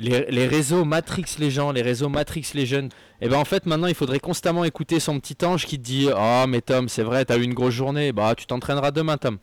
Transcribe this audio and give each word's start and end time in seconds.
les, 0.00 0.46
réseaux 0.46 0.84
Matrix 0.84 1.26
les 1.38 1.50
gens, 1.50 1.72
les 1.72 1.82
réseaux 1.82 2.08
Matrix 2.08 2.46
les 2.54 2.66
jeunes. 2.66 2.88
Et 3.20 3.28
ben 3.28 3.36
en 3.36 3.44
fait 3.44 3.66
maintenant 3.66 3.86
il 3.86 3.94
faudrait 3.94 4.18
constamment 4.20 4.64
écouter 4.64 4.98
son 5.00 5.20
petit 5.20 5.44
ange 5.44 5.66
qui 5.66 5.78
te 5.78 5.82
dit 5.84 6.08
oh 6.16 6.44
mais 6.48 6.60
Tom 6.62 6.88
c'est 6.88 7.02
vrai 7.02 7.24
t'as 7.24 7.36
eu 7.38 7.42
une 7.42 7.54
grosse 7.54 7.74
journée 7.74 8.12
bah 8.12 8.34
tu 8.36 8.46
t'entraîneras 8.46 8.90
demain 8.90 9.18
Tom. 9.18 9.38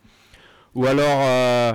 Ou 0.75 0.85
alors 0.87 1.19
euh, 1.21 1.73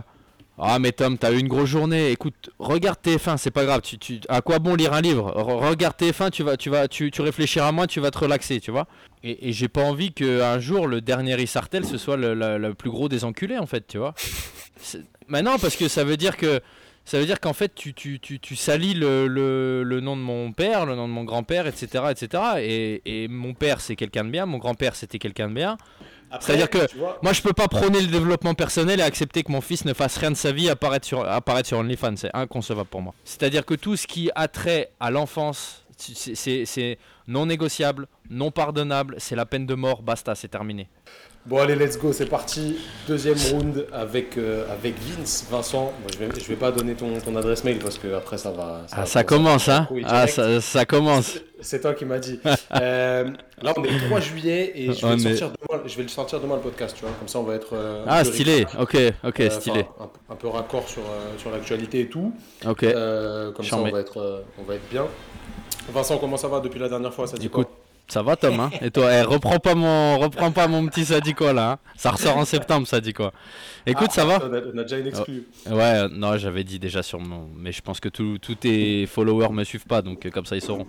ah 0.58 0.78
mais 0.78 0.92
Tom 0.92 1.16
t'as 1.16 1.32
eu 1.32 1.38
une 1.38 1.48
grosse 1.48 1.68
journée 1.68 2.10
écoute 2.10 2.50
regarde 2.58 2.98
TF1 3.04 3.36
c'est 3.36 3.50
pas 3.52 3.64
grave 3.64 3.82
tu, 3.82 3.98
tu 3.98 4.20
à 4.28 4.40
quoi 4.40 4.58
bon 4.58 4.74
lire 4.74 4.92
un 4.92 5.00
livre? 5.00 5.32
Re- 5.36 5.68
regarde 5.68 5.94
TF1 5.96 6.30
tu 6.30 6.42
vas 6.42 6.56
tu 6.56 6.68
vas 6.68 6.88
tu, 6.88 7.10
tu 7.10 7.22
réfléchiras 7.22 7.70
moins 7.72 7.86
tu 7.86 8.00
vas 8.00 8.10
te 8.10 8.18
relaxer 8.18 8.60
tu 8.60 8.70
vois. 8.70 8.86
Et, 9.24 9.52
j'ai 9.52 9.68
pas 9.68 9.84
envie 9.84 10.12
que 10.12 10.42
un 10.42 10.58
jour 10.58 10.88
le 10.88 11.00
dernier 11.00 11.40
Isartel 11.40 11.84
ce 11.84 11.96
soit 11.98 12.16
le, 12.16 12.34
le- 12.34 12.58
le 12.58 12.74
plus 12.74 12.90
gros 12.90 13.08
des 13.08 13.24
enculés 13.24 13.58
en 13.58 13.66
fait 13.66 13.86
tu 13.86 13.98
vois. 13.98 14.14
Non 15.30 15.56
parce 15.60 15.76
que 15.76 15.86
ça 15.88 16.02
veut 16.02 16.16
dire 16.16 16.36
que 16.36 16.60
ça 17.04 17.18
veut 17.18 17.26
dire 17.26 17.40
qu'en 17.40 17.52
fait, 17.52 17.74
tu, 17.74 17.94
tu, 17.94 18.20
tu, 18.20 18.38
tu 18.38 18.56
salis 18.56 18.94
le, 18.94 19.26
le, 19.26 19.82
le 19.82 20.00
nom 20.00 20.16
de 20.16 20.22
mon 20.22 20.52
père, 20.52 20.86
le 20.86 20.94
nom 20.94 21.08
de 21.08 21.12
mon 21.12 21.24
grand-père, 21.24 21.66
etc. 21.66 22.04
etc. 22.10 22.42
Et, 22.58 23.02
et 23.04 23.28
mon 23.28 23.54
père, 23.54 23.80
c'est 23.80 23.96
quelqu'un 23.96 24.24
de 24.24 24.30
bien, 24.30 24.46
mon 24.46 24.58
grand-père, 24.58 24.94
c'était 24.94 25.18
quelqu'un 25.18 25.48
de 25.48 25.54
bien. 25.54 25.76
C'est-à-dire 26.40 26.70
que 26.70 26.78
vois, 26.96 27.18
Moi, 27.22 27.32
je 27.32 27.42
peux 27.42 27.52
pas 27.52 27.68
prôner 27.68 28.00
le 28.00 28.06
développement 28.06 28.54
personnel 28.54 29.00
et 29.00 29.02
accepter 29.02 29.42
que 29.42 29.52
mon 29.52 29.60
fils 29.60 29.84
ne 29.84 29.92
fasse 29.92 30.16
rien 30.16 30.30
de 30.30 30.36
sa 30.36 30.52
vie 30.52 30.70
apparaître 30.70 31.06
sur, 31.06 31.28
apparaître 31.28 31.68
sur 31.68 31.78
OnlyFans. 31.78 32.16
C'est 32.16 32.34
inconcevable 32.34 32.88
pour 32.88 33.02
moi. 33.02 33.14
C'est-à-dire 33.24 33.66
que 33.66 33.74
tout 33.74 33.96
ce 33.96 34.06
qui 34.06 34.30
a 34.34 34.48
trait 34.48 34.90
à 34.98 35.10
l'enfance, 35.10 35.84
c'est 35.98 36.98
non 37.28 37.46
négociable, 37.46 38.06
non 38.30 38.50
pardonnable, 38.50 39.16
c'est 39.18 39.36
la 39.36 39.46
peine 39.46 39.66
de 39.66 39.74
mort, 39.74 40.02
basta, 40.02 40.34
c'est 40.34 40.48
terminé. 40.48 40.88
Bon 41.44 41.58
allez, 41.58 41.74
let's 41.74 41.98
go, 41.98 42.12
c'est 42.12 42.26
parti. 42.26 42.78
Deuxième 43.08 43.36
round 43.50 43.84
avec, 43.92 44.38
euh, 44.38 44.64
avec 44.72 44.94
Vince, 45.00 45.44
Vincent. 45.50 45.92
Moi, 46.00 46.10
je, 46.12 46.18
vais, 46.18 46.28
je 46.40 46.46
vais 46.46 46.54
pas 46.54 46.70
donner 46.70 46.94
ton, 46.94 47.18
ton 47.18 47.34
adresse 47.34 47.64
mail 47.64 47.80
parce 47.80 47.98
que 47.98 48.14
après 48.14 48.38
ça 48.38 48.52
va. 48.52 48.82
Ah, 48.92 49.00
va 49.00 49.06
ça 49.06 49.24
commence, 49.24 49.68
hein 49.68 49.88
Ah, 50.04 50.28
ça, 50.28 50.60
ça 50.60 50.84
commence. 50.84 51.40
C'est 51.60 51.80
toi 51.80 51.94
qui 51.94 52.04
m'as 52.04 52.20
dit. 52.20 52.38
Euh, 52.80 53.24
là, 53.60 53.72
on 53.76 53.82
est 53.82 53.90
le 53.90 54.06
3 54.06 54.20
juillet 54.20 54.70
et 54.76 54.92
je 54.92 55.04
vais, 55.04 55.16
le 55.16 55.26
est- 55.26 55.36
sortir 55.36 55.50
demain, 55.68 55.82
je 55.84 55.96
vais 55.96 56.02
le 56.04 56.08
sortir 56.08 56.40
demain 56.40 56.54
le 56.54 56.60
podcast, 56.60 56.94
tu 56.96 57.04
vois. 57.04 57.12
Comme 57.18 57.26
ça, 57.28 57.40
on 57.40 57.42
va 57.44 57.56
être. 57.56 57.74
euh, 57.74 58.04
Ah, 58.06 58.24
stylé. 58.24 58.64
Ok, 58.78 58.96
ok, 59.24 59.40
euh, 59.40 59.50
stylé. 59.50 59.84
un, 60.00 60.32
un 60.32 60.36
peu 60.36 60.46
raccord 60.46 60.88
sur, 60.88 61.02
sur 61.38 61.50
l'actualité 61.50 62.02
et 62.02 62.08
tout. 62.08 62.32
Ok. 62.64 62.84
Comme 63.54 63.64
ça, 63.64 63.78
on 63.78 63.90
va, 63.90 63.98
être, 63.98 64.44
on 64.60 64.62
va 64.62 64.76
être 64.76 64.88
bien. 64.92 65.06
Vincent, 65.92 66.18
comment 66.18 66.36
ça 66.36 66.46
va 66.46 66.60
depuis 66.60 66.78
la 66.78 66.88
dernière 66.88 67.12
fois? 67.12 67.26
Ça 67.26 67.36
dit 67.36 67.46
Écoute, 67.46 67.66
quoi? 67.66 67.76
Ça 68.08 68.22
va 68.22 68.36
Tom, 68.36 68.60
hein 68.60 68.70
Et 68.82 68.90
toi, 68.90 69.10
eh, 69.12 69.22
reprends 69.22 69.58
pas 69.58 69.74
mon, 69.74 70.18
reprends 70.18 70.52
pas 70.52 70.68
mon 70.68 70.86
petit 70.86 71.04
ça 71.06 71.20
dit 71.20 71.32
quoi 71.34 71.52
là. 71.52 71.72
hein 71.72 71.78
ça 71.96 72.10
ressort 72.10 72.36
en 72.36 72.44
septembre, 72.44 72.86
ça 72.86 73.00
dit 73.00 73.12
quoi. 73.12 73.32
Écoute, 73.86 74.08
Ah, 74.10 74.14
ça 74.14 74.24
va 74.26 74.38
On 74.48 74.52
a, 74.52 74.60
on 74.74 74.78
a 74.78 74.82
déjà 74.82 74.98
une 74.98 75.06
exclue. 75.06 75.44
Ouais, 75.70 76.08
non, 76.10 76.36
j'avais 76.36 76.64
dit 76.64 76.78
déjà 76.78 77.02
sur 77.02 77.18
mon, 77.20 77.48
mais 77.56 77.72
je 77.72 77.80
pense 77.82 78.00
que 78.00 78.08
tous 78.08 78.38
tous 78.38 78.54
tes 78.56 79.06
followers 79.06 79.50
me 79.52 79.64
suivent 79.64 79.86
pas, 79.86 80.02
donc 80.02 80.26
euh, 80.26 80.30
comme 80.30 80.44
ça 80.46 80.56
ils 80.56 80.62
sauront. 80.62 80.86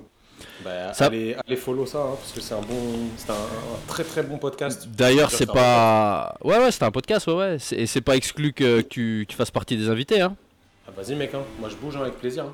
Bah, 0.66 0.94
Ça- 0.94 1.06
allez, 1.06 1.36
allez 1.48 1.56
follow 1.56 1.86
ça, 1.86 2.00
hein, 2.00 2.16
parce 2.20 2.32
que 2.34 2.42
c'est 2.42 2.54
un 2.54 2.60
bon, 2.62 3.08
c'est 3.16 3.30
un, 3.30 3.34
un 3.36 3.88
très 3.88 4.04
très 4.04 4.24
bon 4.24 4.38
podcast. 4.38 4.88
D'ailleurs, 4.90 5.32
c'est 5.32 5.46
pas, 5.46 6.36
ouais, 6.44 6.58
ouais, 6.58 6.72
c'est 6.72 6.84
un 6.84 6.92
podcast, 6.92 7.28
ouais, 7.28 7.34
ouais. 7.34 7.58
Et 7.72 7.86
c'est 7.88 8.02
pas 8.02 8.16
exclu 8.18 8.52
que 8.52 8.82
tu, 8.82 9.26
tu 9.30 9.36
fasses 9.38 9.52
partie 9.52 9.78
des 9.78 9.88
invités, 9.90 10.20
hein. 10.22 10.36
Ah, 10.88 10.92
vas-y 10.98 11.16
mec, 11.16 11.34
hein. 11.34 11.44
moi 11.60 11.70
je 11.70 11.76
bouge 11.76 11.96
avec 11.96 12.16
plaisir. 12.16 12.46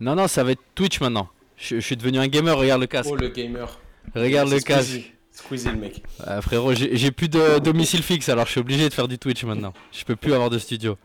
Non, 0.00 0.14
non, 0.14 0.28
ça 0.28 0.44
va 0.44 0.50
être 0.52 0.60
Twitch 0.74 1.00
maintenant. 1.00 1.28
Je, 1.56 1.76
je 1.76 1.80
suis 1.80 1.96
devenu 1.96 2.18
un 2.18 2.28
gamer. 2.28 2.56
Regarde 2.56 2.82
le 2.82 2.86
casque. 2.86 3.08
Oh 3.10 3.16
le 3.16 3.28
gamer. 3.28 3.78
Regarde 4.14 4.50
le 4.50 4.60
casque. 4.60 5.12
Squeezie. 5.32 5.68
Le 5.68 5.76
mec. 5.76 6.02
Ah, 6.26 6.40
frérot, 6.42 6.74
j'ai 6.74 7.10
plus 7.12 7.28
de 7.28 7.58
domicile 7.60 8.02
fixe, 8.02 8.28
alors 8.28 8.46
je 8.46 8.50
suis 8.52 8.60
obligé 8.60 8.88
de 8.88 8.94
faire 8.94 9.06
du 9.06 9.18
Twitch 9.18 9.44
maintenant. 9.44 9.72
Je 9.92 10.04
peux 10.04 10.16
plus 10.16 10.32
avoir 10.34 10.50
de 10.50 10.58
studio. 10.58 10.96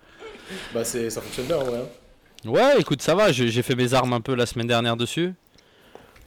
Bah 0.73 0.83
c'est, 0.83 1.09
ça 1.09 1.21
fonctionne 1.21 1.45
bien 1.45 1.57
ouais. 1.57 1.77
hein. 2.45 2.49
Ouais, 2.49 2.79
écoute, 2.79 3.01
ça 3.01 3.15
va. 3.15 3.31
J'ai 3.31 3.61
fait 3.61 3.75
mes 3.75 3.93
armes 3.93 4.13
un 4.13 4.21
peu 4.21 4.33
la 4.35 4.45
semaine 4.45 4.67
dernière 4.67 4.97
dessus. 4.97 5.33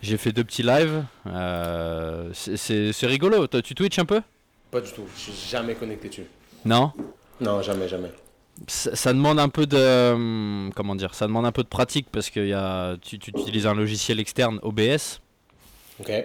J'ai 0.02 0.16
fait 0.18 0.30
deux 0.32 0.44
petits 0.44 0.62
lives. 0.62 1.04
Euh, 1.26 2.30
c'est- 2.32 3.06
rigolo. 3.06 3.46
Toi, 3.46 3.60
tu 3.62 3.74
Twitch 3.74 3.98
un 3.98 4.04
peu? 4.04 4.20
Pas 4.70 4.80
du 4.80 4.90
tout, 4.92 5.04
je 5.16 5.20
suis 5.20 5.48
jamais 5.50 5.74
connecté 5.74 6.08
dessus. 6.08 6.26
Non? 6.64 6.92
Non, 7.40 7.60
jamais, 7.62 7.88
jamais. 7.88 8.10
ça, 8.66 8.94
ça 8.96 9.12
demande 9.12 9.38
un 9.38 9.48
peu 9.48 9.66
de 9.66 10.12
hum, 10.12 10.70
comment 10.74 10.94
dire 10.96 11.14
ça 11.14 11.26
demande 11.26 11.44
un 11.46 11.52
peu 11.52 11.62
de 11.62 11.68
pratique 11.68 12.08
parce 12.10 12.30
que 12.30 12.40
y 12.40 12.52
a, 12.52 12.96
tu, 13.00 13.18
tu 13.18 13.30
utilises 13.30 13.66
un 13.66 13.74
logiciel 13.74 14.18
externe 14.20 14.58
OBS 14.62 15.20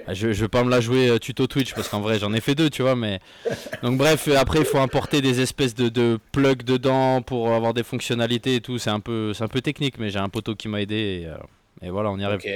Ah, 0.07 0.13
je, 0.13 0.33
je 0.33 0.41
vais 0.41 0.47
pas 0.49 0.63
me 0.63 0.69
la 0.69 0.81
jouer 0.81 1.07
euh, 1.09 1.17
tuto 1.17 1.47
Twitch 1.47 1.73
parce 1.73 1.87
qu'en 1.87 2.01
vrai 2.01 2.19
j'en 2.19 2.33
ai 2.33 2.41
fait 2.41 2.55
deux 2.55 2.69
tu 2.69 2.81
vois 2.81 2.95
mais 2.95 3.19
donc 3.83 3.97
bref 3.97 4.27
euh, 4.27 4.35
après 4.37 4.59
il 4.59 4.65
faut 4.65 4.79
importer 4.79 5.21
des 5.21 5.39
espèces 5.39 5.73
de, 5.75 5.87
de 5.87 6.19
plugs 6.33 6.63
dedans 6.63 7.21
pour 7.21 7.51
avoir 7.53 7.73
des 7.73 7.83
fonctionnalités 7.83 8.55
et 8.55 8.61
tout 8.61 8.77
c'est 8.79 8.89
un 8.89 8.99
peu 8.99 9.33
c'est 9.33 9.43
un 9.45 9.47
peu 9.47 9.61
technique 9.61 9.97
mais 9.97 10.09
j'ai 10.09 10.19
un 10.19 10.27
poteau 10.29 10.55
qui 10.55 10.67
m'a 10.67 10.81
aidé 10.81 11.21
et, 11.23 11.27
euh, 11.27 11.37
et 11.81 11.89
voilà 11.89 12.09
on 12.11 12.17
y 12.19 12.23
arrive 12.25 12.39
Ok. 12.43 12.49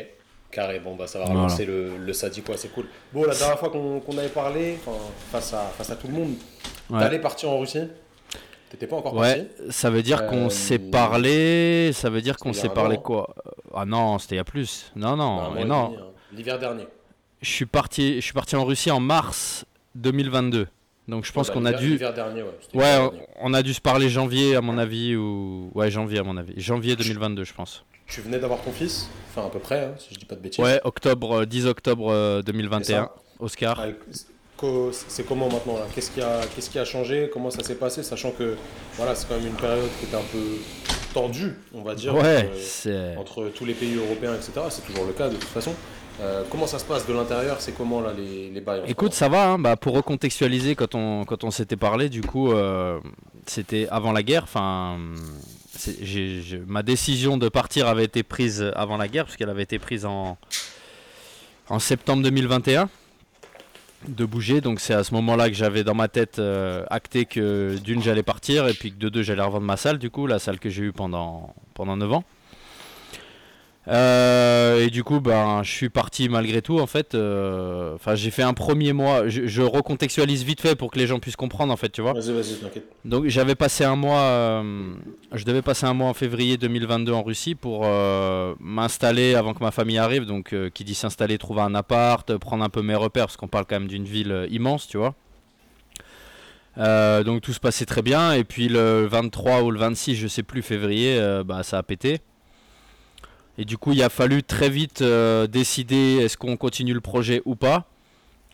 Carré, 0.51 0.79
bon 0.79 0.95
bah 0.95 1.07
ça 1.07 1.19
va 1.19 1.25
Voilà. 1.25 1.41
relancer 1.41 1.65
le, 1.65 1.97
le 1.97 2.13
Sadi 2.13 2.41
quoi, 2.41 2.55
c'est 2.55 2.69
cool. 2.71 2.85
Bon, 3.11 3.25
la 3.25 3.35
dernière 3.35 3.59
fois 3.59 3.69
qu'on, 3.69 4.17
avait 4.17 4.29
parlé, 4.29 4.77
face 5.29 5.53
à, 5.53 5.63
face 5.77 5.89
à 5.89 5.95
tout 5.97 6.07
le 6.07 6.13
monde, 6.13 6.35
Ouais. 6.89 6.99
t'allais 6.99 7.19
partir 7.19 7.49
en 7.49 7.59
Russie? 7.59 7.81
T'étais 8.69 8.87
pas 8.87 8.95
encore 8.95 9.15
Ouais, 9.15 9.35
parti? 9.43 9.71
ça 9.71 9.89
veut 9.89 10.01
dire 10.01 10.25
qu'on 10.27 10.49
s'est 10.49 10.79
parlé, 10.79 11.91
ça 11.93 12.09
veut 12.09 12.21
dire 12.21 12.37
qu'on 12.37 12.53
s'est 12.53 12.69
parlé 12.69 12.97
quoi? 12.97 13.35
Ah 13.73 13.83
non, 13.85 14.17
c'était 14.17 14.35
il 14.35 14.37
y 14.37 14.41
a 14.41 14.45
plus. 14.45 14.91
Non, 14.95 15.17
non, 15.17 15.57
et 15.57 15.65
non. 15.65 15.93
hein. 15.97 16.03
L'hiver 16.31 16.57
dernier. 16.57 16.87
Je 17.45 17.51
suis 17.51 17.65
parti, 17.67 18.15
je 18.15 18.21
suis 18.21 18.33
parti 18.33 18.55
en 18.55 18.65
Russie 18.65 18.89
en 18.89 18.99
mars 18.99 19.65
2022. 19.93 20.67
Donc 21.07 21.25
je 21.25 21.31
pense 21.31 21.49
Ouais, 21.49 21.53
bah, 21.53 21.59
qu'on 21.59 21.65
a 21.67 21.73
dû, 21.73 21.95
dernier, 21.99 22.41
ouais. 22.41 22.49
ouais, 22.73 23.09
on, 23.39 23.53
a 23.53 23.61
dû 23.61 23.75
se 23.75 23.81
parler 23.81 24.09
janvier 24.09 24.55
à 24.55 24.61
mon 24.61 24.79
avis 24.79 25.15
ou 25.15 25.69
ouais 25.75 25.91
janvier 25.91 26.17
à 26.17 26.23
mon 26.23 26.37
avis, 26.37 26.59
janvier 26.59 26.95
2022 26.95 27.43
je 27.43 27.53
pense. 27.53 27.85
Tu 28.07 28.21
venais 28.21 28.39
d'avoir 28.39 28.61
ton 28.63 28.71
fils? 28.71 29.07
Enfin, 29.29 29.45
à 29.45 29.51
peu 29.51 29.59
près, 29.59 29.83
hein, 29.85 29.93
si 29.99 30.15
je 30.15 30.19
dis 30.19 30.25
pas 30.25 30.33
de 30.33 30.39
bêtises. 30.39 30.63
Ouais, 30.63 30.81
octobre, 30.83 31.41
euh, 31.41 31.45
10 31.45 31.67
octobre 31.67 32.11
euh, 32.11 32.39
C'est 32.39 32.45
2021, 32.51 33.03
ça. 33.03 33.15
Oscar. 33.39 33.79
Avec- 33.79 33.97
co- 34.57 34.89
C'est 34.91 35.27
comment 35.27 35.47
maintenant 35.47 35.77
là? 35.77 35.85
Qu'est-ce 35.93 36.09
qui, 36.09 36.21
a, 36.23 36.41
qu'est-ce 36.55 36.71
qui 36.71 36.79
a 36.79 36.85
changé? 36.85 37.29
Comment 37.31 37.51
ça 37.51 37.61
s'est 37.61 37.75
passé? 37.75 38.01
Sachant 38.01 38.31
que 38.31 38.55
voilà, 38.95 39.13
c'est 39.13 39.27
quand 39.27 39.35
même 39.37 39.45
une 39.45 39.53
période 39.53 39.89
qui 39.99 40.05
était 40.07 40.17
un 40.17 40.25
peu 40.31 40.57
tendue, 41.13 41.53
on 41.75 41.83
va 41.83 41.93
dire, 41.93 42.15
Ouais, 42.15 42.47
entre, 42.49 42.57
c'est 42.59 43.15
entre 43.17 43.49
tous 43.53 43.65
les 43.65 43.75
pays 43.75 43.93
européens, 43.95 44.33
etc. 44.33 44.53
C'est 44.71 44.83
toujours 44.87 45.05
le 45.05 45.13
cas 45.13 45.29
de 45.29 45.35
toute 45.35 45.43
façon. 45.49 45.73
Euh, 46.21 46.43
comment 46.49 46.67
ça 46.67 46.79
se 46.79 46.85
passe 46.85 47.05
de 47.05 47.13
l'intérieur? 47.13 47.57
C'est 47.59 47.73
comment 47.73 47.99
là 47.99 48.13
les, 48.15 48.49
les 48.49 48.61
bails 48.61 48.83
Écoute, 48.87 49.13
ça 49.13 49.27
va, 49.27 49.49
hein, 49.49 49.59
bah, 49.59 49.75
pour 49.75 49.95
recontextualiser, 49.95 50.75
quand 50.75 50.95
on, 50.95 51.25
quand 51.25 51.43
on 51.43 51.51
s'était 51.51 51.75
parlé, 51.75 52.09
du 52.09 52.21
coup, 52.21 52.51
euh, 52.51 52.99
c'était 53.45 53.87
avant 53.89 54.13
la 54.13 54.23
guerre. 54.23 54.43
Enfin, 54.43 54.97
ma 56.67 56.83
décision 56.83 57.37
de 57.37 57.49
partir 57.49 57.87
avait 57.87 58.05
été 58.05 58.23
prise 58.23 58.71
avant 58.75 58.97
la 58.97 59.07
guerre, 59.07 59.25
puisqu'elle 59.25 59.49
avait 59.49 59.63
été 59.63 59.77
prise 59.77 60.05
en, 60.05 60.37
en 61.69 61.79
septembre 61.79 62.23
2021, 62.23 62.89
de 64.07 64.25
bouger. 64.25 64.61
Donc 64.61 64.79
c'est 64.79 64.93
à 64.93 65.03
ce 65.03 65.13
moment-là 65.15 65.49
que 65.49 65.55
j'avais 65.55 65.83
dans 65.83 65.95
ma 65.95 66.07
tête 66.07 66.39
euh, 66.39 66.85
acté 66.89 67.25
que 67.25 67.75
d'une, 67.83 68.01
j'allais 68.01 68.23
partir, 68.23 68.67
et 68.69 68.73
puis 68.73 68.91
que 68.91 68.97
de 68.97 69.09
deux, 69.09 69.21
j'allais 69.21 69.43
revendre 69.43 69.65
ma 69.65 69.77
salle, 69.77 69.97
du 69.97 70.09
coup, 70.09 70.27
la 70.27 70.39
salle 70.39 70.59
que 70.59 70.69
j'ai 70.69 70.83
eue 70.83 70.93
pendant, 70.93 71.53
pendant 71.73 71.97
9 71.97 72.13
ans. 72.13 72.23
Euh, 73.87 74.83
et 74.83 74.89
du 74.89 75.03
coup, 75.03 75.19
ben, 75.19 75.61
je 75.63 75.71
suis 75.71 75.89
parti 75.89 76.27
malgré 76.27 76.61
tout. 76.61 76.79
En 76.79 76.87
fait, 76.87 77.13
euh, 77.13 77.93
enfin, 77.95 78.15
j'ai 78.15 78.31
fait 78.31 78.41
un 78.41 78.53
premier 78.53 78.93
mois. 78.93 79.27
Je, 79.27 79.45
je 79.45 79.61
recontextualise 79.61 80.43
vite 80.43 80.61
fait 80.61 80.75
pour 80.75 80.91
que 80.91 80.97
les 80.97 81.07
gens 81.07 81.19
puissent 81.19 81.35
comprendre, 81.35 81.71
en 81.71 81.77
fait, 81.77 81.89
tu 81.89 82.01
vois. 82.01 82.13
Vas-y, 82.13 82.33
vas-y, 82.33 82.55
t'inquiète. 82.55 82.87
Donc, 83.05 83.27
j'avais 83.27 83.55
passé 83.55 83.83
un 83.83 83.95
mois. 83.95 84.19
euh, 84.19 84.93
je 85.33 85.45
devais 85.45 85.61
passer 85.61 85.85
un 85.85 85.93
mois 85.93 86.09
en 86.09 86.13
février 86.13 86.57
2022 86.57 87.11
en 87.11 87.23
Russie 87.23 87.55
pour 87.55 87.85
m'installer 88.59 89.35
avant 89.35 89.53
que 89.53 89.63
ma 89.63 89.71
famille 89.71 89.97
arrive. 89.97 90.25
Donc, 90.25 90.55
qui 90.73 90.83
dit 90.83 90.95
s'installer, 90.95 91.37
trouver 91.37 91.61
un 91.61 91.75
appart, 91.75 92.37
prendre 92.37 92.63
un 92.63 92.69
peu 92.69 92.81
mes 92.81 92.95
repères, 92.95 93.25
parce 93.25 93.37
qu'on 93.37 93.47
parle 93.47 93.65
quand 93.65 93.79
même 93.79 93.87
d'une 93.87 94.05
ville 94.05 94.47
immense, 94.49 94.87
tu 94.87 94.97
vois. 94.97 95.13
Donc 96.77 97.41
tout 97.41 97.53
se 97.53 97.59
passait 97.59 97.85
très 97.85 98.01
bien 98.01 98.33
et 98.33 98.43
puis 98.43 98.67
le 98.67 99.05
23 99.05 99.63
ou 99.63 99.71
le 99.71 99.79
26 99.79 100.15
je 100.15 100.27
sais 100.27 100.43
plus 100.43 100.61
février 100.61 101.17
bah, 101.45 101.63
ça 101.63 101.77
a 101.77 101.83
pété 101.83 102.19
et 103.57 103.65
du 103.65 103.77
coup 103.77 103.93
il 103.93 104.01
a 104.03 104.09
fallu 104.09 104.43
très 104.43 104.69
vite 104.69 105.01
euh, 105.01 105.47
décider 105.47 106.17
est-ce 106.21 106.37
qu'on 106.37 106.57
continue 106.57 106.93
le 106.93 107.01
projet 107.01 107.41
ou 107.45 107.55
pas 107.55 107.85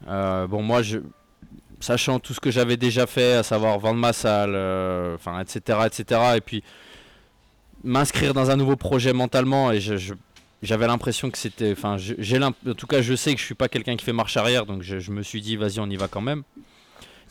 Euh, 0.08 0.48
bon 0.48 0.64
moi 0.64 0.82
sachant 1.80 2.20
tout 2.20 2.34
ce 2.34 2.40
que 2.40 2.50
j'avais 2.50 2.78
déjà 2.78 3.06
fait 3.06 3.34
à 3.34 3.44
savoir 3.44 3.78
vendre 3.78 4.00
ma 4.00 4.14
salle 4.14 4.54
euh, 4.56 5.14
enfin 5.16 5.40
etc 5.40 5.80
etc 5.86 6.00
et 6.38 6.42
puis 6.42 6.64
m'inscrire 7.84 8.34
dans 8.34 8.50
un 8.50 8.56
nouveau 8.56 8.76
projet 8.76 9.14
mentalement 9.14 9.72
et 9.72 9.80
j'avais 10.62 10.88
l'impression 10.88 11.30
que 11.30 11.38
c'était 11.38 11.72
enfin 11.72 11.98
j'ai 11.98 12.44
en 12.44 12.52
tout 12.76 12.88
cas 12.88 13.02
je 13.02 13.16
sais 13.16 13.34
que 13.36 13.40
je 13.40 13.46
suis 13.46 13.56
pas 13.56 13.68
quelqu'un 13.70 13.96
qui 13.96 14.06
fait 14.06 14.14
marche 14.14 14.38
arrière 14.38 14.66
donc 14.66 14.82
je, 14.82 14.98
je 15.00 15.12
me 15.12 15.22
suis 15.22 15.42
dit 15.42 15.56
vas-y 15.56 15.80
on 15.80 15.90
y 15.90 15.98
va 15.98 16.08
quand 16.08 16.22
même 16.22 16.44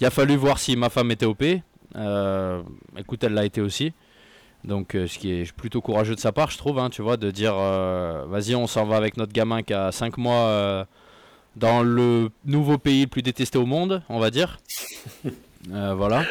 il 0.00 0.06
a 0.06 0.10
fallu 0.10 0.34
voir 0.34 0.58
si 0.58 0.76
ma 0.76 0.88
femme 0.88 1.10
était 1.10 1.26
OP. 1.26 1.44
Écoute, 2.96 3.22
elle 3.22 3.34
l'a 3.34 3.44
été 3.44 3.60
aussi. 3.60 3.92
Donc, 4.64 4.94
euh, 4.94 5.06
ce 5.06 5.18
qui 5.18 5.32
est 5.32 5.52
plutôt 5.52 5.80
courageux 5.80 6.14
de 6.14 6.20
sa 6.20 6.32
part, 6.32 6.50
je 6.50 6.58
trouve, 6.58 6.78
hein, 6.78 6.90
tu 6.90 7.02
vois, 7.02 7.16
de 7.16 7.30
dire 7.30 7.54
euh, 7.56 8.24
vas-y, 8.28 8.54
on 8.54 8.66
s'en 8.66 8.84
va 8.84 8.96
avec 8.96 9.16
notre 9.16 9.32
gamin 9.32 9.62
qui 9.62 9.72
a 9.72 9.90
5 9.90 10.18
mois 10.18 10.34
euh, 10.34 10.84
dans 11.56 11.82
le 11.82 12.30
nouveau 12.44 12.76
pays 12.76 13.02
le 13.02 13.06
plus 13.08 13.22
détesté 13.22 13.58
au 13.58 13.66
monde, 13.66 14.02
on 14.08 14.18
va 14.18 14.30
dire. 14.30 14.58
Voilà. 15.68 16.24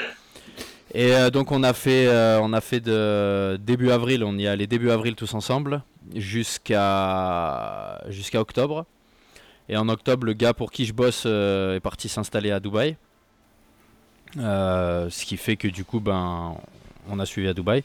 Et 0.96 1.14
donc 1.32 1.52
on 1.52 1.62
a 1.62 1.74
fait, 1.74 2.10
on 2.42 2.52
a 2.52 2.62
fait 2.62 2.80
de 2.80 3.60
début 3.62 3.92
avril, 3.92 4.24
on 4.24 4.36
y 4.40 4.46
est 4.46 4.48
allé 4.48 4.66
début 4.66 4.90
avril 4.90 5.14
tous 5.14 5.36
ensemble 5.36 5.84
jusqu'à 6.16 8.02
jusqu'à 8.08 8.42
octobre. 8.42 8.88
Et 9.70 9.78
en 9.78 9.88
octobre, 9.88 10.26
le 10.26 10.34
gars 10.34 10.56
pour 10.56 10.72
qui 10.72 10.88
je 10.88 10.94
bosse 10.94 11.28
est 11.28 11.80
parti 11.84 12.10
s'installer 12.10 12.50
à 12.50 12.60
Dubaï. 12.60 12.98
Ce 14.34 15.26
qui 15.26 15.38
fait 15.38 15.58
que 15.58 15.68
du 15.68 15.86
coup, 15.86 16.00
ben, 16.00 16.56
on 17.08 17.20
a 17.20 17.26
suivi 17.28 17.48
à 17.48 17.54
Dubaï. 17.54 17.84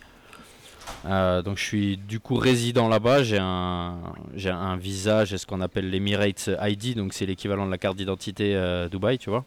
Euh, 1.07 1.43
donc 1.43 1.59
je 1.59 1.63
suis 1.63 1.97
du 1.97 2.21
coup 2.21 2.37
résident 2.37 2.89
là-bas. 2.89 3.23
J'ai 3.23 3.39
un, 3.39 3.99
j'ai 4.35 4.51
un 4.51 4.77
visa, 4.77 5.25
j'ai 5.25 5.39
ce 5.39 5.47
qu'on 5.47 5.61
appelle 5.61 5.91
l'Emirates 5.91 6.51
ID, 6.61 6.97
donc 6.97 7.13
c'est 7.13 7.27
l'équivalent 7.27 7.67
de 7.67 7.71
la 7.71 7.79
carte 7.79 7.97
d'identité 7.97 8.55
euh, 8.55 8.89
Dubaï, 8.89 9.19
tu 9.19 9.31
vois. 9.31 9.45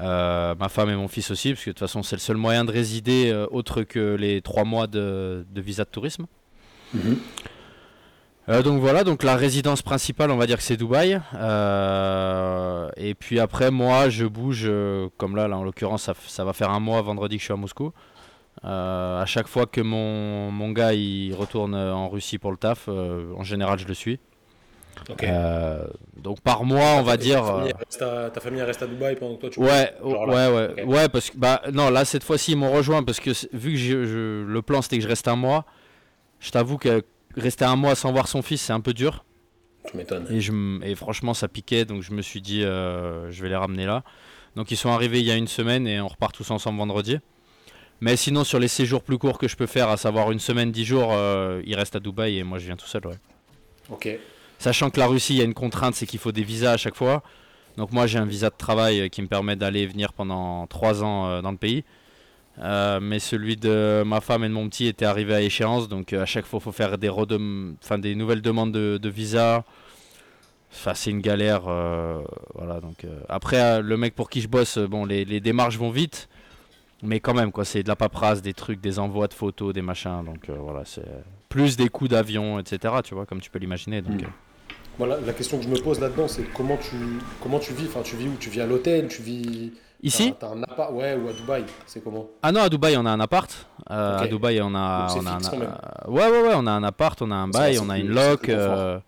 Euh, 0.00 0.54
ma 0.58 0.68
femme 0.68 0.90
et 0.90 0.96
mon 0.96 1.08
fils 1.08 1.30
aussi, 1.30 1.52
parce 1.52 1.64
que 1.64 1.70
de 1.70 1.74
toute 1.74 1.80
façon 1.80 2.02
c'est 2.02 2.16
le 2.16 2.20
seul 2.20 2.36
moyen 2.36 2.64
de 2.64 2.72
résider 2.72 3.32
autre 3.50 3.82
que 3.82 4.16
les 4.16 4.40
trois 4.42 4.64
mois 4.64 4.86
de, 4.86 5.46
de 5.50 5.60
visa 5.60 5.84
de 5.84 5.90
tourisme. 5.90 6.26
Mhm. 6.94 7.18
Donc 8.62 8.78
voilà, 8.78 9.04
donc 9.04 9.22
la 9.22 9.36
résidence 9.36 9.80
principale, 9.80 10.30
on 10.30 10.36
va 10.36 10.46
dire 10.46 10.58
que 10.58 10.62
c'est 10.62 10.76
Dubaï. 10.76 11.18
Et 12.96 13.14
puis 13.14 13.40
après, 13.40 13.70
moi, 13.70 14.10
je 14.10 14.26
bouge, 14.26 14.70
comme 15.16 15.34
là, 15.36 15.48
là 15.48 15.56
en 15.56 15.64
l'occurrence, 15.64 16.02
ça, 16.02 16.14
ça 16.26 16.44
va 16.44 16.52
faire 16.52 16.70
un 16.70 16.80
mois 16.80 17.00
vendredi 17.00 17.36
que 17.36 17.40
je 17.40 17.44
suis 17.44 17.54
à 17.54 17.56
Moscou. 17.56 17.92
Euh, 18.64 19.20
à 19.22 19.26
chaque 19.26 19.46
fois 19.46 19.66
que 19.66 19.80
mon, 19.82 20.50
mon 20.50 20.70
gars 20.72 20.94
il 20.94 21.34
retourne 21.34 21.74
en 21.74 22.08
Russie 22.08 22.38
pour 22.38 22.50
le 22.50 22.56
taf, 22.56 22.86
euh, 22.88 23.32
en 23.36 23.42
général, 23.44 23.78
je 23.78 23.86
le 23.86 23.94
suis. 23.94 24.18
Euh, 25.22 25.86
donc 26.16 26.40
par 26.40 26.64
mois, 26.64 26.94
on 26.98 27.02
va 27.02 27.12
Ta 27.12 27.22
dire. 27.22 27.44
famille, 27.44 27.68
euh, 27.70 27.72
elle 27.78 27.84
reste 27.84 28.02
à, 28.02 28.30
ta 28.30 28.40
famille 28.40 28.62
reste 28.62 28.82
à 28.82 28.86
Dubaï 28.86 29.16
pendant 29.16 29.34
que 29.34 29.40
toi 29.42 29.50
tu 29.50 29.60
Ouais, 29.60 29.92
ouais, 30.02 30.48
ouais, 30.48 30.84
ouais, 30.84 31.08
parce 31.08 31.30
que 31.30 31.36
bah 31.36 31.60
non, 31.72 31.90
là 31.90 32.04
cette 32.04 32.24
fois-ci 32.24 32.52
ils 32.52 32.56
m'ont 32.56 32.72
rejoint 32.72 33.02
parce 33.02 33.20
que 33.20 33.30
vu 33.54 33.72
que 33.72 33.76
je- 33.76 34.04
je- 34.06 34.44
le 34.44 34.62
plan 34.62 34.80
c'était 34.80 34.96
que 34.98 35.02
je 35.02 35.08
reste 35.08 35.28
un 35.28 35.36
mois, 35.36 35.66
je 36.40 36.50
t'avoue 36.50 36.78
que 36.78 37.02
rester 37.36 37.64
un 37.66 37.76
mois 37.76 37.94
sans 37.96 38.12
voir 38.12 38.28
son 38.28 38.40
fils 38.40 38.62
c'est 38.62 38.72
un 38.72 38.80
peu 38.80 38.94
dur 38.94 39.24
Tu 39.90 39.96
m'étonnes. 39.96 40.26
et 40.30 40.40
je 40.40 40.52
et 40.84 40.94
franchement 40.94 41.34
ça 41.34 41.48
piquait 41.48 41.84
donc 41.84 42.02
je 42.02 42.12
me 42.12 42.22
suis 42.22 42.40
dit 42.40 42.60
je 42.62 43.42
vais 43.42 43.48
les 43.48 43.56
ramener 43.56 43.84
là. 43.86 44.04
Donc 44.56 44.70
ils 44.70 44.76
sont 44.76 44.90
arrivés 44.90 45.18
il 45.18 45.26
y 45.26 45.32
a 45.32 45.36
une 45.36 45.48
semaine 45.48 45.86
et 45.88 46.00
on 46.00 46.08
repart 46.08 46.34
tous 46.34 46.50
ensemble 46.52 46.78
vendredi. 46.78 47.18
Mais 48.00 48.16
sinon 48.16 48.44
sur 48.44 48.58
les 48.58 48.68
séjours 48.68 49.02
plus 49.02 49.18
courts 49.18 49.38
que 49.38 49.48
je 49.48 49.56
peux 49.56 49.66
faire, 49.66 49.88
à 49.88 49.96
savoir 49.96 50.30
une 50.32 50.38
semaine, 50.40 50.72
dix 50.72 50.84
jours, 50.84 51.08
euh, 51.12 51.62
ils 51.64 51.74
restent 51.74 51.96
à 51.96 52.00
Dubaï 52.00 52.38
et 52.38 52.42
moi 52.44 52.58
je 52.58 52.66
viens 52.66 52.76
tout 52.76 52.86
seul. 52.86 53.06
Ouais. 53.06 53.14
Ok. 53.90 54.08
Sachant 54.58 54.90
que 54.90 54.98
la 55.00 55.06
Russie, 55.06 55.34
il 55.34 55.38
y 55.38 55.40
a 55.42 55.44
une 55.44 55.54
contrainte, 55.54 55.94
c'est 55.94 56.06
qu'il 56.06 56.18
faut 56.18 56.32
des 56.32 56.42
visas 56.42 56.72
à 56.72 56.76
chaque 56.76 56.94
fois. 56.96 57.22
Donc 57.76 57.92
moi, 57.92 58.06
j'ai 58.06 58.18
un 58.18 58.24
visa 58.24 58.50
de 58.50 58.54
travail 58.56 59.00
euh, 59.00 59.08
qui 59.08 59.20
me 59.20 59.26
permet 59.26 59.56
d'aller 59.56 59.80
et 59.80 59.86
venir 59.86 60.12
pendant 60.12 60.66
3 60.68 61.02
ans 61.02 61.26
euh, 61.26 61.42
dans 61.42 61.50
le 61.50 61.56
pays. 61.56 61.84
Euh, 62.60 63.00
mais 63.00 63.18
celui 63.18 63.56
de 63.56 64.04
ma 64.06 64.20
femme 64.20 64.44
et 64.44 64.48
de 64.48 64.52
mon 64.52 64.68
petit 64.68 64.86
était 64.86 65.04
arrivé 65.04 65.34
à 65.34 65.40
échéance, 65.40 65.88
donc 65.88 66.12
à 66.12 66.24
chaque 66.24 66.46
fois, 66.46 66.60
il 66.60 66.62
faut 66.62 66.70
faire 66.72 66.98
des, 66.98 67.08
redem- 67.08 67.74
enfin, 67.82 67.98
des 67.98 68.14
nouvelles 68.14 68.42
demandes 68.42 68.70
de, 68.72 68.96
de 68.96 69.08
visa. 69.08 69.64
Enfin, 70.72 70.94
c'est 70.94 71.10
une 71.10 71.20
galère. 71.20 71.62
voilà, 72.54 72.80
donc, 72.80 73.04
Après, 73.28 73.82
le 73.82 73.96
mec 73.96 74.14
pour 74.14 74.30
qui 74.30 74.40
je 74.40 74.48
bosse, 74.48 74.78
bon, 74.78 75.04
les, 75.04 75.24
les 75.24 75.40
démarches 75.40 75.76
vont 75.78 75.90
vite. 75.90 76.28
Mais 77.04 77.20
quand 77.20 77.34
même, 77.34 77.52
quoi, 77.52 77.64
c'est 77.64 77.82
de 77.82 77.88
la 77.88 77.96
paperasse, 77.96 78.40
des 78.42 78.54
trucs, 78.54 78.80
des 78.80 78.98
envois 78.98 79.28
de 79.28 79.34
photos, 79.34 79.72
des 79.74 79.82
machins. 79.82 80.24
Donc 80.24 80.48
euh, 80.48 80.54
voilà, 80.58 80.82
c'est 80.84 81.04
plus 81.48 81.76
des 81.76 81.88
coûts 81.88 82.08
d'avion, 82.08 82.58
etc. 82.58 82.94
Tu 83.04 83.14
vois, 83.14 83.26
comme 83.26 83.40
tu 83.40 83.50
peux 83.50 83.58
l'imaginer. 83.58 84.02
Donc, 84.02 84.22
Mm. 84.22 84.24
euh, 84.24 84.28
Voilà, 84.98 85.18
la 85.20 85.32
question 85.32 85.58
que 85.58 85.64
je 85.64 85.68
me 85.68 85.76
pose 85.80 86.00
là-dedans, 86.00 86.28
c'est 86.28 86.44
comment 86.54 86.76
tu, 86.76 86.96
comment 87.42 87.58
tu 87.58 87.72
vis 87.74 87.86
Enfin, 87.86 88.02
tu 88.02 88.14
vis 88.16 88.28
où? 88.28 88.36
Tu 88.38 88.48
vis 88.48 88.60
à 88.60 88.66
l'hôtel? 88.66 89.08
Tu 89.08 89.22
vis. 89.22 89.72
Ici? 90.02 90.34
T'as 90.38 90.48
t'as 90.48 90.54
un 90.54 90.62
appart 90.62 90.92
Ouais, 90.92 91.14
ou 91.16 91.28
à 91.28 91.32
Dubaï 91.32 91.64
C'est 91.86 92.02
comment? 92.04 92.26
Ah 92.42 92.52
non, 92.52 92.60
à 92.62 92.68
Dubaï, 92.68 92.96
on 92.96 93.04
a 93.06 93.10
un 93.10 93.20
appart. 93.20 93.50
Euh. 93.90 94.18
À 94.18 94.26
Dubaï, 94.28 94.60
on 94.62 94.74
a, 94.74 95.06
Donc 95.08 95.22
on 95.22 95.26
a 95.26 95.38
fixe 95.40 95.52
un, 95.52 95.60
euh, 95.62 95.66
ouais, 96.10 96.30
ouais, 96.30 96.42
ouais, 96.42 96.54
on 96.54 96.66
a 96.66 96.70
un 96.72 96.82
appart, 96.84 97.20
on 97.22 97.30
a 97.30 97.34
un 97.34 97.48
bail, 97.48 97.78
on 97.80 97.88
a 97.90 97.98
une 97.98 98.08
loc. 98.08 98.48
euh. 98.48 98.98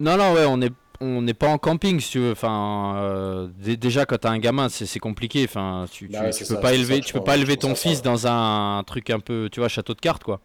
Non, 0.00 0.16
non, 0.16 0.32
ouais, 0.34 0.44
on 0.48 0.60
est, 0.62 0.72
on 1.00 1.22
n'est 1.22 1.34
pas 1.34 1.48
en 1.48 1.58
camping, 1.58 2.00
si 2.00 2.10
tu 2.12 2.18
veux. 2.18 2.32
Enfin, 2.32 2.94
euh, 2.96 3.48
dé- 3.58 3.76
déjà 3.76 4.04
quand 4.06 4.18
t'as 4.18 4.30
un 4.30 4.38
gamin, 4.38 4.68
c'est 4.68 4.98
compliqué. 4.98 5.44
Enfin, 5.44 5.86
tu, 5.90 6.08
Bah 6.08 6.18
tu- 6.18 6.24
ouais, 6.24 6.30
tu 6.30 6.38
c'est 6.38 6.48
peux 6.48 6.54
ça, 6.56 6.60
pas 6.60 6.74
élever, 6.74 6.96
ça, 6.96 7.00
tu 7.00 7.08
je 7.08 7.12
peux 7.12 7.18
trouve- 7.18 7.26
pas 7.26 7.32
je 7.36 7.38
élever 7.42 7.56
trouve 7.56 7.70
ton 7.72 7.76
fils 7.76 7.98
ça. 7.98 8.02
dans 8.04 8.26
un 8.26 8.82
truc 8.84 9.10
un 9.10 9.20
peu, 9.20 9.48
tu 9.52 9.60
vois, 9.60 9.68
château 9.68 9.94
de 9.94 10.00
cartes, 10.00 10.24
quoi. 10.24 10.40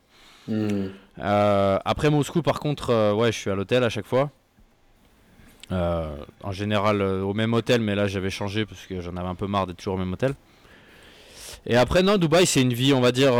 Hmm. 0.47 0.87
Euh, 1.19 1.79
après 1.85 2.09
Moscou, 2.09 2.41
par 2.41 2.59
contre, 2.59 2.89
euh, 2.89 3.13
ouais, 3.13 3.31
je 3.31 3.37
suis 3.37 3.49
à 3.49 3.55
l'hôtel 3.55 3.83
à 3.83 3.89
chaque 3.89 4.05
fois. 4.07 4.29
En 5.71 6.51
général 6.51 7.01
au 7.01 7.33
même 7.33 7.51
hôtel, 7.55 7.81
mais 7.81 7.95
là 7.95 8.05
j'avais 8.05 8.29
changé 8.29 8.63
parce 8.63 8.85
que 8.85 9.01
j'en 9.01 9.17
avais 9.17 9.27
un 9.29 9.33
peu 9.33 9.47
marre 9.47 9.65
d'être 9.65 9.77
toujours 9.77 9.95
au 9.95 9.97
même 9.97 10.13
hôtel. 10.13 10.35
Et 11.65 11.75
après, 11.77 12.03
non, 12.03 12.17
Dubaï, 12.17 12.45
c'est 12.45 12.61
une 12.61 12.73
vie, 12.73 12.93
on 12.93 13.01
va 13.01 13.11
dire, 13.11 13.31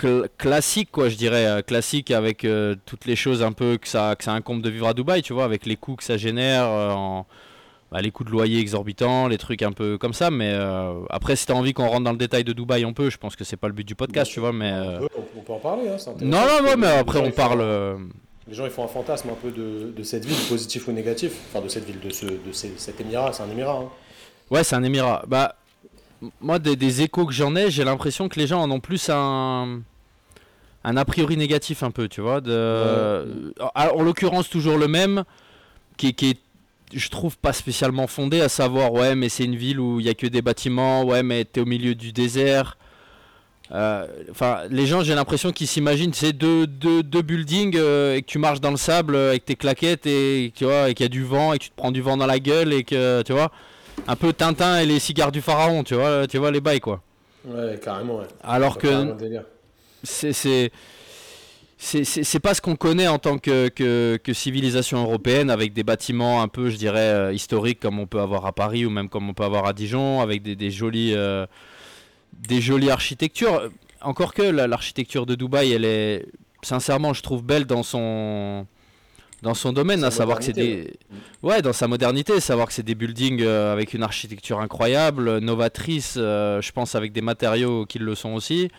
cl- 0.00 0.28
classique, 0.38 0.90
quoi, 0.92 1.08
je 1.08 1.16
dirais. 1.16 1.46
euh, 1.46 1.62
classique 1.62 2.10
avec 2.10 2.44
euh, 2.44 2.74
toutes 2.86 3.04
les 3.06 3.16
choses 3.16 3.42
un 3.42 3.52
peu 3.52 3.76
que 3.76 3.88
ça, 3.88 4.14
que 4.16 4.24
ça 4.24 4.32
incombe 4.32 4.62
de 4.62 4.70
vivre 4.70 4.86
à 4.88 4.94
Dubaï, 4.94 5.22
tu 5.22 5.32
vois, 5.32 5.44
avec 5.44 5.66
les 5.66 5.76
coûts 5.76 5.96
que 5.96 6.04
ça 6.04 6.16
génère, 6.16 6.64
euh, 6.64 6.90
en- 6.92 7.26
bah, 7.90 8.02
les 8.02 8.10
coûts 8.10 8.24
de 8.24 8.30
loyer 8.30 8.60
exorbitants, 8.60 9.28
les 9.28 9.38
trucs 9.38 9.62
un 9.62 9.72
peu 9.72 9.96
comme 9.98 10.12
ça. 10.12 10.30
Mais 10.30 10.50
euh, 10.52 10.92
après, 11.10 11.36
si 11.36 11.46
t'as 11.46 11.54
envie 11.54 11.72
qu'on 11.72 11.86
rentre 11.88 12.04
dans 12.04 12.12
le 12.12 12.18
détail 12.18 12.44
de 12.44 12.52
Dubaï, 12.52 12.84
on 12.84 12.92
peut. 12.92 13.08
Je 13.10 13.16
pense 13.18 13.34
que 13.36 13.44
c'est 13.44 13.56
pas 13.56 13.66
le 13.68 13.72
but 13.74 13.86
du 13.86 13.94
podcast, 13.94 14.30
tu 14.30 14.40
vois, 14.40 14.52
mais. 14.52 14.72
On, 14.72 14.98
peut, 15.00 15.08
on 15.38 15.40
peut 15.40 15.52
en 15.54 15.58
parler, 15.58 15.88
hein, 15.88 15.96
Non, 16.20 16.40
non, 16.40 16.62
non, 16.70 16.76
mais 16.76 16.86
après 16.88 17.18
on 17.20 17.30
parle. 17.30 17.64
Les 18.46 18.54
gens 18.54 18.64
ils 18.64 18.70
font 18.70 18.84
un 18.84 18.88
fantasme 18.88 19.28
un 19.28 19.34
peu 19.34 19.50
de, 19.50 19.92
de 19.94 20.02
cette 20.02 20.24
ville, 20.24 20.36
positif 20.48 20.88
ou 20.88 20.92
négatif. 20.92 21.32
Enfin, 21.52 21.62
de 21.62 21.68
cette 21.68 21.84
ville, 21.84 22.00
de, 22.00 22.08
ce, 22.10 22.24
de 22.24 22.50
ces- 22.52 22.72
cet 22.78 22.98
émirat, 23.00 23.30
c'est 23.34 23.42
un 23.42 23.50
émirat. 23.50 23.74
hein. 23.82 23.88
Ouais, 24.50 24.64
c'est 24.64 24.74
un 24.76 24.82
émirat. 24.82 25.22
Bah, 25.28 25.54
moi, 26.40 26.58
des, 26.58 26.76
des 26.76 27.02
échos 27.02 27.26
que 27.26 27.32
j'en 27.32 27.54
ai, 27.56 27.70
j'ai 27.70 27.84
l'impression 27.84 28.28
que 28.28 28.38
les 28.38 28.46
gens 28.46 28.60
en 28.60 28.70
ont 28.70 28.80
plus 28.80 29.08
un, 29.08 29.80
un 30.84 30.96
a 30.96 31.04
priori 31.04 31.36
négatif 31.36 31.82
un 31.82 31.90
peu, 31.90 32.08
tu 32.08 32.20
vois. 32.20 32.40
De, 32.40 33.54
en, 33.60 33.84
en 33.98 34.02
l'occurrence, 34.02 34.48
toujours 34.48 34.78
le 34.78 34.88
même, 34.88 35.24
qui, 35.96 36.14
qui 36.14 36.30
est, 36.30 36.38
je 36.92 37.08
trouve, 37.08 37.36
pas 37.36 37.52
spécialement 37.52 38.06
fondé, 38.06 38.40
à 38.40 38.48
savoir, 38.48 38.92
ouais, 38.92 39.14
mais 39.14 39.28
c'est 39.28 39.44
une 39.44 39.56
ville 39.56 39.78
où 39.78 40.00
il 40.00 40.06
y 40.06 40.08
a 40.08 40.14
que 40.14 40.26
des 40.26 40.42
bâtiments, 40.42 41.04
ouais, 41.04 41.22
mais 41.22 41.44
t'es 41.44 41.60
au 41.60 41.66
milieu 41.66 41.94
du 41.94 42.12
désert. 42.12 42.76
Euh, 43.70 44.06
Enfin, 44.30 44.60
les 44.70 44.86
gens, 44.86 45.02
j'ai 45.02 45.14
l'impression 45.14 45.52
qu'ils 45.52 45.66
s'imaginent, 45.66 46.14
c'est 46.14 46.32
deux, 46.32 46.66
deux, 46.66 47.02
deux 47.02 47.20
buildings 47.20 47.76
euh, 47.76 48.14
et 48.16 48.22
que 48.22 48.26
tu 48.26 48.38
marches 48.38 48.62
dans 48.62 48.70
le 48.70 48.78
sable 48.78 49.14
euh, 49.14 49.28
avec 49.30 49.44
tes 49.44 49.56
claquettes 49.56 50.06
et 50.06 50.52
tu 50.54 50.64
vois, 50.64 50.88
et 50.88 50.94
qu'il 50.94 51.04
y 51.04 51.06
a 51.06 51.10
du 51.10 51.22
vent 51.22 51.52
et 51.52 51.58
que 51.58 51.64
tu 51.64 51.70
te 51.70 51.76
prends 51.76 51.92
du 51.92 52.00
vent 52.00 52.16
dans 52.16 52.24
la 52.26 52.38
gueule 52.38 52.72
et 52.72 52.82
que 52.84 53.20
tu 53.22 53.32
vois, 53.32 53.52
un 54.06 54.16
peu 54.16 54.32
Tintin 54.32 54.80
et 54.80 54.86
les 54.86 54.98
cigares 54.98 55.32
du 55.32 55.40
pharaon, 55.42 55.82
tu 55.84 55.94
vois, 55.94 56.26
tu 56.26 56.38
vois 56.38 56.50
les 56.50 56.60
bails 56.60 56.80
quoi. 56.80 57.02
Ouais, 57.44 57.78
carrément, 57.82 58.18
ouais. 58.18 58.26
Alors 58.42 58.78
que 58.78 59.14
c'est 60.02 60.70
c'est 61.80 62.40
pas 62.40 62.54
ce 62.54 62.60
qu'on 62.60 62.74
connaît 62.74 63.06
en 63.06 63.18
tant 63.18 63.38
que, 63.38 63.68
que, 63.68 64.18
que 64.22 64.32
civilisation 64.32 65.00
européenne 65.02 65.48
avec 65.48 65.72
des 65.72 65.84
bâtiments 65.84 66.42
un 66.42 66.48
peu, 66.48 66.70
je 66.70 66.76
dirais, 66.76 66.98
euh, 66.98 67.32
historiques 67.32 67.78
comme 67.78 68.00
on 68.00 68.06
peut 68.06 68.20
avoir 68.20 68.46
à 68.46 68.52
Paris 68.52 68.84
ou 68.84 68.90
même 68.90 69.08
comme 69.08 69.28
on 69.28 69.32
peut 69.34 69.44
avoir 69.44 69.64
à 69.66 69.72
Dijon, 69.72 70.20
avec 70.20 70.42
des, 70.42 70.56
des 70.56 70.72
jolies 70.72 71.12
euh, 71.14 71.46
des 72.32 72.60
jolies 72.60 72.90
architectures. 72.90 73.70
Encore 74.00 74.34
que 74.34 74.42
la- 74.42 74.66
l'architecture 74.66 75.24
de 75.24 75.36
Dubaï, 75.36 75.72
elle 75.72 75.84
est 75.84 76.26
sincèrement, 76.62 77.12
je 77.12 77.22
trouve 77.22 77.44
belle 77.44 77.64
dans 77.64 77.84
son 77.84 78.66
dans 79.42 79.54
son 79.54 79.72
domaine, 79.72 80.00
Sa 80.00 80.06
à 80.08 80.10
savoir 80.10 80.38
que 80.38 80.44
c'est 80.44 80.52
des 80.52 80.92
ouais 81.42 81.62
dans 81.62 81.72
sa 81.72 81.86
modernité, 81.86 82.40
savoir 82.40 82.66
que 82.66 82.72
c'est 82.72 82.82
des 82.82 82.94
buildings 82.96 83.40
euh, 83.42 83.72
avec 83.72 83.94
une 83.94 84.02
architecture 84.02 84.58
incroyable, 84.60 85.38
novatrice, 85.38 86.14
euh, 86.16 86.60
je 86.60 86.72
pense 86.72 86.94
avec 86.94 87.12
des 87.12 87.22
matériaux 87.22 87.86
qui 87.86 87.98
le 87.98 88.14
sont 88.14 88.34
aussi, 88.34 88.70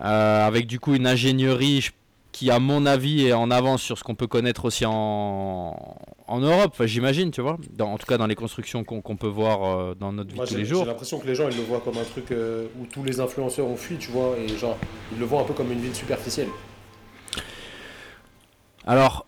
Euh, 0.00 0.46
avec 0.46 0.66
du 0.66 0.80
coup 0.80 0.94
une 0.96 1.06
ingénierie 1.06 1.80
je- 1.80 1.92
qui 2.32 2.50
à 2.50 2.58
mon 2.58 2.84
avis 2.84 3.26
est 3.26 3.32
en 3.32 3.48
avance 3.52 3.80
sur 3.80 3.96
ce 3.96 4.02
qu'on 4.02 4.16
peut 4.16 4.26
connaître 4.26 4.64
aussi 4.64 4.84
en, 4.84 5.96
en 6.26 6.40
Europe, 6.40 6.70
Enfin, 6.74 6.86
j'imagine, 6.86 7.30
tu 7.30 7.40
vois, 7.40 7.56
dans- 7.76 7.92
en 7.92 7.96
tout 7.96 8.06
cas 8.06 8.18
dans 8.18 8.26
les 8.26 8.34
constructions 8.34 8.82
qu'on 8.82 9.16
peut 9.16 9.28
voir 9.28 9.62
euh, 9.62 9.94
dans 9.94 10.12
notre 10.12 10.30
vie 10.30 10.34
Moi, 10.36 10.44
de 10.44 10.48
tous 10.50 10.54
j'ai 10.56 10.60
les 10.62 10.64
j'ai 10.66 10.74
jours. 10.74 10.84
l'impression 10.84 11.20
que 11.20 11.28
les 11.28 11.36
gens 11.36 11.48
ils 11.48 11.56
le 11.56 11.62
voient 11.62 11.80
comme 11.80 11.96
un 11.96 12.02
truc 12.02 12.32
euh, 12.32 12.66
où 12.80 12.86
tous 12.86 13.04
les 13.04 13.20
influenceurs 13.20 13.66
ont 13.66 13.76
fui, 13.76 13.96
tu 13.96 14.10
vois, 14.10 14.34
et 14.36 14.48
genre 14.58 14.76
ils 15.12 15.18
le 15.20 15.24
voient 15.26 15.42
un 15.42 15.44
peu 15.44 15.54
comme 15.54 15.70
une 15.70 15.80
ville 15.80 15.94
superficielle. 15.94 16.48
Alors, 18.86 19.26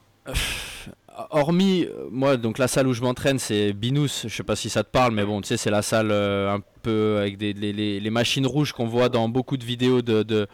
hormis, 1.30 1.85
euh, 1.85 2.09
moi, 2.11 2.37
donc 2.37 2.59
la 2.59 2.68
salle 2.68 2.87
où 2.87 2.92
je 2.92 3.00
m'entraîne, 3.02 3.38
c'est 3.38 3.73
Binous, 3.73 4.23
je 4.25 4.28
sais 4.28 4.42
pas 4.42 4.56
si 4.56 4.68
ça 4.68 4.85
te 4.85 4.90
parle, 4.90 5.12
mais 5.14 5.25
bon, 5.25 5.40
tu 5.40 5.49
sais, 5.49 5.56
c'est 5.56 5.71
la 5.71 5.83
salle 5.83 6.11
euh, 6.11 6.52
un 6.54 6.61
peu 6.83 7.18
avec 7.18 7.38
des, 7.38 7.52
les, 7.52 7.73
les- 7.73 8.00
les 8.00 8.11
machines 8.11 8.47
rouges 8.47 8.73
qu'on 8.73 8.87
voit 8.87 9.09
dans 9.09 9.28
beaucoup 9.28 9.56
de 9.56 9.64
vidéos 9.64 10.02
de, 10.02 10.23
de 10.23 10.47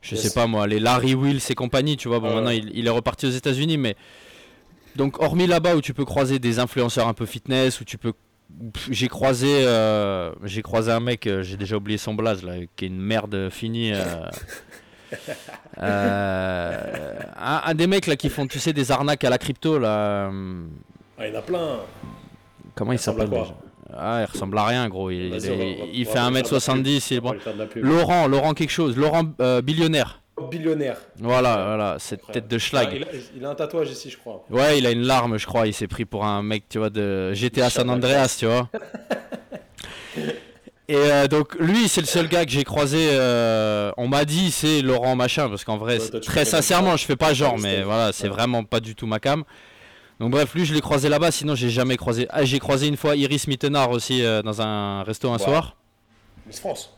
je 0.00 0.14
Yes. 0.14 0.22
sais 0.28 0.30
pas 0.30 0.46
moi, 0.46 0.66
les 0.68 0.78
Larry 0.78 1.14
Wheels 1.14 1.40
et 1.50 1.54
compagnie, 1.56 1.96
tu 1.96 2.06
vois, 2.08 2.20
bon, 2.20 2.32
maintenant 2.32 2.50
il, 2.50 2.70
il 2.72 2.86
est 2.86 2.90
reparti 2.90 3.26
aux 3.26 3.30
États-Unis, 3.30 3.76
mais 3.78 3.96
donc, 4.94 5.20
hormis 5.20 5.46
là-bas 5.46 5.74
où 5.76 5.80
tu 5.80 5.92
peux 5.94 6.04
croiser 6.04 6.38
des 6.38 6.58
influenceurs 6.60 7.08
un 7.08 7.14
peu 7.14 7.26
fitness, 7.26 7.80
où 7.80 7.84
tu 7.84 7.98
peux. 7.98 8.12
J'ai 8.90 9.08
croisé, 9.08 9.46
euh, 9.66 10.32
j'ai 10.44 10.62
croisé 10.62 10.90
un 10.90 11.00
mec, 11.00 11.26
euh, 11.26 11.42
j'ai 11.42 11.56
déjà 11.56 11.76
oublié 11.76 11.98
son 11.98 12.14
blaze 12.14 12.42
là, 12.42 12.54
qui 12.76 12.84
est 12.86 12.88
une 12.88 13.00
merde 13.00 13.48
finie. 13.50 13.92
euh, 15.80 17.14
un, 17.38 17.60
un 17.64 17.74
des 17.74 17.86
mecs 17.86 18.06
là 18.06 18.16
qui 18.16 18.28
font, 18.28 18.46
tu 18.46 18.58
sais, 18.58 18.72
des 18.72 18.90
arnaques 18.90 19.24
à 19.24 19.30
la 19.30 19.38
crypto 19.38 19.78
là. 19.78 20.28
euh, 20.30 20.66
Ah, 21.18 21.26
il 21.26 21.32
y 21.32 21.36
en 21.36 21.38
a 21.38 21.42
plein. 21.42 21.80
Comment 22.74 22.92
il 22.92 22.98
s'appelle 22.98 23.28
déjà? 23.28 23.54
Ah, 23.96 24.20
il 24.26 24.30
ressemble 24.30 24.58
à 24.58 24.66
rien, 24.66 24.88
gros. 24.88 25.10
Il, 25.10 25.30
va- 25.30 25.36
va- 25.36 25.42
fait 25.42 25.48
va 25.56 25.64
lui 25.86 26.04
faire 26.04 26.30
de 26.30 26.34
la 26.34 26.42
1m70. 26.42 27.08
il 27.10 27.16
est 27.16 27.20
On 27.20 27.22
va 27.24 27.28
bon. 27.28 27.32
lui 27.32 27.40
faire 27.40 27.54
de 27.54 27.58
la 27.58 27.66
pub. 27.66 27.84
Laurent, 27.84 28.26
Laurent 28.28 28.52
quelque 28.54 28.70
chose. 28.70 28.96
Laurent 28.96 29.24
euh, 29.40 29.62
Billionnaire. 29.62 30.20
Billionnaire. 30.50 30.98
Voilà, 31.18 31.64
voilà, 31.66 31.96
cette 31.98 32.24
tête 32.30 32.46
de 32.46 32.58
schlag. 32.58 32.88
Ah, 32.92 32.94
il, 32.94 33.02
a, 33.02 33.06
il 33.38 33.44
a 33.44 33.48
un 33.50 33.54
tatouage 33.56 33.90
ici, 33.90 34.08
je 34.10 34.18
crois. 34.18 34.44
Ouais, 34.50 34.78
il 34.78 34.86
a 34.86 34.90
une 34.92 35.02
larme, 35.02 35.36
je 35.38 35.46
crois. 35.46 35.66
Il 35.66 35.74
s'est 35.74 35.88
pris 35.88 36.04
pour 36.04 36.24
un 36.24 36.42
mec, 36.42 36.68
tu 36.68 36.78
vois, 36.78 36.90
de 36.90 37.32
GTA 37.32 37.70
San 37.70 37.88
Andreas, 37.90 38.36
tu 38.38 38.46
vois. 38.46 38.68
Et 40.90 40.96
euh, 40.96 41.28
donc, 41.28 41.54
lui, 41.60 41.86
c'est 41.88 42.00
le 42.00 42.06
seul 42.06 42.28
gars 42.28 42.44
que 42.46 42.50
j'ai 42.50 42.64
croisé. 42.64 43.08
euh, 43.12 43.90
on 43.98 44.08
m'a 44.08 44.24
dit, 44.24 44.50
c'est 44.50 44.80
Laurent 44.80 45.16
Machin, 45.16 45.48
parce 45.50 45.64
qu'en 45.64 45.76
vrai, 45.76 45.98
Ouais, 46.00 46.08
toi, 46.08 46.20
très 46.20 46.44
sincèrement, 46.46 46.96
je 46.96 47.04
fais 47.04 47.16
pas 47.16 47.34
genre, 47.34 47.58
mais 47.58 47.82
voilà, 47.82 48.12
c'est 48.12 48.24
ouais. 48.24 48.28
vraiment 48.30 48.64
pas 48.64 48.80
du 48.80 48.94
tout 48.94 49.06
ma 49.06 49.18
cam. 49.20 49.44
Donc, 50.18 50.30
bref, 50.30 50.54
lui, 50.54 50.64
je 50.64 50.72
l'ai 50.72 50.80
croisé 50.80 51.08
là-bas, 51.10 51.30
sinon, 51.30 51.54
j'ai 51.54 51.68
jamais 51.68 51.96
croisé. 51.98 52.26
Ah, 52.30 52.44
j'ai 52.44 52.58
croisé 52.58 52.86
une 52.88 52.96
fois 52.96 53.16
Iris 53.16 53.46
Mittenard 53.48 53.90
aussi 53.90 54.24
euh, 54.24 54.40
dans 54.42 54.62
un 54.62 55.02
resto 55.02 55.28
un 55.28 55.32
Wow. 55.32 55.38
soir. 55.38 55.76
Miss 56.46 56.58
France. 56.58 56.94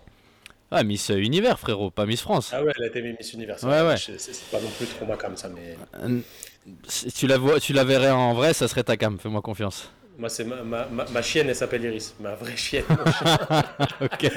Ah, 0.70 0.84
Miss 0.84 1.08
Univers, 1.08 1.58
frérot, 1.58 1.90
pas 1.90 2.06
Miss 2.06 2.20
France. 2.20 2.50
Ah 2.54 2.62
ouais, 2.62 2.70
elle 2.78 2.84
a 2.84 2.86
été 2.86 3.02
Miss 3.02 3.32
Univers. 3.32 3.56
Ouais, 3.64 3.82
ouais. 3.82 3.96
C'est 3.96 4.50
pas 4.52 4.60
non 4.60 4.70
plus 4.78 4.86
trop 4.86 5.04
ma 5.04 5.16
cam, 5.16 5.36
ça, 5.36 5.48
mais. 5.48 5.76
Si 6.86 7.10
tu 7.10 7.26
la, 7.26 7.38
vois, 7.38 7.58
tu 7.58 7.72
la 7.72 7.82
verrais 7.82 8.10
en 8.10 8.34
vrai, 8.34 8.54
ça 8.54 8.68
serait 8.68 8.84
ta 8.84 8.96
cam, 8.96 9.18
fais-moi 9.18 9.42
confiance. 9.42 9.90
Moi, 10.20 10.28
c'est 10.28 10.44
ma, 10.44 10.56
ma, 10.62 10.86
ma, 10.86 11.06
ma 11.10 11.22
chienne, 11.22 11.48
elle 11.48 11.56
s'appelle 11.56 11.82
Iris. 11.82 12.14
Ma 12.20 12.34
vraie 12.34 12.56
chienne. 12.56 12.84
Ok. 14.02 14.30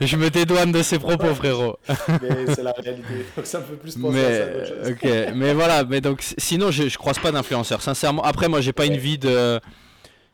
je 0.00 0.16
me 0.16 0.28
dédouane 0.30 0.70
de 0.72 0.82
ces 0.82 0.98
propos, 0.98 1.34
frérot. 1.34 1.78
mais 2.22 2.54
c'est 2.54 2.62
la 2.62 2.72
réalité. 2.72 3.26
Donc 3.36 3.46
ça 3.46 3.60
me 3.60 3.64
fait 3.64 3.76
plus 3.76 3.96
penser 3.96 4.18
à 4.24 4.38
ça 4.38 4.44
Mais, 4.52 4.66
chose. 4.66 4.90
ok, 4.90 5.34
mais 5.34 5.54
voilà, 5.54 5.84
mais 5.84 6.00
donc 6.00 6.22
sinon 6.38 6.70
je, 6.70 6.88
je 6.88 6.98
croise 6.98 7.18
pas 7.18 7.32
d'influenceurs, 7.32 7.80
sincèrement. 7.82 8.22
Après, 8.22 8.48
moi 8.48 8.60
j'ai 8.60 8.72
pas 8.72 8.86
une 8.86 8.96
vie 8.96 9.18
de. 9.18 9.60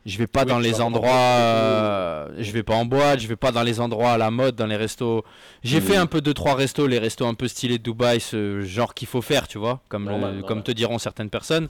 Je 0.04 0.18
vais 0.18 0.28
pas 0.28 0.42
Oui, 0.42 0.46
dans 0.46 0.60
les 0.60 0.80
endroits. 0.80 1.10
euh, 1.10 2.28
je 2.38 2.52
vais 2.52 2.62
pas 2.62 2.74
en 2.74 2.84
boîte, 2.84 3.18
je 3.20 3.26
vais 3.26 3.34
pas 3.36 3.50
dans 3.50 3.64
les 3.64 3.80
endroits 3.80 4.12
à 4.12 4.18
la 4.18 4.30
mode, 4.30 4.54
dans 4.54 4.66
les 4.66 4.76
restos. 4.76 5.24
J'ai 5.64 5.80
Mhm. 5.80 5.86
fait 5.86 5.96
un 5.96 6.06
peu 6.06 6.20
deux 6.20 6.34
trois 6.34 6.54
restos, 6.54 6.86
les 6.86 7.00
restos 7.00 7.26
un 7.26 7.34
peu 7.34 7.48
stylés 7.48 7.78
de 7.78 7.82
Dubaï, 7.82 8.20
ce 8.20 8.60
genre 8.62 8.94
qu'il 8.94 9.08
faut 9.08 9.22
faire, 9.22 9.48
tu 9.48 9.58
vois, 9.58 9.80
comme, 9.88 10.04
le- 10.04 10.10
Normal, 10.12 10.42
comme 10.46 10.62
te 10.62 10.70
diront 10.70 10.98
certaines 10.98 11.30
personnes. 11.30 11.68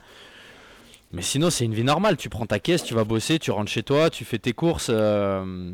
Mais 1.12 1.22
sinon, 1.22 1.50
c'est 1.50 1.64
une 1.64 1.74
vie 1.74 1.84
normale. 1.84 2.16
Tu 2.16 2.28
prends 2.28 2.46
ta 2.46 2.58
caisse, 2.58 2.82
tu 2.82 2.94
vas 2.94 3.04
bosser, 3.04 3.38
tu 3.38 3.50
rentres 3.50 3.70
chez 3.70 3.82
toi, 3.82 4.10
tu 4.10 4.24
fais 4.24 4.38
tes 4.38 4.52
courses. 4.52 4.88
euh, 4.90 5.72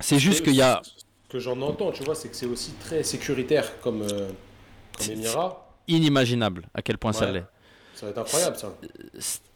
C'est 0.00 0.18
juste 0.18 0.42
qu'il 0.44 0.54
y 0.54 0.62
a. 0.62 0.80
Ce 0.84 1.32
que 1.32 1.38
j'en 1.38 1.60
entends, 1.60 1.90
tu 1.92 2.02
vois, 2.04 2.14
c'est 2.14 2.28
que 2.28 2.36
c'est 2.36 2.46
aussi 2.46 2.72
très 2.80 3.02
sécuritaire 3.02 3.78
comme, 3.80 4.02
euh, 4.02 4.28
comme 4.98 5.10
émirat. 5.12 5.68
inimaginable 5.88 6.68
à 6.74 6.82
quel 6.82 6.98
point 6.98 7.12
ça 7.12 7.26
Ouais. 7.26 7.32
l'est. 7.32 7.44
Ça 7.94 8.06
va 8.06 8.10
être 8.10 8.18
incroyable, 8.18 8.56
ça. 8.56 8.74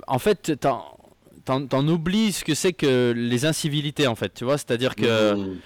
en 0.06 0.18
fait, 0.18 0.52
t'en 0.60 1.88
oublies 1.88 2.32
ce 2.32 2.44
que 2.44 2.54
c'est 2.54 2.72
que 2.72 3.12
les 3.16 3.44
incivilités, 3.44 4.06
en 4.06 4.14
fait, 4.14 4.32
tu 4.34 4.44
vois, 4.44 4.56
c'est-à-dire 4.58 4.94
que, 4.96 5.34
Mmh. 5.34 5.56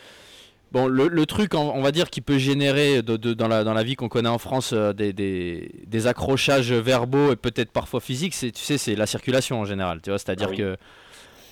Bon, 0.75 0.87
le, 0.89 1.09
le 1.09 1.25
truc, 1.27 1.55
on, 1.55 1.71
on 1.75 1.81
va 1.81 1.91
dire, 1.93 2.11
qui 2.11 2.21
peut 2.21 2.37
générer 2.37 3.01
de, 3.01 3.17
de- 3.17 3.33
dans, 3.33 3.49
la, 3.49 3.65
dans 3.65 3.73
la 3.73 3.83
vie 3.83 3.95
qu'on 3.97 4.09
connaît 4.11 4.29
en 4.29 4.39
France 4.39 4.73
euh, 4.75 4.93
des, 4.93 5.13
des, 5.15 5.71
des 5.87 6.07
accrochages 6.07 6.71
verbaux 6.73 7.33
et 7.33 7.37
peut-être 7.37 7.71
parfois 7.71 8.01
physiques, 8.01 8.35
c'est, 8.35 8.51
tu 8.53 8.63
sais, 8.63 8.77
c'est 8.77 8.95
la 8.97 9.07
circulation 9.07 9.61
en 9.61 9.65
général, 9.65 10.01
tu 10.03 10.11
vois, 10.11 10.19
c'est-à-dire 10.19 10.49
Ah 10.49 10.53
oui. 10.53 10.57
que 10.59 10.77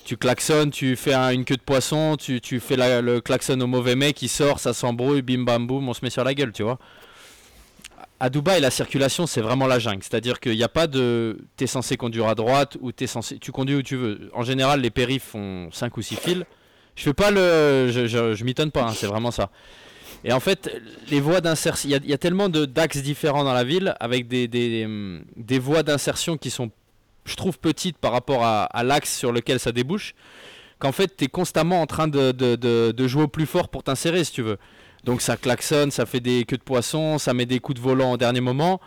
tu 0.04 0.16
klaxonnes, 0.16 0.70
tu 0.70 0.96
fais 0.96 1.14
un- 1.14 1.30
une 1.30 1.44
queue 1.44 1.56
de 1.56 1.62
poisson, 1.62 2.16
tu, 2.18 2.40
tu 2.40 2.60
fais 2.60 2.76
la- 2.76 3.00
le 3.00 3.20
klaxon 3.22 3.58
au 3.60 3.66
mauvais 3.66 3.94
mec, 3.96 4.20
il 4.20 4.28
sort, 4.28 4.58
ça 4.58 4.74
s'embrouille, 4.74 5.22
bim 5.22 5.44
bam 5.44 5.66
boum, 5.66 5.88
on 5.88 5.94
se 5.94 6.00
met 6.04 6.10
sur 6.10 6.24
la 6.24 6.34
gueule, 6.34 6.52
tu 6.52 6.62
vois. 6.64 6.78
À 8.20 8.28
Dubaï, 8.30 8.60
la 8.60 8.70
circulation, 8.70 9.26
c'est 9.26 9.40
vraiment 9.40 9.66
la 9.66 9.78
jungle. 9.80 10.02
C'est-à-dire 10.02 10.38
qu'il 10.38 10.56
n'y 10.56 10.62
a 10.62 10.68
pas 10.68 10.86
de. 10.86 11.38
T'es 11.56 11.66
censé 11.66 11.96
conduire 11.96 12.28
à 12.28 12.36
droite 12.36 12.76
ou 12.80 12.92
t'es 12.92 13.08
censé. 13.08 13.38
Tu 13.40 13.50
conduis 13.50 13.74
où 13.74 13.82
tu 13.82 13.96
veux. 13.96 14.30
En 14.32 14.42
général, 14.44 14.80
les 14.80 14.90
périphes 14.90 15.24
font 15.30 15.68
5 15.72 15.96
ou 15.96 16.02
6 16.02 16.14
fils. 16.16 16.44
Je 16.96 17.02
fais 17.04 17.14
pas 17.14 17.30
le. 17.30 17.88
Je, 17.90 18.06
je, 18.06 18.34
je 18.34 18.44
m'étonne 18.44 18.70
pas, 18.70 18.82
hein, 18.84 18.92
c'est 18.94 19.06
vraiment 19.06 19.30
ça. 19.30 19.50
Et 20.24 20.32
en 20.32 20.40
fait, 20.40 20.70
les 21.10 21.20
voies 21.20 21.40
d'insertion. 21.40 21.88
Il 21.88 21.92
y 21.92 21.94
a- 21.96 22.00
il 22.04 22.10
y, 22.10 22.12
a 22.12 22.18
tellement 22.18 22.48
de- 22.48 22.64
d'axes 22.64 23.02
différents 23.02 23.44
dans 23.44 23.52
la 23.54 23.64
ville 23.64 23.94
avec 23.98 24.28
des, 24.28 24.46
des, 24.46 24.84
hum, 24.84 25.24
des 25.36 25.58
voies 25.58 25.82
d'insertion 25.82 26.36
qui 26.36 26.50
sont, 26.50 26.70
je 27.24 27.34
trouve, 27.34 27.58
petites 27.58 27.98
par 27.98 28.12
rapport 28.12 28.44
à, 28.44 28.64
à 28.64 28.82
l'axe 28.84 29.16
sur 29.16 29.32
lequel 29.32 29.58
ça 29.58 29.72
débouche. 29.72 30.14
Qu'en 30.78 30.92
fait, 30.92 31.16
tu 31.16 31.24
es 31.24 31.28
constamment 31.28 31.80
en 31.80 31.86
train 31.86 32.08
de, 32.08 32.32
de, 32.32 32.56
de, 32.56 32.92
de 32.96 33.08
jouer 33.08 33.24
au 33.24 33.28
plus 33.28 33.46
fort 33.46 33.68
pour 33.68 33.82
t'insérer, 33.82 34.22
si 34.24 34.32
tu 34.32 34.42
veux. 34.42 34.58
Donc 35.04 35.20
ça 35.22 35.36
klaxonne, 35.36 35.90
ça 35.90 36.06
fait 36.06 36.20
des 36.20 36.44
queues 36.44 36.56
de 36.58 36.62
poisson, 36.62 37.18
ça 37.18 37.34
met 37.34 37.46
des 37.46 37.58
coups 37.58 37.78
de 37.80 37.82
volant 37.82 38.12
au 38.12 38.16
dernier 38.16 38.40
moment. 38.40 38.80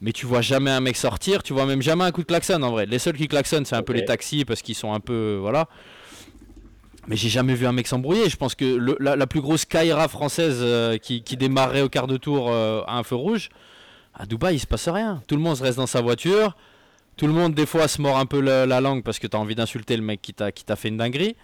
Mais 0.00 0.12
tu 0.12 0.26
vois 0.26 0.42
jamais 0.42 0.70
un 0.70 0.80
mec 0.80 0.96
sortir, 0.96 1.42
tu 1.42 1.52
vois 1.54 1.64
même 1.66 1.80
jamais 1.82 2.04
un 2.04 2.12
coup 2.12 2.20
de 2.20 2.26
klaxon 2.26 2.62
en 2.62 2.70
vrai. 2.70 2.86
Les 2.86 2.98
seuls 2.98 3.16
qui 3.16 3.26
klaxonnent, 3.28 3.64
c'est 3.64 3.74
un 3.76 3.82
peu 3.82 3.92
les 3.94 4.04
taxis 4.04 4.44
parce 4.44 4.60
qu'ils 4.62 4.74
sont 4.74 4.92
un 4.92 5.00
peu. 5.00 5.38
Voilà. 5.40 5.68
Mais 7.08 7.16
j'ai 7.16 7.28
jamais 7.28 7.54
vu 7.54 7.66
un 7.66 7.72
mec 7.72 7.86
s'embrouiller. 7.86 8.28
Je 8.28 8.36
pense 8.36 8.54
que 8.54 8.78
la, 9.00 9.26
plus 9.26 9.40
grosse 9.40 9.64
Kaira 9.64 10.08
française 10.08 10.58
euh, 10.60 10.98
qui, 10.98 11.22
démarrait 11.36 11.82
au 11.82 11.88
quart 11.88 12.06
de 12.06 12.16
tour 12.16 12.50
euh, 12.50 12.82
à 12.86 12.98
un 12.98 13.02
feu 13.02 13.14
rouge, 13.14 13.48
à 14.14 14.26
Dubaï, 14.26 14.56
il 14.56 14.60
se 14.60 14.66
passe 14.66 14.88
rien. 14.88 15.22
Tout 15.26 15.36
le 15.36 15.42
monde 15.42 15.60
reste 15.60 15.76
dans 15.76 15.86
sa 15.86 16.00
voiture. 16.00 16.56
Tout 17.16 17.26
le 17.26 17.32
monde, 17.32 17.54
des 17.54 17.66
fois, 17.66 17.88
se 17.88 18.00
mord 18.02 18.18
un 18.18 18.26
peu 18.26 18.40
la, 18.40 18.66
la 18.66 18.80
langue 18.80 19.02
parce 19.02 19.18
que 19.18 19.26
tu 19.26 19.36
as 19.36 19.40
envie 19.40 19.54
d'insulter 19.54 19.96
le 19.96 20.02
mec 20.02 20.20
qui 20.20 20.34
t'a 20.34 20.52
qui 20.52 20.64
t'a 20.64 20.76
fait 20.76 20.88
une 20.88 20.96
dinguerie. 20.96 21.36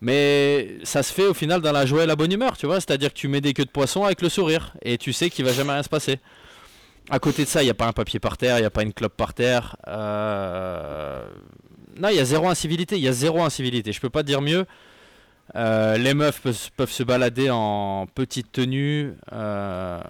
Mais 0.00 0.78
ça 0.82 1.02
se 1.02 1.12
fait 1.12 1.26
au 1.26 1.34
final 1.34 1.60
dans 1.60 1.72
la 1.72 1.86
joie 1.86 2.04
et 2.04 2.06
la 2.06 2.16
bonne 2.16 2.32
humeur, 2.32 2.56
tu 2.56 2.66
vois. 2.66 2.80
C'est-à-dire 2.80 3.12
que 3.12 3.18
tu 3.18 3.26
mets 3.26 3.40
des 3.40 3.54
queues 3.54 3.64
de 3.64 3.70
poisson 3.70 4.04
avec 4.04 4.22
le 4.22 4.28
sourire 4.28 4.74
et 4.82 4.98
tu 4.98 5.12
sais 5.12 5.30
qu'il 5.30 5.44
va 5.44 5.52
jamais 5.52 5.72
rien 5.72 5.82
se 5.82 5.88
passer. 5.88 6.20
À 7.10 7.18
côté 7.18 7.44
de 7.44 7.48
ça, 7.48 7.62
il 7.62 7.66
n'y 7.66 7.70
a 7.70 7.74
pas 7.74 7.86
un 7.86 7.92
papier 7.92 8.18
par 8.18 8.36
terre, 8.36 8.58
il 8.58 8.60
n'y 8.60 8.66
a 8.66 8.70
pas 8.70 8.82
une 8.82 8.92
clope 8.92 9.16
par 9.16 9.34
terre. 9.34 9.76
Euh, 9.88 11.26
Non, 11.98 12.08
il 12.08 12.16
y 12.16 12.20
a 12.20 12.24
zéro 12.24 12.48
incivilité, 12.48 12.96
il 12.96 13.02
y 13.02 13.08
a 13.08 13.12
zéro 13.12 13.42
incivilité. 13.42 13.92
Je 13.92 14.00
peux 14.00 14.10
pas 14.10 14.22
dire 14.22 14.40
mieux. 14.40 14.66
Euh, 15.56 15.96
les 15.98 16.14
meufs 16.14 16.40
peuvent, 16.76 16.90
se 16.90 17.02
balader 17.02 17.50
en 17.50 18.06
petite 18.14 18.50
tenue. 18.52 19.12
Euh, 19.32 20.00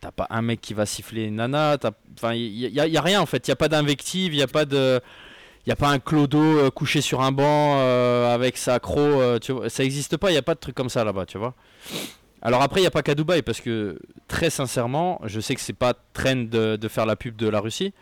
T'as 0.00 0.12
pas 0.12 0.28
un 0.30 0.42
mec 0.42 0.60
qui 0.60 0.74
va 0.74 0.86
siffler 0.86 1.24
une 1.24 1.36
nana. 1.36 1.76
Enfin, 2.16 2.32
il 2.34 2.46
y, 2.56 2.78
a- 2.80 2.86
y 2.86 2.98
rien 2.98 3.20
en 3.20 3.26
fait. 3.26 3.46
Il 3.48 3.50
n'y 3.50 3.52
a 3.52 3.56
pas 3.56 3.68
d'invective, 3.68 4.32
il 4.32 4.36
n'y 4.36 4.42
a 4.42 4.46
pas 4.46 4.64
de. 4.64 5.00
Il 5.66 5.68
n'y 5.68 5.72
a 5.72 5.76
pas 5.76 5.88
un 5.88 5.98
clodo 5.98 6.38
euh, 6.40 6.70
couché 6.70 7.00
sur 7.00 7.20
un 7.20 7.32
banc 7.32 7.78
euh, 7.80 8.32
avec 8.32 8.56
sa 8.56 8.78
croc. 8.78 9.40
tu 9.40 9.52
vois, 9.52 9.68
ça 9.68 9.82
n'existe 9.82 10.16
pas, 10.16 10.30
il 10.30 10.34
n'y 10.34 10.38
a 10.38 10.42
pas 10.42 10.54
de 10.54 10.60
truc 10.60 10.74
comme 10.76 10.88
ça 10.88 11.02
là-bas, 11.04 11.26
tu 11.26 11.36
vois. 11.36 11.52
Alors 12.40 12.62
après, 12.62 12.78
il 12.80 12.84
n'y 12.84 12.86
a 12.86 12.92
pas 12.92 13.02
qu'à 13.02 13.16
Dubaï, 13.16 13.42
parce 13.42 13.60
que 13.60 13.98
très 14.28 14.50
sincèrement, 14.50 15.20
je 15.24 15.40
sais 15.40 15.54
que 15.56 15.60
c'est 15.60 15.72
pas 15.72 15.94
de, 16.24 16.76
de 16.76 16.88
faire 16.88 17.04
la 17.04 17.16
pub 17.16 17.34
de 17.36 17.48
la 17.48 17.58
Russie. 17.60 17.92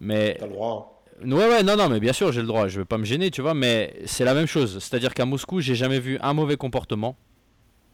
Mais 0.00 0.36
T'as 0.40 0.46
le 0.46 0.52
droit. 0.52 0.92
hein. 0.92 0.99
Ouais, 1.24 1.48
ouais, 1.48 1.62
non, 1.62 1.76
non, 1.76 1.88
mais 1.88 2.00
bien 2.00 2.12
sûr, 2.12 2.32
j'ai 2.32 2.40
le 2.40 2.46
droit, 2.46 2.68
je 2.68 2.78
vais 2.80 2.84
pas 2.86 2.96
me 2.98 3.04
gêner, 3.04 3.30
tu 3.30 3.42
vois, 3.42 3.54
mais 3.54 3.94
c'est 4.06 4.24
la 4.24 4.34
même 4.34 4.46
chose. 4.46 4.78
C'est-à-dire 4.80 5.12
qu'à 5.14 5.26
Moscou, 5.26 5.60
j'ai 5.60 5.74
jamais 5.74 6.00
vu 6.00 6.18
un 6.22 6.32
mauvais 6.32 6.56
comportement. 6.56 7.16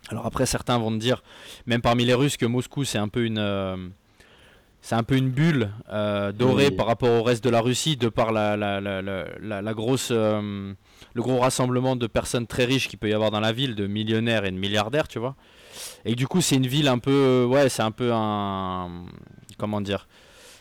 Alors 0.09 0.27
après, 0.27 0.47
certains 0.47 0.79
vont 0.79 0.93
te 0.93 0.99
dire, 0.99 1.23
même 1.67 1.81
parmi 1.83 2.05
les 2.05 2.15
Russes, 2.15 2.37
que 2.37 2.47
Moscou, 2.47 2.85
c'est 2.85 2.99
un 2.99 3.09
peu 3.09 3.25
une. 3.25 3.39
euh, 3.39 3.77
c'est 4.81 4.95
un 4.95 5.03
peu 5.03 5.17
une 5.17 5.31
bulle 5.31 5.71
euh, 5.91 6.31
dorée 6.31 6.69
Oui. 6.71 6.77
par 6.77 6.87
rapport 6.87 7.11
au 7.11 7.25
reste 7.25 7.43
de 7.43 7.51
la 7.51 7.61
Russie, 7.61 7.97
de 7.97 8.09
par 8.09 8.31
la, 8.31 8.57
la, 8.57 8.81
la, 8.81 9.03
la, 9.03 9.25
la- 9.41 9.61
la 9.63 9.75
grosse, 9.75 10.11
euh, 10.13 10.73
le 11.15 11.23
gros 11.23 11.39
rassemblement 11.41 11.97
de 11.97 12.07
personnes 12.07 12.47
très 12.47 12.65
riches 12.67 12.87
qu'il 12.87 13.01
peut 13.01 13.09
y 13.09 13.13
avoir 13.13 13.33
dans 13.33 13.41
la 13.41 13.51
ville, 13.53 13.75
de 13.75 13.89
millionnaires 13.89 14.45
et 14.45 14.53
de 14.53 14.57
milliardaires, 14.57 15.09
tu 15.09 15.19
vois. 15.19 15.35
Et 16.05 16.15
du 16.15 16.29
coup, 16.29 16.41
c'est 16.41 16.55
une 16.55 16.69
ville 16.69 16.87
un 16.87 16.99
peu. 16.99 17.45
Ouais, 17.51 17.69
c'est 17.69 17.83
un 17.83 17.91
peu 17.91 18.13
un. 18.13 19.07
Comment 19.59 19.81
dire 19.81 20.07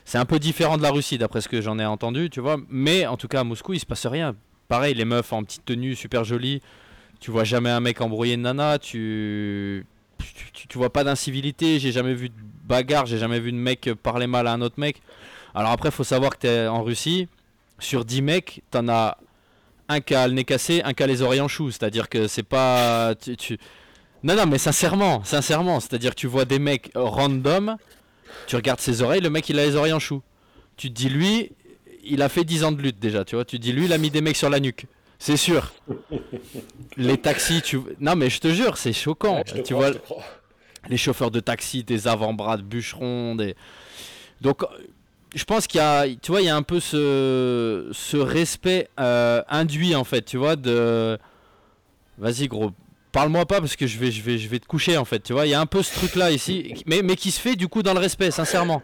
c'est 0.05 0.19
un 0.19 0.25
peu 0.25 0.38
différent 0.38 0.77
de 0.77 0.83
la 0.83 0.91
Russie 0.91 1.17
d'après 1.17 1.41
ce 1.41 1.50
que 1.50 1.62
j'en 1.62 1.79
ai 1.79 1.85
entendu, 1.85 2.29
tu 2.29 2.39
vois. 2.39 2.57
Mais 2.69 3.07
en 3.07 3.17
tout 3.17 3.27
cas 3.27 3.41
à 3.41 3.43
Moscou, 3.43 3.74
il 3.74 3.79
se 3.79 3.88
passe 3.88 4.05
rien. 4.05 4.35
Pareil, 4.67 4.93
les 4.93 5.05
meufs 5.05 5.33
en 5.33 5.43
petite 5.43 5.65
tenue 5.65 5.95
super 5.95 6.24
jolie. 6.24 6.62
Tu 7.19 7.31
vois 7.31 7.43
jamais 7.43 7.71
un 7.71 7.79
mec 7.79 8.01
embrouiller 8.01 8.35
une 8.35 8.43
nana. 8.43 8.77
Tu 8.77 9.85
tu, 10.53 10.77
vois 10.77 10.91
pas 10.91 11.03
d'incivilité. 11.03 11.79
J'ai 11.79 11.91
jamais 11.91 12.13
vu 12.13 12.29
de 12.29 12.35
bagarre. 12.65 13.07
J'ai 13.07 13.17
jamais 13.17 13.39
vu 13.39 13.51
de 13.51 13.57
mec 13.57 13.89
parler 14.03 14.27
mal 14.27 14.47
à 14.47 14.53
un 14.53 14.62
autre 14.62 14.79
mec. 14.79 15.01
Alors 15.55 15.71
après, 15.71 15.89
faut 15.89 16.03
savoir 16.03 16.31
que 16.31 16.38
t'es 16.39 16.67
en 16.67 16.83
Russie. 16.83 17.27
Sur 17.79 18.05
10 18.05 18.21
mecs, 18.21 18.62
t'en 18.71 18.88
as 18.88 19.17
un 19.89 20.01
qui 20.01 20.15
a 20.15 20.27
le 20.27 20.33
nez 20.33 20.45
cassé, 20.45 20.81
un 20.83 20.93
qui 20.93 21.03
a 21.03 21.07
les 21.07 21.21
oreilles 21.21 21.41
en 21.41 21.47
chou. 21.47 21.71
C'est-à-dire 21.71 22.09
que 22.09 22.27
c'est 22.27 22.43
pas. 22.43 23.15
Non, 24.24 24.35
non, 24.35 24.45
mais 24.45 24.59
sincèrement, 24.59 25.24
sincèrement. 25.24 25.79
C'est-à-dire 25.79 26.12
que 26.12 26.19
tu 26.19 26.27
vois 26.27 26.45
des 26.45 26.59
mecs 26.59 26.91
random. 26.93 27.77
Tu 28.48 28.56
regardes 28.56 28.80
ses 28.80 29.01
oreilles, 29.01 29.22
le 29.22 29.30
mec 29.30 29.48
il 29.50 29.60
a 29.60 29.65
les 29.65 29.75
oreilles 29.75 29.94
en 29.94 30.00
chou. 30.00 30.22
Tu 30.77 30.89
te 30.89 30.94
dis 30.94 31.10
lui, 31.10 31.51
il 32.04 32.22
a 32.22 32.30
fait 32.30 32.44
10 32.44 32.63
ans 32.65 32.72
de 32.72 32.82
lutte 32.82 33.00
déjà, 33.00 33.25
tu 33.25 33.36
vois. 33.36 33.46
Tu 33.46 33.58
te 33.58 33.62
dis 33.62 33.72
lui, 33.72 33.86
il 33.86 33.94
a 33.94 33.98
mis 33.98 34.12
des 34.12 34.22
mecs 34.22 34.36
sur 34.36 34.50
la 34.50 34.60
nuque. 34.60 34.86
C'est 35.18 35.38
sûr. 35.38 35.72
Les 36.98 37.18
taxis, 37.18 37.62
tu 37.62 37.80
Non 38.00 38.15
mais 38.15 38.30
je 38.30 38.39
te 38.39 38.50
jure, 38.54 38.77
c'est 38.77 38.94
choquant. 38.94 39.38
Ouais, 39.38 39.63
tu 39.63 39.74
crois, 39.74 39.92
vois 39.92 40.00
les 40.89 40.98
chauffeurs 40.98 41.32
de 41.32 41.39
taxi, 41.39 41.84
des 41.84 42.08
avant-bras 42.08 42.58
de 42.58 42.62
bûcherons, 42.62 43.36
des 43.36 43.56
Donc 44.42 44.63
je 45.34 45.44
pense 45.44 45.68
qu'il 45.68 45.80
y 45.80 45.84
a 45.84 46.06
tu 46.22 46.32
vois, 46.32 46.42
il 46.42 46.46
y 46.46 46.50
a 46.50 46.56
un 46.56 46.63
peu 46.63 46.80
ce 46.80 47.89
ce 47.92 48.18
respect 48.18 48.89
euh, 49.00 49.42
induit 49.50 49.96
en 49.96 50.04
fait, 50.04 50.24
tu 50.24 50.38
vois 50.38 50.56
de 50.56 51.18
Vas-y 52.18 52.48
gros, 52.48 52.72
parle-moi 53.15 53.45
pas 53.45 53.62
parce 53.62 53.77
que 53.77 53.88
je 53.88 53.98
vais, 53.98 54.12
je 54.12 54.22
vais, 54.22 54.38
je 54.38 54.50
vais 54.50 54.60
te 54.60 54.65
coucher 54.65 54.98
en 54.98 55.05
fait. 55.05 55.22
Tu 55.22 55.31
vois, 55.31 55.48
il 55.48 55.50
y 55.51 55.53
a 55.53 55.62
un 55.62 55.65
peu 55.65 55.81
ce 55.81 55.95
truc 55.95 56.15
là 56.15 56.31
ici, 56.31 56.75
mais, 56.86 57.01
mais 57.01 57.15
qui 57.15 57.31
se 57.31 57.39
fait 57.39 57.55
du 57.55 57.69
coup 57.69 57.81
dans 57.81 57.93
le 57.93 58.00
respect, 58.00 58.29
sincèrement. 58.29 58.84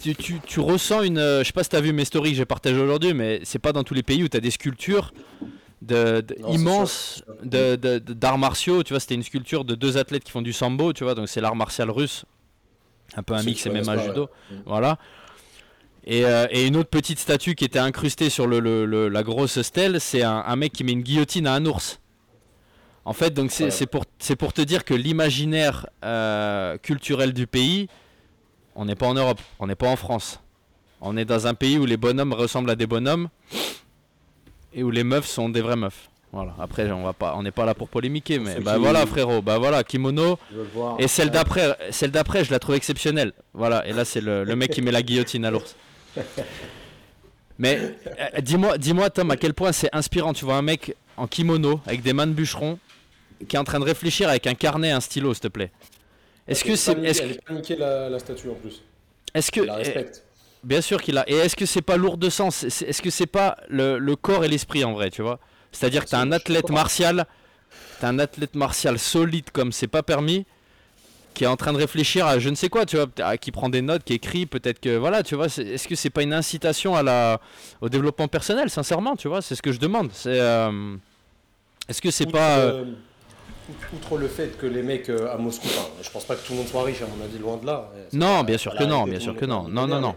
Tu, 0.00 0.14
tu, 0.14 0.40
tu 0.46 0.60
ressens 0.60 1.02
une. 1.02 1.18
euh, 1.18 1.40
je 1.40 1.48
sais 1.48 1.52
pas 1.52 1.64
si 1.64 1.70
t'as 1.70 1.80
vu 1.80 1.92
mes 1.92 2.04
stories 2.04 2.30
que 2.30 2.36
j'ai 2.36 2.44
partagées 2.44 2.78
aujourd'hui, 2.78 3.14
mais 3.14 3.40
c'est 3.42 3.58
pas 3.58 3.72
dans 3.72 3.82
tous 3.82 3.94
les 3.94 4.04
pays 4.04 4.22
où 4.22 4.28
t'as 4.28 4.38
des 4.38 4.52
sculptures 4.52 5.12
de, 5.82 6.24
immense 6.48 7.24
d'arts 7.42 8.38
martiaux. 8.38 8.84
Tu 8.84 8.92
vois, 8.92 9.00
c'était 9.00 9.16
une 9.16 9.24
sculpture 9.24 9.64
de 9.64 9.74
deux 9.74 9.98
athlètes 9.98 10.22
qui 10.22 10.30
font 10.30 10.42
du 10.42 10.52
sambo, 10.52 10.92
tu 10.92 11.02
vois, 11.02 11.16
donc 11.16 11.28
c'est 11.28 11.40
l'art 11.40 11.56
martial 11.56 11.90
russe, 11.90 12.26
un 13.16 13.24
peu 13.24 13.34
un 13.34 13.42
mix 13.42 13.66
et 13.66 13.70
même 13.70 13.88
un 13.88 13.98
judo. 14.00 14.28
Mm. 14.50 14.54
Voilà. 14.66 14.98
Euh, 16.08 16.46
et, 16.50 16.66
une 16.66 16.76
autre 16.76 16.90
petite 16.90 17.18
statue 17.18 17.56
qui 17.56 17.64
était 17.64 17.80
incrustée 17.80 18.30
sur 18.30 18.46
le, 18.46 19.08
la 19.08 19.22
grosse 19.24 19.60
stèle, 19.62 20.00
c'est 20.00 20.22
un, 20.22 20.56
mec 20.56 20.72
qui 20.72 20.84
met 20.84 20.92
une 20.92 21.02
guillotine 21.02 21.48
à 21.48 21.54
un 21.54 21.66
ours. 21.66 21.98
En 23.08 23.14
fait, 23.14 23.32
donc 23.32 23.50
c'est 23.50 23.86
pour, 23.86 24.04
pour 24.38 24.52
te 24.52 24.60
dire 24.60 24.84
que 24.84 24.92
l'imaginaire 24.92 25.86
euh, 26.04 26.76
culturel 26.76 27.32
du 27.32 27.46
pays, 27.46 27.88
on 28.74 28.84
n'est 28.84 28.96
pas 28.96 29.06
en 29.06 29.14
Europe, 29.14 29.40
on 29.58 29.66
n'est 29.66 29.76
pas 29.76 29.88
en 29.88 29.96
France. 29.96 30.40
On 31.00 31.16
est 31.16 31.24
dans 31.24 31.46
un 31.46 31.54
pays 31.54 31.78
où 31.78 31.86
les 31.86 31.96
bonhommes 31.96 32.34
ressemblent 32.34 32.68
à 32.68 32.76
des 32.76 32.86
bonhommes 32.86 33.30
et 34.74 34.82
où 34.82 34.90
les 34.90 35.04
meufs 35.04 35.26
sont 35.26 35.48
des 35.48 35.62
vraies 35.62 35.76
meufs. 35.76 36.10
Voilà. 36.34 36.54
Après, 36.60 36.90
on 36.92 37.02
va 37.02 37.14
pas, 37.14 37.34
on 37.34 37.44
n'est 37.44 37.50
pas 37.50 37.64
là 37.64 37.72
pour 37.72 37.88
polémiquer, 37.88 38.38
mais 38.38 38.60
bah 38.60 38.76
voilà, 38.76 39.06
frérot, 39.06 39.40
bah 39.40 39.56
voilà, 39.56 39.84
kimono. 39.84 40.38
Et 40.98 41.08
celle 41.08 41.30
d'après, 41.30 41.78
celle 41.90 42.10
d'après, 42.10 42.44
je 42.44 42.50
la 42.50 42.58
trouve 42.58 42.74
exceptionnelle. 42.74 43.32
Voilà. 43.54 43.86
Et 43.88 43.94
là, 43.94 44.04
c'est 44.04 44.20
le, 44.20 44.44
mec 44.54 44.70
qui 44.70 44.82
met 44.82 44.92
la 44.92 45.02
guillotine 45.02 45.46
à 45.46 45.50
l'ours. 45.50 45.76
Mais 47.58 47.80
euh, 48.20 48.40
dis-moi, 48.42 48.76
dis-moi, 48.76 49.08
Tom, 49.08 49.30
à 49.30 49.38
quel 49.38 49.54
point 49.54 49.72
c'est 49.72 49.88
inspirant. 49.96 50.34
Tu 50.34 50.44
vois 50.44 50.56
un 50.56 50.62
mec 50.62 50.94
en 51.16 51.26
kimono 51.26 51.80
avec 51.86 52.02
des 52.02 52.12
mains 52.12 52.26
de 52.26 52.32
bûcheron 52.32 52.78
qui 53.46 53.56
est 53.56 53.58
en 53.58 53.64
train 53.64 53.80
de 53.80 53.84
réfléchir 53.84 54.28
avec 54.28 54.46
un 54.46 54.54
carnet, 54.54 54.90
un 54.90 55.00
stylo, 55.00 55.34
s'il 55.34 55.42
te 55.42 55.48
plaît. 55.48 55.70
Est-ce 56.46 56.64
que 56.64 56.76
c'est, 56.76 56.98
est-ce 57.04 57.22
que 57.22 57.74
la, 57.74 58.08
la 58.08 58.18
statue 58.18 58.48
en 58.48 58.54
plus. 58.54 58.82
Est-ce 59.34 59.52
que 59.52 59.60
la 59.60 59.76
respecte. 59.76 60.24
Bien 60.64 60.80
sûr 60.80 61.00
qu'il 61.00 61.16
a. 61.18 61.28
Et 61.28 61.34
est-ce 61.34 61.56
que 61.56 61.66
c'est 61.66 61.82
pas 61.82 61.96
lourd 61.96 62.16
de 62.16 62.30
sens? 62.30 62.64
Est-ce 62.64 63.00
que 63.02 63.10
c'est 63.10 63.26
pas 63.26 63.56
le, 63.68 64.14
corps 64.14 64.44
et 64.44 64.48
l'esprit 64.48 64.84
en 64.84 64.92
vrai, 64.92 65.10
tu 65.10 65.22
vois? 65.22 65.38
C'est-à-dire 65.70 66.04
que 66.04 66.10
t'as 66.10 66.18
un 66.20 66.32
athlète 66.32 66.70
martial, 66.70 67.26
t'as 68.00 68.08
un 68.08 68.18
athlète 68.18 68.54
martial 68.54 68.98
solide 68.98 69.50
comme 69.52 69.70
c'est 69.70 69.86
pas 69.86 70.02
permis, 70.02 70.46
qui 71.34 71.44
est 71.44 71.46
en 71.46 71.56
train 71.56 71.72
de 71.72 71.78
réfléchir 71.78 72.26
à 72.26 72.38
je 72.38 72.48
ne 72.48 72.54
sais 72.56 72.68
quoi, 72.68 72.86
tu 72.86 72.96
vois, 72.96 73.36
qui 73.36 73.52
prend 73.52 73.68
des 73.68 73.82
notes, 73.82 74.02
qui 74.02 74.14
écrit, 74.14 74.46
peut-être 74.46 74.80
que 74.80 74.96
voilà, 74.96 75.22
tu 75.22 75.36
vois. 75.36 75.46
Est-ce 75.46 75.86
que 75.86 75.94
c'est 75.94 76.10
pas 76.10 76.22
une 76.22 76.32
incitation 76.32 76.96
à 76.96 77.02
la 77.02 77.40
au 77.80 77.88
développement 77.88 78.26
personnel, 78.26 78.68
sincèrement, 78.68 79.14
tu 79.14 79.28
vois? 79.28 79.42
C'est 79.42 79.54
ce 79.54 79.62
que 79.62 79.70
je 79.70 79.78
demande. 79.78 80.10
C'est 80.12 80.40
euh, 80.40 80.96
est-ce 81.88 82.02
que 82.02 82.10
c'est 82.10 82.26
pas 82.26 82.58
euh, 82.58 82.84
outre 83.94 84.16
le 84.18 84.28
fait 84.28 84.56
que 84.58 84.66
les 84.66 84.82
mecs 84.82 85.08
euh, 85.10 85.32
à 85.32 85.36
Moscou, 85.36 85.68
je 86.02 86.10
pense 86.10 86.24
pas 86.24 86.36
que 86.36 86.46
tout 86.46 86.52
le 86.52 86.58
monde 86.58 86.68
soit 86.68 86.84
riche, 86.84 87.02
à 87.02 87.06
mon 87.06 87.22
avis, 87.22 87.38
loin 87.38 87.56
de 87.56 87.66
là. 87.66 87.90
Non, 88.12 88.44
bien 88.44 88.58
sûr 88.58 88.74
que 88.74 88.84
non, 88.84 89.04
bien 89.04 89.20
sûr 89.20 89.36
que 89.36 89.44
non. 89.44 89.68
Non, 89.68 89.86
non, 89.86 90.00
non 90.00 90.14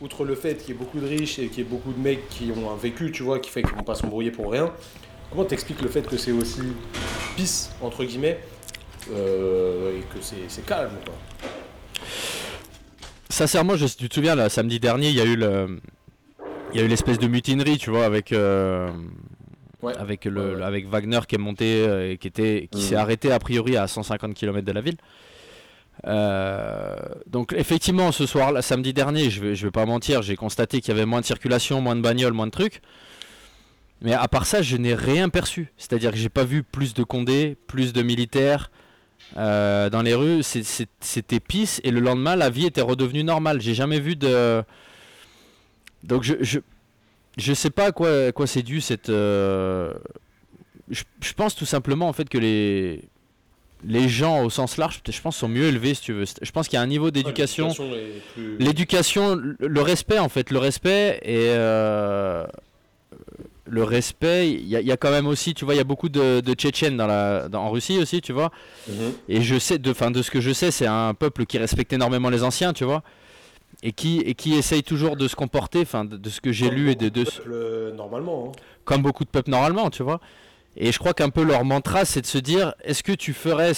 outre 0.00 0.24
le 0.24 0.34
fait 0.34 0.56
qu'il 0.56 0.68
y 0.68 0.76
ait 0.76 0.78
beaucoup 0.78 1.00
de 1.00 1.06
riches 1.06 1.38
et 1.38 1.48
qu'il 1.48 1.58
y 1.58 1.60
ait 1.66 1.70
beaucoup 1.70 1.92
de 1.92 1.98
mecs 1.98 2.28
qui 2.28 2.52
ont 2.52 2.70
un 2.70 2.76
vécu, 2.76 3.10
tu 3.10 3.22
vois, 3.22 3.38
qui 3.38 3.50
fait 3.50 3.62
qu'ils 3.62 3.74
vont 3.74 3.82
pas 3.82 3.94
s'embrouiller 3.94 4.30
pour 4.30 4.50
rien, 4.50 4.72
comment 5.30 5.44
t'expliques 5.44 5.82
le 5.82 5.88
fait 5.88 6.02
que 6.02 6.16
c'est 6.16 6.32
aussi 6.32 6.60
pisse, 7.36 7.70
entre 7.82 8.04
guillemets, 8.04 8.38
euh, 9.12 9.98
et 9.98 10.02
que 10.02 10.22
c'est 10.22 10.66
calme, 10.66 10.92
quoi? 11.04 11.14
Sincèrement, 13.30 13.76
je, 13.76 13.86
tu 13.86 14.08
te 14.08 14.14
souviens, 14.14 14.34
là, 14.34 14.48
samedi 14.48 14.80
dernier, 14.80 15.08
il 15.08 15.16
y 15.16 15.20
a 15.20 15.24
eu 15.24 15.36
le... 15.36 15.80
Il 16.74 16.78
y 16.78 16.82
a 16.82 16.84
eu 16.84 16.88
l'espèce 16.88 17.18
de 17.18 17.26
mutinerie, 17.26 17.78
tu 17.78 17.88
vois, 17.88 18.04
avec, 18.04 18.30
euh, 18.30 18.90
avec, 19.82 20.24
le, 20.24 20.62
avec 20.62 20.86
Wagner 20.88 21.20
qui 21.28 21.36
est 21.36 21.38
monté 21.38 21.86
euh, 21.86 22.12
et 22.12 22.18
qui, 22.18 22.26
était, 22.28 22.68
qui 22.70 22.82
s'est 22.82 22.96
arrêté 22.96 23.30
a 23.30 23.38
priori 23.38 23.76
à 23.76 23.86
150 23.86 24.34
km 24.34 24.64
de 24.64 24.72
la 24.72 24.80
ville. 24.80 24.96
Euh, 26.06 26.96
donc 27.26 27.52
effectivement, 27.52 28.12
ce 28.12 28.26
soir, 28.26 28.52
là, 28.52 28.62
samedi 28.62 28.92
dernier, 28.92 29.30
je 29.30 29.40
vais, 29.40 29.54
je 29.54 29.66
vais 29.66 29.70
pas 29.70 29.86
mentir, 29.86 30.22
j'ai 30.22 30.36
constaté 30.36 30.80
qu'il 30.80 30.94
y 30.94 30.96
avait 30.96 31.06
moins 31.06 31.20
de 31.20 31.26
circulation, 31.26 31.80
moins 31.80 31.96
de 31.96 32.00
bagnoles, 32.00 32.32
moins 32.32 32.46
de 32.46 32.52
trucs. 32.52 32.80
Mais 34.00 34.12
à 34.12 34.28
part 34.28 34.46
ça, 34.46 34.62
je 34.62 34.76
n'ai 34.76 34.94
rien 34.94 35.28
perçu. 35.28 35.72
C'est-à-dire 35.76 36.12
que 36.12 36.16
j'ai 36.16 36.28
pas 36.28 36.44
vu 36.44 36.62
plus 36.62 36.94
de 36.94 37.02
condés, 37.02 37.56
plus 37.66 37.92
de 37.92 38.02
militaires 38.02 38.70
euh, 39.36 39.90
dans 39.90 40.02
les 40.02 40.14
rues. 40.14 40.42
C'était 40.42 41.40
pisse. 41.40 41.80
Et 41.82 41.90
le 41.90 42.00
lendemain, 42.00 42.36
la 42.36 42.50
vie 42.50 42.66
était 42.66 42.80
redevenue 42.80 43.24
normale. 43.24 43.60
J'ai 43.60 43.74
jamais 43.74 43.98
vu 43.98 44.14
de. 44.14 44.62
Donc 46.04 46.22
je, 46.22 46.34
je, 46.40 46.60
je 47.38 47.54
sais 47.54 47.70
pas 47.70 47.86
à 47.86 47.92
quoi, 47.92 48.32
quoi 48.32 48.46
c'est 48.46 48.62
dû 48.62 48.80
cette. 48.80 49.08
Euh, 49.08 49.94
je, 50.90 51.04
je, 51.20 51.32
pense 51.32 51.54
tout 51.54 51.66
simplement 51.66 52.08
en 52.08 52.12
fait 52.12 52.28
que 52.28 52.38
les 52.38 53.08
les 53.84 54.08
gens 54.08 54.44
au 54.44 54.50
sens 54.50 54.76
large, 54.76 55.00
je 55.08 55.20
pense, 55.20 55.36
sont 55.36 55.48
mieux 55.48 55.66
élevés, 55.66 55.94
si 55.94 56.02
tu 56.02 56.12
veux. 56.12 56.24
Je 56.42 56.50
pense 56.50 56.68
qu'il 56.68 56.76
y 56.76 56.80
a 56.80 56.82
un 56.82 56.86
niveau 56.86 57.10
d'éducation. 57.10 57.68
L'éducation, 58.58 59.40
le 59.58 59.80
respect, 59.80 60.18
en 60.18 60.28
fait, 60.28 60.50
le 60.50 60.58
respect 60.58 61.20
et 61.22 61.50
euh, 61.50 62.44
le 63.66 63.84
respect. 63.84 64.50
Il 64.50 64.66
y, 64.66 64.92
a 64.92 64.96
quand 64.96 65.10
même 65.10 65.26
aussi, 65.26 65.54
tu 65.54 65.64
vois, 65.64 65.74
il 65.74 65.78
y 65.78 65.80
a 65.80 65.84
beaucoup 65.84 66.08
de, 66.08 66.42
Tchétchènes 66.54 66.96
dans 66.96 67.06
la, 67.06 67.48
en 67.52 67.70
Russie 67.70 67.98
aussi, 67.98 68.20
tu 68.20 68.32
vois. 68.32 68.50
Mhm. 68.88 69.12
Et 69.28 69.42
je 69.42 69.58
sais, 69.58 69.78
de, 69.78 69.92
fin, 69.92 70.10
de 70.10 70.22
ce 70.22 70.30
que 70.30 70.40
je 70.40 70.52
sais, 70.52 70.70
c'est 70.70 70.86
un 70.86 71.14
peuple 71.14 71.46
qui 71.46 71.58
respecte 71.58 71.92
énormément 71.92 72.30
les 72.30 72.42
anciens, 72.42 72.72
tu 72.72 72.84
vois. 72.84 73.02
Et 73.82 73.92
qui, 73.92 74.18
et 74.20 74.34
qui 74.34 74.54
essaye 74.54 74.82
toujours 74.82 75.16
de 75.16 75.28
se 75.28 75.36
comporter, 75.36 75.82
enfin, 75.82 76.04
de, 76.04 76.28
ce 76.28 76.40
que 76.40 76.50
j'ai 76.50 76.68
lu 76.68 76.90
et 76.90 76.96
de. 76.96 77.08
de... 77.08 77.92
normalement. 77.96 78.48
Hein. 78.48 78.60
Comme 78.84 79.02
beaucoup 79.02 79.24
de 79.24 79.30
peuples 79.30 79.50
normalement, 79.50 79.88
tu 79.90 80.02
vois. 80.02 80.20
Et 80.76 80.92
je 80.92 80.98
crois 80.98 81.12
qu'un 81.12 81.30
peu 81.30 81.42
leur 81.42 81.64
mantra, 81.64 82.04
c'est 82.04 82.20
de 82.20 82.26
se 82.26 82.38
dire 82.38 82.74
est-ce 82.84 83.02
que 83.02 83.12
tu 83.12 83.32
ferais 83.32 83.72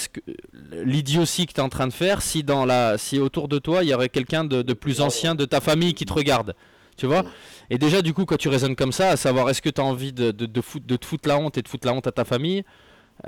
l'idiotie 0.85 1.47
que 1.47 1.53
tu 1.53 1.61
es 1.61 1.63
en 1.63 1.69
train 1.69 1.87
de 1.87 1.93
faire 1.93 2.21
si, 2.21 2.43
dans 2.43 2.67
la, 2.67 2.99
si 2.99 3.19
autour 3.19 3.49
de 3.49 3.59
toi, 3.59 3.83
il 3.83 3.89
y 3.89 3.95
aurait 3.95 4.11
quelqu'un 4.11 4.45
de, 4.45 4.73
plus 4.75 5.01
ancien 5.01 5.35
de 5.35 5.45
ta 5.47 5.61
famille 5.61 5.95
qui 5.95 6.05
te 6.05 6.13
regarde 6.13 6.55
Tu 6.97 7.07
vois 7.07 7.25
Et 7.71 7.79
déjà, 7.79 8.03
du 8.03 8.13
coup, 8.13 8.27
quand 8.27 8.37
tu 8.37 8.49
raisonnes 8.49 8.77
comme 8.77 8.93
ça, 8.93 9.11
à 9.11 9.17
savoir 9.17 9.49
est-ce 9.49 9.63
que 9.63 9.71
tu 9.71 9.81
as 9.81 9.85
envie 9.85 10.13
de, 10.13 10.31
de, 10.31 10.47
de, 10.47 10.63
de 10.85 10.97
te 10.97 11.07
foutre 11.07 11.29
la 11.29 11.39
honte 11.39 11.57
et 11.57 11.63
de 11.63 11.69
foutre 11.69 11.87
la 11.87 11.95
honte 11.95 12.07
à 12.07 12.13
ta 12.13 12.25
famille 12.25 12.65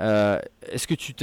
euh, 0.01 0.39
est-ce 0.71 0.87
que 0.87 0.95
tu 0.95 1.13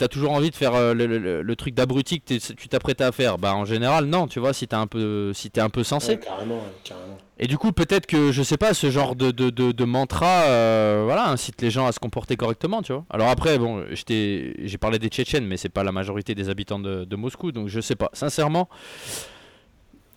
as 0.00 0.08
toujours 0.08 0.32
envie 0.32 0.50
de 0.50 0.54
faire 0.54 0.74
euh, 0.74 0.94
le, 0.94 1.56
truc 1.56 1.74
d'abruti 1.74 2.20
que 2.20 2.34
tu 2.54 2.68
t'apprêtais 2.68 3.04
à 3.04 3.12
faire? 3.12 3.38
Bah 3.38 3.54
en 3.54 3.64
général 3.64 4.06
non, 4.06 4.28
tu 4.28 4.38
vois, 4.38 4.52
si 4.52 4.68
t'es 4.68 4.76
un 4.76 4.86
peu 4.86 5.32
si 5.34 5.50
es 5.54 5.60
un 5.60 5.70
peu 5.70 5.82
sensé. 5.82 6.18
carrément, 6.18 6.62
carrément. 6.84 7.18
Et 7.38 7.46
du 7.46 7.58
coup 7.58 7.72
peut-être 7.72 8.06
que 8.06 8.30
je 8.30 8.42
sais 8.42 8.56
pas, 8.56 8.74
ce 8.74 8.90
genre 8.90 9.16
de, 9.16 9.30
de, 9.30 9.50
de, 9.50 9.84
mantra, 9.84 10.44
euh, 10.44 11.02
voilà, 11.04 11.28
incite 11.28 11.60
les 11.62 11.70
gens 11.70 11.86
à 11.86 11.92
se 11.92 11.98
comporter 11.98 12.36
correctement, 12.36 12.82
tu 12.82 12.92
vois. 12.92 13.04
Alors 13.10 13.28
après 13.28 13.58
bon, 13.58 13.84
j'ai 13.90 14.78
parlé 14.78 14.98
des 14.98 15.08
Tchétchènes, 15.08 15.46
mais 15.46 15.56
c'est 15.56 15.68
pas 15.68 15.82
la 15.82 15.92
majorité 15.92 16.34
des 16.34 16.48
habitants 16.48 16.78
de, 16.78 17.16
Moscou, 17.16 17.50
donc 17.52 17.68
je 17.68 17.80
sais 17.80 17.96
pas. 17.96 18.10
Sincèrement, 18.12 18.68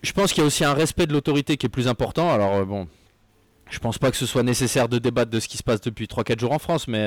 je 0.03 0.11
pense 0.11 0.33
qu'il 0.33 0.41
y 0.41 0.43
a 0.43 0.47
aussi 0.47 0.63
un 0.63 0.73
respect 0.73 1.07
de 1.07 1.13
l'autorité 1.13 1.57
qui 1.57 1.65
est 1.65 1.69
plus 1.69 1.87
important. 1.87 2.31
Alors 2.31 2.65
bon, 2.65 2.87
je 3.71 3.79
pense 3.79 3.97
pas 3.97 4.11
que 4.11 4.17
ce 4.17 4.25
soit 4.27 4.43
nécessaire 4.43 4.87
de 4.87 4.99
débattre 4.99 5.31
de 5.31 5.39
ce 5.39 5.47
qui 5.47 5.57
se 5.57 5.63
passe 5.63 5.81
depuis 5.81 6.05
3-4 6.05 6.39
jours 6.39 6.51
en 6.51 6.59
France, 6.59 6.87
mais 6.87 7.03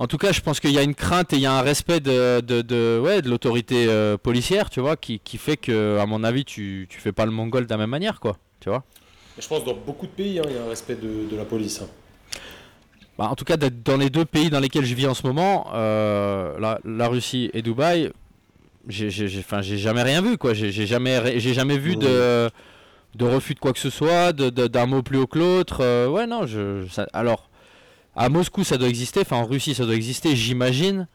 en 0.00 0.06
tout 0.06 0.16
cas, 0.16 0.32
je 0.32 0.40
pense 0.40 0.60
qu'il 0.60 0.70
y 0.70 0.78
a 0.78 0.82
une 0.82 0.94
crainte 0.94 1.34
et 1.34 1.36
il 1.36 1.42
y 1.42 1.46
a 1.46 1.52
un 1.52 1.60
respect 1.60 2.00
de, 2.00 2.40
de, 2.40 2.62
de 2.62 3.28
l'autorité 3.28 3.84
euh, 3.86 4.16
policière, 4.16 4.70
tu 4.70 4.80
vois, 4.80 4.96
qui, 4.96 5.20
fait 5.36 5.58
que, 5.58 5.98
à 5.98 6.06
mon 6.06 6.24
avis, 6.24 6.46
tu, 6.46 6.86
tu 6.88 6.98
fais 6.98 7.12
pas 7.12 7.26
le 7.26 7.32
mongol 7.32 7.66
de 7.66 7.70
la 7.70 7.76
même 7.76 7.90
manière, 7.90 8.18
quoi, 8.18 8.38
tu 8.60 8.70
vois. 8.70 8.82
Je 9.38 9.46
pense 9.46 9.60
que 9.60 9.66
dans 9.66 9.76
beaucoup 9.76 10.06
de 10.06 10.12
pays, 10.12 10.38
hein, 10.38 10.44
il 10.48 10.56
y 10.56 10.58
a 10.58 10.64
un 10.64 10.68
respect 10.70 10.96
de, 10.96 11.36
la 11.36 11.44
police. 11.44 11.82
Hein. 11.82 11.88
Bah, 13.18 13.28
en 13.30 13.34
tout 13.34 13.44
cas, 13.44 13.58
dans 13.58 13.98
les 13.98 14.08
deux 14.08 14.24
pays 14.24 14.48
dans 14.48 14.58
lesquels 14.58 14.86
je 14.86 14.94
vis 14.94 15.06
en 15.06 15.12
ce 15.12 15.26
moment, 15.26 15.66
euh, 15.74 16.58
la, 16.82 17.08
Russie 17.08 17.50
et 17.52 17.60
Dubaï, 17.60 18.10
j'ai 18.88 19.10
jamais 19.10 20.02
rien 20.02 20.22
vu, 20.22 20.38
quoi. 20.38 20.54
J'ai 20.54 20.86
jamais, 20.86 21.38
jamais 21.40 21.76
vu 21.76 21.96
de, 21.96 22.48
de 23.16 23.24
refus 23.26 23.52
de 23.52 23.60
quoi 23.60 23.74
que 23.74 23.78
ce 23.78 23.90
soit, 23.90 24.32
d'un 24.32 24.86
mot 24.86 25.02
plus 25.02 25.18
haut 25.18 25.26
que 25.26 25.38
l'autre. 25.38 25.80
Euh, 25.82 26.08
ouais, 26.08 26.26
non, 26.26 26.46
je, 26.46 26.86
alors 27.12 27.49
à 28.16 28.28
Moscou, 28.28 28.64
ça 28.64 28.76
doit 28.76 28.88
exister. 28.88 29.20
Enfin, 29.20 29.36
en 29.36 29.46
Russie, 29.46 29.74
ça 29.74 29.84
doit 29.84 29.94
exister, 29.94 30.36
j'imagine. 30.36 31.06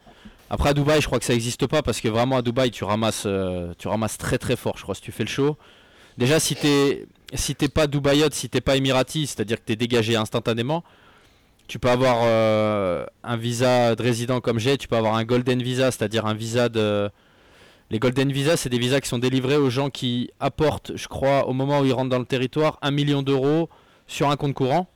Après, 0.50 0.70
à 0.70 0.74
Dubaï, 0.74 1.02
je 1.02 1.08
crois 1.08 1.20
que 1.20 1.26
ça 1.26 1.34
n'existe 1.34 1.68
pas 1.68 1.82
parce 1.82 2.02
que 2.02 2.08
vraiment, 2.08 2.38
à 2.38 2.42
Dubaï, 2.42 2.72
tu 2.72 2.84
ramasses, 2.84 3.24
euh, 3.26 3.74
tu 3.78 3.88
ramasses 3.88 4.18
très 4.18 4.38
très 4.38 4.56
fort, 4.56 4.78
je 4.78 4.84
crois, 4.84 4.96
si 4.96 5.02
tu 5.02 5.12
fais 5.12 5.24
le 5.24 5.30
show. 5.30 5.58
Déjà, 6.18 6.40
si 6.40 6.56
t'es 6.56 7.08
si 7.34 7.56
t'es 7.56 7.68
pas 7.68 7.88
Dubaïote, 7.88 8.34
si 8.34 8.50
t'es 8.50 8.62
pas 8.62 8.78
Emirati, 8.78 9.28
c'est-à-dire 9.28 9.58
que 9.58 9.66
tu 9.66 9.74
es 9.74 9.76
dégagé 9.76 10.16
instantanément, 10.16 10.84
tu 11.68 11.80
peux 11.80 11.90
avoir 11.90 12.20
euh, 12.22 13.06
un 13.24 13.38
visa 13.38 13.96
de 13.96 14.02
résident 14.02 14.40
comme 14.40 14.60
j'ai, 14.60 14.78
tu 14.78 14.88
peux 14.88 14.96
avoir 14.96 15.16
un 15.16 15.24
Golden 15.24 15.62
Visa, 15.62 15.92
c'est-à-dire 15.92 16.26
un 16.26 16.34
visa 16.34 16.70
de. 16.70 17.10
Les 17.92 18.00
Golden 18.00 18.32
Visa, 18.32 18.58
c'est 18.58 18.70
des 18.70 18.80
visas 18.80 19.00
qui 19.00 19.08
sont 19.08 19.20
délivrés 19.20 19.58
aux 19.58 19.70
gens 19.70 19.92
qui 19.92 20.32
apportent, 20.40 20.94
je 20.96 21.08
crois, 21.08 21.48
au 21.48 21.54
moment 21.54 21.82
où 21.82 21.86
ils 21.86 21.94
rentrent 21.94 22.10
dans 22.10 22.20
le 22.20 22.26
territoire, 22.26 22.80
un 22.82 22.90
million 22.90 23.22
d'euros 23.22 23.70
sur 24.08 24.30
un 24.32 24.38
compte 24.38 24.56
courant. 24.56 24.88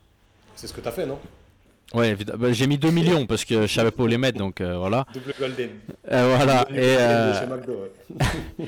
C'est 0.56 0.66
ce 0.66 0.74
que 0.74 0.82
tu 0.82 0.88
as 0.88 0.92
fait, 0.92 1.06
non? 1.06 1.20
Ouais, 1.94 2.16
bah, 2.16 2.52
j'ai 2.52 2.68
mis 2.68 2.78
2 2.78 2.92
millions 2.92 3.26
parce 3.26 3.46
que 3.46 3.66
je 3.66 3.74
savais 3.74 3.90
pas 3.90 4.04
où 4.04 4.08
les 4.08 4.20
mettre, 4.20 4.38
donc 4.38 4.62
euh, 4.62 4.78
voilà. 4.78 5.08
Double 5.14 5.34
golden. 5.40 5.70
Euh, 6.12 6.36
voilà. 6.36 6.68
Et, 6.72 6.96
euh, 7.00 7.34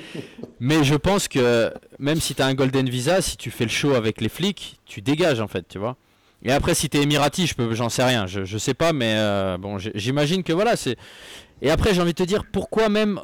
Mais 0.59 0.83
je 0.83 0.95
pense 0.95 1.27
que 1.27 1.71
même 1.99 2.19
si 2.19 2.33
tu 2.33 2.41
as 2.41 2.47
un 2.47 2.55
golden 2.55 2.89
visa, 2.89 3.21
si 3.21 3.37
tu 3.37 3.51
fais 3.51 3.65
le 3.65 3.69
show 3.69 3.93
avec 3.93 4.21
les 4.21 4.29
flics, 4.29 4.79
tu 4.85 5.01
dégages 5.01 5.39
en 5.39 5.47
fait, 5.47 5.67
tu 5.67 5.77
vois. 5.77 5.97
Et 6.43 6.51
après, 6.51 6.73
si 6.73 6.89
tu 6.89 6.97
es 6.97 7.03
émirati, 7.03 7.45
je 7.45 7.53
peux, 7.53 7.75
j'en 7.75 7.89
sais 7.89 8.03
rien, 8.03 8.25
je, 8.25 8.43
je 8.43 8.57
sais 8.57 8.73
pas, 8.73 8.91
mais 8.93 9.15
bon, 9.59 9.77
j'imagine 9.77 10.41
que 10.41 10.53
voilà, 10.53 10.75
c'est. 10.75 10.97
Et 11.61 11.69
après, 11.69 11.93
j'ai 11.93 12.01
envie 12.01 12.13
de 12.13 12.17
te 12.17 12.23
dire 12.23 12.43
pourquoi 12.51 12.89
même 12.89 13.19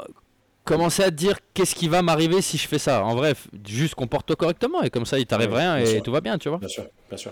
commencer 0.64 1.02
à 1.02 1.10
te 1.10 1.16
dire 1.16 1.38
qu'est-ce 1.56 1.74
qui 1.74 1.88
va 1.88 2.04
m'arriver 2.04 2.44
si 2.44 2.60
je 2.60 2.68
fais 2.68 2.78
ça? 2.78 3.04
En 3.04 3.16
vrai, 3.16 3.34
juste 3.68 3.96
comporte-toi 3.96 4.36
correctement 4.36 4.84
et 4.84 4.92
comme 4.92 5.08
ça, 5.08 5.18
il 5.18 5.26
t'arrive 5.26 5.54
rien 5.54 5.78
et 5.78 6.02
tout 6.02 6.12
va 6.12 6.22
bien, 6.22 6.38
tu 6.38 6.50
vois. 6.50 6.60
Bien 6.60 6.68
sûr, 6.68 6.86
bien 7.10 7.18
sûr. 7.18 7.32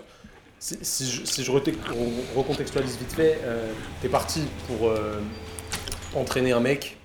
Si, 0.58 1.10
je, 1.10 1.24
si 1.24 1.44
je 1.44 1.50
recontextualise 1.50 2.98
vite 2.98 3.12
fait, 3.12 3.38
euh, 3.44 3.72
t'es 4.00 4.08
parti 4.08 4.42
pour 4.66 4.88
euh, 4.88 5.20
entraîner 6.14 6.52
un 6.52 6.60
mec. 6.60 6.96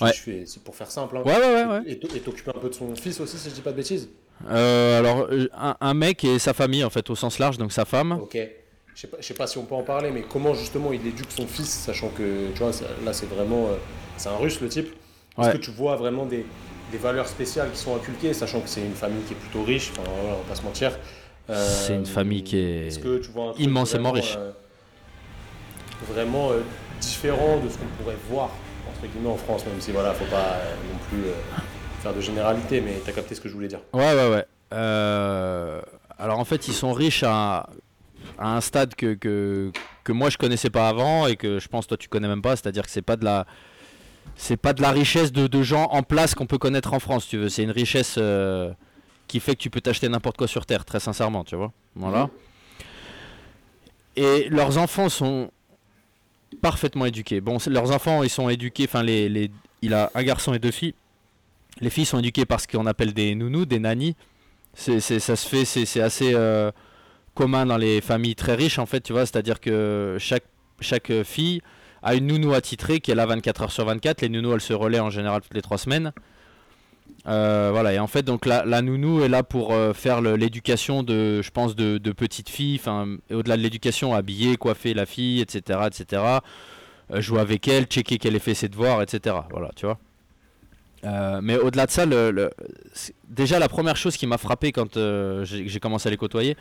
Ouais. 0.00 0.12
C'est 0.46 0.62
pour 0.64 0.74
faire 0.74 0.90
simple. 0.90 1.18
Hein. 1.18 1.22
Ouais, 1.24 1.36
ouais, 1.36 1.64
ouais. 1.64 1.82
Et 1.86 2.20
t'occuper 2.20 2.50
un 2.54 2.58
peu 2.58 2.70
de 2.70 2.74
son 2.74 2.94
fils 2.96 3.20
aussi, 3.20 3.36
si 3.36 3.50
je 3.50 3.54
dis 3.54 3.60
pas 3.60 3.72
de 3.72 3.76
bêtises? 3.76 4.08
Euh, 4.48 4.98
alors, 4.98 5.28
un, 5.54 5.76
un, 5.78 5.94
mec 5.94 6.24
et 6.24 6.38
sa 6.38 6.54
famille, 6.54 6.84
en 6.84 6.90
fait, 6.90 7.10
au 7.10 7.14
sens 7.14 7.38
large, 7.38 7.58
donc 7.58 7.72
sa 7.72 7.84
femme. 7.84 8.12
Ok. 8.12 8.38
Je 8.94 9.00
sais 9.02 9.06
pas, 9.06 9.18
sais 9.20 9.34
pas 9.34 9.46
si 9.46 9.58
on 9.58 9.64
peut 9.64 9.74
en 9.74 9.82
parler, 9.82 10.10
mais 10.10 10.22
comment 10.22 10.54
justement 10.54 10.92
il 10.92 11.06
éduque 11.06 11.30
son 11.30 11.46
fils, 11.46 11.68
sachant 11.68 12.08
que, 12.08 12.50
tu 12.52 12.58
vois, 12.58 12.72
là 13.04 13.12
c'est 13.12 13.26
vraiment. 13.26 13.68
c'est 14.16 14.28
un 14.28 14.36
russe 14.36 14.60
le 14.60 14.68
type. 14.68 14.88
Est-ce 15.38 15.50
que 15.50 15.58
tu 15.58 15.70
vois 15.70 15.96
vraiment 15.96 16.26
des, 16.26 16.44
des, 16.92 16.98
valeurs 16.98 17.28
spéciales 17.28 17.70
qui 17.70 17.78
sont 17.78 17.94
inculquées, 17.94 18.34
sachant 18.34 18.60
que 18.60 18.68
c'est 18.68 18.82
une 18.82 18.94
famille 18.94 19.22
qui 19.22 19.32
est 19.32 19.36
plutôt 19.36 19.62
riche, 19.62 19.92
enfin, 19.92 20.10
on 20.24 20.28
va 20.28 20.48
pas 20.48 20.54
se 20.54 20.62
mentir 20.62 20.92
c'est 21.48 21.94
une 21.94 22.06
famille 22.06 22.42
qui 22.42 22.58
est, 22.58 23.00
immensément 23.58 24.12
riche. 24.12 24.36
Euh, 24.38 24.52
vraiment 26.08 26.50
euh, 26.50 26.60
différent 27.00 27.58
de 27.58 27.68
ce 27.68 27.76
qu'on 27.76 28.02
pourrait 28.02 28.16
voir 28.30 28.50
entre 28.88 29.12
guillemets 29.12 29.30
en 29.30 29.36
France, 29.36 29.64
même 29.66 29.80
si 29.80 29.92
voilà, 29.92 30.14
faut 30.14 30.24
pas 30.26 30.54
euh, 30.54 30.74
non 30.90 30.98
plus 31.08 31.30
faire 32.02 32.14
de 32.14 32.20
généralité, 32.20 32.80
mais 32.80 33.00
tu 33.04 33.10
as 33.10 33.12
capté 33.12 33.34
ce 33.34 33.40
que 33.40 33.48
je 33.48 33.54
voulais 33.54 33.68
dire. 33.68 33.80
Ouais, 33.92 34.14
ouais, 34.14 34.28
ouais. 34.28 34.46
alors 36.18 36.38
en 36.38 36.44
fait, 36.44 36.68
ils 36.68 36.74
sont 36.74 36.92
riches 36.92 37.22
à, 37.22 37.68
à 38.38 38.56
un 38.56 38.60
stade 38.60 38.94
que, 38.94 39.14
que, 39.14 39.70
que, 40.04 40.12
moi 40.12 40.30
je 40.30 40.38
connaissais 40.38 40.70
pas 40.70 40.88
avant 40.88 41.26
et 41.26 41.36
que 41.36 41.58
je 41.58 41.68
pense 41.68 41.86
toi 41.86 41.96
tu 41.96 42.08
connais 42.08 42.28
même 42.28 42.42
pas, 42.42 42.56
c'est-à-dire 42.56 42.84
que 42.84 42.90
c'est 42.90 43.02
pas 43.02 43.16
de 43.16 43.24
la 43.24 43.46
c'est 44.36 44.56
pas 44.56 44.72
de 44.72 44.80
la 44.80 44.90
richesse 44.90 45.32
de, 45.32 45.46
de 45.46 45.62
gens 45.62 45.84
en 45.90 46.02
place 46.02 46.34
qu'on 46.34 46.46
peut 46.46 46.58
connaître 46.58 46.94
en 46.94 47.00
France, 47.00 47.26
tu 47.28 47.36
veux, 47.36 47.48
c'est 47.48 47.62
une 47.62 47.70
richesse 47.70 48.18
qui 49.30 49.40
fait 49.40 49.54
que 49.54 49.60
tu 49.60 49.70
peux 49.70 49.80
t'acheter 49.80 50.08
n'importe 50.08 50.36
quoi 50.36 50.48
sur 50.48 50.66
Terre, 50.66 50.84
très 50.84 51.00
sincèrement, 51.00 51.44
tu 51.44 51.56
vois. 51.56 51.72
Voilà. 51.94 52.28
Et 54.16 54.48
leurs 54.50 54.76
enfants 54.78 55.08
sont 55.08 55.50
parfaitement 56.60 57.06
éduqués. 57.06 57.40
Bon, 57.40 57.58
leurs 57.68 57.92
enfants, 57.92 58.22
ils 58.22 58.30
sont 58.30 58.48
éduqués, 58.48 58.84
enfin, 58.88 59.02
les, 59.02 59.28
les, 59.28 59.50
il 59.82 59.94
a 59.94 60.10
un 60.14 60.22
garçon 60.24 60.52
et 60.52 60.58
deux 60.58 60.72
filles. 60.72 60.94
Les 61.80 61.90
filles 61.90 62.06
sont 62.06 62.18
éduquées 62.18 62.44
par 62.44 62.60
ce 62.60 62.66
qu'on 62.66 62.86
appelle 62.86 63.14
des 63.14 63.34
nounous, 63.36 63.66
des 63.66 63.78
nannies. 63.78 64.16
C'est, 64.74 65.00
ça 65.00 65.36
se 65.36 65.48
fait, 65.48 65.64
c'est, 65.64 66.00
assez 66.00 66.32
euh, 66.34 66.70
commun 67.34 67.66
dans 67.66 67.76
les 67.76 68.00
familles 68.00 68.34
très 68.34 68.54
riches, 68.56 68.78
en 68.78 68.86
fait, 68.86 69.00
tu 69.00 69.12
vois. 69.12 69.26
C'est-à-dire 69.26 69.60
que 69.60 70.16
chaque, 70.18 70.44
chaque 70.80 71.12
fille 71.22 71.62
a 72.02 72.14
une 72.14 72.26
nounou 72.26 72.52
attitrée 72.52 73.00
qui 73.00 73.10
est 73.10 73.14
là 73.14 73.26
24 73.26 73.62
heures 73.62 73.72
sur 73.72 73.84
24. 73.84 74.22
Les 74.22 74.28
nounous, 74.28 74.54
elles 74.54 74.60
se 74.60 74.72
relaient 74.72 75.00
en 75.00 75.10
général 75.10 75.40
toutes 75.40 75.54
les 75.54 75.62
trois 75.62 75.78
semaines. 75.78 76.12
Euh, 77.26 77.68
voilà, 77.72 77.92
et 77.92 77.98
en 77.98 78.06
fait, 78.06 78.22
donc 78.22 78.46
la, 78.46 78.82
nounou 78.82 79.22
est 79.22 79.28
là 79.28 79.42
pour 79.42 79.72
euh, 79.72 79.92
faire 79.92 80.20
l'éducation 80.20 81.02
de, 81.02 81.42
je 81.42 81.50
pense, 81.50 81.76
de, 81.76 81.98
de 81.98 82.12
petites 82.12 82.48
filles, 82.48 82.76
enfin, 82.80 83.16
au-delà 83.30 83.56
de 83.56 83.62
l'éducation, 83.62 84.14
habiller, 84.14 84.56
coiffer 84.56 84.94
la 84.94 85.06
fille, 85.06 85.40
etc., 85.40 85.80
etc., 85.86 86.22
euh, 87.10 87.20
jouer 87.20 87.40
avec 87.40 87.68
elle, 87.68 87.84
checker 87.84 88.18
qu'elle 88.18 88.36
ait 88.36 88.40
fait 88.40 88.54
ses 88.54 88.68
devoirs, 88.68 89.02
etc., 89.02 89.36
voilà, 89.50 89.70
tu 89.76 89.86
vois. 89.86 89.98
mais 91.42 91.56
au-delà 91.56 91.86
de 91.86 91.90
ça, 91.90 92.06
le, 92.06 92.50
déjà 93.28 93.58
la 93.58 93.68
première 93.68 93.96
chose 93.96 94.16
qui 94.16 94.26
m'a 94.26 94.38
frappé 94.38 94.72
quand 94.72 94.98
j'ai 95.44 95.80
commencé 95.80 96.08
à 96.08 96.10
les 96.10 96.16
côtoyer, 96.16 96.56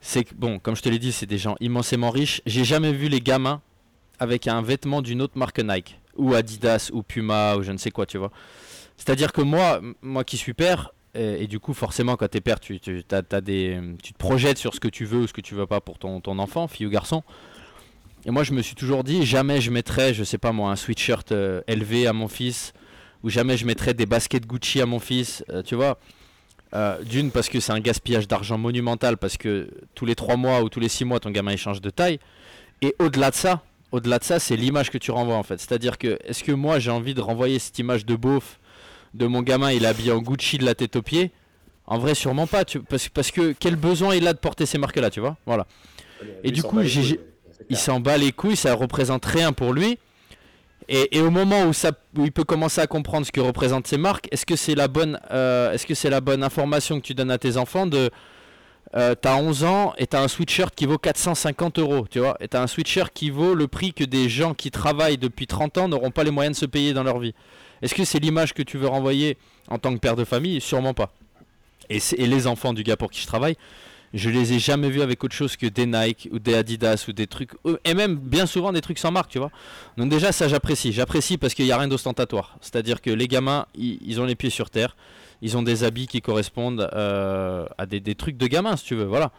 c'est 0.00 0.24
que, 0.24 0.34
bon, 0.34 0.58
comme 0.58 0.74
je 0.74 0.82
te 0.82 0.88
l'ai 0.88 0.98
dit, 0.98 1.12
c'est 1.12 1.26
des 1.26 1.38
gens 1.38 1.54
immensément 1.60 2.10
riches. 2.10 2.42
J'ai 2.44 2.64
jamais 2.64 2.92
vu 2.92 3.08
les 3.08 3.20
gamins 3.20 3.60
avec 4.18 4.48
un 4.48 4.60
vêtement 4.60 5.00
d'une 5.00 5.22
autre 5.22 5.38
marque 5.38 5.60
Nike, 5.60 6.00
ou 6.16 6.34
Adidas, 6.34 6.90
ou 6.92 7.04
Puma, 7.04 7.56
ou 7.56 7.62
je 7.62 7.70
ne 7.70 7.78
sais 7.78 7.92
quoi, 7.92 8.04
tu 8.04 8.18
vois. 8.18 8.32
C'est-à-dire 8.96 9.32
que 9.32 9.40
moi, 9.40 9.80
moi 10.02 10.24
qui 10.24 10.36
suis 10.36 10.54
père, 10.54 10.92
et, 11.14 11.46
du 11.46 11.60
coup, 11.60 11.74
forcément, 11.74 12.16
quand 12.16 12.28
tu 12.28 12.38
es 12.38 12.40
père, 12.40 12.58
tu, 12.58 12.80
tu, 12.80 13.04
as, 13.10 13.40
des, 13.42 13.78
tu 14.02 14.14
te 14.14 14.18
projettes 14.18 14.56
sur 14.56 14.74
ce 14.74 14.80
que 14.80 14.88
tu 14.88 15.04
veux 15.04 15.20
ou 15.20 15.26
ce 15.26 15.34
que 15.34 15.42
tu 15.42 15.54
veux 15.54 15.66
pas 15.66 15.82
pour 15.82 15.98
ton, 15.98 16.22
ton 16.22 16.38
enfant, 16.38 16.68
fille 16.68 16.86
ou 16.86 16.90
garçon. 16.90 17.22
Et 18.24 18.30
moi, 18.30 18.44
je 18.44 18.52
me 18.52 18.62
suis 18.62 18.74
toujours 18.74 19.04
dit, 19.04 19.26
jamais 19.26 19.60
je 19.60 19.70
mettrais, 19.70 20.14
je 20.14 20.22
sais 20.22 20.38
pas 20.38 20.52
moi, 20.52 20.70
un 20.70 20.76
sweatshirt 20.76 21.32
élevé 21.66 22.06
euh, 22.06 22.10
à 22.10 22.12
mon 22.12 22.28
fils, 22.28 22.72
ou 23.24 23.30
jamais 23.30 23.56
je 23.56 23.66
mettrais 23.66 23.94
des 23.94 24.06
baskets 24.06 24.46
Gucci 24.46 24.80
à 24.80 24.86
mon 24.86 25.00
fils, 25.00 25.44
euh, 25.50 25.62
tu 25.62 25.74
vois. 25.74 25.98
Euh, 26.74 27.02
d'une, 27.02 27.30
parce 27.30 27.48
que 27.48 27.60
c'est 27.60 27.72
un 27.72 27.80
gaspillage 27.80 28.28
d'argent 28.28 28.56
monumental, 28.58 29.16
parce 29.18 29.36
que 29.36 29.68
tous 29.94 30.06
les 30.06 30.14
3 30.14 30.36
mois 30.36 30.62
ou 30.62 30.68
tous 30.68 30.80
les 30.80 30.88
6 30.88 31.04
mois, 31.04 31.20
ton 31.20 31.30
gamin 31.30 31.52
il 31.52 31.58
change 31.58 31.80
de 31.80 31.90
taille. 31.90 32.18
Et 32.80 32.94
au-delà 32.98 33.30
de 33.30 33.34
ça, 33.34 33.62
au-delà 33.90 34.18
de 34.18 34.24
ça, 34.24 34.38
c'est 34.38 34.56
l'image 34.56 34.90
que 34.90 34.98
tu 34.98 35.10
renvoies 35.10 35.36
en 35.36 35.42
fait. 35.42 35.60
C'est-à-dire 35.60 35.98
que, 35.98 36.18
est-ce 36.24 36.42
que 36.42 36.52
moi 36.52 36.78
j'ai 36.78 36.90
envie 36.90 37.14
de 37.14 37.20
renvoyer 37.20 37.58
cette 37.58 37.78
image 37.78 38.06
de 38.06 38.16
beauf 38.16 38.58
de 39.14 39.26
mon 39.26 39.42
gamin, 39.42 39.72
il 39.72 39.84
est 39.84 39.88
habillé 39.88 40.12
en 40.12 40.18
Gucci 40.18 40.58
de 40.58 40.64
la 40.64 40.74
tête 40.74 40.96
aux 40.96 41.02
pieds. 41.02 41.30
En 41.86 41.98
vrai, 41.98 42.14
sûrement 42.14 42.46
pas. 42.46 42.64
parce, 42.88 43.08
parce, 43.08 43.30
que 43.30 43.52
quel 43.58 43.76
besoin 43.76 44.14
il 44.14 44.26
a 44.26 44.32
de 44.32 44.38
porter 44.38 44.66
ces 44.66 44.78
marques-là, 44.78 45.10
tu 45.10 45.20
vois? 45.20 45.36
Voilà. 45.46 45.66
Et 46.44 46.52
du 46.52 46.62
coup, 46.62 46.80
il 46.80 47.76
s'en 47.76 48.00
bat 48.00 48.16
les 48.16 48.32
couilles, 48.32 48.56
ça 48.56 48.74
représente 48.74 49.24
rien 49.24 49.52
pour 49.52 49.72
lui. 49.72 49.98
Et, 50.88 51.20
au 51.20 51.30
moment 51.30 51.64
où, 51.64 51.72
ça, 51.72 51.92
il 52.18 52.32
peut 52.32 52.44
commencer 52.44 52.80
à 52.80 52.86
comprendre 52.86 53.26
ce 53.26 53.32
que 53.32 53.40
représentent 53.40 53.86
ces 53.86 53.98
marques, 53.98 54.28
est-ce 54.30 54.44
que 54.44 54.56
c'est 54.56 54.74
la 54.74 54.88
bonne, 54.88 55.18
euh, 55.30 55.72
est-ce 55.72 55.86
que 55.86 55.94
c'est 55.94 56.10
la 56.10 56.20
bonne 56.20 56.42
information 56.42 57.00
que 57.00 57.06
tu 57.06 57.14
donnes 57.14 57.30
à 57.30 57.38
tes 57.38 57.56
enfants 57.56 57.86
de 57.86 58.10
euh, 58.94 59.14
t'as 59.14 59.36
11 59.36 59.64
ans 59.64 59.94
et 59.96 60.06
t'as 60.06 60.22
un 60.22 60.28
sweatshirt 60.28 60.74
qui 60.74 60.84
vaut 60.84 60.98
450 60.98 61.78
euros, 61.78 62.06
tu 62.10 62.18
vois, 62.18 62.36
et 62.40 62.48
t'as 62.48 62.62
un 62.62 62.66
sweatshirt 62.66 63.10
qui 63.14 63.30
vaut 63.30 63.54
le 63.54 63.66
prix 63.66 63.94
que 63.94 64.04
des 64.04 64.28
gens 64.28 64.52
qui 64.52 64.70
travaillent 64.70 65.16
depuis 65.16 65.46
30 65.46 65.78
ans 65.78 65.88
n'auront 65.88 66.10
pas 66.10 66.24
les 66.24 66.30
moyens 66.30 66.56
de 66.56 66.60
se 66.60 66.66
payer 66.66 66.92
dans 66.92 67.02
leur 67.02 67.18
vie. 67.18 67.34
Est-ce 67.82 67.94
que 67.94 68.04
c'est 68.04 68.20
l'image 68.20 68.54
que 68.54 68.62
tu 68.62 68.78
veux 68.78 68.86
renvoyer 68.86 69.36
en 69.68 69.78
tant 69.78 69.92
que 69.92 69.98
père 69.98 70.16
de 70.16 70.24
famille? 70.24 70.60
Sûrement 70.60 70.94
pas. 70.94 71.12
Et, 71.90 72.00
les 72.18 72.46
enfants 72.46 72.72
du 72.72 72.84
gars 72.84 72.96
pour 72.96 73.10
qui 73.10 73.20
je 73.20 73.26
travaille, 73.26 73.56
je 74.14 74.30
les 74.30 74.52
ai 74.52 74.58
jamais 74.58 74.88
vus 74.88 75.02
avec 75.02 75.22
autre 75.24 75.34
chose 75.34 75.56
que 75.56 75.66
des 75.66 75.86
Nike 75.86 76.28
ou 76.32 76.38
des 76.38 76.54
Adidas 76.54 77.06
ou 77.08 77.12
des 77.12 77.26
trucs, 77.26 77.50
euh, 77.66 77.78
et 77.84 77.94
même 77.94 78.16
bien 78.16 78.46
souvent 78.46 78.72
des 78.72 78.80
trucs 78.80 78.98
sans 78.98 79.10
marque, 79.10 79.30
tu 79.30 79.38
vois. 79.38 79.50
Donc 79.96 80.10
déjà 80.10 80.32
ça 80.32 80.48
j'apprécie, 80.48 80.92
j'apprécie 80.92 81.38
parce 81.38 81.54
qu'il 81.54 81.64
n'y 81.64 81.72
a 81.72 81.78
rien 81.78 81.88
d'ostentatoire. 81.88 82.56
C'est-à-dire 82.60 83.00
que 83.00 83.10
les 83.10 83.26
gamins, 83.26 83.66
ils, 83.74 84.20
ont 84.20 84.24
les 84.24 84.36
pieds 84.36 84.50
sur 84.50 84.70
terre, 84.70 84.96
ils 85.40 85.56
ont 85.56 85.62
des 85.62 85.82
habits 85.82 86.06
qui 86.06 86.20
correspondent 86.20 86.88
euh, 86.94 87.66
à 87.78 87.86
des, 87.86 88.14
trucs 88.14 88.36
de 88.36 88.46
gamins, 88.46 88.76
si 88.76 88.84
tu 88.84 88.94
veux, 88.94 89.04
voilà. 89.04 89.32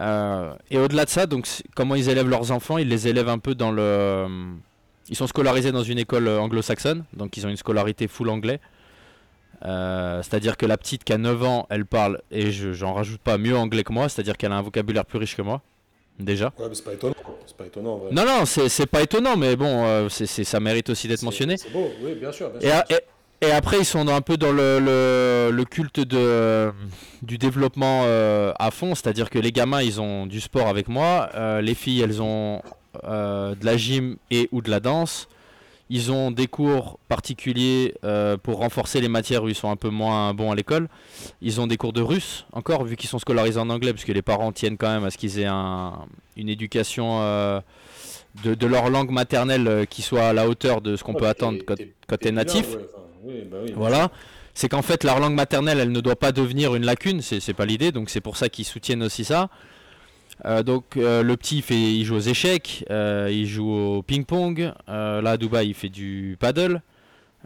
Euh, 0.00 0.52
et 0.70 0.78
au-delà 0.78 1.04
de 1.04 1.10
ça, 1.10 1.26
donc 1.26 1.46
comment 1.76 1.94
ils 1.94 2.08
élèvent 2.08 2.28
leurs 2.28 2.50
enfants, 2.50 2.78
ils 2.78 2.88
les 2.88 3.06
élèvent 3.06 3.28
un 3.28 3.38
peu 3.38 3.54
dans 3.54 3.70
le 3.70 4.26
ils 5.08 5.16
sont 5.16 5.26
scolarisés 5.26 5.72
dans 5.72 5.82
une 5.82 5.98
école 5.98 6.28
euh, 6.28 6.40
anglo-saxonne, 6.40 7.04
donc 7.12 7.36
ils 7.36 7.46
ont 7.46 7.50
une 7.50 7.56
scolarité 7.56 8.08
full 8.08 8.28
anglais. 8.28 8.60
Euh, 9.64 10.22
c'est-à-dire 10.22 10.56
que 10.56 10.66
la 10.66 10.76
petite 10.76 11.04
qui 11.04 11.12
a 11.12 11.18
9 11.18 11.42
ans, 11.44 11.66
elle 11.70 11.86
parle, 11.86 12.20
et 12.30 12.50
j'en 12.50 12.94
rajoute 12.94 13.20
pas, 13.20 13.38
mieux 13.38 13.56
anglais 13.56 13.84
que 13.84 13.92
moi, 13.92 14.08
c'est-à-dire 14.08 14.36
qu'elle 14.36 14.52
a 14.52 14.56
un 14.56 14.62
vocabulaire 14.62 15.04
plus 15.04 15.18
riche 15.18 15.36
que 15.36 15.42
moi, 15.42 15.62
déjà. 16.18 16.52
Ouais, 16.58 16.66
mais 16.68 16.74
c'est 16.74 16.84
pas 16.84 16.92
étonnant. 16.94 17.14
C'est 17.46 17.56
pas 17.56 17.66
étonnant 17.66 18.00
Non, 18.12 18.24
non, 18.24 18.44
c'est 18.46 18.86
pas 18.86 19.02
étonnant, 19.02 19.36
mais 19.36 19.56
bon, 19.56 19.84
euh, 19.84 20.08
c'est 20.08 20.26
ça 20.26 20.60
mérite 20.60 20.90
aussi 20.90 21.08
d'être 21.08 21.22
mentionné. 21.22 21.56
C'est 21.56 21.72
beau, 21.72 21.90
oui, 22.02 22.14
bien 22.14 22.32
sûr. 22.32 22.50
Et, 23.40 23.50
après, 23.50 23.78
ils 23.78 23.84
sont 23.84 24.08
un 24.08 24.22
peu 24.22 24.38
dans 24.38 24.52
le, 24.52 24.78
le, 25.50 25.64
culte 25.64 26.00
de, 26.00 26.72
du 27.20 27.36
développement 27.36 28.04
à 28.58 28.70
fond, 28.70 28.94
c'est-à-dire 28.94 29.28
que 29.28 29.38
les 29.38 29.52
gamins, 29.52 29.82
ils 29.82 30.00
ont 30.00 30.24
du 30.24 30.40
sport 30.40 30.66
avec 30.66 30.88
moi, 30.88 31.28
les 31.60 31.74
filles, 31.74 32.00
elles 32.00 32.22
ont 32.22 32.62
euh, 33.04 33.54
de 33.54 33.64
la 33.64 33.76
gym 33.76 34.16
et 34.30 34.48
ou 34.52 34.62
de 34.62 34.70
la 34.70 34.80
danse. 34.80 35.28
Ils 35.90 36.10
ont 36.10 36.30
des 36.30 36.46
cours 36.46 36.98
particuliers 37.08 37.94
euh, 38.04 38.38
pour 38.38 38.58
renforcer 38.58 39.02
les 39.02 39.08
matières 39.08 39.44
où 39.44 39.48
ils 39.48 39.54
sont 39.54 39.70
un 39.70 39.76
peu 39.76 39.90
moins 39.90 40.32
bons 40.32 40.50
à 40.50 40.54
l'école. 40.54 40.88
Ils 41.42 41.60
ont 41.60 41.66
des 41.66 41.76
cours 41.76 41.92
de 41.92 42.00
russe, 42.00 42.46
encore, 42.52 42.84
vu 42.84 42.96
qu'ils 42.96 43.10
sont 43.10 43.18
scolarisés 43.18 43.60
en 43.60 43.68
anglais, 43.68 43.92
puisque 43.92 44.08
les 44.08 44.22
parents 44.22 44.50
tiennent 44.50 44.78
quand 44.78 44.88
même 44.88 45.04
à 45.04 45.10
ce 45.10 45.18
qu'ils 45.18 45.38
aient 45.40 45.46
une 45.46 46.48
éducation 46.48 47.20
euh, 47.20 47.60
de, 48.44 48.66
leur 48.66 48.88
langue 48.88 49.10
maternelle 49.10 49.86
qui 49.90 50.00
soit 50.00 50.28
à 50.28 50.32
la 50.32 50.48
hauteur 50.48 50.80
de 50.80 50.96
ce 50.96 51.04
qu'on 51.04 51.14
peut 51.14 51.28
attendre 51.28 51.58
quand, 51.66 51.76
tu 51.76 52.28
es 52.28 52.32
natif. 52.32 52.76
Bah 53.50 53.58
voilà. 53.74 54.10
C'est 54.54 54.68
qu'en 54.68 54.82
fait, 54.82 55.04
leur 55.04 55.18
langue 55.18 55.34
maternelle, 55.34 55.80
elle 55.80 55.92
ne 55.92 56.00
doit 56.00 56.16
pas 56.16 56.32
devenir 56.32 56.74
une 56.76 56.84
lacune, 56.84 57.20
c'est 57.20 57.54
pas 57.54 57.66
l'idée, 57.66 57.92
donc 57.92 58.08
c'est 58.08 58.20
pour 58.20 58.36
ça 58.36 58.48
qu'ils 58.48 58.64
soutiennent 58.64 59.02
aussi 59.02 59.24
ça. 59.24 59.50
Euh, 60.44 60.62
donc 60.62 60.96
euh, 60.96 61.22
le 61.22 61.36
petit 61.36 61.58
il, 61.58 61.62
fait, 61.62 61.74
il 61.74 62.04
joue 62.04 62.16
aux 62.16 62.20
échecs, 62.20 62.84
euh, 62.90 63.28
il 63.30 63.46
joue 63.46 63.70
au 63.70 64.02
ping-pong. 64.02 64.72
là 64.86 65.30
à 65.30 65.36
Dubaï 65.36 65.68
il 65.68 65.74
fait 65.74 65.88
du 65.88 66.36
paddle 66.38 66.82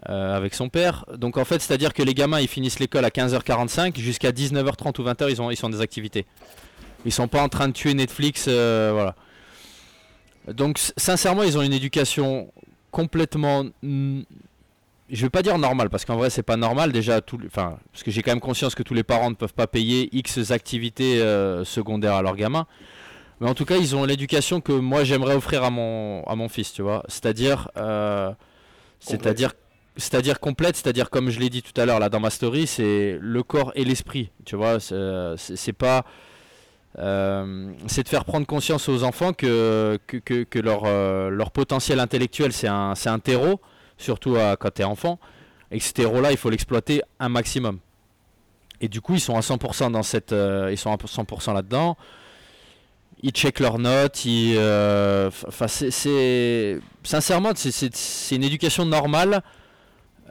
avec 0.03 0.53
son 0.53 0.69
père. 0.69 1.05
Donc 1.17 1.37
en 1.37 1.45
fait 1.45 1.61
c'est 1.61 1.73
à 1.73 1.77
dire 1.77 1.93
que 1.93 2.03
les 2.03 2.13
gamins 2.13 2.39
ils 2.39 2.47
finissent 2.47 2.79
l'école 2.79 3.05
à 3.05 3.09
15h45 3.09 3.97
jusqu'à 3.99 4.31
19h30 4.31 4.99
ou 5.01 5.03
20h 5.03 5.29
ils, 5.29 5.41
ont, 5.41 5.51
ils 5.51 5.57
sont 5.57 5.69
des 5.69 5.81
activités. 5.81 6.25
Ils 7.05 7.11
sont 7.11 7.27
pas 7.27 7.41
en 7.41 7.49
train 7.49 7.67
de 7.67 7.73
tuer 7.73 7.93
Netflix, 7.93 8.47
voilà. 8.47 9.15
Donc 10.47 10.79
sincèrement 10.97 11.43
ils 11.43 11.57
ont 11.57 11.61
une 11.61 11.73
éducation 11.73 12.51
complètement 12.91 13.65
je 15.11 15.21
vais 15.21 15.29
pas 15.29 15.41
dire 15.41 15.57
normal 15.57 15.89
parce 15.89 16.05
qu'en 16.05 16.15
vrai 16.17 16.29
c'est 16.29 16.43
pas 16.43 16.57
normal. 16.57 16.91
Déjà 16.91 17.21
tout 17.21 17.39
enfin 17.45 17.77
parce 17.91 18.03
que 18.03 18.11
j'ai 18.11 18.21
quand 18.21 18.31
même 18.31 18.39
conscience 18.39 18.75
que 18.75 18.83
tous 18.83 18.93
les 18.93 19.03
parents 19.03 19.29
ne 19.29 19.35
peuvent 19.35 19.53
pas 19.53 19.67
payer 19.67 20.09
X 20.15 20.51
activités 20.51 21.21
euh, 21.21 21.63
secondaires 21.65 22.15
à 22.15 22.21
leurs 22.21 22.35
gamins. 22.35 22.67
Mais 23.39 23.49
en 23.49 23.53
tout 23.53 23.65
cas 23.65 23.77
ils 23.77 23.95
ont 23.95 24.05
l'éducation 24.05 24.61
que 24.61 24.71
moi 24.73 25.03
j'aimerais 25.03 25.35
offrir 25.35 25.63
à 25.63 25.69
mon 25.69 26.23
à 26.23 26.35
mon 26.35 26.49
fils 26.49 26.73
tu 26.73 26.81
vois. 26.81 27.03
C'est-à-dire 27.07 27.69
euh, 27.77 28.31
c'est-à-dire 28.99 29.53
c'est-à-dire 29.97 30.39
complète 30.39 30.75
c'est-à-dire 30.75 31.09
comme 31.09 31.29
je 31.29 31.39
l'ai 31.39 31.49
dit 31.49 31.61
tout 31.61 31.79
à 31.79 31.85
l'heure 31.85 31.99
là 31.99 32.09
dans 32.09 32.19
ma 32.19 32.29
story 32.29 32.67
c'est 32.67 33.17
le 33.19 33.43
corps 33.43 33.71
et 33.75 33.83
l'esprit 33.85 34.31
tu 34.45 34.55
vois. 34.55 34.79
C'est 34.79 35.73
pas 35.73 36.05
Euh, 36.97 37.71
c'est 37.87 38.03
de 38.03 38.09
faire 38.09 38.25
prendre 38.25 38.47
conscience 38.47 38.89
aux 38.89 39.03
enfants 39.03 39.31
que, 39.31 39.99
que, 40.07 40.59
leur, 40.59 40.85
leur 41.29 41.51
potentiel 41.51 41.99
intellectuel, 41.99 42.51
c'est 42.51 42.67
un, 42.67 42.93
un 43.05 43.19
terreau, 43.19 43.61
surtout 43.99 44.35
à, 44.35 44.55
quand 44.57 44.73
tu 44.73 44.81
es 44.81 44.85
enfant, 44.85 45.19
et 45.69 45.77
que 45.77 45.83
ce 45.83 45.93
terreau-là, 45.93 46.31
il 46.31 46.37
faut 46.37 46.49
l'exploiter 46.49 47.03
un 47.19 47.29
maximum. 47.29 47.77
Et 48.81 48.87
du 48.87 49.01
coup, 49.01 49.13
ils 49.13 49.19
sont 49.19 49.35
à 49.35 49.41
100% 49.41 49.91
dans 49.91 50.01
cette, 50.01 50.31
ils 50.31 50.77
sont 50.77 50.91
à 50.91 50.95
100% 50.95 51.53
là-dedans. 51.53 51.95
Ils 53.21 53.31
checkent 53.31 53.59
leurs 53.59 53.77
notes. 53.77 54.25
Ils, 54.25 54.57
enfin, 54.57 55.67
c'est, 55.67 56.79
sincèrement, 57.03 57.51
c'est, 57.53 58.35
une 58.35 58.43
éducation 58.43 58.85
normale, 58.85 59.43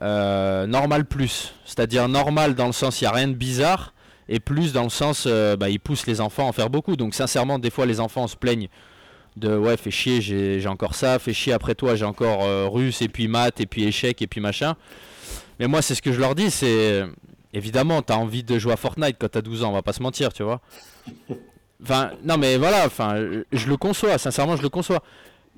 normale 0.01 1.05
plus, 1.05 1.55
c'est-à-dire 1.65 2.09
normale 2.09 2.57
dans 2.57 2.67
le 2.67 2.73
sens 2.73 3.01
il 3.01 3.05
n'y 3.05 3.09
a 3.09 3.13
rien 3.13 3.29
de 3.29 3.35
bizarre 3.35 3.93
et 4.29 4.41
plus 4.41 4.73
dans 4.73 4.83
le 4.83 4.91
sens, 4.91 5.25
euh, 5.27 5.57
bah, 5.57 5.71
ils 5.71 5.81
poussent 5.81 6.07
les 6.07 6.21
enfants 6.21 6.45
à 6.45 6.49
en 6.49 6.53
faire 6.53 6.71
beaucoup. 6.71 6.97
Donc 6.97 7.15
sincèrement, 7.15 7.59
des 7.59 7.71
fois 7.71 7.87
les 7.87 8.01
enfants 8.01 8.27
se 8.27 8.37
plaignent 8.37 8.69
de 9.38 9.57
ouais, 9.57 9.77
fais 9.77 9.90
chier, 9.90 10.20
j'ai 10.20 10.68
encore 10.68 10.94
ça, 10.94 11.18
fais 11.18 11.33
chier 11.33 11.53
après 11.53 11.74
toi, 11.74 11.94
j'ai 11.94 12.05
encore 12.05 12.44
euh, 12.44 12.68
russe 12.68 13.03
et 13.03 13.09
puis 13.09 13.29
maths 13.29 13.61
et 13.61 13.66
puis 13.66 13.85
échec 13.85 14.20
et 14.22 14.27
puis 14.27 14.40
machin. 14.40 14.77
Mais 15.59 15.66
moi, 15.66 15.83
c'est 15.83 15.94
ce 15.94 16.03
que 16.03 16.12
je 16.12 16.20
leur 16.20 16.35
dis, 16.35 16.51
c'est 16.51 17.05
évidemment, 17.53 18.03
t'as 18.03 18.16
envie 18.16 18.44
de 18.44 18.59
jouer 18.59 18.72
à 18.72 18.77
Fortnite 18.77 19.16
quand 19.18 19.29
t'as 19.29 19.42
12 19.42 19.64
ans, 19.64 19.70
on 19.70 19.74
va 19.74 19.83
pas 19.83 19.92
se 19.92 20.03
mentir, 20.03 20.33
tu 20.33 20.42
vois. 20.42 20.61
Enfin, 21.83 22.11
non, 22.24 22.37
mais 22.38 22.57
voilà, 22.57 22.87
enfin, 22.87 23.16
je 23.53 23.68
le 23.68 23.77
conçois, 23.77 24.18
sincèrement, 24.18 24.57
je 24.57 24.62
le 24.62 24.68
conçois. 24.68 25.03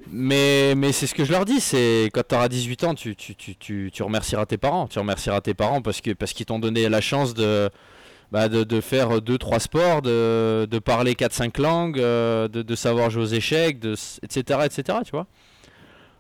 Mais, 0.09 0.75
mais 0.77 0.93
c'est 0.93 1.07
ce 1.07 1.15
que 1.15 1.25
je 1.25 1.33
leur 1.33 1.45
dis, 1.45 1.61
c'est 1.61 2.09
quand 2.13 2.23
tu 2.27 2.35
auras 2.35 2.49
18 2.49 2.85
ans, 2.85 2.95
tu, 2.95 3.15
tu, 3.17 3.35
tu, 3.35 3.91
tu, 3.93 4.03
remercieras 4.03 4.47
tes 4.47 4.57
parents. 4.57 4.87
Tu 4.87 4.99
remercieras 4.99 5.41
tes 5.41 5.55
parents 5.55 5.83
parce 5.83 6.01
que 6.01 6.13
parce 6.13 6.33
qu'ils 6.33 6.47
t'ont 6.47 6.59
donné 6.59 6.89
la 6.89 7.01
chance 7.01 7.35
de, 7.35 7.71
bah, 8.33 8.49
de, 8.49 8.81
faire 8.81 9.19
2-3 9.19 9.59
sports, 9.59 10.03
de, 10.03 10.67
de 10.71 10.79
parler 10.79 11.15
4-5 11.15 11.61
langues, 11.61 11.99
euh, 11.99 12.49
de, 12.49 12.63
de, 12.63 12.75
savoir 12.75 13.11
jouer 13.11 13.23
aux 13.23 13.27
échecs, 13.27 13.79
etc., 14.23 14.61
etc. 14.65 14.99
Tu 15.05 15.11
vois 15.11 15.27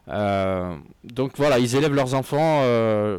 euh, 0.08 0.76
donc 1.04 1.32
voilà, 1.36 1.60
ils 1.60 1.76
élèvent 1.76 1.94
leurs 1.94 2.14
enfants, 2.14 2.62
euh, 2.64 3.18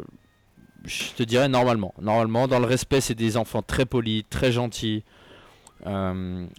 je 0.84 1.12
te 1.16 1.22
dirais 1.22 1.48
normalement. 1.48 1.94
Normalement, 2.00 2.48
dans 2.48 2.58
le 2.58 2.66
respect, 2.66 3.00
c'est 3.00 3.14
des 3.14 3.38
enfants 3.38 3.62
très 3.62 3.86
polis, 3.86 4.24
très 4.28 4.52
gentils. 4.52 5.02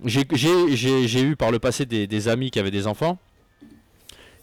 J'ai 0.04 1.22
eu 1.22 1.36
par 1.36 1.52
le 1.52 1.60
passé 1.60 1.86
des, 1.86 2.08
des, 2.08 2.28
amis 2.30 2.50
qui 2.50 2.60
avaient 2.60 2.72
des 2.72 2.88
enfants 2.88 3.20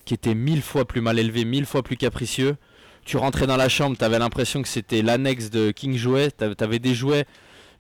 qui 0.05 0.15
étaient 0.15 0.35
mille 0.35 0.63
fois 0.63 0.87
plus 0.87 1.01
mal 1.01 1.19
élevés, 1.19 1.45
mille 1.45 1.67
fois 1.67 1.83
plus 1.83 1.97
capricieux. 1.97 2.57
Tu 3.05 3.17
rentrais 3.17 3.47
dans 3.47 3.57
la 3.57 3.69
chambre, 3.69 3.97
tu 3.97 4.05
avais 4.05 4.19
l'impression 4.19 4.63
que 4.63 4.69
c'était 4.69 5.03
l'annexe 5.03 5.51
de 5.51 5.71
King 5.71 5.97
Jouet, 5.97 6.31
tu 6.31 6.45
avais 6.65 6.79
des 6.79 6.95
jouets 6.95 7.27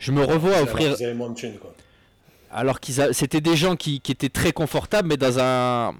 je 0.01 0.11
me 0.11 0.25
revois 0.25 0.57
à 0.57 0.63
offrir. 0.63 0.97
Alors 2.51 2.81
qu'ils 2.81 3.11
c'était 3.13 3.41
des 3.41 3.55
gens 3.55 3.77
qui, 3.77 4.03
étaient 4.09 4.29
très 4.29 4.51
confortables, 4.51 5.07
mais 5.07 5.17
dans 5.17 5.39
un, 5.39 5.95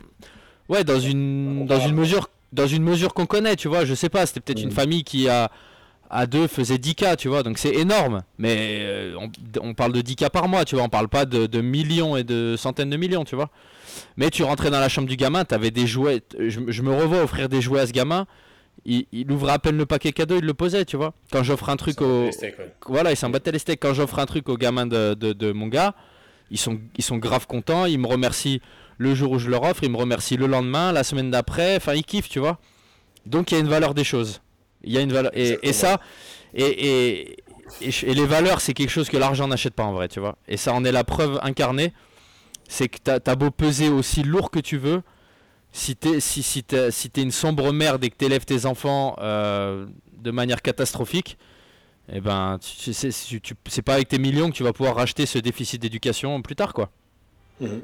ouais, 0.69 0.83
dans 0.83 0.99
une, 0.99 1.67
dans 1.67 1.79
une 1.79 1.95
mesure, 1.95 2.29
dans 2.53 2.67
une 2.67 2.83
mesure 2.83 3.15
qu'on 3.15 3.27
connaît, 3.27 3.55
tu 3.55 3.69
vois. 3.69 3.85
Je 3.85 3.95
sais 3.95 4.09
pas, 4.09 4.27
c'était 4.27 4.41
peut-être 4.41 4.63
une 4.63 4.71
mm. 4.71 4.73
famille 4.73 5.05
qui 5.05 5.29
a 5.29 5.53
à 6.13 6.27
deux 6.27 6.49
faisait 6.49 6.79
10 6.79 6.97
k, 6.97 7.17
tu 7.17 7.29
vois. 7.29 7.45
Donc 7.45 7.59
c'est 7.59 7.73
énorme, 7.75 8.25
mais 8.39 8.81
euh, 8.81 9.15
on, 9.61 9.75
parle 9.75 9.93
de 9.93 10.01
10 10.01 10.17
k 10.17 10.29
par 10.29 10.49
mois, 10.49 10.65
tu 10.65 10.75
vois. 10.75 10.83
On 10.83 10.89
parle 10.89 11.09
pas 11.09 11.25
de, 11.25 11.61
millions 11.61 12.17
et 12.17 12.25
de 12.25 12.57
centaines 12.59 12.91
de 12.91 12.97
millions, 12.97 13.25
tu 13.25 13.37
vois. 13.37 13.51
Mais 14.17 14.31
tu 14.31 14.43
rentrais 14.43 14.71
dans 14.71 14.81
la 14.81 14.89
chambre 14.89 15.07
du 15.07 15.17
gamin, 15.17 15.45
tu 15.45 15.55
avais 15.55 15.71
des 15.71 15.87
jouets. 15.87 16.23
Je, 16.37 16.61
je 16.67 16.83
me 16.83 16.93
revois 16.93 17.23
offrir 17.23 17.49
des 17.49 17.61
jouets 17.61 17.81
à 17.81 17.87
ce 17.87 17.93
gamin 17.93 18.27
il, 18.85 19.31
ouvrait 19.31 19.53
à 19.53 19.59
peine 19.59 19.77
le 19.77 19.87
paquet 19.87 20.13
cadeau, 20.13 20.37
il 20.39 20.45
le 20.45 20.55
posait, 20.55 20.85
tu 20.85 20.97
vois. 20.97 21.13
Quand 21.31 21.43
j'offre 21.43 21.69
un 21.69 21.77
truc 21.77 22.01
au. 22.01 22.31
Voilà, 22.87 23.11
il 23.13 23.17
s'en 23.17 23.31
battait 23.31 23.53
les 23.53 23.59
steaks. 23.59 23.81
Quand 23.81 23.95
j'offre 23.95 24.19
un 24.19 24.27
truc 24.27 24.49
aux 24.49 24.57
gamins 24.57 24.87
de, 24.87 25.15
de, 25.15 25.53
mon 25.53 25.67
gars, 25.67 25.95
ils 26.51 26.59
sont, 26.59 26.81
ils 26.97 27.05
sont 27.05 27.19
grave 27.19 27.47
contents. 27.47 27.87
Ils 27.87 27.99
me 27.99 28.07
remercient 28.07 28.61
le 28.99 29.15
jour 29.15 29.33
où 29.33 29.39
je 29.39 29.49
leur 29.49 29.63
offre, 29.65 29.85
ils 29.85 29.91
me 29.91 29.97
remercient 29.97 30.37
le 30.37 30.47
lendemain, 30.47 30.93
la 30.93 31.05
semaine 31.05 31.31
d'après. 31.31 31.77
Enfin, 31.77 31.95
ils 31.95 32.05
kiffent, 32.05 32.29
tu 32.29 32.39
vois. 32.39 32.59
Donc 33.27 33.51
il 33.51 33.55
y 33.55 33.57
a 33.59 33.61
une 33.61 33.69
valeur 33.69 33.95
des 33.95 34.05
choses. 34.05 34.41
Il 34.83 34.93
y 34.93 34.99
a 34.99 35.01
une 35.03 35.13
valeur. 35.13 35.31
Et, 35.35 35.59
et 35.63 35.73
ça. 35.73 36.01
Et, 36.55 36.65
et, 36.65 37.37
et, 37.83 38.15
les 38.15 38.27
valeurs, 38.27 38.61
c'est 38.61 38.75
quelque 38.75 38.91
chose 38.91 39.09
que 39.09 39.17
l'argent 39.17 39.47
n'achète 39.47 39.75
pas 39.75 39.85
en 39.85 39.93
vrai, 39.93 40.09
tu 40.09 40.21
vois. 40.21 40.37
Et 40.49 40.57
ça 40.57 40.73
en 40.73 40.85
est 40.85 40.93
la 40.93 41.05
preuve 41.05 41.39
incarnée. 41.43 41.93
C'est 42.69 42.89
que 42.89 42.99
t'as 43.03 43.19
as 43.25 43.37
beau 43.37 43.51
peser 43.51 43.89
aussi 43.89 44.23
lourd 44.23 44.51
que 44.51 44.61
tu 44.61 44.79
veux 44.79 45.03
si 45.73 45.97
t'es 45.97 46.21
si, 46.21 46.43
si 46.43 46.65
si 46.91 47.11
es 47.17 47.23
une 47.23 47.31
sombre 47.31 47.73
merde 47.73 48.05
et 48.05 48.11
que 48.11 48.17
t'élèves 48.17 48.45
tes 48.45 48.67
enfants 48.67 49.17
euh, 49.21 49.87
de 50.17 50.31
manière 50.31 50.63
catastrophique, 50.63 51.39
eh 52.13 52.21
ben, 52.21 52.59
c'est 52.61 53.83
pas 53.83 53.95
avec 53.95 54.09
tes 54.09 54.19
millions 54.19 54.51
que 54.51 54.57
tu 54.57 54.65
vas 54.65 54.73
pouvoir 54.73 54.97
racheter 54.97 55.27
ce 55.27 55.39
déficit 55.39 55.81
d'éducation 55.81 56.43
plus 56.43 56.57
tard, 56.57 56.73
quoi. 56.75 56.91
Mhm. 57.61 57.83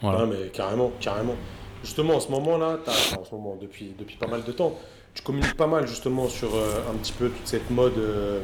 Voilà. 0.00 0.26
mais 0.26 0.48
carrément, 0.48 0.90
carrément. 0.98 1.36
Justement, 1.84 2.16
en 2.16 2.20
ce 2.20 2.28
moment-là, 2.30 2.78
en 3.18 3.24
ce 3.24 3.34
moment, 3.34 3.56
depuis, 3.60 3.94
depuis 3.96 4.16
pas 4.16 4.26
mal 4.26 4.42
de 4.42 4.50
temps, 4.50 4.76
tu 5.14 5.22
communiques 5.22 5.56
pas 5.56 5.66
mal 5.66 5.86
justement 5.86 6.28
sur 6.28 6.54
euh, 6.54 6.80
un 6.90 6.96
petit 6.96 7.12
peu 7.12 7.28
toute 7.28 7.46
cette 7.46 7.70
mode 7.70 7.96
euh, 7.98 8.40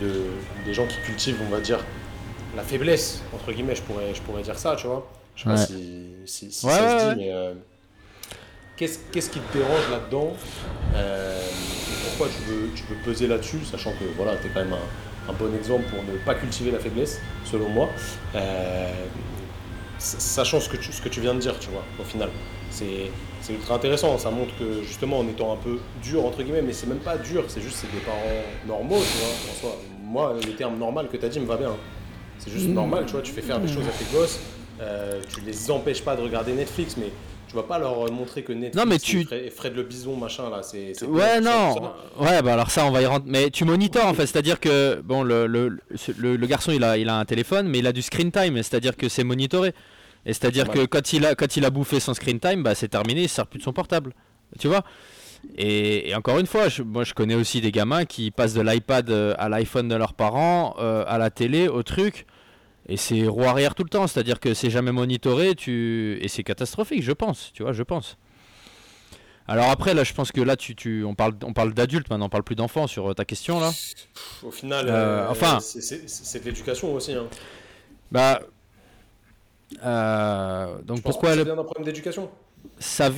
de, 0.00 0.26
des 0.64 0.74
gens 0.74 0.86
qui 0.86 0.96
cultivent, 1.04 1.40
on 1.44 1.50
va 1.50 1.60
dire, 1.60 1.84
la 2.54 2.62
faiblesse, 2.62 3.22
entre 3.34 3.52
guillemets, 3.52 3.74
je 3.74 3.82
pourrais, 3.82 4.14
je 4.14 4.22
pourrais 4.22 4.42
dire 4.42 4.58
ça, 4.58 4.76
tu 4.76 4.86
vois. 4.86 5.08
Je 5.34 5.42
sais 5.42 5.48
pas 5.48 5.56
si, 5.56 6.06
si, 6.26 6.52
ça 6.52 7.10
se 7.10 7.14
dit, 7.14 7.20
mais 7.24 7.32
Qu'est-ce 8.80 9.28
qui 9.28 9.40
te 9.40 9.58
dérange 9.58 9.90
là-dedans 9.90 10.32
euh, 10.94 11.38
Pourquoi 12.04 12.28
tu 12.34 12.50
veux, 12.50 12.70
tu 12.74 12.82
veux 12.84 12.96
peser 13.04 13.26
là-dessus, 13.26 13.58
sachant 13.70 13.90
que 13.90 14.04
voilà, 14.16 14.36
tu 14.36 14.46
es 14.46 14.50
quand 14.50 14.60
même 14.60 14.72
un, 15.28 15.32
bon 15.34 15.54
exemple 15.54 15.84
pour 15.90 16.02
ne 16.02 16.16
pas 16.24 16.34
cultiver 16.34 16.70
la 16.70 16.78
faiblesse, 16.78 17.20
selon 17.44 17.68
moi. 17.68 17.90
Euh, 18.34 18.90
sachant 19.98 20.60
ce 20.60 20.70
que, 20.70 20.78
tu, 20.78 20.92
ce 20.92 21.02
que 21.02 21.10
tu 21.10 21.20
viens 21.20 21.34
de 21.34 21.40
dire, 21.40 21.58
tu 21.58 21.68
vois, 21.68 21.84
au 22.00 22.04
final. 22.04 22.30
C'est 22.70 23.10
ultra 23.50 23.74
intéressant, 23.74 24.16
ça 24.16 24.30
montre 24.30 24.56
que 24.58 24.82
justement 24.82 25.18
en 25.18 25.28
étant 25.28 25.52
un 25.52 25.56
peu 25.56 25.78
dur, 26.02 26.24
entre 26.24 26.42
guillemets, 26.42 26.62
mais 26.62 26.72
c'est 26.72 26.86
même 26.86 27.00
pas 27.00 27.18
dur, 27.18 27.44
c'est 27.48 27.60
juste 27.60 27.76
c'est 27.82 27.92
des 27.92 28.02
parents 28.02 28.18
normaux, 28.66 29.02
tu 29.02 29.60
vois. 29.60 29.76
Moi, 30.02 30.36
le 30.42 30.54
terme 30.54 30.78
normal 30.78 31.08
que 31.12 31.18
tu 31.18 31.26
as 31.26 31.28
dit 31.28 31.40
me 31.40 31.46
va 31.46 31.58
bien. 31.58 31.76
C'est 32.38 32.50
juste 32.50 32.68
mmh. 32.68 32.72
normal, 32.72 33.04
tu 33.04 33.12
vois, 33.12 33.20
tu 33.20 33.32
fais 33.32 33.42
faire 33.42 33.60
des 33.60 33.68
choses 33.68 33.86
à 33.86 33.90
tes 33.90 34.06
gosses, 34.16 34.40
euh, 34.80 35.20
tu 35.34 35.42
les 35.42 35.70
empêches 35.70 36.02
pas 36.02 36.16
de 36.16 36.22
regarder 36.22 36.54
Netflix, 36.54 36.96
mais 36.96 37.10
tu 37.50 37.56
vas 37.56 37.64
pas 37.64 37.80
leur 37.80 38.10
montrer 38.12 38.44
que 38.44 38.52
Netflix 38.52 38.76
non, 38.76 38.88
mais 38.88 38.98
tu... 39.00 39.26
Fred 39.56 39.74
le 39.74 39.82
Bison, 39.82 40.14
machin, 40.14 40.48
là, 40.50 40.62
c'est... 40.62 41.02
Ouais, 41.02 41.40
non, 41.40 41.92
ouais, 42.20 42.42
bah 42.42 42.52
alors 42.52 42.70
ça, 42.70 42.86
on 42.86 42.92
va 42.92 43.02
y 43.02 43.06
rentrer. 43.06 43.28
Mais 43.28 43.50
tu 43.50 43.64
monitors, 43.64 44.06
en 44.06 44.14
fait, 44.14 44.26
c'est-à-dire 44.26 44.60
que, 44.60 45.00
bon, 45.02 45.24
le, 45.24 45.48
le, 45.48 45.80
le, 46.16 46.46
garçon, 46.46 46.70
il 46.70 46.84
a, 46.84 46.96
il 46.96 47.08
a 47.08 47.16
un 47.16 47.24
téléphone, 47.24 47.66
mais 47.66 47.80
il 47.80 47.86
a 47.88 47.92
du 47.92 48.02
screen 48.02 48.30
time, 48.30 48.56
c'est-à-dire 48.58 48.96
que 48.96 49.08
c'est 49.08 49.24
monitoré. 49.24 49.74
Et 50.26 50.32
c'est-à-dire 50.32 50.68
que 50.70 50.84
quand 50.84 51.12
il, 51.12 51.26
a, 51.26 51.34
quand 51.34 51.56
il 51.56 51.64
a 51.64 51.70
bouffé 51.70 51.98
son 51.98 52.14
screen 52.14 52.38
time, 52.38 52.62
bah, 52.62 52.76
c'est 52.76 52.88
terminé, 52.88 53.22
il 53.22 53.28
sert 53.28 53.48
plus 53.48 53.58
de 53.58 53.64
son 53.64 53.72
portable. 53.72 54.12
Tu 54.60 54.68
vois? 54.68 54.84
Et, 55.56 56.12
encore 56.14 56.38
une 56.38 56.46
fois, 56.46 56.66
moi 56.84 57.02
je 57.02 57.14
connais 57.14 57.34
aussi 57.34 57.60
des 57.60 57.72
gamins 57.72 58.04
qui 58.04 58.30
passent 58.30 58.54
de 58.54 58.60
l'iPad 58.60 59.10
euh, 59.10 59.34
à 59.38 59.48
l'iPhone 59.48 59.88
de 59.88 59.96
leurs 59.96 60.14
parents, 60.14 60.76
euh, 60.78 61.02
à 61.08 61.18
la 61.18 61.30
télé, 61.30 61.66
au 61.66 61.82
truc. 61.82 62.26
Et 62.90 62.96
c'est 62.96 63.28
roue 63.28 63.44
arrière 63.44 63.76
tout 63.76 63.84
le 63.84 63.88
temps, 63.88 64.08
c'est-à-dire 64.08 64.40
que 64.40 64.52
c'est 64.52 64.68
jamais 64.68 64.90
monitoré, 64.90 65.54
tu... 65.54 66.18
et 66.20 66.26
c'est 66.26 66.42
catastrophique, 66.42 67.04
je 67.04 67.12
pense, 67.12 67.52
tu 67.54 67.62
vois, 67.62 67.72
je 67.72 67.84
pense. 67.84 68.18
Alors 69.46 69.70
après, 69.70 69.94
là, 69.94 70.02
je 70.02 70.12
pense 70.12 70.32
que 70.32 70.40
là, 70.40 70.56
tu, 70.56 70.74
tu 70.74 71.04
on 71.04 71.14
parle, 71.14 71.34
on 71.44 71.52
parle 71.52 71.72
d'adultes 71.72 72.10
maintenant, 72.10 72.26
on 72.26 72.30
parle 72.30 72.42
plus 72.42 72.56
d'enfants 72.56 72.88
sur 72.88 73.10
euh, 73.10 73.14
ta 73.14 73.24
question 73.24 73.60
là. 73.60 73.70
Au 74.42 74.50
final, 74.50 74.86
euh, 74.88 75.28
enfin, 75.30 75.60
c'est 75.60 76.40
de 76.40 76.44
l'éducation 76.44 76.92
aussi. 76.92 77.14
Hein. 77.14 77.28
Bah, 78.10 78.40
euh, 79.84 80.82
donc 80.82 81.02
pourquoi 81.02 81.36
le... 81.36 81.44
d'un 81.44 81.62
problème 81.62 81.84
d'éducation 81.84 82.28
Ça, 82.80 83.10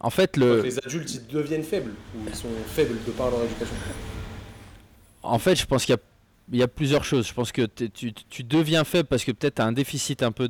en 0.00 0.10
fait, 0.10 0.38
le. 0.38 0.62
Les 0.62 0.78
adultes, 0.78 1.14
ils 1.14 1.26
deviennent 1.26 1.62
faibles 1.62 1.92
ou 2.16 2.20
ils 2.26 2.34
sont 2.34 2.48
faibles 2.68 2.96
de 3.06 3.10
par 3.12 3.30
leur 3.30 3.42
éducation. 3.42 3.76
En 5.22 5.38
fait, 5.38 5.56
je 5.56 5.66
pense 5.66 5.84
qu'il 5.84 5.94
y 5.94 5.98
a 5.98 6.00
il 6.52 6.58
y 6.58 6.62
a 6.62 6.68
plusieurs 6.68 7.04
choses. 7.04 7.26
Je 7.26 7.34
pense 7.34 7.52
que 7.52 7.62
tu, 7.66 8.12
tu, 8.12 8.44
deviens 8.44 8.84
faible 8.84 9.08
parce 9.08 9.24
que 9.24 9.32
peut-être 9.32 9.56
tu 9.56 9.62
as 9.62 9.66
un 9.66 9.72
déficit 9.72 10.22
un 10.22 10.32
peu 10.32 10.48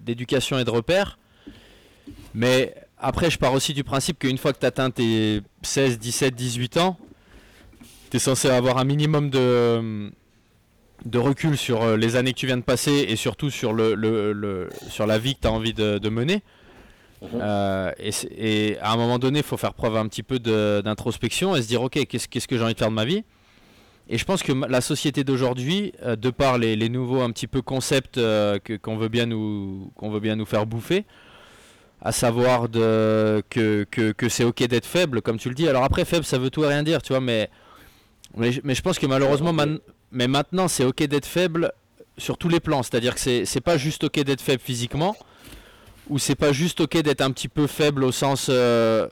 d'éducation 0.00 0.58
et 0.58 0.64
de 0.64 0.70
repères. 0.70 1.18
Mais 2.34 2.74
après, 2.98 3.30
je 3.30 3.38
pars 3.38 3.52
aussi 3.52 3.74
du 3.74 3.84
principe 3.84 4.18
qu'une 4.18 4.38
fois 4.38 4.52
que 4.52 4.58
tu 4.58 4.66
atteins 4.66 4.90
tes 4.90 5.42
16, 5.62 5.98
17, 5.98 6.34
18 6.34 6.76
ans, 6.78 6.98
tu 8.10 8.16
es 8.16 8.20
censé 8.20 8.48
avoir 8.48 8.78
un 8.78 8.84
minimum 8.84 9.30
de, 9.30 10.10
de 11.04 11.18
recul 11.18 11.56
sur 11.56 11.82
euh, 11.82 11.96
les 11.96 12.16
années 12.16 12.32
que 12.32 12.38
tu 12.38 12.46
viens 12.46 12.56
de 12.56 12.62
passer 12.62 13.06
et 13.08 13.16
surtout 13.16 13.50
sur, 13.50 13.72
le, 13.72 13.94
le, 13.94 14.68
sur 14.88 15.06
la 15.06 15.18
vie 15.18 15.34
que 15.34 15.40
tu 15.40 15.48
as 15.48 15.52
envie 15.52 15.74
de, 15.74 16.08
mener. 16.08 16.42
Mhm. 17.22 17.28
Euh, 17.34 17.92
et, 17.98 18.10
et, 18.36 18.78
à 18.78 18.92
un 18.92 18.96
moment 18.96 19.18
donné, 19.18 19.40
il 19.40 19.44
faut 19.44 19.56
faire 19.56 19.74
preuve 19.74 19.96
un 19.96 20.06
petit 20.06 20.22
peu 20.22 20.38
d'introspection 20.38 21.56
et 21.56 21.62
se 21.62 21.68
dire, 21.68 21.82
ok, 21.82 22.06
qu'est-ce 22.06 22.48
que 22.48 22.56
j'ai 22.56 22.62
envie 22.62 22.74
de 22.74 22.78
faire 22.78 22.90
de 22.90 22.94
ma 22.94 23.04
vie? 23.04 23.24
Et 24.08 24.18
je 24.18 24.24
pense 24.24 24.42
que 24.42 24.52
la 24.52 24.80
société 24.80 25.24
d'aujourd'hui, 25.24 25.92
euh, 26.02 26.16
de 26.16 26.30
par 26.30 26.58
les, 26.58 26.88
nouveaux 26.88 27.22
un 27.22 27.30
petit 27.30 27.46
peu 27.46 27.62
concepts 27.62 28.18
euh, 28.18 28.58
qu'on 28.82 28.96
veut 28.96 29.08
bien 29.08 29.26
nous 29.26 29.90
qu'on 29.96 30.10
veut 30.10 30.20
bien 30.20 30.36
nous 30.36 30.46
faire 30.46 30.66
bouffer, 30.66 31.04
à 32.00 32.12
savoir 32.12 32.70
que, 32.70 33.42
que, 33.90 34.12
que 34.12 34.28
c'est 34.28 34.44
ok 34.44 34.64
d'être 34.66 34.86
faible, 34.86 35.22
comme 35.22 35.38
tu 35.38 35.48
le 35.48 35.54
dis. 35.54 35.68
Alors 35.68 35.82
après 35.84 36.04
faible, 36.04 36.24
ça 36.24 36.38
veut 36.38 36.50
tout 36.50 36.62
et 36.64 36.68
rien 36.68 36.82
dire, 36.82 37.02
tu 37.02 37.12
vois, 37.12 37.20
mais 37.20 37.50
Mais, 38.36 38.50
mais 38.64 38.74
je 38.74 38.82
pense 38.82 38.98
que 38.98 39.06
malheureusement, 39.06 39.54
mais 40.12 40.28
maintenant, 40.28 40.68
c'est 40.68 40.84
ok 40.84 41.02
d'être 41.04 41.26
faible 41.26 41.72
sur 42.18 42.36
tous 42.38 42.48
les 42.48 42.60
plans. 42.60 42.82
C'est-à-dire 42.82 43.14
que 43.14 43.20
c'est 43.20 43.44
c'est 43.44 43.60
pas 43.60 43.76
juste 43.78 44.04
ok 44.04 44.20
d'être 44.20 44.42
faible 44.42 44.62
physiquement, 44.62 45.16
ou 46.08 46.18
c'est 46.18 46.34
pas 46.34 46.52
juste 46.52 46.80
ok 46.80 46.98
d'être 47.02 47.22
un 47.22 47.30
petit 47.30 47.48
peu 47.48 47.66
faible 47.66 48.04
au 48.04 48.12
sens 48.12 48.48
euh, 48.50 49.08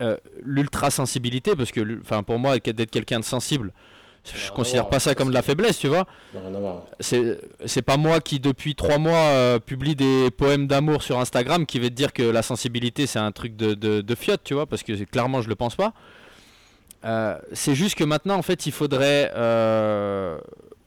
euh, 0.00 0.16
l'ultra 0.42 0.90
sensibilité, 0.90 1.54
parce 1.54 1.70
que, 1.70 2.00
enfin, 2.00 2.22
pour 2.22 2.38
moi, 2.38 2.58
d'être 2.58 2.90
quelqu'un 2.90 3.20
de 3.20 3.24
sensible, 3.24 3.72
je 4.34 4.50
considère 4.52 4.88
pas 4.88 4.98
ça 4.98 5.14
comme 5.14 5.28
de 5.28 5.34
la 5.34 5.42
faiblesse, 5.42 5.78
tu 5.78 5.88
vois. 5.88 6.06
C'est 7.00 7.38
c'est 7.64 7.82
pas 7.82 7.96
moi 7.96 8.20
qui 8.20 8.40
depuis 8.40 8.74
trois 8.74 8.98
mois 8.98 9.14
euh, 9.16 9.58
publie 9.58 9.94
des 9.94 10.30
poèmes 10.30 10.66
d'amour 10.66 11.02
sur 11.02 11.18
Instagram 11.18 11.66
qui 11.66 11.78
vais 11.78 11.90
te 11.90 11.94
dire 11.94 12.12
que 12.12 12.22
la 12.22 12.42
sensibilité 12.42 13.06
c'est 13.06 13.18
un 13.18 13.32
truc 13.32 13.56
de, 13.56 13.74
de, 13.74 14.00
de 14.00 14.14
fiotte, 14.14 14.42
tu 14.44 14.54
vois, 14.54 14.66
parce 14.66 14.82
que 14.82 14.92
clairement 15.04 15.42
je 15.42 15.48
le 15.48 15.54
pense 15.54 15.76
pas. 15.76 15.92
Euh, 17.04 17.38
c'est 17.52 17.74
juste 17.74 17.94
que 17.94 18.04
maintenant 18.04 18.36
en 18.36 18.42
fait 18.42 18.66
il 18.66 18.72
faudrait 18.72 19.30
euh, 19.36 20.38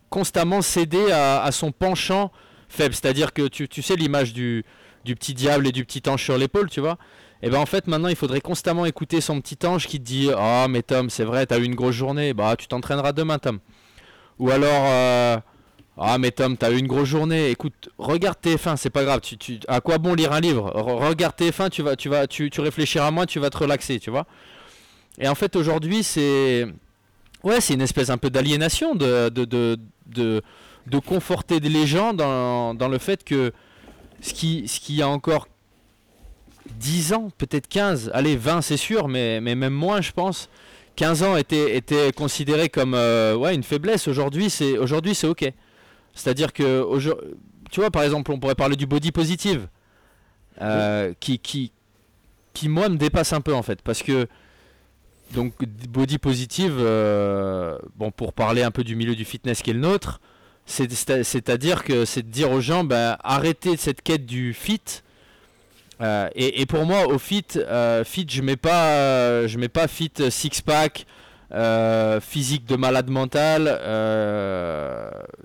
constamment 0.10 0.62
céder 0.62 1.12
à, 1.12 1.42
à 1.44 1.52
son 1.52 1.72
penchant 1.72 2.32
faible, 2.68 2.94
c'est-à-dire 2.94 3.32
que 3.34 3.48
tu, 3.48 3.68
tu 3.70 3.82
sais 3.82 3.96
l'image 3.96 4.34
du, 4.34 4.66
du 5.06 5.16
petit 5.16 5.34
diable 5.34 5.68
et 5.68 5.72
du 5.72 5.86
petit 5.86 6.08
ange 6.10 6.24
sur 6.24 6.38
l'épaule, 6.38 6.70
tu 6.70 6.82
vois. 6.82 6.98
Et 7.42 7.50
ben 7.50 7.58
en 7.60 7.66
fait 7.66 7.88
maintenant 7.88 8.10
il 8.10 8.16
faudrait 8.18 8.42
constamment 8.42 8.86
écouter 8.86 9.22
son 9.22 9.40
petit 9.40 9.66
ange 9.66 9.88
qui 9.88 10.00
te 10.00 10.04
dit 10.06 10.30
"Ah 10.38 10.68
mais 10.70 10.82
Tom, 10.82 11.10
c'est 11.10 11.24
vrai, 11.24 11.46
t'as 11.46 11.58
eu 11.60 11.64
une 11.64 11.76
grosse 11.76 11.96
journée, 11.96 12.34
bah 12.34 12.56
tu 12.58 12.68
t'entraîneras 12.68 13.14
demain 13.14 13.40
Tom." 13.40 13.60
Ou 14.40 14.50
alors 14.52 14.86
euh, 14.88 15.38
ah 15.98 16.18
mais 16.18 16.32
Tom, 16.32 16.58
t'as 16.58 16.72
eu 16.72 16.78
une 16.78 16.88
grosse 16.88 17.08
journée. 17.10 17.50
Écoute, 17.50 17.90
regarde 17.98 18.38
TF1, 18.44 18.78
c'est 18.78 18.90
pas 18.90 19.04
grave. 19.04 19.20
Tu, 19.22 19.38
tu- 19.38 19.60
à 19.68 19.82
quoi 19.82 19.98
bon 19.98 20.14
lire 20.16 20.32
un 20.32 20.40
livre? 20.40 20.72
Re- 20.74 21.08
Regarde 21.10 21.36
TF1, 21.38 21.70
tu 21.70 21.82
vas, 21.82 21.96
tu 21.98 22.08
vas, 22.10 22.26
tu, 22.28 22.50
tu 22.50 22.62
réfléchiras 22.62 23.12
moins, 23.12 23.26
tu 23.26 23.40
vas 23.40 23.50
te 23.50 23.58
relaxer, 23.58 24.00
tu 24.00 24.10
vois. 24.10 24.26
Et 25.18 25.28
en 25.28 25.36
fait 25.36 25.56
aujourd'hui 25.58 26.04
c'est, 26.04 26.66
ouais, 27.44 27.60
c'est 27.62 27.74
une 27.74 27.82
espèce 27.82 28.10
un 28.10 28.18
peu 28.18 28.30
d'aliénation 28.30 28.96
de, 28.96 29.30
de, 29.30 29.44
de, 29.46 29.78
de, 30.08 30.42
de 30.88 31.00
conforter 31.00 31.60
les 31.60 31.86
gens 31.88 32.14
dans, 32.14 32.74
dans 32.74 32.88
le 32.88 32.98
fait 32.98 33.24
que 33.26 33.52
ce 34.22 34.34
qui, 34.34 34.68
ce 34.68 34.80
qui 34.80 35.02
a 35.02 35.10
encore 35.10 35.48
10 36.80 37.14
ans, 37.14 37.30
peut-être 37.38 37.68
15, 37.68 38.12
allez 38.14 38.36
20 38.38 38.62
c'est 38.62 38.78
sûr, 38.78 39.08
mais, 39.08 39.42
mais 39.42 39.56
même 39.56 39.74
moins 39.74 40.02
je 40.02 40.12
pense. 40.12 40.50
15 40.96 41.24
ans 41.24 41.38
était, 41.38 41.78
était 41.78 42.12
considéré 42.12 42.68
comme 42.70 42.94
euh, 42.94 43.36
ouais, 43.36 43.56
une 43.56 43.64
faiblesse. 43.64 44.08
Aujourd'hui, 44.08 44.50
c'est 44.50 44.78
aujourd'hui 44.78 45.16
c'est 45.16 45.28
ok. 45.28 45.52
C'est-à-dire 46.14 46.52
que 46.54 46.86
tu 47.72 47.80
vois, 47.80 47.92
par 47.92 48.04
exemple, 48.04 48.32
on 48.32 48.40
pourrait 48.40 48.56
parler 48.56 48.76
du 48.76 48.86
body 48.88 49.12
positive, 49.12 49.68
euh, 50.62 51.14
qui, 51.20 51.40
qui, 51.40 51.72
qui 52.54 52.68
moi 52.68 52.90
me 52.90 52.98
dépasse 52.98 53.32
un 53.32 53.42
peu 53.42 53.54
en 53.54 53.62
fait, 53.64 53.82
parce 53.82 54.04
que 54.04 54.28
donc 55.34 55.54
body 55.90 56.18
positive, 56.18 56.76
euh, 56.80 57.78
bon 57.96 58.12
pour 58.12 58.34
parler 58.34 58.64
un 58.64 58.72
peu 58.72 58.84
du 58.84 58.96
milieu 58.96 59.16
du 59.16 59.24
fitness 59.24 59.62
qui 59.62 59.70
est 59.70 59.74
le 59.74 59.80
nôtre, 59.80 60.20
c'est- 60.66 60.92
c'est- 60.92 61.24
c'est-à-dire 61.24 61.84
que 61.84 62.04
c'est 62.06 62.24
de 62.24 62.32
dire 62.32 62.52
aux 62.52 62.62
gens, 62.62 62.84
bah, 62.84 63.18
arrêtez 63.24 63.78
cette 63.78 64.02
quête 64.02 64.26
du 64.26 64.54
fit. 64.54 64.82
Euh, 66.02 66.30
et, 66.34 66.66
pour 66.66 66.86
moi, 66.86 67.08
au 67.08 67.18
fit, 67.18 67.46
euh, 67.58 68.04
fit, 68.04 68.26
je 68.30 68.42
mets 68.42 68.56
pas, 68.56 69.48
mets 69.58 69.68
pas 69.68 69.88
fit 69.88 70.12
six 70.30 70.62
pack, 70.62 71.06
euh, 71.54 72.22
physique 72.22 72.66
de 72.66 72.76
malade 72.76 73.10
mental, 73.10 73.66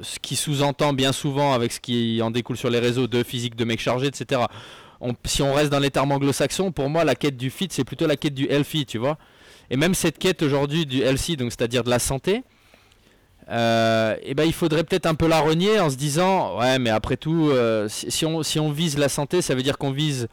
ce 0.01 0.19
qui 0.21 0.37
sous-entend 0.37 0.93
bien 0.93 1.13
souvent 1.13 1.53
avec 1.53 1.73
ce 1.73 1.81
qui 1.81 2.21
en 2.23 2.31
découle 2.31 2.57
sur 2.57 2.71
les 2.71 2.79
réseaux 2.79 3.07
de 3.07 3.23
physique 3.23 3.57
de 3.57 3.65
mec 3.65 3.81
chargé, 3.81 4.07
etc. 4.07 4.43
Si 5.25 5.43
on 5.43 5.53
reste 5.53 5.71
dans 5.71 5.81
les 5.81 5.91
termes 5.91 6.13
anglo-saxons, 6.13 6.73
pour 6.73 6.89
moi, 6.89 7.05
la 7.05 7.15
quête 7.15 7.37
du 7.37 7.51
fit, 7.51 7.69
c'est 7.71 7.85
plutôt 7.85 8.07
la 8.07 8.17
quête 8.17 8.35
du 8.35 8.47
healthy, 8.49 8.87
tu 8.87 8.99
vois. 8.99 9.19
Et 9.71 9.77
même 9.77 9.95
cette 9.95 10.19
quête 10.19 10.43
aujourd'hui 10.43 10.87
du 10.87 11.03
healthy, 11.03 11.37
c'est-à-dire 11.39 11.85
de 11.85 11.91
la 11.91 11.99
santé, 11.99 12.45
euh, 13.51 14.17
eh 14.23 14.35
ben, 14.35 14.45
il 14.45 14.55
faudrait 14.55 14.85
peut-être 14.85 15.07
un 15.07 15.15
peu 15.15 15.29
la 15.29 15.41
renier 15.41 15.79
en 15.79 15.91
se 15.91 15.97
disant 15.97 16.59
ouais 16.59 16.79
mais 16.79 16.89
après 16.89 17.19
tout 17.19 17.51
euh, 17.51 17.89
si, 17.91 18.25
on, 18.25 18.43
si 18.43 18.59
on 18.59 18.71
vise 18.71 18.97
la 18.97 19.11
santé 19.11 19.43
ça 19.43 19.55
veut 19.55 19.63
dire 19.63 19.77
qu'on 19.77 19.91
vise 19.91 20.29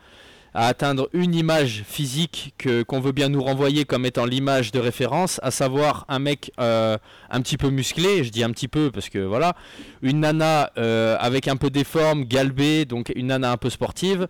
à 0.54 0.68
atteindre 0.68 1.10
une 1.12 1.36
image 1.36 1.84
physique 1.86 2.54
que 2.58 2.84
qu'on 2.84 3.02
veut 3.02 3.12
bien 3.12 3.28
nous 3.28 3.44
renvoyer 3.44 3.84
comme 3.84 4.06
étant 4.06 4.26
l'image 4.26 4.72
de 4.72 4.80
référence 4.80 5.42
à 5.44 5.52
savoir 5.52 6.06
un 6.08 6.20
mec 6.20 6.54
euh, 6.62 6.98
un 7.30 7.42
petit 7.42 7.58
peu 7.58 7.70
musclé 7.70 8.24
je 8.24 8.30
dis 8.30 8.46
un 8.46 8.52
petit 8.52 8.70
peu 8.70 8.92
parce 8.92 9.10
que 9.10 9.20
voilà 9.20 9.56
une 10.02 10.22
nana 10.22 10.72
avec 11.20 11.50
un 11.50 11.58
peu 11.58 11.70
des 11.70 11.84
formes 11.84 12.24
galbée 12.24 12.86
donc 12.86 13.12
une 13.16 13.28
nana 13.28 13.52
un 13.52 13.58
peu 13.58 13.70
sportive 13.70 14.30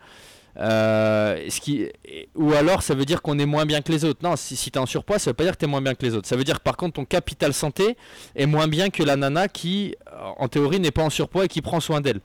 euh, 0.57 1.45
ce 1.49 1.61
qui, 1.61 1.87
ou 2.35 2.53
alors 2.53 2.83
ça 2.83 2.93
veut 2.93 3.05
dire 3.05 3.21
qu'on 3.21 3.39
est 3.39 3.45
moins 3.45 3.65
bien 3.65 3.81
que 3.81 3.91
les 3.91 4.03
autres. 4.05 4.19
Non, 4.23 4.35
si, 4.35 4.55
si 4.55 4.71
tu 4.71 4.77
es 4.77 4.81
en 4.81 4.85
surpoids, 4.85 5.19
ça 5.19 5.31
veut 5.31 5.35
pas 5.35 5.43
dire 5.43 5.53
que 5.53 5.59
tu 5.59 5.65
es 5.65 5.67
moins 5.67 5.81
bien 5.81 5.95
que 5.95 6.05
les 6.05 6.15
autres. 6.15 6.27
Ça 6.27 6.35
veut 6.35 6.43
dire 6.43 6.57
que 6.57 6.63
par 6.63 6.77
contre 6.77 6.95
ton 6.95 7.05
capital 7.05 7.53
santé 7.53 7.95
est 8.35 8.45
moins 8.45 8.67
bien 8.67 8.89
que 8.89 9.03
la 9.03 9.15
nana 9.15 9.47
qui, 9.47 9.95
en 10.37 10.47
théorie, 10.47 10.79
n'est 10.79 10.91
pas 10.91 11.03
en 11.03 11.09
surpoids 11.09 11.45
et 11.45 11.47
qui 11.47 11.61
prend 11.61 11.79
soin 11.79 12.01
d'elle. 12.01 12.21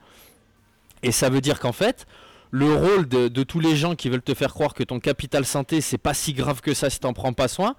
Et 1.03 1.11
ça 1.11 1.29
veut 1.29 1.41
dire 1.41 1.59
qu'en 1.59 1.71
fait, 1.71 2.05
le 2.51 2.73
rôle 2.73 3.07
de, 3.07 3.43
tous 3.43 3.59
les 3.59 3.75
gens 3.75 3.95
qui 3.95 4.09
veulent 4.09 4.21
te 4.21 4.33
faire 4.33 4.53
croire 4.53 4.73
que 4.73 4.83
ton 4.83 4.99
capital 4.99 5.45
santé, 5.45 5.81
c'est 5.81 5.97
pas 5.97 6.13
si 6.13 6.33
grave 6.33 6.61
que 6.61 6.73
ça 6.73 6.89
si 6.89 6.99
t'en 6.99 7.13
prends 7.13 7.33
pas 7.33 7.47
soin, 7.47 7.75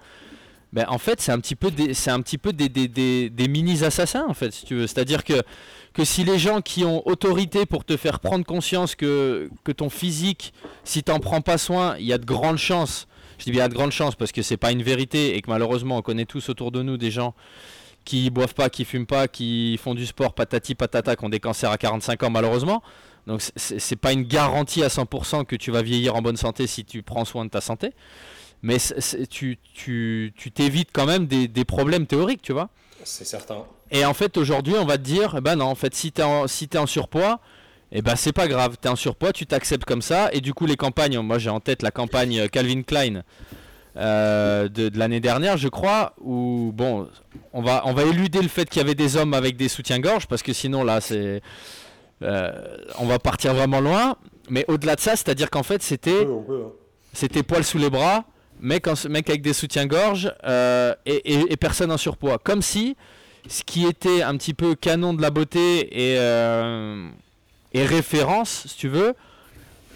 ben 0.71 0.85
en 0.87 0.99
fait, 0.99 1.19
c'est 1.19 1.31
un 1.31 1.39
petit 1.39 1.55
peu 1.55 1.71
des, 1.71 1.93
un 2.09 2.21
petit 2.21 2.37
peu 2.37 2.53
des, 2.53 2.69
des, 2.69 2.87
des, 2.87 3.29
des 3.29 3.47
mini-assassins, 3.47 4.25
en 4.27 4.35
fait, 4.35 4.51
si 4.51 4.65
tu 4.65 4.75
veux. 4.75 4.87
C'est-à-dire 4.87 5.23
que, 5.23 5.41
que 5.93 6.03
si 6.05 6.23
les 6.23 6.39
gens 6.39 6.61
qui 6.61 6.83
ont 6.85 7.05
autorité 7.07 7.65
pour 7.65 7.83
te 7.83 7.97
faire 7.97 8.19
prendre 8.19 8.45
conscience 8.45 8.95
que, 8.95 9.49
ton 9.75 9.89
physique, 9.89 10.53
si 10.83 11.03
t'en 11.03 11.19
prends 11.19 11.41
pas 11.41 11.57
soin, 11.57 11.95
il 11.97 12.05
y 12.05 12.13
a 12.13 12.17
de 12.17 12.25
grandes 12.25 12.57
chances, 12.57 13.07
je 13.37 13.45
dis 13.45 13.51
bien 13.51 13.61
il 13.61 13.63
y 13.63 13.65
a 13.65 13.69
de 13.69 13.73
grandes 13.73 13.91
chances 13.91 14.15
parce 14.15 14.31
que 14.31 14.41
c'est 14.41 14.57
pas 14.57 14.71
une 14.71 14.83
vérité 14.83 15.35
et 15.35 15.41
que 15.41 15.49
malheureusement 15.49 15.97
on 15.97 16.01
connaît 16.01 16.25
tous 16.25 16.49
autour 16.49 16.71
de 16.71 16.81
nous 16.83 16.97
des 16.97 17.11
gens 17.11 17.33
qui 18.05 18.29
boivent 18.29 18.53
pas, 18.53 18.69
qui 18.69 18.85
fument 18.85 19.05
pas, 19.05 19.27
qui 19.27 19.77
font 19.77 19.93
du 19.95 20.05
sport, 20.05 20.33
patati 20.33 20.75
patata, 20.75 21.15
qui 21.15 21.25
ont 21.25 21.29
des 21.29 21.39
cancers 21.39 21.71
à 21.71 21.77
45 21.77 22.23
ans 22.23 22.29
malheureusement. 22.29 22.81
Donc 23.27 23.41
c'est- 23.55 23.95
pas 23.95 24.13
une 24.13 24.23
garantie 24.23 24.83
à 24.83 24.89
100% 24.89 25.45
que 25.45 25.55
tu 25.55 25.71
vas 25.71 25.81
vieillir 25.81 26.15
en 26.15 26.21
bonne 26.21 26.37
santé 26.37 26.65
si 26.67 26.85
tu 26.85 27.03
prends 27.03 27.25
soin 27.25 27.45
de 27.45 27.49
ta 27.49 27.61
santé. 27.61 27.91
Mais 28.61 28.77
tu 29.29 29.57
t'évites 30.53 30.89
quand 30.91 31.05
même 31.05 31.27
des, 31.27 31.47
des 31.47 31.65
problèmes 31.65 32.07
théoriques, 32.07 32.41
tu 32.41 32.53
vois. 32.53 32.69
C'est 33.03 33.25
certain. 33.25 33.65
Et 33.91 34.05
en 34.05 34.13
fait, 34.13 34.37
aujourd'hui, 34.37 34.75
on 34.77 34.85
va 34.85 34.97
te 34.97 35.03
dire, 35.03 35.35
eh 35.37 35.41
ben 35.41 35.55
non, 35.55 35.65
en 35.65 35.75
fait, 35.75 35.95
si 35.95 36.11
t'es 36.11 36.23
en, 36.23 36.47
si 36.47 36.67
t'es 36.67 36.77
en 36.77 36.85
surpoids, 36.85 37.39
eh 37.91 38.01
ben 38.01 38.15
c'est 38.15 38.33
pas 38.33 38.47
grave, 38.47 38.77
t'es 38.79 38.89
en 38.89 38.95
surpoids, 38.95 39.33
tu 39.33 39.45
t'acceptes 39.45 39.85
comme 39.85 40.01
ça. 40.01 40.29
Et 40.31 40.41
du 40.41 40.53
coup, 40.53 40.65
les 40.65 40.75
campagnes, 40.75 41.19
moi 41.19 41.39
j'ai 41.39 41.49
en 41.49 41.59
tête 41.59 41.81
la 41.81 41.91
campagne 41.91 42.47
Calvin 42.49 42.83
Klein 42.83 43.23
euh, 43.97 44.69
de, 44.69 44.89
de 44.89 44.99
l'année 44.99 45.19
dernière, 45.19 45.57
je 45.57 45.67
crois, 45.67 46.13
où 46.21 46.71
bon, 46.73 47.07
on 47.53 47.61
va, 47.61 47.81
on 47.85 47.93
va 47.93 48.03
éluder 48.03 48.41
le 48.41 48.47
fait 48.47 48.69
qu'il 48.69 48.81
y 48.81 48.85
avait 48.85 48.95
des 48.95 49.17
hommes 49.17 49.33
avec 49.33 49.57
des 49.57 49.67
soutiens-gorge, 49.67 50.27
parce 50.27 50.43
que 50.43 50.53
sinon 50.53 50.83
là, 50.83 51.01
c'est, 51.01 51.41
euh, 52.21 52.77
on 52.99 53.05
va 53.05 53.19
partir 53.19 53.53
vraiment 53.53 53.79
loin. 53.79 54.15
Mais 54.49 54.65
au-delà 54.67 54.95
de 54.95 55.01
ça, 55.01 55.15
c'est-à-dire 55.15 55.49
qu'en 55.49 55.63
fait, 55.63 55.81
c'était 55.83 56.25
hein. 56.25 56.71
c'était 57.13 57.43
poil 57.43 57.63
sous 57.63 57.77
les 57.77 57.89
bras, 57.89 58.25
mec, 58.59 58.87
avec 58.87 59.41
des 59.41 59.53
soutiens-gorge 59.53 60.33
euh, 60.45 60.93
et, 61.05 61.55
personne 61.57 61.91
en 61.91 61.97
surpoids. 61.97 62.37
Comme 62.37 62.61
si 62.61 62.95
ce 63.47 63.63
qui 63.63 63.85
était 63.85 64.21
un 64.21 64.35
petit 64.37 64.53
peu 64.53 64.75
canon 64.75 65.13
de 65.13 65.21
la 65.21 65.29
beauté 65.29 66.11
et, 66.13 66.17
euh, 66.19 67.09
référence, 67.73 68.65
si 68.67 68.75
tu 68.77 68.87
veux, 68.87 69.13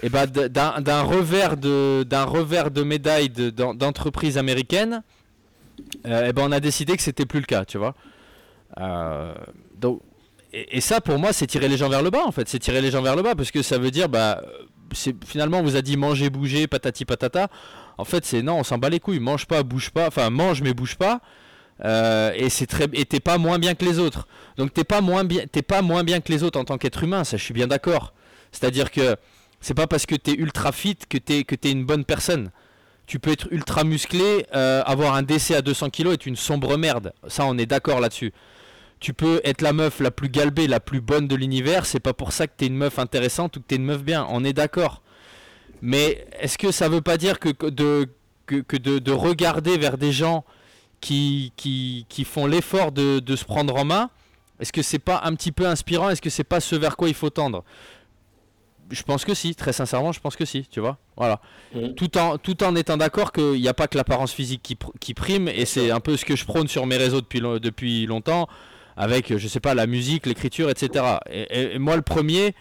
et 0.02 0.10
ben 0.10 0.26
d- 0.26 0.49
d'un 0.49 0.82
d'un 0.82 1.02
revers 1.02 1.56
de 1.58 2.04
d'un 2.04 2.23
revers 2.26 2.71
de 2.71 2.84
médaille 2.84 3.30
de- 3.30 3.49
d'en- 3.49 3.73
d'entreprise 3.73 4.38
américaine, 4.38 5.02
euh, 6.06 6.28
et 6.30 6.34
ben 6.34 6.43
on 6.45 6.52
a 6.52 6.60
décidé 6.60 6.95
que 6.97 7.02
c'était 7.04 7.26
plus 7.26 7.39
le 7.39 7.45
cas, 7.45 7.63
tu 7.65 7.78
vois. 7.78 7.95
Euh, 8.80 9.34
donc 9.78 10.02
et, 10.52 10.82
ça 10.82 10.99
pour 11.02 11.19
moi 11.19 11.32
c'est 11.34 11.47
tirer 11.47 11.67
les 11.67 11.78
gens 11.78 11.89
vers 11.89 12.02
le 12.02 12.10
bas 12.10 12.23
en 12.26 12.32
fait, 12.32 12.47
c'est 12.49 12.60
tirer 12.60 12.82
les 12.82 12.91
gens 12.91 13.02
vers 13.02 13.15
le 13.15 13.21
bas 13.21 13.36
parce 13.36 13.52
que 13.52 13.62
ça 13.62 13.78
veut 13.78 13.91
dire 13.91 14.10
bah 14.10 14.41
finalement 15.26 15.60
on 15.60 15.63
vous 15.63 15.76
a 15.76 15.82
dit 15.82 15.95
manger, 15.97 16.30
bouger, 16.30 16.67
patati 16.67 17.06
patata. 17.06 17.47
En 17.97 18.06
fait 18.06 18.25
c'est 18.25 18.41
non 18.41 18.60
on 18.60 18.63
s'en 18.63 18.77
bat 18.77 18.89
les 18.89 18.99
couilles, 18.99 19.19
mange 19.19 19.45
pas, 19.45 19.63
bouge 19.63 19.89
pas, 19.91 20.08
enfin 20.08 20.29
mange 20.29 20.62
mais 20.62 20.73
bouge 20.73 20.95
pas. 20.95 21.21
Euh, 21.84 22.32
et 22.36 22.49
c'est 22.49 22.67
très 22.67 22.88
et 22.93 23.06
t'es 23.06 23.19
pas 23.19 23.38
moins 23.38 23.60
bien 23.60 23.75
que 23.75 23.86
les 23.86 23.99
autres. 23.99 24.27
Donc 24.58 24.73
t'es 24.73 24.84
pas 24.84 25.01
moins 25.01 25.23
bien 25.23 25.45
t'es 25.51 25.62
pas 25.62 25.82
moins 25.82 26.03
bien 26.03 26.21
que 26.21 26.32
les 26.32 26.43
autres 26.43 26.60
en 26.60 26.65
tant 26.65 26.77
qu'être 26.77 27.03
humain, 27.03 27.23
ça 27.23 27.38
je 27.38 27.43
suis 27.43 27.53
bien 27.53 27.67
d'accord. 27.67 28.13
C'est-à-dire 28.51 28.91
que 28.91 29.15
c'est 29.60 29.73
pas 29.73 29.88
parce 29.88 30.06
que 30.06 30.15
t'es 30.15 30.33
ultra 30.33 30.71
fit 30.71 30.98
que 31.10 31.17
t'es 31.17 31.44
que 31.44 31.56
t'es 31.56 31.71
une 31.71 31.85
bonne 31.85 32.06
personne. 32.06 32.52
Tu 33.06 33.19
peux 33.19 33.31
être 33.31 33.48
ultra 33.52 33.83
musclé, 33.83 34.46
euh, 34.56 34.81
avoir 34.85 35.15
un 35.15 35.23
décès 35.23 35.56
à 35.56 35.62
200 35.62 35.89
kg 35.89 36.13
être 36.13 36.25
une 36.25 36.37
sombre 36.37 36.77
merde. 36.77 37.13
Ça 37.27 37.46
on 37.46 37.58
est 37.58 37.65
d'accord 37.65 38.00
là-dessus. 38.00 38.33
Tu 39.00 39.13
peux 39.13 39.41
être 39.44 39.62
la 39.62 39.73
meuf 39.73 40.00
la 40.00 40.12
plus 40.12 40.29
galbée, 40.29 40.67
la 40.67 40.79
plus 40.79 41.02
bonne 41.02 41.27
de 41.27 41.35
l'univers, 41.35 41.85
c'est 41.85 42.00
pas 42.00 42.13
pour 42.13 42.31
ça 42.31 42.48
que 42.48 42.54
t'es 42.56 42.67
une 42.67 42.77
meuf 42.77 43.00
intéressante 43.00 43.58
ou 43.58 43.60
que 43.60 43.65
t'es 43.67 43.75
une 43.75 43.83
meuf 43.83 44.02
bien. 44.02 44.25
On 44.29 44.46
est 44.46 44.54
d'accord. 44.54 45.02
Mais 45.86 46.25
est-ce 46.40 46.58
que 46.58 46.71
ça 46.71 46.88
veut 46.88 47.02
pas 47.02 47.17
dire 47.17 47.40
que, 47.40 47.50
que 47.50 47.65
de, 47.67 48.08
que, 48.46 48.56
que 48.62 48.77
de, 48.77 49.00
de 49.00 49.12
regarder 49.12 49.77
vers 49.77 49.98
des 49.98 50.13
gens 50.13 50.46
qui, 51.02 51.52
qui, 51.58 52.06
qui 52.08 52.23
font 52.23 52.46
l'effort 52.48 52.94
de, 52.94 53.19
de 53.19 53.36
se 53.36 53.44
prendre 53.44 53.75
en 53.75 53.84
main, 53.84 54.10
est-ce 54.62 54.71
que 54.71 54.81
c'est 54.81 54.98
pas 55.00 55.19
un 55.25 55.36
petit 55.36 55.52
peu 55.52 55.67
inspirant? 55.67 56.10
Est-ce 56.10 56.21
que 56.21 56.29
c'est 56.29 56.46
pas 56.46 56.62
ce 56.62 56.77
vers 56.77 56.96
quoi 56.96 57.10
il 57.10 57.13
faut 57.13 57.29
tendre? 57.29 57.65
Je 58.92 59.04
pense 59.04 59.25
que 59.25 59.34
si, 59.34 59.56
très 59.56 59.73
sincèrement, 59.73 60.13
je 60.13 60.21
pense 60.21 60.36
que 60.38 60.46
si, 60.46 60.65
tu 60.69 60.79
vois? 60.79 60.98
Voilà. 61.17 61.42
Mhm. 61.75 61.96
Tout, 61.96 62.17
en, 62.17 62.38
tout 62.38 62.63
en 62.63 62.75
étant 62.77 62.96
d'accord 62.96 63.34
qu'il 63.34 63.60
n'y 63.60 63.67
a 63.67 63.73
pas 63.73 63.88
que 63.88 63.98
l'apparence 63.98 64.31
physique 64.31 64.62
qui, 64.63 64.75
pr- 64.75 64.92
qui 65.02 65.13
prime, 65.13 65.50
et 65.50 65.65
c'est 65.65 65.92
un 65.92 66.00
peu 66.00 66.15
ce 66.15 66.23
que 66.23 66.36
je 66.38 66.46
prône 66.46 66.67
sur 66.69 66.86
mes 66.86 66.96
réseaux 66.98 67.19
depuis, 67.19 67.40
lo- 67.42 67.60
depuis 67.60 68.06
longtemps, 68.06 68.48
avec, 68.96 69.38
je 69.38 69.48
sais 69.50 69.60
pas, 69.60 69.73
la 69.73 69.88
musique, 69.88 70.25
l'écriture, 70.27 70.69
etc. 70.69 71.04
Et, 71.29 71.42
et- 71.42 71.75
et 71.75 71.79
moi, 71.79 71.96
le 71.98 72.02
premier, 72.04 72.54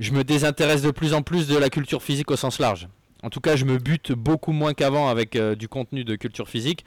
je 0.00 0.10
me 0.12 0.24
désintéresse 0.24 0.82
de 0.82 0.90
plus 0.90 1.14
en 1.14 1.22
plus 1.22 1.46
de 1.46 1.56
la 1.56 1.70
culture 1.70 2.02
physique 2.02 2.30
au 2.32 2.36
sens 2.36 2.58
large. 2.58 2.88
En 3.22 3.30
tout 3.30 3.40
cas, 3.40 3.54
je 3.54 3.64
me 3.66 3.76
bute 3.78 4.12
beaucoup 4.12 4.50
moins 4.52 4.72
qu'avant 4.74 5.08
avec 5.08 5.36
euh, 5.36 5.54
du 5.54 5.68
contenu 5.68 6.02
de 6.04 6.16
culture 6.16 6.48
physique, 6.48 6.84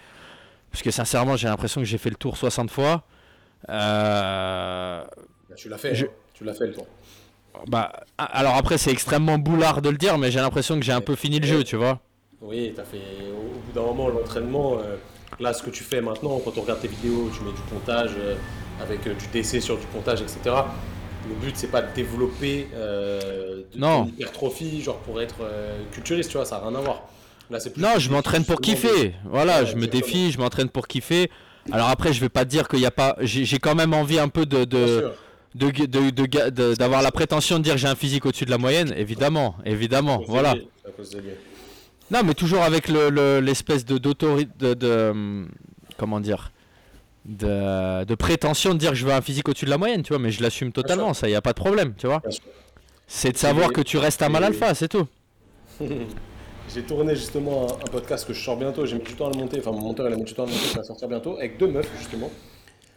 parce 0.71 0.81
que 0.83 0.91
sincèrement, 0.91 1.37
j'ai 1.37 1.47
l'impression 1.47 1.79
que 1.79 1.85
j'ai 1.87 1.99
fait 1.99 2.09
le 2.09 2.15
tour 2.15 2.35
60 2.37 2.69
fois. 2.71 3.03
Euh, 3.69 5.03
Bah, 5.49 5.55
tu 5.55 5.69
l'as 5.69 5.77
fait, 5.77 5.95
Je- 5.95 6.05
hein. 6.05 6.09
tu 6.33 6.43
l'as 6.43 6.53
fait 6.53 6.67
le 6.67 6.73
tour. 6.73 6.87
Bah, 7.67 7.91
alors 8.17 8.55
après, 8.55 8.79
c'est 8.79 8.91
extrêmement 8.91 9.37
boulard 9.37 9.81
de 9.83 9.89
le 9.89 9.97
dire, 9.97 10.17
mais 10.17 10.31
j'ai 10.31 10.39
l'impression 10.39 10.75
que 10.79 10.83
j'ai 10.83 10.91
un 10.91 11.01
peu 11.01 11.15
fini 11.15 11.39
le 11.39 11.45
jeu, 11.45 11.63
tu 11.63 11.75
vois. 11.75 11.99
Oui, 12.41 12.73
t'as 12.75 12.83
fait 12.83 12.97
au, 13.31 13.59
bout 13.59 13.71
d'un 13.73 13.85
moment 13.85 14.09
l'entraînement. 14.09 14.79
euh, 14.79 14.95
là, 15.39 15.53
ce 15.53 15.61
que 15.61 15.69
tu 15.69 15.83
fais 15.83 16.01
maintenant, 16.01 16.39
quand 16.43 16.57
on 16.57 16.61
regarde 16.61 16.81
tes 16.81 16.87
vidéos, 16.87 17.29
tu 17.37 17.43
mets 17.43 17.51
du 17.51 17.61
pontage 17.69 18.11
avec 18.81 19.01
du 19.03 19.27
DC 19.31 19.61
sur 19.61 19.77
du 19.77 19.85
pontage, 19.87 20.21
etc. 20.21 20.55
Le 21.27 21.35
but, 21.35 21.55
c'est 21.55 21.67
pas 21.71 21.81
de 21.81 21.93
développer 21.95 22.67
euh, 22.75 23.63
de, 23.73 23.79
Non. 23.79 24.03
l'hypertrophie, 24.05 24.81
genre 24.81 24.97
pour 24.99 25.21
être 25.21 25.37
euh, 25.41 25.79
culturiste, 25.91 26.29
tu 26.31 26.37
vois, 26.37 26.45
ça 26.45 26.59
n'a 26.59 26.67
rien 26.67 26.77
à 26.77 26.81
voir. 26.81 27.03
Là, 27.49 27.59
c'est 27.59 27.71
plus 27.71 27.81
Non, 27.81 27.97
je 27.97 28.09
m'entraîne 28.09 28.43
pour 28.45 28.57
de- 28.57 28.61
kiffer. 28.61 29.13
Voilà, 29.25 29.61
Ouais, 29.61 29.65
je 29.67 29.75
me 29.75 29.87
défie, 29.87 30.31
je 30.31 30.37
m'entraîne 30.39 30.69
pour 30.69 30.87
kiffer. 30.87 31.29
Alors 31.71 31.87
après, 31.89 32.11
je 32.11 32.19
vais 32.19 32.29
pas 32.29 32.43
te 32.43 32.49
dire 32.49 32.67
qu'il 32.67 32.79
n'y 32.79 32.85
a 32.85 32.91
pas. 32.91 33.15
J'ai 33.21 33.57
quand 33.59 33.75
même 33.75 33.93
envie 33.93 34.19
un 34.19 34.27
peu 34.27 34.45
de 34.45 34.65
d'avoir 36.75 37.01
la 37.01 37.11
prétention 37.11 37.57
de 37.59 37.63
dire 37.63 37.73
que 37.75 37.79
j'ai 37.79 37.87
un 37.87 37.95
physique 37.95 38.25
au-dessus 38.25 38.45
de 38.45 38.49
la 38.51 38.57
moyenne, 38.57 38.93
évidemment, 38.97 39.55
évidemment. 39.65 40.19
À 40.21 40.25
Voilà. 40.27 40.53
lui, 40.55 40.67
à 40.85 40.91
cause 40.91 41.09
de 41.11 41.19
lui. 41.19 41.29
Non, 42.11 42.19
mais 42.25 42.33
toujours 42.33 42.63
avec 42.63 42.87
le- 42.89 43.09
le- 43.09 43.39
l'espèce 43.39 43.85
de 43.85 43.97
d'autorité, 43.97 44.51
de, 44.59 44.73
de, 44.73 45.09
hum, 45.11 45.49
comment 45.97 46.19
dire, 46.19 46.51
de, 47.25 48.03
de 48.03 48.15
prétention 48.15 48.73
de 48.73 48.79
dire 48.79 48.89
que 48.91 48.95
je 48.95 49.05
veux 49.05 49.13
un 49.13 49.21
physique 49.21 49.47
au-dessus 49.49 49.65
de 49.65 49.69
la 49.69 49.77
moyenne, 49.77 50.03
tu 50.03 50.09
vois. 50.13 50.19
Mais 50.19 50.31
je 50.31 50.41
l'assume 50.41 50.71
totalement, 50.71 51.13
ça, 51.13 51.29
y 51.29 51.35
a 51.35 51.41
pas 51.41 51.53
de 51.53 51.59
problème, 51.59 51.93
tu 51.97 52.07
vois. 52.07 52.21
C'est 53.07 53.31
de 53.31 53.37
savoir 53.37 53.71
que 53.71 53.81
tu 53.81 53.97
restes 53.97 54.21
un 54.21 54.29
mal 54.29 54.43
alpha, 54.43 54.73
c'est 54.75 54.87
tout. 54.89 55.07
J'ai 56.73 56.81
tourné 56.83 57.15
justement 57.15 57.67
un, 57.67 57.73
un 57.73 57.91
podcast 57.91 58.25
que 58.25 58.33
je 58.33 58.41
sors 58.41 58.55
bientôt, 58.57 58.85
j'ai 58.85 58.95
mis 58.95 59.03
du 59.03 59.13
temps 59.13 59.27
à 59.27 59.31
le 59.31 59.37
monter, 59.37 59.59
enfin 59.59 59.71
mon 59.71 59.81
monteur 59.81 60.07
il 60.07 60.13
a 60.13 60.15
mis 60.15 60.23
du 60.23 60.33
temps 60.33 60.43
à 60.43 60.45
le 60.45 60.53
monter, 60.53 60.65
ça 60.67 60.77
va 60.79 60.83
sortir 60.83 61.07
bientôt, 61.09 61.37
avec 61.37 61.57
deux 61.57 61.67
meufs 61.67 61.89
justement. 61.99 62.31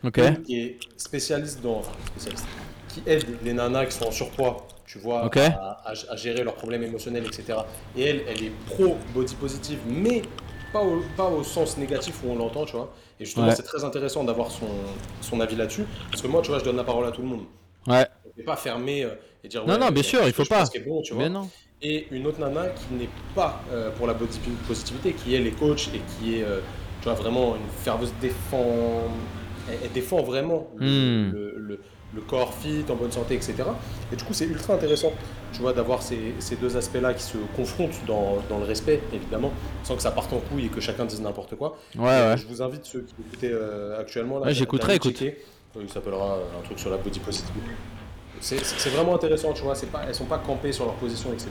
Ok. 0.04 0.18
Une 0.18 0.42
qui 0.42 0.60
est 0.60 0.78
spécialiste 0.96 1.60
dans. 1.62 1.78
Enfin, 1.80 1.90
spécialiste. 2.12 2.46
Qui 2.88 3.02
aide 3.06 3.24
les 3.44 3.52
nanas 3.52 3.86
qui 3.86 3.92
sont 3.98 4.06
en 4.06 4.10
surpoids, 4.12 4.66
tu 4.86 4.98
vois, 4.98 5.26
Ok. 5.26 5.36
à, 5.38 5.82
à- 5.84 5.92
à 6.10 6.16
gérer 6.16 6.44
leurs 6.44 6.54
problèmes 6.54 6.84
émotionnels, 6.84 7.24
etc. 7.26 7.58
Et 7.96 8.04
elle, 8.04 8.22
elle 8.28 8.42
est 8.44 8.52
pro 8.66 8.96
body 9.12 9.34
positive, 9.34 9.78
mais 9.86 10.22
pas 10.72 10.82
au, 10.82 11.02
pas 11.16 11.28
au 11.28 11.42
sens 11.42 11.76
négatif 11.78 12.22
où 12.24 12.30
on 12.30 12.36
l'entend, 12.36 12.64
tu 12.64 12.76
vois. 12.76 12.92
Et 13.20 13.24
justement, 13.24 13.46
Ouais. 13.46 13.54
c'est 13.56 13.62
très 13.62 13.84
intéressant 13.84 14.24
d'avoir 14.24 14.50
son, 14.50 14.66
son 15.20 15.40
avis 15.40 15.56
là-dessus, 15.56 15.84
parce 16.10 16.22
que 16.22 16.28
moi, 16.28 16.42
tu 16.42 16.50
vois, 16.50 16.58
je 16.58 16.64
donne 16.64 16.76
la 16.76 16.84
parole 16.84 17.06
à 17.06 17.10
tout 17.12 17.22
le 17.22 17.28
monde. 17.28 17.44
Ouais. 17.86 18.06
Je 18.34 18.40
vais 18.42 18.44
pas 18.44 18.56
fermer 18.56 19.04
euh, 19.04 19.10
et 19.44 19.48
dire. 19.48 19.64
Non, 19.66 19.74
ouais, 19.74 19.78
non, 19.78 19.90
bien 19.90 20.02
sûr, 20.02 20.20
il 20.26 20.32
faut 20.32 20.44
pas. 20.44 20.66
qui 20.66 20.78
est 20.78 20.80
bon, 20.80 21.00
tu 21.02 21.14
vois 21.14 21.22
Mais 21.24 21.28
non. 21.30 21.48
et 21.82 22.06
une 22.10 22.26
autre 22.26 22.40
nana 22.40 22.68
qui 22.70 22.94
n'est 22.94 23.08
pas 23.34 23.62
euh, 23.72 23.90
pour 23.92 24.06
la 24.06 24.14
body 24.14 24.38
positivité, 24.66 25.12
qui 25.12 25.34
est 25.34 25.50
coach 25.58 25.88
et 25.94 26.00
qui 26.18 26.36
est, 26.36 26.42
euh, 26.42 26.60
tu 27.00 27.04
vois, 27.04 27.14
vraiment 27.14 27.56
une 27.56 27.68
ferveuse 27.82 28.12
défend, 28.20 29.04
elle, 29.68 29.78
elle 29.84 29.92
défend 29.92 30.22
vraiment 30.22 30.68
le, 30.76 30.86
Hmm. 30.86 31.32
le- 31.32 31.54
le- 31.56 31.80
le 32.14 32.20
corps 32.22 32.54
fit, 32.54 32.84
en 32.88 32.94
bonne 32.94 33.12
santé, 33.12 33.34
etc. 33.34 33.54
Et 34.12 34.16
du 34.16 34.24
coup, 34.24 34.32
c'est 34.32 34.46
ultra 34.46 34.74
intéressant, 34.74 35.12
tu 35.52 35.60
vois, 35.60 35.72
d'avoir 35.72 36.02
ces, 36.02 36.34
ces 36.38 36.56
deux 36.56 36.76
aspects-là 36.76 37.12
qui 37.14 37.22
se 37.22 37.36
confrontent 37.56 37.96
dans, 38.06 38.38
dans 38.48 38.58
le 38.58 38.64
respect, 38.64 39.00
évidemment, 39.12 39.52
sans 39.82 39.96
que 39.96 40.02
ça 40.02 40.10
parte 40.12 40.32
en 40.32 40.38
couille 40.38 40.66
et 40.66 40.68
que 40.68 40.80
chacun 40.80 41.04
dise 41.04 41.20
n'importe 41.20 41.56
quoi. 41.56 41.76
Ouais, 41.98 42.08
Euh, 42.08 42.30
ouais. 42.32 42.36
Je 42.38 42.46
vous 42.46 42.62
invite 42.62 42.84
ceux 42.86 43.00
qui 43.02 43.14
écoutaient 43.20 43.52
euh, 43.52 44.00
actuellement. 44.00 44.38
Là, 44.38 44.46
Ouais, 44.46 44.54
j'écouterai, 44.54 44.94
écoute. 44.96 45.20
Euh, 45.22 45.30
Il 45.82 45.90
s'appellera 45.90 46.36
euh, 46.36 46.58
un 46.58 46.62
truc 46.64 46.78
sur 46.78 46.90
la 46.90 46.96
body 46.96 47.18
positivity. 47.20 47.60
C'est 48.40 48.90
vraiment 48.90 49.14
intéressant, 49.14 49.52
tu 49.54 49.62
vois. 49.62 49.74
Pas, 49.90 50.02
elles 50.06 50.14
sont 50.14 50.26
pas 50.26 50.38
campées 50.38 50.70
sur 50.72 50.84
leur 50.84 50.94
position, 50.94 51.32
etc. 51.32 51.50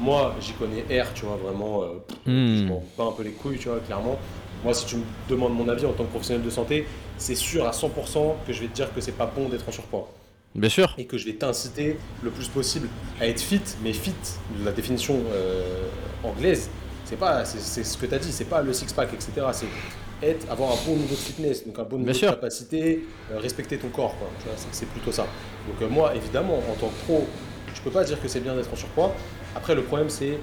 Moi, 0.00 0.34
j'y 0.40 0.52
connais 0.54 0.82
R, 1.02 1.12
tu 1.14 1.26
vois, 1.26 1.36
vraiment. 1.36 1.82
euh, 1.82 1.86
Hmm. 2.26 2.56
Je 2.58 2.64
m'en 2.64 2.82
bats 2.96 3.04
un 3.04 3.12
peu 3.12 3.22
les 3.22 3.32
couilles, 3.32 3.58
tu 3.58 3.68
vois, 3.68 3.78
clairement. 3.80 4.18
Moi, 4.64 4.72
si 4.74 4.86
tu 4.86 4.96
me 4.96 5.02
demandes 5.28 5.54
mon 5.54 5.68
avis 5.68 5.84
en 5.84 5.92
tant 5.92 6.04
que 6.04 6.08
professionnel 6.10 6.42
de 6.42 6.50
santé, 6.50 6.86
c'est 7.18 7.34
sûr 7.34 7.66
à 7.66 7.70
100% 7.72 8.34
que 8.46 8.52
je 8.52 8.60
vais 8.62 8.68
te 8.68 8.72
dire 8.74 8.92
que 8.94 9.00
c'est 9.00 9.12
pas 9.12 9.26
bon 9.26 9.48
d'être 9.50 9.68
en 9.68 9.72
surpoids 9.72 10.10
Bien 10.54 10.70
sûr. 10.70 10.94
et 10.96 11.04
que 11.04 11.18
je 11.18 11.26
vais 11.26 11.34
t'inciter 11.34 11.98
le 12.22 12.30
plus 12.30 12.48
possible 12.48 12.88
à 13.20 13.26
être 13.26 13.40
fit, 13.40 13.60
mais 13.82 13.92
fit, 13.92 14.14
la 14.64 14.72
définition 14.72 15.20
euh, 15.32 15.88
anglaise, 16.22 16.70
c'est 17.04 17.16
pas, 17.18 17.44
c'est 17.44 17.84
ce 17.84 17.98
que 17.98 18.06
tu 18.06 18.14
as 18.14 18.18
dit, 18.18 18.32
c'est 18.32 18.46
pas 18.46 18.62
le 18.62 18.72
six-pack, 18.72 19.12
etc. 19.12 19.32
C'est 19.52 19.66
être, 20.26 20.50
avoir 20.50 20.72
un 20.72 20.76
bon 20.86 20.92
niveau 20.96 21.14
de 21.14 21.20
fitness, 21.20 21.66
donc 21.66 21.78
un 21.78 21.82
bon 21.82 21.96
niveau 21.98 22.04
Bien 22.10 22.14
sûr. 22.14 22.30
de 22.30 22.34
capacité, 22.36 23.04
euh, 23.32 23.38
respecter 23.38 23.76
ton 23.76 23.88
corps, 23.88 24.16
quoi. 24.18 24.28
C'est 24.72 24.88
plutôt 24.88 25.12
ça. 25.12 25.26
Donc 25.68 25.82
euh, 25.82 25.88
moi, 25.92 26.14
évidemment, 26.14 26.56
en 26.70 26.74
tant 26.80 26.88
que 26.88 27.04
pro, 27.04 27.26
je 27.74 27.80
peux 27.82 27.90
pas 27.90 28.04
dire 28.04 28.18
que 28.22 28.28
c'est 28.28 28.40
bien 28.40 28.54
d'être 28.54 28.72
en 28.72 28.76
surpoids. 28.76 29.12
Après, 29.54 29.74
le 29.74 29.82
problème, 29.82 30.08
c'est 30.08 30.38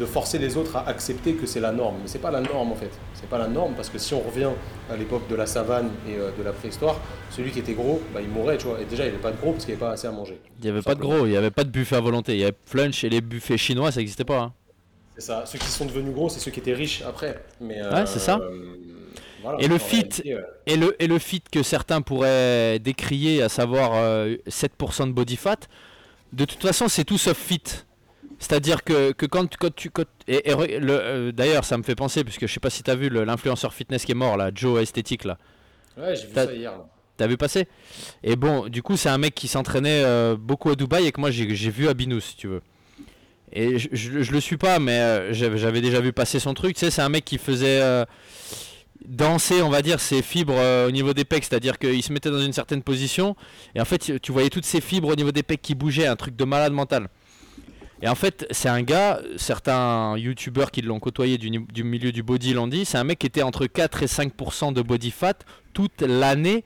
de 0.00 0.06
forcer 0.06 0.38
les 0.38 0.56
autres 0.56 0.74
à 0.76 0.88
accepter 0.88 1.34
que 1.34 1.46
c'est 1.46 1.60
la 1.60 1.70
norme. 1.70 1.96
Mais 2.02 2.08
c'est 2.08 2.18
pas 2.18 2.30
la 2.30 2.40
norme 2.40 2.72
en 2.72 2.74
fait. 2.74 2.90
C'est 3.22 3.28
pas 3.30 3.38
la 3.38 3.46
norme 3.48 3.74
parce 3.74 3.88
que 3.88 3.98
si 3.98 4.12
on 4.14 4.20
revient 4.20 4.50
à 4.90 4.96
l'époque 4.96 5.26
de 5.28 5.34
la 5.36 5.46
savane 5.46 5.90
et 6.08 6.16
euh, 6.18 6.30
de 6.36 6.42
la 6.42 6.52
préhistoire, 6.52 7.00
celui 7.30 7.50
qui 7.52 7.60
était 7.60 7.72
gros, 7.72 8.02
bah, 8.12 8.20
il 8.20 8.28
mourait, 8.28 8.58
tu 8.58 8.66
vois. 8.66 8.80
Et 8.80 8.84
déjà, 8.84 9.04
il 9.04 9.10
avait 9.10 9.18
pas 9.18 9.30
de 9.30 9.36
gros 9.36 9.52
parce 9.52 9.64
qu'il 9.64 9.74
n'y 9.74 9.80
avait 9.80 9.88
pas 9.88 9.92
assez 9.94 10.08
à 10.08 10.12
manger. 10.12 10.40
Il 10.58 10.64
n'y 10.64 10.70
avait 10.70 10.82
pas 10.82 10.94
de 10.96 11.00
gros, 11.00 11.24
il 11.26 11.30
n'y 11.30 11.36
avait 11.36 11.52
pas 11.52 11.62
de 11.64 11.70
buffet 11.70 11.96
à 11.96 12.00
volonté. 12.00 12.34
Il 12.34 12.40
y 12.40 12.44
avait 12.44 12.56
flunch 12.66 13.04
et 13.04 13.08
les 13.08 13.20
buffets 13.20 13.56
chinois, 13.56 13.92
ça 13.92 14.00
n'existait 14.00 14.24
pas. 14.24 14.40
hein. 14.40 14.52
C'est 15.16 15.24
ça. 15.26 15.44
Ceux 15.46 15.58
qui 15.58 15.66
sont 15.68 15.84
devenus 15.86 16.12
gros, 16.12 16.28
c'est 16.28 16.40
ceux 16.40 16.50
qui 16.50 16.58
étaient 16.60 16.74
riches 16.74 17.02
après. 17.06 17.42
Mais, 17.60 17.80
Ouais, 17.80 18.06
c'est 18.06 18.18
ça. 18.18 18.38
euh, 18.38 18.74
voilà. 19.42 19.58
Et 19.62 19.68
le 19.68 19.78
fit, 19.78 19.96
réalité, 19.96 20.32
euh, 20.34 20.40
Et 20.66 20.76
le, 20.76 20.96
et 21.02 21.06
le 21.06 21.18
fit 21.18 21.42
que 21.50 21.62
certains 21.62 22.00
pourraient 22.00 22.78
décrier, 22.80 23.40
à 23.42 23.48
savoir 23.48 23.92
euh, 23.94 24.34
7% 24.48 25.06
de 25.06 25.12
body 25.12 25.36
fat, 25.36 25.58
de 26.32 26.44
toute 26.44 26.62
façon, 26.62 26.88
c'est 26.88 27.04
tout 27.04 27.18
sauf 27.18 27.36
fit. 27.36 27.62
C'est-à-dire 28.42 28.82
que, 28.82 29.12
que 29.12 29.24
quand, 29.24 29.56
quand 29.56 29.72
tu. 29.74 29.88
quand- 29.90 30.04
et, 30.26 30.50
et 30.50 30.54
euh, 30.58 31.30
D'ailleurs, 31.30 31.64
ça 31.64 31.78
me 31.78 31.84
fait 31.84 31.94
penser, 31.94 32.24
puisque 32.24 32.46
je 32.48 32.52
sais 32.52 32.58
pas 32.60 32.70
si 32.70 32.82
tu 32.82 32.90
as 32.90 32.96
vu 32.96 33.08
l'influenceur 33.08 33.72
fitness 33.72 34.04
qui 34.04 34.10
est 34.12 34.16
mort, 34.16 34.36
là, 34.36 34.50
Joe 34.52 34.82
Esthétique, 34.82 35.24
là. 35.24 35.38
Ouais, 35.96 36.16
j'ai 36.16 36.26
vu 36.26 36.34
ça 36.34 36.52
hier. 36.52 36.72
là. 36.72 36.86
T'as 37.16 37.26
vu 37.28 37.36
passer? 37.36 37.68
Et 38.24 38.34
bon, 38.34 38.66
du 38.68 38.82
coup, 38.82 38.96
c'est 38.96 39.10
un 39.10 39.18
mec 39.18 39.34
qui 39.36 39.46
s'entraînait 39.46 40.02
euh, 40.04 40.34
beaucoup 40.36 40.70
à 40.70 40.74
Dubaï 40.74 41.06
et 41.06 41.12
que 41.12 41.20
moi 41.20 41.30
j'ai 41.30 41.46
vu 41.70 41.86
à 41.88 41.94
Binous, 41.94 42.20
si 42.20 42.36
tu 42.36 42.48
veux. 42.48 42.62
Et 43.52 43.78
je, 43.78 43.88
je, 43.92 44.22
je 44.22 44.32
le 44.32 44.40
suis 44.40 44.56
pas, 44.56 44.78
mais 44.80 44.98
euh, 44.98 45.32
j'avais 45.32 45.80
déjà 45.82 46.00
vu 46.00 46.12
passer 46.12 46.40
son 46.40 46.52
truc. 46.54 46.74
Tu 46.74 46.80
sais, 46.80 46.90
c'est 46.90 47.02
un 47.02 47.10
mec 47.10 47.24
qui 47.24 47.38
faisait 47.38 48.04
danser, 49.06 49.62
on 49.62 49.68
va 49.68 49.82
dire, 49.82 50.00
ses 50.00 50.22
fibres 50.22 50.54
euh, 50.56 50.88
au 50.88 50.90
niveau 50.90 51.12
des 51.12 51.24
pecs, 51.24 51.44
c'est-à-dire 51.44 51.78
qu'il 51.78 52.02
se 52.02 52.12
mettait 52.12 52.30
dans 52.30 52.40
une 52.40 52.52
certaine 52.52 52.82
position 52.82 53.36
et 53.74 53.80
en 53.80 53.84
fait, 53.84 54.20
tu 54.20 54.32
voyais 54.32 54.48
toutes 54.48 54.64
ses 54.64 54.80
fibres 54.80 55.08
au 55.08 55.14
niveau 55.16 55.32
des 55.32 55.42
pecs 55.42 55.60
qui 55.60 55.74
bougeaient, 55.74 56.06
un 56.06 56.16
truc 56.16 56.34
de 56.36 56.44
malade 56.44 56.72
mental. 56.72 57.08
Et 58.02 58.08
en 58.08 58.14
fait, 58.16 58.46
c'est 58.50 58.68
un 58.68 58.82
gars, 58.82 59.20
certains 59.36 60.16
youtubeurs 60.18 60.70
qui 60.72 60.82
l'ont 60.82 60.98
côtoyé 60.98 61.38
du, 61.38 61.50
milieu 61.84 62.10
du 62.10 62.22
body 62.24 62.52
l'ont 62.52 62.66
dit, 62.66 62.84
c'est 62.84 62.98
un 62.98 63.04
mec 63.04 63.20
qui 63.20 63.26
était 63.28 63.42
entre 63.42 63.66
4 63.66 64.02
et 64.02 64.06
5% 64.06 64.72
de 64.72 64.82
body 64.82 65.12
fat 65.12 65.34
toute 65.72 66.02
l'année 66.02 66.64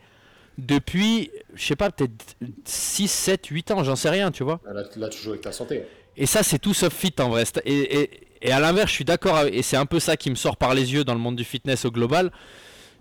depuis, 0.57 1.31
je 1.55 1.63
sais 1.67 1.77
pas, 1.77 1.91
peut-être 1.91 2.37
6, 2.65 3.09
7, 3.09 3.47
8 3.49 3.71
ans, 3.73 3.85
j'en 3.85 3.97
sais 3.97 4.09
rien, 4.09 4.31
tu 4.31 4.43
vois. 4.45 4.61
Là, 4.65 4.83
là, 4.97 5.09
tu 5.11 5.19
joues 5.21 5.31
avec 5.31 5.43
ta 5.43 5.53
santé. 5.53 5.83
Et 6.17 6.25
ça, 6.25 6.43
c'est 6.43 6.59
tout 6.59 6.73
sauf 6.73 6.95
fit 6.95 7.13
en 7.19 7.29
vrai. 7.29 7.45
Et, 7.67 8.01
et- 8.01 8.21
et 8.43 8.53
à 8.53 8.61
l'inverse, 8.61 8.91
je 8.91 8.95
suis 8.97 9.05
d'accord, 9.05 9.41
et 9.45 9.63
c'est 9.63 9.77
un 9.79 9.87
peu 9.87 9.99
ça 9.99 10.17
qui 10.17 10.29
me 10.31 10.35
sort 10.35 10.57
par 10.59 10.75
les 10.75 10.93
yeux 10.93 11.05
dans 11.05 11.15
le 11.15 11.21
monde 11.21 11.37
du 11.37 11.45
fitness 11.45 11.85
au 11.87 11.91
global, 11.91 12.31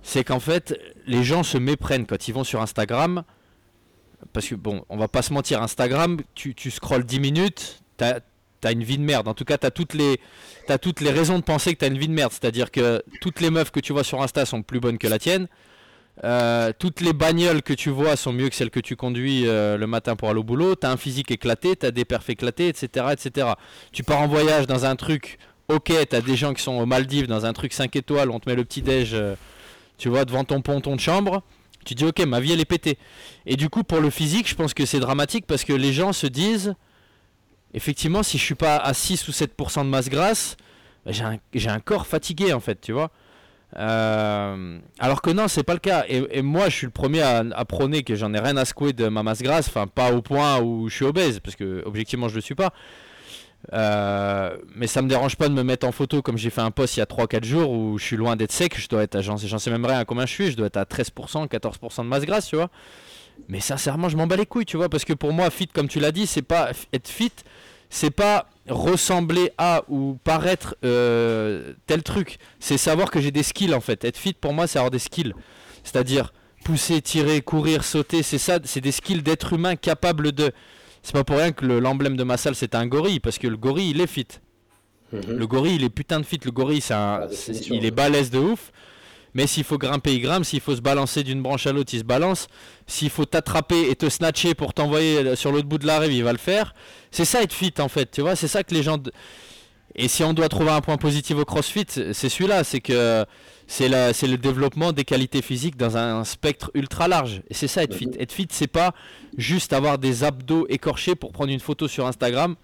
c'est 0.01 0.23
qu'en 0.23 0.39
fait, 0.39 0.77
les 1.07 1.23
gens 1.23 1.43
se 1.43 1.57
méprennent 1.57 2.05
quand 2.05 2.27
ils 2.27 2.33
vont 2.33 2.43
sur 2.45 2.61
Instagram. 2.61 3.23
Parce 4.33 4.47
que, 4.47 4.55
bon, 4.55 4.83
on 4.89 4.97
va 4.97 5.07
pas 5.07 5.21
se 5.21 5.33
mentir, 5.33 5.61
Instagram, 5.61 6.17
tu, 6.35 6.55
tu 6.55 6.71
scrolles 6.71 7.03
10 7.05 7.19
minutes, 7.19 7.83
t'as 7.97 8.19
as 8.63 8.71
une 8.71 8.83
vie 8.83 8.97
de 8.97 9.03
merde. 9.03 9.27
En 9.27 9.35
tout 9.35 9.45
cas, 9.45 9.57
t'as 9.57 9.69
toutes 9.69 9.93
les, 9.93 10.19
toutes 10.81 11.01
les 11.01 11.11
raisons 11.11 11.37
de 11.37 11.43
penser 11.43 11.73
que 11.73 11.79
t'as 11.79 11.87
une 11.87 11.99
vie 11.99 12.07
de 12.07 12.13
merde. 12.13 12.31
C'est-à-dire 12.31 12.71
que 12.71 13.03
toutes 13.21 13.39
les 13.39 13.51
meufs 13.51 13.71
que 13.71 13.79
tu 13.79 13.93
vois 13.93 14.03
sur 14.03 14.21
Insta 14.23 14.45
sont 14.45 14.63
plus 14.63 14.79
bonnes 14.79 14.97
que 14.97 15.07
la 15.07 15.19
tienne. 15.19 15.47
Euh, 16.23 16.71
toutes 16.77 17.01
les 17.01 17.11
bagnoles 17.11 17.61
que 17.61 17.73
tu 17.73 17.89
vois 17.89 18.15
sont 18.15 18.31
mieux 18.31 18.47
que 18.47 18.55
celles 18.55 18.69
que 18.69 18.79
tu 18.79 18.95
conduis 18.95 19.47
euh, 19.47 19.77
le 19.77 19.85
matin 19.85 20.15
pour 20.15 20.29
aller 20.29 20.39
au 20.39 20.43
boulot. 20.43 20.75
T'as 20.75 20.91
un 20.91 20.97
physique 20.97 21.29
éclaté, 21.31 21.75
t'as 21.75 21.91
des 21.91 22.05
perfs 22.05 22.29
éclatés, 22.29 22.69
etc., 22.69 23.07
etc. 23.11 23.47
Tu 23.91 24.03
pars 24.03 24.21
en 24.21 24.27
voyage 24.27 24.65
dans 24.65 24.85
un 24.85 24.95
truc, 24.95 25.37
ok, 25.67 25.91
t'as 26.09 26.21
des 26.21 26.35
gens 26.35 26.53
qui 26.53 26.63
sont 26.63 26.73
aux 26.73 26.85
Maldives 26.85 27.27
dans 27.27 27.45
un 27.45 27.53
truc 27.53 27.73
5 27.73 27.95
étoiles, 27.95 28.31
on 28.31 28.39
te 28.39 28.49
met 28.49 28.55
le 28.55 28.63
petit 28.63 28.81
déj, 28.81 29.13
euh, 29.13 29.35
tu 29.97 30.07
vois, 30.07 30.23
devant 30.23 30.45
ton 30.45 30.61
ponton 30.61 30.95
de 30.95 31.01
chambre. 31.01 31.43
Tu 31.83 31.93
dis 31.93 32.05
ok, 32.05 32.19
ma 32.21 32.39
vie 32.39 32.53
elle 32.53 32.61
est 32.61 32.65
pétée. 32.65 32.97
Et 33.45 33.57
du 33.57 33.69
coup, 33.69 33.83
pour 33.83 33.99
le 33.99 34.09
physique, 34.09 34.49
je 34.49 34.55
pense 34.55 34.73
que 34.73 34.85
c'est 34.85 34.99
dramatique 34.99 35.45
parce 35.45 35.63
que 35.63 35.73
les 35.73 35.93
gens 35.93 36.13
se 36.13 36.25
disent, 36.27 36.75
effectivement, 37.75 38.23
si 38.23 38.37
je 38.37 38.43
suis 38.43 38.55
pas 38.55 38.77
à 38.77 38.93
6 38.93 39.27
ou 39.27 39.31
7% 39.31 39.83
de 39.83 39.89
masse 39.89 40.09
grasse, 40.09 40.57
bah, 41.05 41.11
j'ai 41.53 41.69
un, 41.69 41.79
corps 41.79 42.07
fatigué 42.07 42.53
en 42.53 42.59
fait, 42.59 42.81
tu 42.81 42.93
vois. 42.93 43.11
Euh, 43.77 44.79
alors 44.99 45.21
que 45.21 45.29
non, 45.29 45.47
c'est 45.47 45.63
pas 45.63 45.73
le 45.73 45.79
cas. 45.79 46.05
Et, 46.07 46.41
moi, 46.41 46.69
je 46.69 46.75
suis 46.75 46.87
le 46.87 46.91
premier 46.91 47.21
à, 47.21 47.65
prôner 47.65 48.03
que 48.03 48.15
j'en 48.15 48.33
ai 48.33 48.39
rien 48.39 48.55
à 48.57 48.65
secouer 48.65 48.93
de 48.93 49.07
ma 49.09 49.21
masse 49.21 49.41
grasse. 49.41 49.67
Enfin, 49.67 49.85
pas 49.87 50.13
au 50.13 50.21
point 50.21 50.61
où 50.61 50.87
je 50.89 50.95
suis 50.95 51.05
obèse, 51.05 51.39
parce 51.39 51.55
que 51.55 51.83
objectivement, 51.85 52.29
je 52.29 52.35
le 52.35 52.41
suis 52.41 52.55
pas. 52.55 52.73
Euh, 53.73 54.55
mais 54.75 54.87
ça 54.87 55.01
me 55.01 55.09
dérange 55.09 55.35
pas 55.35 55.49
de 55.49 55.53
me 55.53 55.63
mettre 55.63 55.87
en 55.87 55.91
photo 55.91 56.21
comme 56.21 56.37
j'ai 56.37 56.51
fait 56.51 56.61
un 56.61 56.69
post 56.69 56.97
il 56.97 56.99
y 56.99 57.03
a 57.03 57.07
3-4 57.07 57.43
jours 57.43 57.71
où 57.71 57.97
je 57.97 58.05
suis 58.05 58.15
loin 58.15 58.35
d'être 58.35 58.51
sec. 58.51 58.79
Je 58.79 58.87
dois 58.87 59.03
être, 59.03 59.21
j'en 59.21 59.37
sais 59.37 59.71
même 59.71 59.85
rien 59.85 59.99
à 59.99 60.25
je 60.25 60.31
suis. 60.31 60.51
Je 60.51 60.57
dois 60.57 60.67
être 60.67 60.77
à 60.77 60.83
13%, 60.83 61.47
14% 61.47 62.03
de 62.03 62.07
masse 62.07 62.23
grasse, 62.23 62.47
tu 62.47 62.55
vois. 62.55 62.69
Mais 63.47 63.59
sincèrement, 63.59 64.09
je 64.09 64.17
m'en 64.17 64.27
bats 64.27 64.35
les 64.35 64.45
couilles, 64.45 64.65
tu 64.65 64.77
vois, 64.77 64.89
parce 64.89 65.05
que 65.05 65.13
pour 65.13 65.33
moi, 65.33 65.49
fit, 65.49 65.67
comme 65.67 65.87
tu 65.87 65.99
l'as 65.99 66.11
dit, 66.11 66.25
c'est 66.25 66.41
pas 66.41 66.71
être 66.93 67.07
fit, 67.07 67.31
c'est 67.89 68.11
pas 68.11 68.47
ressembler 68.67 69.51
à 69.57 69.83
ou 69.87 70.17
paraître 70.23 70.75
euh, 70.83 71.73
tel 71.85 72.03
truc. 72.03 72.37
C'est 72.59 72.77
savoir 72.77 73.11
que 73.11 73.21
j'ai 73.21 73.31
des 73.31 73.43
skills 73.43 73.73
en 73.73 73.81
fait. 73.81 74.03
Être 74.03 74.17
fit 74.17 74.33
pour 74.33 74.53
moi, 74.53 74.67
c'est 74.67 74.79
avoir 74.79 74.91
des 74.91 74.99
skills. 74.99 75.33
C'est-à-dire 75.83 76.33
pousser, 76.63 77.01
tirer, 77.01 77.41
courir, 77.41 77.83
sauter, 77.83 78.23
c'est 78.23 78.39
ça, 78.39 78.59
c'est 78.63 78.81
des 78.81 78.91
skills 78.91 79.21
d'être 79.21 79.53
humain 79.53 79.75
capable 79.75 80.31
de. 80.31 80.51
C'est 81.03 81.13
pas 81.13 81.23
pour 81.23 81.37
rien 81.37 81.51
que 81.51 81.65
l'emblème 81.65 82.17
de 82.17 82.23
ma 82.23 82.37
salle 82.37 82.55
c'est 82.55 82.73
un 82.73 82.87
gorille, 82.87 83.19
parce 83.19 83.37
que 83.37 83.47
le 83.47 83.57
gorille 83.57 83.91
il 83.91 84.01
est 84.01 84.07
fit. 84.07 84.27
Mhm. 85.13 85.21
Le 85.37 85.47
gorille 85.47 85.75
il 85.75 85.83
est 85.83 85.89
putain 85.89 86.19
de 86.19 86.25
fit. 86.25 86.39
Le 86.43 86.51
gorille 86.51 86.81
c'est 86.81 86.95
un, 86.95 87.27
il 87.69 87.85
est 87.85 87.91
balèze 87.91 88.31
de 88.31 88.39
ouf. 88.39 88.71
Mais 89.35 89.45
s'il 89.45 89.65
faut 89.65 89.77
grimper, 89.77 90.15
il 90.15 90.21
grimpe. 90.21 90.45
S'il 90.45 90.61
faut 90.61 90.75
se 90.75 90.81
balancer 90.81 91.21
d'une 91.21 91.43
branche 91.43 91.67
à 91.67 91.73
l'autre, 91.73 91.93
il 91.93 91.99
se 91.99 92.03
balance. 92.05 92.47
S'il 92.87 93.11
faut 93.11 93.25
t'attraper 93.25 93.91
et 93.91 93.95
te 93.95 94.09
snatcher 94.09 94.55
pour 94.55 94.73
t'envoyer 94.73 95.35
sur 95.35 95.51
l'autre 95.51 95.67
bout 95.67 95.77
de 95.77 95.85
la 95.85 95.99
rive, 95.99 96.13
il 96.13 96.23
va 96.23 96.31
le 96.31 96.39
faire. 96.39 96.73
C'est 97.11 97.25
ça 97.25 97.43
être 97.43 97.53
fit 97.53 97.73
en 97.79 97.89
fait, 97.89 98.09
tu 98.09 98.21
vois. 98.21 98.35
C'est 98.35 98.47
ça 98.47 98.63
que 98.63 98.73
les 98.73 98.81
gens. 98.81 98.97
Et 99.93 100.07
si 100.07 100.23
on 100.23 100.33
doit 100.33 100.49
trouver 100.49 100.71
un 100.71 100.81
point 100.81 100.97
positif 100.97 101.37
au 101.37 101.45
CrossFit, 101.45 101.85
c'est 101.87 102.29
celui-là, 102.29 102.63
c'est 102.63 102.79
que 102.79 103.25
c'est 103.67 103.87
le 103.89 104.35
développement 104.37 104.91
des 104.93 105.03
qualités 105.03 105.41
physiques 105.41 105.77
dans 105.77 105.97
un 105.97 106.23
spectre 106.23 106.71
ultra 106.73 107.07
large. 107.07 107.41
Et 107.49 107.53
c'est 107.53 107.67
ça 107.67 107.83
être 107.83 107.95
fit. 107.95 108.09
Être 108.19 108.31
fit, 108.31 108.47
c'est 108.51 108.67
pas 108.67 108.93
juste 109.37 109.73
avoir 109.73 109.97
des 109.97 110.23
abdos 110.23 110.65
écorchés 110.69 111.15
pour 111.15 111.31
prendre 111.33 111.51
une 111.51 111.59
photo 111.59 111.87
sur 111.87 112.07
Instagram 112.07 112.55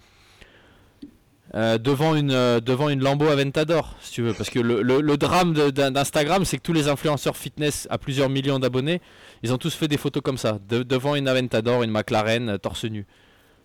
euh, 1.54 1.78
devant 1.78 2.16
une 2.16 2.32
euh, 2.32 2.62
devant 2.62 2.88
une 2.88 3.04
Lambo 3.04 3.28
Aventador, 3.28 3.96
si 4.02 4.14
tu 4.14 4.22
veux, 4.22 4.34
parce 4.34 4.50
que 4.50 4.60
le, 4.60 4.82
le, 4.82 5.18
drame 5.18 5.54
d'Instagram, 5.72 6.46
c'est 6.46 6.58
que 6.58 6.62
tous 6.62 6.72
les 6.72 6.88
influenceurs 6.88 7.36
fitness 7.36 7.88
à 7.90 7.98
plusieurs 7.98 8.30
millions 8.30 8.58
d'abonnés, 8.58 9.02
ils 9.44 9.54
ont 9.54 9.58
tous 9.58 9.74
fait 9.74 9.90
des 9.90 9.98
photos 9.98 10.24
comme 10.24 10.38
ça, 10.38 10.60
devant 10.70 11.14
une 11.16 11.28
Aventador, 11.28 11.84
une 11.84 11.92
McLaren, 11.92 12.52
euh, 12.52 12.58
torse 12.58 12.86
nu. 12.86 13.06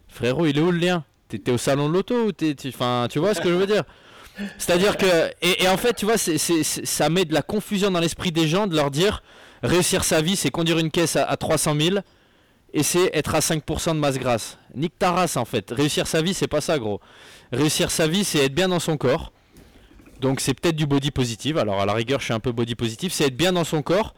Frérot, 0.09 0.47
il 0.47 0.59
est 0.59 0.61
où 0.61 0.72
le 0.72 0.78
lien? 0.78 1.05
T'es 1.28 1.51
au 1.51 1.59
salon 1.59 1.89
de 1.89 1.95
l'auto 1.95 2.26
ou 2.26 2.32
t'es, 2.32 2.57
enfin, 2.66 3.07
tu 3.09 3.20
vois 3.20 3.34
ce 3.34 3.41
que 3.41 3.49
je 3.49 3.55
veux 3.55 3.66
dire? 3.66 3.84
C'est-à-dire 4.59 4.97
que 4.97 5.30
et, 5.43 5.68
en 5.68 5.76
fait, 5.76 5.95
tu 5.95 6.07
vois, 6.07 6.16
ça 6.18 7.09
met 7.09 7.24
de 7.24 7.34
la 7.34 7.43
confusion 7.43 7.91
dans 7.91 8.01
l'esprit 8.01 8.32
des 8.32 8.49
gens 8.49 8.66
de 8.66 8.74
leur 8.74 8.91
dire 8.91 9.22
réussir 9.62 10.05
sa 10.05 10.20
vie, 10.20 10.37
c'est 10.37 10.51
conduire 10.51 10.78
une 10.78 10.91
caisse 10.91 11.16
à, 11.16 11.24
à 11.24 11.37
300 11.37 11.74
000 11.80 11.97
et 12.76 12.82
c'est 12.82 13.11
être 13.14 13.34
à 13.34 13.41
5% 13.41 13.95
de 13.95 13.99
masse 13.99 14.18
grasse. 14.18 14.59
Nique 14.74 14.99
ta 14.99 15.26
en 15.37 15.45
fait. 15.45 15.70
Réussir 15.70 16.07
sa 16.07 16.20
vie, 16.20 16.34
c'est 16.34 16.47
pas 16.47 16.61
ça, 16.61 16.78
gros. 16.78 17.01
Réussir 17.53 17.90
sa 17.90 18.07
vie, 18.09 18.24
c'est 18.24 18.44
être 18.44 18.55
bien 18.55 18.68
dans 18.68 18.80
son 18.80 18.97
corps. 18.97 19.32
Donc 20.20 20.40
c'est 20.40 20.55
peut-être 20.55 20.76
du 20.76 20.86
body 20.86 21.11
positive. 21.11 21.59
Alors 21.59 21.80
à 21.80 21.86
la 21.86 21.92
rigueur, 21.92 22.20
je 22.20 22.26
suis 22.26 22.34
un 22.34 22.40
peu 22.40 22.53
body 22.53 22.74
positive. 22.74 23.12
C'est 23.12 23.26
être 23.26 23.36
bien 23.36 23.53
dans 23.53 23.64
son 23.64 23.82
corps. 23.82 24.14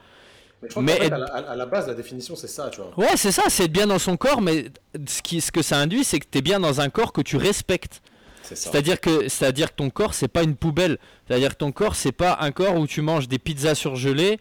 Mais, 0.76 1.12
à, 1.12 1.54
la, 1.54 1.66
base, 1.66 1.86
la 1.86 1.94
définition, 1.94 2.34
c'est 2.34 2.48
ça, 2.48 2.68
tu 2.68 2.80
vois. 2.80 2.92
Ouais, 2.96 3.16
c'est 3.16 3.30
ça, 3.30 3.44
c'est 3.48 3.66
être 3.66 3.72
bien 3.72 3.86
dans 3.86 4.00
son 4.00 4.16
corps, 4.16 4.40
mais 4.40 4.66
ce, 5.06 5.22
qui, 5.22 5.40
ce 5.40 5.52
que 5.52 5.62
ça 5.62 5.78
induit, 5.78 6.02
c'est 6.02 6.18
que 6.18 6.26
tu 6.28 6.38
es 6.38 6.42
bien 6.42 6.58
dans 6.58 6.80
un 6.80 6.88
corps 6.88 7.12
que 7.12 7.20
tu 7.20 7.36
respectes. 7.36 8.02
C'est-à-dire 8.42 9.00
que, 9.00 9.28
c'est-à-dire 9.28 9.70
que 9.70 9.76
ton 9.76 9.90
corps, 9.90 10.14
c'est 10.14 10.26
pas 10.28 10.42
une 10.42 10.56
poubelle. 10.56 10.98
C'est-à-dire 11.26 11.50
que 11.50 11.58
ton 11.58 11.70
corps, 11.70 11.94
c'est 11.94 12.12
pas 12.12 12.38
un 12.40 12.50
corps 12.50 12.76
où 12.76 12.86
tu 12.86 13.02
manges 13.02 13.28
des 13.28 13.38
pizzas 13.38 13.74
surgelées, 13.74 14.40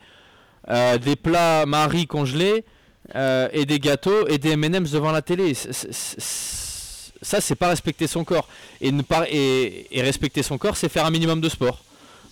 euh, 0.69 0.97
des 0.97 1.15
plats 1.15 1.65
maris 1.65 2.07
congelés 2.07 2.65
euh, 3.15 3.47
et 3.51 3.65
des 3.65 3.79
gâteaux 3.79 4.27
et 4.27 4.37
des 4.37 4.51
M&M's 4.51 4.91
devant 4.91 5.11
la 5.11 5.21
télé 5.21 5.53
ça 7.21 7.41
c'est 7.41 7.55
pas 7.55 7.69
respecter 7.69 8.07
son 8.07 8.23
corps. 8.23 8.47
Et, 8.81 8.91
respecter 9.95 10.43
son 10.43 10.57
corps, 10.57 10.77
c'est 10.77 10.89
faire 10.89 11.05
un 11.05 11.11
minimum 11.11 11.41
de 11.41 11.49
sport. 11.49 11.83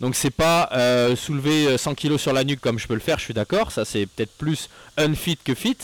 Donc 0.02 0.16
c'est 0.16 0.32
pas 0.32 0.70
euh, 0.74 1.16
soulever 1.16 1.78
100 1.78 1.92
euh, 1.92 1.94
kg 1.94 2.18
sur 2.18 2.34
la 2.34 2.44
nuque 2.44 2.60
comme 2.60 2.78
je 2.78 2.88
peux 2.88 2.94
le 2.94 3.00
faire, 3.00 3.18
je 3.18 3.24
suis 3.24 3.34
d'accord, 3.34 3.72
ça 3.72 3.86
c'est 3.86 4.06
peut-être 4.06 4.38
plus 4.38 4.70
unfit 4.98 5.38
que 5.38 5.54
fit. 5.54 5.78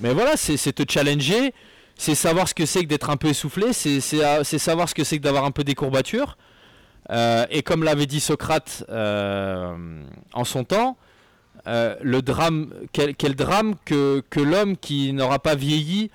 Mais 0.00 0.12
voilà, 0.14 0.36
c'est 0.36 0.56
te 0.56 0.90
challenger, 0.90 1.52
c'est 1.96 2.14
savoir 2.14 2.48
ce 2.48 2.54
que 2.54 2.66
c'est 2.66 2.82
que 2.82 2.88
d'être 2.88 3.10
un 3.10 3.16
peu 3.16 3.28
essoufflé, 3.28 3.72
c'est 3.72 4.00
savoir 4.00 4.88
ce 4.88 4.94
que 4.94 5.04
c'est 5.04 5.18
que 5.18 5.22
d'avoir 5.22 5.44
un 5.44 5.50
peu 5.50 5.64
des 5.64 5.74
courbatures. 5.74 6.36
Euh, 7.10 7.46
et 7.50 7.62
comme 7.62 7.84
l'avait 7.84 8.06
dit 8.06 8.20
Socrate 8.20 8.84
en 8.88 10.44
son 10.44 10.64
temps, 10.64 10.96
le 11.66 12.20
drame, 12.20 12.72
quel, 12.92 13.34
drame 13.34 13.74
que 13.84 14.22
l'homme 14.36 14.76
qui 14.76 15.12
n'aura 15.12 15.38
pas 15.38 15.54
vieilli 15.54 16.10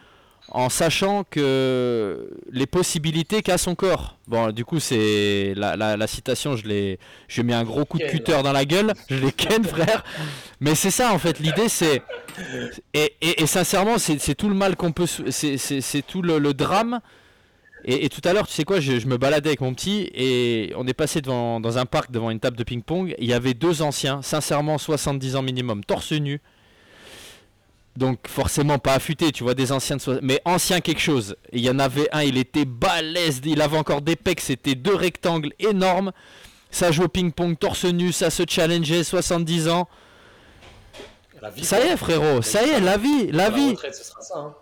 en 0.51 0.67
sachant 0.69 1.23
que 1.23 2.29
les 2.51 2.65
possibilités 2.65 3.41
qu'a 3.41 3.57
son 3.57 3.73
corps. 3.73 4.17
Bon, 4.27 4.51
du 4.51 4.65
coup, 4.65 4.79
c'est 4.79 5.53
la, 5.55 6.07
citation, 6.07 6.57
je 6.57 6.67
l'ai, 6.67 6.99
je 7.27 7.41
mis 7.41 7.53
un 7.53 7.63
gros 7.63 7.85
coup 7.85 7.97
de 7.97 8.05
cutter 8.05 8.43
dans 8.43 8.51
la 8.51 8.65
gueule, 8.65 8.93
je 9.09 9.15
l'ai 9.15 9.31
ken, 9.31 9.63
frère. 9.63 10.03
Mais 10.59 10.75
c'est 10.75 10.91
ça, 10.91 11.13
en 11.13 11.19
fait, 11.19 11.39
l'idée, 11.39 11.69
c'est 11.69 12.01
et, 12.93 13.45
sincèrement, 13.47 13.97
c'est 13.97 14.35
tout 14.35 14.49
le 14.49 14.55
mal 14.55 14.75
qu'on 14.75 14.91
peut, 14.91 15.07
c'est 15.07 16.05
tout 16.05 16.21
le, 16.21 16.53
drame. 16.53 16.99
Et, 17.85 18.09
tout 18.09 18.21
à 18.25 18.33
l'heure, 18.33 18.47
tu 18.47 18.53
sais 18.53 18.65
quoi, 18.65 18.81
je, 18.81 19.07
me 19.07 19.17
baladais 19.17 19.49
avec 19.49 19.61
mon 19.61 19.73
petit 19.73 20.11
et 20.13 20.73
on 20.75 20.85
est 20.85 20.93
passé 20.93 21.21
devant, 21.21 21.61
dans 21.61 21.77
un 21.77 21.85
parc 21.85 22.11
devant 22.11 22.29
une 22.29 22.41
table 22.41 22.57
de 22.57 22.63
ping-pong. 22.63 23.15
Il 23.19 23.25
y 23.25 23.33
avait 23.33 23.53
deux 23.53 23.81
anciens, 23.81 24.21
sincèrement 24.21 24.77
70 24.77 25.37
ans 25.37 25.41
minimum, 25.41 25.83
torse 25.85 26.11
nu, 26.11 26.41
donc 27.97 28.27
forcément 28.27 28.79
pas 28.79 28.93
affûté, 28.93 29.31
tu 29.31 29.43
vois 29.43 29.53
des 29.53 29.71
anciens 29.71 29.97
de 29.97 30.19
mais 30.21 30.41
ancien 30.45 30.79
quelque 30.79 31.01
chose. 31.01 31.35
Il 31.51 31.61
y 31.61 31.69
en 31.69 31.79
avait 31.79 32.07
un, 32.11 32.23
il 32.23 32.37
était 32.37 32.65
balèze, 32.65 33.41
il 33.45 33.61
avait 33.61 33.77
encore 33.77 34.01
des 34.01 34.15
pecs, 34.15 34.39
c'était 34.39 34.75
deux 34.75 34.95
rectangles 34.95 35.53
énormes. 35.59 36.11
Ça 36.69 36.91
joue 36.91 37.03
au 37.03 37.07
ping-pong 37.09 37.57
torse 37.59 37.83
nu, 37.83 38.13
ça 38.13 38.29
se 38.29 38.43
challengeait, 38.47 39.03
70 39.03 39.67
ans. 39.67 39.89
ça 41.61 41.83
y 41.83 41.89
est 41.89 41.97
frérot, 41.97 42.41
ça 42.41 42.65
y 42.65 42.69
est, 42.69 42.79
la 42.79 42.95
vie, 42.95 43.29
la, 43.31 43.49
vie. 43.49 43.75
Hein. 44.35 44.53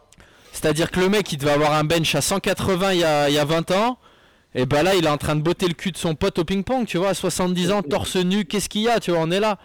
C'est-à-dire 0.51 0.89
que 0.89 0.99
le 0.99 1.09
mec 1.09 1.31
il 1.31 1.37
devait 1.37 1.51
avoir 1.51 1.73
un 1.73 1.83
bench 1.83 2.15
à 2.15 2.21
180 2.21 2.93
il 2.93 2.99
y 2.99 3.03
a, 3.03 3.29
il 3.29 3.35
y 3.35 3.39
a 3.39 3.45
20 3.45 3.71
ans. 3.71 3.99
Et 4.55 4.65
bah 4.65 4.81
là 4.81 4.95
il 4.95 5.05
est 5.05 5.09
en 5.09 5.17
train 5.17 5.35
de 5.35 5.41
botter 5.41 5.67
le 5.67 5.75
cul 5.75 5.91
de 5.91 5.97
son 5.97 6.15
pote 6.15 6.39
au 6.39 6.43
ping-pong, 6.45 6.87
tu 6.87 6.97
vois, 6.97 7.09
à 7.09 7.13
70 7.13 7.71
ans, 7.71 7.83
torse 7.83 8.15
nu, 8.15 8.45
qu'est-ce 8.45 8.69
qu'il 8.69 8.81
y 8.81 8.89
a, 8.89 8.99
tu 8.99 9.11
vois, 9.11 9.19
on 9.19 9.29
est 9.29 9.39
là. 9.39 9.59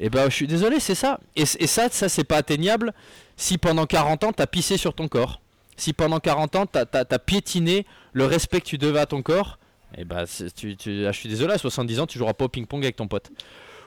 Et 0.00 0.06
eh 0.06 0.10
ben 0.10 0.28
je 0.28 0.34
suis 0.34 0.46
désolé, 0.46 0.80
c'est 0.80 0.94
ça. 0.94 1.20
Et, 1.36 1.46
ça, 1.46 1.88
ça 1.88 2.08
c'est 2.08 2.24
pas 2.24 2.36
atteignable 2.38 2.92
si 3.36 3.58
pendant 3.58 3.86
40 3.86 4.24
ans 4.24 4.32
t'as 4.32 4.46
pissé 4.46 4.76
sur 4.76 4.94
ton 4.94 5.06
corps. 5.06 5.40
Si 5.76 5.92
pendant 5.92 6.18
40 6.18 6.56
ans 6.56 6.66
t'as 6.66 6.84
as, 6.92 7.18
piétiné 7.18 7.86
le 8.12 8.24
respect 8.24 8.60
que 8.60 8.66
tu 8.66 8.78
devais 8.78 9.00
à 9.00 9.06
ton 9.06 9.22
corps. 9.22 9.58
Et 9.94 10.00
eh 10.00 10.04
ben 10.04 10.24
tu, 10.56 10.76
ah, 11.06 11.12
je 11.12 11.18
suis 11.18 11.28
désolé, 11.28 11.52
à 11.52 11.58
70 11.58 12.00
ans 12.00 12.06
tu 12.06 12.18
joueras 12.18 12.32
pas 12.32 12.46
au 12.46 12.48
ping-pong 12.48 12.82
avec 12.82 12.96
ton 12.96 13.06
pote. 13.06 13.30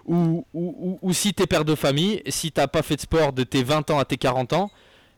Ou, 0.06 0.45
ou, 0.53 0.99
ou, 1.01 1.14
si 1.14 1.34
t'es 1.34 1.47
père 1.47 1.66
de 1.66 1.74
famille, 1.74 2.22
si 2.30 2.51
t'as 2.51 2.68
pas 2.68 2.84
fait 2.84 2.95
de 2.95 3.01
sport 3.01 3.34
de 3.34 3.43
tes 3.43 3.64
20 3.64 3.89
ans 3.89 3.97
à 3.97 4.06
tes 4.06 4.18
40 4.18 4.53
ans, 4.53 4.72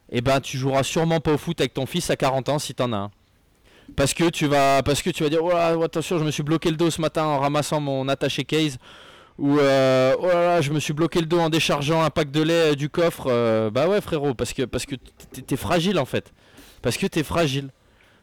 et 0.09 0.19
eh 0.19 0.21
ben 0.21 0.39
tu 0.39 0.57
joueras 0.57 0.83
sûrement 0.83 1.19
pas 1.19 1.33
au 1.33 1.37
foot 1.37 1.59
avec 1.59 1.73
ton 1.73 1.85
fils 1.85 2.09
à 2.09 2.15
40 2.15 2.47
ans 2.47 2.59
si 2.59 2.73
t'en 2.73 2.93
as 2.93 2.97
un. 2.97 3.11
Parce 3.95 4.13
que 4.13 4.29
tu 4.29 4.47
vas, 4.47 4.81
parce 4.83 5.01
que 5.01 5.09
tu 5.09 5.23
vas 5.23 5.29
dire, 5.29 5.43
oh, 5.43 5.83
attention, 5.83 6.17
je 6.19 6.23
me 6.23 6.31
suis 6.31 6.43
bloqué 6.43 6.69
le 6.69 6.77
dos 6.77 6.89
ce 6.89 7.01
matin 7.01 7.23
en 7.25 7.39
ramassant 7.39 7.79
mon 7.79 8.07
attaché 8.07 8.43
case 8.43 8.77
ou 9.37 9.59
euh, 9.59 10.15
oh 10.19 10.61
je 10.61 10.71
me 10.71 10.79
suis 10.79 10.93
bloqué 10.93 11.19
le 11.19 11.27
dos 11.27 11.39
en 11.39 11.49
déchargeant 11.49 12.01
un 12.01 12.09
pack 12.09 12.31
de 12.31 12.41
lait 12.41 12.71
euh, 12.71 12.75
du 12.75 12.89
coffre. 12.89 13.27
Euh, 13.27 13.69
bah 13.69 13.87
ouais, 13.87 14.01
frérot, 14.01 14.33
parce 14.33 14.53
que, 14.53 14.63
parce 14.63 14.85
que 14.85 14.95
t'es 14.95 15.57
fragile 15.57 15.99
en 15.99 16.05
fait. 16.05 16.33
Parce 16.81 16.97
que 16.97 17.05
t'es 17.07 17.23
fragile. 17.23 17.69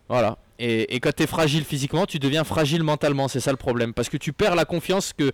Voilà. 0.09 0.39
Et, 0.59 0.95
et 0.95 1.01
quand 1.01 1.12
t'es 1.15 1.27
fragile 1.27 1.65
physiquement, 1.65 2.07
tu 2.07 2.19
deviens 2.19 2.45
fragile 2.45 2.83
mentalement. 2.83 3.29
C'est 3.29 3.41
ça 3.41 3.51
le 3.51 3.57
problème. 3.57 3.95
Parce 3.95 4.09
que 4.09 4.17
tu 4.17 4.33
perds 4.33 4.55
la 4.55 4.65
confiance 4.65 5.12
que. 5.12 5.33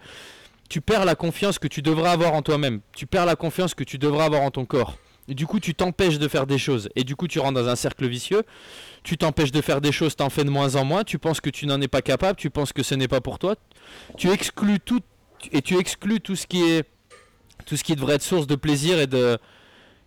Tu 0.68 0.80
perds 0.80 1.04
la 1.04 1.16
confiance 1.16 1.58
que 1.58 1.66
tu 1.66 1.82
devrais 1.82 2.10
avoir 2.10 2.34
en 2.34 2.42
toi-même. 2.42 2.80
Tu 2.94 3.06
perds 3.06 3.26
la 3.26 3.34
confiance 3.34 3.74
que 3.74 3.82
tu 3.82 3.98
devrais 3.98 4.24
avoir 4.24 4.42
en 4.42 4.52
ton 4.52 4.64
corps. 4.64 4.96
Et 5.28 5.34
du 5.34 5.46
coup, 5.46 5.60
tu 5.60 5.74
t'empêches 5.74 6.18
de 6.18 6.28
faire 6.28 6.46
des 6.46 6.58
choses. 6.58 6.88
Et 6.96 7.04
du 7.04 7.16
coup, 7.16 7.28
tu 7.28 7.38
rentres 7.38 7.54
dans 7.54 7.68
un 7.68 7.76
cercle 7.76 8.06
vicieux. 8.08 8.42
Tu 9.02 9.16
t'empêches 9.16 9.52
de 9.52 9.60
faire 9.60 9.80
des 9.80 9.92
choses, 9.92 10.16
t'en 10.16 10.30
fais 10.30 10.44
de 10.44 10.50
moins 10.50 10.76
en 10.76 10.84
moins. 10.84 11.04
Tu 11.04 11.18
penses 11.18 11.40
que 11.40 11.50
tu 11.50 11.66
n'en 11.66 11.80
es 11.80 11.88
pas 11.88 12.02
capable. 12.02 12.36
Tu 12.36 12.50
penses 12.50 12.72
que 12.72 12.82
ce 12.82 12.94
n'est 12.94 13.08
pas 13.08 13.20
pour 13.20 13.38
toi. 13.38 13.54
Tu 14.16 14.30
exclus 14.30 14.80
toute 14.80 15.04
et 15.52 15.62
tu 15.62 15.78
exclus 15.78 16.20
tout 16.20 16.36
ce 16.36 16.46
qui 16.46 16.62
est 16.62 16.84
tout 17.66 17.76
ce 17.76 17.84
qui 17.84 17.94
devrait 17.94 18.16
être 18.16 18.22
source 18.22 18.46
de 18.46 18.56
plaisir 18.56 18.98
et 18.98 19.06
de 19.06 19.38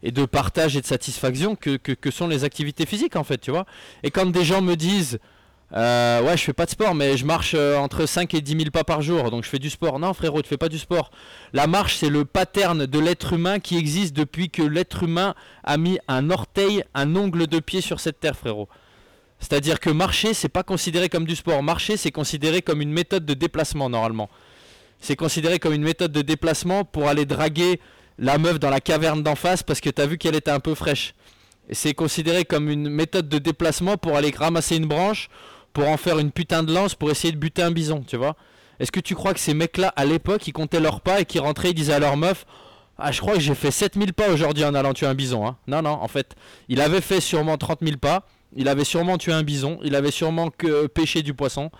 et 0.03 0.11
de 0.11 0.25
partage 0.25 0.75
et 0.75 0.81
de 0.81 0.85
satisfaction 0.85 1.55
que, 1.55 1.77
que, 1.77 2.11
sont 2.11 2.27
les 2.27 2.43
activités 2.43 2.85
physiques 2.85 3.15
en 3.15 3.23
fait 3.23 3.37
tu 3.37 3.51
vois. 3.51 3.65
Et 4.03 4.11
quand 4.11 4.25
des 4.25 4.43
gens 4.43 4.61
me 4.61 4.75
disent 4.75 5.19
euh, 5.73 6.21
ouais 6.21 6.37
je 6.37 6.43
fais 6.43 6.53
pas 6.53 6.65
de 6.65 6.71
sport 6.71 6.93
mais 6.93 7.15
je 7.15 7.25
marche 7.25 7.53
euh, 7.55 7.77
entre 7.77 8.05
5 8.05 8.33
et 8.33 8.41
10 8.41 8.51
000 8.57 8.63
pas 8.71 8.83
par 8.83 9.01
jour 9.01 9.31
donc 9.31 9.45
je 9.45 9.49
fais 9.49 9.59
du 9.59 9.69
sport. 9.69 9.99
Non 9.99 10.13
frérot 10.13 10.41
tu 10.41 10.49
fais 10.49 10.57
pas 10.57 10.69
du 10.69 10.77
sport. 10.77 11.09
La 11.53 11.67
marche 11.67 11.95
c'est 11.97 12.09
le 12.09 12.25
pattern 12.25 12.85
de 12.85 12.99
l'être 12.99 13.33
humain 13.33 13.59
qui 13.59 13.77
existe 13.77 14.13
depuis 14.13 14.49
que 14.49 14.61
l'être 14.61 15.03
humain 15.03 15.35
a 15.63 15.77
mis 15.77 15.99
un 16.07 16.29
orteil 16.29 16.83
un 16.93 17.15
ongle 17.15 17.47
de 17.47 17.59
pied 17.59 17.79
sur 17.79 18.01
cette 18.01 18.19
terre 18.19 18.35
frérot. 18.35 18.67
C'est 19.39 19.53
à 19.53 19.61
dire 19.61 19.79
que 19.79 19.89
marcher 19.89 20.33
c'est 20.33 20.49
pas 20.49 20.63
considéré 20.63 21.07
comme 21.07 21.25
du 21.25 21.35
sport. 21.35 21.63
Marcher 21.63 21.95
c'est 21.95 22.11
considéré 22.11 22.61
comme 22.61 22.81
une 22.81 22.91
méthode 22.91 23.25
de 23.25 23.33
déplacement 23.33 23.89
normalement 23.89 24.29
c'est 25.03 25.17
considéré 25.17 25.59
comme 25.59 25.73
une 25.73 25.83
méthode 25.83 26.13
de 26.13 26.21
déplacement 26.21 26.85
pour 26.85 27.09
aller 27.09 27.25
draguer 27.25 27.81
la 28.17 28.37
meuf 28.37 28.57
dans 28.57 28.69
la 28.69 28.79
caverne 28.79 29.21
d'en 29.21 29.35
face 29.35 29.61
parce 29.61 29.81
que 29.81 29.89
t'as 29.89 30.05
vu 30.05 30.17
qu'elle 30.17 30.35
était 30.35 30.49
un 30.49 30.61
peu 30.61 30.75
fraîche. 30.75 31.13
C'est 31.71 31.93
considéré 31.93 32.45
comme 32.45 32.69
une 32.69 32.89
méthode 32.89 33.27
de 33.27 33.37
déplacement 33.37 33.97
pour 33.97 34.15
aller 34.15 34.31
ramasser 34.31 34.77
une 34.77 34.85
branche, 34.85 35.27
pour 35.73 35.89
en 35.89 35.97
faire 35.97 36.19
une 36.19 36.31
putain 36.31 36.63
de 36.63 36.73
lance, 36.73 36.95
pour 36.95 37.11
essayer 37.11 37.33
de 37.33 37.37
buter 37.37 37.61
un 37.61 37.71
bison, 37.71 38.01
tu 38.07 38.15
vois. 38.15 38.37
Est-ce 38.79 38.93
que 38.93 39.01
tu 39.01 39.13
crois 39.13 39.33
que 39.33 39.41
ces 39.41 39.53
mecs-là, 39.53 39.91
à 39.97 40.05
l'époque, 40.05 40.47
ils 40.47 40.53
comptaient 40.53 40.79
leurs 40.79 41.01
pas 41.01 41.19
et 41.19 41.25
qui 41.25 41.37
rentraient, 41.37 41.71
ils 41.71 41.75
disaient 41.75 41.93
à 41.93 41.99
leur 41.99 42.15
meuf 42.15 42.45
Ah, 42.97 43.11
je 43.11 43.19
crois 43.19 43.33
que 43.33 43.41
j'ai 43.41 43.55
fait 43.55 43.71
7000 43.71 44.13
pas 44.13 44.29
aujourd'hui 44.29 44.63
en 44.63 44.73
allant 44.73 44.93
tuer 44.93 45.07
un 45.07 45.15
bison. 45.15 45.45
Hein. 45.45 45.57
Non, 45.67 45.81
non, 45.81 45.91
en 46.01 46.07
fait, 46.07 46.33
il 46.69 46.79
avait 46.79 47.01
fait 47.01 47.19
sûrement 47.19 47.57
30 47.57 47.79
000 47.81 47.97
pas, 47.97 48.25
il 48.55 48.69
avait 48.69 48.85
sûrement 48.85 49.17
tué 49.17 49.33
un 49.33 49.43
bison, 49.43 49.79
il 49.83 49.95
avait 49.95 50.11
sûrement 50.11 50.49
que 50.49 50.87
pêché 50.87 51.23
du 51.23 51.33
poisson. 51.33 51.71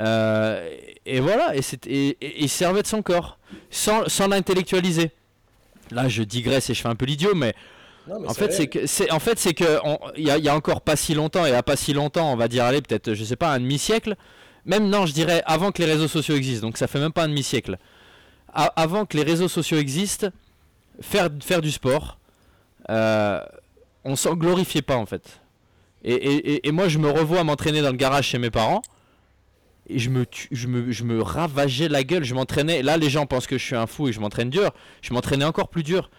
Euh, 0.00 0.68
et 1.06 1.20
voilà, 1.20 1.54
et, 1.54 1.60
et, 1.86 2.16
et, 2.20 2.42
il 2.42 2.48
servait 2.48 2.82
de 2.82 2.86
son 2.86 3.02
corps, 3.02 3.38
sans, 3.70 4.08
sans 4.08 4.28
l'intellectualiser. 4.28 5.10
Là, 5.90 6.08
je 6.08 6.22
digresse 6.22 6.70
et 6.70 6.74
je 6.74 6.80
fais 6.80 6.88
un 6.88 6.94
peu 6.94 7.04
l'idiot, 7.04 7.34
mais 7.34 7.54
en, 8.08 8.34
fait, 8.34 8.52
c'est 8.86 9.10
en 9.10 9.18
fait, 9.18 9.38
c'est 9.38 9.54
que 9.54 9.78
il 10.16 10.24
y, 10.24 10.48
a 10.48 10.54
encore 10.54 10.80
pas 10.80 10.96
si 10.96 11.14
longtemps 11.14 11.44
et 11.46 11.54
à 11.54 11.62
pas 11.62 11.76
si 11.76 11.92
longtemps, 11.92 12.32
on 12.32 12.36
va 12.36 12.48
dire 12.48 12.64
allez 12.64 12.80
peut-être, 12.80 13.14
je 13.14 13.24
sais 13.24 13.36
pas, 13.36 13.52
un 13.52 13.60
demi 13.60 13.78
siècle. 13.78 14.16
Même 14.64 14.88
non, 14.88 15.06
je 15.06 15.12
dirais 15.12 15.42
avant 15.46 15.70
que 15.72 15.82
les 15.82 15.90
réseaux 15.90 16.08
sociaux 16.08 16.36
existent. 16.36 16.66
Donc 16.66 16.76
ça 16.76 16.86
fait 16.86 16.98
même 16.98 17.12
pas 17.12 17.24
un 17.24 17.28
demi 17.28 17.42
siècle. 17.42 17.76
avant 18.52 19.06
que 19.06 19.16
les 19.16 19.22
réseaux 19.22 19.48
sociaux 19.48 19.78
existent, 19.78 20.28
faire 21.00 21.28
faire 21.42 21.60
du 21.60 21.70
sport, 21.70 22.18
euh, 22.88 23.40
on 24.04 24.16
s'en 24.16 24.34
glorifiait 24.34 24.82
pas 24.82 24.96
en 24.96 25.06
fait. 25.06 25.40
Et, 26.02 26.66
et, 26.66 26.72
moi, 26.72 26.88
je 26.88 26.96
me 26.96 27.10
revois 27.10 27.44
m'entraîner 27.44 27.82
dans 27.82 27.90
le 27.90 27.96
garage 27.96 28.28
chez 28.28 28.38
mes 28.38 28.50
parents. 28.50 28.80
Et 29.88 29.98
je 29.98 30.10
me, 30.10 31.22
ravageais 31.22 31.88
la 31.88 32.04
gueule. 32.04 32.24
Je 32.24 32.34
m'entraînais. 32.34 32.82
Là, 32.82 32.96
les 32.96 33.10
gens 33.10 33.26
pensent 33.26 33.46
que 33.46 33.58
je 33.58 33.64
suis 33.64 33.76
un 33.76 33.86
fou 33.86 34.08
et 34.08 34.12
je 34.12 34.20
m'entraîne 34.20 34.50
dur. 34.50 34.70
Je 35.02 35.12
m'entraînais 35.12 35.44
encore 35.44 35.68
plus 35.68 35.82
dur. 35.82 36.10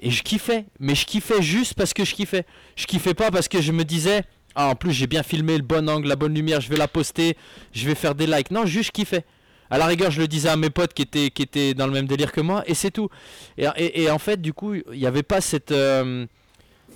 Et 0.00 0.10
je 0.10 0.22
kiffais, 0.22 0.66
mais 0.80 0.96
je 0.96 1.06
kiffais 1.06 1.42
juste 1.42 1.74
parce 1.74 1.94
que 1.94 2.04
je 2.04 2.14
kiffais. 2.14 2.44
Je 2.76 2.86
kiffais 2.86 3.14
pas 3.14 3.30
parce 3.30 3.46
que 3.46 3.60
je 3.60 3.70
me 3.70 3.84
disais, 3.84 4.24
ah 4.56 4.66
en 4.66 4.74
plus 4.74 4.90
j'ai 4.90 5.06
bien 5.06 5.22
filmé 5.22 5.56
le 5.56 5.62
bon 5.62 5.88
angle, 5.88 6.08
la 6.08 6.16
bonne 6.16 6.34
lumière, 6.34 6.60
je 6.60 6.68
vais 6.68 6.76
la 6.76 6.88
poster, 6.88 7.36
je 7.72 7.86
vais 7.86 7.94
faire 7.94 8.16
des 8.16 8.26
likes. 8.26 8.50
Non, 8.50 8.66
juste 8.66 8.88
je 8.88 8.90
kiffais. 8.90 9.24
À 9.70 9.78
la 9.78 9.86
rigueur, 9.86 10.10
je 10.10 10.20
le 10.20 10.28
disais 10.28 10.50
à 10.50 10.56
mes 10.56 10.68
potes 10.68 10.92
qui 10.92 11.00
étaient, 11.00 11.30
qui 11.30 11.42
étaient 11.42 11.72
dans 11.72 11.86
le 11.86 11.92
même 11.92 12.06
délire 12.06 12.32
que 12.32 12.42
moi, 12.42 12.62
et 12.66 12.74
c'est 12.74 12.90
tout. 12.90 13.08
Et, 13.56 14.02
et, 14.02 14.10
en 14.10 14.18
fait, 14.18 14.38
du 14.38 14.52
coup, 14.52 14.74
il 14.74 14.98
n'y 14.98 15.06
avait 15.06 15.22
pas 15.22 15.40
cette... 15.40 15.72
Euh, 15.72 16.26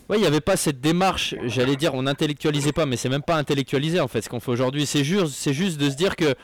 ouais, 0.09 0.19
il 0.19 0.21
n'y 0.21 0.27
avait 0.27 0.41
pas 0.41 0.57
cette 0.57 0.81
démarche, 0.81 1.35
j'allais 1.45 1.77
dire, 1.77 1.95
on 1.95 2.03
n'intellectualisait 2.03 2.73
pas, 2.73 2.87
mais 2.87 2.97
c'est 2.97 3.09
même 3.09 3.23
pas 3.23 3.37
intellectualiser 3.37 4.01
en 4.01 4.09
fait 4.09 4.23
ce 4.23 4.29
qu'on 4.29 4.41
fait 4.41 4.51
aujourd'hui. 4.51 4.87
C'est 4.87 5.05
juste, 5.05 5.53
juste 5.53 5.79
de 5.79 5.91
se 5.91 5.97
dire 5.97 6.17
que, 6.17 6.35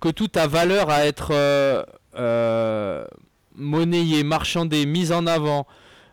que 0.00 0.08
tout 0.08 0.30
a 0.34 0.46
valeur 0.46 0.90
à 0.90 1.06
être 1.06 1.30
euh, 1.32 1.82
euh, 2.16 3.04
monnayé, 3.54 4.24
marchandé, 4.24 4.86
mis 4.86 5.12
en 5.12 5.26
avant, 5.26 5.66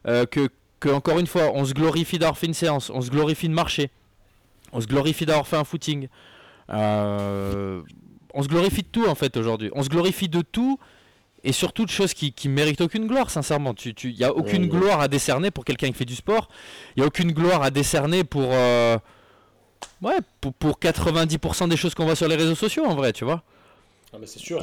euh, 0.07 0.25
que, 0.25 0.49
que, 0.79 0.89
encore 0.89 1.19
une 1.19 1.27
fois, 1.27 1.51
on 1.53 1.65
se 1.65 1.73
glorifie 1.73 2.19
d'avoir 2.19 2.37
fait 2.37 2.47
une 2.47 2.53
séance, 2.53 2.89
on 2.89 3.01
se 3.01 3.09
glorifie 3.09 3.49
de 3.49 3.53
marcher, 3.53 3.91
on 4.71 4.81
se 4.81 4.87
glorifie 4.87 5.25
d'avoir 5.25 5.47
fait 5.47 5.57
un 5.57 5.63
footing. 5.63 6.07
On 8.31 8.43
se 8.43 8.47
glorifie 8.47 8.83
de 8.83 8.87
tout 8.87 9.07
en 9.07 9.15
fait 9.15 9.35
aujourd'hui. 9.37 9.71
On 9.73 9.81
se 9.81 9.89
glorifie 9.89 10.29
de 10.29 10.41
tout 10.41 10.79
et 11.43 11.51
surtout 11.51 11.85
de 11.85 11.89
choses 11.89 12.13
qui, 12.13 12.33
qui 12.33 12.49
méritent 12.49 12.81
aucune 12.81 13.07
gloire, 13.07 13.29
sincèrement. 13.29 13.73
Il 13.85 13.93
tu, 13.93 14.13
n'y 14.13 14.23
a 14.23 14.33
aucune 14.33 14.67
gloire 14.67 14.99
à 14.99 15.07
décerner 15.07 15.51
pour 15.51 15.65
quelqu'un 15.65 15.87
qui 15.87 15.93
fait 15.93 16.05
du 16.05 16.15
sport. 16.15 16.49
Il 16.95 16.99
n'y 16.99 17.03
a 17.03 17.07
aucune 17.07 17.31
gloire 17.31 17.63
à 17.63 17.71
décerner 17.71 18.23
pour, 18.23 18.49
euh, 18.51 18.97
ouais, 20.01 20.17
pour, 20.41 20.53
pour 20.53 20.79
90% 20.79 21.69
des 21.69 21.77
choses 21.77 21.93
qu'on 21.95 22.05
voit 22.05 22.15
sur 22.15 22.27
les 22.27 22.35
réseaux 22.35 22.55
sociaux 22.55 22.85
en 22.85 22.95
vrai, 22.95 23.13
tu 23.13 23.25
vois. 23.25 23.43
Ah, 24.13 24.17
mais 24.19 24.27
c'est 24.27 24.39
sûr. 24.39 24.61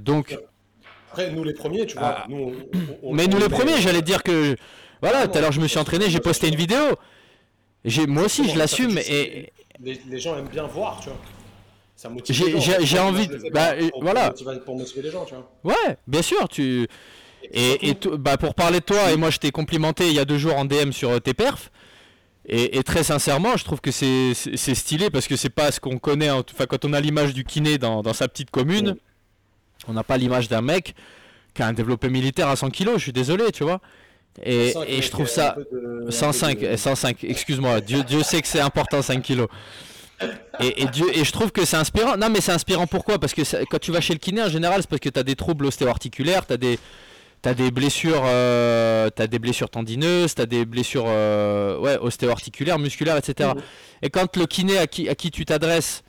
donc. 0.00 0.38
Après, 1.10 1.30
nous 1.30 1.44
les 1.44 1.54
premiers, 1.54 1.86
tu 1.86 1.96
vois. 1.96 2.18
Ah. 2.18 2.26
mais 2.28 3.26
nous 3.26 3.38
les 3.38 3.48
premiers, 3.48 3.80
j'allais 3.80 4.02
dire 4.02 4.22
que 4.22 4.56
voilà, 5.00 5.28
tout 5.28 5.38
à 5.38 5.40
l'heure 5.40 5.52
je 5.52 5.60
me 5.60 5.68
suis 5.68 5.78
entraîné, 5.78 6.10
j'ai 6.10 6.20
posté 6.20 6.48
une 6.48 6.56
vidéo. 6.56 6.96
J'ai, 7.84 8.06
moi 8.06 8.24
aussi, 8.24 8.48
je 8.48 8.58
l'assume. 8.58 8.98
Et 8.98 9.52
les, 9.80 10.18
gens 10.18 10.36
aiment 10.36 10.48
bien 10.48 10.66
voir, 10.66 11.00
tu 11.00 11.08
vois. 11.08 11.18
Ça 12.06 12.12
motive 12.12 12.60
J'ai 12.82 12.98
envie, 12.98 13.26
de, 13.26 13.50
bah, 13.52 13.74
pour, 13.90 14.02
voilà. 14.02 14.32
Pour, 14.64 14.76
motiver 14.76 15.02
les 15.02 15.10
gens, 15.10 15.24
tu 15.24 15.34
vois. 15.34 15.74
Ouais, 15.74 15.96
bien 16.06 16.22
sûr, 16.22 16.48
tu. 16.48 16.86
Et, 17.52 17.90
et, 17.90 17.96
bah 18.18 18.36
pour 18.36 18.54
parler 18.54 18.80
de 18.80 18.84
toi, 18.84 19.12
et 19.12 19.16
moi 19.16 19.30
je 19.30 19.38
t'ai 19.38 19.52
complimenté 19.52 20.08
il 20.08 20.14
y 20.14 20.18
a 20.18 20.24
deux 20.24 20.38
jours 20.38 20.56
en 20.56 20.64
DM 20.64 20.90
sur 20.90 21.10
euh, 21.10 21.20
tes 21.20 21.34
perfs. 21.34 21.70
Et, 22.48 22.84
très 22.84 23.02
sincèrement, 23.02 23.56
je 23.56 23.64
trouve 23.64 23.80
que 23.80 23.90
c'est 23.90 24.34
stylé 24.54 25.10
parce 25.10 25.26
que 25.26 25.34
c'est 25.34 25.50
pas 25.50 25.72
ce 25.72 25.80
qu'on 25.80 25.98
connaît. 25.98 26.30
Enfin, 26.30 26.66
quand 26.66 26.84
on 26.84 26.92
a 26.92 27.00
l'image 27.00 27.34
du 27.34 27.42
kiné 27.42 27.76
dans, 27.76 28.02
dans, 28.02 28.12
sa 28.12 28.28
petite 28.28 28.52
commune, 28.52 28.94
on 29.88 29.94
n'a 29.94 30.04
pas 30.04 30.16
l'image 30.16 30.48
d'un 30.48 30.60
mec 30.60 30.94
qui 31.54 31.62
a 31.62 31.66
un 31.66 31.72
développé 31.72 32.08
militaire 32.08 32.46
à 32.46 32.54
100 32.54 32.70
kg. 32.70 32.92
Je 32.94 33.02
suis 33.02 33.12
désolé, 33.12 33.50
tu 33.50 33.64
vois. 33.64 33.80
Et, 34.44 34.74
et 34.86 35.02
je 35.02 35.10
trouve 35.10 35.26
ça 35.26 35.56
105, 36.08 36.58
105. 36.76 37.24
Excuse-moi. 37.24 37.80
Dieu, 37.80 38.04
Dieu 38.04 38.22
sait 38.22 38.40
que 38.40 38.46
c'est 38.46 38.60
important 38.60 39.02
5 39.02 39.22
kilos. 39.22 39.48
Et, 40.60 40.82
et, 40.82 40.86
Dieu, 40.86 41.06
et 41.14 41.24
je 41.24 41.32
trouve 41.32 41.52
que 41.52 41.64
c'est 41.64 41.76
inspirant. 41.76 42.16
Non, 42.16 42.28
mais 42.30 42.40
c'est 42.40 42.52
inspirant 42.52 42.86
pourquoi? 42.86 43.18
Parce 43.18 43.34
que 43.34 43.42
quand 43.66 43.78
tu 43.78 43.92
vas 43.92 44.00
chez 44.00 44.14
le 44.14 44.18
kiné 44.18 44.42
en 44.42 44.48
général, 44.48 44.80
c'est 44.80 44.88
parce 44.88 45.00
que 45.00 45.08
tu 45.08 45.18
as 45.18 45.22
des 45.22 45.36
troubles 45.36 45.66
ostéo-articulaires, 45.66 46.46
tu 46.46 46.54
as 46.54 46.56
des, 46.56 46.78
as 47.44 47.54
des 47.54 47.70
blessures, 47.70 48.22
euh, 48.24 49.08
as 49.16 49.26
des 49.26 49.38
blessures 49.38 49.70
tendineuses, 49.70 50.34
tu 50.34 50.42
as 50.42 50.46
des 50.46 50.64
blessures 50.64 51.04
euh, 51.06 51.78
ouais, 51.78 51.98
ostéo-articulaires, 51.98 52.78
musculaires, 52.78 53.16
etc. 53.16 53.50
Mmh. 53.54 53.60
Et 54.02 54.10
quand 54.10 54.36
le 54.36 54.46
kiné 54.46 54.78
à 54.78 54.86
qui, 54.86 55.08
à 55.08 55.14
qui 55.14 55.30
tu 55.30 55.44
t'adresses, 55.44 56.02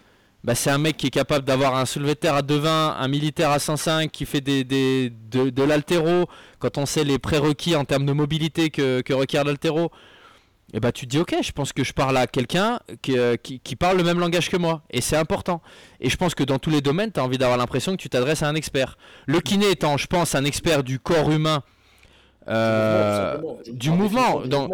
bah, 0.44 0.56
c'est 0.56 0.70
un 0.70 0.78
mec 0.78 0.98
qui 0.98 1.08
est 1.08 1.12
capable 1.12 1.46
d'avoir 1.46 1.76
un 1.76 1.86
soulevé 1.86 2.14
de 2.14 2.20
terre 2.20 2.36
à 2.36 2.42
2,20, 2.42 2.96
un 2.98 3.08
militaire 3.08 3.52
à 3.52 3.60
105, 3.60 4.12
qui 4.12 4.26
fait 4.26 4.42
des, 4.42 4.64
des 4.64 5.10
de, 5.10 5.50
de 5.50 5.64
l'altéro, 5.64 6.26
quand 6.60 6.78
on 6.78 6.86
sait 6.86 7.04
les 7.04 7.20
prérequis 7.20 7.76
en 7.76 7.86
termes 7.86 8.06
de 8.06 8.14
mobilité 8.14 8.70
que, 8.70 9.02
que 9.02 9.14
requiert 9.14 9.44
l'altéro, 9.44 9.92
et 10.74 10.82
bah 10.82 10.92
tu 10.92 11.06
te 11.06 11.12
dis 11.12 11.20
ok, 11.20 11.36
je 11.42 11.52
pense 11.54 11.72
que 11.72 11.84
je 11.84 11.94
parle 11.94 12.18
à 12.18 12.28
quelqu'un 12.28 12.80
euh, 13.10 13.38
qui, 13.38 13.60
qui, 13.62 13.76
parle 13.78 13.98
le 13.98 14.04
même 14.04 14.20
langage 14.20 14.50
que 14.50 14.58
moi. 14.58 14.82
Et 14.90 15.00
c'est 15.00 15.16
important. 15.16 15.62
Et 16.02 16.10
je 16.10 16.18
pense 16.18 16.36
que 16.36 16.44
dans 16.44 16.60
tous 16.60 16.70
les 16.70 16.82
domaines, 16.82 17.12
tu 17.12 17.20
as 17.22 17.24
envie 17.24 17.38
d'avoir 17.38 17.58
l'impression 17.58 17.94
que 17.94 18.02
tu 18.02 18.10
t'adresses 18.10 18.44
à 18.44 18.50
un 18.50 18.56
expert. 18.56 18.98
Le 19.28 19.40
kiné 19.40 19.72
étant, 19.72 19.96
je 19.96 20.08
pense, 20.08 20.36
un 20.36 20.44
expert 20.44 20.84
du 20.84 21.00
corps 21.00 21.32
humain, 21.32 21.64
euh, 22.50 23.38
du 23.72 23.92
mouvement. 23.92 24.42
Donc, 24.42 24.74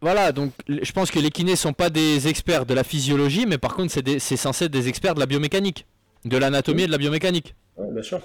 voilà, 0.00 0.30
donc 0.30 0.52
je 0.68 0.92
pense 0.92 1.10
que 1.10 1.18
les 1.18 1.30
kinés 1.30 1.56
sont 1.56 1.72
pas 1.72 1.90
des 1.90 2.28
experts 2.28 2.64
de 2.64 2.74
la 2.74 2.84
physiologie, 2.84 3.46
mais 3.46 3.58
par 3.58 3.74
contre 3.74 3.92
c'est 3.92 4.36
censé 4.36 4.66
être 4.66 4.70
des 4.70 4.88
experts 4.88 5.14
de 5.14 5.20
la 5.20 5.26
biomécanique, 5.26 5.86
de 6.24 6.36
l'anatomie 6.36 6.82
et 6.82 6.86
de 6.86 6.92
la 6.92 6.98
biomécanique. 6.98 7.56
bien 7.76 8.02
sûr 8.02 8.20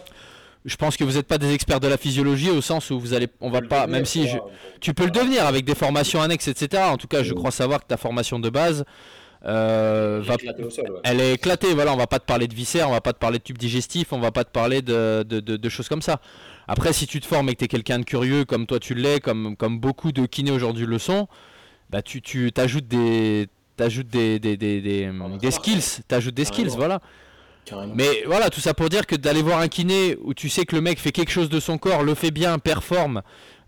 je 0.65 0.75
pense 0.75 0.95
que 0.97 1.03
vous 1.03 1.13
n'êtes 1.13 1.27
pas 1.27 1.37
des 1.37 1.53
experts 1.53 1.79
de 1.79 1.87
la 1.87 1.97
physiologie 1.97 2.49
au 2.49 2.61
sens 2.61 2.89
où 2.89 2.99
vous 2.99 3.13
allez, 3.13 3.27
on 3.41 3.49
va 3.49 3.61
pas, 3.61 3.87
même 3.87 4.05
si 4.05 4.27
tu 4.79 4.93
peux 4.93 5.05
le 5.05 5.11
devenir 5.11 5.45
avec 5.45 5.65
des 5.65 5.75
formations 5.75 6.21
annexes, 6.21 6.47
etc. 6.47 6.83
En 6.85 6.97
tout 6.97 7.07
cas, 7.07 7.23
je 7.23 7.33
crois 7.33 7.51
savoir 7.51 7.81
que 7.81 7.87
ta 7.87 7.97
formation 7.97 8.39
de 8.39 8.49
base, 8.49 8.85
euh, 9.45 10.21
va, 10.23 10.37
elle 11.03 11.19
est 11.19 11.33
éclatée. 11.33 11.73
Voilà, 11.73 11.93
on 11.93 11.97
va 11.97 12.07
pas 12.07 12.19
te 12.19 12.25
parler 12.25 12.47
de 12.47 12.55
viscères, 12.55 12.87
on 12.87 12.93
va 12.93 13.01
pas 13.01 13.11
te 13.11 13.19
parler 13.19 13.39
de 13.39 13.43
tubes 13.43 13.57
digestifs, 13.57 14.13
on 14.13 14.19
va 14.19 14.31
pas 14.31 14.45
te 14.45 14.51
parler 14.51 14.81
de, 14.81 15.23
de, 15.27 15.39
de, 15.41 15.69
choses 15.69 15.89
comme 15.89 16.01
ça. 16.01 16.21
Après, 16.67 16.93
si 16.93 17.07
tu 17.07 17.19
te 17.19 17.25
formes 17.25 17.49
et 17.49 17.53
que 17.53 17.59
tu 17.59 17.65
es 17.65 17.67
quelqu'un 17.67 17.99
de 17.99 18.05
curieux 18.05 18.45
comme 18.45 18.65
toi 18.65 18.79
tu 18.79 18.93
l'es, 18.93 19.19
comme, 19.19 19.57
comme 19.57 19.79
beaucoup 19.79 20.13
de 20.13 20.25
kinés 20.25 20.51
aujourd'hui 20.51 20.85
le 20.85 20.97
sont, 20.97 21.27
bah 21.89 22.01
tu, 22.01 22.21
tu 22.21 22.53
t'ajoutes 22.53 22.87
des, 22.87 23.47
t'ajoutes 23.75 24.07
des, 24.07 24.39
des, 24.39 24.55
des, 24.55 24.79
des, 24.79 25.11
des 25.41 25.51
skills, 25.51 26.03
t'ajoutes 26.07 26.35
des 26.35 26.45
skills, 26.45 26.69
voilà. 26.69 27.01
Mais 27.95 28.23
voilà, 28.25 28.49
tout 28.49 28.59
ça 28.59 28.73
pour 28.73 28.89
dire 28.89 29.05
que 29.05 29.15
d'aller 29.15 29.41
voir 29.41 29.59
un 29.59 29.67
kiné 29.67 30.17
où 30.21 30.33
tu 30.33 30.49
sais 30.49 30.65
que 30.65 30.75
le 30.75 30.81
mec 30.81 30.99
fait 30.99 31.11
quelque 31.11 31.31
chose 31.31 31.49
de 31.49 31.59
son 31.59 31.77
corps, 31.77 32.03
le 32.03 32.13
fait 32.13 32.31
bien, 32.31 32.59
performe, 32.59 33.21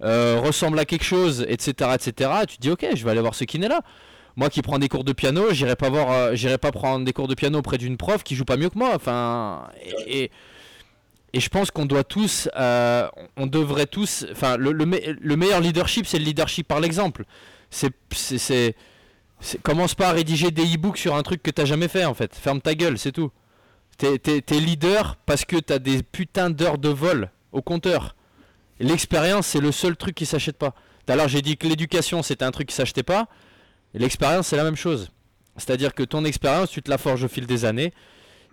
euh, 0.03 0.39
ressemble 0.43 0.79
à 0.79 0.85
quelque 0.85 1.05
chose, 1.05 1.45
etc., 1.47 1.91
etc., 1.95 2.31
tu 2.47 2.57
te 2.57 2.61
dis 2.61 2.69
ok, 2.71 2.85
je 2.93 3.03
vais 3.03 3.11
aller 3.11 3.21
voir 3.21 3.35
ce 3.35 3.45
kiné 3.45 3.67
là. 3.67 3.81
Moi 4.35 4.49
qui 4.49 4.61
prends 4.61 4.79
des 4.79 4.89
cours 4.89 5.05
de 5.05 5.13
piano, 5.13 5.51
j'irai 5.51 5.77
pas 5.77 5.89
voir, 5.89 6.11
euh, 6.11 6.57
pas 6.57 6.71
prendre 6.71 7.05
des 7.05 7.13
cours 7.13 7.29
de 7.29 7.35
piano 7.35 7.59
auprès 7.59 7.77
d'une 7.77 7.95
prof 7.95 8.21
qui 8.23 8.35
joue 8.35 8.43
pas 8.43 8.57
mieux 8.57 8.69
que 8.69 8.77
moi. 8.77 8.91
Enfin, 8.93 9.69
et, 10.07 10.29
je 11.33 11.49
pense 11.49 11.71
qu'on 11.71 11.85
doit 11.85 12.03
tous, 12.03 12.49
euh, 12.55 13.07
on 13.37 13.45
devrait 13.45 13.87
tous, 13.87 14.25
enfin, 14.31 14.57
le, 14.57 14.71
le, 14.71 15.35
meilleur 15.35 15.59
leadership, 15.59 16.05
c'est 16.05 16.17
le 16.17 16.23
leadership 16.23 16.67
par 16.67 16.79
l'exemple. 16.79 17.25
C'est, 17.69 17.91
c'est, 18.11 18.75
commence 19.63 19.95
pas 19.95 20.09
à 20.09 20.11
rédiger 20.11 20.51
des 20.51 20.63
e-books 20.63 20.97
sur 20.97 21.15
un 21.15 21.23
truc 21.23 21.43
que 21.43 21.51
t'as 21.51 21.65
jamais 21.65 21.87
fait 21.87 22.05
en 22.05 22.13
fait. 22.13 22.35
Ferme 22.35 22.61
ta 22.61 22.73
gueule, 22.73 22.97
c'est 22.97 23.11
tout. 23.11 23.31
T'es 23.97 24.41
leader 24.51 25.15
parce 25.25 25.45
que 25.45 25.57
t'as 25.57 25.79
des 25.79 26.03
putains 26.03 26.49
d'heures 26.49 26.77
de 26.77 26.89
vol 26.89 27.29
au 27.51 27.61
compteur. 27.61 28.15
L'expérience, 28.79 29.47
c'est 29.47 29.61
le 29.61 29.71
seul 29.71 29.95
truc 29.95 30.15
qui 30.15 30.25
s'achète 30.25 30.57
pas. 30.57 30.73
Alors 31.07 31.27
j'ai 31.27 31.41
dit 31.41 31.55
que 31.55 31.67
l'éducation, 31.67 32.23
c'était 32.23 32.45
un 32.45 32.51
truc 32.51 32.69
qui 32.69 32.75
s'achetait 32.75 33.03
pas. 33.03 33.27
L'expérience, 33.93 34.47
c'est 34.47 34.57
la 34.57 34.63
même 34.63 34.75
chose. 34.75 35.11
C'est-à-dire 35.57 35.93
que 35.93 36.03
ton 36.03 36.25
expérience, 36.25 36.69
tu 36.69 36.81
te 36.81 36.89
la 36.89 36.97
forges 36.97 37.23
au 37.23 37.27
fil 37.27 37.45
des 37.45 37.63
années. 37.65 37.93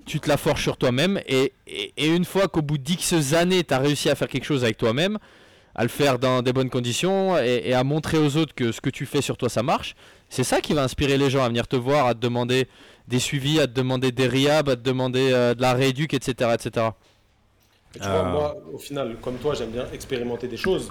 Tu 0.06 0.20
te 0.20 0.28
la 0.28 0.36
forges 0.36 0.62
sur 0.62 0.76
toi-même. 0.76 1.20
Et, 1.26 1.52
une 1.96 2.24
fois 2.24 2.48
qu'au 2.48 2.62
bout 2.62 2.78
d'X 2.78 3.34
années, 3.34 3.64
tu 3.64 3.74
as 3.74 3.78
réussi 3.78 4.10
à 4.10 4.14
faire 4.14 4.28
quelque 4.28 4.44
chose 4.44 4.64
avec 4.64 4.76
toi-même, 4.76 5.18
à 5.74 5.82
le 5.82 5.88
faire 5.88 6.18
dans 6.18 6.42
des 6.42 6.52
bonnes 6.52 6.70
conditions 6.70 7.38
et, 7.38 7.72
à 7.72 7.82
montrer 7.82 8.18
aux 8.18 8.36
autres 8.36 8.54
que 8.54 8.72
ce 8.72 8.80
que 8.80 8.90
tu 8.90 9.06
fais 9.06 9.22
sur 9.22 9.36
toi, 9.36 9.48
ça 9.48 9.62
marche, 9.62 9.94
c'est 10.28 10.44
ça 10.44 10.60
qui 10.60 10.74
va 10.74 10.82
inspirer 10.82 11.18
les 11.18 11.30
gens 11.30 11.42
à 11.42 11.48
venir 11.48 11.66
te 11.66 11.76
voir, 11.76 12.06
à 12.06 12.14
te 12.14 12.20
demander 12.20 12.68
des 13.08 13.18
suivis, 13.18 13.60
à 13.60 13.66
te 13.66 13.72
demander 13.72 14.12
des 14.12 14.26
riab, 14.26 14.68
à 14.68 14.76
te 14.76 14.80
demander 14.80 15.30
euh, 15.32 15.54
de 15.54 15.62
la 15.62 15.74
rééduque, 15.74 16.14
etc. 16.14 16.50
etc. 16.54 16.86
tu 17.92 18.00
vois, 18.00 18.22
moi, 18.22 18.56
au 18.72 18.78
final, 18.78 19.16
comme 19.20 19.36
toi, 19.36 19.54
j'aime 19.54 19.70
bien 19.70 19.86
expérimenter 19.92 20.48
des 20.48 20.56
choses. 20.56 20.88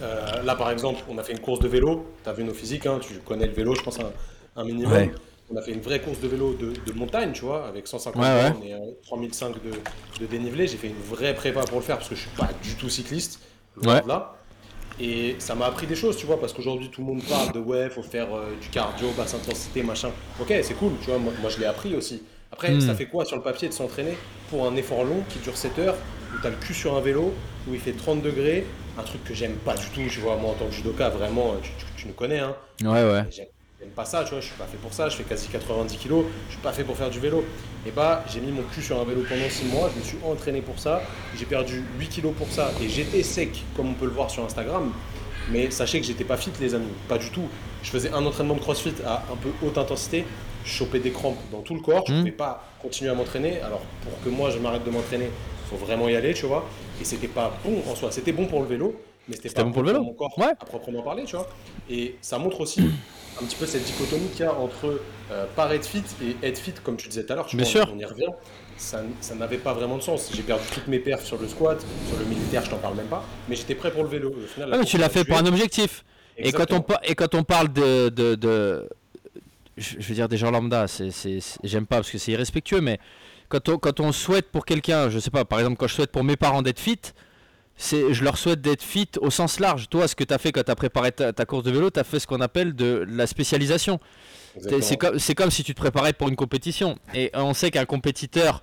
là, 0.00 0.54
par 0.54 0.70
exemple, 0.70 1.02
on 1.08 1.18
a 1.18 1.22
fait 1.22 1.32
une 1.32 1.40
course 1.40 1.60
de 1.60 1.68
vélo. 1.68 2.06
Tu 2.22 2.30
as 2.30 2.32
vu 2.32 2.44
nos 2.44 2.54
physiques, 2.54 2.86
hein, 2.86 2.98
tu 3.00 3.14
connais 3.18 3.46
le 3.46 3.52
vélo, 3.52 3.74
je 3.74 3.82
pense, 3.82 3.98
un, 4.00 4.12
un 4.56 4.64
minimum. 4.64 5.10
On 5.50 5.56
a 5.56 5.62
fait 5.62 5.72
une 5.72 5.80
vraie 5.80 6.00
course 6.00 6.20
de 6.20 6.28
vélo 6.28 6.54
de, 6.54 6.92
montagne, 6.94 7.32
tu 7.32 7.44
vois, 7.44 7.66
avec 7.66 7.86
150 7.86 8.22
ouais, 8.22 8.68
et 8.68 8.74
3005 9.02 9.54
de, 9.62 9.70
de 10.20 10.26
dénivelé. 10.26 10.66
J'ai 10.66 10.78
fait 10.78 10.88
une 10.88 10.94
vraie 10.94 11.34
prépa 11.34 11.60
pour 11.64 11.78
le 11.78 11.84
faire 11.84 11.98
parce 11.98 12.08
que 12.08 12.14
je 12.14 12.22
suis 12.22 12.36
pas 12.36 12.48
du 12.62 12.74
tout 12.76 12.88
cycliste. 12.88 13.40
Là. 13.82 14.34
Et 15.00 15.36
ça 15.38 15.54
m'a 15.54 15.66
appris 15.66 15.86
des 15.86 15.96
choses, 15.96 16.16
tu 16.16 16.26
vois, 16.26 16.38
parce 16.38 16.52
qu'aujourd'hui 16.52 16.88
tout 16.88 17.00
le 17.00 17.06
monde 17.08 17.22
parle 17.24 17.52
de 17.52 17.58
ouais, 17.58 17.90
faut 17.90 18.02
faire 18.02 18.34
euh, 18.34 18.54
du 18.60 18.68
cardio, 18.68 19.08
basse 19.16 19.34
intensité, 19.34 19.82
machin. 19.82 20.10
Ok, 20.40 20.54
c'est 20.62 20.74
cool, 20.74 20.92
tu 21.02 21.10
vois, 21.10 21.18
moi, 21.18 21.32
je 21.50 21.58
l'ai 21.58 21.66
appris 21.66 21.94
aussi. 21.94 22.22
Après, 22.52 22.70
hmm. 22.70 22.80
ça 22.80 22.94
fait 22.94 23.06
quoi 23.06 23.24
sur 23.24 23.36
le 23.36 23.42
papier 23.42 23.68
de 23.68 23.72
s'entraîner 23.72 24.16
pour 24.50 24.66
un 24.66 24.76
effort 24.76 25.04
long 25.04 25.22
qui 25.28 25.40
dure 25.40 25.56
7 25.56 25.78
heures, 25.80 25.96
où 26.32 26.40
tu 26.40 26.46
as 26.46 26.50
le 26.50 26.56
cul 26.56 26.74
sur 26.74 26.96
un 26.96 27.00
vélo, 27.00 27.32
où 27.68 27.74
il 27.74 27.80
fait 27.80 27.92
30 27.92 28.22
degrés, 28.22 28.64
un 28.96 29.02
truc 29.02 29.24
que 29.24 29.34
j'aime 29.34 29.56
pas 29.56 29.74
du 29.74 29.86
tout, 29.86 30.08
tu 30.08 30.20
vois, 30.20 30.36
moi 30.36 30.50
en 30.50 30.54
tant 30.54 30.66
que 30.66 30.72
judoka, 30.72 31.08
vraiment, 31.08 31.56
tu, 31.60 31.70
tu, 31.96 32.06
nous 32.06 32.14
connais, 32.14 32.38
hein. 32.38 32.54
Ouais, 32.82 33.02
ouais 33.02 33.24
pas 33.90 34.04
ça, 34.04 34.24
tu 34.24 34.30
vois, 34.30 34.40
je 34.40 34.46
suis 34.46 34.56
pas 34.56 34.66
fait 34.66 34.76
pour 34.76 34.92
ça, 34.92 35.08
je 35.08 35.16
fais 35.16 35.24
quasi 35.24 35.48
90 35.48 35.96
kilos, 35.96 36.24
je 36.48 36.54
suis 36.54 36.62
pas 36.62 36.72
fait 36.72 36.84
pour 36.84 36.96
faire 36.96 37.10
du 37.10 37.20
vélo. 37.20 37.44
Et 37.86 37.90
bah, 37.90 38.24
j'ai 38.32 38.40
mis 38.40 38.52
mon 38.52 38.62
cul 38.62 38.82
sur 38.82 39.00
un 39.00 39.04
vélo 39.04 39.22
pendant 39.28 39.48
6 39.48 39.64
mois, 39.66 39.90
je 39.92 39.98
me 39.98 40.04
suis 40.04 40.18
entraîné 40.24 40.60
pour 40.60 40.78
ça, 40.78 41.02
j'ai 41.38 41.44
perdu 41.44 41.84
8 41.98 42.08
kilos 42.08 42.34
pour 42.36 42.48
ça, 42.48 42.70
et 42.82 42.88
j'étais 42.88 43.22
sec, 43.22 43.62
comme 43.76 43.90
on 43.90 43.94
peut 43.94 44.06
le 44.06 44.12
voir 44.12 44.30
sur 44.30 44.44
Instagram. 44.44 44.92
Mais 45.50 45.70
sachez 45.70 46.00
que 46.00 46.06
j'étais 46.06 46.24
pas 46.24 46.38
fit, 46.38 46.50
les 46.60 46.74
amis, 46.74 46.88
pas 47.06 47.18
du 47.18 47.28
tout. 47.28 47.48
Je 47.82 47.90
faisais 47.90 48.10
un 48.12 48.24
entraînement 48.24 48.54
de 48.54 48.60
crossfit 48.60 48.94
à 49.06 49.24
un 49.30 49.36
peu 49.36 49.50
haute 49.62 49.76
intensité, 49.76 50.24
je 50.64 50.70
chopais 50.70 51.00
des 51.00 51.10
crampes 51.10 51.36
dans 51.52 51.60
tout 51.60 51.74
le 51.74 51.80
corps, 51.80 52.04
je 52.08 52.14
mmh. 52.14 52.18
pouvais 52.18 52.32
pas 52.32 52.64
continuer 52.80 53.10
à 53.10 53.14
m'entraîner. 53.14 53.60
Alors, 53.60 53.82
pour 54.02 54.18
que 54.22 54.30
moi 54.30 54.50
je 54.50 54.58
m'arrête 54.58 54.84
de 54.84 54.90
m'entraîner, 54.90 55.28
faut 55.68 55.76
vraiment 55.76 56.08
y 56.08 56.16
aller, 56.16 56.34
tu 56.34 56.46
vois. 56.46 56.64
Et 57.00 57.04
c'était 57.04 57.28
pas 57.28 57.52
bon 57.64 57.82
en 57.90 57.94
soi, 57.94 58.10
c'était 58.10 58.32
bon 58.32 58.46
pour 58.46 58.60
le 58.60 58.66
vélo, 58.66 58.94
mais 59.28 59.36
c'était 59.36 59.50
pas 59.50 59.64
bon, 59.64 59.72
pour 59.72 59.82
le 59.82 59.92
vélo. 59.92 60.02
mon 60.02 60.14
corps 60.14 60.34
à 60.38 60.54
proprement 60.64 61.02
parler, 61.02 61.24
tu 61.24 61.36
vois. 61.36 61.48
Et 61.90 62.16
ça 62.20 62.38
montre 62.38 62.60
aussi 62.60 62.90
un 63.40 63.44
petit 63.44 63.56
peu 63.56 63.66
cette 63.66 63.84
dichotomie 63.84 64.28
qu'il 64.28 64.44
y 64.44 64.48
a 64.48 64.54
entre 64.54 65.00
euh, 65.30 65.46
paraître 65.56 65.86
fit 65.86 66.04
et 66.22 66.36
être 66.46 66.58
fit, 66.58 66.74
comme 66.82 66.96
tu 66.96 67.08
disais 67.08 67.24
tout 67.24 67.32
à 67.32 67.36
l'heure. 67.36 67.48
Bien 67.52 67.64
sûr. 67.64 67.90
On 67.94 67.98
y 67.98 68.04
revient. 68.04 68.30
Ça, 68.76 69.02
ça 69.20 69.34
n'avait 69.34 69.58
pas 69.58 69.72
vraiment 69.72 69.96
de 69.96 70.02
sens. 70.02 70.30
J'ai 70.34 70.42
perdu 70.42 70.64
toutes 70.72 70.88
mes 70.88 70.98
perfs 70.98 71.24
sur 71.24 71.40
le 71.40 71.46
squat, 71.48 71.84
sur 72.08 72.18
le 72.18 72.24
militaire, 72.24 72.64
je 72.64 72.70
t'en 72.70 72.78
parle 72.78 72.96
même 72.96 73.06
pas. 73.06 73.24
Mais 73.48 73.56
j'étais 73.56 73.74
prêt 73.74 73.92
pour 73.92 74.02
le 74.02 74.08
vélo. 74.08 74.30
Au 74.30 74.46
final, 74.46 74.70
ah, 74.72 74.78
mais 74.78 74.84
tu 74.84 74.98
l'as 74.98 75.08
fait 75.08 75.24
pour 75.24 75.38
un 75.38 75.46
objectif. 75.46 76.04
Et 76.36 76.52
quand, 76.52 76.72
on, 76.72 76.84
et 77.04 77.14
quand 77.14 77.34
on 77.34 77.44
parle 77.44 77.72
de, 77.72 78.08
de, 78.08 78.34
de 78.34 78.88
je 79.76 79.98
veux 80.00 80.14
dire 80.14 80.28
des 80.28 80.36
gens 80.36 80.50
lambda, 80.50 80.86
j'aime 81.62 81.86
pas 81.86 81.96
parce 81.96 82.10
que 82.10 82.18
c'est 82.18 82.32
irrespectueux, 82.32 82.80
mais 82.80 82.98
quand 83.48 83.68
on, 83.68 83.78
quand 83.78 84.00
on 84.00 84.10
souhaite 84.10 84.50
pour 84.50 84.64
quelqu'un, 84.64 85.10
je 85.10 85.18
sais 85.20 85.30
pas, 85.30 85.44
par 85.44 85.60
exemple 85.60 85.76
quand 85.76 85.86
je 85.86 85.94
souhaite 85.94 86.10
pour 86.10 86.24
mes 86.24 86.36
parents 86.36 86.62
d'être 86.62 86.80
fit, 86.80 87.00
je 87.76 88.22
leur 88.22 88.38
souhaite 88.38 88.60
d'être 88.60 88.82
fit 88.82 89.08
au 89.20 89.30
sens 89.30 89.60
large. 89.60 89.88
Toi, 89.88 90.08
ce 90.08 90.14
que 90.14 90.24
tu 90.24 90.32
as 90.32 90.38
fait 90.38 90.52
quand 90.52 90.62
tu 90.62 90.70
as 90.70 90.76
préparé 90.76 91.12
ta, 91.12 91.32
course 91.44 91.64
de 91.64 91.70
vélo, 91.70 91.90
tu 91.90 92.00
as 92.00 92.04
fait 92.04 92.20
ce 92.20 92.26
qu'on 92.26 92.40
appelle 92.40 92.74
de 92.74 93.04
la 93.08 93.26
spécialisation. 93.26 93.98
C'est 94.60 94.96
comme, 94.96 95.18
comme, 95.36 95.50
si 95.50 95.64
tu 95.64 95.74
te 95.74 95.80
préparais 95.80 96.12
pour 96.12 96.28
une 96.28 96.36
compétition. 96.36 96.96
Et 97.14 97.30
on 97.34 97.54
sait 97.54 97.70
qu'un 97.70 97.84
compétiteur, 97.84 98.62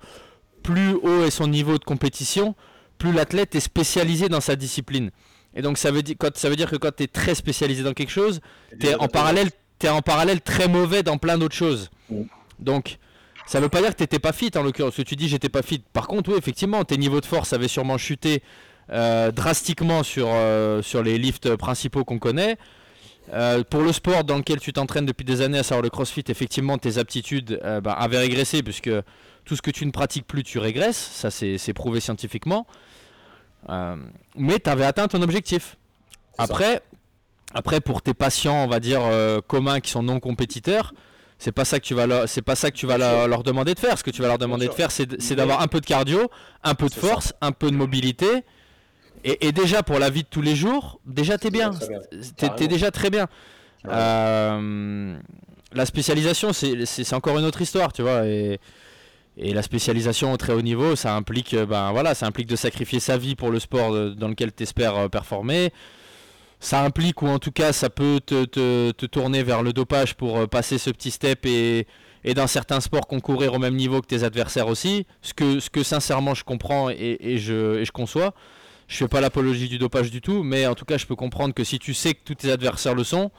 plus 0.62 0.94
haut 0.94 1.24
est 1.24 1.30
son 1.30 1.46
niveau 1.46 1.78
de 1.78 1.84
compétition, 1.84 2.54
plus 2.98 3.12
l'athlète 3.12 3.54
est 3.54 3.60
spécialisé 3.60 4.28
dans 4.28 4.40
sa 4.40 4.56
discipline. 4.56 5.10
Et 5.54 5.60
donc 5.60 5.76
ça 5.76 5.90
veut 5.90 6.02
dire, 6.02 6.16
quand, 6.18 6.34
ça 6.36 6.48
veut 6.48 6.56
dire 6.56 6.70
que 6.70 6.76
quand 6.76 6.96
tu 6.96 7.02
es 7.02 7.06
très 7.06 7.34
spécialisé 7.34 7.82
dans 7.82 7.92
quelque 7.92 8.12
chose, 8.12 8.40
tu 8.80 8.86
es 8.86 8.94
en 8.94 9.08
parallèle, 9.08 9.50
es 9.82 9.88
en 9.88 10.00
parallèle 10.00 10.40
très 10.40 10.68
mauvais 10.68 11.02
dans 11.02 11.18
plein 11.18 11.36
d'autres 11.36 11.54
choses. 11.54 11.90
Mm. 12.08 12.22
Donc 12.58 12.98
ça 13.46 13.60
veut 13.60 13.68
pas 13.68 13.80
dire 13.80 13.90
que 13.90 13.96
tu 13.96 14.02
n'étais 14.04 14.18
pas 14.18 14.32
fit 14.32 14.50
en 14.56 14.62
l'occurrence. 14.62 14.94
Tu 14.94 15.16
dis 15.16 15.28
j'étais 15.28 15.48
pas 15.48 15.62
fit. 15.62 15.82
Par 15.92 16.06
contre, 16.06 16.30
oui, 16.30 16.38
effectivement, 16.38 16.84
tes 16.84 16.96
niveaux 16.96 17.20
de 17.20 17.26
force 17.26 17.52
avaient 17.52 17.68
sûrement 17.68 17.98
chuté 17.98 18.42
drastiquement 19.32 20.02
sur, 20.02 20.28
euh, 20.28 20.82
sur 20.82 21.02
les 21.02 21.18
lifts 21.18 21.56
principaux 21.56 22.04
qu'on 22.04 22.18
connaît. 22.18 22.56
Euh, 23.32 23.62
pour 23.62 23.82
le 23.82 23.92
sport 23.92 24.24
dans 24.24 24.36
lequel 24.36 24.60
tu 24.60 24.72
t'entraînes 24.72 25.06
depuis 25.06 25.24
des 25.24 25.40
années, 25.40 25.58
à 25.58 25.62
savoir 25.62 25.82
le 25.82 25.90
crossfit, 25.90 26.24
effectivement, 26.28 26.76
tes 26.76 26.98
aptitudes 26.98 27.60
bah, 27.82 27.92
avaient 27.92 28.18
régressé 28.18 28.62
puisque 28.62 28.90
tout 29.44 29.56
ce 29.56 29.62
que 29.62 29.70
tu 29.70 29.86
ne 29.86 29.90
pratiques 29.90 30.26
plus, 30.26 30.42
tu 30.42 30.58
régresses. 30.58 31.10
Ça, 31.12 31.30
c'est 31.30 31.72
prouvé 31.72 32.00
scientifiquement. 32.00 32.66
mais 33.68 34.58
tu 34.62 34.68
avais 34.68 34.84
atteint 34.84 35.08
ton 35.08 35.22
objectif. 35.22 35.76
Après, 36.36 36.82
après, 37.54 37.80
pour 37.80 38.02
tes 38.02 38.14
patients, 38.14 38.64
on 38.64 38.68
va 38.68 38.80
dire, 38.80 39.02
communs 39.46 39.80
qui 39.80 39.90
sont 39.90 40.02
non 40.02 40.20
compétiteurs, 40.20 40.92
c'est 41.38 41.52
pas 41.52 41.64
ça 41.64 41.80
que 41.80 41.84
tu 41.84 41.94
vas 41.94 42.26
c'est 42.26 42.42
pas 42.42 42.54
ça 42.54 42.70
que 42.70 42.76
tu 42.76 42.86
vas 42.86 42.98
leur, 42.98 43.42
demander 43.42 43.74
de 43.74 43.78
faire. 43.78 43.96
Ce 43.96 44.04
que 44.04 44.10
tu 44.10 44.20
vas 44.20 44.28
leur 44.28 44.38
demander 44.38 44.66
de 44.66 44.72
faire, 44.72 44.90
c'est 44.90 45.34
d'avoir 45.34 45.60
un 45.62 45.68
peu 45.68 45.80
de 45.80 45.86
cardio, 45.86 46.28
un 46.64 46.74
peu 46.74 46.88
de 46.88 46.94
force, 46.94 47.32
un 47.40 47.52
peu 47.52 47.70
de 47.70 47.76
mobilité 47.76 48.44
et, 49.24 49.52
déjà 49.52 49.82
pour 49.82 49.98
la 49.98 50.10
vie 50.10 50.22
de 50.22 50.28
tous 50.28 50.42
les 50.42 50.56
jours, 50.56 51.00
déjà 51.06 51.38
t'es 51.38 51.50
bien. 51.50 51.70
T'es 52.36 52.68
déjà 52.68 52.90
très 52.90 53.10
bien. 53.10 53.28
Euh, 53.88 55.16
la 55.72 55.86
spécialisation, 55.86 56.52
c'est 56.52 57.12
encore 57.12 57.38
une 57.38 57.44
autre 57.44 57.62
histoire, 57.62 57.92
tu 57.92 58.02
vois. 58.02 58.26
Et, 58.26 58.58
la 59.36 59.62
spécialisation 59.62 60.32
au 60.32 60.36
très 60.36 60.52
haut 60.52 60.60
niveau, 60.60 60.94
ça 60.94 61.14
implique, 61.16 61.54
euh, 61.54 61.64
ben 61.64 61.90
voilà, 61.92 62.14
ça 62.14 62.26
implique 62.26 62.48
de 62.48 62.56
sacrifier 62.56 63.00
sa 63.00 63.16
vie 63.16 63.34
pour 63.34 63.50
le 63.50 63.60
sport 63.60 63.90
dans 64.14 64.28
lequel 64.28 64.52
tu 64.52 64.62
espères 64.64 64.94
euh, 64.96 65.08
performer. 65.08 65.72
Ça 66.60 66.84
implique, 66.84 67.22
ou 67.22 67.28
en 67.28 67.38
tout 67.38 67.50
cas, 67.50 67.72
ça 67.72 67.88
peut 67.88 68.20
te, 68.24 68.92
tourner 69.06 69.42
vers 69.42 69.62
le 69.62 69.72
dopage 69.72 70.16
pour 70.16 70.46
passer 70.48 70.76
ce 70.76 70.90
petit 70.90 71.10
step 71.10 71.46
et, 71.46 71.86
dans 72.36 72.46
certains 72.46 72.80
sports 72.80 73.06
concourir 73.06 73.54
au 73.54 73.58
même 73.58 73.74
niveau 73.74 74.02
que 74.02 74.06
tes 74.06 74.22
adversaires 74.22 74.68
aussi. 74.68 75.06
Ce 75.22 75.32
que, 75.32 75.60
ce 75.60 75.70
que 75.70 75.82
sincèrement 75.82 76.34
je 76.34 76.44
comprends 76.44 76.90
et, 76.90 77.38
je, 77.38 77.78
et 77.78 77.84
je 77.86 77.90
conçois. 77.90 78.34
Je 78.92 78.98
fais 78.98 79.08
pas 79.08 79.22
l'apologie 79.22 79.70
du 79.70 79.78
dopage 79.78 80.10
du 80.10 80.20
tout, 80.20 80.42
mais 80.42 80.66
en 80.66 80.74
tout 80.74 80.84
cas, 80.84 80.98
je 80.98 81.06
peux 81.06 81.16
comprendre 81.16 81.54
que 81.54 81.64
si 81.64 81.78
tu 81.78 81.94
sais 81.94 82.12
que 82.12 82.20
tous 82.26 82.34
tes 82.34 82.52
adversaires 82.52 82.94
le 82.94 83.04
sont 83.04 83.30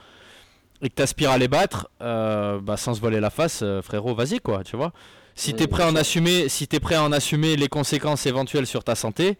et 0.82 0.88
que 0.88 0.96
tu 0.96 1.02
aspires 1.02 1.30
à 1.30 1.38
les 1.38 1.46
battre, 1.46 1.88
euh, 2.02 2.60
bah, 2.60 2.76
sans 2.76 2.94
se 2.94 3.00
voler 3.00 3.20
la 3.20 3.30
face, 3.30 3.60
euh, 3.62 3.80
frérot, 3.80 4.16
vas-y 4.16 4.40
quoi, 4.40 4.64
tu 4.64 4.76
vois. 4.76 4.92
Si 5.36 5.54
tu 5.54 5.62
es 5.62 5.68
prêt 5.68 5.84
à 5.84 5.88
en 5.88 5.94
assumer, 5.94 6.48
si 6.48 6.68
es 6.72 6.80
prêt 6.80 6.96
à 6.96 7.04
en 7.04 7.12
assumer 7.12 7.54
les 7.54 7.68
conséquences 7.68 8.26
éventuelles 8.26 8.66
sur 8.66 8.82
ta 8.82 8.96
santé, 8.96 9.38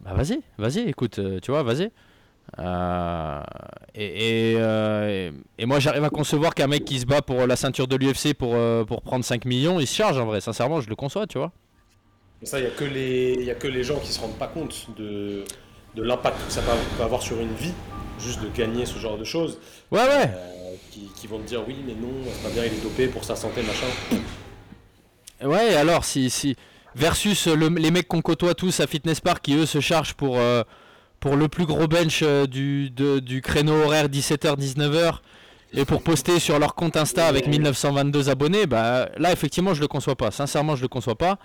bah 0.00 0.12
vas-y, 0.12 0.42
vas-y, 0.58 0.80
écoute, 0.80 1.18
euh, 1.18 1.40
tu 1.40 1.50
vois, 1.50 1.62
vas-y. 1.62 1.90
Et, 3.94 4.52
et, 5.58 5.66
moi 5.66 5.78
j'arrive 5.78 6.04
à 6.04 6.10
concevoir 6.10 6.54
qu'un 6.54 6.66
mec 6.66 6.84
qui 6.84 7.00
se 7.00 7.06
bat 7.06 7.22
pour 7.22 7.46
la 7.46 7.56
ceinture 7.56 7.88
de 7.88 7.96
l'UFC 7.96 8.34
pour, 8.34 8.54
pour 8.86 9.00
prendre 9.00 9.24
5 9.24 9.46
millions, 9.46 9.80
il 9.80 9.86
se 9.86 9.94
charge 9.94 10.18
en 10.18 10.26
vrai, 10.26 10.42
sincèrement 10.42 10.82
je 10.82 10.90
le 10.90 10.96
conçois, 10.96 11.26
tu 11.26 11.38
vois. 11.38 11.52
Mais 12.42 12.48
ça, 12.48 12.58
il 12.58 12.62
n'y 12.62 12.70
a, 12.70 12.74
que 12.74 12.84
les, 12.84 13.50
a 13.50 13.54
que 13.54 13.68
les 13.68 13.84
gens 13.84 14.00
qui 14.00 14.08
ne 14.08 14.12
se 14.12 14.20
rendent 14.20 14.36
pas 14.36 14.48
compte 14.48 14.88
de, 14.96 15.44
de 15.94 16.02
l'impact 16.02 16.36
que 16.44 16.52
ça 16.52 16.60
peut 16.60 17.02
avoir 17.02 17.22
sur 17.22 17.40
une 17.40 17.54
vie, 17.54 17.72
juste 18.18 18.42
de 18.42 18.48
gagner 18.48 18.84
ce 18.84 18.98
genre 18.98 19.16
de 19.16 19.22
choses. 19.22 19.60
Ouais, 19.92 20.00
ouais. 20.00 20.28
Euh, 20.34 20.74
qui, 21.16 21.26
vont 21.28 21.38
te 21.38 21.46
dire 21.46 21.62
oui, 21.68 21.76
mais 21.86 21.94
non, 21.94 22.12
c'est 22.24 22.42
pas 22.42 22.52
bien, 22.52 22.64
il 22.64 22.76
est 22.76 22.82
dopé 22.82 23.06
pour 23.06 23.22
sa 23.22 23.36
santé, 23.36 23.62
machin. 23.62 23.86
Ouais, 25.44 25.74
alors, 25.74 26.04
si. 26.04 26.30
si... 26.30 26.54
Versus 26.94 27.48
les 27.48 27.90
mecs 27.90 28.06
qu'on 28.06 28.20
côtoie 28.20 28.54
tous 28.54 28.78
à 28.80 28.86
Fitness 28.86 29.20
Park 29.20 29.42
qui 29.42 29.54
eux 29.54 29.66
se 29.66 29.80
chargent 29.80 30.14
pour, 30.14 30.38
euh, 30.38 30.62
pour 31.20 31.36
le 31.36 31.48
plus 31.48 31.64
gros 31.64 31.88
bench 31.88 32.20
euh, 32.22 32.46
du, 32.46 32.90
du 32.90 33.40
créneau 33.40 33.72
horaire 33.82 34.08
17h-19h 34.08 35.20
et 35.72 35.84
pour 35.84 36.02
poster 36.02 36.38
sur 36.38 36.58
leur 36.58 36.74
compte 36.74 36.96
Insta 36.96 37.26
avec 37.26 37.46
1922 37.46 38.28
abonnés, 38.28 38.66
bah 38.66 39.08
là 39.16 39.32
effectivement 39.32 39.72
je 39.74 39.80
le 39.80 39.88
conçois 39.88 40.16
pas. 40.16 40.30
Sincèrement 40.30 40.76
je 40.76 40.82
le 40.82 40.88
conçois 40.88 41.16
pas. 41.16 41.38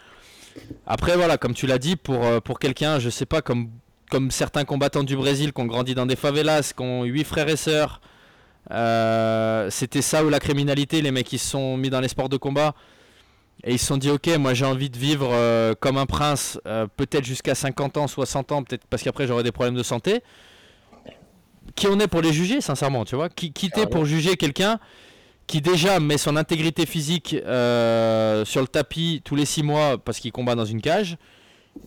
Après, 0.85 1.15
voilà, 1.15 1.37
comme 1.37 1.53
tu 1.53 1.67
l'as 1.67 1.77
dit, 1.77 1.95
pour, 1.95 2.23
euh, 2.23 2.39
pour 2.39 2.59
quelqu'un, 2.59 2.99
je 2.99 3.09
sais 3.09 3.25
pas, 3.25 3.41
comme, 3.41 3.69
comme 4.09 4.31
certains 4.31 4.63
combattants 4.65 5.03
du 5.03 5.15
Brésil 5.15 5.53
qui 5.53 5.61
ont 5.61 5.65
grandi 5.65 5.95
dans 5.95 6.05
des 6.05 6.15
favelas, 6.15 6.73
qui 6.75 6.81
ont 6.81 7.03
huit 7.03 7.25
frères 7.25 7.49
et 7.49 7.57
sœurs, 7.57 8.01
euh, 8.71 9.69
c'était 9.69 10.01
ça 10.01 10.23
ou 10.23 10.29
la 10.29 10.39
criminalité, 10.39 11.01
les 11.01 11.11
mecs 11.11 11.27
qui 11.27 11.37
se 11.37 11.49
sont 11.49 11.77
mis 11.77 11.89
dans 11.89 11.99
les 11.99 12.07
sports 12.07 12.29
de 12.29 12.37
combat. 12.37 12.73
Et 13.63 13.73
ils 13.73 13.79
se 13.79 13.87
sont 13.87 13.97
dit, 13.97 14.09
ok, 14.09 14.27
moi 14.37 14.53
j'ai 14.53 14.65
envie 14.65 14.89
de 14.89 14.97
vivre 14.97 15.29
euh, 15.31 15.73
comme 15.79 15.97
un 15.97 16.05
prince, 16.05 16.59
peut-être 16.95 17.25
jusqu'à 17.25 17.55
50 17.55 17.97
ans, 17.97 18.07
60 18.07 18.51
ans, 18.51 18.63
peut-être 18.63 18.85
parce 18.89 19.01
qu'après 19.01 19.25
j'aurai 19.25 19.43
des 19.43 19.51
problèmes 19.51 19.75
de 19.75 19.83
santé. 19.83 20.21
Qui 21.75 21.87
on 21.87 21.99
est 21.99 22.07
pour 22.07 22.21
les 22.21 22.33
juger, 22.33 22.61
sincèrement, 22.61 23.03
tu 23.03 23.15
vois? 23.15 23.29
Qui, 23.29 23.51
qui 23.51 23.69
t'es 23.69 23.87
pour 23.87 24.05
juger 24.05 24.37
quelqu'un 24.37 24.79
qui 25.47 25.61
déjà 25.61 25.99
met 25.99 26.17
son 26.17 26.35
intégrité 26.35 26.85
physique 26.85 27.33
euh, 27.33 28.43
sur 28.43 28.61
le 28.61 28.67
tapis 28.67 29.21
tous 29.23 29.35
les 29.35 29.45
6 29.45 29.63
mois 29.63 29.97
parce 29.97 30.19
qu'il 30.19 30.33
combat 30.33 30.55
dans 30.55 30.65
une 30.65 30.81
cage. 30.81 31.17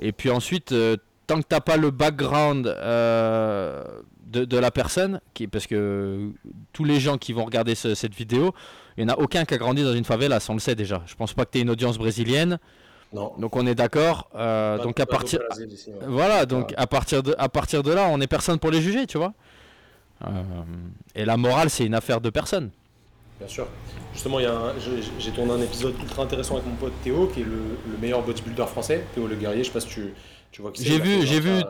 Et 0.00 0.12
puis 0.12 0.30
ensuite, 0.30 0.72
euh, 0.72 0.96
tant 1.26 1.40
que 1.40 1.46
t'as 1.46 1.60
pas 1.60 1.76
le 1.76 1.90
background 1.90 2.66
euh, 2.66 3.84
de, 4.24 4.56
la 4.56 4.70
personne, 4.70 5.20
qui, 5.34 5.46
parce 5.46 5.66
que 5.66 6.30
tous 6.72 6.84
les 6.84 7.00
gens 7.00 7.18
qui 7.18 7.32
vont 7.32 7.44
regarder 7.44 7.74
cette 7.74 8.14
vidéo, 8.14 8.54
il 8.96 9.04
n'y 9.04 9.12
en 9.12 9.14
a 9.14 9.18
aucun 9.18 9.44
qui 9.44 9.54
a 9.54 9.58
grandi 9.58 9.82
dans 9.82 9.92
une 9.92 10.04
favela, 10.04 10.40
ça 10.40 10.52
on 10.52 10.56
le 10.56 10.60
sait 10.60 10.74
déjà. 10.74 11.02
Je 11.06 11.14
pense 11.14 11.34
pas 11.34 11.44
que 11.44 11.50
tu 11.50 11.60
une 11.60 11.70
audience 11.70 11.98
brésilienne. 11.98 12.58
Non. 13.12 13.32
Donc 13.38 13.56
on 13.56 13.66
est 13.66 13.74
d'accord. 13.74 14.30
donc 14.82 15.00
à 15.00 15.06
partir, 15.06 15.40
voilà, 16.06 16.46
donc 16.46 16.72
à 16.76 16.86
partir 16.86 17.22
de, 17.24 17.34
à 17.36 17.48
partir 17.48 17.82
de 17.82 17.92
là, 17.92 18.08
on 18.10 18.20
est 18.20 18.28
personne 18.28 18.58
pour 18.58 18.70
les 18.70 18.80
juger, 18.80 19.06
tu 19.06 19.18
vois. 19.18 19.34
et 21.16 21.24
la 21.24 21.36
morale, 21.36 21.68
c'est 21.68 21.84
une 21.84 21.94
affaire 21.94 22.20
de 22.20 22.30
personne. 22.30 22.70
Bien 23.40 23.48
sûr. 23.48 23.66
Justement, 24.12 24.38
j'ai 25.18 25.30
tourné 25.30 25.52
un 25.52 25.62
épisode 25.62 25.94
ultra 25.98 26.24
intéressant 26.24 26.56
avec 26.56 26.66
mon 26.66 26.74
pote 26.74 26.92
Théo, 27.02 27.26
qui 27.28 27.40
est 27.40 27.44
le, 27.44 27.96
meilleur 27.98 28.22
bodybuilder 28.22 28.66
français, 28.66 29.04
Théo 29.14 29.26
Le 29.26 29.34
Guerrier. 29.34 29.64
Je 29.64 29.68
sais 29.68 29.72
pas 29.72 29.80
si 29.80 29.88
tu 29.88 30.12
Tu 30.52 30.60
vois 30.60 30.72
J'ai 30.78 30.98
vu, 30.98 31.26
j'ai 31.26 31.40
vu, 31.40 31.62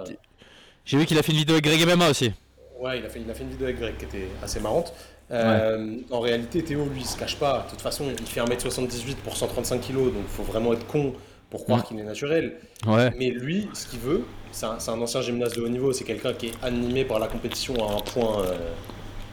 j'ai 0.84 0.98
vu 0.98 1.06
qu'il 1.06 1.16
a 1.16 1.22
fait 1.22 1.30
une 1.30 1.38
vidéo 1.38 1.54
avec 1.54 1.64
Greg 1.64 1.86
MMA 1.86 2.10
aussi. 2.10 2.32
Ouais, 2.80 2.98
il 2.98 3.06
a 3.06 3.08
fait, 3.08 3.20
il 3.20 3.30
a 3.30 3.34
fait 3.34 3.44
une 3.44 3.50
vidéo 3.50 3.66
avec 3.68 3.78
Greg 3.78 3.96
qui 3.96 4.04
était 4.04 4.26
assez 4.42 4.58
marrante. 4.58 4.92
Euh, 5.30 5.98
en 6.10 6.18
réalité, 6.18 6.64
Théo, 6.64 6.86
lui, 6.92 7.02
il 7.02 7.06
se 7.06 7.16
cache 7.16 7.36
pas. 7.36 7.64
De 7.66 7.70
toute 7.70 7.80
façon, 7.80 8.06
il 8.18 8.26
fait 8.26 8.40
1m78 8.40 9.14
pour 9.22 9.36
135 9.36 9.80
kg, 9.80 9.94
donc 9.94 10.14
il 10.16 10.28
faut 10.28 10.42
vraiment 10.42 10.72
être 10.72 10.86
con 10.88 11.14
pour 11.50 11.64
croire 11.64 11.80
mm. 11.80 11.82
qu'il 11.84 12.00
est 12.00 12.04
naturel. 12.04 12.56
Ouais. 12.84 13.12
Mais 13.16 13.30
lui, 13.30 13.68
ce 13.74 13.86
qu'il 13.86 14.00
veut, 14.00 14.24
c'est 14.50 14.66
un, 14.66 14.78
un, 14.88 15.00
ancien 15.00 15.20
gymnaste 15.20 15.56
de 15.56 15.62
haut 15.62 15.68
niveau, 15.68 15.92
c'est 15.92 16.02
quelqu'un 16.02 16.32
qui 16.32 16.48
est 16.48 16.54
animé 16.62 17.04
par 17.04 17.20
la 17.20 17.28
compétition 17.28 17.74
à 17.88 17.92
un 17.92 18.00
point 18.00 18.42
euh, 18.42 18.54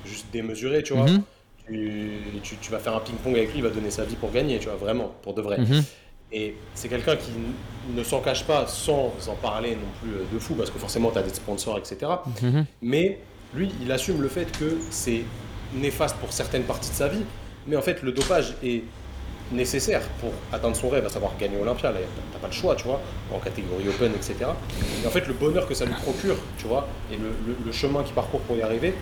juste 0.06 0.28
démesuré, 0.32 0.84
tu 0.84 0.94
vois. 0.94 1.06
Mm-hmm. 1.06 1.22
Tu, 1.68 2.58
tu, 2.62 2.72
vas 2.72 2.80
faire 2.80 2.96
un 2.96 3.00
ping-pong 3.00 3.36
avec 3.36 3.52
lui, 3.52 3.60
il 3.60 3.64
va 3.64 3.70
donner 3.70 3.92
sa 3.92 4.04
vie 4.04 4.16
pour 4.16 4.32
gagner, 4.32 4.60
tu 4.60 4.66
vois, 4.68 4.78
vraiment, 4.78 5.14
pour 5.22 5.34
de 5.34 5.42
vrai. 5.42 5.58
Mm-hmm. 5.58 5.84
Et 6.32 6.56
c'est 6.74 6.90
quelqu'un 6.90 7.16
qui 7.16 7.32
ne 7.94 8.04
s'en 8.04 8.20
cache 8.20 8.44
pas 8.44 8.68
sans 8.68 9.14
en 9.28 9.36
parler 9.36 9.72
non 9.72 9.88
plus 10.02 10.12
euh, 10.12 10.24
de 10.34 10.40
fou, 10.40 10.56
parce 10.56 10.70
que 10.70 10.80
forcément, 10.80 11.12
tu 11.12 11.18
as 11.18 11.24
des 11.24 11.34
sponsors, 11.34 11.78
etc. 11.78 11.98
Mm-hmm. 12.42 12.66
Mais 12.82 13.20
lui, 13.54 13.72
il 13.82 13.92
assume 13.92 14.22
le 14.22 14.28
fait 14.28 14.52
que 14.58 14.78
c'est 14.90 15.22
néfaste 15.74 16.18
pour 16.18 16.32
certaines 16.34 16.64
parties 16.64 16.90
de 16.90 16.96
sa 16.96 17.08
vie, 17.08 17.24
mais 17.68 17.76
en 17.76 17.82
fait, 17.82 18.02
le 18.02 18.12
dopage 18.12 18.56
est 18.64 18.84
nécessaire 19.52 20.02
pour 20.20 20.32
atteindre 20.52 20.76
son 20.76 20.90
rêve, 20.90 21.06
à 21.06 21.10
savoir 21.10 21.32
gagner 21.40 21.58
Olympia. 21.58 21.92
Là, 21.92 22.00
t'as 22.34 22.40
pas 22.40 22.48
le 22.48 22.54
choix, 22.54 22.76
tu 22.76 22.86
vois, 22.86 23.02
en 23.34 23.40
catégorie 23.40 23.88
open, 23.88 24.12
etc. 24.14 24.36
Et 25.04 25.08
en 25.08 25.10
fait, 25.10 25.26
le 25.28 25.34
bonheur 25.34 25.68
que 25.68 25.74
ça 25.74 25.86
lui 25.86 25.94
procure, 25.94 26.36
tu 26.58 26.68
vois, 26.68 26.88
et 27.12 27.18
le, 27.18 27.72
chemin 27.72 28.04
qu'il 28.04 28.14
parcourt 28.14 28.42
pour 28.42 28.56
y 28.56 28.62
arriver, 28.62 28.94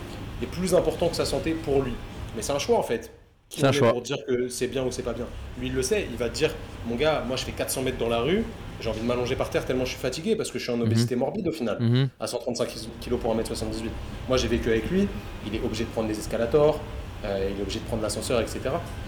est 0.41 0.47
plus 0.47 0.75
important 0.75 1.07
que 1.07 1.15
sa 1.15 1.25
santé 1.25 1.51
pour 1.51 1.81
lui. 1.81 1.93
Mais 2.35 2.41
c'est 2.41 2.53
un 2.53 2.59
choix, 2.59 2.77
en 2.77 2.83
fait. 2.83 3.11
C'est 3.49 3.65
un 3.65 3.71
choix. 3.71 3.91
Pour 3.91 4.01
dire 4.01 4.17
que 4.27 4.49
c'est 4.49 4.67
bien 4.67 4.83
ou 4.83 4.91
c'est 4.91 5.03
pas 5.03 5.13
bien? 5.13 5.27
Lui, 5.59 5.67
il 5.67 5.73
le 5.73 5.81
sait, 5.81 6.07
il 6.09 6.17
va 6.17 6.29
te 6.29 6.35
dire, 6.35 6.53
mon 6.87 6.95
gars, 6.95 7.23
moi, 7.27 7.37
je 7.37 7.43
fais 7.43 7.51
400 7.51 7.83
mètres 7.83 7.97
dans 7.97 8.09
la 8.09 8.19
rue, 8.19 8.43
j'ai 8.81 8.89
envie 8.89 8.99
de 8.99 9.05
m'allonger 9.05 9.35
par 9.35 9.49
terre 9.49 9.65
tellement 9.65 9.85
je 9.85 9.91
suis 9.91 9.99
fatigué 9.99 10.35
parce 10.35 10.51
que 10.51 10.59
je 10.59 10.63
suis 10.63 10.73
en 10.73 10.77
mhm. 10.77 10.83
obésité 10.83 11.15
morbide 11.15 11.47
au 11.47 11.51
final, 11.51 11.77
mhm. 11.79 12.09
à 12.19 12.27
135 12.27 12.67
kg 13.01 13.15
pour 13.15 13.35
1m78. 13.35 13.89
Moi 14.27 14.37
j'ai 14.37 14.47
vécu 14.47 14.69
avec 14.69 14.89
lui, 14.89 15.07
il 15.47 15.55
est 15.55 15.63
obligé 15.63 15.85
de 15.85 15.89
prendre 15.89 16.07
des 16.07 16.19
escalators, 16.19 16.81
euh, 17.23 17.49
il 17.51 17.59
est 17.59 17.61
obligé 17.61 17.79
de 17.79 17.85
prendre 17.85 18.03
l'ascenseur, 18.03 18.41
etc. 18.41 18.59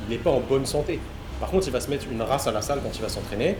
Il 0.07 0.11
n'est 0.11 0.21
pas 0.21 0.31
en 0.31 0.39
bonne 0.39 0.65
santé. 0.65 0.99
Par 1.39 1.49
contre, 1.49 1.67
il 1.67 1.73
va 1.73 1.79
se 1.79 1.89
mettre 1.89 2.05
une 2.11 2.21
race 2.21 2.47
à 2.47 2.51
la 2.51 2.61
salle 2.61 2.79
quand 2.81 2.95
il 2.95 3.01
va 3.01 3.09
s'entraîner. 3.09 3.55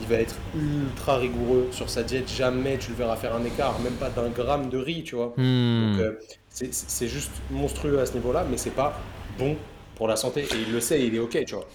Il 0.00 0.08
va 0.08 0.16
être 0.16 0.34
ultra 0.56 1.18
rigoureux 1.18 1.68
sur 1.70 1.88
sa 1.88 2.02
diète. 2.02 2.28
Jamais 2.28 2.78
tu 2.78 2.90
le 2.90 2.96
verras 2.96 3.14
faire 3.16 3.34
un 3.36 3.44
écart, 3.44 3.78
même 3.80 3.92
pas 3.92 4.08
d'un 4.08 4.28
gramme 4.30 4.70
de 4.70 4.78
riz, 4.78 5.04
tu 5.04 5.14
vois. 5.14 5.34
Hmm. 5.36 5.92
Donc, 5.92 6.00
euh, 6.00 6.18
c'est 6.52 7.08
juste 7.08 7.32
monstrueux 7.50 7.98
à 8.00 8.06
ce 8.06 8.14
niveau-là, 8.14 8.44
mais 8.48 8.56
c'est 8.56 8.70
pas 8.70 9.00
bon 9.38 9.56
pour 9.94 10.08
la 10.08 10.16
santé. 10.16 10.42
Et 10.42 10.62
il 10.66 10.72
le 10.72 10.80
sait, 10.80 11.06
il 11.06 11.14
est 11.14 11.18
ok, 11.18 11.44
tu 11.44 11.54
vois. 11.54 11.66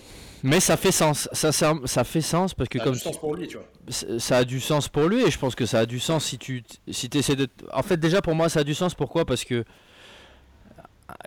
Mais 0.43 0.59
ça 0.59 0.78
fait 0.78 0.91
sens, 0.91 1.28
ça, 1.32 1.51
ça, 1.51 1.73
ça 1.86 2.03
fait 2.03 2.21
sens 2.21 2.53
parce 2.53 2.69
que 2.69 2.78
ça 2.78 2.84
comme 2.84 2.93
a 2.93 2.97
du 2.97 3.01
sens 3.01 3.17
pour 3.17 3.36
lui, 3.36 3.47
tu 3.47 3.57
vois. 3.57 4.19
Ça 4.19 4.38
a 4.38 4.43
du 4.43 4.59
sens 4.59 4.88
pour 4.88 5.07
lui 5.07 5.23
et 5.25 5.32
je 5.32 5.39
pense 5.39 5.55
que 5.55 5.65
ça 5.65 5.80
a 5.80 5.86
du 5.86 5.99
sens 5.99 6.25
si 6.25 6.38
tu 6.38 6.63
si 6.89 7.09
essaies 7.13 7.36
de. 7.36 7.47
En 7.73 7.82
fait, 7.82 7.97
déjà 7.97 8.21
pour 8.21 8.36
moi, 8.36 8.47
ça 8.49 8.59
a 8.59 8.63
du 8.63 8.75
sens. 8.75 8.93
Pourquoi? 8.93 9.25
Parce 9.25 9.43
que 9.43 9.65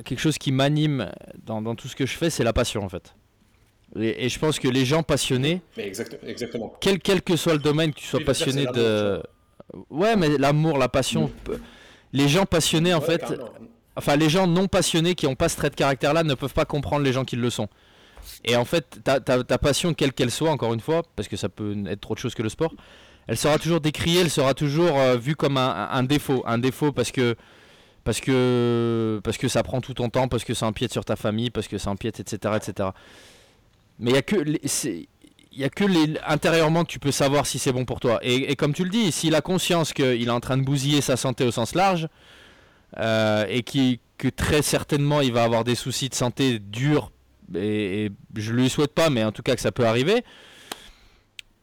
quelque 0.04 0.20
chose 0.20 0.38
qui 0.38 0.52
m'anime 0.52 1.10
dans, 1.44 1.60
dans, 1.60 1.74
tout 1.74 1.88
ce 1.88 1.96
que 1.96 2.06
je 2.06 2.16
fais, 2.16 2.30
c'est 2.30 2.44
la 2.44 2.52
passion 2.52 2.84
en 2.84 2.88
fait. 2.88 3.14
Et, 3.98 4.28
je 4.28 4.38
pense 4.38 4.60
que 4.60 4.68
les 4.68 4.84
gens 4.84 5.02
passionnés, 5.02 5.62
mais 5.76 5.88
exactement. 5.88 6.72
Quel, 6.80 7.00
quel 7.00 7.22
que 7.22 7.34
soit 7.34 7.54
le 7.54 7.58
domaine, 7.58 7.92
que 7.92 7.98
tu 7.98 8.06
sois 8.06 8.20
passionné 8.20 8.66
de. 8.66 9.20
Ouais, 9.88 10.14
mais 10.14 10.38
l'amour, 10.38 10.78
la 10.78 10.88
passion. 10.88 11.32
Mm. 11.48 11.54
Les 12.12 12.28
gens 12.28 12.44
passionnés, 12.46 12.94
en 12.94 13.00
fait. 13.00 13.22
Enfin, 13.96 14.16
les 14.16 14.28
gens 14.28 14.46
non 14.46 14.66
passionnés 14.66 15.14
qui 15.14 15.26
n'ont 15.26 15.34
pas 15.34 15.48
ce 15.48 15.56
trait 15.56 15.70
de 15.70 15.74
caractère-là 15.74 16.22
ne 16.22 16.34
peuvent 16.34 16.54
pas 16.54 16.64
comprendre 16.64 17.04
les 17.04 17.12
gens 17.12 17.24
qui 17.24 17.36
le 17.36 17.50
sont. 17.50 17.68
Et 18.44 18.56
en 18.56 18.64
fait, 18.64 19.00
ta, 19.04 19.20
ta, 19.20 19.58
passion, 19.58 19.94
quelle 19.94 20.12
qu'elle 20.12 20.30
soit, 20.30 20.50
encore 20.50 20.72
une 20.72 20.80
fois, 20.80 21.02
parce 21.16 21.28
que 21.28 21.36
ça 21.36 21.48
peut 21.48 21.76
être 21.86 22.10
autre 22.10 22.20
chose 22.20 22.34
que 22.34 22.42
le 22.42 22.48
sport, 22.48 22.72
elle 23.26 23.36
sera 23.36 23.58
toujours 23.58 23.80
décriée, 23.80 24.20
elle 24.20 24.30
sera 24.30 24.54
toujours 24.54 24.98
euh, 24.98 25.16
vue 25.16 25.36
comme 25.36 25.56
un, 25.56 25.88
un, 25.90 26.02
défaut. 26.02 26.42
Un 26.46 26.58
défaut 26.58 26.92
parce 26.92 27.12
que, 27.12 27.36
parce, 28.04 28.20
que, 28.20 29.20
parce 29.22 29.36
que 29.36 29.48
ça 29.48 29.62
prend 29.62 29.80
tout 29.80 29.94
ton 29.94 30.08
temps, 30.08 30.28
parce 30.28 30.44
que 30.44 30.54
ça 30.54 30.66
empiète 30.66 30.92
sur 30.92 31.04
ta 31.04 31.16
famille, 31.16 31.50
parce 31.50 31.68
que 31.68 31.78
ça 31.78 31.90
empiète, 31.90 32.20
etc. 32.20 32.54
etc. 32.56 32.88
Mais 33.98 34.10
il 34.10 34.12
n'y 34.14 34.18
a 34.18 34.22
que. 34.22 34.36
Il 35.52 35.58
y 35.58 35.64
a 35.64 35.68
que 35.68 35.84
les, 35.84 36.14
intérieurement 36.26 36.84
que 36.84 36.90
tu 36.90 37.00
peux 37.00 37.10
savoir 37.10 37.44
si 37.44 37.58
c'est 37.58 37.72
bon 37.72 37.84
pour 37.84 37.98
toi. 37.98 38.20
Et, 38.22 38.54
comme 38.56 38.72
tu 38.72 38.84
le 38.84 38.90
dis, 38.90 39.10
s'il 39.10 39.34
a 39.34 39.40
conscience 39.40 39.92
qu'il 39.92 40.28
est 40.28 40.30
en 40.30 40.40
train 40.40 40.56
de 40.56 40.62
bousiller 40.62 41.00
sa 41.00 41.16
santé 41.16 41.44
au 41.44 41.50
sens 41.50 41.74
large, 41.74 42.08
euh, 42.98 43.44
et 43.48 43.62
qui, 43.62 44.00
que 44.18 44.28
très 44.28 44.62
certainement 44.62 45.20
il 45.20 45.32
va 45.32 45.44
avoir 45.44 45.64
des 45.64 45.74
soucis 45.74 46.08
de 46.08 46.14
santé 46.14 46.58
durs, 46.58 47.10
et, 47.54 48.10
je 48.36 48.52
lui 48.52 48.70
souhaite 48.70 48.94
pas, 48.94 49.10
mais 49.10 49.24
en 49.24 49.32
tout 49.32 49.42
cas 49.42 49.56
que 49.56 49.60
ça 49.60 49.72
peut 49.72 49.86
arriver, 49.86 50.24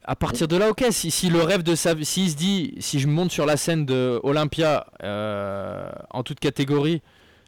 à 0.04 0.16
partir 0.16 0.48
de 0.48 0.56
là, 0.56 0.70
ok, 0.70 0.84
si, 0.90 1.10
si 1.10 1.30
le 1.30 1.42
rêve 1.42 1.62
de 1.62 1.74
sa 1.74 1.94
vie, 1.94 2.04
s'il 2.04 2.30
se 2.30 2.36
dit, 2.36 2.74
si 2.80 2.98
je 2.98 3.08
monte 3.08 3.30
sur 3.30 3.46
la 3.46 3.56
scène 3.56 3.86
de 3.86 4.20
Olympia 4.22 4.86
euh, 5.02 5.90
en 6.10 6.22
toute 6.22 6.40
catégorie, 6.40 7.02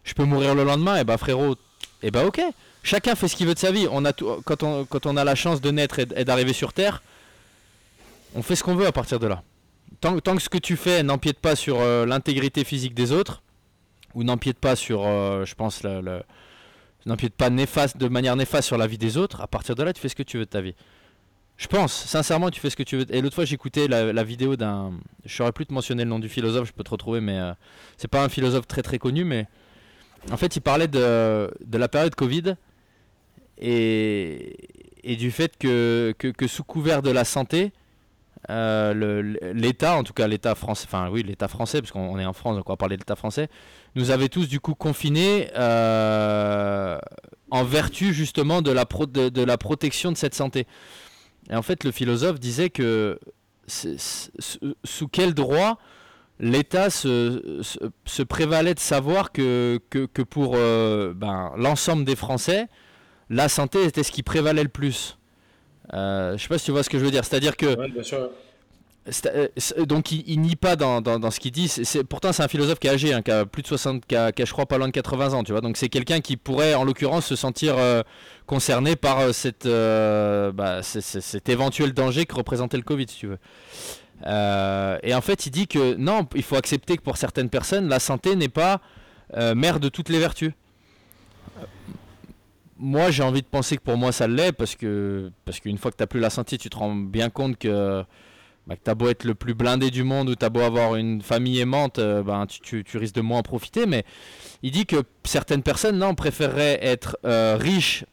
je 0.04 0.14
peux 0.14 0.24
mourir 0.24 0.54
le 0.54 0.64
lendemain, 0.64 0.96
et 0.96 1.04
bah 1.04 1.18
frérot, 1.18 1.56
et 2.02 2.10
bah 2.10 2.24
ok 2.24 2.40
chacun 2.82 3.14
fait 3.14 3.28
ce 3.28 3.36
qu'il 3.36 3.46
veut 3.46 3.54
de 3.54 3.58
sa 3.58 3.72
vie. 3.72 3.86
On 3.90 4.04
a 4.04 4.12
quand, 4.12 4.62
on, 4.62 4.84
quand 4.84 5.06
on 5.06 5.16
a 5.16 5.24
la 5.24 5.34
chance 5.34 5.60
de 5.60 5.70
naître 5.70 5.98
et, 5.98 6.24
d'arriver 6.24 6.52
sur 6.52 6.72
Terre, 6.72 7.02
on 8.34 8.42
fait 8.42 8.56
ce 8.56 8.62
qu'on 8.62 8.74
veut 8.74 8.86
à 8.86 8.92
partir 8.92 9.18
de 9.18 9.26
là. 9.26 9.42
Tant, 10.00 10.18
tant, 10.20 10.36
que 10.36 10.42
ce 10.42 10.48
que 10.48 10.58
tu 10.58 10.76
fais 10.76 11.02
n'empiète 11.02 11.38
pas 11.38 11.56
sur 11.56 11.80
euh, 11.80 12.06
l'intégrité 12.06 12.64
physique 12.64 12.94
des 12.94 13.12
autres, 13.12 13.42
ou 14.14 14.24
n'empiète 14.24 14.58
pas 14.58 14.76
sur, 14.76 15.02
euh, 15.04 15.44
je 15.44 15.54
pense, 15.54 15.82
le, 15.82 16.22
pas 17.36 17.50
néfaste, 17.50 17.96
de 17.96 18.08
manière 18.08 18.36
néfaste 18.36 18.68
sur 18.68 18.78
la 18.78 18.86
vie 18.86 18.98
des 18.98 19.16
autres, 19.16 19.40
à 19.40 19.46
partir 19.46 19.74
de 19.74 19.82
là, 19.82 19.92
tu 19.92 20.00
fais 20.00 20.08
ce 20.08 20.16
que 20.16 20.22
tu 20.22 20.38
veux 20.38 20.44
de 20.44 20.50
ta 20.50 20.60
vie. 20.60 20.74
Je 21.56 21.66
pense, 21.66 21.92
sincèrement, 21.92 22.50
tu 22.50 22.58
fais 22.58 22.70
ce 22.70 22.76
que 22.76 22.82
tu 22.82 22.96
veux. 22.96 23.14
Et 23.14 23.20
l'autre 23.20 23.34
fois, 23.34 23.44
j'écoutais 23.44 23.86
la, 23.86 24.14
la, 24.14 24.24
vidéo 24.24 24.56
d'un. 24.56 24.92
Je 25.26 25.36
saurais 25.36 25.52
plus 25.52 25.66
te 25.66 25.74
mentionner 25.74 26.04
le 26.04 26.10
nom 26.10 26.18
du 26.18 26.30
philosophe, 26.30 26.68
je 26.68 26.72
peux 26.72 26.84
te 26.84 26.90
retrouver, 26.90 27.20
mais 27.20 27.38
euh, 27.38 27.52
c'est 27.98 28.08
pas 28.08 28.24
un 28.24 28.30
philosophe 28.30 28.66
très 28.66 28.80
très 28.80 28.98
connu, 28.98 29.24
mais 29.24 29.46
en 30.32 30.38
fait, 30.38 30.56
il 30.56 30.60
parlait 30.60 30.88
de, 30.88 31.50
de 31.62 31.78
la 31.78 31.88
période 31.88 32.14
Covid 32.14 32.54
et, 33.60 35.16
du 35.18 35.30
fait 35.30 35.56
que, 35.58 36.14
que, 36.18 36.46
sous 36.46 36.64
couvert 36.64 37.02
de 37.02 37.10
la 37.10 37.24
santé, 37.24 37.72
euh, 38.48 39.34
l'État, 39.54 39.96
en 39.96 40.02
tout 40.02 40.14
cas 40.14 40.26
l'État 40.26 40.54
français, 40.54 40.86
enfin 40.86 41.10
oui 41.10 41.22
l'État 41.22 41.46
français, 41.46 41.82
parce 41.82 41.92
qu'on 41.92 42.18
est 42.18 42.24
en 42.24 42.32
France, 42.32 42.56
donc 42.56 42.68
on 42.68 42.72
va 42.72 42.76
parler 42.76 42.96
de 42.96 43.02
l'État 43.02 43.16
français, 43.16 43.48
nous 43.96 44.10
avait 44.10 44.28
tous 44.28 44.48
du 44.48 44.60
coup 44.60 44.74
confinés 44.74 45.50
euh, 45.56 46.98
en 47.50 47.64
vertu 47.64 48.14
justement 48.14 48.62
de 48.62 48.70
la, 48.70 48.84
de, 48.84 49.42
la 49.42 49.58
protection 49.58 50.10
de 50.10 50.16
cette 50.16 50.34
santé. 50.34 50.66
Et 51.50 51.54
en 51.54 51.62
fait 51.62 51.84
le 51.84 51.90
philosophe 51.90 52.40
disait 52.40 52.70
que 52.70 53.18
sous 53.66 55.08
quel 55.08 55.34
droit 55.34 55.78
l'État 56.40 56.88
se, 56.88 58.22
prévalait 58.24 58.74
de 58.74 58.80
savoir 58.80 59.32
que, 59.32 59.80
que, 59.90 60.06
que 60.06 60.22
pour 60.22 60.54
euh, 60.56 61.12
ben, 61.14 61.52
l'ensemble 61.56 62.04
des 62.04 62.16
Français, 62.16 62.68
la 63.30 63.48
santé 63.48 63.84
était 63.84 64.02
ce 64.02 64.10
qui 64.10 64.22
prévalait 64.22 64.64
le 64.64 64.68
plus. 64.68 65.16
Euh, 65.94 66.36
je 66.36 66.42
sais 66.42 66.48
pas 66.48 66.58
si 66.58 66.66
tu 66.66 66.72
vois 66.72 66.82
ce 66.82 66.90
que 66.90 66.98
je 66.98 67.04
veux 67.04 67.10
dire. 67.10 67.24
C'est-à-dire 67.24 67.56
que. 67.56 67.76
Euh, 69.26 69.48
donc 69.86 70.12
il, 70.12 70.40
nie 70.40 70.56
pas 70.56 70.76
dans, 70.76 71.30
ce 71.30 71.40
qu'il 71.40 71.52
dit. 71.52 71.68
C'est, 71.68 72.04
pourtant 72.04 72.32
c'est 72.32 72.42
un 72.42 72.48
philosophe 72.48 72.78
qui 72.78 72.86
est 72.86 72.90
âgé, 72.90 73.14
hein, 73.14 73.22
qui 73.22 73.30
a 73.30 73.46
plus 73.46 73.62
de 73.62 73.66
60, 73.66 74.04
qui 74.04 74.14
a, 74.14 74.30
je 74.36 74.52
crois 74.52 74.66
pas 74.66 74.78
loin 74.78 74.88
de 74.88 74.92
80 74.92 75.32
ans, 75.32 75.42
tu 75.42 75.52
vois. 75.52 75.62
Donc 75.62 75.76
c'est 75.78 75.88
quelqu'un 75.88 76.20
qui 76.20 76.36
pourrait 76.36 76.74
en 76.74 76.84
l'occurrence 76.84 77.26
se 77.26 77.34
sentir 77.34 77.78
euh, 77.78 78.02
concerné 78.46 78.96
par 78.96 79.20
euh, 79.20 79.32
cette, 79.32 79.66
bah, 79.66 80.82
cet 80.82 81.48
éventuel 81.48 81.92
danger 81.92 82.26
que 82.26 82.34
représentait 82.34 82.76
le 82.76 82.82
Covid, 82.82 83.06
si 83.08 83.16
tu 83.16 83.26
veux. 83.26 83.38
et 84.26 85.14
en 85.14 85.20
fait 85.22 85.46
il 85.46 85.50
dit 85.50 85.66
que 85.66 85.94
non, 85.94 86.28
il 86.34 86.42
faut 86.42 86.56
accepter 86.56 86.96
que 86.96 87.02
pour 87.02 87.16
certaines 87.16 87.48
personnes 87.48 87.88
la 87.88 88.00
santé 88.00 88.36
n'est 88.36 88.48
pas 88.48 88.80
mère 89.54 89.80
de 89.80 89.88
toutes 89.88 90.10
les 90.10 90.18
vertus 90.18 90.52
moi, 92.80 93.10
j'ai 93.10 93.22
envie 93.22 93.42
de 93.42 93.46
penser 93.46 93.76
que 93.76 93.82
pour 93.82 93.96
moi, 93.96 94.10
ça 94.10 94.26
l'est, 94.26 94.52
parce 94.52 94.74
que 94.74 95.30
parce 95.44 95.60
qu'une 95.60 95.78
fois 95.78 95.90
que 95.90 95.96
tu 95.96 96.02
n'as 96.02 96.06
plus 96.06 96.20
la 96.20 96.30
santé, 96.30 96.58
tu 96.58 96.70
te 96.70 96.76
rends 96.76 96.94
bien 96.94 97.28
compte 97.28 97.58
que, 97.58 98.02
bah, 98.66 98.74
tu 98.82 98.90
as 98.90 98.94
beau 98.94 99.08
être 99.08 99.24
le 99.24 99.34
plus 99.34 99.54
blindé 99.54 99.90
du 99.90 100.02
monde 100.02 100.30
ou 100.30 100.34
tu 100.34 100.44
as 100.44 100.48
beau 100.48 100.60
avoir 100.60 100.96
une 100.96 101.20
famille 101.20 101.60
aimante, 101.60 101.98
euh, 101.98 102.22
ben, 102.22 102.46
tu, 102.46 102.84
risques 102.94 103.14
de 103.14 103.20
moins 103.20 103.38
en 103.38 103.42
profiter. 103.42 103.86
Mais 103.86 104.04
il 104.62 104.70
dit 104.70 104.86
que 104.86 104.96
certaines 105.24 105.62
personnes, 105.62 105.98
non, 105.98 106.14
préféreraient 106.14 106.78
être 106.82 107.18
euh, 107.24 107.56
riches 107.60 108.04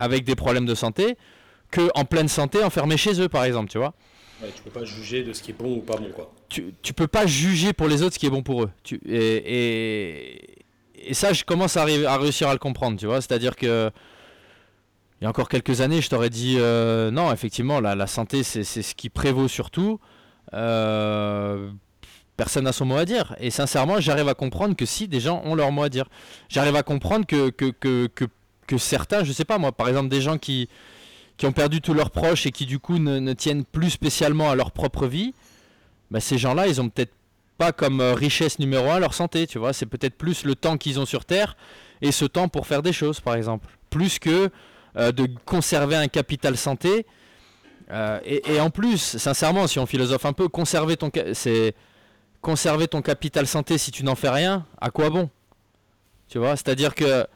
avec 0.00 0.24
des 0.24 0.34
problèmes 0.34 0.66
de 0.66 0.74
santé 0.74 1.16
que 1.70 1.88
en 1.94 2.04
pleine 2.04 2.28
santé 2.28 2.62
enfermés 2.62 2.96
chez 2.96 3.20
eux, 3.20 3.28
par 3.28 3.44
exemple, 3.44 3.70
tu 3.70 3.78
vois. 3.78 3.94
Ouais, 4.42 4.50
tu 4.54 4.62
peux 4.62 4.70
pas 4.70 4.84
juger 4.84 5.22
de 5.22 5.32
ce 5.32 5.42
qui 5.42 5.52
est 5.52 5.54
bon 5.54 5.76
ou 5.76 5.80
pas 5.80 5.96
bon, 5.96 6.10
quoi. 6.14 6.32
Tu, 6.48 6.74
tu 6.82 6.92
peux 6.92 7.06
pas 7.06 7.26
juger 7.26 7.72
pour 7.72 7.88
les 7.88 8.02
autres 8.02 8.14
ce 8.14 8.18
qui 8.18 8.26
est 8.26 8.30
bon 8.30 8.42
pour 8.42 8.64
eux. 8.64 8.70
Tu, 8.82 9.00
et, 9.08 10.60
et, 10.94 11.14
ça, 11.14 11.32
je 11.32 11.44
commence 11.44 11.76
à, 11.76 11.82
à 11.82 12.18
réussir 12.18 12.48
à 12.48 12.52
le 12.52 12.58
comprendre, 12.58 12.98
tu 12.98 13.06
vois. 13.06 13.20
C'est-à-dire 13.20 13.56
que 13.56 13.90
il 15.20 15.24
y 15.24 15.26
a 15.26 15.30
encore 15.30 15.48
quelques 15.48 15.80
années, 15.80 16.02
je 16.02 16.10
t'aurais 16.10 16.30
dit 16.30 16.56
euh, 16.58 17.10
non, 17.10 17.32
effectivement, 17.32 17.80
la, 17.80 18.06
santé, 18.06 18.42
c'est 18.42 18.64
ce 18.64 18.94
qui 18.94 19.08
prévaut 19.08 19.48
surtout. 19.48 19.98
Euh, 20.52 21.70
personne 22.36 22.64
n'a 22.64 22.72
son 22.72 22.84
mot 22.84 22.96
à 22.96 23.04
dire. 23.04 23.34
Et 23.40 23.50
sincèrement, 23.50 23.98
j'arrive 23.98 24.28
à 24.28 24.34
comprendre 24.34 24.76
que 24.76 24.84
si 24.84 25.08
des 25.08 25.20
gens 25.20 25.40
ont 25.44 25.54
leur 25.54 25.72
mot 25.72 25.82
à 25.82 25.88
dire, 25.88 26.06
j'arrive 26.48 26.76
à 26.76 26.82
comprendre 26.82 27.24
que, 27.26 28.78
certains, 28.78 29.24
je 29.24 29.32
sais 29.32 29.46
pas 29.46 29.58
moi, 29.58 29.72
par 29.72 29.88
exemple, 29.88 30.08
des 30.08 30.20
gens 30.20 30.36
qui, 30.36 30.68
qui 31.38 31.46
ont 31.46 31.52
perdu 31.52 31.80
tous 31.80 31.94
leurs 31.94 32.10
proches 32.10 32.46
et 32.46 32.52
qui 32.52 32.66
du 32.66 32.78
coup 32.78 32.98
ne, 32.98 33.18
ne 33.18 33.32
tiennent 33.32 33.64
plus 33.64 33.90
spécialement 33.90 34.50
à 34.50 34.54
leur 34.54 34.70
propre 34.70 35.06
vie, 35.06 35.32
bah, 36.10 36.20
ces 36.20 36.38
gens-là, 36.38 36.68
ils 36.68 36.80
ont 36.80 36.88
peut-être 36.88 37.12
pas 37.58 37.72
comme 37.72 38.00
euh, 38.00 38.14
richesse 38.14 38.58
numéro 38.58 38.90
un 38.90 38.98
leur 38.98 39.14
santé, 39.14 39.46
tu 39.46 39.58
vois. 39.58 39.72
C'est 39.72 39.86
peut-être 39.86 40.16
plus 40.16 40.44
le 40.44 40.54
temps 40.54 40.76
qu'ils 40.76 41.00
ont 41.00 41.06
sur 41.06 41.24
Terre 41.24 41.56
et 42.02 42.12
ce 42.12 42.24
temps 42.24 42.48
pour 42.48 42.66
faire 42.66 42.82
des 42.82 42.92
choses, 42.92 43.20
par 43.20 43.34
exemple. 43.34 43.68
Plus 43.90 44.18
que 44.18 44.50
euh, 44.96 45.12
de 45.12 45.28
conserver 45.44 45.96
un 45.96 46.08
capital 46.08 46.56
santé. 46.56 47.06
Euh, 47.90 48.18
et, 48.24 48.60
en 48.60 48.70
plus, 48.70 48.98
sincèrement, 48.98 49.66
si 49.66 49.78
on 49.78 49.86
philosophe 49.86 50.24
un 50.24 50.32
peu, 50.32 50.48
conserver 50.48 50.96
ton, 50.96 51.10
conserver 52.40 52.88
ton 52.88 53.02
capital 53.02 53.46
santé 53.46 53.78
si 53.78 53.90
tu 53.90 54.04
n'en 54.04 54.14
fais 54.14 54.30
rien, 54.30 54.66
à 54.80 54.90
quoi 54.90 55.10
bon? 55.10 55.30
Tu 56.28 56.38
vois, 56.38 56.56
c'est-à-dire 56.56 56.94
que 56.94 57.26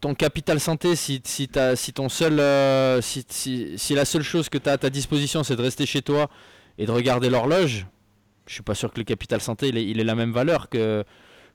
ton 0.00 0.14
capital 0.14 0.60
santé, 0.60 0.96
si, 0.96 1.20
si, 1.24 1.50
si 1.74 1.92
ton 1.92 2.08
seul, 2.08 3.02
si, 3.02 3.26
si, 3.76 3.94
la 3.94 4.04
seule 4.06 4.22
chose 4.22 4.48
que 4.48 4.56
tu 4.56 4.68
as 4.68 4.72
à 4.72 4.78
ta 4.78 4.90
disposition, 4.90 5.42
c'est 5.42 5.56
de 5.56 5.62
rester 5.62 5.84
chez 5.84 6.00
toi 6.00 6.30
et 6.78 6.86
de 6.86 6.90
regarder 6.90 7.28
l'horloge, 7.28 7.86
je 8.46 8.54
suis 8.54 8.62
pas 8.62 8.74
sûr 8.74 8.92
que 8.92 8.98
le 8.98 9.04
capital 9.04 9.40
santé 9.40 9.68
il 9.68 9.76
est, 9.76 9.84
il 9.84 9.96
la 9.98 10.14
même 10.14 10.32
valeur 10.32 10.68
que, 10.68 11.04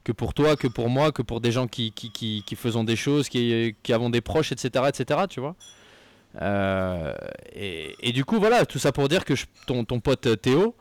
que 0.09 0.13
pour 0.13 0.33
toi, 0.33 0.55
que 0.55 0.67
pour 0.67 0.89
moi, 0.89 1.11
que 1.11 1.21
pour 1.21 1.39
des 1.39 1.51
gens 1.51 1.67
qui, 1.67 1.91
qui, 1.91 2.09
qui, 2.11 2.43
qui 2.43 2.55
faisons 2.55 2.83
des 2.83 2.95
choses, 2.95 3.29
qui, 3.29 3.75
qui 3.83 3.93
avons 3.93 4.09
des 4.09 4.21
proches, 4.21 4.51
etc. 4.51 4.85
etc. 4.87 5.21
tu 5.29 5.39
vois 5.39 5.55
euh, 6.41 7.13
et, 7.53 7.95
et, 8.01 8.11
du 8.11 8.25
coup, 8.25 8.39
voilà, 8.39 8.65
tout 8.65 8.79
ça 8.79 8.91
pour 8.91 9.07
dire 9.07 9.23
que 9.23 9.33
ton, 9.67 9.83
ton 9.83 9.99
pote 9.99 10.41
Théo, 10.41 10.75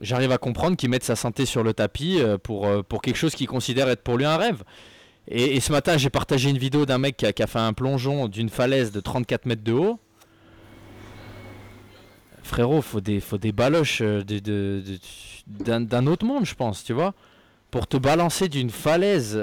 j'arrive 0.00 0.30
à 0.32 0.38
comprendre 0.38 0.76
qu'il 0.76 0.90
mette 0.90 1.04
sa 1.04 1.16
santé 1.16 1.44
sur 1.44 1.62
le 1.64 1.72
tapis 1.72 2.20
euh, 2.20 2.38
pour, 2.38 2.66
euh, 2.66 2.82
pour 2.82 3.02
quelque 3.02 3.16
chose 3.16 3.34
qu'il 3.34 3.48
considère 3.48 3.88
être 3.88 4.02
pour 4.02 4.16
lui 4.16 4.24
un 4.24 4.36
rêve. 4.36 4.62
Et, 5.26 5.58
ce 5.60 5.72
matin, 5.72 5.96
j'ai 5.96 6.10
partagé 6.10 6.50
une 6.50 6.58
vidéo 6.58 6.84
d'un 6.86 6.98
mec 6.98 7.16
qui 7.16 7.42
a, 7.42 7.46
fait 7.46 7.58
un 7.58 7.72
plongeon 7.72 8.28
d'une 8.28 8.50
falaise 8.50 8.92
de 8.92 9.00
34 9.00 9.46
mètres 9.46 9.64
de 9.64 9.72
haut 9.72 9.98
frérot, 12.44 12.82
faut 12.82 13.00
des, 13.00 13.20
faut 13.20 13.38
des 13.38 13.52
baloches 13.52 14.00
euh, 14.02 14.22
de, 14.22 14.82
d'un, 15.46 16.06
autre 16.06 16.24
monde, 16.24 16.44
je 16.44 16.54
pense, 16.54 16.84
tu 16.84 16.92
vois. 16.92 17.14
Pour 17.74 17.88
te 17.88 17.96
balancer 17.96 18.48
d'une 18.48 18.70
falaise 18.70 19.32
34 19.32 19.34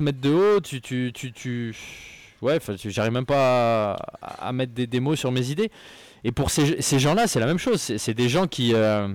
euh, 0.00 0.04
mètres 0.04 0.20
de 0.20 0.30
haut, 0.30 0.60
tu, 0.60 0.80
tu, 0.80 1.10
tu, 1.12 1.32
tu... 1.32 1.74
ouais, 2.40 2.60
j'arrive 2.84 3.10
même 3.10 3.26
pas 3.26 3.94
à, 4.22 4.52
mettre 4.52 4.72
des, 4.72 5.00
mots 5.00 5.16
sur 5.16 5.32
mes 5.32 5.50
idées. 5.50 5.72
Et 6.22 6.30
pour 6.30 6.52
ces, 6.52 6.80
ces 6.82 7.00
gens-là, 7.00 7.26
c'est 7.26 7.40
la 7.40 7.46
même 7.46 7.58
chose. 7.58 7.80
C'est, 7.80 8.14
des 8.14 8.28
gens 8.28 8.46
qui, 8.46 8.74
euh, 8.74 9.08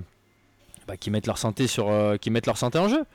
bah, 0.89 0.97
qui 0.97 1.09
mettent 1.09 1.27
leur 1.27 1.37
santé 1.37 1.67
sur, 1.67 1.89
qui 2.19 2.31
mettent 2.31 2.47
leur 2.47 2.57
santé 2.57 2.79
en 2.79 2.89
jeu. 2.89 3.05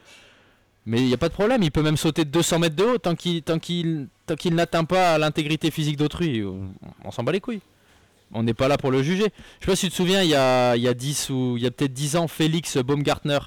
Mais 0.86 1.00
il 1.00 1.06
n'y 1.06 1.12
a 1.12 1.18
pas 1.18 1.28
de 1.28 1.34
problème, 1.34 1.62
il 1.62 1.70
peut 1.70 1.82
même 1.82 1.98
sauter 1.98 2.24
de 2.24 2.30
200 2.30 2.58
mètres 2.58 2.76
de 2.76 2.84
haut 2.84 2.96
tant 2.96 3.14
qu'il, 3.14 3.42
tant 3.42 3.58
qu'il 3.58 4.08
n'atteint 4.54 4.84
pas 4.84 5.18
l'intégrité 5.18 5.70
physique 5.70 5.98
d'autrui. 5.98 6.42
On 7.04 7.10
s'en 7.10 7.22
bat 7.22 7.32
les 7.32 7.40
couilles 7.40 7.60
on 8.32 8.44
n'est 8.44 8.54
pas 8.54 8.68
là 8.68 8.78
pour 8.78 8.90
le 8.90 9.02
juger. 9.02 9.32
Je 9.60 9.66
sais 9.66 9.72
pas 9.72 9.76
si 9.76 9.86
tu 9.86 9.90
te 9.90 9.96
souviens, 9.96 10.22
il 10.22 10.30
y 10.30 10.36
a, 10.36 10.76
y 10.76 10.88
a 10.88 10.94
10 10.94 11.30
ou 11.30 11.54
il 11.56 11.62
y 11.62 11.66
a 11.66 11.70
peut-être 11.70 11.92
10 11.92 12.16
ans, 12.16 12.28
Félix 12.28 12.76
Baumgartner. 12.78 13.40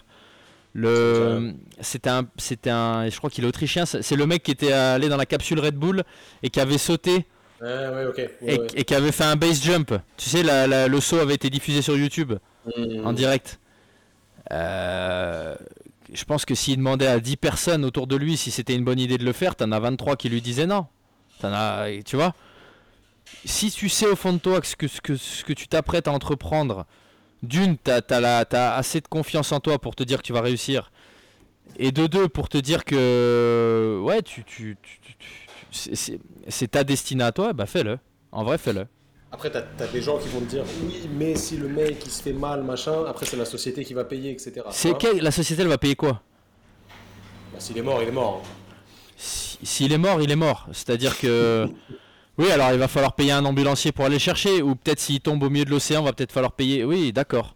Le, 0.75 1.53
c'était 1.81 2.09
un, 2.09 2.25
c'était 2.37 2.71
un, 2.71 3.07
je 3.07 3.17
crois 3.17 3.29
qu'il 3.29 3.43
est 3.43 3.47
autrichien. 3.47 3.85
C'est 3.85 4.15
le 4.15 4.25
mec 4.25 4.43
qui 4.43 4.51
était 4.51 4.73
allé 4.73 5.07
dans 5.07 5.17
la 5.17 5.25
capsule 5.25 5.59
Red 5.59 5.75
Bull 5.75 6.03
et 6.41 6.49
qui 6.49 6.59
avait 6.59 6.79
sauté 6.79 7.25
et, 8.45 8.83
qui 8.83 8.95
avait 8.95 9.11
fait 9.11 9.23
un 9.23 9.35
base 9.35 9.63
jump. 9.63 9.93
Tu 10.17 10.29
sais, 10.29 10.43
le 10.43 10.99
saut 10.99 11.19
avait 11.19 11.35
été 11.35 11.49
diffusé 11.49 11.81
sur 11.81 11.95
YouTube 11.95 12.33
mmh. 12.65 13.05
en 13.05 13.13
direct. 13.13 13.59
Euh, 14.51 15.55
je 16.11 16.23
pense 16.25 16.43
que 16.43 16.55
s'il 16.55 16.77
demandait 16.77 17.07
à 17.07 17.19
10 17.19 17.37
personnes 17.37 17.85
autour 17.85 18.07
de 18.07 18.15
lui 18.15 18.35
si 18.35 18.51
c'était 18.51 18.75
une 18.75 18.83
bonne 18.83 18.99
idée 18.99 19.17
de 19.17 19.25
le 19.25 19.31
faire, 19.31 19.55
t'en 19.55 19.71
as 19.71 19.79
23 19.79 20.15
qui 20.15 20.29
lui 20.29 20.41
disaient 20.41 20.65
non. 20.65 20.87
T'en 21.39 21.53
as, 21.53 21.87
tu 22.03 22.15
vois 22.15 22.33
si 23.45 23.71
tu 23.71 23.89
sais 23.89 24.07
au 24.07 24.15
fond 24.15 24.33
de 24.33 24.37
toi 24.37 24.61
que 24.61 24.67
ce 24.67 24.75
que, 24.75 24.85
que, 25.01 25.15
ce 25.15 25.43
que 25.43 25.53
tu 25.53 25.67
t'apprêtes 25.67 26.07
à 26.07 26.11
entreprendre, 26.11 26.85
d'une, 27.43 27.77
tu 27.77 27.91
as, 27.91 28.75
assez 28.75 29.01
de 29.01 29.07
confiance 29.07 29.51
en 29.51 29.59
toi 29.59 29.77
pour 29.77 29.95
te 29.95 30.03
dire 30.03 30.17
que 30.19 30.23
tu 30.23 30.33
vas 30.33 30.41
réussir. 30.41 30.91
Et 31.77 31.91
de 31.91 32.07
deux, 32.07 32.27
pour 32.27 32.49
te 32.49 32.57
dire 32.57 32.85
que 32.85 33.99
ouais, 34.03 34.21
tu, 34.21 34.43
tu, 34.43 34.77
c'est 35.71 36.71
ta 36.71 36.83
destinée 36.83 37.23
à 37.23 37.31
toi, 37.31 37.53
bah 37.53 37.65
fais-le. 37.65 37.99
En 38.31 38.43
vrai, 38.43 38.57
fais-le. 38.57 38.87
Après, 39.31 39.51
tu 39.51 39.57
as, 39.57 39.87
des 39.87 40.01
gens 40.01 40.19
qui 40.19 40.29
vont 40.29 40.41
te 40.41 40.45
dire 40.45 40.63
oui, 40.83 41.09
mais 41.11 41.35
si 41.35 41.57
le 41.57 41.67
mec 41.67 41.97
il 42.05 42.11
se 42.11 42.21
fait 42.21 42.33
mal, 42.33 42.63
machin, 42.63 43.05
après 43.07 43.25
c'est 43.25 43.37
la 43.37 43.45
société 43.45 43.83
qui 43.83 43.93
va 43.93 44.03
payer, 44.03 44.31
etc. 44.31 44.61
C'est 44.69 44.93
la 45.21 45.31
société 45.31 45.63
elle 45.63 45.67
va 45.67 45.79
payer 45.79 45.95
quoi? 45.95 46.21
Bah, 47.51 47.59
S'il 47.59 47.77
est 47.77 47.81
mort, 47.81 48.01
il 48.03 48.09
est 48.09 48.11
mort. 48.11 48.43
S'il 49.17 49.91
est 49.91 49.97
mort, 49.97 50.21
il 50.21 50.29
est 50.29 50.35
mort. 50.35 50.67
C'est-à-dire 50.71 51.17
que 51.17 51.67
Oui, 52.37 52.49
alors 52.51 52.71
il 52.71 52.79
va 52.79 52.87
falloir 52.87 53.13
payer 53.13 53.31
un 53.31 53.45
ambulancier 53.45 53.91
pour 53.91 54.05
aller 54.05 54.19
chercher, 54.19 54.61
ou 54.61 54.75
peut-être 54.75 54.99
s'il 54.99 55.19
tombe 55.19 55.43
au 55.43 55.49
milieu 55.49 55.65
de 55.65 55.69
l'océan, 55.69 56.01
va 56.01 56.13
peut-être 56.13 56.31
falloir 56.31 56.53
payer. 56.53 56.83
Oui, 56.83 57.13
d'accord. 57.13 57.55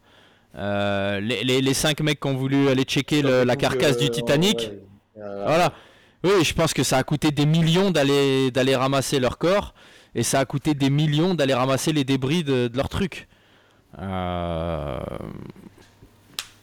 Euh, 0.56 1.20
les, 1.20 1.44
les, 1.44 1.74
cinq 1.74 2.02
mecs 2.02 2.20
qui 2.20 2.28
ont 2.28 2.36
voulu 2.36 2.70
aller 2.70 2.84
checker 2.84 3.22
la 3.22 3.56
carcasse 3.56 3.98
du 3.98 4.10
Titanic, 4.10 4.72
voilà. 5.16 5.74
Oui, 6.24 6.44
je 6.44 6.54
pense 6.54 6.74
que 6.74 6.84
ça 6.84 6.98
a 6.98 7.04
coûté 7.04 7.32
des 7.32 7.46
millions 7.46 7.92
d'aller 7.92 8.50
d'aller 8.50 8.76
ramasser 8.76 9.20
leur 9.20 9.38
corps, 9.38 9.74
et 10.16 10.24
ça 10.24 10.40
a 10.40 10.46
coûté 10.46 10.74
des 10.74 10.90
millions 10.90 11.36
d'aller 11.36 11.54
ramasser 11.54 11.94
les 11.94 12.04
débris 12.04 12.44
de, 12.44 12.72
leur 12.74 12.90
truc. 12.90 13.28
Euh, 14.00 15.00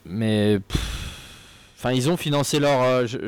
mais, 0.05 0.59
enfin, 1.77 1.93
ils 1.93 2.11
ont 2.11 2.17
financé 2.17 2.59
leur. 2.59 2.83
Euh, 2.83 3.07
je, 3.07 3.19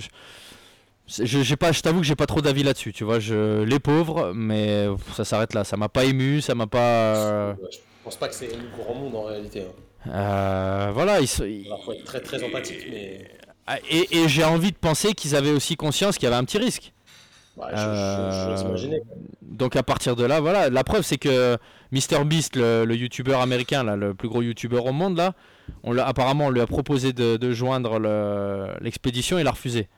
pas, 1.57 1.73
je 1.73 1.81
t'avoue 1.81 2.01
que 2.01 2.07
j'ai 2.07 2.17
pas 2.17 2.27
trop 2.27 2.41
d'avis 2.41 2.63
là-dessus, 2.63 2.93
tu 2.93 3.05
vois. 3.05 3.19
Je, 3.21 3.63
les 3.63 3.79
pauvres, 3.79 4.33
mais 4.35 4.87
ça 5.15 5.25
s'arrête 5.25 5.55
là. 5.55 5.65
Ça 5.65 5.77
m'a 5.77 5.89
pas 5.89 6.05
ému, 6.05 6.41
ça 6.41 6.55
m'a 6.55 6.67
pas. 6.67 7.55
Je 7.55 7.79
pense 8.05 8.17
pas 8.17 8.29
que 8.29 8.35
c'est 8.35 8.55
un 8.55 8.83
grand 8.83 8.95
monde 8.95 9.15
en 9.17 9.25
réalité. 9.25 9.63
Hein. 9.63 10.11
Euh, 10.13 10.91
voilà, 10.93 11.21
ils, 11.21 11.25
il 11.25 11.67
faut 11.85 11.93
être 11.93 12.05
très 12.05 12.21
très 12.21 12.43
empathique, 12.45 12.87
mais. 12.91 13.29
Ah, 13.67 13.79
et, 13.91 14.19
et 14.19 14.29
j'ai 14.29 14.45
envie 14.45 14.71
de 14.71 14.77
penser 14.77 15.13
qu'ils 15.15 15.35
avaient 15.35 15.51
aussi 15.51 15.77
conscience 15.77 16.17
qu'il 16.17 16.25
y 16.25 16.27
avait 16.29 16.37
un 16.37 16.45
petit 16.45 16.59
risque. 16.59 16.93
Ouais, 17.57 17.65
euh, 17.75 18.55
donc 19.43 19.77
à 19.77 19.83
partir 19.83 20.15
de 20.15 20.25
là, 20.25 20.41
voilà, 20.41 20.69
la 20.69 20.85
preuve 20.85 21.03
c'est 21.03 21.17
que 21.17 21.57
MrBeast, 21.91 22.55
le, 22.55 22.85
le 22.85 22.95
youtubeur 22.95 23.41
américain, 23.41 23.83
là, 23.83 23.97
le 23.97 24.13
plus 24.13 24.29
gros 24.29 24.43
youtubeur 24.43 24.85
au 24.85 24.93
monde, 24.93 25.17
là, 25.17 25.33
on 25.83 25.97
apparemment 25.97 26.47
on 26.47 26.51
lui 26.51 26.61
a 26.61 26.67
proposé 26.67 27.15
de, 27.15 27.39
de 27.39 27.53
joindre 27.53 27.99
l'expédition 28.83 29.39
il 29.39 29.47
a 29.47 29.53
refusé. 29.53 29.89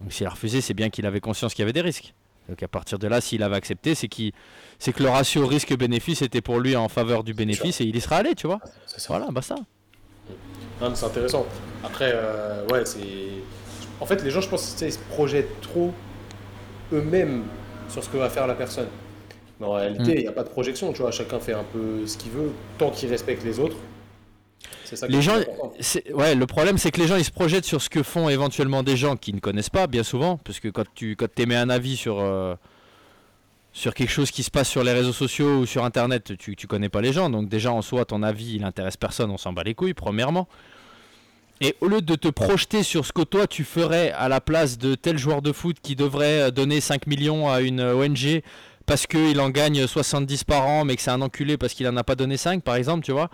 Donc 0.00 0.12
s'il 0.12 0.26
a 0.26 0.30
refusé, 0.30 0.60
c'est 0.60 0.74
bien 0.74 0.90
qu'il 0.90 1.06
avait 1.06 1.20
conscience 1.20 1.54
qu'il 1.54 1.62
y 1.62 1.64
avait 1.64 1.72
des 1.72 1.80
risques. 1.80 2.14
Donc 2.48 2.62
à 2.62 2.68
partir 2.68 2.98
de 2.98 3.08
là, 3.08 3.20
s'il 3.20 3.42
avait 3.42 3.56
accepté, 3.56 3.94
c'est 3.94 4.08
c'est 4.78 4.92
que 4.92 5.02
le 5.02 5.08
ratio 5.08 5.46
risque-bénéfice 5.46 6.22
était 6.22 6.40
pour 6.40 6.60
lui 6.60 6.76
en 6.76 6.88
faveur 6.88 7.24
du 7.24 7.34
bénéfice 7.34 7.80
et 7.80 7.84
il 7.84 7.96
y 7.96 8.00
sera 8.00 8.16
allé, 8.16 8.34
tu 8.34 8.46
vois. 8.46 8.60
Voilà, 9.08 9.28
bah 9.30 9.42
ça. 9.42 9.56
c'est 10.94 11.04
intéressant. 11.04 11.46
Après, 11.82 12.12
euh, 12.14 12.66
ouais, 12.68 12.84
c'est. 12.84 13.00
En 14.00 14.06
fait, 14.06 14.22
les 14.22 14.30
gens, 14.30 14.42
je 14.42 14.48
pense, 14.48 14.74
qu'ils 14.74 14.92
se 14.92 14.98
projettent 14.98 15.60
trop 15.62 15.92
eux-mêmes 16.92 17.44
sur 17.88 18.04
ce 18.04 18.08
que 18.08 18.18
va 18.18 18.28
faire 18.28 18.46
la 18.46 18.54
personne. 18.54 18.88
Mais 19.58 19.66
en 19.66 19.72
réalité, 19.72 20.12
mm. 20.12 20.18
il 20.18 20.22
n'y 20.22 20.28
a 20.28 20.32
pas 20.32 20.44
de 20.44 20.50
projection, 20.50 20.92
tu 20.92 21.00
vois. 21.00 21.10
Chacun 21.10 21.40
fait 21.40 21.54
un 21.54 21.64
peu 21.64 22.06
ce 22.06 22.18
qu'il 22.18 22.30
veut, 22.30 22.52
tant 22.78 22.90
qu'il 22.90 23.08
respecte 23.08 23.42
les 23.42 23.58
autres 23.58 23.76
les 25.08 25.22
gens, 25.22 25.36
ouais, 26.12 26.34
le 26.34 26.46
problème 26.46 26.78
c'est 26.78 26.90
que 26.90 27.00
les 27.00 27.06
gens 27.06 27.16
ils 27.16 27.24
se 27.24 27.30
projettent 27.30 27.64
sur 27.64 27.82
ce 27.82 27.90
que 27.90 28.02
font 28.02 28.28
éventuellement 28.28 28.82
des 28.82 28.96
gens 28.96 29.16
qui 29.16 29.32
ne 29.32 29.40
connaissent 29.40 29.70
pas, 29.70 29.86
bien 29.86 30.02
souvent, 30.02 30.38
parce 30.38 30.60
que 30.60 30.68
quand 30.68 30.84
tu 30.94 31.16
quand 31.16 31.38
émets 31.38 31.56
un 31.56 31.70
avis 31.70 31.96
sur 31.96 32.20
euh, 32.20 32.54
sur 33.72 33.94
quelque 33.94 34.10
chose 34.10 34.30
qui 34.30 34.42
se 34.42 34.50
passe 34.50 34.68
sur 34.68 34.84
les 34.84 34.92
réseaux 34.92 35.12
sociaux 35.12 35.58
ou 35.58 35.66
sur 35.66 35.84
internet, 35.84 36.36
tu, 36.38 36.56
tu 36.56 36.66
connais 36.66 36.88
pas 36.88 37.00
les 37.00 37.12
gens, 37.12 37.30
donc 37.30 37.48
déjà 37.48 37.72
en 37.72 37.82
soi 37.82 38.04
ton 38.04 38.22
avis 38.22 38.54
il 38.56 38.64
intéresse 38.64 38.96
personne, 38.96 39.30
on 39.30 39.38
s'en 39.38 39.52
bat 39.52 39.62
les 39.62 39.74
couilles 39.74 39.94
premièrement. 39.94 40.48
Et 41.62 41.74
au 41.80 41.88
lieu 41.88 42.02
de 42.02 42.14
te 42.16 42.28
projeter 42.28 42.82
sur 42.82 43.06
ce 43.06 43.12
que 43.12 43.22
toi 43.22 43.46
tu 43.46 43.64
ferais 43.64 44.12
à 44.12 44.28
la 44.28 44.40
place 44.40 44.78
de 44.78 44.94
tel 44.94 45.18
joueur 45.18 45.42
de 45.42 45.52
foot 45.52 45.78
qui 45.82 45.96
devrait 45.96 46.52
donner 46.52 46.80
5 46.80 47.06
millions 47.06 47.50
à 47.50 47.60
une 47.60 47.80
ONG 47.80 48.42
parce 48.86 49.06
qu'il 49.06 49.40
en 49.40 49.50
gagne 49.50 49.86
70 49.86 50.44
par 50.44 50.66
an 50.66 50.84
mais 50.84 50.96
que 50.96 51.02
c'est 51.02 51.10
un 51.10 51.20
enculé 51.20 51.56
parce 51.56 51.74
qu'il 51.74 51.86
en 51.88 51.96
a 51.96 52.04
pas 52.04 52.14
donné 52.14 52.36
5 52.36 52.62
par 52.62 52.76
exemple, 52.76 53.04
tu 53.04 53.12
vois 53.12 53.30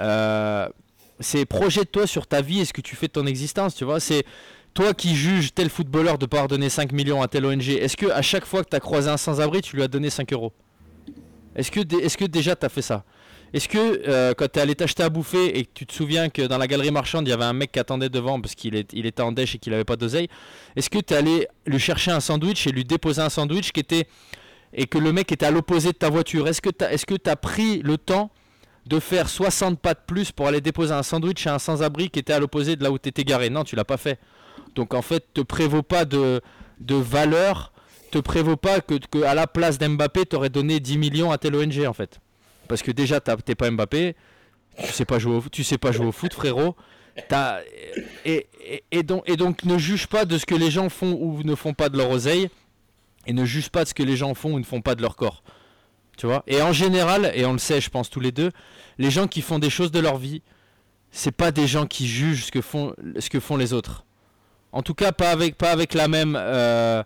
euh, 0.00 0.68
c'est 1.20 1.44
projette-toi 1.46 2.06
sur 2.06 2.26
ta 2.26 2.40
vie 2.40 2.60
et 2.60 2.64
ce 2.64 2.72
que 2.72 2.80
tu 2.80 2.96
fais 2.96 3.08
de 3.08 3.12
ton 3.12 3.26
existence, 3.26 3.74
tu 3.74 3.84
vois. 3.84 4.00
C'est 4.00 4.24
toi 4.74 4.94
qui 4.94 5.16
juges 5.16 5.52
tel 5.52 5.68
footballeur 5.70 6.18
de 6.18 6.26
pas 6.26 6.46
donner 6.46 6.68
5 6.68 6.92
millions 6.92 7.22
à 7.22 7.28
telle 7.28 7.44
ONG. 7.46 7.68
Est-ce 7.68 7.96
que 7.96 8.06
à 8.06 8.22
chaque 8.22 8.44
fois 8.44 8.62
que 8.62 8.70
tu 8.70 8.76
as 8.76 8.80
croisé 8.80 9.10
un 9.10 9.16
sans-abri, 9.16 9.60
tu 9.60 9.76
lui 9.76 9.82
as 9.82 9.88
donné 9.88 10.10
5 10.10 10.32
euros? 10.32 10.52
Est-ce 11.56 11.70
que, 11.70 11.80
est 11.80 12.16
que 12.16 12.24
déjà 12.24 12.54
tu 12.54 12.66
as 12.66 12.68
fait 12.68 12.82
ça? 12.82 13.04
Est-ce 13.52 13.68
que 13.68 13.78
euh, 14.06 14.34
quand 14.36 14.46
tu 14.52 14.60
allé 14.60 14.74
t'acheter 14.74 15.02
à 15.02 15.08
bouffer 15.08 15.58
et 15.58 15.64
que 15.64 15.70
tu 15.72 15.86
te 15.86 15.92
souviens 15.92 16.28
que 16.28 16.42
dans 16.42 16.58
la 16.58 16.66
galerie 16.66 16.90
marchande, 16.90 17.26
il 17.26 17.30
y 17.30 17.34
avait 17.34 17.44
un 17.44 17.54
mec 17.54 17.72
qui 17.72 17.78
attendait 17.78 18.10
devant 18.10 18.40
parce 18.40 18.54
qu'il 18.54 18.84
il 18.92 19.06
était 19.06 19.22
en 19.22 19.32
dèche 19.32 19.54
et 19.54 19.58
qu'il 19.58 19.72
avait 19.72 19.84
pas 19.84 19.96
d'oseille, 19.96 20.28
est-ce 20.76 20.90
que 20.90 20.98
tu 20.98 21.14
allé 21.14 21.48
lui 21.66 21.78
chercher 21.78 22.10
un 22.10 22.20
sandwich 22.20 22.66
et 22.66 22.72
lui 22.72 22.84
déposer 22.84 23.22
un 23.22 23.30
sandwich 23.30 23.72
qui 23.72 23.80
était 23.80 24.06
et 24.72 24.86
que 24.86 24.98
le 24.98 25.12
mec 25.12 25.32
était 25.32 25.46
à 25.46 25.50
l'opposé 25.50 25.88
de 25.92 25.96
ta 25.96 26.10
voiture 26.10 26.48
Est-ce 26.48 26.60
que 26.60 26.70
tu 26.70 26.84
as, 26.84 26.92
est 26.92 27.28
as 27.28 27.36
pris 27.36 27.80
le 27.82 27.96
temps 27.98 28.30
de 28.86 29.00
faire 29.00 29.28
60 29.28 29.78
pas 29.80 29.94
de 29.94 30.00
plus 30.06 30.32
pour 30.32 30.46
aller 30.46 30.60
déposer 30.60 30.94
un 30.94 31.02
sandwich 31.02 31.42
chez 31.42 31.50
un 31.50 31.58
sans-abri 31.58 32.10
qui 32.10 32.18
était 32.18 32.32
à 32.32 32.38
l'opposé 32.38 32.76
de 32.76 32.82
là 32.82 32.90
où 32.90 32.98
tu 32.98 33.08
étais 33.08 33.24
garé? 33.24 33.50
Non, 33.50 33.64
tu 33.64 33.76
l'as 33.76 33.84
pas 33.84 33.96
fait. 33.96 34.18
Donc 34.74 34.94
en 34.94 35.02
fait, 35.02 35.24
te 35.34 35.40
prévaut 35.40 35.82
pas 35.82 36.04
de, 36.04 36.40
de 36.80 36.94
valeur, 36.94 37.72
te 38.10 38.18
prévaut 38.18 38.56
pas 38.56 38.80
que, 38.80 39.22
à 39.24 39.34
la 39.34 39.46
place 39.46 39.78
d'Mbappé, 39.78 40.26
tu 40.26 40.36
aurais 40.36 40.50
donné 40.50 40.80
10 40.80 40.98
millions 40.98 41.30
à 41.30 41.38
telle 41.38 41.54
ONG 41.54 41.84
en 41.86 41.92
fait. 41.92 42.20
Parce 42.68 42.82
que 42.82 42.90
déjà, 42.90 43.20
t'es 43.20 43.54
pas 43.54 43.70
Mbappé, 43.70 44.14
tu 44.84 44.92
sais 44.92 45.04
pas 45.04 45.18
jouer 45.18 45.36
au, 45.36 45.44
tu 45.50 45.64
sais 45.64 45.78
pas 45.78 45.92
jouer 45.92 46.06
au 46.06 46.12
foot, 46.12 46.32
frérot. 46.32 46.76
Et, 48.24 48.46
et 48.92 49.02
donc, 49.02 49.24
et 49.26 49.36
donc 49.36 49.64
ne 49.64 49.76
juge 49.76 50.06
pas 50.06 50.24
de 50.24 50.38
ce 50.38 50.46
que 50.46 50.54
les 50.54 50.70
gens 50.70 50.88
font 50.88 51.18
ou 51.20 51.42
ne 51.42 51.54
font 51.54 51.74
pas 51.74 51.88
de 51.88 51.96
leur 51.96 52.10
oseille, 52.10 52.48
et 53.28 53.32
ne 53.32 53.44
juge 53.44 53.68
pas 53.68 53.84
de 53.84 53.88
ce 53.88 53.94
que 53.94 54.02
les 54.02 54.16
gens 54.16 54.34
font 54.34 54.54
ou 54.54 54.58
ne 54.58 54.64
font 54.64 54.80
pas 54.80 54.96
de 54.96 55.02
leur 55.02 55.14
corps. 55.14 55.44
Tu 56.16 56.26
vois? 56.26 56.42
Et 56.48 56.60
en 56.62 56.72
général, 56.72 57.30
et 57.34 57.44
on 57.44 57.52
le 57.52 57.58
sait, 57.58 57.80
je 57.80 57.90
pense 57.90 58.10
tous 58.10 58.20
les 58.20 58.32
deux, 58.32 58.50
les 58.96 59.10
gens 59.10 59.28
qui 59.28 59.42
font 59.42 59.60
des 59.60 59.70
choses 59.70 59.92
de 59.92 60.00
leur 60.00 60.16
vie, 60.16 60.42
c'est 61.12 61.30
pas 61.30 61.52
des 61.52 61.66
gens 61.68 61.86
qui 61.86 62.08
jugent 62.08 62.46
ce 62.46 62.50
que 62.50 62.62
font, 62.62 62.94
ce 63.18 63.30
que 63.30 63.38
font 63.38 63.56
les 63.56 63.72
autres. 63.72 64.04
En 64.72 64.82
tout 64.82 64.94
cas, 64.94 65.12
pas 65.12 65.30
avec, 65.30 65.56
pas 65.56 65.70
avec 65.70 65.94
la 65.94 66.08
même, 66.08 66.36
euh, 66.40 67.02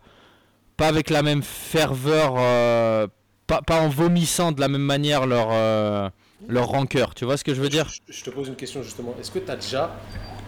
pas 0.77 0.87
avec 0.87 1.11
la 1.11 1.23
même 1.23 1.43
ferveur, 1.43 2.35
euh, 2.39 3.07
pas, 3.47 3.61
en 3.69 3.89
vomissant 3.89 4.53
de 4.53 4.61
la 4.61 4.69
même 4.69 4.83
manière 4.83 5.27
leur, 5.27 5.49
euh, 5.51 6.09
leur 6.49 6.69
rancœur. 6.69 7.15
Tu 7.15 7.25
vois 7.25 7.37
ce 7.37 7.45
que 7.45 7.53
je 7.53 7.61
veux 7.61 7.69
dire? 7.69 7.91
Je, 8.09 8.23
te 8.25 8.31
pose 8.31 8.49
une 8.49 8.57
question 8.57 8.83
justement. 8.83 9.15
Est-ce 9.21 9.31
que 9.31 9.41
tu 9.41 9.51
as 9.51 9.57
déjà 9.57 9.95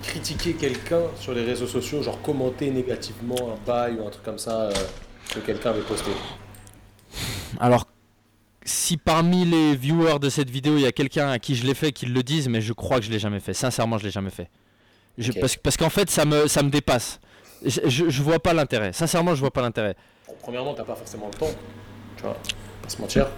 critiqué 0.03 0.55
quelqu'un 0.55 1.03
sur 1.21 1.35
les 1.35 1.45
réseaux 1.45 1.67
sociaux, 1.67 2.03
genre 2.03 2.21
commenté 2.23 2.71
négativement 2.71 3.53
un 3.53 3.67
bail 3.67 3.97
ou 3.97 4.07
un 4.07 4.11
truc 4.11 4.25
comme 4.25 4.39
ça 4.39 4.71
que 5.35 5.41
quelqu'un 5.41 5.71
avait 5.71 5.81
posté 5.83 6.11
Alors, 7.61 7.87
si 8.65 8.97
parmi 8.97 9.45
les 9.45 9.77
viewers 9.77 10.19
de 10.19 10.29
cette 10.31 10.51
vidéo, 10.51 10.77
il 10.77 10.83
y 10.83 10.87
a 10.87 10.93
quelqu'un 10.93 11.29
à 11.31 11.39
qui 11.39 11.55
je 11.55 11.67
l'ai 11.67 11.75
fait, 11.75 11.93
qu'ils 11.93 12.13
le 12.13 12.23
disent, 12.23 12.49
mais 12.49 12.61
je 12.61 12.73
crois 12.73 12.99
que 12.99 13.05
je 13.07 13.11
l'ai 13.11 13.19
jamais 13.19 13.41
fait. 13.41 13.55
Sincèrement, 13.55 13.99
je 13.99 14.05
l'ai 14.05 14.11
jamais 14.11 14.31
fait. 14.31 14.49
Je- 15.19 15.31
Ok. 15.33 15.41
Parce, 15.41 15.57
parce 15.57 15.77
qu'en 15.77 15.91
fait, 15.91 16.11
ça 16.11 16.25
me, 16.25 16.47
ça 16.49 16.63
me 16.63 16.71
dépasse. 16.71 17.21
Je, 17.65 17.81
je, 17.87 18.09
je 18.11 18.23
vois 18.23 18.41
pas 18.41 18.53
l'intérêt. 18.53 18.93
Sincèrement, 18.93 19.35
je 19.35 19.41
vois 19.41 19.51
pas 19.53 19.63
l'intérêt. 19.63 19.95
Bon, 20.27 20.35
Premièrement, 20.41 20.75
t'as 20.75 20.85
pas 20.85 20.97
forcément 20.97 21.31
le 21.33 21.39
temps. 21.39 21.51
Tu 22.17 22.23
vois, 22.23 22.37
pas 22.83 22.89
se 22.89 23.01
mentir. 23.01 23.29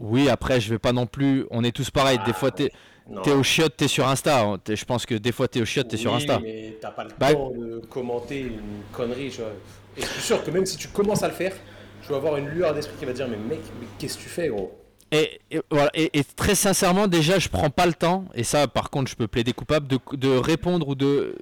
Oui, 0.00 0.28
après, 0.28 0.60
je 0.60 0.70
vais 0.70 0.78
pas 0.78 0.92
non 0.92 1.06
plus. 1.06 1.46
On 1.50 1.64
est 1.64 1.72
tous 1.72 1.90
pareils. 1.90 2.18
Des 2.26 2.32
fois, 2.32 2.50
t'es 2.50 2.70
Non. 3.08 3.22
es 3.22 3.32
au 3.32 3.42
chiotte, 3.42 3.76
t'es 3.76 3.88
sur 3.88 4.06
Insta. 4.06 4.44
Je 4.68 4.84
pense 4.84 5.06
que 5.06 5.14
des 5.14 5.32
fois, 5.32 5.48
t'es 5.48 5.60
au 5.60 5.64
chiotte, 5.64 5.88
t'es 5.88 5.96
sur 5.96 6.14
Insta. 6.14 6.38
mais 6.38 6.76
t'as 6.80 6.90
pas 6.90 7.04
le 7.04 7.10
Bah- 7.18 7.32
temps 7.32 7.50
de 7.50 7.80
commenter 7.90 8.40
une 8.42 8.60
connerie. 8.92 9.30
Tu 9.30 9.40
vois. 9.40 9.52
Et 9.98 10.02
je 10.02 10.06
suis 10.08 10.22
sûr 10.22 10.42
que 10.44 10.50
même 10.50 10.64
si 10.66 10.78
tu 10.78 10.88
commences 10.88 11.22
à 11.22 11.28
le 11.28 11.34
faire, 11.34 11.54
tu 12.00 12.10
vas 12.10 12.16
avoir 12.16 12.36
une 12.38 12.46
lueur 12.48 12.74
d'esprit 12.74 12.96
qui 12.96 13.04
va 13.04 13.12
dire 13.12 13.28
Mais 13.28 13.36
mec, 13.36 13.60
mais 13.80 13.88
qu'est-ce 13.98 14.16
que 14.16 14.22
tu 14.22 14.28
fais, 14.30 14.48
gros? 14.48 14.72
Et, 15.10 15.40
et 15.50 15.60
voilà, 15.70 15.90
et, 15.94 16.18
et 16.18 16.22
très 16.24 16.54
sincèrement, 16.54 17.06
déjà, 17.06 17.38
je 17.38 17.48
prends 17.48 17.70
pas 17.70 17.86
le 17.86 17.94
temps, 17.94 18.26
et 18.34 18.44
ça, 18.44 18.68
par 18.68 18.90
contre, 18.90 19.10
je 19.10 19.16
peux 19.16 19.26
plaider 19.26 19.52
coupable, 19.54 19.86
de, 19.88 19.98
de 20.16 20.28
répondre 20.36 20.86
ou 20.88 20.94
de. 20.94 21.36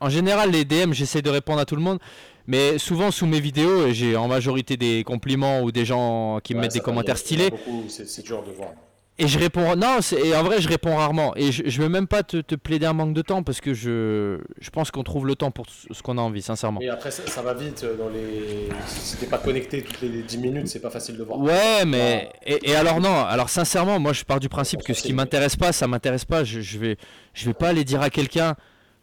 En 0.00 0.08
général, 0.10 0.50
les 0.50 0.64
DM, 0.64 0.92
j'essaie 0.92 1.22
de 1.22 1.30
répondre 1.30 1.60
à 1.60 1.64
tout 1.64 1.76
le 1.76 1.82
monde, 1.82 2.00
mais 2.48 2.78
souvent 2.78 3.10
sous 3.12 3.26
mes 3.26 3.40
vidéos, 3.40 3.92
j'ai 3.92 4.16
en 4.16 4.28
majorité 4.28 4.76
des 4.76 5.04
compliments 5.04 5.62
ou 5.62 5.70
des 5.72 5.84
gens 5.84 6.40
qui 6.42 6.54
me 6.54 6.58
Ouais, 6.58 6.62
mettent 6.62 6.72
des 6.74 6.80
commentaires 6.80 7.16
stylés, 7.18 7.50
c'est 7.88 8.22
dur 8.24 8.42
de 8.42 8.50
voir. 8.50 8.70
Et 9.18 9.28
je 9.28 9.38
réponds. 9.38 9.76
Non, 9.76 9.98
et 10.22 10.34
en 10.36 10.42
vrai, 10.42 10.60
je 10.60 10.68
réponds 10.68 10.96
rarement, 10.96 11.34
et 11.36 11.50
je, 11.52 11.62
je 11.66 11.82
veux 11.82 11.88
même 11.88 12.06
pas 12.06 12.22
te, 12.22 12.38
te 12.38 12.54
plaider 12.54 12.86
un 12.86 12.92
manque 12.92 13.14
de 13.14 13.22
temps, 13.22 13.42
parce 13.42 13.60
que 13.60 13.72
je, 13.74 14.38
je 14.60 14.70
pense 14.70 14.90
qu'on 14.90 15.02
trouve 15.02 15.26
le 15.26 15.34
temps 15.36 15.50
pour 15.50 15.66
ce 15.68 16.02
qu'on 16.02 16.18
a 16.18 16.20
envie, 16.20 16.42
sincèrement. 16.42 16.80
Et 16.80 16.88
après, 16.88 17.10
ça, 17.10 17.26
ça 17.26 17.42
va 17.42 17.54
vite 17.54 17.84
euh, 17.84 17.96
dans 17.96 18.08
les. 18.08 18.68
Si 18.86 19.16
t'es 19.16 19.26
pas 19.26 19.38
connecté 19.38 19.82
toutes 19.82 20.00
les 20.02 20.22
10 20.22 20.38
minutes, 20.38 20.68
c'est 20.68 20.80
pas 20.80 20.90
facile 20.90 21.16
de 21.16 21.22
voir. 21.22 21.38
Ouais, 21.40 21.84
mais 21.86 22.30
et, 22.44 22.70
et 22.70 22.74
alors 22.76 23.00
non, 23.00 23.24
alors 23.24 23.48
sincèrement, 23.48 23.98
moi 23.98 24.12
je 24.12 24.24
pars 24.24 24.40
du 24.40 24.48
principe 24.48 24.82
que 24.82 24.92
ce 24.94 25.02
qui 25.02 25.12
m'intéresse 25.12 25.56
pas, 25.56 25.72
ça 25.72 25.86
m'intéresse 25.86 26.24
pas. 26.24 26.44
Je, 26.44 26.60
je 26.60 26.78
vais, 26.78 26.96
je 27.34 27.46
vais 27.46 27.54
pas 27.54 27.68
aller 27.68 27.84
dire 27.84 28.02
à 28.02 28.10
quelqu'un 28.10 28.54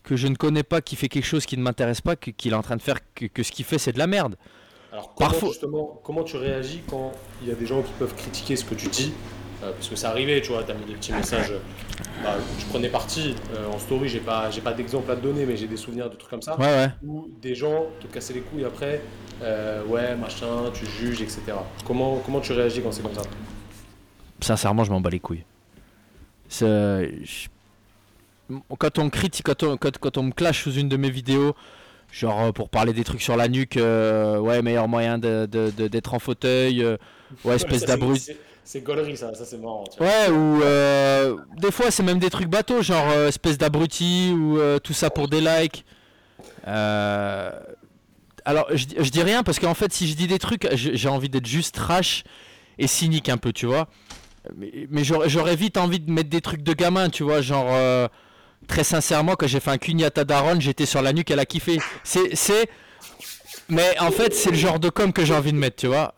que 0.04 0.16
je 0.18 0.28
ne 0.28 0.36
connais 0.36 0.64
pas 0.64 0.82
qui 0.82 0.96
fait 0.98 1.08
quelque 1.08 1.26
chose 1.26 1.46
qui 1.46 1.58
ne 1.58 1.64
m'intéresse 1.64 2.02
pas, 2.02 2.16
qu'il 2.18 2.52
est 2.52 2.56
en 2.56 2.62
train 2.62 2.76
de 2.76 2.82
faire, 2.82 2.98
que, 3.16 3.26
que 3.26 3.42
ce 3.42 3.52
qu'il 3.54 3.64
fait 3.66 3.78
c'est 3.78 3.94
de 3.94 4.00
la 4.00 4.08
merde. 4.08 4.36
Alors, 4.92 5.14
comment, 5.16 5.30
Parfois- 5.30 5.50
justement, 5.50 6.02
comment 6.04 6.24
tu 6.24 6.36
réagis 6.38 6.82
quand 6.88 7.14
il 7.42 7.48
y 7.48 7.52
a 7.52 7.56
des 7.56 7.66
gens 7.66 7.82
qui 7.82 7.94
peuvent 7.98 8.14
critiquer 8.14 8.56
ce 8.58 8.66
que 8.66 8.76
tu 8.76 8.88
dis 8.90 9.12
Parce 9.72 9.88
que 9.88 9.96
c'est 9.96 10.08
arrivé, 10.08 10.42
tu 10.42 10.52
vois, 10.52 10.64
t'as 10.64 10.74
mis 10.74 10.86
des 10.86 10.94
petits 10.94 11.14
messages. 11.14 11.52
euh, 11.52 11.60
bah, 12.24 12.36
je 12.60 12.66
prenais 12.66 12.90
parti 12.90 13.36
euh, 13.56 13.68
en 13.74 13.80
story, 13.80 14.08
j'ai 14.10 14.20
pas, 14.20 14.50
j'ai 14.52 14.62
pas 14.62 14.74
d'exemple 14.74 15.10
à 15.12 15.16
te 15.16 15.22
donner, 15.22 15.46
mais 15.46 15.56
j'ai 15.58 15.68
des 15.68 15.78
souvenirs 15.78 16.10
de 16.10 16.16
trucs 16.16 16.30
comme 16.30 16.42
ça. 16.42 16.58
Ouais, 16.60 16.66
ouais. 16.66 16.90
Où 17.06 17.28
des 17.42 17.56
gens 17.56 17.86
te 18.02 18.08
cassaient 18.08 18.34
les 18.34 18.42
couilles 18.42 18.66
après, 18.66 19.02
euh, 19.42 19.84
ouais, 19.86 20.16
machin, 20.16 20.72
tu 20.74 20.86
juges, 20.86 21.22
etc. 21.22 21.42
Comment, 21.86 22.18
comment 22.26 22.40
tu 22.40 22.54
réagis 22.54 22.82
quand 22.82 22.92
c'est 22.92 23.02
comme 23.04 23.16
ça? 23.16 23.22
Sincèrement, 24.42 24.84
je 24.84 24.92
m'en 24.92 25.00
bats 25.02 25.10
les 25.10 25.20
couilles. 25.20 25.44
Je- 26.50 27.48
Quand 28.78 29.00
on 29.00 29.10
critique, 29.10 29.46
quand 29.46 29.64
on, 29.64 29.78
quand, 29.78 29.98
quand 29.98 30.18
on 30.18 30.24
me 30.24 30.32
clash 30.32 30.64
sous 30.64 30.74
une 30.74 30.90
de 30.90 30.98
mes 30.98 31.10
vidéos, 31.10 31.56
genre 32.12 32.42
euh, 32.42 32.52
pour 32.52 32.70
parler 32.70 32.94
des 32.94 33.04
trucs 33.04 33.22
sur 33.22 33.36
la 33.38 33.48
nuque, 33.48 33.78
euh, 33.78 34.38
ouais, 34.38 34.62
meilleur 34.62 34.88
moyen 34.88 35.18
de- 35.18 35.48
de- 35.50 35.72
de- 35.76 35.88
d'être 35.88 36.14
en 36.14 36.20
fauteuil, 36.20 36.84
euh, 36.84 36.98
ouais, 37.46 37.56
espèce 37.56 37.80
Ça, 37.82 37.86
d'abruti. 37.88 38.32
C'est- 38.64 38.82
gaulerie, 38.82 39.18
ça, 39.18 39.34
ça 39.34 39.46
c'est 39.46 39.58
marrant. 39.58 39.84
Ouais, 40.00 40.30
ou 40.30 40.62
euh, 40.62 41.38
des 41.58 41.72
fois 41.72 41.92
c'est 41.92 42.04
même 42.04 42.20
des 42.20 42.30
trucs 42.30 42.48
bateaux, 42.48 42.82
genre 42.82 43.06
euh, 43.10 43.28
espèce 43.30 43.58
d'abruti 43.58 44.34
ou 44.36 44.60
euh, 44.60 44.80
tout 44.80 44.94
ça 44.94 45.10
pour 45.10 45.28
des 45.28 45.42
likes. 45.42 45.86
Alors 48.46 48.68
je, 48.72 48.86
je 49.00 49.10
dis 49.10 49.24
rien 49.24 49.44
parce 49.44 49.60
qu'en 49.60 49.74
fait 49.74 49.94
si 49.94 50.08
je 50.08 50.16
dis 50.16 50.28
des 50.28 50.40
trucs, 50.40 50.68
j'ai 50.74 51.10
envie 51.10 51.30
d'être 51.30 51.46
juste 51.48 51.76
trash 51.76 52.24
et 52.78 52.88
cynique 52.88 53.30
un 53.30 53.38
peu, 53.38 53.54
tu 53.54 53.66
vois. 53.66 53.88
Mais, 54.58 55.04
j'aurais 55.04 55.56
vite 55.56 55.78
envie 55.78 56.02
de 56.02 56.12
mettre 56.12 56.30
des 56.30 56.42
trucs 56.42 56.64
de 56.64 56.74
gamin, 56.74 57.10
tu 57.10 57.24
vois, 57.24 57.42
genre 57.42 57.74
très 58.68 58.84
sincèrement 58.84 59.36
quand 59.36 59.48
j'ai 59.48 59.60
fait 59.60 59.72
un 59.72 59.78
cugnata 59.78 60.26
daron, 60.26 60.60
j'étais 60.60 60.86
sur 60.86 61.02
la 61.02 61.14
nuque, 61.14 61.32
elle 61.32 61.40
a 61.40 61.46
kiffé. 61.46 61.80
C'est 62.04 62.68
mais 63.70 63.98
en 64.00 64.12
fait 64.12 64.34
c'est 64.34 64.52
le 64.52 64.58
genre 64.58 64.80
de 64.80 64.90
com 64.90 65.14
que 65.14 65.24
j'ai 65.24 65.34
envie 65.34 65.54
de 65.54 65.58
mettre, 65.58 65.78
tu 65.78 65.88
vois. 65.88 66.14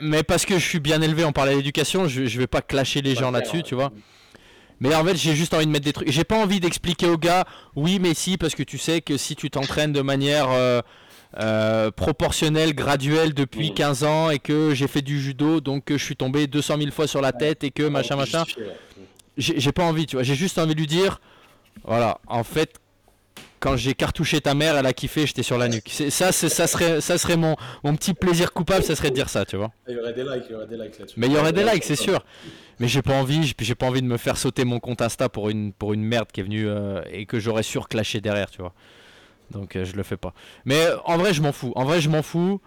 Mais 0.00 0.22
parce 0.22 0.44
que 0.44 0.54
je 0.58 0.64
suis 0.64 0.80
bien 0.80 1.00
élevé, 1.02 1.24
on 1.24 1.32
parle 1.32 1.50
à 1.50 1.54
l'éducation, 1.54 2.08
je, 2.08 2.26
je 2.26 2.38
vais 2.38 2.46
pas 2.46 2.62
clasher 2.62 3.02
les 3.02 3.14
Pas 3.14 3.20
gens 3.20 3.30
là-dessus, 3.30 3.56
ouais. 3.58 3.62
tu 3.62 3.74
vois. 3.74 3.92
Mais 4.80 4.94
en 4.94 5.04
fait, 5.04 5.16
j'ai 5.16 5.34
juste 5.34 5.54
envie 5.54 5.66
de 5.66 5.70
mettre 5.70 5.84
des 5.86 5.92
trucs. 5.92 6.10
J'ai 6.10 6.24
pas 6.24 6.36
envie 6.36 6.60
d'expliquer 6.60 7.06
aux 7.06 7.16
gars, 7.16 7.46
oui, 7.76 7.98
mais 7.98 8.12
si, 8.14 8.36
parce 8.36 8.54
que 8.54 8.62
tu 8.62 8.76
sais 8.78 9.00
que 9.00 9.16
si 9.16 9.34
tu 9.34 9.48
t'entraînes 9.50 9.92
de 9.92 10.02
manière 10.02 10.50
euh, 10.50 10.82
euh, 11.38 11.90
proportionnelle, 11.90 12.74
graduelle 12.74 13.32
depuis 13.32 13.70
Mm. 13.70 13.74
15 13.74 14.04
ans 14.04 14.30
et 14.30 14.38
que 14.38 14.74
j'ai 14.74 14.86
fait 14.86 15.02
du 15.02 15.18
judo, 15.20 15.60
donc 15.62 15.86
que 15.86 15.96
je 15.96 16.04
suis 16.04 16.16
tombé 16.16 16.46
200 16.46 16.76
000 16.78 16.90
fois 16.90 17.06
sur 17.06 17.22
la 17.22 17.32
tête 17.32 17.64
et 17.64 17.70
que 17.70 17.84
machin, 17.84 18.16
machin. 18.16 18.44
J'ai 19.38 19.58
j'ai 19.60 19.72
pas 19.72 19.84
envie, 19.84 20.06
tu 20.06 20.16
vois. 20.16 20.22
J'ai 20.22 20.34
juste 20.34 20.58
envie 20.58 20.74
de 20.74 20.80
lui 20.80 20.86
dire, 20.86 21.20
voilà, 21.84 22.20
en 22.26 22.44
fait, 22.44 22.74
quand 23.60 23.76
j'ai 23.76 23.94
cartouché 23.94 24.40
ta 24.40 24.54
mère, 24.54 24.76
elle 24.76 24.86
a 24.86 24.92
kiffé, 24.92 25.26
j'étais 25.26 25.42
sur 25.42 25.58
la 25.58 25.68
nuque. 25.68 25.88
Ça, 26.10 26.32
serait, 26.32 27.00
ça 27.00 27.18
serait 27.18 27.36
mon, 27.36 27.56
mon 27.84 27.94
petit 27.96 28.14
plaisir 28.14 28.52
coupable, 28.52 28.84
ça 28.84 28.94
serait 28.96 29.10
de 29.10 29.14
dire 29.14 29.28
ça, 29.28 29.44
tu 29.44 29.56
vois. 29.56 29.72
Il 29.88 29.94
y 29.94 29.98
aurait 29.98 30.12
des 30.12 30.22
likes, 30.24 30.44
il 30.48 30.52
y 30.52 30.54
aurait 30.54 30.66
des 30.66 30.76
likes 30.76 30.98
là-dessus. 30.98 31.18
Mais 31.18 31.26
il 31.26 31.32
y 31.32 31.36
aurait 31.38 31.52
des 31.52 31.64
likes, 31.64 31.84
c'est 31.84 31.96
sûr. 31.96 32.24
Mais 32.78 32.88
j'ai 32.88 33.02
pas 33.02 33.14
envie, 33.14 33.42
j'ai- 33.44 33.54
j'ai 33.58 33.74
pas 33.74 33.86
envie 33.86 34.02
de 34.02 34.06
me 34.06 34.16
faire 34.18 34.36
sauter 34.36 34.64
mon 34.64 34.80
compte 34.80 35.00
Insta 35.02 35.28
pour 35.28 35.48
une, 35.48 35.72
pour 35.72 35.92
une 35.94 36.02
merde 36.04 36.28
qui 36.32 36.40
est 36.40 36.44
venue 36.44 36.66
euh, 36.68 37.00
et 37.10 37.24
que 37.26 37.38
j'aurais 37.40 37.62
surclashé 37.62 38.20
derrière, 38.20 38.50
tu 38.50 38.58
vois. 38.60 38.74
Donc 39.50 39.76
euh, 39.76 39.84
je 39.84 39.94
le 39.96 40.02
fais 40.02 40.16
pas. 40.16 40.34
Mais 40.64 40.88
en 41.04 41.16
vrai, 41.16 41.32
je 41.32 41.40
m'en 41.40 41.52
fous. 41.52 41.72
En 41.76 41.84
vrai, 41.84 42.00
je 42.00 42.10
m'en 42.10 42.22
fous. 42.22 42.60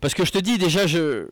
Parce 0.00 0.14
que 0.14 0.24
je 0.24 0.32
te 0.32 0.38
dis 0.38 0.58
déjà, 0.58 0.86
je. 0.86 1.28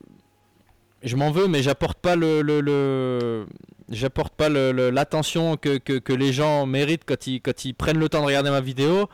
Je 1.03 1.16
m'en 1.16 1.30
veux, 1.30 1.48
mais 1.48 1.62
j'apporte 1.62 1.98
pas 1.98 2.16
le. 2.16 2.42
le, 2.42 2.61
le- 2.61 3.46
J'apporte 3.88 4.32
pas 4.34 4.48
l'attention 4.48 5.57
que, 5.59 5.76
que, 5.76 5.98
que 5.98 6.12
les 6.14 6.32
gens 6.32 6.64
méritent 6.64 7.03
quand 7.05 7.26
ils, 7.26 7.42
quand 7.42 7.66
ils 7.66 7.74
prennent 7.74 7.98
le 7.98 8.09
temps 8.09 8.20
de 8.20 8.26
regarder 8.26 8.48
ma 8.50 8.62
vidéo 8.62 9.07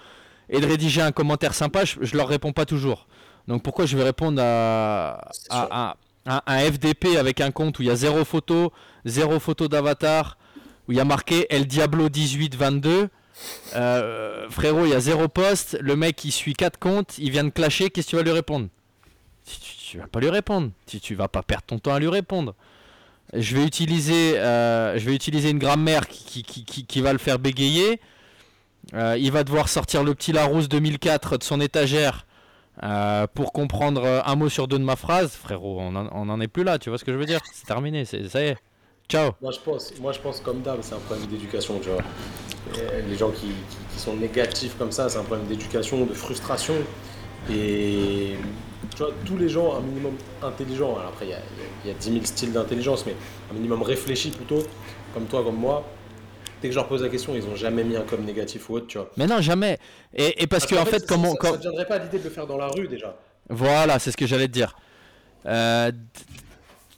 et 0.50 0.60
de 0.60 0.66
rédiger 0.66 1.00
un 1.02 1.10
commentaire 1.10 1.52
sympa. 1.52 1.84
Je, 1.84 1.96
je 2.02 2.16
leur 2.16 2.28
réponds 2.28 2.52
pas 2.52 2.64
toujours. 2.64 3.08
Donc 3.48 3.64
pourquoi 3.64 3.86
je 3.86 3.96
vais 3.96 4.04
répondre 4.04 4.40
à, 4.40 5.28
C'est 5.32 5.50
sûr. 5.52 5.66
à, 5.70 5.96
à- 6.26 6.42
à 6.46 6.54
un 6.54 6.58
FDP 6.60 7.16
avec 7.18 7.40
un 7.40 7.50
compte 7.50 7.78
où 7.80 7.82
il 7.82 7.88
y 7.88 7.90
a 7.90 7.96
zéro 7.96 8.24
photo, 8.24 8.72
zéro 9.04 9.40
photo 9.40 9.66
d'avatar, 9.66 10.38
où 10.86 10.92
il 10.92 10.98
y 10.98 11.00
a 11.00 11.04
marqué 11.04 11.46
El 11.50 11.66
Diablo 11.66 12.04
1822 12.04 13.08
euh, 13.76 14.48
frérot, 14.50 14.84
il 14.84 14.90
y 14.90 14.94
a 14.94 15.00
zéro 15.00 15.26
post. 15.26 15.76
Le 15.80 15.96
mec, 15.96 16.24
il 16.24 16.30
suit 16.32 16.52
quatre 16.54 16.78
comptes. 16.78 17.18
Il 17.18 17.30
vient 17.32 17.44
de 17.44 17.50
clasher. 17.50 17.90
Qu'est-ce 17.90 18.06
que 18.06 18.10
tu 18.10 18.16
vas 18.16 18.22
lui 18.22 18.30
répondre? 18.32 18.68
Tu, 19.90 19.98
vas 19.98 20.06
pas 20.06 20.20
lui 20.20 20.30
répondre. 20.30 20.70
Tu, 20.86 21.00
tu 21.00 21.14
vas 21.14 21.28
pas 21.28 21.42
perdre 21.42 21.64
ton 21.66 21.78
temps 21.78 21.94
à 21.94 21.98
lui 21.98 22.08
répondre. 22.08 22.54
Je 23.34 23.56
vais 23.56 23.64
utiliser, 23.64 24.38
euh, 24.38 24.98
je 24.98 25.04
vais 25.04 25.14
utiliser 25.14 25.50
une 25.50 25.58
grammaire 25.58 26.08
qui, 26.08 26.42
qui, 26.42 26.64
qui- 26.64 27.00
va 27.02 27.12
le 27.12 27.18
faire 27.18 27.38
bégayer. 27.38 28.00
Euh, 28.94 29.16
il 29.18 29.30
va 29.32 29.44
devoir 29.44 29.68
sortir 29.68 30.02
le 30.02 30.14
petit 30.14 30.32
Larousse 30.32 30.68
2004 30.68 31.36
de 31.38 31.44
son 31.44 31.60
étagère 31.60 32.26
euh, 32.82 33.26
pour 33.34 33.52
comprendre 33.52 34.22
un 34.24 34.34
mot 34.36 34.48
sur 34.48 34.66
deux 34.66 34.78
de 34.78 34.84
ma 34.84 34.96
phrase. 34.96 35.32
Frérot, 35.32 35.78
on 35.80 35.94
en, 35.94 36.08
on 36.12 36.28
en 36.30 36.40
est 36.40 36.48
plus 36.48 36.64
là. 36.64 36.78
Tu 36.78 36.88
vois 36.88 36.98
ce 36.98 37.04
que 37.04 37.12
je 37.12 37.18
veux 37.18 37.26
dire? 37.26 37.40
C'est 37.52 37.66
terminé. 37.66 38.04
Ça 38.06 38.16
y 38.16 38.46
est. 38.46 38.56
Ciao. 39.08 39.32
Moi 39.42 39.52
je 39.52 39.58
pense, 39.60 39.92
moi 40.00 40.12
je 40.12 40.20
pense 40.20 40.40
comme 40.40 40.60
d'hab, 40.62 40.78
c'est 40.82 40.94
un 40.94 40.98
problème 40.98 41.26
d'éducation, 41.28 41.78
tu 41.80 41.88
vois. 41.88 42.02
Les 43.08 43.16
gens 43.16 43.30
qui- 43.30 43.52
qui 43.92 43.98
sont 43.98 44.14
négatifs 44.16 44.74
comme 44.78 44.92
ça, 44.92 45.08
c'est 45.08 45.18
un 45.18 45.22
problème 45.24 45.46
d'éducation, 45.46 46.04
de 46.06 46.12
frustration. 46.14 46.74
Et 47.50 48.36
tu 48.98 49.04
vois, 49.04 49.12
tous 49.24 49.36
les 49.36 49.48
gens 49.48 49.76
un 49.76 49.80
minimum 49.80 50.14
intelligent, 50.42 50.96
alors 50.96 51.10
après 51.10 51.26
il 51.26 51.30
y 51.30 51.34
a, 51.34 51.38
y 51.86 51.90
a 51.90 51.94
10 51.94 52.12
000 52.14 52.24
styles 52.24 52.52
d'intelligence, 52.52 53.06
mais 53.06 53.14
un 53.48 53.54
minimum 53.54 53.82
réfléchi 53.82 54.30
plutôt, 54.30 54.64
comme 55.14 55.26
toi, 55.26 55.44
comme 55.44 55.54
moi, 55.54 55.84
dès 56.60 56.66
que 56.66 56.74
je 56.74 56.78
leur 56.80 56.88
pose 56.88 57.04
la 57.04 57.08
question, 57.08 57.36
ils 57.36 57.46
ont 57.46 57.54
jamais 57.54 57.84
mis 57.84 57.96
un 57.96 58.02
com 58.02 58.20
négatif 58.24 58.68
ou 58.68 58.74
autre, 58.74 58.88
tu 58.88 58.98
vois. 58.98 59.08
Mais 59.16 59.28
non, 59.28 59.40
jamais. 59.40 59.78
Et, 60.12 60.42
et 60.42 60.48
parce, 60.48 60.66
que 60.66 60.74
qu'en 60.74 60.82
en 60.82 60.84
fait, 60.84 60.98
ça- 60.98 61.06
comment, 61.06 61.32
ça, 61.40 61.52
ne 61.52 61.56
viendrait 61.58 61.86
pas 61.86 61.94
à 61.94 61.98
l'idée 61.98 62.18
de 62.18 62.24
le 62.24 62.30
faire 62.30 62.48
dans 62.48 62.56
la 62.58 62.66
rue 62.66 62.88
déjà. 62.88 63.16
Voilà, 63.48 64.00
c'est 64.00 64.10
ce 64.10 64.16
que 64.16 64.26
j'allais 64.26 64.48
te 64.48 64.52
dire. 64.52 64.74
Euh, 65.46 65.92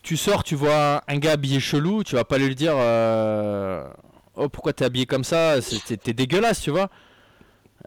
tu 0.02 0.16
sors, 0.16 0.42
tu 0.42 0.54
vois 0.54 1.02
un 1.06 1.18
gars 1.18 1.32
habillé 1.32 1.60
chelou, 1.60 2.02
tu 2.02 2.14
vas 2.14 2.24
pas 2.24 2.38
lui 2.38 2.54
dire 2.54 2.72
euh, 2.76 3.84
Oh, 4.36 4.48
pourquoi 4.48 4.72
t'es 4.72 4.86
habillé 4.86 5.04
comme 5.04 5.22
ça 5.24 5.56
T'es 6.02 6.14
dégueulasse, 6.14 6.62
tu 6.62 6.70
vois. 6.70 6.88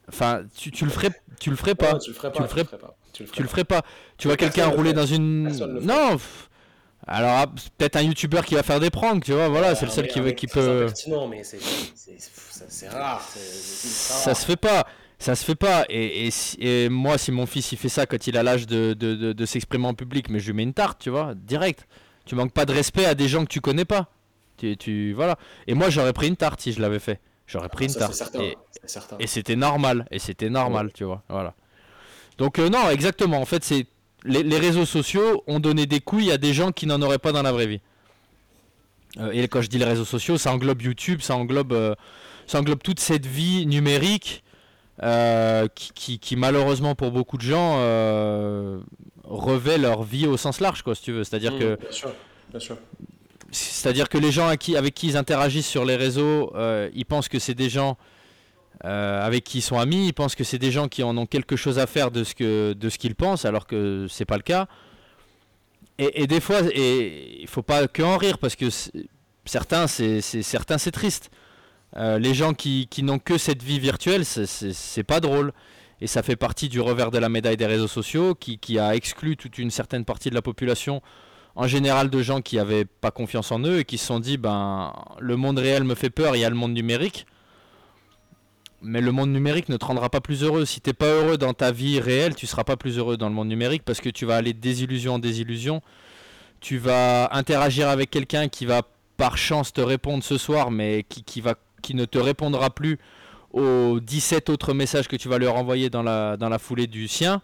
Enfin, 0.07 0.43
tu, 0.55 0.69
tu 0.69 0.85
le 0.85 0.91
ferais, 0.91 1.09
tu 1.39 1.49
le 1.49 1.55
ferais 1.55 1.73
pas. 1.73 1.93
Ouais, 1.93 1.99
tu 1.99 2.11
le 2.11 2.15
ferais 2.15 2.31
pas. 2.31 2.37
tu 2.37 2.41
le 2.43 2.47
ferais- 2.47 2.65
pas. 2.65 2.95
Tu 3.13 3.23
le 3.23 3.27
ferais 3.27 3.35
Tu 3.37 3.41
le 3.41 3.47
pas. 3.47 3.51
ferais 3.51 3.63
pas. 3.63 3.81
Tu 4.17 4.27
vois 4.27 4.37
quelqu'un 4.37 4.69
le 4.69 4.75
rouler 4.75 4.93
dans 4.93 5.05
une. 5.05 5.43
Non. 5.81 6.17
Alors 7.05 7.31
ah, 7.31 7.45
peut-être 7.77 7.97
un 7.97 8.01
youtubeur 8.01 8.45
qui 8.45 8.55
va 8.55 8.63
faire 8.63 8.79
des 8.79 8.89
pranks, 8.89 9.23
tu 9.25 9.33
vois. 9.33 9.49
Voilà, 9.49 9.75
c'est 9.75 9.85
le 9.85 9.91
seul 9.91 10.07
qui, 10.07 10.19
peut. 10.47 10.83
impertinent, 10.83 11.27
mais 11.27 11.43
c'est 11.43 12.87
rare. 12.89 13.21
Ça 13.29 14.33
se 14.33 14.45
fait 14.45 14.55
pas. 14.55 14.85
Ça 15.19 15.35
se 15.35 15.43
fait 15.45 15.55
pas. 15.55 15.85
Et, 15.89 16.27
et 16.27 16.31
si- 16.31 16.57
et 16.59 16.89
moi, 16.89 17.17
si 17.17 17.31
mon 17.31 17.45
fils 17.45 17.71
il 17.71 17.77
fait 17.77 17.89
ça 17.89 18.05
quand 18.05 18.27
il 18.27 18.37
a 18.37 18.43
l'âge 18.43 18.67
de, 18.67 18.93
de, 18.93 19.15
de- 19.15 19.33
de 19.33 19.45
s'exprimer 19.45 19.87
en 19.87 19.93
public, 19.93 20.29
mais 20.29 20.39
je 20.39 20.47
lui 20.47 20.53
mets 20.53 20.63
une 20.63 20.73
tarte, 20.73 20.99
tu 20.99 21.09
vois, 21.09 21.33
direct. 21.35 21.87
Tu 22.25 22.35
manques 22.35 22.51
pas 22.53 22.65
de 22.65 22.73
respect 22.73 23.05
à 23.05 23.15
des 23.15 23.27
gens 23.27 23.43
que 23.43 23.49
tu 23.49 23.61
connais 23.61 23.85
pas. 23.85 24.09
Tu, 24.57 24.75
tu 24.77 25.13
voilà. 25.13 25.37
Et 25.67 25.73
moi, 25.75 25.89
j'aurais 25.89 26.13
pris 26.13 26.27
une 26.27 26.35
tarte 26.37 26.61
si 26.61 26.71
je 26.73 26.81
l'avais 26.81 26.99
fait. 26.99 27.19
J'aurais 27.47 27.69
pris 27.69 27.85
Ah, 27.85 27.87
une 27.87 27.93
ça, 27.93 27.99
tarte. 27.99 28.13
Certain. 28.85 29.17
Et 29.19 29.27
c'était 29.27 29.55
normal. 29.55 30.05
Et 30.11 30.19
c'était 30.19 30.49
normal, 30.49 30.91
tu 30.93 31.03
vois. 31.03 31.21
Voilà. 31.29 31.53
Donc 32.37 32.59
euh, 32.59 32.69
non, 32.69 32.89
exactement. 32.89 33.39
En 33.39 33.45
fait, 33.45 33.63
c'est 33.63 33.85
les, 34.25 34.43
les 34.43 34.57
réseaux 34.57 34.85
sociaux 34.85 35.43
ont 35.47 35.59
donné 35.59 35.85
des 35.85 35.99
couilles 35.99 36.31
à 36.31 36.37
des 36.37 36.53
gens 36.53 36.71
qui 36.71 36.85
n'en 36.87 37.01
auraient 37.01 37.19
pas 37.19 37.31
dans 37.31 37.41
la 37.43 37.51
vraie 37.51 37.67
vie. 37.67 37.81
Euh, 39.19 39.31
et 39.31 39.47
quand 39.47 39.61
je 39.61 39.67
dis 39.69 39.77
les 39.77 39.85
réseaux 39.85 40.05
sociaux, 40.05 40.37
ça 40.37 40.51
englobe 40.51 40.81
YouTube, 40.81 41.21
ça 41.21 41.35
englobe, 41.35 41.73
euh, 41.73 41.93
ça 42.47 42.59
englobe 42.59 42.81
toute 42.81 42.99
cette 42.99 43.25
vie 43.25 43.65
numérique 43.65 44.43
qui, 45.75 45.91
qui- 45.93 46.19
qui, 46.19 46.35
malheureusement 46.35 46.93
pour 46.95 47.11
beaucoup 47.11 47.37
de 47.37 47.41
gens 47.41 47.77
revêt 49.23 49.77
leur 49.77 50.03
vie 50.03 50.27
au 50.27 50.37
sens 50.37 50.59
large, 50.59 50.81
quoi, 50.83 50.95
si 50.95 51.01
tu 51.03 51.11
veux. 51.11 51.23
C'est-à-dire 51.23 51.53
Mmh, 51.53 51.59
que 51.59 51.75
Bien 51.81 51.91
sûr. 51.91 52.11
Bien 52.51 52.59
sûr. 52.59 52.77
c'est-à-dire 53.51 54.09
que 54.09 54.17
les 54.17 54.31
gens 54.31 54.47
à 54.47 54.57
qui- 54.57 54.77
avec 54.77 54.93
qui 54.93 55.07
ils 55.07 55.17
interagissent 55.17 55.67
sur 55.67 55.85
les 55.85 55.95
réseaux, 55.95 56.53
ils 56.93 57.05
pensent 57.05 57.27
que 57.29 57.39
c'est 57.39 57.53
des 57.55 57.69
gens 57.69 57.97
euh, 58.85 59.25
avec 59.25 59.43
qui 59.43 59.59
ils 59.59 59.61
sont 59.61 59.79
amis, 59.79 60.07
ils 60.07 60.13
pensent 60.13 60.35
que 60.35 60.43
c'est 60.43 60.59
des 60.59 60.71
gens 60.71 60.87
qui 60.87 61.03
en 61.03 61.15
ont 61.17 61.25
quelque 61.25 61.55
chose 61.55 61.79
à 61.79 61.87
faire 61.87 62.11
de 62.11 62.23
ce 62.23 62.35
que 62.35 62.73
de 62.73 62.89
ce 62.89 62.97
qu'ils 62.97 63.15
pensent, 63.15 63.45
alors 63.45 63.65
que 63.67 64.07
c'est 64.09 64.25
pas 64.25 64.37
le 64.37 64.43
cas. 64.43 64.67
Et, 65.99 66.25
des 66.25 66.39
fois, 66.41 66.61
et 66.73 67.41
il 67.41 67.47
faut 67.47 67.61
pas 67.61 67.87
que 67.87 68.01
en 68.01 68.17
rire 68.17 68.39
parce 68.39 68.55
que 68.55 68.65
certains, 69.45 69.87
c'est 69.87 70.21
certains, 70.21 70.77
c'est 70.79 70.91
triste. 70.91 71.29
Euh, 71.95 72.17
les 72.17 72.33
gens 72.33 72.53
qui, 72.55 72.87
qui 72.89 73.03
n'ont 73.03 73.19
que 73.19 73.37
cette 73.37 73.61
vie 73.61 73.79
virtuelle, 73.79 74.25
c'est- 74.25 75.03
pas 75.03 75.19
drôle. 75.19 75.53
Et 76.01 76.07
ça 76.07 76.23
fait 76.23 76.35
partie 76.35 76.67
du 76.67 76.81
revers 76.81 77.11
de 77.11 77.19
la 77.19 77.29
médaille 77.29 77.55
des 77.57 77.67
réseaux 77.67 77.87
sociaux 77.87 78.33
qui, 78.35 78.57
qui 78.57 78.79
a 78.79 78.95
exclu 78.95 79.37
toute 79.37 79.57
une 79.59 79.69
certaine 79.69 80.03
partie 80.03 80.29
de 80.31 80.35
la 80.35 80.41
population 80.41 81.01
en 81.55 81.67
général 81.67 82.09
de 82.09 82.21
gens 82.23 82.41
qui 82.41 82.57
avaient 82.57 82.85
pas 82.85 83.11
confiance 83.11 83.51
en 83.51 83.59
eux 83.59 83.79
et 83.79 83.85
qui 83.85 83.99
se 83.99 84.07
sont 84.07 84.19
dit 84.19 84.37
ben 84.37 84.91
le 85.19 85.35
monde 85.37 85.59
réel 85.59 85.83
me 85.83 85.93
fait 85.95 86.09
peur, 86.09 86.35
il 86.35 86.39
y 86.39 86.45
a 86.45 86.49
le 86.49 86.55
monde 86.55 86.73
numérique. 86.73 87.27
Mais 88.83 89.01
le 89.01 89.11
monde 89.11 89.31
numérique 89.31 89.69
ne 89.69 89.77
te 89.77 89.85
rendra 89.85 90.09
pas 90.09 90.21
plus 90.21 90.43
heureux. 90.43 90.65
Si 90.65 90.81
t'es 90.81 90.93
pas 90.93 91.07
heureux 91.07 91.37
dans 91.37 91.53
ta 91.53 91.71
vie 91.71 91.99
réelle, 91.99 92.35
tu 92.35 92.47
seras 92.47 92.63
pas 92.63 92.75
plus 92.75 92.97
heureux 92.97 93.15
dans 93.17 93.29
le 93.29 93.35
monde 93.35 93.47
numérique 93.47 93.83
parce 93.83 94.01
que 94.01 94.09
tu 94.09 94.25
vas 94.25 94.35
aller 94.35 94.53
de 94.53 94.59
désillusion 94.59 95.15
en 95.15 95.19
désillusion. 95.19 95.81
Tu 96.59 96.77
vas 96.77 97.29
interagir 97.33 97.89
avec 97.89 98.09
quelqu'un 98.09 98.49
qui 98.49 98.65
va 98.65 98.81
par 99.17 99.37
chance 99.37 99.71
te 99.71 99.81
répondre 99.81 100.23
ce 100.23 100.37
soir, 100.37 100.69
mais 100.69 101.05
qui, 101.07 101.23
qui 101.23 101.39
va, 101.39 101.55
qui 101.81 101.95
ne 101.95 102.05
te 102.05 102.17
répondra 102.17 102.69
plus 102.69 102.99
aux 103.51 103.99
17 103.99 104.49
autres 104.49 104.73
messages 104.73 105.07
que 105.07 105.15
tu 105.15 105.29
vas 105.29 105.37
leur 105.37 105.55
envoyer 105.55 105.89
dans 105.89 106.03
la, 106.03 106.35
dans 106.37 106.49
la 106.49 106.59
foulée 106.59 106.87
du 106.87 107.07
sien. 107.07 107.41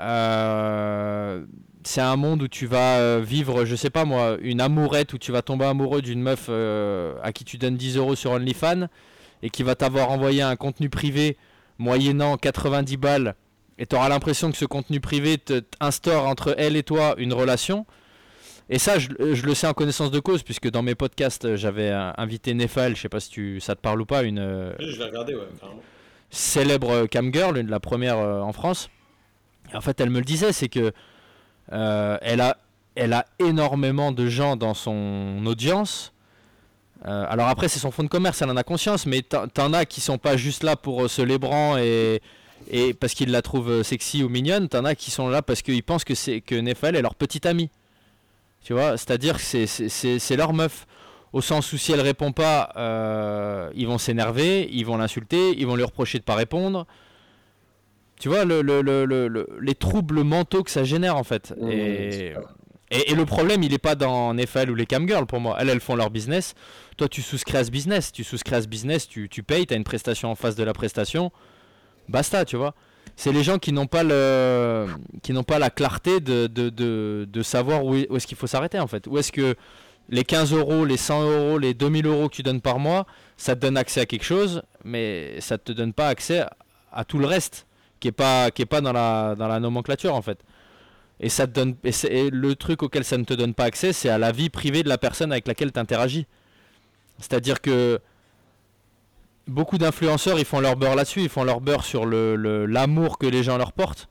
Euh, 0.00 1.44
c'est 1.84 2.00
un 2.00 2.16
monde 2.16 2.42
où 2.42 2.48
tu 2.48 2.66
vas 2.66 2.98
euh, 2.98 3.20
vivre, 3.24 3.64
je 3.64 3.76
sais 3.76 3.90
pas 3.90 4.04
moi, 4.04 4.36
une 4.40 4.60
amourette 4.60 5.12
où 5.12 5.18
tu 5.18 5.32
vas 5.32 5.42
tomber 5.42 5.64
amoureux 5.64 6.02
d'une 6.02 6.20
meuf 6.20 6.46
euh, 6.48 7.14
à 7.22 7.32
qui 7.32 7.44
tu 7.44 7.58
donnes 7.58 7.76
10 7.76 7.96
euros 7.96 8.14
sur 8.14 8.32
OnlyFans 8.32 8.88
et 9.44 9.50
qui 9.50 9.62
va 9.62 9.76
t'avoir 9.76 10.10
envoyé 10.10 10.42
un 10.42 10.56
contenu 10.56 10.88
privé 10.88 11.36
moyennant 11.78 12.36
90 12.36 12.96
balles 12.96 13.34
et 13.78 13.86
tu 13.86 13.94
auras 13.94 14.08
l'impression 14.08 14.50
que 14.50 14.56
ce 14.56 14.64
contenu 14.64 14.98
privé 15.00 15.38
instaure 15.80 16.26
entre 16.26 16.54
elle 16.58 16.76
et 16.76 16.82
toi 16.82 17.14
une 17.18 17.32
relation. 17.32 17.86
Et 18.70 18.78
ça, 18.78 18.98
je, 18.98 19.08
je 19.34 19.44
le 19.44 19.54
sais 19.54 19.66
en 19.66 19.74
connaissance 19.74 20.10
de 20.10 20.20
cause, 20.20 20.42
puisque 20.42 20.70
dans 20.70 20.82
mes 20.82 20.94
podcasts, 20.94 21.44
euh, 21.44 21.56
j'avais 21.56 21.90
euh, 21.90 22.12
invité 22.16 22.54
Nefal, 22.54 22.96
je 22.96 23.02
sais 23.02 23.10
pas 23.10 23.20
si 23.20 23.28
tu, 23.28 23.60
ça 23.60 23.74
te 23.74 23.80
parle 23.82 24.00
ou 24.00 24.06
pas, 24.06 24.22
une, 24.22 24.38
euh, 24.38 24.72
Oui, 24.78 24.86
je 24.90 24.96
vais 24.96 25.04
regarder, 25.04 25.34
ouais, 25.34 25.42
carrément. 25.60 25.82
célèbre 26.30 27.04
cam 27.06 27.30
girl, 27.30 27.58
une 27.58 27.66
de 27.66 27.70
la 27.70 27.80
première 27.80 28.16
euh, 28.16 28.40
en 28.40 28.54
France. 28.54 28.88
Et 29.70 29.76
en 29.76 29.82
fait, 29.82 30.00
elle 30.00 30.08
me 30.08 30.18
le 30.18 30.24
disait, 30.24 30.52
c'est 30.52 30.70
que 30.70 30.92
euh, 31.72 32.16
elle 32.22 32.40
a, 32.40 32.56
elle 32.94 33.12
a 33.12 33.26
énormément 33.38 34.12
de 34.12 34.28
gens 34.28 34.56
dans 34.56 34.72
son 34.72 35.44
audience. 35.44 36.13
Euh, 37.06 37.26
alors 37.28 37.48
après, 37.48 37.68
c'est 37.68 37.78
son 37.78 37.90
fonds 37.90 38.02
de 38.02 38.08
commerce, 38.08 38.40
elle 38.42 38.50
en 38.50 38.56
a 38.56 38.62
conscience, 38.64 39.04
mais 39.06 39.22
t'en 39.22 39.72
as 39.72 39.84
qui 39.84 40.00
sont 40.00 40.16
pas 40.18 40.36
juste 40.36 40.62
là 40.62 40.74
pour 40.76 41.04
euh, 41.04 41.08
se 41.08 41.20
lébrant 41.20 41.76
et, 41.76 42.22
et 42.70 42.94
parce 42.94 43.12
qu'ils 43.14 43.30
la 43.30 43.42
trouvent 43.42 43.70
euh, 43.70 43.82
sexy 43.82 44.22
ou 44.22 44.28
mignonne. 44.30 44.68
T'en 44.68 44.84
as 44.86 44.94
qui 44.94 45.10
sont 45.10 45.28
là 45.28 45.42
parce 45.42 45.60
qu'ils 45.62 45.82
pensent 45.82 46.04
que 46.04 46.14
c'est 46.14 46.40
que 46.40 46.54
est 46.96 47.02
leur 47.02 47.14
petite 47.14 47.44
amie. 47.46 47.68
Tu 48.64 48.72
vois, 48.72 48.96
c'est-à-dire 48.96 49.36
que 49.36 49.42
c'est- 49.42 49.66
leur 50.36 50.52
meuf. 50.54 50.86
Au 51.34 51.40
sens 51.42 51.72
où 51.72 51.76
si 51.76 51.92
elle 51.92 52.00
répond 52.00 52.32
pas, 52.32 52.70
euh, 52.76 53.68
ils 53.74 53.86
vont 53.88 53.98
s'énerver, 53.98 54.68
ils 54.72 54.86
vont 54.86 54.96
l'insulter, 54.96 55.52
ils 55.58 55.66
vont 55.66 55.74
lui 55.76 55.82
reprocher 55.84 56.18
de 56.18 56.24
pas 56.24 56.36
répondre. 56.36 56.86
Tu 58.20 58.28
vois, 58.28 58.44
le, 58.44 58.62
le- 58.62 58.80
le- 58.82 59.04
le- 59.04 59.26
le- 59.28 59.48
les 59.60 59.74
troubles 59.74 60.22
mentaux 60.22 60.62
que 60.62 60.70
ça 60.70 60.84
génère 60.84 61.16
en 61.16 61.24
fait. 61.24 61.52
Mmh, 61.60 61.70
et. 61.70 62.34
Et, 62.94 63.14
le 63.14 63.24
problème, 63.24 63.62
il 63.62 63.72
est 63.72 63.78
pas 63.78 63.94
dans 63.94 64.34
Nefal 64.34 64.70
ou 64.70 64.74
les 64.74 64.86
camgirls 64.86 65.26
pour 65.26 65.40
moi. 65.40 65.56
Elles, 65.60 65.68
elles 65.68 65.80
font 65.80 65.96
leur 65.96 66.10
business. 66.10 66.54
Toi, 66.96 67.08
tu 67.08 67.22
souscris 67.22 67.56
à 67.56 67.64
ce 67.64 67.70
business. 67.70 68.12
Tu 68.12 68.24
souscris 68.24 68.54
à 68.54 68.62
ce 68.62 68.68
business, 68.68 69.08
tu, 69.08 69.28
tu 69.28 69.42
payes, 69.42 69.66
tu 69.66 69.74
as 69.74 69.76
une 69.76 69.84
prestation 69.84 70.30
en 70.30 70.34
face 70.34 70.54
de 70.56 70.64
la 70.64 70.72
prestation. 70.72 71.32
Basta, 72.08 72.44
tu 72.44 72.56
vois. 72.56 72.74
C'est 73.16 73.32
les 73.32 73.42
gens 73.42 73.58
qui 73.58 73.72
n'ont 73.72 73.86
pas 73.86 74.02
pas 74.02 75.58
la 75.58 75.70
clarté 75.70 76.20
de, 76.20 76.46
de, 76.46 77.26
de, 77.28 77.42
savoir 77.42 77.84
où 77.84 77.94
est, 77.94 78.10
où 78.10 78.16
est-ce 78.16 78.26
qu'il 78.26 78.36
faut 78.36 78.46
s'arrêter 78.46 78.78
en 78.78 78.86
fait. 78.86 79.06
Où 79.06 79.18
est-ce 79.18 79.30
que 79.30 79.54
les 80.08 80.24
15 80.24 80.52
euros, 80.52 80.84
les 80.84 80.96
100 80.96 81.22
euros, 81.22 81.58
les 81.58 81.74
2000 81.74 82.06
euros 82.06 82.28
que 82.28 82.34
tu 82.34 82.42
donnes 82.42 82.60
par 82.60 82.78
mois, 82.78 83.06
ça 83.36 83.54
te 83.54 83.60
donne 83.60 83.76
accès 83.76 84.00
à 84.00 84.06
quelque 84.06 84.24
chose, 84.24 84.62
mais 84.84 85.40
ça 85.40 85.58
te 85.58 85.72
donne 85.72 85.92
pas 85.92 86.08
accès 86.08 86.44
à 86.92 87.04
tout 87.04 87.18
le 87.18 87.26
reste 87.26 87.66
qui 88.00 88.08
est 88.08 88.12
pas, 88.12 88.50
pas 88.50 88.80
dans 88.80 88.92
la, 88.92 89.34
dans 89.34 89.48
la 89.48 89.60
nomenclature 89.60 90.14
en 90.14 90.22
fait. 90.22 90.38
Et 91.20 91.28
ça 91.28 91.46
te 91.46 91.52
donne, 91.52 91.76
et, 91.84 92.30
le 92.30 92.54
truc 92.56 92.82
auquel 92.82 93.04
ça 93.04 93.16
ne 93.16 93.24
te 93.24 93.34
donne 93.34 93.54
pas 93.54 93.64
accès, 93.64 93.92
c'est 93.92 94.08
à 94.08 94.18
la 94.18 94.32
vie 94.32 94.50
privée 94.50 94.82
de 94.82 94.88
la 94.88 94.98
personne 94.98 95.30
avec 95.32 95.46
laquelle 95.46 95.72
tu 95.72 95.78
interagis. 95.78 96.26
C'est-à-dire 97.18 97.60
que 97.60 98.00
beaucoup 99.46 99.78
d'influenceurs, 99.78 100.38
ils 100.38 100.44
font 100.44 100.60
leur 100.60 100.76
beurre 100.76 100.96
là-dessus, 100.96 101.22
ils 101.22 101.28
font 101.28 101.44
leur 101.44 101.60
beurre 101.60 101.84
sur 101.84 102.06
le- 102.06 102.66
l'amour 102.66 103.18
que 103.18 103.26
les 103.26 103.42
gens 103.42 103.56
leur 103.58 103.72
portent. 103.72 104.08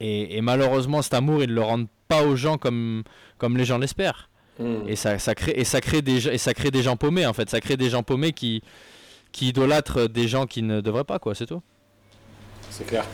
Et, 0.00 0.36
et 0.36 0.40
malheureusement, 0.40 1.02
cet 1.02 1.14
amour, 1.14 1.42
ils 1.42 1.50
ne 1.50 1.54
le 1.54 1.62
rendent 1.62 1.88
pas 2.08 2.22
aux 2.24 2.36
gens 2.36 2.58
comme, 2.58 3.02
comme 3.38 3.56
les 3.56 3.64
gens 3.64 3.78
l'espèrent. 3.78 4.30
Mmh. 4.58 4.88
Et 4.88 4.96
ça, 4.96 5.18
ça 5.18 5.34
crée, 5.34 5.52
et, 5.56 5.64
ça 5.64 5.80
crée 5.80 6.00
des, 6.02 6.20
gens- 6.20 6.30
et 6.30 6.38
ça 6.38 6.54
crée 6.54 6.70
des 6.70 6.82
gens 6.82 6.96
paumés, 6.96 7.26
en 7.26 7.32
fait. 7.32 7.50
Ça 7.50 7.60
crée 7.60 7.76
des 7.76 7.90
gens 7.90 8.02
paumés 8.02 8.32
qui, 8.32 8.62
qui 9.32 9.48
idolâtrent 9.48 10.08
des 10.08 10.28
gens 10.28 10.46
qui 10.46 10.62
ne 10.62 10.80
devraient 10.80 11.04
pas, 11.04 11.18
quoi, 11.18 11.34
c'est 11.34 11.46
tout. 11.46 11.62
C'est 12.70 12.86
clair. 12.86 13.04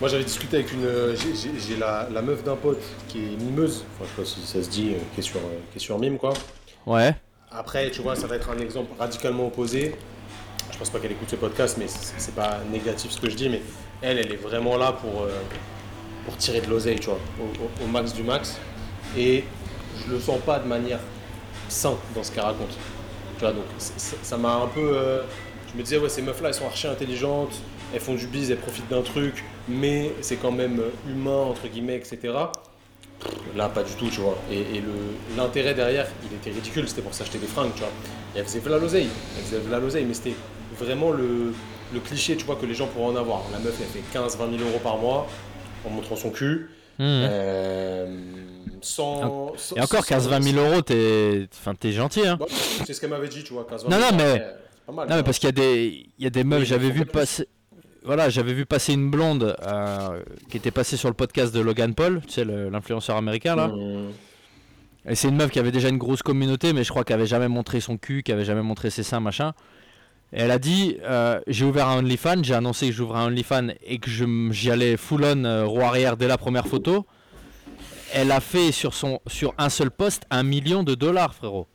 Moi 0.00 0.08
j'avais 0.08 0.24
discuté 0.24 0.58
avec 0.58 0.72
une. 0.72 0.84
euh, 0.84 1.16
j'ai- 1.16 1.76
la, 1.76 2.08
la 2.12 2.22
meuf 2.22 2.44
d'un 2.44 2.54
pote 2.56 2.80
qui 3.08 3.18
est 3.18 3.36
mimeuse, 3.36 3.84
enfin 3.94 4.04
je 4.04 4.22
sais 4.22 4.22
pas 4.22 4.40
si 4.42 4.46
ça 4.46 4.62
se 4.62 4.68
dit, 4.68 4.92
euh, 4.94 4.98
qui 5.14 5.20
est 5.20 5.22
sur, 5.24 5.38
euh, 5.38 5.58
qui 5.72 5.78
est 5.78 5.80
sur 5.80 5.98
mime 5.98 6.18
quoi. 6.18 6.32
Ouais. 6.86 7.14
Après, 7.50 7.90
tu 7.90 8.02
vois, 8.02 8.14
ça 8.14 8.26
va 8.26 8.36
être 8.36 8.50
un 8.50 8.58
exemple 8.58 8.90
radicalement 8.98 9.46
opposé. 9.46 9.94
Je 10.70 10.78
pense 10.78 10.90
pas 10.90 10.98
qu'elle 11.00 11.12
écoute 11.12 11.30
ce 11.30 11.36
podcast, 11.36 11.76
mais 11.78 11.86
c'est 11.88 12.34
pas 12.34 12.58
négatif 12.70 13.10
ce 13.10 13.20
que 13.20 13.28
je 13.30 13.34
dis, 13.34 13.48
mais 13.48 13.62
elle, 14.02 14.18
elle 14.18 14.30
est 14.32 14.36
vraiment 14.36 14.76
là 14.76 14.92
pour, 14.92 15.22
euh, 15.22 15.30
pour 16.26 16.36
tirer 16.36 16.60
de 16.60 16.68
l'oseille, 16.68 17.00
tu 17.00 17.06
vois, 17.06 17.18
au, 17.40 17.44
au- 17.64 17.84
au 17.84 17.88
max 17.88 18.12
du 18.12 18.22
max. 18.22 18.56
Et 19.16 19.42
je 20.06 20.12
le 20.12 20.20
sens 20.20 20.38
pas 20.44 20.58
de 20.60 20.68
manière 20.68 21.00
saine 21.68 21.94
dans 22.14 22.22
ce 22.22 22.30
qu'elle 22.30 22.44
raconte. 22.44 22.76
Tu 23.38 23.40
vois, 23.40 23.52
donc 23.52 23.64
ça 23.78 24.36
m'a 24.36 24.54
un 24.56 24.66
peu. 24.68 24.80
euh, 24.94 25.22
je 25.72 25.76
me 25.78 25.82
disais, 25.82 25.98
ouais, 25.98 26.08
ces 26.08 26.22
meufs-là, 26.22 26.48
elles 26.48 26.54
sont 26.54 26.66
archi 26.66 26.86
intelligentes, 26.86 27.54
elles 27.92 28.00
font 28.00 28.14
du 28.14 28.26
bise, 28.26 28.50
elles 28.50 28.58
profitent 28.58 28.88
d'un 28.88 29.02
truc, 29.02 29.42
mais 29.68 30.12
c'est 30.20 30.36
quand 30.36 30.52
même 30.52 30.80
euh, 30.80 30.90
humain, 31.10 31.42
entre 31.50 31.68
guillemets, 31.68 31.96
etc. 31.96 32.18
Là, 33.56 33.68
pas 33.68 33.82
du 33.82 33.92
tout, 33.94 34.08
tu 34.10 34.20
vois. 34.20 34.38
Et, 34.50 34.60
et 34.60 34.80
le- 34.80 35.36
l'intérêt 35.36 35.74
derrière, 35.74 36.06
il 36.30 36.36
était 36.36 36.50
ridicule, 36.50 36.88
c'était 36.88 37.02
pour 37.02 37.14
s'acheter 37.14 37.38
des 37.38 37.46
fringues, 37.48 37.72
tu 37.74 37.80
vois. 37.80 37.90
Et 38.34 38.38
elle 38.38 38.44
faisait 38.44 38.60
de 38.60 38.68
la 38.68 38.78
l'oseille, 38.78 39.08
elle 39.36 39.44
faisait 39.44 39.60
de 39.60 39.70
la 39.70 39.78
l'oseille, 39.80 40.04
mais 40.04 40.14
c'était 40.14 40.34
vraiment 40.78 41.10
le, 41.10 41.52
le 41.92 42.00
cliché, 42.00 42.36
tu 42.36 42.44
vois, 42.44 42.56
que 42.56 42.66
les 42.66 42.74
gens 42.74 42.86
pourraient 42.86 43.12
en 43.12 43.16
avoir. 43.16 43.42
La 43.52 43.58
meuf, 43.58 43.74
elle 43.80 43.86
fait 44.02 44.18
15-20 44.18 44.56
000 44.58 44.68
euros 44.68 44.78
par 44.82 44.98
mois 44.98 45.26
en 45.84 45.90
montrant 45.90 46.14
son 46.16 46.30
cul. 46.30 46.70
Mhm. 47.00 47.06
Euh, 47.06 48.20
sans, 48.80 49.54
sans- 49.56 49.76
Et 49.76 49.80
encore, 49.80 50.04
sans- 50.04 50.16
15-20 50.16 50.42
000 50.52 50.64
euros, 50.64 50.82
t'es 50.82 51.48
gentil, 51.92 52.26
hein. 52.26 52.36
Bah, 52.38 52.46
c'est 52.86 52.92
ce 52.92 53.00
qu'elle 53.00 53.10
m'avait 53.10 53.28
dit, 53.28 53.42
tu 53.42 53.52
vois, 53.52 53.66
15 53.68 53.84
Non, 53.88 53.98
non, 53.98 54.06
mais- 54.16 54.34
c'est 54.34 54.86
pas 54.86 54.92
mal. 54.92 55.08
Non, 55.08 55.14
mais 55.14 55.20
hein. 55.20 55.22
parce 55.24 55.38
qu'il 55.38 55.48
y 55.48 55.50
a 55.50 55.52
des, 55.52 56.06
il 56.18 56.24
y 56.24 56.26
a 56.26 56.30
des 56.30 56.44
meufs, 56.44 56.64
j'avais 56.64 56.90
vu 56.90 57.04
pas 57.04 57.20
passer. 57.20 57.48
Voilà, 58.08 58.30
j'avais 58.30 58.54
vu 58.54 58.64
passer 58.64 58.94
une 58.94 59.10
blonde 59.10 59.54
euh, 59.66 60.22
qui 60.48 60.56
était 60.56 60.70
passée 60.70 60.96
sur 60.96 61.10
le 61.10 61.14
podcast 61.14 61.54
de 61.54 61.60
Logan 61.60 61.94
Paul, 61.94 62.22
tu 62.26 62.32
sais, 62.32 62.44
l'influenceur 62.46 63.16
américain 63.16 63.54
là. 63.54 63.68
Mmh. 63.68 64.12
Et 65.10 65.14
c'est 65.14 65.28
une 65.28 65.36
meuf 65.36 65.50
qui 65.50 65.58
avait 65.58 65.72
déjà 65.72 65.90
une 65.90 65.98
grosse 65.98 66.22
communauté, 66.22 66.72
mais 66.72 66.84
je 66.84 66.88
crois 66.88 67.04
qu'elle 67.04 67.18
avait 67.18 67.26
jamais 67.26 67.48
montré 67.48 67.80
son 67.80 67.98
cul, 67.98 68.22
qui 68.22 68.32
avait 68.32 68.46
jamais 68.46 68.62
montré 68.62 68.88
ses 68.88 69.02
seins, 69.02 69.20
machin. 69.20 69.52
Et 70.32 70.40
elle 70.40 70.50
a 70.50 70.58
dit 70.58 70.96
euh, 71.02 71.38
J'ai 71.48 71.66
ouvert 71.66 71.86
un 71.88 71.98
OnlyFans, 71.98 72.42
j'ai 72.42 72.54
annoncé 72.54 72.86
que 72.86 72.94
j'ouvrais 72.94 73.18
un 73.18 73.26
OnlyFans 73.26 73.74
et 73.84 73.98
que 73.98 74.08
j'y 74.08 74.70
allais 74.70 74.96
full 74.96 75.24
on 75.24 75.44
euh, 75.44 75.66
roue 75.66 75.82
arrière 75.82 76.16
dès 76.16 76.28
la 76.28 76.38
première 76.38 76.66
photo. 76.66 77.04
Elle 78.14 78.32
a 78.32 78.40
fait 78.40 78.72
sur, 78.72 78.94
son, 78.94 79.20
sur 79.26 79.52
un 79.58 79.68
seul 79.68 79.90
post 79.90 80.22
un 80.30 80.44
million 80.44 80.82
de 80.82 80.94
dollars, 80.94 81.34
frérot. 81.34 81.66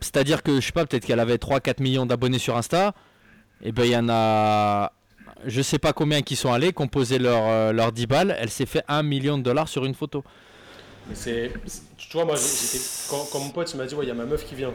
C'est-à-dire 0.00 0.42
que, 0.42 0.58
je 0.58 0.64
sais 0.64 0.72
pas, 0.72 0.86
peut-être 0.86 1.04
qu'elle 1.04 1.20
avait 1.20 1.36
3-4 1.36 1.82
millions 1.82 2.06
d'abonnés 2.06 2.38
sur 2.38 2.56
Insta. 2.56 2.94
Et 3.62 3.72
ben 3.72 3.84
il 3.84 3.90
y 3.90 3.96
en 3.96 4.08
a. 4.08 4.92
Je 5.46 5.62
sais 5.62 5.78
pas 5.78 5.92
combien 5.92 6.22
qui 6.22 6.36
sont 6.36 6.52
allés, 6.52 6.72
composer 6.72 7.18
leur, 7.18 7.42
euh, 7.46 7.72
leur 7.72 7.92
10 7.92 8.06
balles. 8.06 8.36
Elle 8.40 8.50
s'est 8.50 8.66
fait 8.66 8.82
un 8.88 9.02
million 9.02 9.38
de 9.38 9.42
dollars 9.42 9.68
sur 9.68 9.84
une 9.84 9.94
photo. 9.94 10.24
Mais 11.08 11.14
c'est. 11.14 11.52
c'est- 11.66 11.82
Tu 11.96 12.16
vois, 12.16 12.24
moi. 12.24 12.36
Quand, 13.10 13.26
quand 13.30 13.40
mon 13.40 13.50
pote 13.50 13.74
m'a 13.74 13.84
dit, 13.86 13.94
ouais, 13.94 14.04
il 14.04 14.08
y 14.08 14.10
a 14.10 14.14
ma 14.14 14.24
meuf 14.24 14.44
qui 14.46 14.54
vient. 14.54 14.72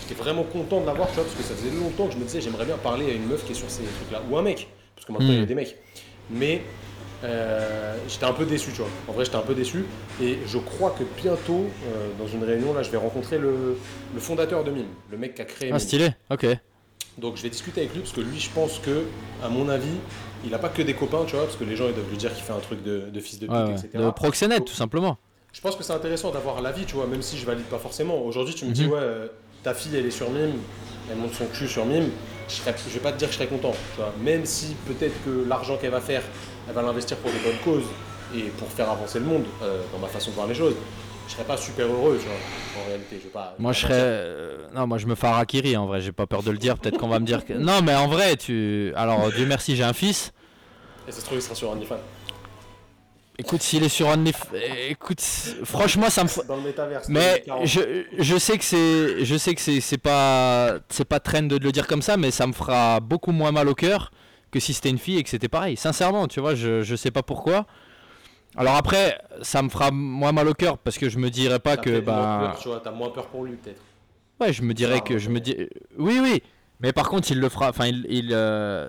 J'étais 0.00 0.14
vraiment 0.20 0.42
content 0.44 0.80
de 0.80 0.86
la 0.86 0.92
voir, 0.92 1.08
tu 1.08 1.14
vois, 1.14 1.24
parce 1.24 1.36
que 1.36 1.42
ça 1.42 1.54
faisait 1.54 1.74
longtemps 1.74 2.06
que 2.06 2.12
je 2.14 2.18
me 2.18 2.24
disais, 2.24 2.40
j'aimerais 2.40 2.66
bien 2.66 2.76
parler 2.76 3.06
à 3.06 3.12
une 3.14 3.26
meuf 3.26 3.44
qui 3.44 3.52
est 3.52 3.54
sur 3.54 3.70
ces 3.70 3.82
trucs-là. 3.84 4.22
Ou 4.30 4.36
un 4.36 4.42
mec. 4.42 4.68
Parce 4.94 5.06
que 5.06 5.12
maintenant, 5.12 5.28
il 5.28 5.34
y 5.36 5.38
a 5.38 5.42
Mm. 5.42 5.46
des 5.46 5.54
mecs. 5.54 5.76
Mais. 6.30 6.62
euh, 7.24 7.96
j'étais 8.08 8.26
un 8.26 8.32
peu 8.34 8.44
déçu, 8.44 8.70
tu 8.72 8.82
vois. 8.82 8.90
En 9.08 9.12
vrai, 9.12 9.24
j'étais 9.24 9.38
un 9.38 9.40
peu 9.42 9.54
déçu. 9.54 9.86
Et 10.22 10.38
je 10.46 10.58
crois 10.58 10.90
que 10.90 11.02
bientôt, 11.22 11.64
euh, 11.86 12.08
dans 12.18 12.26
une 12.26 12.44
réunion, 12.44 12.74
là, 12.74 12.82
je 12.82 12.90
vais 12.90 12.98
rencontrer 12.98 13.38
le, 13.38 13.78
le 14.14 14.20
fondateur 14.20 14.64
de 14.64 14.70
Mime, 14.70 14.86
le 15.10 15.16
mec 15.16 15.34
qui 15.34 15.40
a 15.42 15.46
créé 15.46 15.70
Ah, 15.70 15.78
Mime. 15.78 15.78
stylé, 15.80 16.10
ok. 16.30 16.46
Donc 17.18 17.36
je 17.36 17.42
vais 17.42 17.50
discuter 17.50 17.80
avec 17.82 17.94
lui 17.94 18.00
parce 18.00 18.12
que 18.12 18.20
lui, 18.20 18.38
je 18.38 18.50
pense 18.50 18.78
que, 18.78 19.04
à 19.42 19.48
mon 19.48 19.68
avis, 19.68 19.96
il 20.44 20.50
n'a 20.50 20.58
pas 20.58 20.68
que 20.68 20.82
des 20.82 20.94
copains, 20.94 21.24
tu 21.26 21.34
vois, 21.34 21.44
parce 21.44 21.56
que 21.56 21.64
les 21.64 21.74
gens 21.76 21.86
ils 21.88 21.94
doivent 21.94 22.10
lui 22.10 22.18
dire 22.18 22.32
qu'il 22.34 22.44
fait 22.44 22.52
un 22.52 22.60
truc 22.60 22.82
de, 22.82 23.08
de 23.10 23.20
fils 23.20 23.38
de 23.38 23.46
pute, 23.46 23.54
Ouais, 23.54 23.72
etc. 23.72 23.88
De 23.94 24.10
proxénète, 24.10 24.64
tout 24.66 24.74
simplement. 24.74 25.16
Je 25.52 25.60
pense 25.62 25.76
que 25.76 25.82
c'est 25.82 25.94
intéressant 25.94 26.30
d'avoir 26.30 26.60
l'avis, 26.60 26.84
tu 26.84 26.94
vois, 26.96 27.06
même 27.06 27.22
si 27.22 27.38
je 27.38 27.46
valide 27.46 27.64
pas 27.64 27.78
forcément. 27.78 28.18
Aujourd'hui, 28.22 28.54
tu 28.54 28.64
me 28.66 28.70
Mhm. 28.70 28.74
dis, 28.74 28.86
ouais, 28.86 28.98
euh, 29.00 29.28
ta 29.62 29.72
fille, 29.72 29.96
elle 29.96 30.04
est 30.04 30.10
sur 30.10 30.28
Mime, 30.30 30.52
elle 31.10 31.16
monte 31.16 31.32
son 31.32 31.46
cul 31.46 31.66
sur 31.66 31.86
Mime, 31.86 32.10
je, 32.48 32.54
serais, 32.56 32.74
je 32.86 32.92
vais 32.92 33.00
pas 33.00 33.12
te 33.12 33.18
dire 33.18 33.28
que 33.28 33.32
je 33.32 33.38
serais 33.38 33.48
content, 33.48 33.72
tu 33.72 33.96
vois. 34.00 34.12
Même 34.22 34.44
si 34.44 34.76
peut-être 34.86 35.14
que 35.24 35.48
l'argent 35.48 35.78
qu'elle 35.78 35.92
va 35.92 36.02
faire, 36.02 36.22
elle 36.68 36.74
va 36.74 36.82
l'investir 36.82 37.16
pour 37.16 37.30
de 37.30 37.38
bonnes 37.38 37.58
causes 37.64 37.88
et 38.36 38.42
pour 38.58 38.68
faire 38.68 38.90
avancer 38.90 39.18
le 39.20 39.24
monde, 39.24 39.44
euh, 39.62 39.80
dans 39.92 39.98
ma 39.98 40.08
façon 40.08 40.30
de 40.30 40.34
voir 40.36 40.46
les 40.46 40.54
choses, 40.54 40.74
je 41.26 41.32
serais 41.32 41.44
pas 41.44 41.56
super 41.56 41.86
heureux, 41.86 42.18
tu 42.20 42.26
vois, 42.26 42.82
en 42.82 42.86
réalité. 42.88 43.20
Je 43.22 43.28
pas, 43.28 43.54
Moi, 43.58 43.72
je 43.72 43.80
serais. 43.80 43.92
euh, 43.94 44.68
Non, 44.74 44.86
moi, 44.86 44.98
je 44.98 45.06
me 45.06 45.14
fais 45.14 45.26
harakiri 45.26 45.76
en 45.76 45.86
vrai. 45.86 46.00
J'ai 46.00 46.12
pas 46.12 46.26
peur 46.26 46.42
de 46.42 46.50
le 46.50 46.58
dire. 46.58 46.78
Peut-être 46.78 46.98
qu'on 46.98 47.08
va 47.08 47.18
me 47.18 47.26
dire 47.26 47.44
que. 47.44 47.52
Non, 47.58 47.82
mais 47.82 47.94
en 47.94 48.08
vrai, 48.08 48.36
tu. 48.36 48.92
Alors, 48.96 49.30
Dieu 49.32 49.46
merci, 49.46 49.76
j'ai 49.76 49.84
un 49.84 49.92
fils. 49.92 50.32
Et 51.08 51.12
ça 51.12 51.20
se 51.20 51.24
trouve, 51.24 51.38
il 51.38 51.42
sera 51.42 51.54
sur 51.54 51.70
OnlyFans. 51.70 51.96
Écoute, 53.38 53.60
s'il 53.60 53.84
est 53.84 53.88
sur 53.90 54.08
OnlyFans. 54.08 54.46
Écoute, 54.88 55.20
franchement, 55.64 56.08
ça 56.08 56.24
me. 56.24 56.46
Dans 56.48 56.56
le 56.56 56.62
métaverse. 56.62 57.08
Mais 57.08 57.42
2040. 57.46 57.66
je, 57.66 57.80
je 58.18 58.38
sais 58.38 58.56
que 58.56 58.64
c'est 58.64 59.24
je 59.24 59.36
sais 59.36 59.54
que 59.54 59.60
c'est 59.60 59.80
c'est 59.82 59.98
pas 59.98 60.78
c'est 60.88 61.04
pas 61.04 61.20
trend 61.20 61.42
de 61.42 61.56
le 61.58 61.70
dire 61.70 61.86
comme 61.86 62.00
ça 62.00 62.16
mais 62.16 62.30
ça 62.30 62.46
me 62.46 62.52
fera 62.54 62.98
beaucoup 63.00 63.32
moins 63.32 63.52
mal 63.52 63.68
au 63.68 63.74
cœur 63.74 64.10
que 64.50 64.58
si 64.58 64.72
c'était 64.72 64.88
une 64.88 64.98
fille 64.98 65.18
et 65.18 65.22
que 65.22 65.28
c'était 65.28 65.48
pareil 65.48 65.76
sincèrement 65.76 66.28
tu 66.28 66.40
vois 66.40 66.54
je 66.54 66.82
je 66.82 66.96
sais 66.96 67.10
pas 67.10 67.22
pourquoi 67.22 67.66
alors 68.56 68.76
après 68.76 69.18
ça 69.42 69.62
me 69.62 69.68
fera 69.68 69.90
moins 69.90 70.32
mal 70.32 70.48
au 70.48 70.54
cœur 70.54 70.78
parce 70.78 70.98
que 70.98 71.08
je 71.08 71.18
me 71.18 71.30
dirais 71.30 71.58
pas 71.58 71.76
que 71.76 71.90
moins 71.90 72.00
bah 72.00 72.38
peur, 72.52 72.58
tu 72.60 72.68
vois, 72.68 72.80
t'as 72.82 72.90
moins 72.90 73.10
peur 73.10 73.26
pour 73.28 73.44
lui, 73.44 73.56
peut-être. 73.56 73.80
ouais 74.40 74.52
je 74.52 74.62
me 74.62 74.74
dirais 74.74 75.00
que 75.00 75.18
je 75.18 75.28
me 75.30 75.40
dis 75.40 75.56
oui 75.98 76.18
oui. 76.22 76.42
Mais 76.80 76.92
par 76.92 77.08
contre 77.08 77.30
il 77.30 77.40
le 77.40 77.48
fera 77.48 77.70
enfin 77.70 77.86
il, 77.86 78.06
il, 78.08 78.30
euh, 78.32 78.88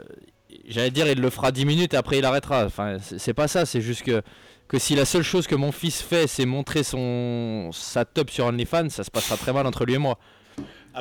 j'allais 0.68 0.92
dire 0.92 1.08
il 1.08 1.22
le 1.22 1.30
fera 1.30 1.52
10 1.52 1.66
minutes 1.66 1.94
et 1.94 1.98
après 1.98 2.18
il 2.18 2.26
arrêtera. 2.26 2.66
Enfin 2.66 2.98
c'est 3.00 3.34
pas 3.34 3.48
ça 3.48 3.66
c'est 3.66 3.82
juste 3.82 4.04
que 4.04 4.22
que 4.68 4.78
si 4.80 4.96
la 4.96 5.06
seule 5.06 5.24
chose 5.24 5.48
que 5.48 5.56
mon 5.56 5.72
fils 5.72 6.02
fait 6.02 6.28
c'est 6.28 6.46
montrer 6.46 6.84
son 6.84 7.70
sa 7.72 8.04
top 8.06 8.30
sur 8.30 8.46
OnlyFans 8.46 8.90
ça 8.90 9.04
se 9.04 9.12
passera 9.12 9.38
très 9.38 9.54
mal 9.54 9.66
entre 9.66 9.86
lui 9.86 9.94
et 9.94 9.98
moi 9.98 10.18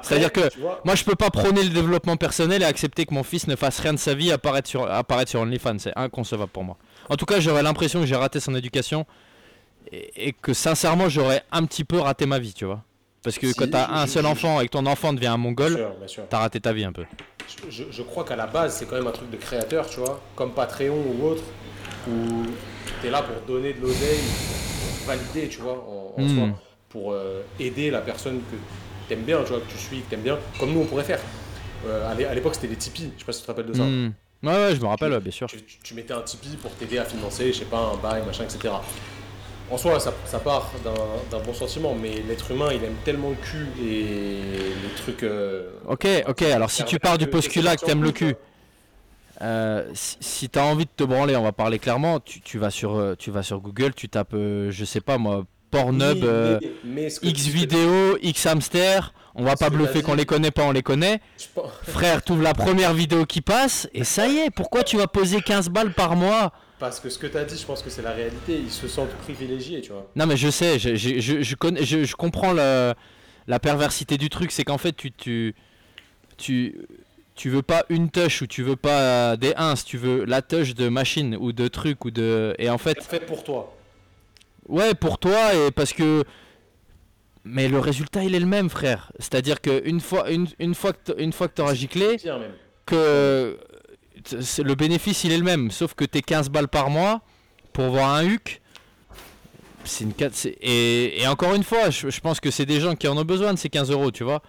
C'est-à-dire 0.02 0.32
que 0.32 0.40
Moi, 0.84 0.94
je 0.94 1.04
peux 1.04 1.14
pas 1.14 1.30
prôner 1.30 1.62
le 1.62 1.70
développement 1.70 2.16
personnel 2.16 2.62
et 2.62 2.64
accepter 2.64 3.06
que 3.06 3.14
mon 3.14 3.22
fils 3.22 3.46
ne 3.46 3.56
fasse 3.56 3.80
rien 3.80 3.92
de 3.92 3.98
sa 3.98 4.14
vie 4.14 4.30
apparaître 4.32 4.68
sur, 4.68 4.90
apparaître 4.90 5.30
sur 5.30 5.40
OnlyFans. 5.40 5.78
C'est 5.78 5.92
inconcevable 5.96 6.50
pour 6.50 6.64
moi. 6.64 6.76
En 7.08 7.16
tout 7.16 7.26
cas, 7.26 7.40
j'aurais 7.40 7.62
l'impression 7.62 8.00
que 8.00 8.06
j'ai 8.06 8.16
raté 8.16 8.40
son 8.40 8.54
éducation 8.54 9.06
et, 9.92 10.28
et 10.28 10.32
que 10.32 10.52
sincèrement, 10.54 11.08
j'aurais 11.08 11.42
un 11.52 11.64
petit 11.64 11.84
peu 11.84 11.98
raté 12.00 12.26
ma 12.26 12.38
vie, 12.38 12.52
tu 12.52 12.64
vois. 12.64 12.82
Parce 13.22 13.38
que 13.38 13.48
Si, 13.48 13.54
quand 13.54 13.70
t'as 13.70 13.90
un 13.90 14.06
seul 14.06 14.22
je- 14.24 14.28
enfant 14.28 14.60
et 14.60 14.66
que 14.66 14.72
ton 14.72 14.86
enfant 14.86 15.12
devient 15.12 15.26
un 15.28 15.36
mongol, 15.36 15.88
t'as 16.30 16.38
raté 16.38 16.60
ta 16.60 16.72
vie 16.72 16.84
un 16.84 16.92
peu. 16.92 17.04
Je, 17.68 17.84
je- 17.90 18.02
crois 18.02 18.24
qu'à 18.24 18.36
la 18.36 18.46
base, 18.46 18.76
c'est 18.76 18.86
quand 18.86 18.96
même 18.96 19.06
un 19.06 19.12
truc 19.12 19.30
de 19.30 19.36
créateur, 19.36 19.86
tu 19.88 19.98
vois, 20.00 20.20
comme 20.34 20.52
Patreon 20.52 20.96
ou 21.20 21.24
autre, 21.26 21.42
où 22.08 22.44
t'es 23.02 23.10
là 23.10 23.22
pour 23.22 23.40
donner 23.46 23.72
de 23.72 23.80
l'oseille, 23.80 24.20
pour 24.98 25.06
valider, 25.08 25.48
tu 25.48 25.60
vois, 25.60 25.72
en, 25.74 26.20
en 26.20 26.22
Hmm. 26.24 26.34
soi, 26.36 26.48
pour 26.88 27.12
euh, 27.12 27.42
aider 27.58 27.90
la 27.90 28.00
personne 28.00 28.40
que 28.50 28.56
t'aimes 29.08 29.22
bien, 29.22 29.42
tu 29.42 29.50
vois, 29.50 29.60
que 29.60 29.70
tu 29.70 29.78
suis, 29.78 30.00
que 30.00 30.10
t'aimes 30.10 30.22
bien, 30.22 30.38
comme 30.58 30.72
nous 30.72 30.80
on 30.80 30.86
pourrait 30.86 31.04
faire. 31.04 31.20
Euh, 31.86 32.10
à 32.10 32.14
l'é- 32.14 32.24
à 32.26 32.34
l'époque, 32.34 32.54
c'était 32.54 32.66
les 32.68 32.76
Tipeee, 32.76 33.12
je 33.14 33.20
sais 33.20 33.26
pas 33.26 33.32
si 33.32 33.40
tu 33.40 33.46
te 33.46 33.50
rappelles 33.50 33.66
de 33.66 33.74
ça. 33.74 33.84
Hmm. 33.84 34.12
Ouais, 34.42 34.52
ouais, 34.54 34.74
je 34.76 34.80
me 34.80 34.86
rappelle, 34.86 35.18
bien 35.20 35.32
sûr. 35.32 35.46
Tu, 35.48 35.62
tu- 35.62 35.78
tu 35.82 35.94
mettais 35.94 36.12
un 36.14 36.22
Tipeee 36.22 36.56
pour 36.56 36.70
t'aider 36.72 36.98
à 36.98 37.04
financer, 37.04 37.52
je 37.52 37.58
sais 37.60 37.64
pas, 37.64 37.78
un 37.78 37.96
bail, 37.96 38.22
machin, 38.26 38.44
etc. 38.44 38.74
En 39.70 39.76
soi, 39.76 39.98
ça, 39.98 40.12
ça 40.26 40.38
part 40.38 40.70
d'un 40.84 41.38
bon 41.40 41.52
sentiment, 41.52 41.94
mais 42.00 42.22
l'être 42.28 42.50
humain, 42.52 42.68
il 42.72 42.84
aime 42.84 42.94
tellement 43.04 43.30
le 43.30 43.36
cul 43.36 43.66
et 43.82 44.38
les 44.82 44.94
trucs. 44.96 45.22
euh, 45.24 45.70
Ok, 45.88 46.06
ok, 46.28 46.42
alors 46.42 46.70
si 46.70 46.84
tu 46.84 46.98
pars 46.98 47.18
du 47.18 47.26
postulat 47.26 47.76
que 47.76 47.84
t'aimes 47.84 48.02
le 48.04 48.12
cul, 48.12 48.34
euh, 49.42 49.90
si, 49.94 50.16
si 50.20 50.48
t'as 50.48 50.62
envie 50.64 50.84
de 50.86 50.90
te 50.94 51.04
branler, 51.04 51.36
on 51.36 51.42
va 51.42 51.52
parler 51.52 51.78
clairement, 51.78 52.20
tu, 52.20 52.40
tu 52.40 52.58
vas, 52.58 52.70
sur, 52.70 53.14
tu 53.18 53.30
vas 53.30 53.42
sur 53.42 53.60
Google, 53.60 53.92
tu 53.94 54.08
tapes, 54.08 54.34
euh, 54.34 54.70
je 54.70 54.84
sais 54.84 55.00
pas 55.00 55.18
moi, 55.18 55.44
Pornhub, 55.76 56.16
Oui, 56.18 56.20
euh, 56.24 56.58
mais- 56.84 57.02
mais 57.04 57.08
X 57.22 57.46
vidéo, 57.46 58.16
X 58.22 58.46
hamster, 58.46 59.12
on 59.34 59.44
va 59.44 59.56
pas 59.56 59.68
bluffer 59.70 60.02
qu'on 60.02 60.14
les 60.14 60.24
connaît 60.26 60.50
pas, 60.50 60.64
on 60.64 60.72
les 60.72 60.82
connaît. 60.82 61.20
pense- 61.54 61.70
Frère, 61.82 62.22
t'ouvres 62.22 62.42
la 62.42 62.54
première 62.54 62.94
vidéo 62.94 63.26
qui 63.26 63.40
passe 63.40 63.88
et 63.94 64.04
ça 64.04 64.26
y 64.26 64.38
est, 64.38 64.50
pourquoi 64.50 64.82
tu 64.84 64.96
vas 64.96 65.06
poser 65.06 65.40
15 65.42 65.68
balles 65.68 65.92
par 65.92 66.16
mois? 66.16 66.52
Parce 66.78 67.00
que 67.00 67.08
ce 67.08 67.18
que 67.18 67.26
tu 67.26 67.36
as 67.38 67.44
dit, 67.44 67.58
je 67.58 67.64
pense 67.64 67.82
que 67.82 67.88
c'est 67.90 68.02
la 68.02 68.12
réalité. 68.12 68.58
Ils 68.62 68.70
se 68.70 68.86
sentent 68.88 69.14
privilégiés, 69.24 69.80
tu 69.80 69.92
vois. 69.92 70.06
Non 70.16 70.26
mais 70.26 70.36
je 70.36 70.50
sais, 70.50 70.78
je, 70.78 70.94
je, 70.94 71.20
je, 71.20 71.42
je 71.42 71.54
connais, 71.54 71.84
je, 71.84 72.14
comprends 72.14 72.52
le- 72.52 72.92
la 73.46 73.58
perversité 73.58 74.18
du 74.18 74.28
truc, 74.28 74.50
c'est 74.52 74.64
qu'en 74.64 74.78
fait 74.78 74.92
tu, 74.96 75.10
tu, 75.12 75.54
tu, 76.36 76.74
tu 77.34 77.50
veux 77.50 77.62
pas 77.62 77.84
une 77.90 78.10
touch 78.10 78.42
ou 78.42 78.46
tu 78.46 78.62
veux 78.62 78.76
pas 78.76 79.36
des 79.36 79.52
1, 79.56 79.74
tu 79.84 79.98
veux 79.98 80.24
la 80.24 80.42
touch 80.42 80.74
de 80.74 80.88
machine 80.88 81.36
ou 81.38 81.52
de 81.52 81.68
truc 81.68 82.04
ou 82.06 82.10
de... 82.10 82.54
Et 82.58 82.68
en 82.70 82.78
fait, 82.78 82.96
C'est 83.00 83.10
fait 83.20 83.26
pour 83.26 83.44
toi. 83.44 83.75
Ouais 84.68 84.94
pour 84.94 85.18
toi 85.18 85.54
et 85.54 85.70
parce 85.70 85.92
que... 85.92 86.24
Mais 87.44 87.68
le 87.68 87.78
résultat 87.78 88.24
il 88.24 88.34
est 88.34 88.40
le 88.40 88.46
même 88.46 88.68
frère. 88.68 89.12
C'est-à-dire 89.20 89.60
que 89.60 89.86
une 89.86 90.00
fois, 90.00 90.30
une, 90.30 90.48
une 90.58 90.74
fois 90.74 90.92
que 90.92 91.12
une 91.20 91.32
fois 91.32 91.46
que 91.46 91.54
t'auras 91.54 91.74
giclé, 91.74 92.16
que 92.86 93.56
le 94.58 94.74
bénéfice 94.74 95.22
il 95.24 95.30
est 95.32 95.38
le 95.38 95.44
même, 95.44 95.70
sauf 95.70 95.94
que 95.94 96.04
t'es 96.04 96.22
15 96.22 96.48
balles 96.50 96.66
par 96.68 96.90
mois 96.90 97.20
pour 97.72 97.90
voir 97.90 98.14
un 98.14 98.24
HUC. 98.24 98.60
C'est 99.84 100.02
une 100.02 100.12
et, 100.60 101.22
et 101.22 101.28
encore 101.28 101.54
une 101.54 101.62
fois, 101.62 101.90
je, 101.90 102.10
je 102.10 102.20
pense 102.20 102.40
que 102.40 102.50
c'est 102.50 102.66
des 102.66 102.80
gens 102.80 102.96
qui 102.96 103.06
en 103.06 103.16
ont 103.16 103.24
besoin 103.24 103.54
de 103.54 103.58
ces 103.58 103.68
15 103.68 103.92
euros, 103.92 104.10
tu 104.10 104.24
vois. 104.24 104.42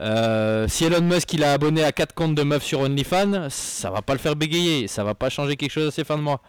Euh, 0.00 0.66
si 0.66 0.84
Elon 0.84 1.02
Musk 1.02 1.32
il 1.34 1.44
a 1.44 1.52
abonné 1.52 1.84
à 1.84 1.92
4 1.92 2.12
comptes 2.14 2.34
de 2.34 2.42
meufs 2.42 2.64
sur 2.64 2.80
OnlyFans, 2.80 3.48
ça 3.50 3.90
va 3.90 4.02
pas 4.02 4.14
le 4.14 4.18
faire 4.18 4.34
bégayer, 4.34 4.88
ça 4.88 5.04
va 5.04 5.14
pas 5.14 5.30
changer 5.30 5.56
quelque 5.56 5.70
chose 5.70 5.86
à 5.86 5.90
ses 5.92 6.02
fins 6.02 6.16
de 6.16 6.22
mois. 6.22 6.42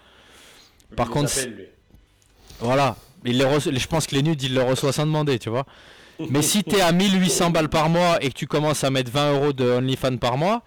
Par 0.95 1.07
Il 1.07 1.11
contre, 1.11 1.37
appelle. 1.37 1.69
Voilà. 2.59 2.95
Il 3.23 3.37
les 3.37 3.45
reçoit- 3.45 3.73
je 3.73 3.87
pense 3.87 4.05
que 4.07 4.15
les 4.15 4.21
nudes, 4.23 4.41
il 4.43 4.53
le 4.53 4.61
reçoit 4.61 4.91
sans 4.93 5.05
demander, 5.05 5.39
tu 5.39 5.49
vois. 5.49 5.65
Mais 6.29 6.41
si 6.41 6.63
t'es 6.63 6.79
à 6.81 6.91
1800 6.91 7.49
balles 7.49 7.69
par 7.69 7.89
mois 7.89 8.17
et 8.23 8.29
que 8.29 8.33
tu 8.35 8.47
commences 8.47 8.83
à 8.83 8.89
mettre 8.89 9.11
20 9.11 9.33
euros 9.33 9.51
de 9.53 9.65
OnlyFans 9.69 10.17
par 10.17 10.37
mois, 10.37 10.61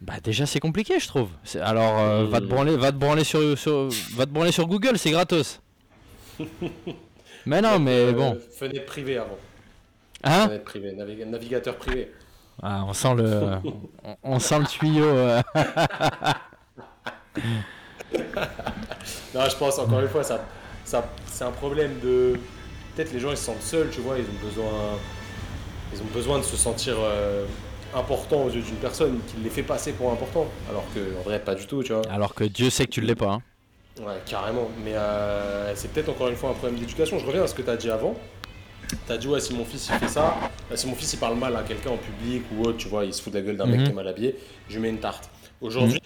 bah 0.00 0.14
déjà 0.22 0.44
c'est 0.46 0.60
compliqué, 0.60 0.98
je 1.00 1.08
trouve. 1.08 1.30
Alors 1.62 1.98
euh, 1.98 2.26
va 2.26 2.40
te 2.40 2.44
branler, 2.46 2.76
va 2.76 2.92
te 2.92 2.96
branler 2.98 3.24
sur, 3.24 3.56
sur- 3.58 3.88
va 4.14 4.26
te 4.26 4.30
branler 4.30 4.52
sur 4.52 4.66
Google, 4.66 4.98
c'est 4.98 5.10
gratos. 5.10 5.60
mais 7.46 7.60
non, 7.62 7.78
mais 7.78 7.90
Euh, 8.08 8.12
bon, 8.12 8.38
Fenêtre 8.58 8.84
privée 8.86 9.16
avant. 9.16 9.38
hein? 10.24 10.44
Fenêtre 10.46 10.64
privée, 10.64 10.92
navi- 10.92 11.24
navigateur 11.24 11.76
privé. 11.76 12.12
Ah, 12.62 12.84
On 12.86 12.92
sent 12.92 13.14
le, 13.16 13.42
on, 14.04 14.16
on 14.24 14.38
sent 14.40 14.58
le 14.58 14.66
tuyau. 14.66 15.04
euh. 15.04 15.40
Non, 19.34 19.42
je 19.48 19.56
pense 19.56 19.78
encore 19.78 20.00
une 20.00 20.08
fois, 20.08 20.22
ça, 20.24 20.44
c'est 21.26 21.44
un 21.44 21.50
problème 21.52 21.98
de. 22.02 22.34
Peut-être 22.96 23.12
les 23.12 23.20
gens 23.20 23.30
ils 23.30 23.36
se 23.36 23.44
sentent 23.44 23.62
seuls, 23.62 23.90
tu 23.90 24.00
vois, 24.00 24.16
ils 24.18 24.24
ont 24.24 24.46
besoin, 24.46 24.72
ils 25.94 26.00
ont 26.00 26.12
besoin 26.12 26.38
de 26.38 26.44
se 26.44 26.56
sentir 26.56 26.96
euh, 26.98 27.44
importants 27.94 28.42
aux 28.44 28.50
yeux 28.50 28.60
d'une 28.62 28.76
personne 28.76 29.18
qui 29.28 29.36
les 29.42 29.50
fait 29.50 29.62
passer 29.62 29.92
pour 29.92 30.10
important, 30.12 30.46
alors 30.68 30.84
que 30.94 31.00
en 31.18 31.22
vrai 31.22 31.38
pas 31.40 31.54
du 31.54 31.66
tout, 31.66 31.82
tu 31.82 31.92
vois. 31.92 32.02
Alors 32.10 32.34
que 32.34 32.44
Dieu 32.44 32.70
sait 32.70 32.86
que 32.86 32.90
tu 32.90 33.00
l'es 33.00 33.14
pas. 33.14 33.32
hein. 33.34 33.42
Ouais, 34.00 34.20
carrément. 34.26 34.68
Mais 34.84 34.94
euh, 34.94 35.74
c'est 35.74 35.90
peut-être 35.92 36.08
encore 36.08 36.28
une 36.28 36.36
fois 36.36 36.50
un 36.50 36.54
problème 36.54 36.78
d'éducation. 36.78 37.18
Je 37.18 37.26
reviens 37.26 37.42
à 37.42 37.46
ce 37.48 37.54
que 37.54 37.62
tu 37.62 37.70
as 37.70 37.76
dit 37.76 37.90
avant. 37.90 38.14
Tu 39.06 39.12
as 39.12 39.18
dit, 39.18 39.26
ouais, 39.28 39.40
si 39.40 39.54
mon 39.54 39.64
fils 39.64 39.88
il 39.92 39.94
fait 39.98 40.08
ça, 40.08 40.36
euh, 40.70 40.76
si 40.76 40.86
mon 40.86 40.94
fils 40.94 41.12
il 41.14 41.18
parle 41.18 41.36
mal 41.36 41.54
à 41.56 41.62
quelqu'un 41.62 41.90
en 41.90 41.96
public 41.96 42.42
ou 42.56 42.62
autre, 42.64 42.78
tu 42.78 42.88
vois, 42.88 43.04
il 43.04 43.12
se 43.12 43.20
fout 43.22 43.32
de 43.32 43.38
la 43.38 43.44
gueule 43.44 43.56
d'un 43.56 43.66
mec 43.66 43.80
Mhm. 43.80 43.84
qui 43.86 43.90
est 43.90 43.94
mal 43.94 44.08
habillé, 44.08 44.36
je 44.68 44.74
lui 44.74 44.82
mets 44.82 44.90
une 44.90 45.00
tarte. 45.00 45.28
Aujourd'hui, 45.60 46.00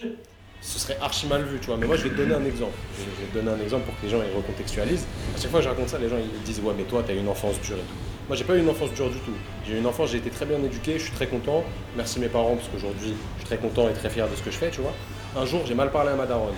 ce 0.65 0.79
serait 0.79 0.97
archi 1.01 1.27
mal 1.27 1.43
vu, 1.43 1.59
tu 1.59 1.67
vois. 1.67 1.77
Mais 1.77 1.85
moi, 1.85 1.97
je 1.97 2.03
vais 2.03 2.09
te 2.09 2.15
donner 2.15 2.33
un 2.33 2.45
exemple. 2.45 2.73
Je 2.97 3.03
vais 3.03 3.27
te 3.31 3.37
donner 3.37 3.59
un 3.59 3.63
exemple 3.63 3.83
pour 3.85 3.95
que 3.99 4.05
les 4.05 4.09
gens 4.09 4.19
ils 4.23 4.35
recontextualisent. 4.35 5.05
À 5.35 5.39
chaque 5.41 5.51
fois 5.51 5.59
que 5.59 5.65
je 5.65 5.69
raconte 5.69 5.89
ça, 5.89 5.97
les 5.99 6.07
gens 6.09 6.17
ils 6.17 6.41
disent 6.43 6.61
Ouais, 6.61 6.73
mais 6.77 6.83
toi, 6.83 7.03
t'as 7.05 7.13
eu 7.13 7.17
une 7.19 7.27
enfance 7.27 7.59
dure 7.61 7.75
et 7.75 7.81
tout. 7.81 7.95
Moi, 8.29 8.37
j'ai 8.37 8.45
pas 8.45 8.55
eu 8.55 8.59
une 8.59 8.69
enfance 8.69 8.91
dure 8.93 9.09
du 9.09 9.19
tout. 9.19 9.33
J'ai 9.67 9.73
eu 9.73 9.77
une 9.79 9.85
enfance, 9.85 10.11
j'ai 10.11 10.17
été 10.19 10.29
très 10.29 10.45
bien 10.45 10.57
éduqué, 10.63 10.97
je 10.97 11.03
suis 11.03 11.11
très 11.11 11.27
content. 11.27 11.63
Merci 11.97 12.19
mes 12.21 12.29
parents, 12.29 12.55
parce 12.55 12.69
qu'aujourd'hui, 12.69 13.13
je 13.35 13.39
suis 13.39 13.45
très 13.45 13.57
content 13.57 13.89
et 13.89 13.93
très 13.93 14.09
fier 14.09 14.27
de 14.29 14.35
ce 14.35 14.41
que 14.41 14.49
je 14.51 14.55
fais, 14.57 14.69
tu 14.69 14.79
vois. 14.79 14.93
Un 15.35 15.45
jour, 15.45 15.61
j'ai 15.65 15.73
mal 15.75 15.91
parlé 15.91 16.11
à 16.11 16.15
ma 16.15 16.25
daronne. 16.25 16.55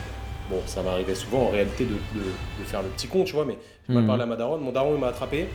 Bon, 0.49 0.61
ça 0.67 0.83
m'arrivait 0.83 1.15
souvent 1.15 1.47
en 1.47 1.49
réalité 1.49 1.85
de, 1.85 1.93
de- 2.13 2.23
de 2.59 2.63
faire 2.65 2.83
le 2.83 2.89
petit 2.89 3.07
con, 3.07 3.23
tu 3.23 3.33
vois, 3.33 3.45
mais 3.45 3.57
j'ai 3.87 3.93
mal 3.95 4.03
Mhm. 4.03 4.07
parlé 4.07 4.23
à 4.23 4.25
ma 4.27 4.35
daronne. 4.35 4.61
Mon 4.61 4.71
daron, 4.71 4.93
il 4.93 4.99
m'a 5.01 5.07
attrapé, 5.07 5.47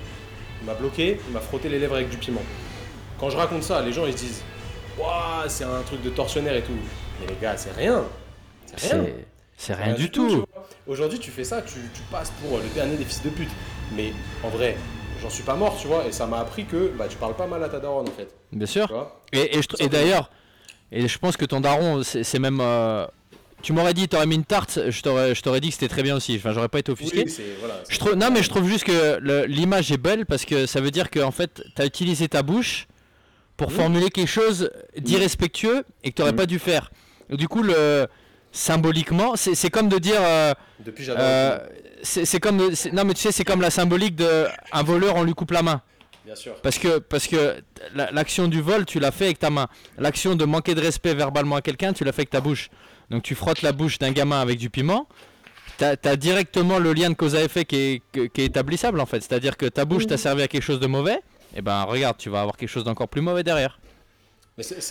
il 0.61 0.67
m'a 0.67 0.75
bloqué, 0.75 1.21
il 1.29 1.33
m'a 1.33 1.39
frotté 1.39 1.69
les 1.69 1.79
lèvres 1.79 1.95
avec 1.95 2.09
du 2.11 2.17
piment. 2.17 2.43
Quand 3.21 3.31
je 3.31 3.37
raconte 3.37 3.63
ça, 3.63 3.81
les 3.81 3.93
gens 3.93 4.05
ils 4.07 4.13
se 4.15 4.19
disent 4.19 4.43
Waouh, 4.99 5.47
c'est 5.47 5.63
un 5.65 5.83
truc 5.87 6.03
de 6.03 6.11
tortionnaire 6.11 6.57
et 6.57 6.63
tout. 6.63 6.73
Mais 7.21 7.29
les 7.29 7.37
gars, 7.41 7.57
c'est 7.57 7.73
rien. 7.73 8.03
C'est 8.77 8.93
rien. 8.95 9.05
C'est 9.05 9.25
c'est 9.57 9.75
rien 9.75 9.95
du 9.95 10.11
tout. 10.11 10.45
Aujourd'hui, 10.87 11.19
tu 11.19 11.31
fais 11.31 11.45
ça, 11.45 11.61
tu, 11.63 11.75
tu 11.95 12.01
passes 12.11 12.33
pour 12.43 12.59
le 12.59 12.65
dernier 12.75 12.97
des 12.97 13.05
fils 13.05 13.23
de 13.23 13.29
pute. 13.29 13.51
Mais 13.95 14.13
en 14.43 14.49
vrai, 14.49 14.77
j'en 15.21 15.29
suis 15.31 15.43
pas 15.43 15.55
mort, 15.55 15.77
tu 15.79 15.87
vois, 15.87 16.07
et 16.07 16.13
ça 16.13 16.27
m'a 16.27 16.39
appris 16.41 16.65
que 16.65 16.91
bah, 16.97 17.07
tu 17.09 17.17
parles 17.17 17.37
pas 17.37 17.47
mal 17.47 17.63
à 17.63 17.69
ta 17.69 17.79
daronne 17.79 18.09
en 18.09 18.13
fait. 18.13 18.29
Bien 18.53 18.67
sûr. 18.67 18.89
Et, 19.33 19.51
d'ailleurs, 19.89 20.31
et 20.93 21.07
je 21.07 21.19
pense 21.19 21.37
que 21.37 21.45
ton 21.45 21.61
daron, 21.61 22.03
c'est 22.03 22.39
même. 22.39 22.61
euh, 22.61 23.07
tu 23.63 23.75
m'aurais 23.75 23.93
dit, 23.93 24.09
t'aurais 24.09 24.27
mis 24.27 24.37
une 24.37 24.45
tarte, 24.47 24.81
je 24.89 25.03
t'aurais 25.03 25.35
je 25.35 25.43
t'aurais 25.43 25.61
dit 25.61 25.69
que 25.69 25.75
c'était 25.75 25.89
très 25.89 26.03
bien 26.03 26.17
aussi. 26.17 26.35
Enfin, 26.37 26.53
j'aurais 26.55 26.71
pas 26.71 26.79
été 26.79 26.91
offusqué. 26.91 27.25
Oui, 27.27 27.31
c'est 27.31 27.43
voilà. 27.61 27.83
Je 27.91 27.99
trouve, 27.99 28.15
non, 28.15 28.31
mais 28.31 28.43
je 28.43 28.49
trouve 28.49 28.67
juste 28.67 28.85
que 28.85 29.19
l'image 29.47 29.93
est 29.93 29.99
belle 29.99 30.25
parce 30.25 30.47
que 30.47 30.65
ça 30.65 30.81
veut 30.81 30.91
dire 30.91 31.11
que 31.11 31.21
en 31.21 31.31
fait, 31.31 31.63
t'as 31.75 31.85
utilisé 31.85 32.27
ta 32.29 32.43
bouche 32.43 32.87
pour 33.59 33.69
Mhm. 33.71 33.77
formuler 33.77 34.09
quelque 34.11 34.27
chose 34.29 34.71
d'irrespectueux 34.97 35.85
et 36.03 36.11
que 36.11 36.17
t'aurais 36.17 36.31
Mhm. 36.33 36.37
pas 36.39 36.47
dû 36.47 36.59
faire. 36.59 36.91
Et 37.29 37.37
du 37.37 37.47
coup, 37.49 37.63
le 37.63 38.07
symboliquement, 38.53 39.35
c'est 39.37 39.71
comme 39.71 39.89
de 39.89 39.99
dire. 39.99 40.19
euh, 40.21 40.53
Depuis 40.81 41.05
j'adore. 41.05 41.23
euh, 41.25 41.59
c'est 42.03 42.41
comme 42.41 42.57
de- 42.57 42.95
non 42.95 43.05
mais 43.05 43.13
tu 43.15 43.21
sais 43.21 43.33
c'est 43.33 43.45
comme 43.45 43.61
la 43.61 43.71
symbolique 43.71 44.17
de 44.17 44.47
un 44.73 44.83
voleur 44.83 45.17
on 45.17 45.23
lui 45.23 45.35
coupe 45.35 45.51
la 45.51 45.63
main 45.63 45.83
bien 46.25 46.35
sûr. 46.35 46.55
parce 46.63 46.79
que 46.79 46.99
parce 46.99 47.27
que 47.27 47.63
la- 47.95 48.11
l'action 48.11 48.49
du 48.49 48.63
vol 48.63 48.87
tu 48.87 48.99
l'as 49.01 49.11
fait 49.11 49.27
avec 49.27 49.39
ta 49.39 49.51
main 49.51 49.69
l'action 49.99 50.35
de 50.35 50.47
manquer 50.47 50.75
de 50.75 50.81
respect 50.81 51.13
verbalement 51.15 51.57
à 51.57 51.61
quelqu'un 51.61 51.93
tu 51.93 52.03
l'as 52.05 52.13
fait 52.13 52.23
avec 52.23 52.31
ta 52.31 52.41
bouche 52.41 52.71
donc 53.11 53.23
tu 53.23 53.35
frottes 53.35 53.61
la 53.61 53.73
bouche 53.73 53.99
d'un 53.99 54.13
gamin 54.13 54.41
avec 54.41 54.57
du 54.59 54.71
piment 54.71 55.07
t'as 55.77 55.95
as 56.05 56.17
directement 56.17 56.79
le 56.79 56.95
lien 56.95 57.11
de 57.11 57.15
cause 57.15 57.35
à 57.37 57.43
effet 57.43 57.67
qui 57.67 57.77
est, 57.77 58.03
qui 58.31 58.41
est 58.41 58.47
établissable 58.47 58.99
en 58.99 59.05
fait 59.07 59.21
c'est 59.23 59.35
à 59.35 59.41
dire 59.41 59.59
que 59.59 59.67
ta 59.67 59.85
bouche 59.85 60.07
t'a 60.07 60.17
servi 60.17 60.41
à 60.43 60.49
quelque 60.49 60.63
chose 60.65 60.81
de 60.81 60.87
mauvais 60.87 61.21
et 61.55 61.61
ben 61.61 61.83
regarde 61.83 62.17
tu 62.17 62.31
vas 62.31 62.41
avoir 62.41 62.57
quelque 62.57 62.71
chose 62.71 62.85
d'encore 62.85 63.09
plus 63.09 63.21
mauvais 63.21 63.43
derrière 63.43 63.79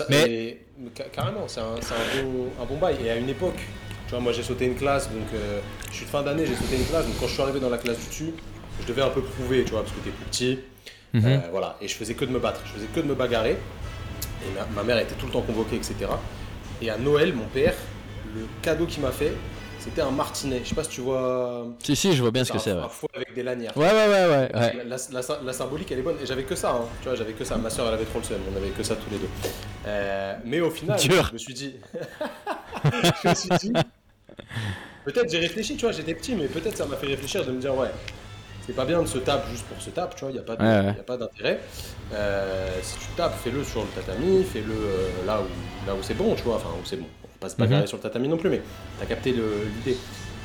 Mais, 0.09 0.57
ça- 0.95 1.03
carrément, 1.11 1.47
c'est 1.47 1.59
un, 1.61 1.75
c'est 1.81 1.93
un 1.93 2.23
bon, 2.23 2.47
un 2.61 2.65
bon 2.65 2.77
bail. 2.77 2.97
Et 3.05 3.09
à 3.09 3.15
une 3.17 3.29
époque, 3.29 3.59
tu 4.07 4.11
vois, 4.11 4.19
moi 4.19 4.31
j'ai 4.31 4.43
sauté 4.43 4.65
une 4.65 4.75
classe, 4.75 5.09
donc 5.11 5.27
euh, 5.33 5.59
je 5.91 5.95
suis 5.97 6.05
de 6.05 6.09
fin 6.09 6.23
d'année, 6.23 6.45
j'ai 6.45 6.55
sauté 6.55 6.75
une 6.77 6.85
classe, 6.85 7.05
donc 7.05 7.15
quand 7.19 7.27
je 7.27 7.33
suis 7.33 7.41
arrivé 7.41 7.59
dans 7.59 7.69
la 7.69 7.77
classe 7.77 7.99
du 7.99 8.07
dessus, 8.07 8.33
je 8.81 8.87
devais 8.87 9.01
un 9.01 9.09
peu 9.09 9.21
prouver, 9.21 9.63
tu 9.63 9.71
vois, 9.71 9.81
parce 9.83 9.93
que 9.93 9.99
t'es 9.99 10.11
plus 10.11 10.25
petit. 10.25 10.59
Mhm. 11.13 11.25
Euh, 11.25 11.37
voilà, 11.51 11.75
et 11.81 11.87
je 11.87 11.95
faisais 11.95 12.13
que 12.13 12.23
de 12.25 12.31
me 12.31 12.39
battre, 12.39 12.61
je 12.65 12.71
faisais 12.71 12.87
que 12.93 12.99
de 12.99 13.05
me 13.07 13.15
bagarrer. 13.15 13.57
Et 14.41 14.53
ma, 14.55 14.65
ma 14.73 14.83
mère 14.83 14.97
était 14.99 15.15
tout 15.15 15.25
le 15.25 15.31
temps 15.31 15.41
convoquée, 15.41 15.75
etc. 15.75 15.95
Et 16.81 16.89
à 16.89 16.97
Noël, 16.97 17.33
mon 17.33 17.45
père, 17.47 17.73
le 18.35 18.41
cadeau 18.61 18.85
qu'il 18.85 19.01
m'a 19.03 19.11
fait, 19.11 19.33
c'était 19.79 20.01
un 20.01 20.11
martinet. 20.11 20.61
Je 20.63 20.69
sais 20.69 20.75
pas 20.75 20.83
si 20.83 20.89
tu 20.89 21.01
vois. 21.01 21.67
si 21.83 21.95
si 21.95 22.13
je 22.13 22.21
vois 22.21 22.31
bien 22.31 22.43
ce 22.43 22.51
que 22.51 22.59
c'est 22.59 22.73
ouais. 22.73 22.79
un 22.79 22.89
fouet 22.89 23.09
avec 23.15 23.33
des 23.33 23.43
lanières. 23.43 23.75
ouais 23.77 23.85
ouais 23.85 24.07
ouais 24.07 24.25
ouais, 24.25 24.51
ouais. 24.53 24.73
La, 24.85 24.97
la- 24.97 25.21
la- 25.21 25.41
la 25.43 25.53
symbolique 25.53 25.91
elle 25.91 25.99
est 25.99 26.03
bonne 26.03 26.17
et 26.21 26.25
j'avais 26.25 26.43
que 26.43 26.55
ça, 26.55 26.71
hein. 26.71 26.85
tu 27.01 27.07
vois, 27.07 27.15
j'avais 27.15 27.33
que 27.33 27.43
ça. 27.43 27.57
Ma 27.57 27.69
soeur 27.69 27.87
elle 27.87 27.93
avait 27.95 28.05
trop 28.05 28.19
le 28.19 28.25
seum, 28.25 28.39
on 28.53 28.57
avait 28.57 28.69
que 28.69 28.83
ça 28.83 28.95
tous 28.95 29.09
les 29.09 29.17
deux. 29.17 29.29
Euh, 29.87 30.35
mais 30.45 30.59
au 30.61 30.69
final, 30.69 30.99
je 30.99 31.33
me 31.33 31.37
suis 31.37 31.53
dit, 31.53 31.75
je 33.23 33.29
me 33.29 33.33
suis 33.35 33.49
dit, 33.59 33.73
peut-être 35.05 35.29
j'ai 35.31 35.39
réfléchi, 35.39 35.75
tu 35.75 35.85
vois, 35.85 35.91
j'étais 35.91 36.13
petit, 36.13 36.35
mais 36.35 36.47
peut-être 36.47 36.77
ça 36.77 36.85
m'a 36.85 36.95
fait 36.97 37.07
réfléchir 37.07 37.45
de 37.45 37.51
me 37.51 37.59
dire 37.59 37.75
ouais, 37.75 37.89
c'est 38.65 38.75
pas 38.75 38.85
bien 38.85 39.01
de 39.01 39.07
se 39.07 39.17
taper 39.17 39.49
juste 39.51 39.65
pour 39.65 39.81
se 39.81 39.89
taper, 39.89 40.15
tu 40.15 40.21
vois, 40.21 40.31
il 40.31 40.35
y 40.35 40.39
a 40.39 40.43
pas 40.43 40.55
de- 40.55 40.61
Ouais, 40.63 40.93
ouais. 41.09 41.17
d'intérêt. 41.17 41.59
Euh, 42.13 42.67
si 42.81 42.97
tu 42.99 43.05
tapes, 43.15 43.35
fais-le 43.43 43.63
sur 43.63 43.81
le 43.81 43.87
tatami, 43.89 44.43
fais-le 44.43 44.73
euh, 44.73 45.09
là 45.25 45.39
où 45.41 45.87
là 45.87 45.93
où 45.95 45.99
c'est 46.01 46.13
bon, 46.15 46.35
tu 46.35 46.43
vois, 46.43 46.55
enfin 46.55 46.69
où 46.69 46.85
c'est 46.85 46.97
bon. 46.97 47.07
On 47.41 47.45
va 47.45 47.49
pas 47.49 47.49
se 47.49 47.57
bagarrer 47.57 47.81
Mhm. 47.83 47.87
sur 47.87 47.97
le 47.97 48.03
tatami 48.03 48.27
non 48.27 48.37
plus, 48.37 48.49
mais 48.49 48.61
t'as 48.99 49.05
capté 49.05 49.31
l'idée. 49.31 49.97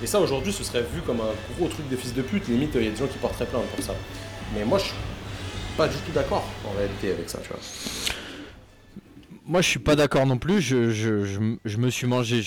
Et 0.03 0.07
ça 0.07 0.21
aujourd'hui, 0.21 0.53
ce 0.53 0.63
serait 0.63 0.83
vu 0.83 1.01
comme 1.03 1.21
un 1.21 1.33
gros 1.59 1.69
truc 1.69 1.89
de 1.89 1.97
fils 1.97 2.15
de 2.15 2.23
pute. 2.23 2.47
Limite, 2.49 2.71
il 2.77 2.85
y 2.85 2.87
a 2.87 2.91
des 2.91 2.97
gens 2.97 3.07
qui 3.07 3.19
porteraient 3.19 3.47
plainte 3.47 3.65
pour 3.75 3.85
ça. 3.85 3.95
Mais 4.55 4.65
moi, 4.65 4.79
je 4.79 4.85
suis 4.85 4.95
pas 5.77 5.89
du 5.89 5.97
tout 5.97 6.13
d'accord 6.13 6.45
en 6.67 6.77
réalité 6.79 7.11
avec 7.13 7.29
ça, 7.29 7.39
tu 7.43 7.49
vois. 7.49 7.59
Moi, 9.47 9.61
je 9.61 9.69
suis 9.69 9.79
pas 9.81 9.97
d'accord 9.97 10.25
non 10.27 10.39
plus. 10.39 10.61
Je, 10.61 10.91
je, 10.91 11.25
je, 11.65 11.77
me 11.79 11.91
suis 11.91 12.07
mangé 12.07 12.43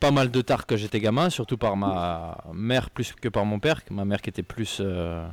pas 0.00 0.10
mal 0.10 0.30
de 0.30 0.40
tarte 0.40 0.68
quand 0.68 0.76
j'étais 0.76 1.00
gamin, 1.00 1.30
surtout 1.30 1.56
par 1.56 1.76
ma 1.76 2.38
mère 2.52 2.90
plus 2.90 3.12
que 3.12 3.28
par 3.28 3.44
mon 3.44 3.60
père. 3.60 3.80
Ma 3.90 4.04
mère 4.04 4.20
qui 4.20 4.30
était 4.30 4.42
plus, 4.42 4.78
euh, 4.80 5.24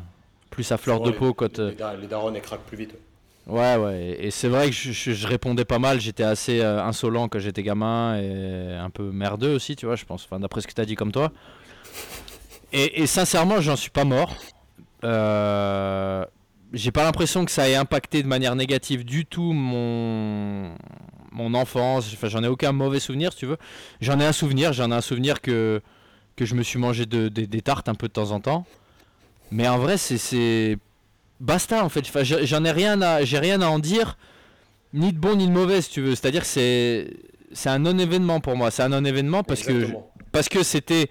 plus 0.52 0.72
à 0.72 0.78
fleur 0.78 1.02
de 1.02 1.10
les- 1.10 1.16
peau 1.18 1.34
quand. 1.34 1.58
euh, 1.60 1.70
Les, 1.70 1.76
da- 1.76 1.96
les 1.96 2.08
darons, 2.08 2.34
elles 2.34 2.42
craquent 2.42 2.62
plus 2.66 2.78
vite. 2.78 2.94
Ouais, 3.48 3.76
ouais. 3.76 4.18
Et 4.20 4.32
c'est 4.32 4.48
vrai 4.48 4.70
que 4.70 4.76
je, 4.76 5.28
répondais 5.28 5.66
pas 5.66 5.80
mal. 5.80 6.00
J'étais 6.00 6.24
assez 6.24 6.62
euh, 6.62 6.84
insolent 6.84 7.28
quand 7.28 7.40
j'étais 7.40 7.64
gamin 7.64 8.18
et 8.20 8.76
un 8.76 8.90
peu 8.90 9.12
merdeux 9.12 9.56
aussi, 9.56 9.76
tu 9.76 9.86
vois, 9.86 9.96
je 9.96 10.06
pense. 10.06 10.26
Enfin, 10.26 10.40
d'après 10.40 10.62
ce 10.62 10.68
que 10.68 10.74
tu 10.74 10.82
as 10.82 10.86
dit 10.86 10.96
comme 10.96 11.12
toi. 11.12 11.32
Et, 12.74 13.06
sincèrement, 13.06 13.60
j'en 13.60 13.76
suis 13.76 13.90
pas 13.90 14.06
mort. 14.06 14.34
Euh, 15.04 16.26
J'ai 16.74 16.92
pas 16.92 17.04
l'impression 17.04 17.44
que 17.46 17.52
ça 17.52 17.68
ait 17.70 17.76
impacté 17.76 18.24
de 18.24 18.28
manière 18.28 18.56
négative 18.56 19.04
du 19.04 19.26
tout 19.26 19.52
mon 19.54 20.74
mon 21.32 21.54
enfance. 21.54 22.12
Enfin, 22.14 22.30
j'en 22.30 22.44
ai 22.44 22.48
aucun 22.48 22.72
mauvais 22.72 23.00
souvenir, 23.00 23.34
si 23.34 23.40
tu 23.40 23.46
veux. 23.46 23.58
J'en 24.02 24.20
ai 24.20 24.26
un 24.26 24.32
souvenir. 24.34 24.74
J'en 24.74 24.92
ai 24.92 24.96
un 24.96 25.02
souvenir 25.02 25.42
que 25.42 25.82
que 26.38 26.46
je 26.46 26.56
me 26.56 26.64
suis 26.64 26.80
mangé 26.80 27.06
de, 27.06 27.28
des- 27.28 27.62
tartes 27.62 27.90
un 27.90 27.96
peu 27.96 28.08
de 28.08 28.14
temps 28.14 28.32
en 28.32 28.40
temps. 28.40 28.66
Mais 29.52 29.68
en 29.68 29.78
vrai, 29.80 29.98
c'est 29.98 30.78
basta 31.42 31.84
en 31.84 31.90
fait. 31.90 32.06
Enfin, 32.08 32.24
j'en 32.24 32.64
ai 32.64 32.72
rien 32.72 33.02
à, 33.02 33.26
j'ai 33.26 33.40
rien 33.40 33.62
à 33.62 33.68
en 33.68 33.80
dire, 33.80 34.18
ni 34.94 35.12
de 35.12 35.18
bon 35.18 35.36
ni 35.36 35.48
de 35.48 35.52
mauvais 35.52 35.82
si 35.82 35.90
tu 35.90 36.02
veux. 36.02 36.16
C'est-à-dire 36.16 36.42
que 36.42 36.48
c'est, 36.48 37.10
c'est 37.52 37.70
un 37.70 37.80
non-événement 37.80 38.40
pour 38.40 38.56
moi. 38.56 38.72
C'est 38.72 38.84
un 38.84 38.90
non-événement 38.90 39.44
parce 39.44 39.64
que, 39.64 39.88
parce 40.32 40.48
que 40.48 40.64
c'était, 40.64 41.10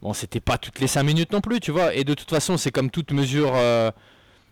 bon, 0.00 0.12
c'était 0.12 0.40
pas 0.40 0.58
toutes 0.58 0.80
les 0.80 0.88
5 0.88 1.02
minutes 1.04 1.32
non 1.32 1.40
plus, 1.40 1.60
tu 1.60 1.70
vois. 1.70 1.94
Et 1.94 2.04
de 2.04 2.14
toute 2.14 2.30
façon, 2.30 2.56
c'est 2.56 2.72
comme 2.72 2.90
toute 2.90 3.12
mesure, 3.12 3.52
euh, 3.54 3.90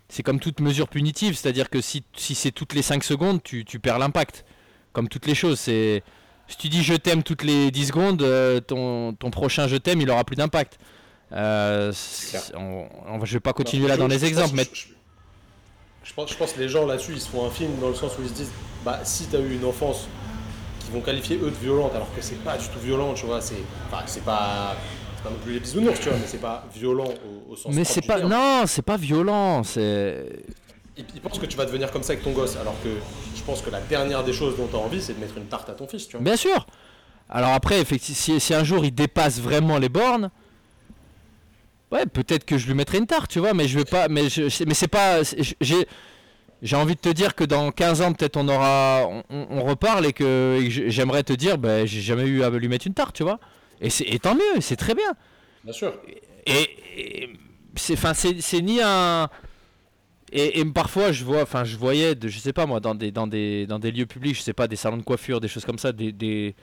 c'est 0.07 0.23
comme 0.23 0.39
toute 0.39 0.61
mesure 0.61 0.87
punitive. 0.87 1.35
C'est-à-dire 1.35 1.69
que 1.69 1.81
si, 1.81 2.03
si 2.15 2.35
c'est 2.35 2.51
toutes 2.51 2.73
les 2.73 2.81
5 2.81 3.03
secondes, 3.03 3.43
tu, 3.43 3.65
tu 3.65 3.79
perds 3.79 3.99
l'impact. 3.99 4.45
Comme 4.93 5.07
toutes 5.07 5.25
les 5.25 5.35
choses, 5.35 5.59
c'est, 5.59 6.03
si 6.47 6.57
tu 6.57 6.69
dis 6.69 6.83
je 6.83 6.93
t'aime 6.93 7.23
toutes 7.23 7.43
les 7.43 7.71
10 7.71 7.87
secondes, 7.87 8.21
euh, 8.21 8.59
ton, 8.59 9.13
ton 9.13 9.31
prochain 9.31 9.67
je 9.67 9.77
t'aime, 9.77 10.01
il 10.01 10.09
aura 10.09 10.25
plus 10.25 10.35
d'impact. 10.35 10.77
Euh, 11.33 11.93
on, 12.55 12.85
on- 13.07 13.25
je 13.25 13.33
vais 13.33 13.39
pas 13.39 13.53
continuer 13.53 13.83
Non, 13.83 13.89
là 13.89 13.95
je- 13.95 13.99
dans 13.99 14.07
les 14.07 14.25
exemples, 14.25 14.55
mais 14.55 14.67
je, 16.03 16.13
pense, 16.13 16.31
je 16.31 16.35
pense 16.37 16.53
que 16.53 16.59
les 16.59 16.67
gens 16.69 16.85
là-dessus, 16.85 17.13
ils 17.13 17.21
se 17.21 17.29
font 17.29 17.45
un 17.45 17.49
film 17.49 17.71
dans 17.79 17.89
le 17.89 17.95
sens 17.95 18.11
où 18.17 18.21
ils 18.23 18.29
se 18.29 18.33
disent 18.33 18.51
bah, 18.83 18.99
si 19.03 19.25
t'as 19.27 19.39
eu 19.39 19.53
une 19.55 19.65
enfance 19.65 20.07
qu'ils 20.79 20.91
vont 20.93 21.01
qualifier 21.01 21.37
eux 21.37 21.49
de 21.51 21.55
violente, 21.55 21.93
alors 21.95 22.13
que 22.15 22.21
c'est 22.21 22.43
pas 22.43 22.57
du 22.57 22.67
tout 22.67 22.79
violent, 22.79 23.13
tu 23.13 23.25
vois, 23.25 23.39
c'est 23.41 23.55
enfin, 23.87 23.97
pas, 23.97 24.03
c'est 24.07 24.23
pas 24.23 24.75
non 25.29 25.37
plus 25.43 25.53
les 25.53 25.59
bisounours, 25.59 25.99
tu 25.99 26.09
vois, 26.09 26.17
mais 26.17 26.25
c'est 26.27 26.39
pas 26.41 26.65
violent 26.73 27.05
au, 27.49 27.53
au 27.53 27.55
sens 27.55 27.73
Mais 27.73 27.83
c'est 27.83 28.01
pas. 28.01 28.17
terme. 28.17 28.29
Non, 28.31 28.63
c'est 28.65 28.81
pas 28.81 28.97
violent. 28.97 29.63
C'est. 29.63 30.25
Ils, 30.97 31.05
ils 31.15 31.21
pensent 31.21 31.39
que 31.39 31.45
tu 31.45 31.55
vas 31.55 31.65
devenir 31.65 31.91
comme 31.91 32.03
ça 32.03 32.13
avec 32.13 32.23
ton 32.25 32.31
gosse, 32.31 32.57
alors 32.57 32.75
que 32.83 32.89
je 33.35 33.41
pense 33.43 33.61
que 33.61 33.69
la 33.69 33.79
dernière 33.81 34.23
des 34.23 34.33
choses 34.33 34.57
dont 34.57 34.67
tu 34.67 34.75
as 34.75 34.79
envie, 34.79 35.01
c'est 35.01 35.13
de 35.13 35.19
mettre 35.19 35.37
une 35.37 35.45
tarte 35.45 35.69
à 35.69 35.73
ton 35.73 35.87
fils, 35.87 36.07
tu 36.07 36.17
vois. 36.17 36.21
Bien 36.23 36.35
sûr. 36.35 36.65
Alors 37.29 37.51
après, 37.51 37.79
effectivement, 37.79 38.19
si, 38.19 38.39
si 38.41 38.53
un 38.53 38.63
jour 38.65 38.83
il 38.83 38.93
dépasse 38.93 39.39
vraiment 39.39 39.77
les 39.77 39.87
bornes, 39.87 40.31
ouais, 41.91 42.05
peut-être 42.05 42.45
que 42.45 42.57
je 42.57 42.67
lui 42.67 42.73
mettrai 42.73 42.97
une 42.97 43.07
tarte, 43.07 43.31
tu 43.31 43.39
vois, 43.39 43.53
mais 43.53 43.67
je 43.67 43.77
vais 43.77 43.85
pas. 43.85 44.07
Mais 44.07 44.29
je, 44.29 44.63
mais 44.65 44.73
c'est 44.73 44.87
pas. 44.87 45.21
J'ai. 45.59 45.87
J'ai 46.61 46.75
envie 46.75 46.93
de 46.93 46.99
te 46.99 47.09
dire 47.09 47.33
que 47.33 47.43
dans 47.43 47.71
15 47.71 48.01
ans, 48.01 48.13
peut-être 48.13 48.37
on 48.37 48.47
aura, 48.47 49.09
on, 49.31 49.63
reparle 49.63 50.05
et 50.05 50.13
que, 50.13 50.63
j'aimerais 50.69 51.23
te 51.23 51.33
dire, 51.33 51.57
ben, 51.57 51.87
j'ai 51.87 52.01
jamais 52.01 52.25
eu 52.25 52.43
à 52.43 52.51
lui 52.51 52.67
mettre 52.67 52.85
une 52.85 52.93
tarte, 52.93 53.15
tu 53.15 53.23
vois. 53.23 53.39
Et, 53.79 53.89
c'est, 53.89 54.03
et 54.03 54.19
tant 54.19 54.35
mieux, 54.35 54.61
c'est 54.61 54.75
très 54.75 54.93
bien. 54.93 55.11
Bien 55.63 55.73
sûr. 55.73 55.91
Et, 56.45 56.69
et 56.95 57.29
c'est, 57.75 57.93
enfin, 57.93 58.13
c'est, 58.13 58.41
c'est 58.41 58.61
ni 58.61 58.79
un. 58.79 59.27
Et, 60.31 60.59
et 60.59 60.65
parfois, 60.65 61.11
je 61.11 61.25
vois, 61.25 61.41
enfin, 61.41 61.63
je 61.63 61.75
voyais, 61.77 62.13
de, 62.13 62.27
je 62.27 62.37
sais 62.37 62.53
pas 62.53 62.67
moi, 62.67 62.79
dans 62.79 62.93
des, 62.93 63.11
dans 63.11 63.25
des, 63.25 63.65
dans 63.65 63.79
des 63.79 63.91
lieux 63.91 64.05
publics, 64.05 64.35
je 64.35 64.41
sais 64.41 64.53
pas, 64.53 64.67
des 64.67 64.75
salons 64.75 64.97
de 64.97 65.03
coiffure, 65.03 65.41
des 65.41 65.47
choses 65.47 65.65
comme 65.65 65.79
ça, 65.79 65.91
des, 65.91 66.11
des, 66.11 66.55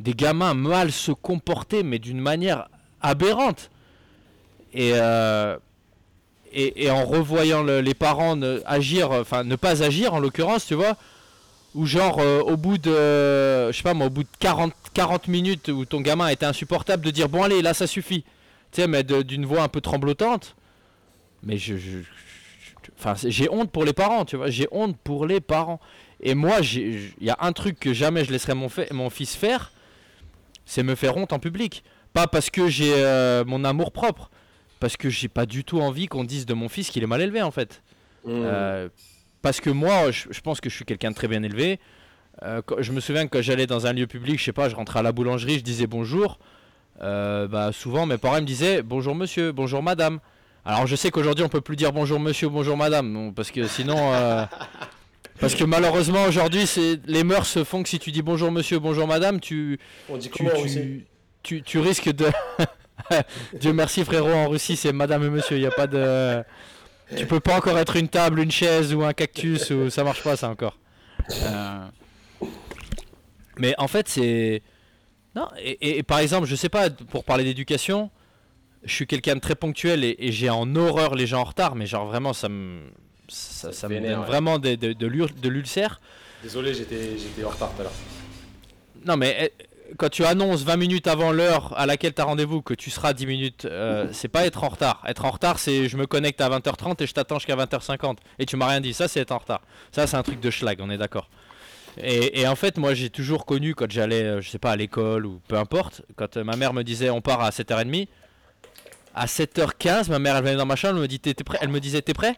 des 0.00 0.14
gamins 0.14 0.54
mal 0.54 0.90
se 0.90 1.12
comporter, 1.12 1.84
mais 1.84 2.00
d'une 2.00 2.20
manière 2.20 2.68
aberrante. 3.00 3.70
Et, 4.74 4.90
euh, 4.94 5.56
et, 6.52 6.84
et 6.84 6.90
en 6.90 7.04
revoyant 7.04 7.62
le- 7.62 7.80
les 7.80 7.94
parents 7.94 8.36
ne, 8.36 8.60
agir, 8.66 9.10
enfin, 9.12 9.44
ne 9.44 9.56
pas 9.56 9.82
agir 9.82 10.12
en 10.14 10.18
l'occurrence, 10.20 10.66
tu 10.66 10.74
vois, 10.74 10.96
ou 11.74 11.86
genre 11.86 12.18
euh, 12.20 12.40
au 12.40 12.56
bout 12.56 12.76
de, 12.78 13.70
je 13.70 13.76
sais 13.76 13.82
pas 13.82 13.94
moi, 13.94 14.06
au 14.06 14.10
bout 14.10 14.24
de 14.24 14.28
40, 14.40 14.72
40 14.92 15.28
minutes 15.28 15.68
où 15.68 15.84
ton 15.84 16.00
gamin 16.00 16.28
était 16.28 16.46
insupportable, 16.46 17.04
de 17.04 17.10
dire 17.10 17.28
bon 17.28 17.42
allez, 17.42 17.62
là 17.62 17.72
ça 17.74 17.86
suffit 17.86 18.24
tu 18.72 18.80
sais, 18.82 18.88
mais 18.88 19.04
d'une 19.04 19.46
voix 19.46 19.62
un 19.62 19.68
peu 19.68 19.80
tremblotante. 19.80 20.56
Mais 21.44 21.58
je, 21.58 21.74
enfin, 22.98 23.14
j'ai 23.28 23.48
honte 23.48 23.70
pour 23.70 23.84
les 23.84 23.92
parents, 23.92 24.24
tu 24.24 24.36
vois. 24.36 24.50
J'ai 24.50 24.66
honte 24.72 24.96
pour 25.04 25.26
les 25.26 25.40
parents. 25.40 25.78
Et 26.20 26.34
moi, 26.34 26.58
il 26.62 27.12
y 27.20 27.30
a 27.30 27.36
un 27.40 27.52
truc 27.52 27.78
que 27.78 27.92
jamais 27.92 28.24
je 28.24 28.32
laisserai 28.32 28.54
mon 28.54 29.10
fils 29.10 29.36
faire. 29.36 29.70
c'est 30.66 30.82
me 30.82 30.94
faire 30.96 31.16
honte 31.16 31.32
en 31.32 31.38
public. 31.38 31.84
Pas 32.12 32.26
parce 32.26 32.50
que 32.50 32.66
j'ai 32.68 32.92
euh, 32.96 33.44
mon 33.44 33.62
amour 33.64 33.92
propre, 33.92 34.30
parce 34.80 34.96
que 34.96 35.08
j'ai 35.08 35.28
pas 35.28 35.46
du 35.46 35.64
tout 35.64 35.80
envie 35.80 36.06
qu'on 36.06 36.24
dise 36.24 36.46
de 36.46 36.54
mon 36.54 36.68
fils 36.68 36.90
qu'il 36.90 37.02
est 37.02 37.06
mal 37.06 37.20
élevé 37.22 37.42
en 37.42 37.50
fait. 37.50 37.82
Mmh. 38.24 38.30
Euh, 38.30 38.88
parce 39.42 39.60
que 39.60 39.70
moi, 39.70 40.10
je, 40.10 40.28
je 40.30 40.40
pense 40.40 40.60
que 40.60 40.70
je 40.70 40.74
suis 40.74 40.84
quelqu'un 40.84 41.10
de 41.10 41.14
très 41.16 41.28
bien 41.28 41.42
élevé. 41.42 41.78
Euh, 42.42 42.62
quand- 42.64 42.80
je 42.80 42.92
me 42.92 43.00
souviens 43.00 43.26
que 43.26 43.36
quand 43.36 43.42
j'allais 43.42 43.66
dans 43.66 43.86
un 43.86 43.92
lieu 43.92 44.06
public, 44.06 44.38
je 44.38 44.44
sais 44.44 44.52
pas, 44.52 44.68
je 44.68 44.74
rentrais 44.74 45.00
à 45.00 45.02
la 45.02 45.12
boulangerie, 45.12 45.58
je 45.58 45.64
disais 45.64 45.86
bonjour. 45.86 46.38
Euh, 47.02 47.46
bah, 47.48 47.70
souvent, 47.72 48.06
mes 48.06 48.18
parents 48.18 48.36
me 48.40 48.46
disaient 48.46 48.82
bonjour 48.82 49.14
monsieur, 49.14 49.52
bonjour 49.52 49.82
madame. 49.82 50.20
Alors 50.64 50.86
je 50.86 50.96
sais 50.96 51.10
qu'aujourd'hui 51.10 51.44
on 51.44 51.48
peut 51.50 51.60
plus 51.60 51.76
dire 51.76 51.92
bonjour 51.92 52.18
monsieur, 52.18 52.48
bonjour 52.48 52.76
madame, 52.76 53.32
parce 53.34 53.50
que 53.50 53.66
sinon, 53.66 53.96
parce 55.40 55.54
que 55.54 55.64
malheureusement 55.64 56.24
aujourd'hui, 56.24 56.66
c'est 56.66 57.00
les 57.06 57.22
mœurs 57.22 57.46
se 57.46 57.64
font 57.64 57.82
que 57.82 57.88
si 57.90 57.98
tu 57.98 58.10
dis 58.12 58.22
bonjour 58.22 58.50
monsieur, 58.50 58.78
bonjour 58.78 59.06
madame, 59.06 59.40
tu 59.40 59.78
On 60.08 60.16
dit 60.16 60.30
tu, 60.30 60.38
comment 60.44 60.56
tu, 60.56 60.64
aussi 60.64 61.04
tu, 61.42 61.62
tu 61.62 61.78
risques 61.80 62.10
de. 62.10 62.26
Dieu 63.60 63.72
merci 63.72 64.04
frérot, 64.04 64.32
en 64.32 64.48
Russie 64.48 64.76
c'est 64.76 64.92
madame 64.92 65.24
et 65.24 65.30
monsieur, 65.30 65.56
il 65.56 65.60
n'y 65.60 65.66
a 65.66 65.70
pas 65.70 65.86
de. 65.86 66.42
Tu 67.16 67.26
peux 67.26 67.40
pas 67.40 67.56
encore 67.56 67.78
être 67.78 67.96
une 67.96 68.08
table, 68.08 68.40
une 68.40 68.50
chaise 68.50 68.94
ou 68.94 69.04
un 69.04 69.12
cactus, 69.12 69.70
ou 69.70 69.90
ça 69.90 70.04
marche 70.04 70.22
pas 70.22 70.36
ça 70.36 70.48
encore. 70.48 70.78
Euh, 71.42 71.84
Mais 73.58 73.74
en 73.78 73.88
fait 73.88 74.08
c'est. 74.08 74.62
Non, 75.36 75.48
et, 75.58 75.70
et- 75.80 75.98
et 75.98 76.02
par 76.02 76.20
exemple, 76.20 76.46
je 76.46 76.54
sais 76.54 76.68
pas, 76.68 76.90
pour 76.90 77.24
parler 77.24 77.42
d'éducation, 77.44 78.10
je 78.84 78.92
suis 78.94 79.06
quelqu'un 79.06 79.34
de 79.34 79.40
très 79.40 79.54
ponctuel 79.56 80.04
et, 80.04 80.14
et 80.18 80.30
j'ai 80.32 80.48
en 80.48 80.74
horreur 80.76 81.14
les 81.16 81.26
gens 81.26 81.40
en 81.40 81.44
retard, 81.44 81.74
mais 81.74 81.86
genre 81.86 82.06
vraiment 82.06 82.32
ça 82.32 82.48
me. 82.48 82.82
Ça, 83.28 83.72
Ça 83.72 83.88
me 83.88 84.00
donne 84.00 84.20
ouais. 84.20 84.26
vraiment 84.26 84.58
de, 84.58 84.74
de, 84.74 84.92
de 84.92 85.48
l'ulcère. 85.48 86.00
Désolé, 86.42 86.74
j'étais 86.74 87.16
j'étais 87.18 87.42
en 87.44 87.48
retard 87.48 87.72
tout 87.74 87.80
à 87.80 87.84
l'heure. 87.84 87.92
Non, 89.06 89.16
mais 89.16 89.50
eh, 89.58 89.64
quand 89.96 90.08
tu 90.08 90.24
annonces 90.24 90.62
20 90.62 90.76
minutes 90.76 91.06
avant 91.06 91.32
l'heure 91.32 91.72
à 91.78 91.86
laquelle 91.86 92.14
tu 92.14 92.20
as 92.20 92.24
rendez-vous 92.24 92.62
que 92.62 92.74
tu 92.74 92.90
seras 92.90 93.12
10 93.12 93.26
minutes, 93.26 93.64
euh, 93.64 94.08
c'est 94.12 94.28
pas 94.28 94.46
être 94.46 94.64
en 94.64 94.68
retard. 94.68 95.02
Être 95.06 95.24
en 95.24 95.30
retard, 95.30 95.58
c'est 95.58 95.88
je 95.88 95.96
me 95.96 96.06
connecte 96.06 96.40
à 96.40 96.48
20h30 96.48 97.02
et 97.02 97.06
je 97.06 97.12
t'attends 97.12 97.38
jusqu'à 97.38 97.56
20h50 97.56 98.16
et 98.38 98.46
tu 98.46 98.56
m'as 98.56 98.68
rien 98.68 98.80
dit. 98.80 98.92
Ça, 98.92 99.08
c'est 99.08 99.20
être 99.20 99.32
en 99.32 99.38
retard. 99.38 99.62
Ça, 99.92 100.06
c'est 100.06 100.16
un 100.16 100.22
truc 100.22 100.40
de 100.40 100.50
schlag, 100.50 100.78
on 100.80 100.90
est 100.90 100.98
d'accord. 100.98 101.28
Et, 101.96 102.44
en 102.48 102.56
fait, 102.56 102.76
moi, 102.76 102.92
j'ai 102.92 103.08
toujours 103.08 103.46
connu 103.46 103.76
quand 103.76 103.88
j'allais, 103.88 104.24
euh, 104.24 104.40
je 104.40 104.50
sais 104.50 104.58
pas, 104.58 104.72
à 104.72 104.76
l'école 104.76 105.26
ou 105.26 105.40
peu 105.46 105.56
importe, 105.56 106.02
quand 106.16 106.36
euh, 106.36 106.42
ma 106.42 106.56
mère 106.56 106.72
me 106.72 106.82
disait 106.82 107.08
on 107.08 107.20
part 107.20 107.40
à 107.40 107.50
7h30, 107.50 108.08
à 109.14 109.26
7h15, 109.26 110.10
ma 110.10 110.18
mère 110.18 110.34
elle 110.34 110.42
venait 110.42 110.56
dans 110.56 110.66
ma 110.66 110.74
chambre, 110.74 110.96
elle 110.96 111.02
me, 111.02 111.06
dit, 111.06 111.20
elle 111.60 111.68
me 111.68 111.78
disait 111.78 112.02
t'es 112.02 112.14
prêt? 112.14 112.34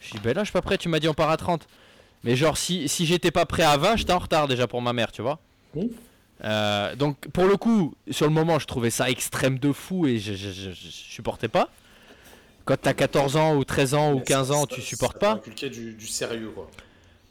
Je 0.00 0.12
dis 0.12 0.18
ben 0.18 0.34
là, 0.34 0.44
je 0.44 0.46
suis 0.46 0.52
pas 0.52 0.62
prêt, 0.62 0.78
tu 0.78 0.88
m'as 0.88 0.98
dit 0.98 1.08
on 1.08 1.14
part 1.14 1.28
à 1.28 1.36
30. 1.36 1.66
Mais 2.24 2.36
genre, 2.36 2.56
si, 2.56 2.88
si 2.88 3.04
j'étais 3.04 3.30
pas 3.30 3.44
prêt 3.44 3.64
à 3.64 3.76
20, 3.76 3.96
j'étais 3.96 4.14
en 4.14 4.18
retard 4.18 4.48
déjà 4.48 4.66
pour 4.66 4.80
ma 4.80 4.94
mère, 4.94 5.12
tu 5.12 5.20
vois. 5.20 5.40
Oui. 5.74 5.90
Euh, 6.44 6.94
donc 6.96 7.16
pour 7.32 7.44
le 7.44 7.56
coup, 7.56 7.94
sur 8.10 8.26
le 8.26 8.32
moment, 8.32 8.58
je 8.58 8.66
trouvais 8.66 8.90
ça 8.90 9.08
extrême 9.10 9.58
de 9.58 9.72
fou 9.72 10.06
et 10.06 10.18
je, 10.18 10.34
je, 10.34 10.50
je- 10.50 10.70
je 10.70 10.88
supportais 10.90 11.48
pas. 11.48 11.68
Quand 12.66 12.76
t'as 12.80 12.94
14 12.94 13.36
ans 13.36 13.54
ou 13.56 13.64
13 13.64 13.94
ans 13.94 14.12
ou 14.12 14.18
Mais 14.18 14.24
15 14.24 14.48
ça- 14.48 14.54
ans, 14.54 14.60
ça- 14.62 14.66
tu 14.74 14.80
ça 14.80 14.86
supportes 14.86 15.18
pas. 15.18 15.32
inculqué 15.34 15.70
du, 15.70 15.94
du 15.94 16.06
sérieux, 16.06 16.50
quoi. 16.54 16.68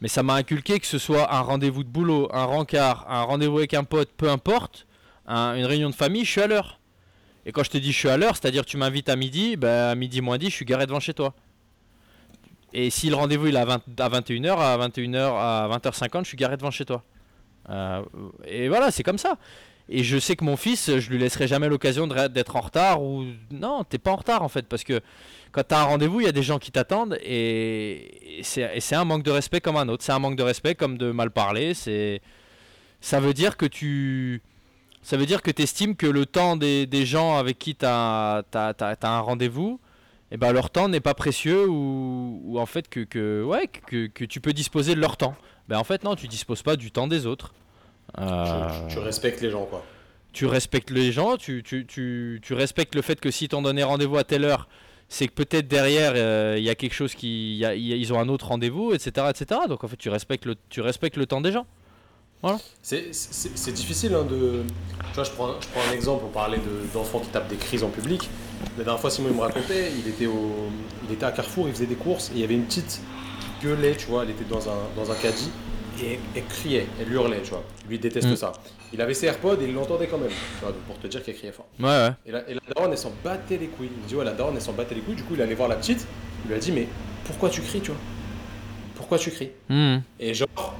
Mais 0.00 0.08
ça 0.08 0.22
m'a 0.22 0.34
inculqué 0.34 0.78
que 0.80 0.86
ce 0.86 0.98
soit 0.98 1.32
un 1.34 1.40
rendez-vous 1.40 1.84
de 1.84 1.88
boulot, 1.88 2.28
un 2.32 2.44
rencard, 2.44 3.06
un 3.08 3.22
rendez-vous 3.22 3.58
avec 3.58 3.74
un 3.74 3.84
pote, 3.84 4.10
peu 4.16 4.28
importe, 4.30 4.86
un- 5.26 5.54
une 5.56 5.64
réunion 5.66 5.88
de 5.90 5.94
famille, 5.94 6.24
je 6.24 6.30
suis 6.32 6.40
à 6.42 6.46
l'heure. 6.46 6.80
Et 7.46 7.52
quand 7.52 7.62
je 7.62 7.70
te 7.70 7.78
dis 7.78 7.92
je 7.92 7.98
suis 7.98 8.08
à 8.08 8.16
l'heure, 8.16 8.34
c'est-à-dire 8.36 8.64
tu 8.66 8.76
m'invites 8.76 9.08
à 9.08 9.14
midi, 9.16 9.56
bah, 9.56 9.90
à 9.90 9.94
midi 9.94 10.20
moins 10.20 10.36
10, 10.36 10.50
je 10.50 10.54
suis 10.54 10.64
garé 10.64 10.86
devant 10.86 11.00
chez 11.00 11.14
toi. 11.14 11.32
Et 12.72 12.90
si 12.90 13.08
le 13.08 13.14
rendez-vous 13.14 13.46
il 13.46 13.54
est 13.56 13.58
à, 13.58 13.64
20 13.64 13.82
à 14.00 14.08
21h, 14.08 14.58
à 14.58 14.76
21h, 14.76 15.34
à 15.38 15.68
20h50, 15.68 16.24
je 16.24 16.28
suis 16.28 16.36
garé 16.36 16.56
devant 16.56 16.70
chez 16.70 16.84
toi. 16.84 17.02
Euh, 17.68 18.02
et 18.46 18.68
voilà, 18.68 18.90
c'est 18.90 19.02
comme 19.02 19.18
ça. 19.18 19.38
Et 19.88 20.02
je 20.02 20.18
sais 20.18 20.34
que 20.34 20.44
mon 20.44 20.56
fils, 20.56 20.98
je 20.98 21.10
lui 21.10 21.18
laisserai 21.18 21.46
jamais 21.46 21.68
l'occasion 21.68 22.06
d'être 22.06 22.56
en 22.56 22.60
retard 22.60 23.02
ou 23.02 23.24
non, 23.52 23.84
t'es 23.84 23.98
pas 23.98 24.10
en 24.10 24.16
retard 24.16 24.42
en 24.42 24.48
fait 24.48 24.66
parce 24.66 24.82
que 24.82 25.00
quand 25.52 25.62
t'as 25.62 25.80
un 25.82 25.84
rendez-vous, 25.84 26.20
il 26.20 26.26
y 26.26 26.28
a 26.28 26.32
des 26.32 26.42
gens 26.42 26.58
qui 26.58 26.72
t'attendent 26.72 27.16
et, 27.22 28.40
c'est 28.42 28.94
un 28.94 29.04
manque 29.04 29.22
de 29.22 29.30
respect 29.30 29.60
comme 29.60 29.76
un 29.76 29.88
autre. 29.88 30.02
C'est 30.02 30.12
un 30.12 30.18
manque 30.18 30.36
de 30.36 30.42
respect 30.42 30.74
comme 30.74 30.98
de 30.98 31.12
mal 31.12 31.30
parler. 31.30 31.72
C'est 31.74 32.20
ça 33.00 33.20
veut 33.20 33.34
dire 33.34 33.56
que 33.56 33.66
tu 33.66 34.42
ça 35.02 35.16
veut 35.16 35.26
dire 35.26 35.40
que 35.40 35.52
tu 35.52 35.62
estimes 35.62 35.94
que 35.94 36.06
le 36.06 36.26
temps 36.26 36.56
des, 36.56 37.06
gens 37.06 37.36
avec 37.36 37.58
qui 37.58 37.76
tu 37.76 37.86
as, 37.86 38.42
un 39.02 39.20
rendez-vous, 39.20 39.78
et 40.32 40.36
ben 40.36 40.52
leur 40.52 40.70
temps 40.70 40.88
n'est 40.88 41.00
pas 41.00 41.14
précieux 41.14 41.68
ou, 41.68 42.56
en 42.58 42.66
fait 42.66 42.88
que, 42.88 43.44
ouais, 43.44 43.68
que 43.68 44.24
tu 44.24 44.40
peux 44.40 44.52
disposer 44.52 44.96
de 44.96 45.00
leur 45.00 45.16
temps. 45.16 45.36
Ben 45.68 45.78
en 45.78 45.84
fait 45.84 46.04
non, 46.04 46.14
tu 46.16 46.28
disposes 46.28 46.62
pas 46.62 46.76
du 46.76 46.90
temps 46.90 47.06
des 47.08 47.26
autres. 47.26 47.52
Tu, 48.16 48.22
Euh, 48.22 48.68
tu- 48.88 48.94
tu 48.94 48.98
respectes 49.00 49.40
les 49.40 49.50
gens, 49.50 49.64
quoi. 49.66 49.84
tu 50.32 50.46
respectes 50.46 50.90
les 50.90 51.10
gens, 51.12 51.36
tu, 51.36 51.62
tu, 51.62 51.84
tu, 51.86 52.40
tu 52.42 52.54
respectes 52.54 52.94
le 52.94 53.02
fait 53.02 53.18
que 53.20 53.30
si 53.30 53.48
t'ont 53.48 53.62
donné 53.62 53.82
rendez-vous 53.82 54.16
à 54.16 54.24
telle 54.24 54.44
heure, 54.44 54.68
c'est 55.08 55.26
que 55.28 55.32
peut-être 55.34 55.66
derrière 55.68 56.12
euh, 56.14 56.54
il 56.58 56.64
y 56.64 56.70
a 56.70 56.74
quelque 56.74 56.94
chose 56.94 57.14
qui, 57.14 57.52
il 57.52 57.56
y 57.58 57.64
a- 57.64 57.74
il 57.74 57.82
y 57.86 57.92
a- 57.92 57.96
ils 57.96 58.12
ont 58.12 58.20
un 58.20 58.28
autre 58.28 58.46
rendez-vous, 58.48 58.92
etc., 58.92 59.26
etc. 59.30 59.60
Donc 59.68 59.82
en 59.84 59.88
fait 59.88 59.96
tu 59.96 60.08
respectes 60.08 60.44
le, 60.44 60.54
tu 60.68 60.80
respectes 60.80 61.16
le 61.16 61.26
temps 61.26 61.40
des 61.40 61.52
gens. 61.52 61.66
C'est- 62.82 63.08
C'est 63.12 63.72
difficile 63.72 64.14
hein, 64.14 64.22
de. 64.24 64.62
Tu 65.08 65.14
vois, 65.14 65.24
je 65.24 65.30
prends, 65.32 65.48
un- 65.48 65.56
je 65.60 65.66
prends 65.68 65.80
un 65.90 65.92
exemple, 65.92 66.24
on 66.26 66.30
parlait 66.30 66.58
de- 66.58 66.92
d'enfants 66.94 67.18
qui 67.18 67.28
tapent 67.28 67.48
des 67.48 67.56
crises 67.56 67.82
en 67.82 67.88
public. 67.88 68.28
La 68.78 68.84
dernière 68.84 69.00
fois, 69.00 69.10
Simon 69.10 69.30
il 69.30 69.36
me 69.36 69.40
racontait, 69.40 69.90
il 69.98 70.06
était, 70.08 70.26
au, 70.26 70.68
il 71.08 71.14
était 71.14 71.24
à 71.24 71.32
Carrefour, 71.32 71.66
il 71.66 71.74
faisait 71.74 71.86
des 71.86 71.96
courses, 71.96 72.28
et 72.30 72.34
il 72.36 72.40
y 72.40 72.44
avait 72.44 72.54
une 72.54 72.64
petite 72.66 73.00
gueulait, 73.62 73.94
tu 73.96 74.06
vois, 74.06 74.22
elle 74.24 74.30
était 74.30 74.44
dans 74.44 74.68
un, 74.68 74.76
dans 74.96 75.10
un 75.10 75.14
caddie, 75.14 75.50
et 76.02 76.18
elle, 76.34 76.44
criait, 76.46 76.86
elle 77.00 77.10
hurlait, 77.12 77.40
tu 77.42 77.50
vois. 77.50 77.64
Lui, 77.88 77.98
déteste 77.98 78.28
Mm. 78.28 78.36
ça. 78.36 78.52
Il 78.92 79.00
avait 79.00 79.14
ses 79.14 79.26
AirPods 79.26 79.60
et 79.60 79.64
il 79.64 79.74
l'entendait 79.74 80.06
quand 80.06 80.18
même, 80.18 80.28
tu 80.30 80.60
vois, 80.62 80.70
donc 80.70 80.80
pour 80.82 80.98
te 80.98 81.06
dire 81.06 81.22
qu'elle 81.22 81.34
criait 81.34 81.52
fort. 81.52 81.66
Ouais, 81.80 81.86
ouais. 81.86 82.10
Et 82.26 82.32
la, 82.32 82.48
et 82.48 82.54
la 82.54 82.60
daronne, 82.74 82.92
elle 82.92 82.98
s'en 82.98 83.12
battait 83.24 83.56
les 83.56 83.66
couilles. 83.66 83.88
Il 83.96 84.02
me 84.02 84.06
dit, 84.08 84.14
ouais, 84.14 84.24
la 84.24 84.32
daronne, 84.32 84.54
elle 84.56 84.62
s'en 84.62 84.72
battait 84.72 84.94
les 84.94 85.00
couilles. 85.00 85.16
Du 85.16 85.22
coup, 85.24 85.34
il 85.34 85.42
allait 85.42 85.54
voir 85.54 85.68
la 85.68 85.76
petite. 85.76 86.06
Il 86.44 86.48
lui 86.48 86.54
a 86.56 86.58
dit, 86.58 86.70
mais 86.72 86.86
pourquoi 87.24 87.48
tu 87.50 87.60
cries, 87.62 87.80
tu 87.80 87.90
vois? 87.90 88.00
Pourquoi 88.94 89.18
tu 89.18 89.30
cries? 89.30 89.50
Hmm. 89.68 89.98
Et 90.20 90.32
genre, 90.34 90.74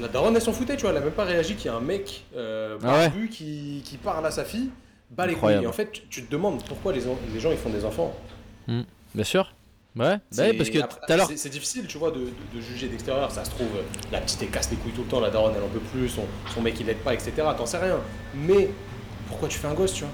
la 0.00 0.08
daronne, 0.08 0.36
elle 0.36 0.42
s'en 0.42 0.52
foutait, 0.52 0.76
tu 0.76 0.82
vois. 0.82 0.90
Elle 0.90 0.98
a 0.98 1.00
même 1.00 1.10
pas 1.12 1.24
réagi 1.24 1.54
qu'il 1.56 1.66
y 1.66 1.68
a 1.68 1.74
un 1.76 1.80
mec 1.80 2.24
euh, 2.36 2.76
Ah 2.82 2.86
ouais. 2.98 3.08
barbu 3.08 3.28
qui, 3.28 3.82
qui 3.84 3.96
parle 3.96 4.24
à 4.26 4.30
sa 4.30 4.44
fille. 4.44 4.70
Bah 5.10 5.26
les 5.26 5.34
couilles. 5.34 5.54
Et 5.62 5.66
en 5.66 5.72
fait, 5.72 5.90
tu, 5.90 6.02
tu 6.10 6.22
te 6.24 6.30
demandes 6.30 6.62
pourquoi 6.64 6.92
les, 6.92 7.06
en- 7.08 7.18
les 7.32 7.40
gens, 7.40 7.50
ils 7.50 7.56
font 7.56 7.70
des 7.70 7.84
enfants. 7.84 8.14
Bien 8.68 9.24
sûr. 9.24 9.52
Ouais. 9.98 10.16
Bah 10.36 10.44
parce 10.56 10.70
que 10.70 10.78
après, 10.78 11.36
c'est- 11.36 11.48
difficile, 11.48 11.86
tu 11.88 11.98
vois, 11.98 12.10
de, 12.12 12.20
de- 12.20 12.30
de 12.54 12.60
juger 12.60 12.86
d'extérieur. 12.88 13.30
Ça 13.32 13.44
se 13.44 13.50
trouve, 13.50 13.66
la 14.12 14.20
petite, 14.20 14.40
elle 14.42 14.50
casse 14.50 14.70
les 14.70 14.76
couilles 14.76 14.92
tout 14.92 15.02
le 15.02 15.08
temps. 15.08 15.20
La 15.20 15.30
daronne, 15.30 15.54
elle 15.56 15.62
en 15.64 15.68
peut 15.68 15.80
plus. 15.80 16.08
Son, 16.08 16.22
son 16.54 16.62
mec, 16.62 16.78
il 16.78 16.86
l'aide 16.86 16.98
pas, 16.98 17.14
etc. 17.14 17.32
T'en 17.56 17.66
sais 17.66 17.78
rien. 17.78 17.98
Mais 18.34 18.70
pourquoi 19.26 19.48
tu 19.48 19.58
fais 19.58 19.66
un 19.66 19.74
gosse, 19.74 19.94
tu 19.94 20.04
vois? 20.04 20.12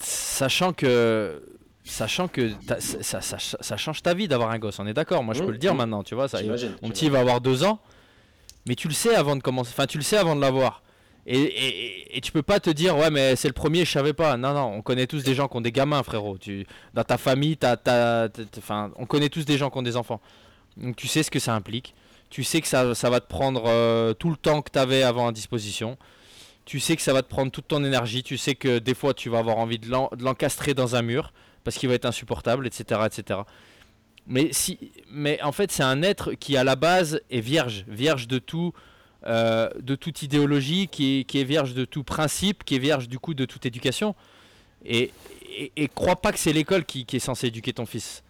Sachant 0.00 0.72
que. 0.72 1.42
Sachant 1.84 2.28
que 2.28 2.50
ça, 2.68 3.20
ça, 3.20 3.20
ça- 3.20 3.56
ça 3.60 3.76
change 3.76 4.02
ta 4.02 4.14
vie 4.14 4.28
d'avoir 4.28 4.50
un 4.50 4.58
gosse, 4.60 4.78
on 4.78 4.86
est 4.86 4.94
d'accord. 4.94 5.24
Moi 5.24 5.34
je 5.34 5.42
Mmh, 5.42 5.46
peux 5.46 5.52
le 5.52 5.58
dire 5.58 5.74
mmh. 5.74 5.78
maintenant, 5.78 6.02
tu 6.04 6.14
vois. 6.14 6.28
Ça, 6.28 6.38
mon 6.80 6.90
petit 6.90 7.08
va 7.10 7.18
avoir 7.18 7.40
deux 7.40 7.64
ans, 7.64 7.80
mais 8.66 8.76
tu 8.76 8.86
le 8.86 8.94
sais 8.94 9.16
avant 9.16 9.34
de 9.34 9.42
commencer. 9.42 9.70
Enfin, 9.72 9.86
tu 9.86 9.98
le 9.98 10.04
sais 10.04 10.16
avant 10.16 10.36
de 10.36 10.40
l'avoir. 10.40 10.82
Et, 11.26 12.20
tu 12.22 12.32
peux 12.32 12.42
pas 12.42 12.58
te 12.60 12.70
dire, 12.70 12.96
ouais, 12.96 13.10
mais 13.10 13.36
c'est 13.36 13.48
le 13.48 13.54
premier, 13.54 13.84
je 13.84 13.90
savais 13.92 14.12
pas. 14.12 14.36
Non, 14.36 14.54
non, 14.54 14.72
on 14.74 14.82
connaît 14.82 15.06
tous 15.06 15.22
des 15.22 15.34
gens 15.34 15.48
qui 15.48 15.56
ont 15.56 15.60
des 15.60 15.72
gamins, 15.72 16.02
frérot. 16.02 16.38
Tu, 16.38 16.66
dans 16.94 17.04
ta 17.04 17.16
famille, 17.18 17.56
t'as, 17.56 17.76
t'as- 17.76 18.28
enfin, 18.58 18.90
on 18.96 19.06
connaît 19.06 19.28
tous 19.28 19.44
des 19.44 19.56
gens 19.56 19.70
qui 19.70 19.78
ont 19.78 19.82
des 19.82 19.96
enfants. 19.96 20.20
Donc 20.76 20.96
tu 20.96 21.06
sais 21.06 21.22
ce 21.22 21.30
que 21.30 21.38
ça 21.38 21.54
implique. 21.54 21.94
Tu 22.30 22.44
sais 22.44 22.60
que 22.60 22.66
ça, 22.66 22.94
ça 22.94 23.10
va 23.10 23.20
te 23.20 23.28
prendre 23.28 23.64
euh, 23.66 24.14
tout 24.14 24.30
le 24.30 24.36
temps 24.36 24.62
que 24.62 24.70
tu 24.70 24.78
avais 24.78 25.02
avant 25.02 25.28
à 25.28 25.32
disposition. 25.32 25.98
Tu 26.64 26.80
sais 26.80 26.96
que 26.96 27.02
ça 27.02 27.12
va 27.12 27.22
te 27.22 27.28
prendre 27.28 27.52
toute 27.52 27.68
ton 27.68 27.84
énergie. 27.84 28.22
Tu 28.22 28.38
sais 28.38 28.54
que 28.54 28.78
des 28.78 28.94
fois, 28.94 29.14
tu 29.14 29.28
vas 29.28 29.38
avoir 29.38 29.58
envie 29.58 29.78
de 29.78 29.86
de 29.88 30.24
l'encastrer 30.24 30.74
dans 30.74 30.96
un 30.96 31.02
mur 31.02 31.32
parce 31.64 31.76
qu'il 31.76 31.88
va 31.88 31.94
être 31.94 32.06
insupportable, 32.06 32.66
etc. 32.66 33.00
etc. 33.06 33.40
Mais, 34.26 34.48
si, 34.52 34.78
mais 35.10 35.40
en 35.42 35.52
fait, 35.52 35.70
c'est 35.72 35.82
un 35.82 36.02
être 36.02 36.32
qui, 36.34 36.56
à 36.56 36.64
la 36.64 36.76
base, 36.76 37.20
est 37.30 37.40
vierge. 37.40 37.84
Vierge 37.88 38.28
de 38.28 38.38
tout. 38.38 38.72
Euh, 39.26 39.70
de 39.78 39.94
toute 39.94 40.22
idéologie, 40.22 40.88
qui 40.88 41.24
est, 41.32 41.44
vierge 41.44 41.74
de 41.74 41.84
tout 41.84 42.02
principe, 42.02 42.64
qui 42.64 42.74
est 42.74 42.80
vierge 42.80 43.08
du 43.08 43.18
coup 43.18 43.34
de 43.34 43.44
toute 43.44 43.66
éducation. 43.66 44.16
Et, 44.84 45.12
crois 45.94 46.16
pas 46.16 46.32
que 46.32 46.38
c'est 46.38 46.52
l'école 46.52 46.84
qui, 46.84 47.06
est 47.12 47.18
censée 47.20 47.48
éduquer 47.48 47.72
ton 47.72 47.86
fils. 47.86 48.24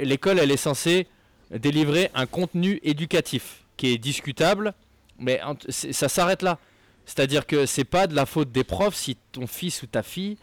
L'école, 0.00 0.38
elle 0.38 0.50
est 0.50 0.56
censée 0.56 1.06
délivrer 1.50 2.10
un 2.14 2.26
contenu 2.26 2.80
éducatif 2.82 3.64
qui 3.76 3.88
est 3.88 3.98
discutable, 3.98 4.74
mais 5.18 5.40
ça 5.68 6.08
s'arrête 6.08 6.42
là. 6.42 6.58
C'est-à-dire 7.04 7.46
que 7.46 7.66
c'est 7.66 7.84
pas 7.84 8.08
de 8.08 8.16
la 8.16 8.26
faute 8.26 8.50
des 8.50 8.64
profs 8.64 8.96
si 8.96 9.16
ton 9.30 9.46
fils 9.46 9.82
ou 9.82 9.86
ta 9.86 10.02
fille, 10.02 10.38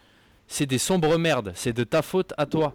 c'est 0.48 0.66
des 0.66 0.78
sombres 0.78 1.18
merdes, 1.18 1.52
c'est 1.56 1.74
de 1.74 1.84
ta 1.84 2.02
faute 2.02 2.34
à 2.38 2.46
toi. 2.46 2.74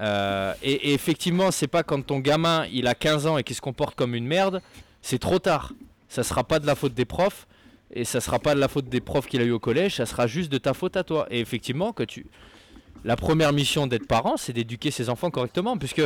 Euh, 0.00 0.54
et, 0.62 0.90
et 0.90 0.94
effectivement, 0.94 1.52
c'est 1.52 1.68
pas 1.68 1.84
quand 1.84 2.04
ton 2.04 2.18
gamin 2.18 2.66
il 2.72 2.88
a 2.88 2.96
15 2.96 3.26
ans 3.28 3.38
et 3.38 3.44
qu'il 3.44 3.54
se 3.54 3.60
comporte 3.60 3.94
comme 3.94 4.16
une 4.16 4.26
merde, 4.26 4.60
c'est 5.02 5.20
trop 5.20 5.38
tard. 5.38 5.72
Ça 6.12 6.22
sera 6.22 6.44
pas 6.44 6.58
de 6.58 6.66
la 6.66 6.74
faute 6.74 6.92
des 6.92 7.06
profs 7.06 7.46
et 7.94 8.04
ça 8.04 8.20
sera 8.20 8.38
pas 8.38 8.54
de 8.54 8.60
la 8.60 8.68
faute 8.68 8.86
des 8.90 9.00
profs 9.00 9.26
qu'il 9.26 9.40
a 9.40 9.44
eu 9.44 9.50
au 9.50 9.58
collège, 9.58 9.96
ça 9.96 10.04
sera 10.04 10.26
juste 10.26 10.52
de 10.52 10.58
ta 10.58 10.74
faute 10.74 10.94
à 10.98 11.04
toi. 11.04 11.26
Et 11.30 11.40
effectivement, 11.40 11.94
que 11.94 12.02
tu 12.02 12.26
la 13.02 13.16
première 13.16 13.54
mission 13.54 13.86
d'être 13.86 14.06
parent, 14.06 14.36
c'est 14.36 14.52
d'éduquer 14.52 14.90
ses 14.90 15.08
enfants 15.08 15.30
correctement 15.30 15.78
puisque 15.78 16.02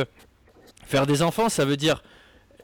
faire 0.85 1.05
des 1.07 1.21
enfants, 1.21 1.49
ça 1.49 1.65
veut 1.65 1.75
dire 1.75 2.01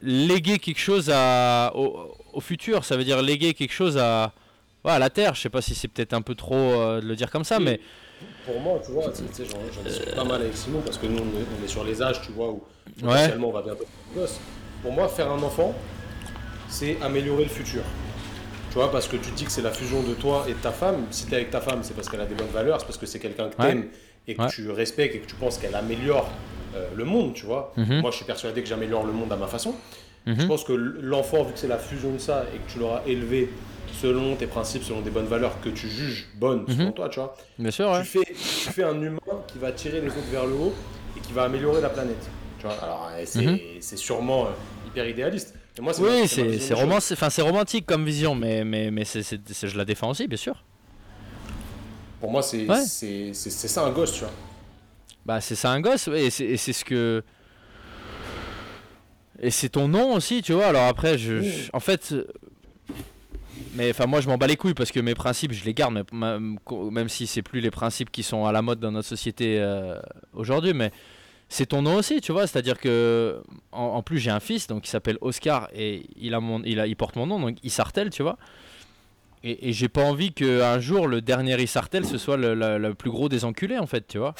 léguer 0.00 0.58
quelque 0.58 0.80
chose 0.80 1.10
à, 1.12 1.70
au, 1.74 2.16
au 2.32 2.40
futur, 2.40 2.82
ça 2.82 2.96
veut 2.96 3.04
dire 3.04 3.20
léguer 3.20 3.52
quelque 3.52 3.74
chose 3.74 3.98
à, 3.98 4.32
ouais, 4.84 4.92
à 4.92 4.98
la 4.98 5.10
terre. 5.10 5.34
Je 5.34 5.42
sais 5.42 5.50
pas 5.50 5.60
si 5.60 5.74
c'est 5.74 5.88
peut-être 5.88 6.14
un 6.14 6.22
peu 6.22 6.34
trop 6.34 6.54
euh, 6.56 7.02
de 7.02 7.06
le 7.06 7.14
dire 7.14 7.30
comme 7.30 7.44
ça, 7.44 7.60
mais 7.60 7.78
Pour 8.46 8.58
moi, 8.58 8.80
tu 8.82 8.92
vois, 8.92 9.04
j'en 9.04 9.82
discute 9.82 10.14
pas 10.14 10.24
mal 10.24 10.40
avec 10.40 10.56
Simon 10.56 10.80
parce 10.80 10.96
que 10.96 11.06
nous, 11.06 11.18
on 11.18 11.26
est, 11.38 11.46
on 11.60 11.64
est 11.64 11.68
sur 11.68 11.84
les 11.84 12.02
âges, 12.02 12.22
tu 12.22 12.32
vois, 12.32 12.50
où 12.52 12.64
potentiellement 12.98 13.48
on 13.48 13.52
va 13.52 13.60
bientôt 13.62 13.84
gosse. 14.14 14.40
Pour 14.82 14.92
moi, 14.92 15.08
faire 15.08 15.30
un 15.30 15.42
enfant, 15.42 15.74
c'est 16.74 16.96
améliorer 17.02 17.44
le 17.44 17.50
futur. 17.50 17.82
Tu 18.70 18.74
vois, 18.74 18.90
parce 18.90 19.06
que 19.06 19.16
tu 19.16 19.30
dis 19.30 19.44
que 19.44 19.52
c'est 19.52 19.62
la 19.62 19.70
fusion 19.70 20.02
de 20.02 20.14
toi 20.14 20.44
et 20.48 20.52
de 20.52 20.58
ta 20.58 20.72
femme. 20.72 21.04
Si 21.10 21.26
t'es 21.26 21.36
avec 21.36 21.50
ta 21.50 21.60
femme, 21.60 21.80
c'est 21.84 21.94
parce 21.94 22.08
qu'elle 22.08 22.20
a 22.20 22.26
des 22.26 22.34
bonnes 22.34 22.48
valeurs, 22.52 22.80
c'est 22.80 22.86
parce 22.86 22.98
que 22.98 23.06
c'est 23.06 23.20
quelqu'un 23.20 23.48
que 23.48 23.62
Ouais. 23.62 23.68
t'aimes 23.68 23.86
et 24.26 24.34
que 24.34 24.42
Ouais. 24.42 24.48
tu 24.48 24.68
respectes 24.70 25.14
et 25.14 25.18
que 25.20 25.26
tu 25.26 25.36
penses 25.36 25.58
qu'elle 25.58 25.76
améliore 25.76 26.28
euh, 26.74 26.88
le 26.96 27.04
monde, 27.04 27.34
tu 27.34 27.46
vois. 27.46 27.72
Mhm. 27.76 28.00
Moi, 28.00 28.10
je 28.10 28.16
suis 28.16 28.24
persuadé 28.24 28.60
que 28.60 28.68
j'améliore 28.68 29.06
le 29.06 29.12
monde 29.12 29.30
à 29.32 29.36
ma 29.36 29.46
façon. 29.46 29.74
Mhm. 30.26 30.40
Je 30.40 30.46
pense 30.46 30.64
que 30.64 30.72
l'enfant, 30.72 31.44
vu 31.44 31.52
que 31.52 31.58
c'est 31.60 31.68
la 31.68 31.78
fusion 31.78 32.10
de 32.10 32.18
ça 32.18 32.44
et 32.52 32.58
que 32.58 32.72
tu 32.72 32.80
l'auras 32.80 33.02
élevé 33.06 33.48
selon 34.00 34.34
tes 34.34 34.48
principes, 34.48 34.82
selon 34.82 35.00
des 35.00 35.10
bonnes 35.10 35.26
valeurs 35.28 35.60
que 35.60 35.68
tu 35.68 35.88
juges 35.88 36.26
bonnes 36.34 36.64
selon 36.66 36.86
Mhm. 36.86 36.94
toi, 36.94 37.08
tu 37.08 37.20
vois, 37.20 37.36
bien 37.60 37.70
sûr, 37.70 37.88
ouais. 37.92 38.00
tu, 38.02 38.06
fais, 38.08 38.24
tu 38.24 38.72
fais 38.72 38.82
un 38.82 39.00
humain 39.00 39.20
qui 39.46 39.58
va 39.58 39.70
tirer 39.70 40.00
les 40.00 40.08
autres 40.08 40.30
vers 40.32 40.46
le 40.46 40.54
haut 40.54 40.74
et 41.16 41.20
qui 41.20 41.32
va 41.32 41.44
améliorer 41.44 41.80
la 41.80 41.90
planète. 41.90 42.28
Tu 42.58 42.66
vois, 42.66 42.74
alors 42.82 43.08
euh, 43.12 43.22
c'est 43.24 43.60
c'est 43.80 43.96
sûrement 43.96 44.46
euh, 44.46 44.48
hyper 44.88 45.06
idéaliste. 45.08 45.54
Moi, 45.80 45.92
Oui, 46.00 46.28
c'est 46.28 46.74
roman- 46.74 47.00
romantique 47.42 47.84
comme 47.86 48.04
vision, 48.04 48.34
mais, 48.34 48.64
mais, 48.64 48.90
mais 48.90 49.04
je 49.04 49.76
la 49.76 49.84
défends 49.84 50.10
aussi, 50.10 50.28
bien 50.28 50.36
sûr. 50.36 50.62
Pour 52.20 52.30
moi, 52.30 52.42
c'est 52.42 52.66
Ouais. 52.68 52.84
ça 53.68 53.84
un 53.84 53.90
gosse, 53.90 54.12
tu 54.12 54.20
vois. 54.20 54.30
Bah, 55.26 55.40
c'est 55.40 55.54
ça 55.56 55.70
un 55.72 55.80
gosse, 55.80 56.06
ouais, 56.06 56.26
et 56.26 56.30
c'est 56.30 56.72
ce 56.72 56.84
que. 56.84 57.22
Et 59.40 59.50
c'est 59.50 59.70
ton 59.70 59.88
nom 59.88 60.14
aussi, 60.14 60.42
tu 60.42 60.52
vois. 60.52 60.66
Alors 60.66 60.84
après, 60.84 61.18
je. 61.18 61.42
En 61.72 61.80
fait. 61.80 62.14
Mais 63.74 63.90
enfin, 63.90 64.06
moi, 64.06 64.20
je 64.20 64.28
m'en 64.28 64.38
bats 64.38 64.46
les 64.46 64.56
couilles 64.56 64.74
parce 64.74 64.92
que 64.92 65.00
mes 65.00 65.14
principes, 65.14 65.52
je 65.52 65.64
les 65.64 65.74
garde, 65.74 66.04
ma- 66.12 66.38
même 66.38 67.08
si 67.08 67.26
c'est 67.26 67.42
plus 67.42 67.60
les 67.60 67.70
principes 67.72 68.10
qui 68.10 68.22
sont 68.22 68.46
à 68.46 68.52
la 68.52 68.62
mode 68.62 68.78
dans 68.78 68.92
notre 68.92 69.08
société 69.08 69.58
euh, 69.58 69.98
aujourd'hui, 70.32 70.72
mais 70.72 70.92
c'est 71.48 71.66
ton 71.66 71.82
nom 71.82 71.96
aussi, 71.96 72.20
tu 72.20 72.32
vois. 72.32 72.46
C'est-à-dire 72.46 72.78
que. 72.78 73.42
En, 73.72 74.02
plus, 74.02 74.18
j'ai 74.18 74.30
un 74.30 74.40
fils, 74.40 74.66
donc 74.66 74.86
il 74.86 74.90
s'appelle 74.90 75.18
Oscar, 75.20 75.68
et 75.74 76.06
il, 76.16 76.34
a 76.34 76.40
mon, 76.40 76.62
il, 76.62 76.80
a, 76.80 76.86
il 76.86 76.96
porte 76.96 77.16
mon 77.16 77.26
nom, 77.26 77.40
donc 77.40 77.56
Isartel, 77.62 78.10
tu 78.10 78.22
vois. 78.22 78.36
Et, 79.46 79.72
j'ai 79.74 79.88
pas 79.88 80.02
envie 80.02 80.32
qu'un 80.32 80.80
jour, 80.80 81.06
le 81.06 81.20
dernier 81.20 81.60
Isartel, 81.62 82.06
ce 82.06 82.16
soit 82.16 82.38
le, 82.38 82.54
le- 82.54 82.94
plus 82.94 83.10
gros 83.10 83.28
des 83.28 83.44
enculés, 83.44 83.78
en 83.78 83.86
fait, 83.86 84.06
tu 84.08 84.18
vois. 84.18 84.34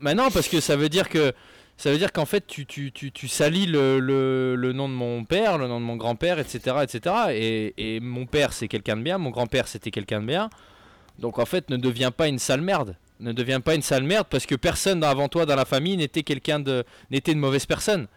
Mais 0.00 0.14
non, 0.14 0.30
parce 0.30 0.48
que 0.48 0.60
ça 0.60 0.76
veut 0.76 0.90
dire 0.90 1.08
que 1.08 1.32
ça 1.78 1.90
veut 1.90 1.98
dire 1.98 2.12
qu'en 2.12 2.24
fait 2.24 2.46
tu, 2.46 2.64
tu, 2.66 2.90
tu, 2.92 3.12
tu 3.12 3.28
salis 3.28 3.66
le, 3.66 3.98
le, 4.00 4.54
le 4.54 4.72
nom 4.72 4.88
de 4.88 4.94
mon 4.94 5.24
père, 5.24 5.58
le 5.58 5.68
nom 5.68 5.78
de 5.78 5.84
mon 5.84 5.96
grand-père, 5.96 6.38
etc., 6.38 6.76
etc. 6.82 7.14
Et, 7.32 7.74
et 7.76 8.00
mon 8.00 8.26
père 8.26 8.52
c'est 8.52 8.68
quelqu'un 8.68 8.96
de 8.96 9.02
bien, 9.02 9.18
mon 9.18 9.30
grand-père 9.30 9.68
c'était 9.68 9.90
quelqu'un 9.90 10.20
de 10.20 10.26
bien. 10.26 10.50
Donc 11.18 11.38
en 11.38 11.44
fait 11.44 11.68
ne 11.68 11.76
deviens 11.76 12.10
pas 12.10 12.28
une 12.28 12.38
sale 12.38 12.62
merde. 12.62 12.96
Ne 13.20 13.32
deviens 13.32 13.60
pas 13.60 13.74
une 13.74 13.82
sale 13.82 14.02
merde 14.02 14.26
parce 14.28 14.44
que 14.44 14.54
personne 14.54 15.02
avant 15.02 15.28
toi 15.28 15.46
dans 15.46 15.56
la 15.56 15.64
famille 15.64 15.96
n'était 15.96 16.22
quelqu'un 16.22 16.60
de 16.60 16.84
n'était 17.10 17.32
une 17.32 17.38
mauvaise 17.38 17.64
personne. 17.66 18.08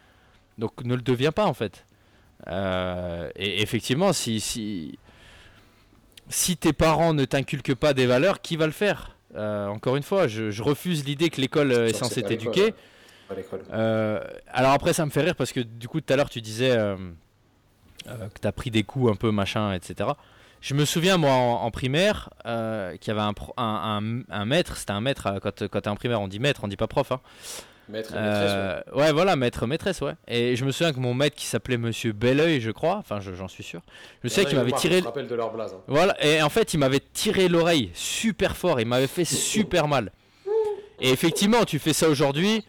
Donc 0.58 0.84
ne 0.84 0.94
le 0.96 1.02
deviens 1.02 1.32
pas 1.32 1.46
en 1.46 1.54
fait. 1.54 1.86
Euh, 2.48 3.30
et 3.36 3.62
effectivement 3.62 4.12
si 4.14 4.40
si 4.40 5.00
si 6.30 6.58
tes 6.58 6.74
parents 6.74 7.14
ne 7.14 7.26
t'inculquent 7.26 7.76
pas 7.76 7.94
des 7.94 8.06
valeurs, 8.06 8.42
qui 8.42 8.56
va 8.56 8.66
le 8.66 8.72
faire? 8.72 9.16
Euh, 9.36 9.68
Encore 9.68 9.96
une 9.96 10.04
fois, 10.04 10.28
je, 10.28 10.52
je 10.52 10.62
refuse 10.64 11.04
l'idée 11.06 11.30
que 11.30 11.42
l'école 11.42 11.72
est 11.72 11.94
censée 11.94 12.22
t'éduquer. 12.22 12.74
Euh, 13.72 14.20
alors 14.48 14.72
après, 14.72 14.94
ça 14.94 15.06
me 15.06 15.12
fait 15.12 15.22
rire 15.22 15.36
parce 15.36 15.52
que 15.52 15.60
du 15.60 15.88
coup, 15.88 16.02
tout 16.02 16.14
à 16.14 16.16
l'heure, 16.16 16.30
tu 16.30 16.42
disais 16.42 16.78
que 18.06 18.40
tu 18.42 18.48
as 18.48 18.52
pris 18.52 18.70
des 18.70 18.84
coups 18.84 19.12
un 19.12 19.16
peu, 19.16 19.32
machin, 19.32 19.74
etc. 19.74 20.12
Je 20.62 20.74
me 20.74 20.84
souviens, 20.86 21.18
moi, 21.18 21.32
en, 21.32 21.64
en 21.64 21.72
primaire, 21.72 22.30
euh, 22.46 22.98
qu'il 22.98 23.10
y 23.10 23.12
avait 23.12 23.26
un, 23.26 23.34
pro- 23.34 23.54
un, 23.58 24.24
un- 24.30 24.34
un 24.42 24.46
maître, 24.46 24.76
c'était 24.78 24.92
un 24.92 25.02
maître, 25.02 25.28
euh, 25.28 25.40
quand, 25.42 25.68
quand 25.68 25.82
tu 25.82 25.88
es 25.88 25.92
en 25.92 25.96
primaire, 25.96 26.22
on 26.22 26.28
dit 26.28 26.40
maître, 26.40 26.62
on 26.64 26.68
dit 26.68 26.76
pas 26.78 26.88
prof. 26.88 27.12
Hein. 27.12 27.22
Maître 27.88 28.12
et 28.14 28.20
maîtresse, 28.20 28.52
ouais. 28.52 28.58
Euh, 28.58 28.82
ouais, 28.96 29.12
voilà, 29.14 29.36
maître, 29.36 29.66
maîtresse, 29.66 30.02
ouais. 30.02 30.14
Et 30.28 30.56
je 30.56 30.64
me 30.66 30.72
souviens 30.72 30.94
que 30.94 31.00
mon 31.00 31.14
maître 31.14 31.36
qui 31.36 31.46
s'appelait 31.48 31.78
Monsieur 31.78 32.12
Belleuil, 32.12 32.60
je 32.62 32.72
crois, 32.72 32.98
enfin, 32.98 33.20
je- 33.20 33.34
j'en 33.34 33.48
suis 33.48 33.64
sûr, 33.64 33.82
je 34.24 34.28
sais 34.28 34.46
qu'il 34.46 34.58
m'avait 34.58 34.74
tiré. 34.74 34.98
Je 34.98 35.02
me 35.02 35.08
rappelle 35.08 35.28
de 35.28 35.36
leur 35.36 35.52
blaze. 35.52 35.74
hein. 35.74 35.82
Voilà, 35.88 36.16
et 36.24 36.42
en 36.42 36.50
fait, 36.50 36.74
il 36.74 36.78
m'avait 36.78 37.00
tiré 37.14 37.48
l'oreille 37.48 37.90
super 37.96 38.56
fort, 38.58 38.80
il 38.80 38.86
m'avait 38.88 39.08
fait 39.08 39.26
super 39.26 39.88
mal. 39.88 40.12
Et 41.00 41.10
effectivement, 41.10 41.64
tu 41.64 41.80
fais 41.80 41.94
ça 41.94 42.10
aujourd'hui, 42.10 42.64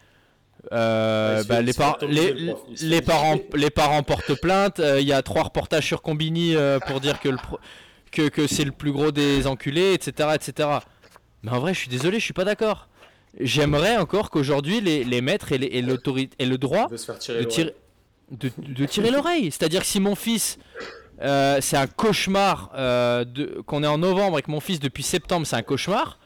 euh, 0.72 1.42
bah, 1.44 1.62
les, 1.62 1.72
par- 1.72 1.98
le 2.02 3.00
parents, 3.00 3.38
les 3.54 3.70
parents 3.70 4.02
portent 4.02 4.34
plainte, 4.40 4.78
euh, 4.80 5.00
il 5.00 5.06
y 5.06 5.12
a 5.12 5.22
trois 5.22 5.44
reportages 5.44 5.86
sur 5.86 6.02
Combini 6.02 6.54
euh, 6.54 6.78
pour 6.80 7.00
dire 7.00 7.20
que, 7.20 7.28
le 7.30 7.38
que, 8.12 8.28
que 8.28 8.46
c'est 8.46 8.64
le 8.64 8.72
plus 8.72 8.92
gros 8.92 9.10
des 9.10 9.46
enculés, 9.46 9.94
etc., 9.94 10.30
etc. 10.34 10.68
Mais 11.42 11.50
en 11.50 11.58
vrai, 11.60 11.72
je 11.74 11.78
suis 11.80 11.88
désolé, 11.88 12.18
je 12.18 12.24
suis 12.24 12.34
pas 12.34 12.44
d'accord. 12.44 12.88
J'aimerais 13.38 13.96
encore 13.96 14.30
qu'aujourd'hui, 14.30 14.80
les, 14.80 15.04
les 15.04 15.20
maîtres 15.20 15.52
aient, 15.52 15.58
et 15.62 15.82
le 15.82 16.58
droit 16.58 16.88
De 16.88 16.96
se 16.96 17.06
faire 17.06 17.18
tirer 17.18 17.40
de 17.40 17.44
tirer, 17.48 17.74
de, 18.30 18.50
de 18.58 18.86
tirer 18.86 19.10
l'oreille. 19.10 19.50
C'est-à-dire 19.50 19.80
que 19.80 19.86
si 19.86 20.00
mon 20.00 20.14
fils, 20.14 20.58
c'est 21.20 21.76
un 21.76 21.86
cauchemar, 21.86 22.70
qu'on 23.66 23.82
est 23.82 23.86
en 23.86 23.98
novembre 23.98 24.38
et 24.38 24.42
que 24.42 24.50
mon 24.50 24.60
fils 24.60 24.80
depuis 24.80 25.02
septembre 25.02 25.46
c'est 25.46 25.56
un 25.56 25.62
cauchemar, 25.62 26.18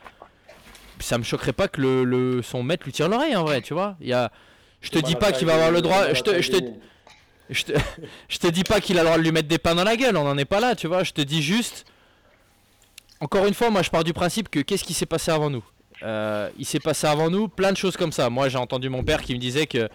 ça 1.05 1.18
me 1.18 1.24
choquerait 1.24 1.52
pas 1.52 1.68
que 1.68 1.81
le, 1.81 2.05
le- 2.05 2.43
son 2.43 2.62
maître 2.62 2.85
lui 2.85 2.93
tire 2.93 3.09
l'oreille 3.09 3.36
en 3.36 3.44
vrai, 3.44 3.60
tu 3.60 3.74
vois. 3.74 3.97
Il 4.01 4.09
y 4.09 4.12
a, 4.12 4.31
je 4.81 4.90
te 4.90 4.98
dis 4.98 5.14
pas 5.16 5.32
qu'il 5.32 5.47
va 5.47 5.55
avoir 5.55 5.70
le 5.70 5.82
droit, 5.82 6.05
c'est 6.06 6.14
je 6.16 6.22
pas 6.24 6.31
la 6.32 6.36
te, 6.39 6.43
je 6.43 6.51
te, 6.51 6.56
taille 6.56 6.70
des- 6.70 6.74
je 7.51 7.64
te, 7.64 7.72
je 8.28 8.39
te 8.39 8.47
dis 8.48 8.64
pas 8.64 8.81
qu'il 8.81 8.98
a 8.98 9.02
le 9.02 9.06
droit 9.06 9.18
de 9.18 9.22
lui 9.22 9.32
mettre 9.32 9.48
des 9.48 9.59
pains 9.59 9.74
dans 9.74 9.85
la 9.85 9.97
gueule, 9.97 10.16
on 10.16 10.24
n'en 10.24 10.36
est 10.39 10.44
pas 10.44 10.60
là, 10.60 10.74
tu 10.74 10.86
vois. 10.86 11.02
Je 11.05 11.12
te 11.12 11.20
dis 11.22 11.43
juste, 11.43 11.85
encore 13.20 13.47
une 13.47 13.55
fois, 13.55 13.70
moi 13.70 13.82
je 13.82 13.90
pars 13.90 14.05
du 14.05 14.12
principe 14.12 14.48
que 14.48 14.60
qu'est-ce 14.60 14.85
qui 14.85 14.94
s'est 14.94 15.06
passé 15.06 15.31
avant 15.31 15.51
nous? 15.51 15.64
Euh, 16.02 16.51
Il 16.59 16.66
s'est 16.66 16.81
passé 16.81 17.06
avant 17.06 17.31
nous 17.31 17.48
plein 17.48 17.72
de 17.72 17.76
choses 17.76 17.97
comme 17.97 18.12
ça. 18.12 18.28
Moi 18.31 18.48
j'ai 18.48 18.59
entendu 18.59 18.89
mon 18.89 19.05
père 19.05 19.22
qui 19.22 19.35
me 19.35 19.39
disait 19.39 19.66
que 19.66 19.89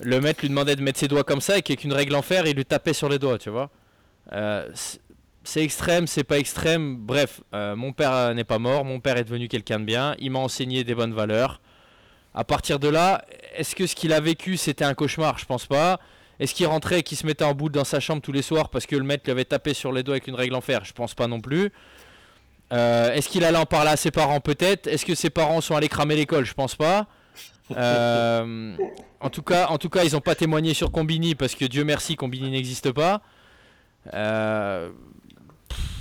le 0.00 0.20
maître 0.20 0.40
lui 0.42 0.48
demandait 0.48 0.76
de 0.76 0.82
mettre 0.82 0.98
ses 0.98 1.08
doigts 1.08 1.24
comme 1.24 1.40
ça 1.40 1.58
et 1.58 1.62
qu'avec 1.62 1.84
une 1.84 1.92
règle 1.92 2.14
en 2.14 2.22
fer, 2.22 2.46
il 2.46 2.54
lui 2.56 2.64
tapait 2.64 2.92
sur 2.92 3.08
les 3.08 3.18
doigts, 3.18 3.38
tu 3.38 3.50
vois. 3.50 3.70
Euh, 4.32 4.68
c'est- 5.44 5.62
extrême, 5.62 6.06
c'est 6.06 6.24
pas 6.24 6.38
extrême. 6.38 6.96
Bref, 6.96 7.40
euh, 7.54 7.74
mon 7.76 7.92
père 7.92 8.12
euh, 8.12 8.34
n'est 8.34 8.44
pas 8.44 8.58
mort, 8.58 8.84
mon 8.84 9.00
père 9.00 9.16
est 9.16 9.24
devenu 9.24 9.48
quelqu'un 9.48 9.80
de 9.80 9.84
bien, 9.84 10.14
il 10.18 10.30
m'a 10.30 10.38
enseigné 10.40 10.84
des 10.84 10.94
bonnes 10.94 11.14
valeurs. 11.14 11.60
À 12.34 12.44
partir 12.44 12.78
de 12.78 12.88
là, 12.88 13.24
est-ce 13.56 13.74
que 13.74 13.86
ce 13.86 13.94
qu'il 13.94 14.12
a 14.12 14.20
vécu 14.20 14.56
c'était 14.56 14.84
un 14.84 14.94
cauchemar? 14.94 15.38
Je 15.38 15.44
pense 15.46 15.66
pas. 15.66 15.98
Est-ce 16.38 16.54
qu'il 16.54 16.66
rentrait 16.66 17.00
et 17.00 17.02
qu'il 17.02 17.18
se 17.18 17.26
mettait 17.26 17.44
en 17.44 17.52
boule 17.54 17.72
dans 17.72 17.82
sa 17.84 17.98
chambre 17.98 18.22
tous 18.22 18.30
les 18.30 18.42
soirs 18.42 18.68
parce 18.68 18.86
que 18.86 18.94
le 18.94 19.02
maître 19.02 19.24
lui 19.24 19.32
avait 19.32 19.44
tapé 19.44 19.74
sur 19.74 19.90
les 19.90 20.04
doigts 20.04 20.14
avec 20.14 20.28
une 20.28 20.36
règle 20.36 20.54
en 20.54 20.60
fer? 20.60 20.84
Je 20.84 20.92
pense 20.92 21.14
pas 21.14 21.26
non 21.26 21.40
plus. 21.40 21.72
Euh, 22.72 23.12
Est-ce 23.14 23.28
qu'il 23.28 23.42
allait 23.44 23.58
en 23.58 23.66
parler 23.66 23.90
à 23.90 23.96
ses 23.96 24.12
parents? 24.12 24.38
Peut-être. 24.40 24.86
Est-ce 24.86 25.04
que 25.04 25.16
ses 25.16 25.30
parents 25.30 25.60
sont 25.60 25.74
allés 25.74 25.88
cramer 25.88 26.14
l'école? 26.14 26.44
Je 26.44 26.54
pense 26.54 26.76
pas. 26.76 27.06
En 29.20 29.30
tout 29.30 29.42
cas, 29.42 29.66
en 29.68 29.78
tout 29.78 29.88
cas, 29.88 30.04
ils 30.04 30.12
n'ont 30.12 30.20
pas 30.20 30.36
témoigné 30.36 30.74
sur 30.74 30.92
Combini 30.92 31.34
parce 31.34 31.56
que 31.56 31.64
Dieu 31.64 31.82
merci, 31.84 32.14
Combini 32.14 32.50
n'existe 32.50 32.92
pas. 32.92 33.20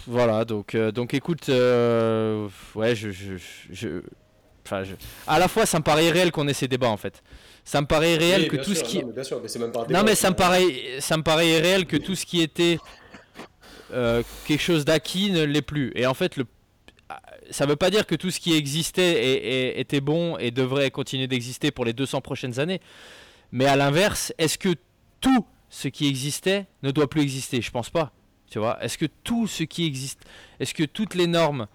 Voilà, 0.08 0.46
donc, 0.46 0.76
euh, 0.76 0.92
donc 0.92 1.14
écoute, 1.14 1.50
euh, 1.50 2.48
ouais, 2.76 2.96
je, 2.96 3.10
je, 3.12 3.34
je- 3.72 4.02
enfin, 4.66 4.84
je- 4.84 4.96
à 5.28 5.38
la 5.40 5.48
fois, 5.48 5.66
ça 5.66 5.80
me 5.80 5.84
paraît 5.84 6.06
irréel 6.06 6.32
qu'on 6.32 6.48
ait 6.48 6.54
ces 6.54 6.68
débats 6.68 6.90
en 6.90 6.98
fait. 6.98 7.24
Ça 7.66 7.82
me 7.82 7.88
paraît 7.88 8.14
irréel 8.14 8.44
Oui, 8.44 8.48
que 8.48 8.56
tout 8.58 8.74
sûr, 8.74 8.78
ce 8.78 8.84
qui, 8.84 9.00
non, 9.00 9.08
mais 9.08 9.14
bien 9.14 9.24
sûr, 9.24 9.40
mais 9.42 9.48
c'est 9.50 9.60
même 9.60 9.72
pas 9.72 9.80
un 9.80 9.82
non 9.84 9.88
débat, 9.90 10.04
mais 10.04 10.16
c'est 10.16 10.22
ça 10.22 10.30
me 10.30 10.36
paraît, 10.36 10.66
ça 11.00 11.18
me 11.18 11.24
paraît 11.24 11.50
irréel 11.50 11.86
que 11.86 11.98
tout 11.98 12.16
ce 12.16 12.26
qui 12.26 12.42
était 12.42 12.80
euh, 13.94 14.24
quelque 14.46 14.62
chose 14.62 14.86
d'acquis 14.86 15.32
ne 15.32 15.44
l'est 15.44 15.62
plus. 15.62 15.92
Et 15.96 16.06
en 16.06 16.14
fait, 16.14 16.38
le, 16.38 16.46
ça 17.52 17.66
veut 17.66 17.76
pas 17.76 17.90
dire 17.90 18.06
que 18.06 18.16
tout 18.16 18.32
ce 18.32 18.40
qui 18.40 18.54
existait 18.54 19.24
et- 19.26 19.68
et- 19.70 19.80
était 19.80 20.02
bon 20.02 20.38
et 20.38 20.52
devrait 20.52 20.92
continuer 20.92 21.28
d'exister 21.28 21.72
pour 21.72 21.86
les 21.86 21.94
200 21.94 22.22
prochaines 22.22 22.60
années. 22.60 22.82
Mais 23.52 23.66
à 23.66 23.76
l'inverse, 23.78 24.34
est-ce 24.38 24.58
que 24.58 24.76
tout 25.22 25.46
ce 25.70 25.88
qui 25.88 26.08
existait 26.08 26.66
ne 26.84 26.92
doit 26.92 27.10
plus 27.10 27.22
exister? 27.22 27.62
Je 27.62 27.72
pense 27.72 27.90
pas. 27.90 28.12
Tu 28.50 28.60
vois. 28.60 28.82
Est-ce 28.84 28.98
que 28.98 29.06
tout 29.24 29.48
ce 29.48 29.64
qui 29.64 29.86
existe, 29.86 30.22
est-ce 30.60 30.74
que 30.74 30.84
toutes 30.84 31.16
les 31.16 31.28
normes 31.28 31.68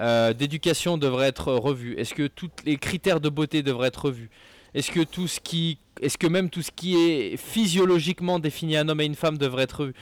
euh, 0.00 0.32
d'éducation 0.32 0.98
devraient 0.98 1.28
être 1.28 1.52
revues? 1.52 1.94
Est-ce 1.98 2.14
que 2.14 2.26
tous 2.26 2.50
les 2.64 2.76
critères 2.76 3.20
de 3.20 3.28
beauté 3.28 3.62
devraient 3.62 3.88
être 3.88 4.06
revus? 4.06 4.30
Est-ce 4.74 4.90
que 4.90 5.00
tout 5.00 5.28
ce 5.28 5.40
qui, 5.40 5.78
est-ce 6.00 6.18
que 6.18 6.26
même 6.26 6.50
tout 6.50 6.62
ce 6.62 6.70
qui 6.70 6.96
est 6.96 7.36
physiologiquement 7.36 8.38
défini 8.38 8.76
un 8.76 8.88
homme 8.88 9.00
et 9.00 9.06
une 9.06 9.14
femme 9.14 9.38
devrait 9.38 9.64
être 9.64 9.80
revu 9.80 9.94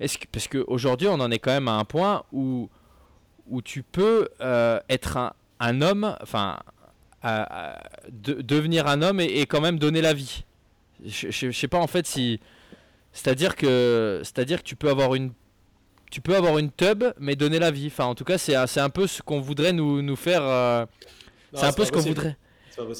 Est-ce 0.00 0.18
que, 0.18 0.26
parce 0.30 0.48
qu'aujourd'hui, 0.48 1.08
on 1.08 1.20
en 1.20 1.30
est 1.30 1.38
quand 1.38 1.52
même 1.52 1.68
à 1.68 1.76
un 1.76 1.84
point 1.84 2.24
où 2.32 2.68
où 3.48 3.62
tu 3.62 3.84
peux 3.84 4.28
euh, 4.40 4.80
être 4.88 5.32
un, 5.60 5.80
homme, 5.80 6.16
enfin, 6.20 6.58
devenir 8.10 8.88
un 8.88 9.02
homme 9.02 9.20
et, 9.20 9.26
et 9.26 9.46
quand 9.46 9.60
même 9.60 9.78
donner 9.78 10.00
la 10.00 10.12
vie. 10.12 10.44
Je, 11.04 11.30
je, 11.30 11.50
je 11.50 11.56
sais 11.56 11.68
pas 11.68 11.78
en 11.78 11.86
fait 11.86 12.06
si, 12.06 12.40
c'est-à-dire 13.12 13.56
que, 13.56 14.20
c'est-à-dire 14.24 14.62
que 14.62 14.68
tu 14.68 14.76
peux 14.76 14.90
avoir 14.90 15.14
une, 15.14 15.32
tu 16.16 16.22
peux 16.22 16.34
avoir 16.34 16.56
une 16.56 16.70
tub 16.72 17.04
mais 17.18 17.36
donner 17.36 17.58
la 17.58 17.70
vie. 17.70 17.88
Enfin, 17.88 18.06
en 18.06 18.14
tout 18.14 18.24
cas, 18.24 18.38
c'est 18.38 18.54
un- 18.56 18.88
peu 18.88 19.06
ce 19.06 19.20
qu'on 19.20 19.38
voudrait 19.38 19.74
nous, 19.74 20.00
nous 20.00 20.16
faire. 20.16 20.40
euh, 20.42 20.86
c'est 21.52 21.66
un 21.66 21.74
peu 21.74 21.84
ce 21.84 21.92
qu'on 21.92 22.00
voudrait. 22.00 22.38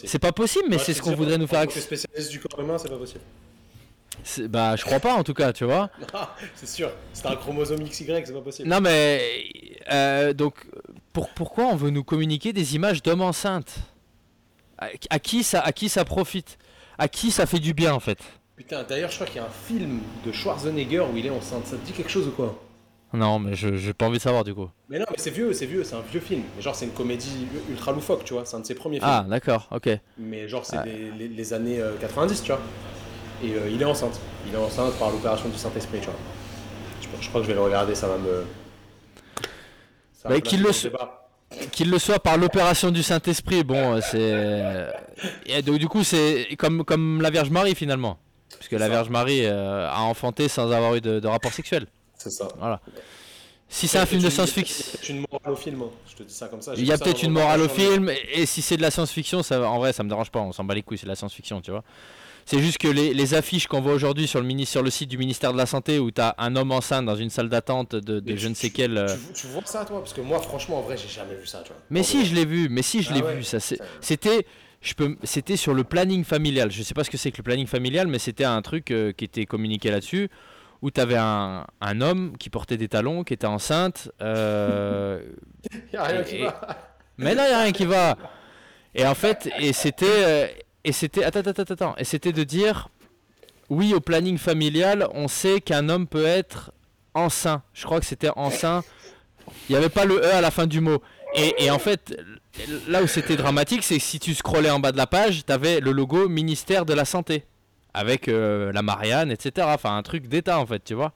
C'est 0.04 0.18
pas 0.18 0.32
possible. 0.32 0.66
Mais 0.68 0.76
Ouais, 0.76 0.82
c'est 0.84 0.92
ce 0.92 1.00
qu'on 1.00 1.14
voudrait 1.14 1.38
nous 1.38 1.46
faire. 1.46 1.60
En 1.60 1.64
tant 1.64 1.68
que 1.72 1.78
acc- 1.78 1.82
spécialiste 1.82 2.30
du 2.30 2.40
corps 2.40 2.60
humain, 2.60 2.76
c'est 2.76 2.90
pas 2.90 2.98
possible. 2.98 3.20
Bah, 4.50 4.76
je 4.76 4.84
crois 4.84 5.00
pas 5.00 5.14
en 5.14 5.24
tout 5.24 5.32
cas, 5.32 5.54
tu 5.54 5.64
vois. 5.64 5.88
c'est 6.56 6.68
sûr. 6.68 6.90
C'est 7.14 7.24
un 7.24 7.36
chromosome 7.36 7.82
XY, 7.84 8.04
c'est 8.22 8.32
pas 8.34 8.40
possible. 8.42 8.68
Non 8.68 8.80
mais 8.82 9.22
euh, 9.90 10.34
donc, 10.34 10.66
pour, 11.14 11.30
pourquoi 11.30 11.64
on 11.68 11.76
veut 11.76 11.88
nous 11.90 12.04
communiquer 12.04 12.52
des 12.52 12.74
images 12.74 13.02
d'hommes 13.02 13.22
enceintes? 13.22 13.76
À, 14.76 14.88
à 15.08 15.18
qui 15.20 15.42
ça, 15.42 15.60
à 15.60 15.72
qui 15.72 15.88
ça 15.88 16.04
profite? 16.04 16.58
À 16.98 17.08
qui 17.08 17.30
ça 17.30 17.46
fait 17.46 17.60
du 17.60 17.72
bien 17.72 17.94
en 17.94 18.00
fait? 18.00 18.18
Putain, 18.56 18.82
d'ailleurs, 18.84 19.08
je 19.10 19.14
crois 19.14 19.26
qu'il 19.26 19.36
y 19.36 19.38
a 19.38 19.44
un 19.46 19.66
film 19.66 20.00
de 20.26 20.32
Schwarzenegger 20.32 21.00
où 21.10 21.16
il 21.16 21.24
est 21.24 21.30
enceinte. 21.30 21.66
Ça 21.66 21.76
te 21.78 21.86
dit 21.86 21.92
quelque 21.92 22.10
chose 22.10 22.26
ou 22.28 22.32
quoi? 22.32 22.62
Non, 23.12 23.38
mais 23.38 23.54
je 23.54 23.76
j'ai 23.76 23.92
pas 23.94 24.06
envie 24.06 24.18
de 24.18 24.22
savoir 24.22 24.44
du 24.44 24.52
coup. 24.54 24.68
Mais 24.88 24.98
non, 24.98 25.06
mais 25.10 25.16
c'est 25.16 25.30
vieux, 25.30 25.52
c'est 25.52 25.64
vieux, 25.66 25.84
c'est 25.84 25.94
un 25.94 26.02
vieux 26.10 26.20
film. 26.20 26.42
Mais 26.56 26.62
genre, 26.62 26.74
c'est 26.74 26.84
une 26.86 26.92
comédie 26.92 27.46
ultra 27.70 27.92
loufoque, 27.92 28.24
tu 28.24 28.34
vois. 28.34 28.44
C'est 28.44 28.56
un 28.56 28.60
de 28.60 28.66
ses 28.66 28.74
premiers 28.74 28.98
films. 28.98 29.10
Ah, 29.10 29.24
d'accord, 29.28 29.68
ok. 29.70 29.88
Mais 30.18 30.48
genre, 30.48 30.64
c'est 30.66 30.82
des- 30.82 31.10
les, 31.16 31.28
les 31.28 31.52
années 31.54 31.80
euh, 31.80 31.92
90, 32.00 32.42
tu 32.42 32.48
vois. 32.52 32.60
Et 33.44 33.52
euh, 33.54 33.70
il 33.70 33.80
est 33.80 33.84
enceinte. 33.86 34.18
Il 34.48 34.54
est 34.54 34.58
enceinte 34.58 34.92
par 34.98 35.10
l'opération 35.10 35.48
du 35.48 35.56
Saint-Esprit, 35.56 36.00
tu 36.00 36.06
vois. 36.06 36.14
Je, 37.00 37.06
je 37.24 37.28
crois 37.28 37.40
que 37.40 37.46
je 37.46 37.52
vais 37.52 37.56
le 37.56 37.62
regarder, 37.62 37.94
ça 37.94 38.08
va 38.08 38.18
me. 38.18 38.44
ça 40.12 40.28
Bah, 40.28 40.40
qu'il 40.40 40.62
le 40.62 40.70
débat. 40.82 41.22
Qu'il 41.70 41.90
le 41.90 41.98
soit 41.98 42.18
par 42.18 42.36
l'opération 42.36 42.90
du 42.90 43.02
Saint-Esprit, 43.04 43.62
bon, 43.62 43.94
euh, 43.96 44.00
c'est. 44.02 44.90
Et 45.46 45.62
donc, 45.62 45.78
du 45.78 45.86
coup, 45.88 46.02
c'est 46.04 46.48
comme, 46.58 46.84
comme 46.84 47.22
la 47.22 47.30
Vierge 47.30 47.50
Marie 47.50 47.74
finalement. 47.74 48.18
Puisque 48.58 48.72
la 48.72 48.80
ça. 48.80 48.88
Vierge 48.88 49.10
Marie 49.10 49.44
euh, 49.44 49.88
a 49.88 50.02
enfanté 50.02 50.48
sans 50.48 50.70
avoir 50.72 50.94
eu 50.96 51.00
de, 51.00 51.20
de 51.20 51.28
rapport 51.28 51.52
sexuel. 51.52 51.86
C'est 52.16 52.30
ça. 52.30 52.48
Si 53.68 53.88
c'est 53.88 53.98
un 53.98 54.06
film 54.06 54.20
de 54.22 54.26
Il 54.26 54.30
y 54.30 54.32
a 54.32 54.34
science-fiction. 54.34 54.84
peut-être 54.92 55.08
une 55.08 55.20
morale 55.30 55.52
au 55.52 55.56
film, 55.56 55.82
hein. 55.82 55.90
je 56.08 56.14
te 56.14 56.22
dis 56.22 56.32
ça 56.32 56.46
comme 56.46 56.62
ça. 56.62 56.72
Il 56.76 56.84
y 56.86 56.92
a 56.92 56.98
peut-être 56.98 57.22
une 57.24 57.32
morale 57.32 57.60
au 57.60 57.64
le- 57.64 57.68
film, 57.68 58.10
et 58.32 58.46
si 58.46 58.62
c'est 58.62 58.76
de 58.76 58.82
la 58.82 58.92
science-fiction, 58.92 59.42
ça, 59.42 59.60
en 59.68 59.78
vrai, 59.78 59.92
ça 59.92 60.04
me 60.04 60.08
dérange 60.08 60.30
pas, 60.30 60.38
on 60.38 60.52
s'en 60.52 60.62
bat 60.62 60.74
les 60.74 60.82
couilles, 60.82 60.98
c'est 60.98 61.06
de 61.06 61.10
la 61.10 61.16
science-fiction, 61.16 61.60
tu 61.60 61.72
vois. 61.72 61.82
C'est 62.44 62.60
juste 62.60 62.78
que 62.78 62.86
les, 62.86 63.12
les 63.12 63.34
affiches 63.34 63.66
qu'on 63.66 63.80
voit 63.80 63.92
aujourd'hui 63.92 64.28
sur, 64.28 64.40
le 64.40 64.46
mini- 64.46 64.66
sur 64.66 64.84
le 64.84 64.90
site 64.90 65.08
du 65.08 65.18
ministère 65.18 65.52
de 65.52 65.58
la 65.58 65.66
Santé, 65.66 65.98
où 65.98 66.12
tu 66.12 66.20
as 66.20 66.36
un 66.38 66.54
homme 66.54 66.70
enceinte 66.70 67.04
dans 67.04 67.16
une 67.16 67.28
salle 67.28 67.48
d'attente 67.48 67.96
de, 67.96 68.22
je 68.24 68.34
tu- 68.44 68.48
ne 68.48 68.54
sais 68.54 68.70
quel. 68.70 68.96
euh, 68.98 69.16
Tu, 69.34 69.40
tu 69.42 69.46
vois 69.48 69.62
ça, 69.64 69.84
toi? 69.84 69.98
Parce 69.98 70.12
que 70.12 70.20
moi, 70.20 70.40
franchement, 70.40 70.78
en 70.78 70.82
vrai, 70.82 70.96
j'ai 70.96 71.08
jamais 71.08 71.34
vu 71.34 71.44
ça, 71.46 71.62
tu 71.64 71.72
vois. 71.72 71.82
Mais 71.90 72.00
En 72.00 72.04
si, 72.04 72.18
vrai. 72.18 72.26
je 72.26 72.34
l'ai 72.36 72.44
vu, 72.44 72.68
mais 72.68 72.82
si, 72.82 73.02
je 73.02 73.08
Ah 73.10 73.14
l'ai 73.14 73.22
ouais. 73.22 73.34
vu, 73.38 73.42
ça, 73.42 73.58
c'est- 73.58 73.78
Ça- 73.78 73.84
c'était. 74.00 74.46
Je 74.80 74.94
peux, 74.94 75.16
c'était 75.24 75.56
sur 75.56 75.74
le 75.74 75.82
planning 75.82 76.22
familial. 76.22 76.70
Je 76.70 76.84
sais 76.84 76.94
pas 76.94 77.02
ce 77.02 77.10
que 77.10 77.16
c'est 77.16 77.32
que 77.32 77.38
le 77.38 77.42
planning 77.42 77.66
familial, 77.66 78.06
mais 78.06 78.20
c'était 78.20 78.44
un 78.44 78.62
truc 78.62 78.92
euh, 78.92 79.10
qui 79.10 79.24
était 79.24 79.44
communiqué 79.46 79.90
là-dessus, 79.90 80.28
où 80.82 80.90
tu 80.90 81.00
avais 81.00 81.16
un, 81.16 81.66
un 81.80 82.00
homme 82.00 82.36
qui 82.38 82.50
portait 82.50 82.76
des 82.76 82.88
talons, 82.88 83.24
qui 83.24 83.34
était 83.34 83.46
enceinte, 83.46 84.10
euh, 84.22 85.20
Y 85.92 85.96
a 85.96 86.02
rien 86.04 86.20
Et- 86.22 86.24
qui 86.24 86.38
va. 86.42 86.60
Mais 87.18 87.34
là, 87.34 87.48
il 87.48 87.52
a 87.54 87.62
rien 87.62 87.72
qui 87.72 87.86
va. 87.86 88.16
Et 88.94 89.06
en 89.06 89.14
fait, 89.14 89.48
et 89.58 89.72
c'était, 89.72 90.06
euh, 90.08 90.46
et 90.84 90.92
c'était, 90.92 91.24
attends, 91.24 91.40
attends, 91.40 91.62
attends, 91.62 91.74
attends, 91.74 91.94
et 91.96 92.04
c'était 92.04 92.32
de 92.32 92.44
dire, 92.44 92.88
oui, 93.70 93.94
au 93.94 94.00
planning 94.00 94.38
familial, 94.38 95.08
on 95.12 95.28
sait 95.28 95.60
qu'un 95.60 95.88
homme 95.88 96.06
peut 96.06 96.26
être 96.26 96.72
enceint. 97.14 97.62
Je 97.72 97.84
crois 97.84 98.00
que 98.00 98.06
c'était 98.06 98.30
enceint. 98.36 98.84
Il 99.68 99.72
n'y 99.72 99.76
avait 99.76 99.88
pas 99.88 100.04
le 100.04 100.16
e 100.16 100.34
à 100.34 100.40
la 100.40 100.50
fin 100.50 100.66
du 100.66 100.80
mot. 100.80 101.02
Et, 101.34 101.64
et 101.64 101.70
en 101.70 101.78
fait, 101.78 102.16
là 102.88 103.02
où 103.02 103.06
c'était 103.06 103.36
dramatique, 103.36 103.82
c'est 103.82 103.96
que 103.98 104.02
si 104.02 104.18
tu 104.18 104.34
scrollais 104.34 104.70
en 104.70 104.78
bas 104.80 104.92
de 104.92 104.96
la 104.96 105.06
page, 105.06 105.44
tu 105.46 105.52
avais 105.52 105.80
le 105.80 105.92
logo 105.92 106.28
ministère 106.28 106.84
de 106.84 106.94
la 106.94 107.04
santé 107.04 107.44
avec 107.96 108.28
euh, 108.28 108.72
la 108.72 108.82
Marianne, 108.82 109.30
etc. 109.30 109.66
Enfin, 109.70 109.96
un 109.96 110.02
truc 110.02 110.28
d'État 110.28 110.58
en 110.58 110.66
fait, 110.66 110.84
tu 110.84 110.92
vois. 110.92 111.12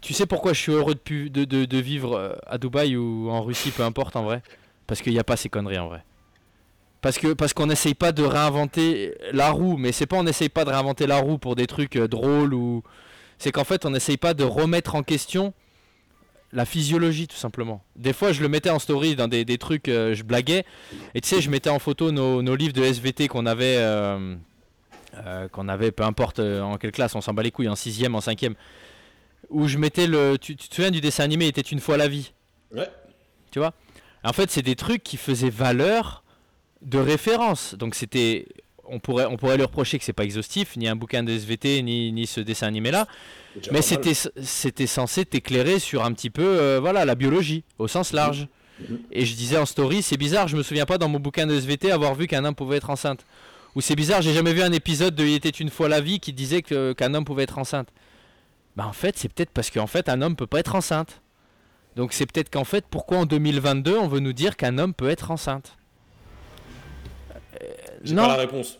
Tu 0.00 0.12
sais 0.12 0.26
pourquoi 0.26 0.52
je 0.52 0.60
suis 0.60 0.72
heureux 0.72 0.94
de, 0.94 1.44
de 1.44 1.78
vivre 1.78 2.16
euh, 2.16 2.32
à 2.46 2.58
Dubaï 2.58 2.96
ou 2.96 3.30
en 3.30 3.40
Russie, 3.42 3.70
peu 3.70 3.84
importe 3.84 4.16
en 4.16 4.24
vrai? 4.24 4.42
Parce 4.88 5.00
qu'il 5.00 5.12
n'y 5.12 5.20
a 5.20 5.24
pas 5.24 5.36
ces 5.36 5.48
conneries 5.48 5.78
en 5.78 5.86
vrai. 5.86 6.02
Parce 7.00 7.16
que 7.16 7.32
parce 7.32 7.52
qu'on 7.52 7.66
n'essaye 7.66 7.94
pas 7.94 8.10
de 8.10 8.24
réinventer 8.24 9.14
la 9.32 9.50
roue, 9.50 9.76
mais 9.76 9.92
c'est 9.92 10.06
pas 10.06 10.16
on 10.16 10.24
n'essaye 10.24 10.48
pas 10.48 10.64
de 10.64 10.70
réinventer 10.70 11.06
la 11.06 11.18
roue 11.18 11.38
pour 11.38 11.54
des 11.54 11.68
trucs 11.68 11.94
euh, 11.94 12.08
drôles 12.08 12.54
ou 12.54 12.82
c'est 13.38 13.52
qu'en 13.52 13.64
fait 13.64 13.86
on 13.86 13.90
n'essaye 13.90 14.16
pas 14.16 14.34
de 14.34 14.42
remettre 14.42 14.96
en 14.96 15.04
question 15.04 15.54
la 16.52 16.64
physiologie 16.64 17.28
tout 17.28 17.36
simplement. 17.36 17.82
Des 17.96 18.12
fois 18.12 18.32
je 18.32 18.42
le 18.42 18.48
mettais 18.48 18.70
en 18.70 18.78
story 18.78 19.16
dans 19.16 19.28
des, 19.28 19.44
des 19.44 19.58
trucs, 19.58 19.88
euh, 19.88 20.14
je 20.14 20.22
blaguais 20.22 20.64
et 21.14 21.20
tu 21.20 21.28
sais 21.28 21.40
je 21.40 21.50
mettais 21.50 21.70
en 21.70 21.78
photo 21.78 22.10
nos, 22.10 22.42
nos 22.42 22.56
livres 22.56 22.72
de 22.72 22.82
SVT 22.82 23.28
qu'on 23.28 23.46
avait 23.46 23.76
euh, 23.78 24.34
euh, 25.14 25.48
qu'on 25.48 25.68
avait 25.68 25.90
peu 25.90 26.04
importe 26.04 26.38
en 26.40 26.76
quelle 26.76 26.92
classe, 26.92 27.14
on 27.14 27.20
s'en 27.20 27.34
bat 27.34 27.42
les 27.42 27.50
couilles 27.50 27.68
en 27.68 27.76
sixième, 27.76 28.14
en 28.14 28.20
cinquième 28.20 28.54
où 29.50 29.66
je 29.68 29.78
mettais 29.78 30.06
le. 30.06 30.36
Tu, 30.38 30.56
tu 30.56 30.68
te 30.68 30.74
souviens 30.74 30.90
du 30.90 31.00
dessin 31.00 31.24
animé 31.24 31.46
était 31.46 31.60
une 31.60 31.80
fois 31.80 31.96
la 31.96 32.08
vie 32.08 32.32
Ouais. 32.74 32.88
Tu 33.50 33.58
vois? 33.58 33.72
En 34.24 34.32
fait, 34.32 34.50
c'est 34.50 34.62
des 34.62 34.76
trucs 34.76 35.02
qui 35.02 35.16
faisaient 35.16 35.50
valeur 35.50 36.22
de 36.82 36.98
référence. 36.98 37.74
Donc 37.74 37.94
c'était. 37.94 38.46
On 38.90 38.98
pourrait, 38.98 39.26
on 39.26 39.36
pourrait 39.36 39.56
lui 39.56 39.64
reprocher 39.64 39.98
que 39.98 40.04
c'est 40.04 40.12
pas 40.12 40.24
exhaustif, 40.24 40.76
ni 40.76 40.88
un 40.88 40.96
bouquin 40.96 41.22
de 41.22 41.32
SVT, 41.32 41.82
ni, 41.82 42.12
ni 42.12 42.26
ce 42.26 42.40
dessin 42.40 42.66
animé 42.66 42.90
là. 42.90 43.06
Mais 43.72 43.82
c'était, 43.82 44.14
c'était 44.14 44.86
censé 44.86 45.24
t'éclairer 45.24 45.78
sur 45.78 46.04
un 46.04 46.12
petit 46.12 46.30
peu 46.30 46.44
euh, 46.44 46.78
voilà, 46.80 47.04
la 47.04 47.14
biologie, 47.14 47.64
au 47.78 47.88
sens 47.88 48.12
large. 48.12 48.48
Mhm. 48.80 48.98
Et 49.10 49.26
je 49.26 49.34
disais 49.34 49.56
en 49.56 49.66
story, 49.66 50.02
c'est 50.02 50.16
bizarre, 50.16 50.48
je 50.48 50.56
me 50.56 50.62
souviens 50.62 50.86
pas 50.86 50.98
dans 50.98 51.08
mon 51.08 51.18
bouquin 51.18 51.46
de 51.46 51.54
SVT 51.54 51.90
avoir 51.90 52.14
vu 52.14 52.26
qu'un 52.26 52.44
homme 52.44 52.54
pouvait 52.54 52.76
être 52.76 52.90
enceinte. 52.90 53.26
Ou 53.74 53.80
c'est 53.80 53.96
bizarre, 53.96 54.22
j'ai 54.22 54.32
jamais 54.32 54.52
vu 54.52 54.62
un 54.62 54.72
épisode 54.72 55.14
de 55.14 55.24
Il 55.24 55.34
était 55.34 55.48
une 55.48 55.70
fois 55.70 55.88
la 55.88 56.00
vie 56.00 56.20
qui 56.20 56.32
disait 56.32 56.62
que, 56.62 56.92
qu'un 56.92 57.14
homme 57.14 57.24
pouvait 57.24 57.44
être 57.44 57.58
enceinte. 57.58 57.88
Bah 58.76 58.86
en 58.86 58.92
fait, 58.92 59.16
c'est 59.18 59.32
peut-être 59.32 59.50
parce 59.50 59.70
qu'en 59.70 59.86
fait, 59.86 60.08
un 60.08 60.22
homme 60.22 60.36
peut 60.36 60.46
pas 60.46 60.60
être 60.60 60.74
enceinte. 60.74 61.22
Donc 61.96 62.12
c'est 62.12 62.26
peut-être 62.26 62.50
qu'en 62.50 62.64
fait, 62.64 62.84
pourquoi 62.88 63.18
en 63.18 63.26
2022, 63.26 63.96
on 63.98 64.08
veut 64.08 64.20
nous 64.20 64.32
dire 64.32 64.56
qu'un 64.56 64.78
homme 64.78 64.94
peut 64.94 65.08
être 65.08 65.32
enceinte? 65.32 65.77
J'ai 68.02 68.14
Non, 68.14 68.22
pas 68.22 68.28
la 68.28 68.34
réponse. 68.36 68.78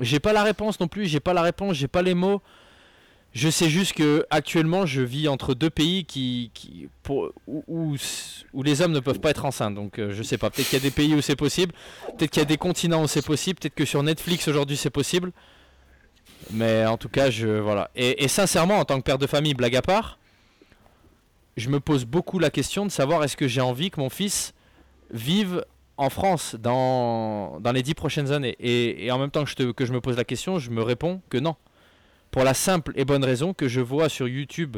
j'ai 0.00 0.20
pas 0.20 0.32
la 0.32 0.42
réponse 0.42 0.80
non 0.80 0.88
plus, 0.88 1.06
j'ai 1.06 1.20
pas 1.20 1.32
la 1.34 1.42
réponse, 1.42 1.76
j'ai 1.76 1.88
pas 1.88 2.02
les 2.02 2.14
mots. 2.14 2.40
Je 3.32 3.50
sais 3.50 3.68
juste 3.68 3.92
que 3.92 4.24
actuellement 4.30 4.86
je 4.86 5.02
vis 5.02 5.28
entre 5.28 5.52
deux 5.52 5.68
pays 5.68 6.06
qui, 6.06 6.50
qui 6.54 6.88
pour, 7.02 7.32
où, 7.46 7.62
où, 7.68 7.96
où 8.54 8.62
les 8.62 8.80
hommes 8.80 8.92
ne 8.92 9.00
peuvent 9.00 9.20
pas 9.20 9.28
être 9.30 9.44
enceintes. 9.44 9.74
Donc 9.74 9.98
euh, 9.98 10.10
je 10.14 10.22
sais 10.22 10.38
pas, 10.38 10.48
peut-être 10.48 10.68
qu'il 10.70 10.78
y 10.78 10.80
a 10.80 10.82
des 10.82 10.90
pays 10.90 11.14
où 11.14 11.20
c'est 11.20 11.36
possible, 11.36 11.72
peut-être 12.16 12.30
qu'il 12.30 12.40
y 12.40 12.42
a 12.42 12.46
des 12.46 12.56
continents 12.56 13.02
où 13.02 13.06
c'est 13.06 13.24
possible, 13.24 13.58
peut-être 13.58 13.74
que 13.74 13.84
sur 13.84 14.02
Netflix 14.02 14.48
aujourd'hui 14.48 14.76
c'est 14.78 14.88
possible. 14.90 15.32
Mais 16.52 16.86
en 16.86 16.96
tout 16.96 17.08
cas, 17.08 17.28
je 17.30 17.46
voilà. 17.48 17.90
Et, 17.96 18.22
et 18.24 18.28
sincèrement, 18.28 18.78
en 18.78 18.84
tant 18.84 18.98
que 18.98 19.02
père 19.04 19.18
de 19.18 19.26
famille, 19.26 19.54
blague 19.54 19.74
à 19.76 19.82
part, 19.82 20.18
je 21.56 21.68
me 21.70 21.80
pose 21.80 22.04
beaucoup 22.04 22.38
la 22.38 22.50
question 22.50 22.86
de 22.86 22.90
savoir 22.90 23.24
est-ce 23.24 23.36
que 23.36 23.48
j'ai 23.48 23.60
envie 23.60 23.90
que 23.90 24.00
mon 24.00 24.10
fils 24.10 24.54
vive 25.10 25.64
en 25.98 26.10
France 26.10 26.56
dans, 26.58 27.58
dans 27.60 27.72
les 27.72 27.82
dix 27.82 27.94
prochaines 27.94 28.32
années. 28.32 28.56
Et, 28.60 29.10
en 29.10 29.18
même 29.18 29.30
temps 29.30 29.44
que 29.44 29.50
je, 29.50 29.54
te- 29.56 29.72
que 29.72 29.86
je 29.86 29.92
me 29.92 30.00
pose 30.00 30.16
la 30.16 30.24
question, 30.24 30.58
je 30.58 30.70
me 30.70 30.82
réponds 30.82 31.20
que 31.30 31.38
non. 31.38 31.56
Pour 32.30 32.44
la 32.44 32.54
simple 32.54 32.92
et 32.96 33.04
bonne 33.04 33.24
raison 33.24 33.54
que 33.54 33.68
je 33.68 33.80
vois 33.80 34.08
sur 34.08 34.28
YouTube 34.28 34.76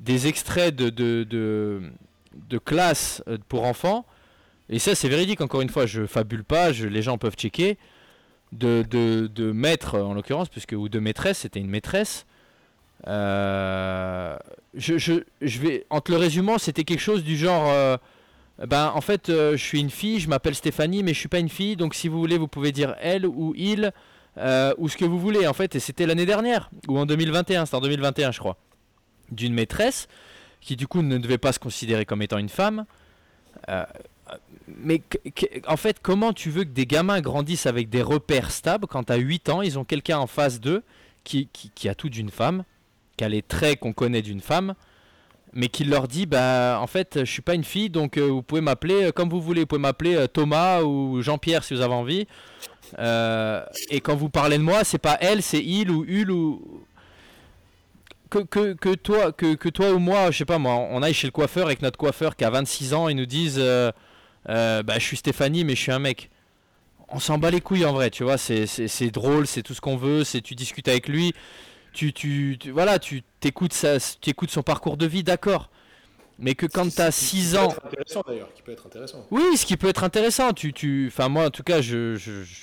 des 0.00 0.26
extraits 0.26 0.74
de, 0.74 0.88
de, 0.90 1.82
de, 2.34 2.58
classes 2.58 3.22
euh, 3.28 3.38
pour 3.48 3.64
enfants. 3.64 4.06
Et 4.68 4.78
ça, 4.78 4.94
c'est 4.94 5.08
véridique, 5.08 5.40
encore 5.40 5.60
une 5.60 5.68
fois, 5.68 5.86
je 5.86 6.06
fabule 6.06 6.42
pas, 6.42 6.72
je, 6.72 6.86
les 6.86 7.02
gens 7.02 7.18
peuvent 7.18 7.36
checker. 7.36 7.76
De, 8.52 8.82
de, 8.82 9.28
de 9.32 9.52
maîtres, 9.52 9.96
en 10.00 10.12
l'occurrence, 10.14 10.48
puisque, 10.48 10.72
ou 10.72 10.88
de 10.88 10.98
maîtresse, 10.98 11.38
c'était 11.38 11.60
une 11.60 11.70
maîtresse. 11.70 12.26
Euh, 13.06 14.36
je, 14.74 14.98
je, 14.98 15.12
je 15.40 15.58
vais, 15.60 15.86
en 15.90 16.00
te 16.00 16.10
le 16.10 16.18
résumant, 16.18 16.58
c'était 16.58 16.82
quelque 16.84 17.00
chose 17.00 17.22
du 17.22 17.36
genre. 17.36 17.68
euh, 17.68 17.96
ben, 18.66 18.92
en 18.94 19.00
fait, 19.00 19.30
euh, 19.30 19.52
je 19.52 19.64
suis 19.64 19.80
une 19.80 19.90
fille, 19.90 20.20
je 20.20 20.28
m'appelle 20.28 20.54
Stéphanie, 20.54 21.02
mais 21.02 21.14
je 21.14 21.18
suis 21.18 21.28
pas 21.28 21.38
une 21.38 21.48
fille, 21.48 21.76
donc 21.76 21.94
si 21.94 22.08
vous 22.08 22.18
voulez, 22.18 22.36
vous 22.36 22.48
pouvez 22.48 22.72
dire 22.72 22.94
elle 23.00 23.26
ou 23.26 23.54
il, 23.56 23.92
euh, 24.36 24.74
ou 24.76 24.88
ce 24.88 24.96
que 24.96 25.04
vous 25.04 25.18
voulez, 25.18 25.46
en 25.46 25.54
fait. 25.54 25.74
Et 25.76 25.80
c'était 25.80 26.06
l'année 26.06 26.26
dernière, 26.26 26.70
ou 26.88 26.98
en 26.98 27.06
2021, 27.06 27.64
c'était 27.64 27.76
en 27.76 27.80
2021, 27.80 28.32
je 28.32 28.38
crois, 28.38 28.58
d'une 29.30 29.54
maîtresse 29.54 30.08
qui, 30.60 30.76
du 30.76 30.86
coup, 30.86 31.00
ne 31.00 31.16
devait 31.16 31.38
pas 31.38 31.52
se 31.52 31.58
considérer 31.58 32.04
comme 32.04 32.20
étant 32.20 32.36
une 32.36 32.50
femme. 32.50 32.84
Euh, 33.70 33.84
mais 34.66 35.02
en 35.66 35.76
fait, 35.78 35.98
comment 36.00 36.34
tu 36.34 36.50
veux 36.50 36.64
que 36.64 36.70
des 36.70 36.86
gamins 36.86 37.20
grandissent 37.22 37.66
avec 37.66 37.88
des 37.88 38.02
repères 38.02 38.50
stables 38.50 38.86
quand 38.86 39.10
à 39.10 39.16
8 39.16 39.48
ans, 39.48 39.62
ils 39.62 39.78
ont 39.78 39.84
quelqu'un 39.84 40.18
en 40.18 40.26
face 40.26 40.60
d'eux 40.60 40.82
qui, 41.24 41.48
qui, 41.52 41.70
qui 41.74 41.88
a 41.88 41.94
tout 41.94 42.10
d'une 42.10 42.30
femme, 42.30 42.64
qui 43.16 43.24
a 43.24 43.28
les 43.28 43.42
traits 43.42 43.80
qu'on 43.80 43.94
connaît 43.94 44.22
d'une 44.22 44.40
femme, 44.40 44.74
mais 45.52 45.68
qui 45.68 45.84
leur 45.84 46.06
dit 46.08 46.26
bah 46.26 46.78
en 46.80 46.86
fait 46.86 47.20
je 47.20 47.30
suis 47.30 47.42
pas 47.42 47.54
une 47.54 47.64
fille 47.64 47.90
donc 47.90 48.16
euh, 48.16 48.26
vous 48.26 48.42
pouvez 48.42 48.60
m'appeler 48.60 49.04
euh, 49.06 49.12
comme 49.12 49.28
vous 49.28 49.40
voulez. 49.40 49.62
Vous 49.62 49.66
pouvez 49.66 49.80
m'appeler 49.80 50.14
euh, 50.14 50.26
Thomas 50.26 50.82
ou 50.82 51.22
Jean-Pierre 51.22 51.64
si 51.64 51.74
vous 51.74 51.80
avez 51.80 51.94
envie. 51.94 52.26
Et 52.98 54.00
quand 54.00 54.16
vous 54.16 54.28
parlez 54.30 54.58
de 54.58 54.62
moi 54.62 54.84
c'est 54.84 54.98
pas 54.98 55.16
elle 55.20 55.42
c'est 55.42 55.62
il 55.62 55.90
ou 55.90 56.04
Ul 56.06 56.30
ou 56.30 56.84
que, 58.30 58.38
que, 58.40 58.74
que 58.74 58.94
toi 58.94 59.32
que, 59.32 59.54
que 59.54 59.68
toi 59.68 59.90
ou 59.92 59.98
moi 59.98 60.30
je 60.30 60.38
sais 60.38 60.44
pas 60.44 60.58
moi 60.58 60.74
on 60.74 61.02
aille 61.02 61.14
chez 61.14 61.26
le 61.26 61.32
coiffeur 61.32 61.66
avec 61.66 61.82
notre 61.82 61.98
coiffeur 61.98 62.36
qui 62.36 62.44
a 62.44 62.50
26 62.50 62.94
ans 62.94 63.08
et 63.08 63.14
nous 63.14 63.26
dise 63.26 63.56
euh, 63.58 63.92
bah 64.46 64.94
je 64.94 65.04
suis 65.04 65.16
Stéphanie 65.16 65.64
mais 65.64 65.74
je 65.74 65.80
suis 65.82 65.92
un 65.92 65.98
mec. 65.98 66.30
On 67.12 67.18
s'en 67.18 67.38
bat 67.38 67.50
les 67.50 67.60
couilles 67.60 67.84
en 67.84 67.92
vrai 67.92 68.10
tu 68.10 68.22
vois 68.22 68.38
c'est 68.38 69.10
drôle 69.10 69.48
c'est 69.48 69.62
tout 69.62 69.74
ce 69.74 69.80
qu'on 69.80 69.96
veut 69.96 70.22
c'est 70.22 70.40
tu 70.40 70.54
discutes 70.54 70.86
avec 70.86 71.08
lui 71.08 71.32
tu, 71.92 72.12
tu, 72.12 72.56
tu- 72.58 72.70
voilà, 72.70 72.98
tu 72.98 73.22
t'écoutes 73.40 73.72
sa- 73.72 73.98
tu 73.98 74.30
écoutes 74.30 74.50
son 74.50 74.62
parcours 74.62 74.96
de 74.96 75.06
vie, 75.06 75.22
d'accord. 75.22 75.70
Mais 76.38 76.54
que 76.54 76.66
quand 76.66 76.88
tu 76.94 77.00
as 77.02 77.10
Qui- 77.10 77.24
6 77.24 77.50
qui 77.52 77.58
ans, 77.58 77.74
intéressant 77.84 78.22
d'ailleurs, 78.26 78.52
qui 78.54 78.62
peut 78.62 78.72
être 78.72 78.86
intéressant. 78.86 79.26
oui, 79.30 79.56
ce 79.56 79.66
qui 79.66 79.76
peut 79.76 79.88
être 79.88 80.04
intéressant, 80.04 80.52
tu, 80.52 80.72
tu, 80.72 81.06
enfin 81.08 81.28
moi 81.28 81.46
en 81.46 81.50
tout 81.50 81.62
cas, 81.62 81.80
je, 81.82 82.14
je, 82.16 82.42
je- 82.44 82.54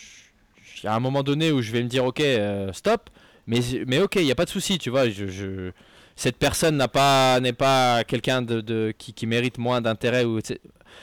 il 0.81 0.85
y 0.85 0.87
a 0.87 0.93
un 0.95 0.99
moment 0.99 1.21
donné 1.23 1.51
où 1.51 1.61
je 1.61 1.71
vais 1.71 1.83
me 1.83 1.87
dire 1.87 2.03
ok, 2.05 2.19
euh, 2.21 2.73
stop, 2.73 3.09
mais, 3.45 3.59
mais 3.85 3.99
ok, 3.99 4.15
il 4.15 4.23
y 4.25 4.31
a 4.31 4.35
pas 4.35 4.45
de 4.45 4.49
souci, 4.49 4.77
tu 4.79 4.89
vois, 4.89 5.09
je, 5.09 5.27
je, 5.27 5.71
cette 6.15 6.37
personne 6.37 6.75
n'a 6.77 6.87
pas 6.87 7.39
n'est 7.39 7.53
pas 7.53 8.03
quelqu'un 8.03 8.41
de, 8.41 8.61
de- 8.61 8.93
qui, 8.97 9.13
qui 9.13 9.27
mérite 9.27 9.57
moins 9.59 9.81
d'intérêt 9.81 10.23
ou. 10.23 10.39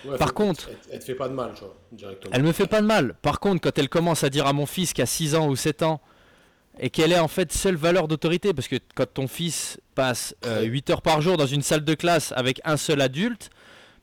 Ouais, 0.06 0.18
Par 0.18 0.34
contre- 0.34 0.68
Elle, 0.70 0.76
elle 0.94 0.98
te 0.98 1.04
fait 1.04 1.14
pas 1.14 1.28
de 1.28 1.34
mal, 1.34 1.52
tu 1.54 1.60
vois, 1.60 1.76
directement. 1.92 2.32
Elle 2.34 2.42
me 2.42 2.50
fait 2.52 2.66
pas 2.66 2.80
de 2.82 2.86
mal. 2.86 3.14
Par 3.22 3.38
contre, 3.38 3.60
quand 3.60 3.78
elle 3.78 3.88
commence 3.88 4.24
à 4.24 4.30
dire 4.30 4.46
à 4.48 4.52
mon 4.52 4.66
fils 4.66 4.92
qui 4.92 5.00
a 5.00 5.06
6 5.06 5.36
ans 5.36 5.46
ou 5.48 5.54
7 5.54 5.82
ans 5.84 6.00
et 6.78 6.90
qu'elle 6.90 7.12
est 7.12 7.18
en 7.18 7.28
fait 7.28 7.52
seule 7.52 7.76
valeur 7.76 8.08
d'autorité, 8.08 8.52
parce 8.52 8.68
que 8.68 8.76
quand 8.94 9.12
ton 9.12 9.28
fils 9.28 9.80
passe 9.94 10.34
euh, 10.44 10.62
8 10.62 10.90
heures 10.90 11.02
par 11.02 11.20
jour 11.20 11.36
dans 11.36 11.46
une 11.46 11.62
salle 11.62 11.84
de 11.84 11.94
classe 11.94 12.32
avec 12.36 12.60
un 12.64 12.76
seul 12.76 13.00
adulte, 13.00 13.50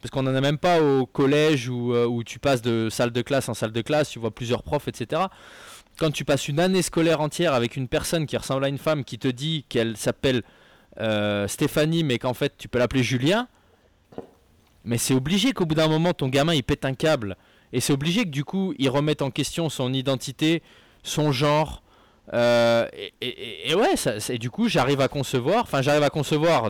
parce 0.02 0.11
qu'on 0.11 0.23
n'en 0.23 0.34
a 0.34 0.41
même 0.41 0.57
pas 0.57 0.81
au 0.81 1.06
collège 1.06 1.69
où, 1.69 1.93
euh, 1.93 2.06
où 2.06 2.23
tu 2.23 2.39
passes 2.39 2.61
de 2.61 2.89
salle 2.89 3.11
de 3.11 3.22
classe 3.22 3.49
en 3.49 3.53
salle 3.53 3.72
de 3.72 3.81
classe, 3.81 4.10
tu 4.10 4.19
vois 4.19 4.31
plusieurs 4.31 4.64
profs, 4.64 4.88
etc. 4.88 5.23
Quand 5.99 6.11
tu 6.11 6.26
passes 6.26 6.48
une 6.48 6.60
année 6.60 6.81
scolaire 6.81 7.22
entière 7.22 7.53
avec 7.53 7.76
une 7.76 7.88
personne 7.88 8.26
qui 8.26 8.38
ressemble 8.38 8.65
à 8.65 8.69
une 8.69 8.77
femme 8.77 9.03
qui 9.03 9.19
te 9.19 9.27
dit 9.27 9.65
qu'elle 9.69 9.98
s'appelle 9.98 10.41
euh, 10.99 11.48
Stéphanie, 11.48 12.03
mais 12.03 12.18
qu'en 12.18 12.34
fait 12.34 12.53
tu 12.57 12.68
peux 12.68 12.80
l'appeler 12.80 13.03
Julien, 13.03 13.48
mais 14.84 14.98
c'est 14.98 15.14
obligé 15.14 15.52
qu'au 15.52 15.65
bout 15.65 15.76
d'un 15.76 15.88
moment 15.88 16.14
ton 16.14 16.30
gamin 16.30 16.53
il 16.53 16.64
pète 16.64 16.85
un 16.85 16.93
câble. 16.93 17.35
Et 17.73 17.80
c'est 17.80 17.93
obligé 17.93 18.23
que 18.23 18.30
du 18.30 18.43
coup, 18.43 18.73
il 18.77 18.89
remette 18.89 19.22
en 19.22 19.31
question 19.31 19.69
son 19.69 19.93
identité, 19.93 20.61
son 21.03 21.31
genre. 21.31 21.80
Euh, 22.34 22.88
et, 23.22 23.73
ouais, 23.76 23.95
ça, 23.95 24.19
du 24.38 24.49
coup, 24.49 24.68
j'arrive 24.68 25.02
à 25.02 25.07
concevoir, 25.07 25.64
enfin, 25.64 25.81
j'arrive 25.81 26.03
à 26.03 26.10
concevoir 26.10 26.69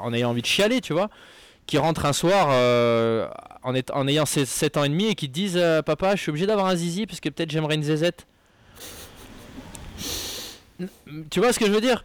en 0.00 0.12
ayant 0.12 0.30
envie 0.30 0.42
de 0.42 0.46
chialer, 0.46 0.80
tu 0.80 0.92
vois, 0.92 1.08
qui 1.66 1.78
rentre 1.78 2.04
un 2.04 2.12
soir 2.12 2.48
euh, 2.50 3.28
en, 3.62 4.06
ayant 4.06 4.26
7 4.26 4.76
ans 4.76 4.84
et 4.84 4.88
demi 4.88 5.06
et 5.06 5.14
qui 5.14 5.28
te 5.28 5.34
disent 5.34 5.56
euh, 5.56 5.82
Papa, 5.82 6.14
je 6.16 6.20
suis 6.20 6.30
obligé 6.30 6.46
d'avoir 6.46 6.66
un 6.66 6.76
zizi 6.76 7.06
parce 7.06 7.20
que 7.20 7.28
peut-être 7.28 7.50
j'aimerais 7.50 7.74
une 7.74 7.82
zézette. 7.82 8.26
Tu 11.30 11.40
vois 11.40 11.52
ce 11.52 11.58
que 11.58 11.66
je 11.66 11.70
veux 11.70 11.80
dire? 11.80 12.04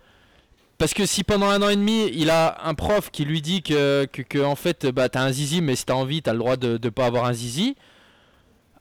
Parce 0.78 0.94
que 0.94 1.06
si 1.06 1.26
pendant 1.26 1.50
un 1.50 1.62
an 1.62 1.70
et 1.70 1.76
demi, 1.76 2.10
il 2.14 2.30
a 2.30 2.58
un 2.64 2.74
prof 2.74 3.10
qui 3.12 3.26
lui 3.26 3.42
dit 3.42 3.62
que, 3.62 4.08
en 4.44 4.56
fait, 4.56 4.86
bah, 4.86 5.10
t'as 5.10 5.22
un 5.22 5.32
zizi, 5.32 5.62
mais 5.62 5.76
si 5.76 5.86
t'as 5.86 5.96
envie, 5.96 6.22
t'as 6.22 6.32
le 6.32 6.40
droit 6.40 6.56
de 6.56 6.80
ne 6.82 6.90
pas 6.90 7.06
avoir 7.06 7.26
un 7.26 7.34
zizi, 7.34 7.76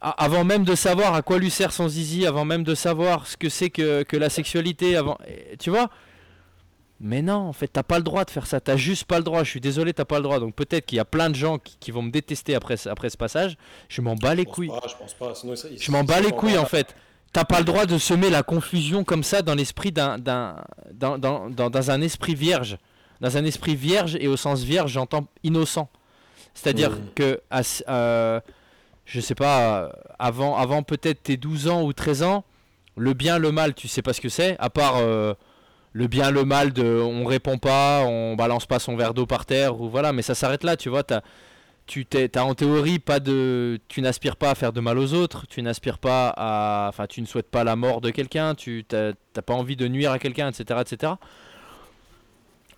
avant 0.00 0.44
même 0.44 0.64
de 0.64 0.74
savoir 0.74 1.14
à 1.14 1.22
quoi 1.22 1.38
lui 1.38 1.50
sert 1.50 1.72
son 1.72 1.88
zizi, 1.88 2.26
avant 2.26 2.44
même 2.44 2.62
de 2.64 2.74
savoir 2.74 3.26
ce 3.26 3.36
que 3.36 3.48
c'est 3.48 3.70
que, 3.70 4.02
que 4.04 4.16
la 4.16 4.28
sexualité, 4.30 4.96
avant, 4.96 5.18
tu 5.58 5.70
vois? 5.70 5.90
Mais 7.00 7.22
non, 7.22 7.34
en 7.36 7.52
fait, 7.52 7.68
t'as 7.68 7.84
pas 7.84 7.98
le 7.98 8.02
droit 8.04 8.24
de 8.24 8.30
faire 8.30 8.46
ça, 8.46 8.60
t'as 8.60 8.76
juste 8.76 9.04
pas 9.04 9.18
le 9.18 9.24
droit, 9.24 9.44
je 9.44 9.50
suis 9.50 9.60
désolé, 9.60 9.92
t'as 9.94 10.04
pas 10.04 10.16
le 10.16 10.22
droit. 10.24 10.40
Donc 10.40 10.54
peut-être 10.56 10.84
qu'il 10.86 10.96
y 10.96 11.00
a 11.00 11.04
plein 11.04 11.30
de 11.30 11.36
gens 11.36 11.58
qui, 11.58 11.76
qui 11.78 11.90
vont 11.92 12.02
me 12.02 12.10
détester 12.10 12.54
après, 12.56 12.76
ce- 12.76 12.88
après 12.88 13.08
ce 13.08 13.16
passage, 13.16 13.56
je 13.88 14.00
m'en 14.00 14.16
bats 14.16 14.34
les 14.34 14.42
Je 14.42 14.48
couilles. 14.48 14.68
pas, 14.68 14.82
je 14.88 14.96
pense 14.96 15.14
pas. 15.14 15.34
Sinon, 15.36 15.54
il- 15.70 15.80
Je 15.80 15.90
m'en 15.92 16.02
bats 16.02 16.20
les 16.20 16.28
il- 16.28 16.34
couilles 16.34 16.58
en 16.58 16.66
fait. 16.66 16.96
T'as 17.32 17.44
pas 17.44 17.58
le 17.58 17.64
droit 17.64 17.86
de 17.86 17.98
semer 17.98 18.30
la 18.30 18.42
confusion 18.42 19.04
comme 19.04 19.22
ça 19.22 19.42
dans 19.42 19.54
l'esprit 19.54 19.92
d'un, 19.92 20.18
d'un, 20.18 20.56
dans, 20.92 21.18
dans, 21.18 21.48
dans, 21.50 21.70
dans 21.70 21.90
un 21.90 22.00
esprit 22.00 22.34
vierge. 22.34 22.78
Dans 23.20 23.36
un 23.36 23.44
esprit 23.44 23.76
vierge 23.76 24.16
et 24.20 24.26
au 24.28 24.36
sens 24.36 24.62
vierge, 24.62 24.90
j'entends 24.92 25.26
innocent. 25.44 25.88
C'est-à-dire 26.54 26.98
que, 27.14 27.40
à 27.50 27.60
euh, 27.90 28.40
je 29.08 29.20
sais 29.20 29.34
pas, 29.34 29.84
euh, 29.84 29.88
avant, 30.18 30.56
avant 30.56 30.82
peut-être 30.82 31.22
tes 31.22 31.38
12 31.38 31.68
ans 31.68 31.82
ou 31.82 31.92
13 31.94 32.22
ans, 32.22 32.44
le 32.96 33.14
bien, 33.14 33.38
le 33.38 33.52
mal, 33.52 33.74
tu 33.74 33.88
sais 33.88 34.02
pas 34.02 34.12
ce 34.12 34.20
que 34.20 34.28
c'est, 34.28 34.56
à 34.58 34.68
part 34.68 34.96
euh, 34.98 35.32
le 35.94 36.06
bien, 36.08 36.30
le 36.30 36.44
mal 36.44 36.72
de 36.74 36.84
on 36.84 37.24
répond 37.24 37.56
pas, 37.56 38.02
on 38.04 38.36
balance 38.36 38.66
pas 38.66 38.78
son 38.78 38.96
verre 38.96 39.14
d'eau 39.14 39.24
par 39.24 39.46
terre, 39.46 39.80
ou 39.80 39.88
voilà, 39.88 40.12
mais 40.12 40.20
ça 40.20 40.34
s'arrête 40.34 40.62
là, 40.62 40.76
tu 40.76 40.90
vois. 40.90 41.04
T'as, 41.04 41.22
tu 41.86 42.04
t'es, 42.04 42.38
en 42.38 42.54
théorie 42.54 42.98
pas 42.98 43.18
de, 43.18 43.80
tu 43.88 44.02
n'aspires 44.02 44.36
pas 44.36 44.50
à 44.50 44.54
faire 44.54 44.74
de 44.74 44.80
mal 44.80 44.98
aux 44.98 45.14
autres, 45.14 45.46
tu 45.48 45.62
n'aspires 45.62 45.98
pas 45.98 46.34
à, 46.36 46.88
enfin, 46.90 47.06
tu 47.06 47.22
ne 47.22 47.26
souhaites 47.26 47.50
pas 47.50 47.64
la 47.64 47.76
mort 47.76 48.02
de 48.02 48.10
quelqu'un, 48.10 48.54
tu 48.54 48.84
t'as, 48.86 49.14
pas 49.40 49.54
envie 49.54 49.76
de 49.76 49.88
nuire 49.88 50.12
à 50.12 50.18
quelqu'un, 50.18 50.50
etc., 50.50 50.80
etc. 50.82 51.14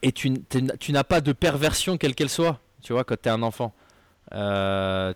Et 0.02 0.12
tu, 0.12 0.32
t'es- 0.34 0.62
tu 0.78 0.92
n'as 0.92 1.04
pas 1.04 1.20
de 1.20 1.32
perversion 1.32 1.98
quelle 1.98 2.14
qu'elle 2.14 2.28
soit, 2.28 2.60
tu 2.82 2.92
vois, 2.92 3.02
quand 3.02 3.16
tu 3.20 3.28
es 3.28 3.32
un 3.32 3.42
enfant. 3.42 3.74
Euh, 4.32 5.12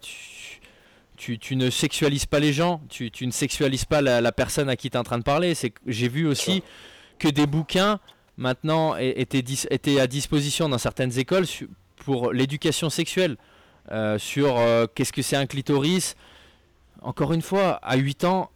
tu, 1.24 1.38
tu 1.38 1.56
ne 1.56 1.70
sexualises 1.70 2.26
pas 2.26 2.38
les 2.38 2.52
gens, 2.52 2.82
tu, 2.90 3.10
tu 3.10 3.26
ne 3.26 3.32
sexualises 3.32 3.86
pas 3.86 4.02
la, 4.02 4.20
la 4.20 4.30
personne 4.32 4.68
à 4.68 4.76
qui 4.76 4.90
tu 4.90 4.96
es 4.96 5.00
en 5.00 5.04
train 5.04 5.16
de 5.18 5.22
parler. 5.24 5.54
C'est 5.54 5.72
j'ai 5.86 6.08
vu 6.08 6.26
aussi 6.26 6.62
que 7.18 7.28
des 7.28 7.46
bouquins 7.46 7.98
maintenant 8.36 8.94
étaient, 8.96 9.40
dis- 9.40 9.66
étaient 9.70 10.00
à 10.00 10.06
disposition 10.06 10.68
dans 10.68 10.76
certaines 10.76 11.18
écoles 11.18 11.46
su- 11.46 11.70
pour 12.04 12.32
l'éducation 12.32 12.90
sexuelle, 12.90 13.36
euh, 13.90 14.18
sur 14.18 14.58
euh, 14.58 14.86
qu'est-ce 14.94 15.12
que 15.14 15.22
c'est 15.22 15.36
un 15.36 15.46
clitoris. 15.46 16.14
Encore 17.00 17.32
une 17.32 17.42
fois, 17.42 17.78
à 17.82 17.96
8 17.96 18.24
ans, 18.24 18.50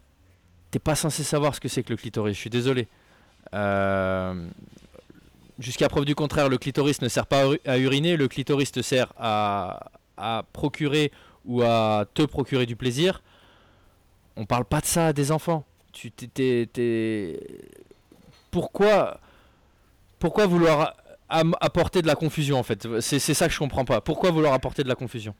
t'es 0.70 0.78
pas 0.78 0.94
censé 0.94 1.22
savoir 1.24 1.54
ce 1.54 1.60
que 1.60 1.68
c'est 1.68 1.82
que 1.82 1.90
le 1.90 1.96
clitoris, 1.96 2.34
je 2.36 2.40
suis 2.40 2.50
désolé. 2.50 2.86
Euh, 3.54 4.46
Jusqu'à 5.58 5.88
preuve 5.88 6.04
du 6.04 6.14
contraire, 6.14 6.48
le 6.48 6.56
clitoris 6.58 7.00
ne 7.02 7.08
sert 7.08 7.26
pas 7.26 7.44
à 7.66 7.78
uriner, 7.78 8.16
le 8.16 8.28
clitoris 8.28 8.70
te 8.70 8.80
sert 8.80 9.12
à, 9.18 9.90
à 10.16 10.44
procurer 10.52 11.10
ou 11.48 11.62
à 11.62 12.04
te 12.14 12.22
procurer 12.22 12.66
du 12.66 12.76
plaisir. 12.76 13.22
On 14.36 14.44
parle 14.46 14.64
pas 14.64 14.80
de 14.80 14.86
ça 14.86 15.08
à 15.08 15.12
des 15.12 15.32
enfants. 15.32 15.64
Tu 15.92 16.12
t'es- 16.12 17.40
Pourquoi 18.52 19.20
pourquoi 20.20 20.46
vouloir 20.46 20.94
apporter 21.28 22.02
de 22.02 22.06
la 22.06 22.14
confusion 22.14 22.58
en 22.58 22.62
fait? 22.62 23.00
C'est 23.00 23.18
ça 23.18 23.48
que 23.48 23.54
je 23.54 23.58
comprends 23.58 23.84
pas. 23.84 24.00
Pourquoi 24.00 24.30
vouloir 24.30 24.52
apporter 24.52 24.82
de 24.84 24.88
la 24.88 24.94
confusion? 24.94 25.34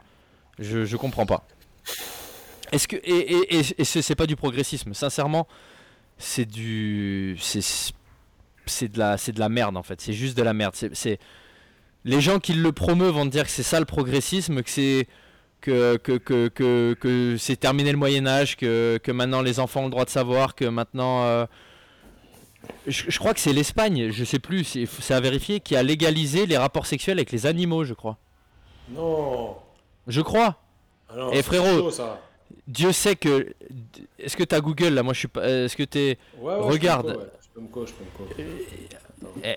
Je, 0.58 0.84
je 0.84 0.96
comprends 0.96 1.26
pas. 1.26 1.46
Est-ce 2.72 2.88
que 2.88 2.96
et, 2.96 3.00
et, 3.32 3.58
et, 3.58 3.62
et 3.78 3.84
c'est 3.84 4.14
pas 4.14 4.26
du 4.26 4.36
progressisme. 4.36 4.94
Sincèrement, 4.94 5.46
c'est 6.16 6.44
du 6.44 7.36
c'est 7.40 8.88
de 8.92 8.98
la 8.98 9.16
c'est 9.16 9.32
de 9.32 9.40
la 9.40 9.48
merde 9.48 9.76
en 9.76 9.82
fait. 9.82 10.00
C'est 10.00 10.12
juste 10.12 10.36
de 10.36 10.42
la 10.42 10.52
merde. 10.54 10.74
C'est 10.74 11.18
les 12.04 12.20
gens 12.20 12.38
qui 12.38 12.52
le 12.54 12.72
promeuvent 12.72 13.14
vont 13.14 13.26
dire 13.26 13.44
que 13.44 13.50
c'est 13.50 13.62
ça 13.62 13.80
le 13.80 13.86
progressisme, 13.86 14.62
que 14.62 14.70
c'est 14.70 15.06
que, 15.60 15.96
que, 15.96 16.12
que, 16.18 16.48
que, 16.48 16.94
que 17.00 17.36
c'est 17.38 17.56
terminé 17.56 17.92
le 17.92 17.98
Moyen 17.98 18.26
Âge, 18.26 18.56
que, 18.56 18.98
que 19.02 19.12
maintenant 19.12 19.42
les 19.42 19.60
enfants 19.60 19.80
ont 19.82 19.84
le 19.86 19.90
droit 19.90 20.04
de 20.04 20.10
savoir, 20.10 20.54
que 20.54 20.64
maintenant... 20.64 21.24
euh, 21.24 21.46
je, 22.86 23.04
je 23.08 23.18
crois 23.18 23.34
que 23.34 23.40
c'est 23.40 23.52
l'Espagne, 23.52 24.10
je 24.10 24.24
sais 24.24 24.38
plus, 24.38 24.64
c'est 24.64 25.14
à 25.14 25.20
vérifier, 25.20 25.60
qui 25.60 25.76
a 25.76 25.82
légalisé 25.82 26.46
les 26.46 26.56
rapports 26.56 26.86
sexuels 26.86 27.18
avec 27.18 27.30
les 27.32 27.46
animaux, 27.46 27.84
je 27.84 27.94
crois. 27.94 28.18
Non. 28.90 29.56
Je 30.06 30.20
crois. 30.20 30.56
Ah 31.08 31.14
non, 31.16 31.30
Eh, 31.32 31.42
frérot. 31.42 31.78
chaud, 31.78 31.90
ça. 31.90 32.20
Dieu 32.66 32.92
sait 32.92 33.16
que... 33.16 33.54
Est-ce 34.18 34.36
que 34.36 34.44
t'as 34.44 34.60
Google 34.60 34.88
là? 34.94 35.02
Moi 35.02 35.12
je 35.14 35.18
suis 35.20 35.28
pas... 35.28 35.46
Est-ce 35.46 35.76
que 35.76 35.82
t'es... 35.82 36.18
Ouais, 36.38 36.54
ouais, 36.54 36.60
Regarde. 36.60 37.30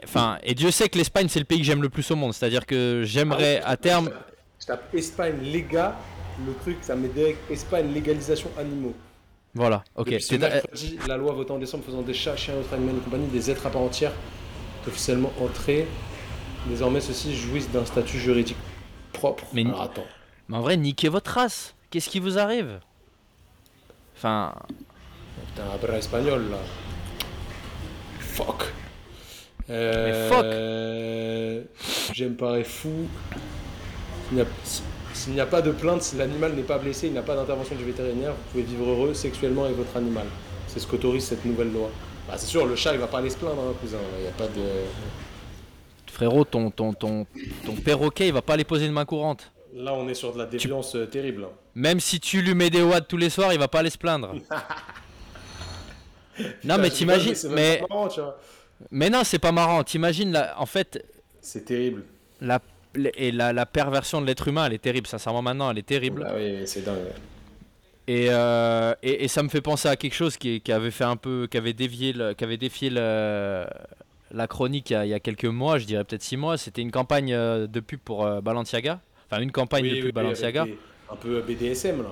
Enfin, 0.04 0.38
et 0.44 0.54
Dieu 0.56 0.72
sait 0.72 0.90
que 0.90 0.98
l'Espagne 0.98 1.28
c'est 1.30 1.40
le 1.40 1.46
pays 1.46 1.60
que 1.60 1.64
j'aime 1.66 1.82
le 1.82 1.90
plus 1.90 2.10
au 2.12 2.16
monde. 2.16 2.34
C'est-à-dire 2.34 2.66
que 2.66 3.04
j'aimerais 3.06 3.62
à 3.64 3.78
terme... 3.78 4.12
Je 4.62 4.66
tape 4.68 4.94
Espagne, 4.94 5.40
léga, 5.42 5.96
le 6.46 6.54
truc, 6.54 6.78
ça 6.82 6.96
met 6.96 7.08
direct 7.08 7.40
Espagne, 7.50 7.92
légalisation 7.92 8.50
animaux. 8.58 8.94
Voilà, 9.56 9.84
ok. 9.96 10.06
Depuis 10.06 10.22
ce 10.24 10.36
mercredi, 10.36 11.00
la 11.08 11.18
loi 11.18 11.34
votée 11.34 11.52
en 11.52 11.58
décembre 11.58 11.84
faisant 11.84 12.04
des 12.04 12.14
chats, 12.14 12.36
chiens 12.38 12.54
et 12.54 12.58
autres 12.60 12.74
animaux 12.74 12.94
de 12.94 13.00
compagnie 13.00 13.28
des 13.28 13.50
êtres 13.52 13.66
à 13.66 13.70
part 13.72 13.82
entière 13.82 14.12
est 14.84 14.88
officiellement 14.88 15.34
entrée. 15.42 15.88
Désormais, 16.68 17.02
ceux-ci 17.02 17.36
jouissent 17.36 17.72
d'un 17.72 17.86
statut 17.86 18.20
juridique 18.20 18.56
propre. 19.14 19.46
Mais- 19.52 19.66
Alors 19.66 19.82
attends. 19.82 20.06
Mais 20.48 20.58
en 20.58 20.62
vrai, 20.62 20.78
niquez 20.78 21.10
votre 21.10 21.32
race. 21.32 21.74
Qu'est-ce 21.90 22.10
qui 22.10 22.20
vous 22.20 22.38
arrive? 22.38 22.80
Enfin, 24.16 24.54
Putain, 25.48 25.64
un 25.74 25.78
bras 25.86 25.98
espagnol 25.98 26.44
là. 26.52 26.58
Fuck. 28.20 28.72
Euh, 29.70 30.30
fuck. 30.30 32.14
J'aime 32.16 32.36
paraît 32.36 32.64
fou. 32.64 33.08
S'il 35.14 35.34
n'y 35.34 35.42
a, 35.42 35.46
pas 35.46 35.62
de 35.62 35.72
plainte, 35.72 36.02
si 36.04 36.16
l'animal 36.16 36.54
n'est 36.54 36.62
pas 36.64 36.78
blessé, 36.78 37.08
il 37.08 37.14
n'y 37.14 37.20
a 37.20 37.24
pas 37.24 37.36
d'intervention 37.36 37.76
du 37.76 37.84
vétérinaire, 37.84 38.32
vous 38.32 38.52
pouvez 38.52 38.64
vivre 38.64 38.90
heureux 38.90 39.14
sexuellement 39.14 39.66
avec 39.66 39.76
votre 39.78 39.96
animal. 39.98 40.26
C'est 40.68 40.80
ce 40.80 40.88
qu'autorise 40.88 41.26
cette 41.26 41.44
nouvelle 41.46 41.72
loi. 41.74 41.90
Bah, 42.28 42.36
c'est 42.38 42.48
sûr, 42.48 42.66
le 42.66 42.76
chat 42.76 42.94
il 42.94 43.00
va 43.00 43.08
pas 43.08 43.18
aller 43.18 43.30
se 43.30 43.38
plaindre, 43.38 43.62
hein, 43.62 43.74
cousin. 43.82 43.98
Il 44.18 44.22
n'y 44.24 44.28
a 44.28 44.32
pas 44.32 44.48
de. 44.48 44.62
frérot, 46.12 46.46
ton, 46.46 46.70
ton, 46.72 46.94
ton, 46.94 47.26
ton 47.66 47.76
perroquet, 47.76 48.28
il 48.28 48.34
va 48.34 48.42
pas 48.42 48.54
aller 48.54 48.64
poser 48.64 48.86
une 48.86 48.94
main 48.94 49.06
courante. 49.06 49.52
Là, 49.74 49.94
on 49.94 50.08
est 50.08 50.14
sur 50.14 50.34
de 50.34 50.38
la 50.38 50.46
déviance 50.46 50.96
euh, 50.96 51.06
terrible. 51.06 51.46
hein. 51.46 51.50
Même 51.76 52.00
si 52.00 52.20
tu 52.20 52.42
lui 52.42 52.54
mets 52.54 52.70
des 52.70 52.84
watts 52.84 53.08
tous 53.08 53.18
les 53.18 53.30
soirs, 53.30 53.54
il 53.54 53.60
va 53.60 53.68
pas 53.70 53.80
aller 53.80 53.90
se 53.90 53.98
plaindre. 53.98 54.34
non, 56.64 56.76
mais 56.78 56.84
rigole, 56.84 56.92
t'imagines. 56.92 57.36
Mais, 57.52 57.78
pas 57.78 57.86
marrant, 57.90 58.08
tu 58.08 58.22
vois. 58.22 58.38
mais 58.92 59.10
non, 59.10 59.24
c'est 59.24 59.40
pas 59.40 59.52
marrant. 59.52 59.84
T'imagines, 59.84 60.32
la- 60.32 60.60
en 60.60 60.66
fait, 60.66 61.06
C'est 61.42 61.66
terrible. 61.66 62.04
la, 62.42 62.60
et 63.16 63.32
la, 63.32 63.54
la 63.54 63.66
perversion 63.66 64.22
de 64.22 64.26
l'être 64.28 64.48
humain, 64.48 64.66
elle 64.68 64.74
est 64.74 64.78
terrible. 64.82 65.08
Sincèrement, 65.08 65.42
maintenant, 65.42 65.72
elle 65.72 65.78
est 65.78 65.86
terrible. 65.86 66.26
Ah 66.28 66.34
oui, 66.36 66.62
c'est 66.66 66.84
dingue. 66.84 66.98
Et, 68.08 68.28
euh, 68.30 68.94
et, 69.04 69.24
et 69.24 69.28
ça 69.28 69.44
me 69.44 69.50
fait 69.50 69.62
penser 69.62 69.88
à 69.88 69.96
quelque 69.96 70.14
chose 70.16 70.36
qui, 70.38 70.60
qui 70.62 70.72
avait 70.72 70.92
fait 70.92 71.04
un 71.04 71.16
peu, 71.16 71.48
qui 71.50 71.58
avait 71.58 71.74
dévié, 71.74 72.14
le- 72.14 72.34
qui 72.34 72.44
avait 72.44 72.58
défié 72.58 72.90
le- 72.90 73.66
la 74.34 74.48
chronique 74.48 74.90
il 74.90 74.94
y, 74.94 74.96
a, 74.96 75.06
il 75.06 75.10
y 75.10 75.14
a 75.14 75.20
quelques 75.20 75.46
mois, 75.46 75.78
je 75.78 75.86
dirais 75.86 76.04
peut-être 76.04 76.24
six 76.24 76.38
mois. 76.38 76.58
C'était 76.58 76.82
une 76.82 76.92
campagne 76.92 77.34
euh, 77.34 77.68
de 77.68 77.80
pub 77.80 78.00
pour 78.00 78.26
euh, 78.26 78.42
Balenciaga, 78.42 79.00
enfin 79.30 79.42
une 79.42 79.52
campagne 79.52 79.84
Oui, 79.84 79.90
de 79.92 79.96
pub 79.98 80.06
oui, 80.06 80.12
Balenciaga. 80.12 80.66
des- 80.66 80.78
Un 81.12 81.16
peu 81.16 81.42
BDSM 81.42 82.02
là. 82.02 82.10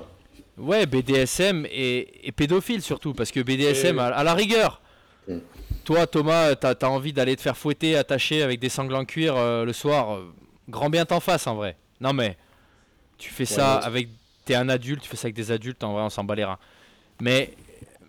Ouais, 0.58 0.86
BDSM 0.86 1.66
et, 1.72 2.28
et 2.28 2.32
pédophile 2.34 2.82
surtout, 2.82 3.14
parce 3.14 3.32
que 3.32 3.40
BDSM 3.40 3.98
à, 4.00 4.08
à 4.08 4.24
la 4.24 4.34
rigueur, 4.34 4.82
Mm. 5.28 5.38
Toi, 5.86 6.08
Thomas, 6.08 6.56
t'as 6.56 6.74
as 6.82 6.90
envie 6.90 7.14
d'aller 7.14 7.36
te 7.36 7.42
faire 7.42 7.56
fouetter, 7.56 7.96
attacher 7.96 8.42
avec 8.42 8.60
des 8.60 8.70
sangles 8.70 8.96
en 8.96 9.06
cuir 9.06 9.36
euh, 9.38 9.64
le 9.64 9.74
soir. 9.74 10.16
euh, 10.16 10.24
grand 10.70 10.90
bien 10.90 11.06
t'en 11.06 11.20
face, 11.20 11.48
en 11.48 11.56
vrai. 11.56 11.76
Non, 12.00 12.14
mais 12.14 12.38
tu 13.18 13.30
fais 13.30 13.46
ça 13.46 13.80
Ouais, 13.80 13.86
avec. 13.86 14.10
T'es 14.46 14.56
un 14.56 14.70
adulte, 14.70 15.04
tu 15.04 15.10
fais 15.10 15.18
ça 15.18 15.26
avec 15.28 15.36
des 15.36 15.52
adultes, 15.52 15.84
en 15.84 15.94
vrai, 15.94 16.02
on 16.02 16.10
s'en 16.10 16.24
bat 16.24 16.36
les 16.36 16.46
reins. 16.46 16.58
Mais, 17.22 17.54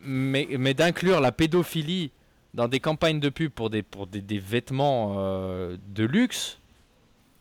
mais, 0.03 0.49
mais 0.59 0.73
d'inclure 0.73 1.21
la 1.21 1.33
pédophilie 1.33 2.13
dans 2.55 2.69
des 2.69 2.81
campagnes 2.81 3.21
de 3.21 3.29
pub 3.29 3.53
pour 3.53 3.69
des, 3.69 3.83
pour 3.83 4.07
des, 4.07 4.23
des 4.23 4.39
vêtements 4.39 5.17
euh, 5.19 5.77
de 5.89 6.05
luxe, 6.05 6.59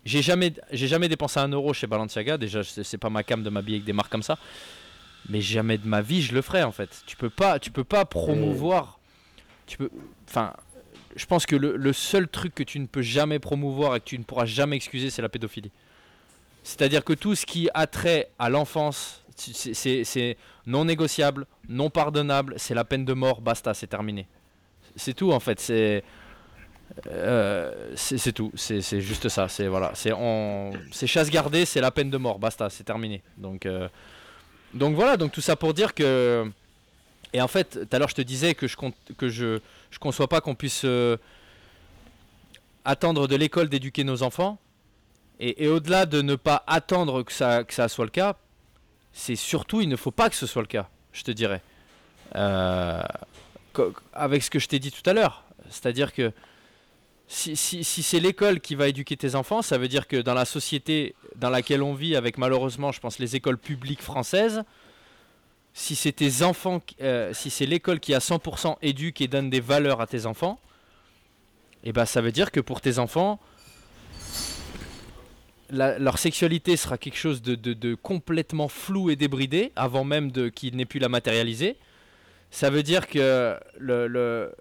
j'ai 0.05 0.21
jamais, 0.21 0.53
j'ai 0.71 0.87
jamais 0.87 1.07
dépensé 1.07 1.39
un 1.39 1.47
euro 1.49 1.73
chez 1.73 1.87
Balenciaga. 1.87 2.37
Déjà, 2.37 2.63
c'est 2.63 2.83
c'est 2.83 2.97
pas 2.97 3.09
ma 3.09 3.23
cam 3.23 3.43
de 3.43 3.49
m'habiller 3.49 3.77
avec 3.77 3.85
des 3.85 3.93
marques 3.93 4.11
comme 4.11 4.23
ça. 4.23 4.37
Mais 5.29 5.41
jamais 5.41 5.77
de 5.77 5.87
ma 5.87 6.01
vie 6.01 6.21
je 6.21 6.33
le 6.33 6.41
ferai 6.41 6.63
en 6.63 6.71
fait. 6.71 7.03
Tu 7.05 7.15
peux 7.15 7.29
pas, 7.29 7.59
tu 7.59 7.71
peux 7.71 7.83
pas 7.83 8.05
promouvoir. 8.05 8.99
Tu 9.67 9.77
peux, 9.77 9.89
enfin, 10.27 10.53
je 11.15 11.25
pense 11.25 11.45
que 11.45 11.55
le, 11.55 11.93
seul 11.93 12.27
truc 12.27 12.53
que 12.55 12.63
tu 12.63 12.79
ne 12.79 12.85
peux 12.85 13.01
jamais 13.01 13.39
promouvoir 13.39 13.95
et 13.95 13.99
que 13.99 14.05
tu 14.05 14.17
ne 14.17 14.23
pourras 14.23 14.45
jamais 14.45 14.75
excuser, 14.75 15.09
c'est 15.09 15.21
la 15.21 15.29
pédophilie. 15.29 15.71
C'est-à-dire 16.63 17.03
que 17.03 17.13
tout 17.13 17.35
ce 17.35 17.45
qui 17.45 17.69
a 17.73 17.87
trait 17.87 18.29
à 18.37 18.49
l'enfance, 18.49 19.23
c'est- 19.35 20.37
non 20.65 20.85
négociable, 20.85 21.47
non 21.67 21.89
pardonnable, 21.89 22.53
c'est 22.57 22.75
la 22.75 22.83
peine 22.83 23.05
de 23.05 23.13
mort, 23.13 23.41
basta, 23.41 23.73
c'est 23.73 23.87
terminé. 23.87 24.27
C'est 24.95 25.13
tout 25.13 25.31
en 25.31 25.39
fait. 25.39 25.59
C'est 25.59 26.03
euh, 27.07 27.93
c'est 27.95 28.31
tout. 28.33 28.51
C'est 28.55 29.01
juste 29.01 29.29
ça. 29.29 29.47
C'est 29.47 29.67
voilà. 29.67 29.93
C'est 29.95 31.07
chasse 31.07 31.29
gardée, 31.29 31.65
c'est 31.65 31.81
la 31.81 31.91
peine 31.91 32.09
de 32.09 32.17
mort, 32.17 32.39
basta, 32.39 32.69
c'est 32.69 32.83
terminé. 32.83 33.21
Donc 33.37 33.65
euh, 33.65 33.87
donc 34.73 34.95
voilà. 34.95 35.17
Donc 35.17 35.31
tout 35.31 35.41
ça 35.41 35.55
pour 35.55 35.73
dire 35.73 35.93
que 35.93 36.51
et 37.33 37.41
en 37.41 37.47
fait, 37.47 37.87
tout 37.87 37.95
à 37.95 37.99
l'heure 37.99 38.09
je 38.09 38.15
te 38.15 38.21
disais 38.21 38.55
que 38.55 38.67
je 38.67 38.75
compte, 38.75 38.95
que 39.17 39.29
je 39.29 39.59
je 39.91 39.99
conçois 39.99 40.27
pas 40.27 40.41
qu'on 40.41 40.55
puisse 40.55 40.83
euh, 40.85 41.17
attendre 42.85 43.27
de 43.27 43.35
l'école 43.35 43.69
d'éduquer 43.69 44.03
nos 44.03 44.23
enfants. 44.23 44.59
Et, 45.41 45.69
au-delà 45.69 46.05
de 46.05 46.21
ne 46.21 46.35
pas 46.35 46.63
attendre 46.67 47.23
que 47.23 47.31
ça, 47.31 47.63
soit 47.87 48.03
le 48.03 48.11
cas, 48.11 48.35
c'est 49.13 49.37
surtout, 49.37 49.79
il 49.79 49.87
ne 49.87 49.95
faut 49.95 50.11
pas 50.11 50.29
que 50.29 50.35
ce 50.35 50.45
soit 50.45 50.61
le 50.61 50.67
cas, 50.67 50.89
je 51.13 51.23
te 51.23 51.31
dirais. 51.31 51.61
Euh, 52.35 53.01
avec 54.11 54.43
ce 54.43 54.49
que 54.49 54.59
je 54.59 54.67
t'ai 54.67 54.79
dit 54.79 54.91
tout 54.91 55.07
à 55.09 55.13
l'heure. 55.13 55.45
C'est-à-dire 55.69 56.13
que 56.13 56.33
si 57.27 57.55
c'est 57.55 58.19
l'école 58.19 58.59
qui 58.59 58.75
va 58.75 58.89
éduquer 58.89 59.15
tes 59.15 59.35
enfants, 59.35 59.61
ça 59.61 59.77
veut 59.77 59.87
dire 59.87 60.07
que 60.07 60.17
dans 60.17 60.33
la 60.33 60.45
société 60.45 61.15
dans 61.35 61.49
laquelle 61.49 61.83
on 61.83 61.93
vit, 61.93 62.15
avec 62.15 62.37
malheureusement, 62.37 62.91
je 62.91 62.99
pense, 62.99 63.19
les 63.19 63.35
écoles 63.35 63.57
publiques 63.57 64.01
françaises, 64.01 64.63
si 65.73 65.95
c'est 65.95 66.11
tes 66.11 66.43
enfants, 66.43 66.81
euh, 67.01 67.33
si 67.33 67.49
c'est 67.49 67.65
l'école 67.65 67.99
qui 67.99 68.13
à 68.13 68.19
100% 68.19 68.77
éduque 68.81 69.21
et 69.21 69.27
donne 69.27 69.49
des 69.49 69.59
valeurs 69.61 70.01
à 70.01 70.07
tes 70.07 70.25
enfants, 70.25 70.59
et 71.83 71.91
ben 71.93 72.05
ça 72.05 72.21
veut 72.21 72.31
dire 72.31 72.51
que 72.51 72.59
pour 72.59 72.81
tes 72.81 72.99
enfants, 72.99 73.39
la- 75.69 75.99
leur 75.99 76.17
sexualité 76.17 76.75
sera 76.77 76.97
quelque 76.97 77.17
chose 77.17 77.41
de, 77.41 77.55
de- 77.55 77.73
de 77.73 77.95
complètement 77.95 78.67
flou 78.67 79.09
et 79.09 79.15
débridé 79.15 79.71
avant 79.75 80.03
même 80.03 80.31
de 80.31 80.49
qu'ils 80.49 80.75
n'aient 80.75 80.85
pu 80.85 80.99
la 80.99 81.09
matérialiser. 81.09 81.77
Ça 82.51 82.69
veut 82.69 82.83
dire 82.83 83.07
que 83.07 83.57
le, 83.77 84.07
le- 84.07 84.53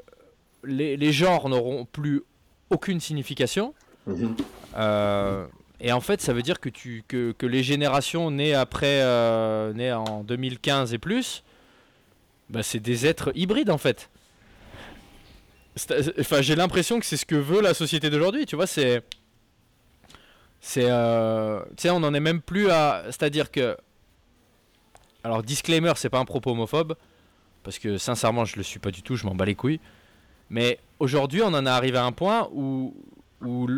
les, 0.65 0.97
les 0.97 1.13
genres 1.13 1.49
n'auront 1.49 1.87
plus 1.87 2.23
aucune 2.71 3.01
signification. 3.01 3.75
Mhm. 4.07 4.37
Euh, 4.77 5.47
et 5.81 5.93
en 5.93 6.01
fait, 6.01 6.21
ça 6.21 6.33
veut 6.33 6.43
dire 6.43 6.61
que, 6.61 6.69
tu, 6.69 7.05
que, 7.07 7.33
que 7.33 7.47
les 7.47 7.63
générations 7.63 8.31
nées 8.31 8.55
après, 8.55 9.01
euh, 9.03 9.73
nées 9.73 9.93
en 9.93 10.25
2015 10.25 10.93
et 10.93 10.99
plus, 10.99 11.45
bah, 12.51 12.63
c'est 12.63 12.81
des 12.81 13.07
êtres 13.07 13.31
hybrides 13.35 13.71
en 13.71 13.79
fait. 13.79 14.11
Enfin, 16.19 16.41
j'ai 16.43 16.57
l'impression 16.57 16.99
que 16.99 17.07
c'est 17.07 17.17
ce 17.17 17.27
que 17.27 17.37
veut 17.37 17.61
la 17.61 17.75
société 17.75 18.11
d'aujourd'hui. 18.11 18.47
Tu 18.47 18.57
vois, 18.57 18.67
c'est, 18.67 19.05
c'est, 20.61 20.87
euh, 20.89 21.61
tu 21.77 21.83
sais, 21.83 21.91
on 21.91 22.01
n'en 22.01 22.13
est 22.15 22.21
même 22.21 22.41
plus 22.41 22.69
à, 22.71 23.05
c'est-à-dire 23.07 23.53
que, 23.53 23.77
alors 25.23 25.45
disclaimer, 25.45 25.93
c'est 25.95 26.09
pas 26.09 26.19
un 26.19 26.25
propos 26.25 26.51
homophobe, 26.51 26.97
parce 27.63 27.79
que 27.79 27.99
sincèrement, 27.99 28.45
je 28.45 28.57
le 28.57 28.65
suis 28.65 28.81
pas 28.81 28.91
du 28.91 29.03
tout. 29.03 29.15
Je 29.15 29.27
m'en 29.27 29.37
bats 29.37 29.45
les 29.45 29.55
couilles. 29.55 29.81
Mais 30.51 30.81
aujourd'hui, 30.99 31.43
on 31.43 31.49
en 31.49 31.67
est 31.67 31.71
arrivé 31.71 31.99
à 31.99 32.05
un 32.05 32.13
point 32.13 32.49
où, 32.53 32.97
où 33.43 33.69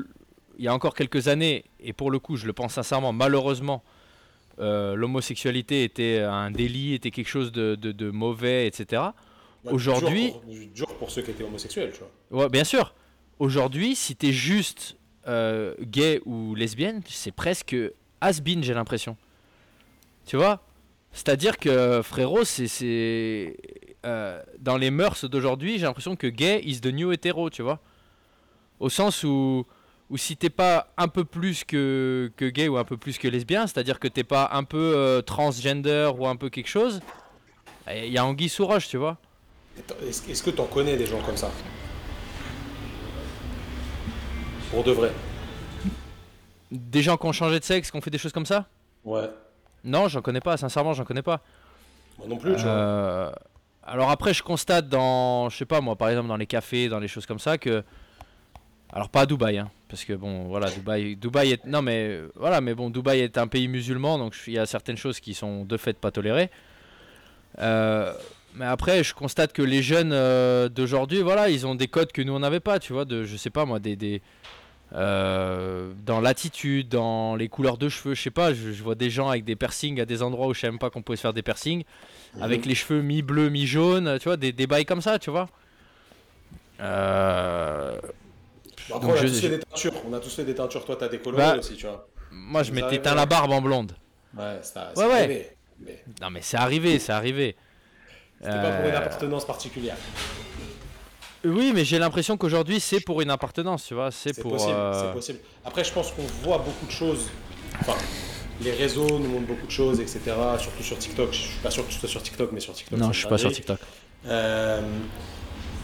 il 0.61 0.65
y 0.65 0.69
a 0.69 0.75
encore 0.75 0.95
quelques 0.95 1.27
années, 1.29 1.65
et 1.81 1.93
pour 1.95 2.11
le 2.11 2.19
coup, 2.19 2.37
je 2.37 2.47
le 2.47 2.53
pense 2.53 2.75
sincèrement, 2.75 3.13
malheureusement, 3.15 3.83
euh, 4.59 4.95
l'homosexualité 4.95 5.85
était 5.85 6.19
un 6.21 6.51
délit, 6.51 6.93
était 6.93 7.11
quelque 7.11 7.29
chose 7.29 7.51
de, 7.51 7.77
de- 7.77 7.93
de 7.93 8.11
mauvais, 8.11 8.67
etc. 8.67 9.03
Ouais, 9.65 9.73
Aujourd'hui- 9.73 10.33
dur 10.33 10.41
pour- 10.43 10.55
Dur 10.75 10.99
pour 10.99 11.11
ceux 11.11 11.23
qui 11.23 11.31
étaient 11.31 11.45
homosexuels, 11.45 11.93
tu 11.95 12.01
vois. 12.31 12.43
Ouais, 12.45 12.49
bien 12.51 12.65
sûr. 12.65 12.95
Aujourd'hui, 13.39 13.97
si 13.97 14.15
t'es 14.17 14.33
juste 14.33 14.97
euh, 15.29 15.75
gay 15.81 16.21
ou 16.27 16.55
lesbienne, 16.55 17.03
c'est 17.09 17.33
presque 17.33 17.75
has-been, 18.21 18.63
j'ai 18.63 18.75
l'impression. 18.75 19.17
Tu 20.27 20.37
vois? 20.37 20.63
C'est-à-dire 21.13 21.57
que, 21.59 22.03
frérot, 22.03 22.45
c'est. 22.45 22.69
c'est, 22.69 23.57
euh, 24.07 24.43
dans 24.59 24.77
les 24.77 24.91
mœurs 24.91 25.25
d'aujourd'hui, 25.25 25.79
j'ai 25.79 25.85
l'impression 25.87 26.17
que 26.17 26.27
gay 26.27 26.61
is 26.65 26.81
the 26.81 26.87
new 26.93 27.13
hétéro, 27.13 27.49
tu 27.51 27.63
vois? 27.63 27.81
Au 28.79 28.89
sens 28.89 29.25
où, 29.25 29.67
où 30.11 30.17
si 30.17 30.37
t'es 30.37 30.51
pas 30.51 30.89
un 30.97 31.09
peu 31.09 31.25
plus 31.25 31.65
que, 31.65 32.31
que 32.37 32.45
gay 32.47 32.69
ou 32.69 32.77
un 32.77 32.85
peu 32.85 32.97
plus 32.97 33.17
que 33.19 33.29
lesbien, 33.29 33.67
c'est-à-dire 33.67 34.01
que 34.01 34.09
t'es 34.09 34.25
pas 34.25 34.51
un 34.53 34.65
peu 34.65 34.93
euh, 34.97 35.23
transgender 35.23 36.11
ou 36.19 36.27
un 36.27 36.37
peu 36.37 36.51
quelque 36.51 36.69
chose, 36.69 37.01
il 37.89 38.09
y 38.13 38.19
a 38.19 38.25
anguille 38.25 38.49
sous 38.49 38.67
roche, 38.67 38.89
tu 38.89 38.97
vois 38.97 39.17
t'en- 39.87 39.95
Est-ce 40.07 40.43
que 40.43 40.51
tu 40.51 40.61
en 40.61 40.67
connais 40.67 40.97
des 40.97 41.07
gens 41.07 41.21
comme 41.23 41.37
ça? 41.37 41.51
Pour 44.71 44.85
de 44.85 44.93
vrai 44.93 45.13
Des 46.71 47.03
gens 47.03 47.17
qui 47.17 47.27
ont 47.27 47.33
changé 47.33 47.59
de 47.59 47.65
sexe, 47.65 47.91
qui 47.91 47.97
ont 47.97 48.01
fait 48.01 48.11
des 48.11 48.19
choses 48.19 48.33
comme 48.33 48.47
ça? 48.47 48.67
Ouais. 49.05 49.29
Non, 49.85 50.09
j'en 50.09 50.23
connais 50.23 50.41
pas, 50.41 50.57
sincèrement, 50.57 50.93
j'en 50.93 51.05
connais 51.05 51.23
pas. 51.23 51.41
Moi 52.19 52.27
non 52.29 52.37
plus, 52.37 52.55
tu 52.57 52.63
vois. 52.63 52.71
Euh, 52.73 53.33
alors 53.83 54.11
après, 54.11 54.35
je 54.35 54.43
constate 54.43 54.89
dans, 54.89 55.49
je 55.49 55.57
sais 55.57 55.65
pas 55.65 55.81
moi, 55.81 55.97
par 55.97 56.09
exemple 56.11 56.29
dans 56.29 56.37
les 56.37 56.47
cafés, 56.47 56.89
dans 56.89 56.99
les 56.99 57.09
choses 57.09 57.27
comme 57.27 57.39
ça, 57.39 57.59
que, 57.59 57.83
alors 58.93 59.09
pas 59.09 59.23
à 59.23 59.27
Dubaï, 59.27 59.59
hein, 59.59 59.71
parce 59.89 60.05
que 60.05 60.13
bon, 60.13 60.45
voilà, 60.49 60.71
Dubaï, 60.71 61.17
Dubaï 61.17 61.53
est, 61.53 61.65
non 61.67 61.83
mais 61.83 62.21
voilà, 62.35 62.61
mais 62.61 62.75
bon, 62.75 62.91
Dubaï 62.91 63.21
est 63.21 63.39
un 63.39 63.47
pays 63.47 63.69
musulman, 63.69 64.19
donc 64.19 64.35
il 64.47 64.55
y 64.55 64.59
a 64.59 64.67
certaines 64.67 64.97
choses 64.97 65.21
qui 65.21 65.35
sont 65.35 65.65
de 65.65 65.77
fait 65.77 65.99
pas 65.99 66.11
tolérées. 66.11 66.51
Euh, 67.59 68.13
mais 68.55 68.65
après, 68.65 69.05
je 69.05 69.15
constate 69.15 69.53
que 69.53 69.63
les 69.63 69.83
jeunes 69.83 70.13
euh, 70.13 70.69
d'aujourd'hui, 70.69 71.23
voilà, 71.23 71.51
ils 71.51 71.67
ont 71.67 71.75
des 71.75 71.89
codes 71.89 72.11
que 72.11 72.23
nous 72.23 72.33
on 72.33 72.41
n'avait 72.41 72.61
pas, 72.61 72.79
tu 72.79 72.93
vois, 72.93 73.05
de, 73.05 73.25
je 73.25 73.37
sais 73.37 73.51
pas 73.51 73.65
moi, 73.65 73.79
des, 73.79 73.95
des 73.95 74.23
euh, 74.93 75.93
dans 76.05 76.21
l'attitude, 76.21 76.89
dans 76.89 77.37
les 77.37 77.49
couleurs 77.49 77.79
de 77.79 77.89
cheveux, 77.89 78.15
je 78.15 78.23
sais 78.23 78.31
pas, 78.31 78.53
je, 78.53 78.73
je 78.73 78.83
vois 78.83 78.97
des 78.97 79.09
gens 79.09 79.29
avec 79.29 79.45
des 79.45 79.55
piercings 79.55 80.01
à 80.01 80.05
des 80.05 80.21
endroits 80.21 80.49
où 80.49 80.55
je 80.55 80.61
savais 80.61 80.73
même 80.73 80.81
pas 80.81 80.91
qu'on 80.91 81.03
pouvait 81.03 81.17
se 81.17 81.23
faire 81.23 81.33
des 81.33 81.43
piercings 81.43 81.85
avec 82.41 82.67
les 82.67 82.75
cheveux 82.75 83.03
mi-bleu, 83.03 83.51
mi-jaune, 83.51 84.19
tu 84.19 84.25
vois, 84.25 84.37
des, 84.37 84.53
des 84.53 84.67
bails 84.67 84.85
comme 84.85 85.01
ça, 85.01 85.21
tu 85.21 85.31
vois. 85.31 85.49
Euh, 86.81 88.01
après, 88.89 89.01
donc 89.01 89.11
on 89.11 89.13
a 89.13 89.17
je- 89.17 89.27
tous 89.27 89.35
je- 89.35 89.41
fait 89.41 89.49
des 89.49 89.59
teintures. 89.61 89.93
On 90.09 90.13
a 90.13 90.21
tous 90.21 90.35
fait 90.35 90.45
des 90.45 90.55
teintures. 90.55 90.85
Toi, 90.85 90.97
t'as 90.99 91.09
des 91.09 91.19
colorés 91.19 91.43
Bah, 91.45 91.57
aussi, 91.59 91.77
tu 91.77 91.87
vois. 91.87 92.09
moi, 92.31 92.63
je 92.63 92.69
Ça 92.69 92.75
m'étais 92.75 92.99
teint 93.01 93.15
la 93.15 93.27
barbe 93.27 93.51
en 93.53 93.61
blonde. 93.61 93.93
Ouais, 94.37 94.59
c'est 94.63 94.79
Ouais, 94.99 95.05
arrivé. 95.13 95.51
Mais 95.81 96.05
Non, 96.21 96.31
mais 96.31 96.41
c'est 96.43 96.57
arrivé, 96.57 96.99
c'est 96.99 97.13
arrivé. 97.13 97.57
c'était 98.41 98.53
pas 98.53 98.71
pour 98.73 98.89
une 98.89 98.95
Euh, 98.95 98.99
appartenance 98.99 99.47
particulière. 99.47 99.97
Oui, 101.45 101.73
mais 101.75 101.85
j'ai 101.87 101.99
l'impression 101.99 102.37
qu'aujourd'hui, 102.37 102.81
c'est 102.81 103.01
pour 103.01 103.23
une 103.23 103.31
appartenance, 103.31 103.87
tu 103.87 103.95
vois. 103.95 104.11
C'est 104.11 104.39
pour. 104.43 104.53
possible, 104.53 104.73
euh, 104.75 105.07
c'est 105.09 105.13
possible. 105.15 105.39
Après, 105.65 105.83
je 105.85 105.93
pense 105.93 106.11
qu'on 106.13 106.23
voit 106.45 106.59
beaucoup 106.59 106.85
de 106.85 106.91
choses. 106.91 107.31
Enfin, 107.81 107.95
les 108.61 108.73
réseaux 108.73 109.19
nous 109.19 109.29
montrent 109.29 109.47
beaucoup 109.47 109.67
de 109.67 109.71
choses, 109.73 110.01
etc. 110.01 110.21
Surtout 110.59 110.83
sur 110.83 110.99
TikTok. 110.99 111.33
Je 111.33 111.39
suis 111.39 111.59
pas 111.61 111.71
sûr 111.71 111.87
que 111.87 111.93
tu 111.93 111.99
sois 111.99 112.09
sur 112.11 112.23
TikTok, 112.23 112.53
mais 112.53 112.61
sur 112.61 112.75
TikTok. 112.75 112.99
Non, 112.99 113.11
je 113.11 113.19
suis 113.21 113.29
pas 113.29 113.39
sur. 113.39 113.51
TikTok. 113.51 113.79
Euh, 114.27 114.83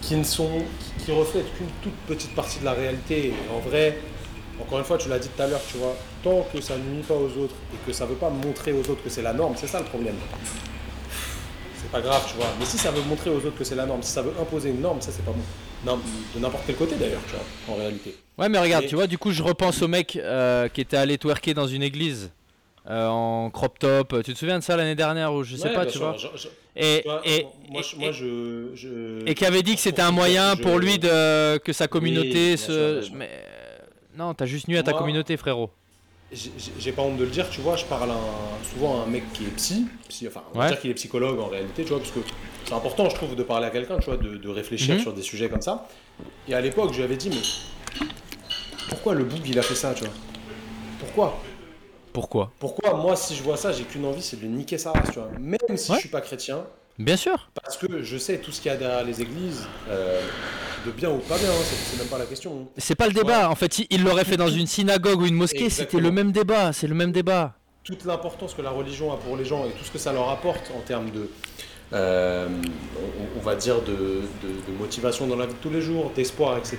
qui 0.02 0.16
ne 0.16 0.24
sont, 0.24 0.50
qui, 0.98 1.04
qui 1.06 1.12
reflètent 1.12 1.52
qu'une 1.56 1.68
toute 1.82 1.94
petite 2.06 2.34
partie 2.34 2.58
de 2.60 2.64
la 2.64 2.72
réalité. 2.72 3.28
Et 3.28 3.34
en 3.54 3.58
vrai, 3.60 3.98
encore 4.60 4.78
une 4.78 4.84
fois, 4.84 4.98
tu 4.98 5.08
l'as 5.08 5.18
dit 5.18 5.28
tout 5.34 5.42
à 5.42 5.46
l'heure, 5.46 5.60
tu 5.70 5.76
vois, 5.78 5.96
tant 6.22 6.46
que 6.52 6.60
ça 6.60 6.76
ne 6.76 6.94
nuit 6.96 7.02
pas 7.02 7.14
aux 7.14 7.26
autres 7.42 7.54
et 7.74 7.86
que 7.86 7.92
ça 7.92 8.06
veut 8.06 8.14
pas 8.14 8.30
montrer 8.30 8.72
aux 8.72 8.80
autres 8.90 9.02
que 9.02 9.10
c'est 9.10 9.22
la 9.22 9.32
norme, 9.32 9.54
c'est 9.56 9.66
ça 9.66 9.80
le 9.80 9.86
problème. 9.86 10.16
C'est 11.80 11.90
pas 11.90 12.00
grave, 12.00 12.24
tu 12.28 12.36
vois. 12.36 12.46
Mais 12.58 12.64
si 12.64 12.78
ça 12.78 12.90
veut 12.90 13.02
montrer 13.02 13.30
aux 13.30 13.36
autres 13.36 13.56
que 13.56 13.64
c'est 13.64 13.74
la 13.74 13.86
norme, 13.86 14.02
si 14.02 14.10
ça 14.10 14.22
veut 14.22 14.32
imposer 14.40 14.70
une 14.70 14.80
norme, 14.80 15.00
ça 15.00 15.10
c'est 15.12 15.24
pas 15.24 15.32
bon. 15.32 15.42
De 16.34 16.40
n'importe 16.40 16.64
quel 16.66 16.74
côté 16.74 16.96
d'ailleurs, 16.96 17.20
tu 17.28 17.34
vois, 17.34 17.74
en 17.74 17.78
réalité. 17.78 18.16
Ouais, 18.38 18.48
mais 18.48 18.58
regarde, 18.58 18.84
Et- 18.84 18.88
tu 18.88 18.96
vois, 18.96 19.06
du 19.06 19.18
coup, 19.18 19.30
je 19.30 19.42
repense 19.42 19.82
au 19.82 19.88
mec 19.88 20.16
euh, 20.16 20.68
qui 20.68 20.80
était 20.80 20.96
allé 20.96 21.16
twerker 21.16 21.54
dans 21.54 21.68
une 21.68 21.82
église 21.82 22.30
euh, 22.88 23.08
en 23.08 23.50
crop 23.50 23.78
top. 23.78 24.22
Tu 24.24 24.32
te 24.34 24.38
souviens 24.38 24.58
de 24.58 24.64
ça 24.64 24.76
l'année 24.76 24.94
dernière 24.94 25.32
ou 25.32 25.42
je 25.42 25.56
sais 25.56 25.68
Ouais, 25.68 25.74
pas, 25.74 25.86
tu 25.86 25.92
sûr, 25.98 26.00
vois 26.08 26.16
je- 26.16 26.28
je- 26.36 26.48
Et, 26.76 27.02
vois, 27.04 27.20
et, 27.24 27.46
moi, 27.70 27.82
je, 27.82 27.96
moi, 27.96 28.12
je, 28.12 28.70
je- 28.74 29.26
et 29.26 29.34
qui 29.34 29.44
avait 29.46 29.62
dit 29.62 29.74
que 29.74 29.80
c'était 29.80 30.02
un 30.02 30.10
moyen 30.12 30.56
pour 30.56 30.78
lui 30.78 30.98
de 30.98 31.56
que 31.58 31.72
sa 31.72 31.88
communauté 31.88 32.56
se. 32.56 33.02
sûr. 33.02 33.14
Mais 33.14 33.30
euh, 33.32 33.78
non, 34.16 34.34
t'as 34.34 34.46
juste 34.46 34.68
nu 34.68 34.76
à 34.76 34.82
ta 34.82 34.90
Moi- 34.92 35.00
communauté, 35.00 35.36
frérot. 35.36 35.70
j'ai 36.32 36.92
pas 36.92 37.02
honte 37.02 37.16
de 37.16 37.24
le 37.24 37.30
dire, 37.30 37.48
tu 37.50 37.60
vois, 37.60 37.76
je 37.76 37.84
parle 37.86 38.12
souvent 38.72 39.00
à 39.00 39.04
un 39.04 39.06
mec 39.06 39.32
qui 39.32 39.44
est 39.44 39.56
psy, 39.56 39.86
enfin, 40.26 40.42
on 40.54 40.58
va 40.58 40.68
dire 40.68 40.80
qu'il 40.80 40.90
est 40.90 40.94
psychologue 40.94 41.38
en 41.40 41.46
réalité, 41.46 41.82
tu 41.84 41.90
vois, 41.90 41.98
parce 41.98 42.10
que 42.10 42.20
c'est 42.66 42.74
important, 42.74 43.08
je 43.08 43.14
trouve, 43.14 43.34
de 43.36 43.42
parler 43.42 43.66
à 43.66 43.70
quelqu'un, 43.70 43.98
tu 43.98 44.06
vois, 44.06 44.16
de, 44.16 44.48
réfléchir 44.48 44.96
mhm. 44.96 45.00
sur 45.00 45.12
des 45.12 45.22
sujets 45.22 45.48
comme 45.48 45.62
ça. 45.62 45.88
Et 46.48 46.54
à 46.54 46.60
l'époque, 46.60 46.90
je 46.92 46.98
lui 46.98 47.04
avais 47.04 47.16
dit, 47.16 47.30
mais 47.30 48.06
pourquoi 48.88 49.14
le 49.14 49.24
boug 49.24 49.40
il 49.46 49.58
a 49.58 49.62
fait 49.62 49.74
ça, 49.74 49.94
tu 49.94 50.04
vois? 50.04 50.12
Pourquoi? 51.00 51.40
Pourquoi 52.16 52.50
Pourquoi 52.58 52.94
moi, 52.94 53.14
si 53.14 53.34
je 53.34 53.42
vois 53.42 53.58
ça, 53.58 53.72
j'ai 53.72 53.84
qu'une 53.84 54.06
envie, 54.06 54.22
c'est 54.22 54.40
de 54.40 54.46
niquer 54.46 54.78
sa 54.78 54.90
race, 54.90 55.10
tu 55.12 55.18
vois. 55.18 55.28
Même 55.38 55.58
si 55.76 55.92
je 55.92 55.98
suis 55.98 56.08
pas 56.08 56.22
chrétien. 56.22 56.64
Bien 56.98 57.14
sûr. 57.14 57.50
Parce 57.62 57.76
que 57.76 58.02
je 58.02 58.16
sais 58.16 58.38
tout 58.38 58.52
ce 58.52 58.62
qu'il 58.62 58.72
y 58.72 58.74
a 58.74 58.78
derrière 58.78 59.04
les 59.04 59.20
églises. 59.20 59.66
Euh, 59.90 60.22
de 60.86 60.92
bien 60.92 61.10
ou 61.10 61.18
pas 61.18 61.36
bien, 61.36 61.50
hein, 61.50 61.62
c'est 61.62 61.98
même 61.98 62.06
pas 62.06 62.16
la 62.16 62.24
question. 62.24 62.68
C'est 62.78 62.94
pas 62.94 63.06
le 63.06 63.12
débat. 63.12 63.50
En 63.50 63.54
fait, 63.54 63.80
il 63.90 64.02
l'aurait 64.02 64.24
fait 64.24 64.38
dans 64.38 64.48
une 64.48 64.66
synagogue 64.66 65.20
ou 65.20 65.26
une 65.26 65.34
mosquée, 65.34 65.68
c'était 65.68 66.00
le 66.00 66.10
même 66.10 66.32
débat. 66.32 66.72
C'est 66.72 66.86
le 66.86 66.94
même 66.94 67.12
débat. 67.12 67.52
Toute 67.84 68.06
l'importance 68.06 68.54
que 68.54 68.62
la 68.62 68.70
religion 68.70 69.12
a 69.12 69.18
pour 69.18 69.36
les 69.36 69.44
gens 69.44 69.66
et 69.66 69.72
tout 69.72 69.84
ce 69.84 69.90
que 69.90 69.98
ça 69.98 70.14
leur 70.14 70.30
apporte 70.30 70.72
en 70.74 70.80
termes 70.80 71.10
de, 71.10 71.28
euh, 71.92 72.48
on, 73.36 73.40
va 73.40 73.56
dire, 73.56 73.82
de, 73.82 74.22
motivation 74.78 75.26
dans 75.26 75.36
la 75.36 75.44
vie 75.44 75.52
de 75.52 75.58
tous 75.58 75.68
les 75.68 75.82
jours, 75.82 76.12
d'espoir, 76.16 76.56
etc. 76.56 76.78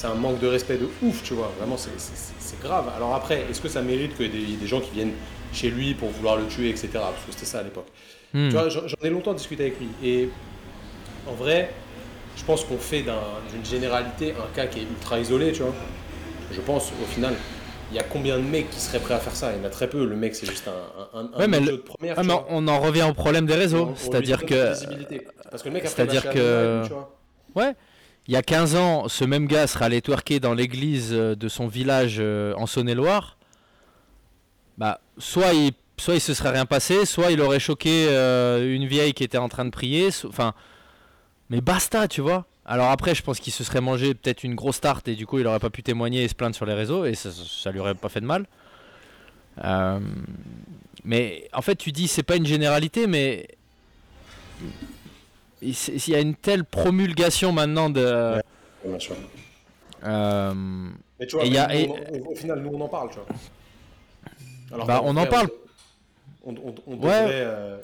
C'est 0.00 0.06
un 0.06 0.14
manque 0.14 0.40
de 0.40 0.46
respect 0.46 0.78
de 0.78 0.88
ouf, 1.02 1.22
tu 1.22 1.34
vois. 1.34 1.52
Vraiment, 1.58 1.76
c'est 1.76 2.60
grave. 2.62 2.90
Alors 2.96 3.14
après, 3.14 3.44
est-ce 3.50 3.60
que 3.60 3.68
ça 3.68 3.82
mérite 3.82 4.18
y 4.18 4.24
ait 4.24 4.56
des 4.56 4.66
gens 4.66 4.80
qui 4.80 4.92
viennent 4.92 5.12
chez 5.52 5.68
lui 5.68 5.92
pour 5.92 6.08
vouloir 6.08 6.36
le 6.36 6.46
tuer, 6.46 6.70
etc. 6.70 6.88
Parce 6.94 7.22
que 7.26 7.32
c'était 7.32 7.44
ça 7.44 7.58
à 7.58 7.62
l'époque. 7.62 7.88
Hmm. 8.32 8.48
Tu 8.48 8.54
vois, 8.54 8.70
j'en 8.70 8.86
ai 9.02 9.10
longtemps 9.10 9.34
discuté 9.34 9.64
avec 9.64 9.78
lui. 9.78 9.88
Et 10.02 10.30
en 11.28 11.34
vrai, 11.34 11.74
je 12.34 12.42
pense 12.44 12.64
qu'on 12.64 12.78
fait 12.78 13.02
d'une 13.02 13.62
généralité 13.62 14.32
un 14.32 14.56
cas 14.56 14.68
qui 14.68 14.78
est 14.78 14.84
ultra 14.84 15.20
isolé, 15.20 15.52
tu 15.52 15.60
vois. 15.60 15.74
Je 16.50 16.62
pense, 16.62 16.90
au 16.92 17.06
final, 17.06 17.34
il 17.90 17.96
y 17.96 18.00
a 18.00 18.02
combien 18.02 18.38
de 18.38 18.42
mecs 18.42 18.70
qui 18.70 18.80
seraient 18.80 19.00
prêts 19.00 19.12
à 19.12 19.20
faire 19.20 19.36
ça? 19.36 19.52
Il 19.52 19.60
y 19.60 19.62
en 19.62 19.66
a 19.66 19.70
très 19.70 19.90
peu. 19.90 20.06
Le 20.06 20.16
mec, 20.16 20.34
c'est 20.34 20.46
juste 20.46 20.66
un, 20.66 21.18
un, 21.18 21.38
ouais, 21.38 21.46
mais 21.46 21.60
de 21.60 21.76
première. 21.76 22.16
on 22.48 22.66
en 22.68 22.80
revient 22.80 23.04
au 23.06 23.12
problème 23.12 23.44
des 23.44 23.54
réseaux. 23.54 23.92
C'est-à-dire 23.96 24.46
que. 24.46 24.72
Parce 25.50 25.62
que 25.62 25.68
le 25.68 25.74
mec, 25.74 25.86
C'est-à-dire 25.86 26.30
que. 26.30 26.84
Ouais. 27.54 27.74
Il 28.30 28.34
y 28.34 28.36
a 28.36 28.42
15 28.42 28.76
ans, 28.76 29.08
ce 29.08 29.24
même 29.24 29.48
gars 29.48 29.66
serait 29.66 29.86
allé 29.86 30.00
twerker 30.00 30.38
dans 30.38 30.54
l'église 30.54 31.10
de 31.10 31.48
son 31.48 31.66
village 31.66 32.18
euh, 32.20 32.54
en 32.54 32.66
Saône-et-Loire. 32.66 33.36
Bah, 34.78 35.00
soit 35.18 35.52
il, 35.52 35.72
soit 35.96 36.14
il 36.14 36.20
se 36.20 36.32
serait 36.32 36.50
rien 36.50 36.64
passé, 36.64 37.06
soit 37.06 37.32
il 37.32 37.40
aurait 37.40 37.58
choqué 37.58 38.06
euh, 38.08 38.72
une 38.72 38.86
vieille 38.86 39.14
qui 39.14 39.24
était 39.24 39.36
en 39.36 39.48
train 39.48 39.64
de 39.64 39.70
prier. 39.70 40.10
Enfin, 40.28 40.54
mais 41.48 41.60
basta, 41.60 42.06
tu 42.06 42.20
vois. 42.20 42.46
Alors 42.64 42.90
après, 42.90 43.16
je 43.16 43.22
pense 43.24 43.40
qu'il 43.40 43.52
se 43.52 43.64
serait 43.64 43.80
mangé 43.80 44.14
peut-être 44.14 44.44
une 44.44 44.54
grosse 44.54 44.80
tarte 44.80 45.08
et 45.08 45.16
du 45.16 45.26
coup, 45.26 45.40
il 45.40 45.46
aurait 45.48 45.58
pas 45.58 45.70
pu 45.70 45.82
témoigner 45.82 46.22
et 46.22 46.28
se 46.28 46.36
plaindre 46.36 46.54
sur 46.54 46.66
les 46.66 46.74
réseaux 46.74 47.06
et 47.06 47.16
ça, 47.16 47.30
ça 47.32 47.72
lui 47.72 47.80
aurait 47.80 47.96
pas 47.96 48.10
fait 48.10 48.20
de 48.20 48.26
mal. 48.26 48.46
Euh, 49.64 49.98
mais 51.02 51.48
en 51.52 51.62
fait, 51.62 51.74
tu 51.74 51.90
dis 51.90 52.06
c'est 52.06 52.22
pas 52.22 52.36
une 52.36 52.46
généralité, 52.46 53.08
mais 53.08 53.48
il 55.62 56.08
y 56.08 56.14
a 56.14 56.20
une 56.20 56.34
telle 56.34 56.64
promulgation 56.64 57.52
maintenant 57.52 57.90
de. 57.90 58.34
Ouais, 58.34 58.42
bien 58.84 58.98
sûr. 58.98 59.16
Euh, 60.04 60.54
tu 61.28 61.36
vois, 61.36 61.44
au 61.44 62.34
final, 62.34 62.60
nous 62.60 62.70
on 62.72 62.80
en 62.80 62.88
parle, 62.88 63.10
tu 63.10 63.16
vois. 63.16 63.26
Alors 64.72 64.86
bah, 64.86 65.00
on 65.04 65.16
en 65.16 65.26
parle. 65.26 65.48
On, 66.42 66.52
devrait. 66.52 67.26
Euh, 67.28 67.76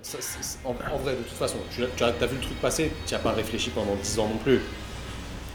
en, 0.64 0.72
vrai, 0.72 1.12
de 1.12 1.22
toute 1.22 1.36
façon, 1.36 1.58
tu, 1.70 1.82
as, 1.82 2.26
vu 2.26 2.36
le 2.36 2.40
truc 2.40 2.60
passer, 2.60 2.90
tu 3.06 3.12
n'as 3.12 3.20
pas 3.20 3.32
réfléchi 3.32 3.70
pendant 3.70 3.94
10 3.94 4.18
ans 4.18 4.28
non 4.28 4.38
plus. 4.38 4.60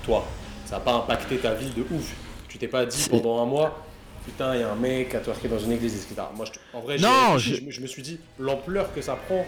Toi, 0.04 0.26
ça 0.66 0.76
n'a 0.76 0.82
pas 0.82 0.94
impacté 0.94 1.38
ta 1.38 1.56
vie 1.56 1.72
de 1.72 1.82
ouf. 1.82 2.14
Tu 2.48 2.60
t'es 2.60 2.68
pas 2.68 2.86
dit 2.86 3.08
pendant 3.10 3.42
un 3.42 3.46
mois, 3.46 3.84
putain, 4.24 4.54
il 4.56 4.62
y 4.62 4.64
a 4.64 4.72
un 4.72 4.76
mec 4.76 5.16
à 5.16 5.20
twerker 5.20 5.48
dans 5.48 5.60
une 5.60 5.72
église, 5.72 5.96
etc. 5.96 6.28
Moi, 6.36 6.46
je, 6.46 6.78
en 6.78 6.82
vrai, 6.82 6.98
non, 6.98 7.40
je... 7.40 7.82
me 7.82 7.88
suis 7.88 8.04
dit, 8.04 8.20
l'ampleur 8.38 8.94
que 8.94 9.02
ça 9.02 9.16
prend, 9.16 9.46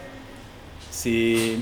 c'est. 0.89 1.57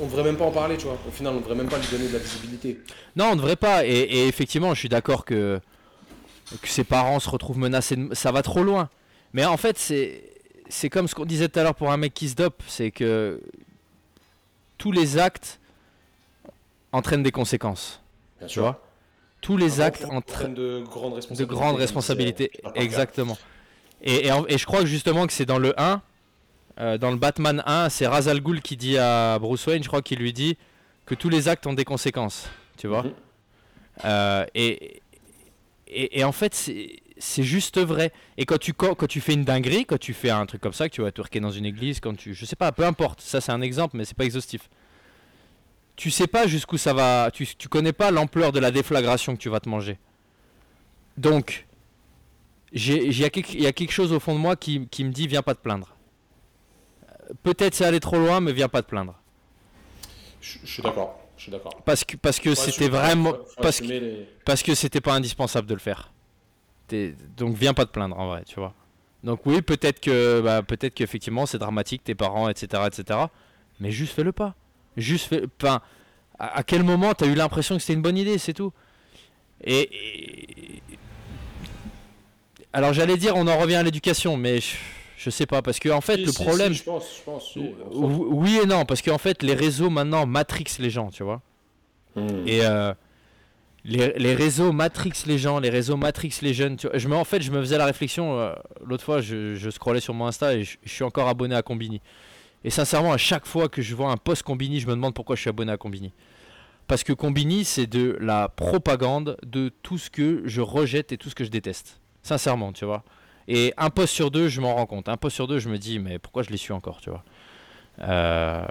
On 0.00 0.06
devrait 0.06 0.24
même 0.24 0.36
pas 0.36 0.44
en 0.44 0.50
parler, 0.50 0.76
tu 0.76 0.86
vois. 0.86 0.98
Au 1.06 1.10
final, 1.10 1.34
on 1.34 1.40
devrait 1.40 1.54
même 1.54 1.68
pas 1.68 1.78
lui 1.78 1.86
donner 1.88 2.08
de 2.08 2.12
la 2.12 2.18
visibilité. 2.18 2.80
Non, 3.16 3.30
on 3.32 3.36
devrait 3.36 3.56
pas. 3.56 3.84
Et, 3.84 3.90
et 3.90 4.28
effectivement, 4.28 4.74
je 4.74 4.80
suis 4.80 4.88
d'accord 4.88 5.24
que, 5.24 5.60
que 6.62 6.68
ses 6.68 6.84
parents 6.84 7.20
se 7.20 7.28
retrouvent 7.28 7.58
menacés. 7.58 7.96
Ça 8.12 8.32
va 8.32 8.42
trop 8.42 8.62
loin. 8.62 8.88
Mais 9.32 9.44
en 9.44 9.56
fait, 9.56 9.78
c'est 9.78 10.22
c'est 10.68 10.90
comme 10.90 11.08
ce 11.08 11.14
qu'on 11.14 11.24
disait 11.24 11.48
tout 11.48 11.58
à 11.58 11.62
l'heure 11.62 11.74
pour 11.74 11.90
un 11.90 11.96
mec 11.96 12.14
qui 12.14 12.28
se 12.28 12.34
dope, 12.34 12.62
c'est 12.66 12.90
que 12.90 13.40
tous 14.76 14.92
les 14.92 15.18
actes 15.18 15.60
entraînent 16.92 17.22
des 17.22 17.32
conséquences. 17.32 18.02
Bien 18.38 18.48
tu 18.48 18.60
vois 18.60 18.82
Tous 19.40 19.56
les 19.56 19.80
actes 19.80 20.04
entraînent 20.04 20.54
de 20.54 20.84
grandes 20.84 21.14
responsabilités. 21.14 21.46
De 21.46 21.58
grandes 21.58 21.76
responsabilités, 21.76 22.50
exactement. 22.74 23.38
Et, 24.02 24.28
et, 24.28 24.58
je 24.58 24.64
crois 24.64 24.84
justement 24.84 25.26
que 25.26 25.32
c'est 25.32 25.46
dans 25.46 25.58
le 25.58 25.78
1, 25.80 26.00
euh, 26.80 26.98
dans 26.98 27.10
le 27.10 27.16
Batman 27.16 27.62
1, 27.66 27.88
c'est 27.88 28.06
Ra's 28.06 28.28
al 28.28 28.40
Ghul 28.40 28.60
qui 28.60 28.76
dit 28.76 28.98
à 28.98 29.38
Bruce 29.38 29.66
Wayne, 29.66 29.82
je 29.82 29.88
crois 29.88 30.02
qu'il 30.02 30.18
lui 30.18 30.32
dit 30.32 30.56
que 31.06 31.14
tous 31.14 31.28
les 31.28 31.48
actes 31.48 31.66
ont 31.66 31.72
des 31.72 31.84
conséquences, 31.84 32.48
tu 32.76 32.86
vois 32.86 33.02
mhm. 33.02 33.12
euh, 34.04 34.46
et, 34.54 35.02
et, 35.88 36.22
en 36.24 36.32
fait, 36.32 36.54
c'est 36.54 37.42
juste 37.42 37.78
vrai. 37.78 38.12
Et 38.36 38.44
quand 38.44 38.58
tu, 38.58 38.74
quand, 38.74 39.06
tu 39.06 39.20
fais 39.20 39.32
une 39.32 39.44
dinguerie, 39.44 39.86
quand 39.86 39.98
tu 39.98 40.12
fais 40.12 40.30
un 40.30 40.44
truc 40.44 40.60
comme 40.60 40.74
ça, 40.74 40.88
que 40.88 40.94
tu 40.94 41.00
vas 41.00 41.10
tourquer 41.10 41.40
dans 41.40 41.50
une 41.50 41.64
église, 41.64 41.98
quand 42.00 42.14
tu. 42.14 42.34
Je 42.34 42.44
sais 42.44 42.56
pas, 42.56 42.72
peu 42.72 42.84
importe, 42.84 43.22
ça 43.22 43.40
c'est 43.40 43.52
un 43.52 43.62
exemple, 43.62 43.96
mais 43.96 44.04
c'est 44.04 44.16
pas 44.16 44.26
exhaustif. 44.26 44.68
Tu 45.96 46.10
sais 46.10 46.26
pas 46.26 46.46
jusqu'où 46.46 46.76
ça 46.76 46.92
va. 46.92 47.30
Tu, 47.32 47.46
tu 47.56 47.68
connais 47.68 47.94
pas 47.94 48.10
l'ampleur 48.10 48.52
de 48.52 48.60
la 48.60 48.70
déflagration 48.70 49.34
que 49.34 49.40
tu 49.40 49.48
vas 49.48 49.60
te 49.60 49.68
manger. 49.68 49.98
Donc, 51.16 51.66
il 52.72 53.18
y, 53.18 53.24
a 53.24 53.30
quelque 53.72 53.90
chose 53.90 54.12
au 54.12 54.20
fond 54.20 54.34
de 54.34 54.40
moi 54.40 54.54
qui, 54.54 54.78
me 54.80 55.10
dit 55.10 55.26
viens 55.26 55.42
pas 55.42 55.54
te 55.54 55.60
plaindre. 55.60 55.96
Peut-être 57.42 57.74
c'est 57.74 57.84
aller 57.84 58.00
trop 58.00 58.18
loin, 58.18 58.40
mais 58.40 58.52
viens 58.52 58.68
pas 58.68 58.82
te 58.82 58.88
plaindre. 58.88 59.14
Je, 60.40 60.58
suis 60.64 60.82
d'accord. 60.82 61.18
Je 61.36 61.42
suis 61.42 61.52
d'accord. 61.52 61.74
Parce 61.84 62.04
que 62.04 62.16
parce 62.16 62.38
que 62.38 62.54
c'était 62.54 62.88
vraiment 62.88 63.34
parce 63.60 63.80
que, 63.80 64.24
parce 64.44 64.62
que 64.62 64.74
c'était 64.74 65.00
pas 65.00 65.14
indispensable 65.14 65.66
de 65.66 65.74
le 65.74 65.80
faire 65.80 66.12
donc 67.36 67.56
viens 67.56 67.74
pas 67.74 67.86
te 67.86 67.90
plaindre 67.90 68.18
en 68.18 68.28
vrai, 68.28 68.44
tu 68.46 68.56
vois. 68.56 68.74
Donc 69.24 69.40
oui, 69.46 69.62
peut-être 69.62 70.00
que 70.00 70.40
bah, 70.40 70.62
peut-être 70.62 70.94
qu'effectivement 70.94 71.46
c'est 71.46 71.58
dramatique, 71.58 72.04
tes 72.04 72.14
parents, 72.14 72.48
etc., 72.48 72.84
etc. 72.86 73.18
Mais 73.80 73.90
juste 73.90 74.14
fais-le 74.14 74.32
pas. 74.32 74.54
Juste 74.96 75.26
fais. 75.26 75.42
Enfin, 75.60 75.80
à, 76.38 76.62
quel 76.62 76.82
moment 76.82 77.14
t'as 77.14 77.26
eu 77.26 77.34
l'impression 77.34 77.76
que 77.76 77.80
c'était 77.80 77.94
une 77.94 78.02
bonne 78.02 78.16
idée, 78.16 78.38
c'est 78.38 78.54
tout. 78.54 78.72
Et, 79.64 80.82
alors 82.72 82.92
j'allais 82.92 83.16
dire, 83.16 83.34
on 83.36 83.46
en 83.48 83.58
revient 83.58 83.76
à 83.76 83.82
l'éducation, 83.82 84.36
mais 84.36 84.60
je, 84.60 84.76
sais 85.30 85.46
pas 85.46 85.62
parce 85.62 85.78
que 85.78 85.88
en 85.88 86.00
fait 86.00 86.16
le 86.16 86.32
problème. 86.32 86.72
je 86.72 86.82
pense, 86.82 87.16
je 87.18 87.22
pense, 87.22 87.56
oui, 87.92 88.60
et 88.62 88.66
non, 88.66 88.84
parce 88.84 89.02
qu'en 89.02 89.18
fait 89.18 89.42
les 89.42 89.54
réseaux 89.54 89.90
maintenant 89.90 90.26
matrixent 90.26 90.78
les 90.78 90.90
gens, 90.90 91.10
tu 91.10 91.24
vois. 91.24 91.42
Hmm. 92.14 92.46
Et 92.46 92.64
euh, 92.64 92.92
les, 93.84 94.34
réseaux 94.34 94.72
Matrix 94.72 95.12
les 95.26 95.38
gens, 95.38 95.60
les 95.60 95.70
réseaux 95.70 95.96
Matrix 95.96 96.38
les 96.42 96.54
jeunes. 96.54 96.76
je 96.92 97.08
me, 97.08 97.16
en 97.16 97.24
fait, 97.24 97.40
je 97.40 97.50
me 97.50 97.60
faisais 97.60 97.78
la 97.78 97.86
réflexion 97.86 98.38
euh, 98.38 98.52
l'autre 98.84 99.04
fois, 99.04 99.20
je, 99.20 99.54
je 99.54 99.70
scrollais 99.70 100.00
sur 100.00 100.14
mon 100.14 100.26
Insta 100.26 100.54
et 100.54 100.64
je, 100.64 100.76
suis 100.84 101.04
encore 101.04 101.28
abonné 101.28 101.54
à 101.54 101.62
Combini. 101.62 102.00
Et 102.64 102.70
sincèrement, 102.70 103.12
à 103.12 103.18
chaque 103.18 103.46
fois 103.46 103.68
que 103.68 103.82
je 103.82 103.94
vois 103.94 104.10
un 104.10 104.16
post 104.16 104.42
Combini, 104.42 104.80
je 104.80 104.86
me 104.86 104.92
demande 104.92 105.14
pourquoi 105.14 105.36
je 105.36 105.42
suis 105.42 105.50
abonné 105.50 105.72
à 105.72 105.76
Combini. 105.76 106.12
Parce 106.86 107.04
que 107.04 107.12
Combini, 107.12 107.64
c'est 107.64 107.86
de 107.86 108.16
la 108.20 108.48
propagande 108.48 109.36
de 109.44 109.70
tout 109.82 109.98
ce 109.98 110.10
que 110.10 110.42
je 110.44 110.60
rejette 110.60 111.12
et 111.12 111.18
tout 111.18 111.30
ce 111.30 111.34
que 111.34 111.44
je 111.44 111.50
déteste. 111.50 112.00
Sincèrement, 112.22 112.72
tu 112.72 112.84
vois. 112.84 113.04
Et 113.48 113.72
un 113.78 113.88
post 113.88 114.12
sur 114.14 114.30
deux, 114.30 114.48
je 114.48 114.60
m'en 114.60 114.74
rends 114.74 114.86
compte. 114.86 115.08
Un 115.08 115.16
post 115.16 115.34
sur 115.34 115.48
deux, 115.48 115.58
je 115.58 115.70
me 115.70 115.78
dis, 115.78 115.98
mais 115.98 116.18
pourquoi 116.18 116.42
je 116.42 116.50
les 116.50 116.58
suis 116.58 116.74
encore, 116.74 117.00
tu 117.00 117.08
vois. 117.08 117.24
Euh, 118.00 118.64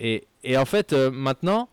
et, 0.00 0.26
en 0.56 0.64
fait, 0.64 0.92
euh, 0.92 1.10
maintenant, 1.10 1.68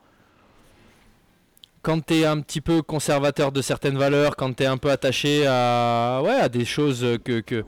quand 1.82 2.06
tu 2.06 2.16
es 2.16 2.26
un 2.26 2.40
petit 2.42 2.62
peu 2.62 2.84
conservateur 2.84 3.52
de 3.52 3.62
certaines 3.62 3.98
valeurs, 3.98 4.36
quand 4.36 4.56
tu 4.56 4.64
es 4.64 4.68
un 4.68 4.78
peu 4.78 4.92
attaché 4.92 5.46
à, 5.48 6.22
ouais, 6.24 6.36
à 6.36 6.48
des 6.48 6.66
choses 6.66 7.18
que, 7.24 7.40
que, 7.40 7.66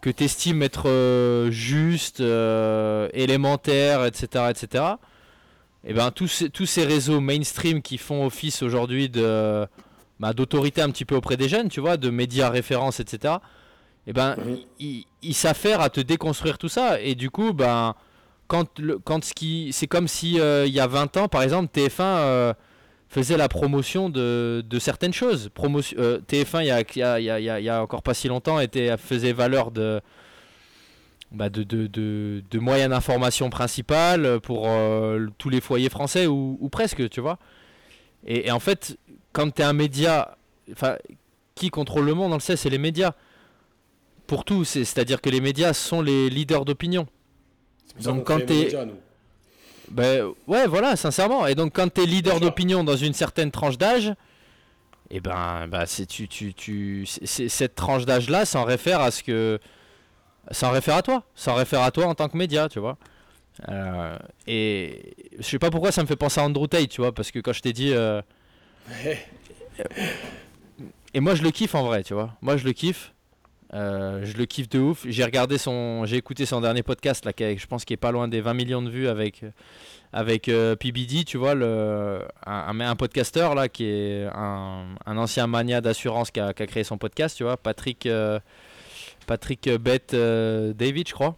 que 0.00 0.10
tu 0.10 0.24
estimes 0.24 0.62
être 0.62 0.88
euh, 0.88 1.50
justes, 1.50 2.20
euh, 2.20 3.08
élémentaires, 3.12 4.04
etc., 4.04 4.46
etc., 4.50 4.84
et 5.84 5.90
eh 5.90 5.94
ben, 5.94 6.12
tous, 6.12 6.44
tous 6.52 6.64
ces 6.64 6.84
réseaux 6.84 7.18
mainstream 7.18 7.82
qui 7.82 7.98
font 7.98 8.24
office 8.24 8.62
aujourd'hui 8.62 9.08
de, 9.08 9.66
bah, 10.20 10.32
d'autorité 10.32 10.80
un 10.80 10.90
petit 10.90 11.04
peu 11.04 11.16
auprès 11.16 11.36
des 11.36 11.48
jeunes, 11.48 11.68
tu 11.68 11.80
vois, 11.80 11.96
de 11.96 12.08
médias 12.08 12.50
références, 12.50 13.00
etc., 13.00 13.34
et 13.34 13.38
eh 14.06 14.12
ben, 14.12 14.36
ils 14.78 15.34
s'affairent 15.34 15.80
à 15.80 15.90
te 15.90 16.00
déconstruire 16.00 16.58
tout 16.58 16.68
ça. 16.68 17.00
Et 17.00 17.14
du 17.14 17.30
coup, 17.30 17.52
ben, 17.52 17.94
quand, 18.48 18.78
le, 18.78 18.98
quand 18.98 19.24
ce 19.24 19.32
qui, 19.32 19.70
c'est 19.72 19.86
comme 19.86 20.08
si 20.08 20.40
euh, 20.40 20.66
il 20.66 20.72
y 20.72 20.80
a 20.80 20.86
20 20.86 21.16
ans, 21.16 21.28
par 21.28 21.42
exemple, 21.42 21.68
TF1 21.72 22.54
faisait 23.12 23.36
la 23.36 23.48
promotion 23.48 24.08
de, 24.08 24.64
de 24.66 24.78
certaines 24.78 25.12
choses. 25.12 25.50
Promotion, 25.52 25.96
euh, 26.00 26.18
TF1, 26.28 26.62
il 26.62 26.66
y 26.66 26.70
a, 26.70 26.80
y, 26.80 27.02
a, 27.02 27.40
y, 27.40 27.50
a, 27.50 27.60
y 27.60 27.68
a, 27.68 27.82
encore 27.82 28.02
pas 28.02 28.14
si 28.14 28.26
longtemps, 28.26 28.58
était, 28.58 28.96
faisait 28.96 29.34
valeur 29.34 29.70
de, 29.70 30.00
bah 31.30 31.50
de, 31.50 31.62
de, 31.62 31.86
de, 31.86 32.42
de, 32.50 32.58
moyens 32.58 32.88
d'information 32.88 33.50
principal 33.50 34.40
pour 34.40 34.66
euh, 34.66 35.26
tous 35.36 35.50
les 35.50 35.60
foyers 35.60 35.90
français, 35.90 36.26
ou, 36.26 36.56
ou, 36.58 36.68
presque, 36.70 37.08
tu 37.10 37.20
vois. 37.20 37.38
Et, 38.26 38.48
et 38.48 38.50
en 38.50 38.60
fait, 38.60 38.96
quand 39.32 39.50
tu 39.54 39.60
es 39.60 39.64
un 39.64 39.74
média 39.74 40.36
qui 41.54 41.68
contrôle 41.68 42.06
le 42.06 42.14
monde, 42.14 42.32
on 42.32 42.36
le 42.36 42.40
sait, 42.40 42.56
c'est 42.56 42.70
les 42.70 42.78
médias. 42.78 43.12
Pour 44.26 44.44
tout, 44.44 44.64
c'est- 44.64 44.84
c'est-à-dire 44.84 45.20
que 45.20 45.30
les 45.30 45.40
médias 45.40 45.72
sont 45.72 46.00
les 46.02 46.30
leaders 46.30 46.64
d'opinion. 46.64 47.06
Donc, 48.02 48.24
quand 48.24 48.38
médias, 48.64 48.84
nous. 48.84 48.94
Ben 49.90 50.26
ouais, 50.46 50.66
voilà, 50.66 50.96
sincèrement. 50.96 51.46
Et 51.46 51.54
donc 51.54 51.74
quand 51.74 51.92
tu 51.92 52.02
es 52.02 52.06
leader 52.06 52.40
d'opinion 52.40 52.82
dans 52.84 52.96
une 52.96 53.12
certaine 53.12 53.50
tranche 53.50 53.76
d'âge, 53.76 54.14
et 55.10 55.20
ben, 55.20 55.66
bah, 55.68 55.84
c'est 55.84 56.06
tu, 56.06 56.28
tu, 56.28 56.54
tu, 56.54 57.04
cette 57.06 57.74
tranche 57.74 58.06
d'âge 58.06 58.30
là 58.30 58.46
s'en 58.46 58.64
réfère 58.64 59.00
à 59.00 59.10
ce 59.10 59.22
que, 59.22 59.58
s'en 60.50 60.70
réfère 60.70 60.96
à 60.96 61.02
toi, 61.02 61.24
s'en 61.34 61.54
réfère 61.54 61.82
à 61.82 61.90
toi 61.90 62.06
en 62.06 62.14
tant 62.14 62.28
que 62.30 62.36
média, 62.38 62.70
tu 62.70 62.78
vois. 62.78 62.96
Euh, 63.68 64.16
et 64.46 65.14
je 65.38 65.42
sais 65.42 65.58
pas 65.58 65.70
pourquoi 65.70 65.92
ça 65.92 66.00
me 66.00 66.06
fait 66.06 66.16
penser 66.16 66.40
à 66.40 66.44
Andrew 66.44 66.66
Tate, 66.66 66.88
tu 66.88 67.02
vois, 67.02 67.12
parce 67.12 67.30
que 67.30 67.40
quand 67.40 67.52
je 67.52 67.60
t'ai 67.60 67.74
dit, 67.74 67.92
euh, 67.92 68.22
et 71.14 71.20
moi 71.20 71.34
je 71.34 71.42
le 71.42 71.50
kiffe 71.50 71.74
en 71.74 71.84
vrai, 71.84 72.02
tu 72.02 72.14
vois. 72.14 72.34
Moi 72.40 72.56
je 72.56 72.64
le 72.64 72.72
kiffe. 72.72 73.12
Euh, 73.74 74.20
je 74.24 74.36
le 74.36 74.44
kiffe 74.44 74.68
de 74.68 74.78
ouf. 74.78 75.06
J'ai 75.08 75.24
regardé 75.24 75.56
son, 75.58 76.04
j'ai 76.04 76.16
écouté 76.16 76.44
son 76.44 76.60
dernier 76.60 76.82
podcast 76.82 77.24
là, 77.24 77.32
qui 77.32 77.42
est- 77.42 77.56
je 77.56 77.66
pense 77.66 77.84
qu'il 77.84 77.94
est 77.94 77.96
pas 77.96 78.12
loin 78.12 78.28
des 78.28 78.40
20 78.40 78.54
millions 78.54 78.82
de 78.82 78.90
vues 78.90 79.08
avec 79.08 79.42
avec 80.12 80.48
euh, 80.48 80.76
PBD, 80.76 81.24
tu 81.24 81.38
vois, 81.38 81.54
un, 82.46 82.96
podcasteur 82.96 83.54
là 83.54 83.68
qui 83.68 83.86
est 83.86 84.26
un, 84.34 84.86
ancien 85.06 85.46
mania 85.46 85.80
d'assurance 85.80 86.30
qui 86.30 86.40
a, 86.40 86.52
qui 86.52 86.66
créé 86.66 86.84
son 86.84 86.98
podcast, 86.98 87.36
tu 87.36 87.44
vois, 87.44 87.56
Patrick 87.56 88.06
euh, 88.06 88.38
Patrick 89.26 89.68
Bett 89.80 90.12
euh, 90.14 90.72
David, 90.74 91.08
je 91.08 91.14
crois. 91.14 91.36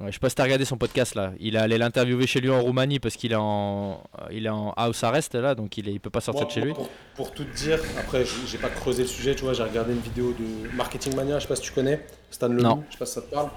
Ouais, 0.00 0.08
je 0.08 0.12
sais 0.12 0.18
pas 0.20 0.28
si 0.28 0.36
t'as 0.36 0.44
regardé 0.44 0.64
son 0.64 0.76
podcast 0.76 1.14
là. 1.16 1.32
Il 1.40 1.56
est 1.56 1.58
allé 1.58 1.76
l'interviewer 1.76 2.26
chez 2.28 2.40
lui 2.40 2.50
en 2.50 2.60
Roumanie 2.60 3.00
parce 3.00 3.16
qu'il 3.16 3.32
est 3.32 3.36
en 3.38 4.00
il 4.30 4.46
est 4.46 4.48
en 4.50 4.72
house 4.76 5.02
arrest 5.02 5.34
là, 5.34 5.54
donc 5.56 5.76
il 5.76 5.88
est, 5.88 5.92
il 5.92 5.98
peut 6.00 6.08
pas 6.10 6.20
sortir 6.20 6.42
Moi, 6.42 6.48
de 6.48 6.52
chez 6.54 6.60
lui. 6.60 6.72
Pour, 6.72 6.88
pour 7.16 7.32
tout 7.32 7.44
te 7.44 7.56
dire, 7.56 7.80
après, 7.98 8.24
j'ai 8.46 8.58
pas 8.58 8.68
creusé 8.68 9.02
le 9.02 9.08
sujet, 9.08 9.34
tu 9.34 9.42
vois, 9.42 9.54
j'ai 9.54 9.64
regardé 9.64 9.92
une 9.92 10.00
vidéo 10.00 10.32
de 10.38 10.74
Marketing 10.76 11.16
Mania, 11.16 11.38
je 11.38 11.42
sais 11.42 11.48
pas 11.48 11.56
si 11.56 11.62
tu 11.62 11.72
connais, 11.72 12.06
Stan 12.30 12.46
Leloup, 12.48 12.62
Non. 12.62 12.84
je 12.88 12.92
sais 12.92 12.98
pas 12.98 13.06
si 13.06 13.14
ça 13.14 13.22
te 13.22 13.34
parle, 13.34 13.48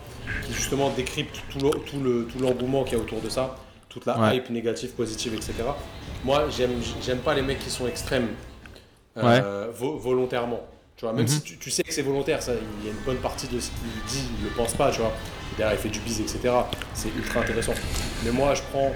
qui 0.47 0.53
justement 0.53 0.89
décrypte 0.89 1.41
tout 1.51 1.59
le- 1.59 1.79
tout 1.81 1.99
le- 1.99 2.25
tout 2.25 2.39
l'engouement 2.39 2.83
qu'il 2.85 2.97
y 2.97 2.99
a 2.99 3.03
autour 3.03 3.21
de 3.21 3.29
ça, 3.29 3.55
toute 3.87 4.05
la 4.07 4.17
Ouais. 4.19 4.37
hype 4.37 4.49
négative, 4.49 4.91
positive, 4.91 5.33
etc. 5.35 5.53
Moi, 6.23 6.47
j'aime 6.49 6.71
j'aime 7.03 7.19
pas 7.19 7.35
les 7.35 7.41
mecs 7.43 7.59
qui 7.59 7.69
sont 7.69 7.87
extrêmes 7.87 8.29
euh, 9.17 9.67
vo- 9.75 9.97
volontairement. 9.97 10.61
Tu 10.95 11.05
vois, 11.05 11.13
même 11.13 11.23
Mhm. 11.23 11.27
si 11.27 11.41
tu, 11.41 11.57
tu 11.57 11.69
sais 11.71 11.83
que 11.83 11.93
c'est 11.93 12.01
volontaire, 12.03 12.41
ça, 12.41 12.53
il 12.53 12.85
y 12.85 12.89
a 12.89 12.91
une 12.93 13.03
bonne 13.05 13.17
partie 13.17 13.47
de 13.47 13.59
ce 13.59 13.69
qu'il 13.71 14.05
dit, 14.07 14.23
il 14.39 14.45
le 14.45 14.51
pense 14.51 14.73
pas, 14.73 14.91
tu 14.91 14.99
vois. 15.01 15.11
Derrière, 15.57 15.77
il 15.77 15.81
fait 15.81 15.89
du 15.89 15.99
bise, 15.99 16.21
etc. 16.21 16.53
C'est 16.93 17.09
ultra 17.15 17.41
intéressant. 17.41 17.73
Mais 18.23 18.31
moi, 18.31 18.53
je 18.55 18.61
prends, 18.71 18.91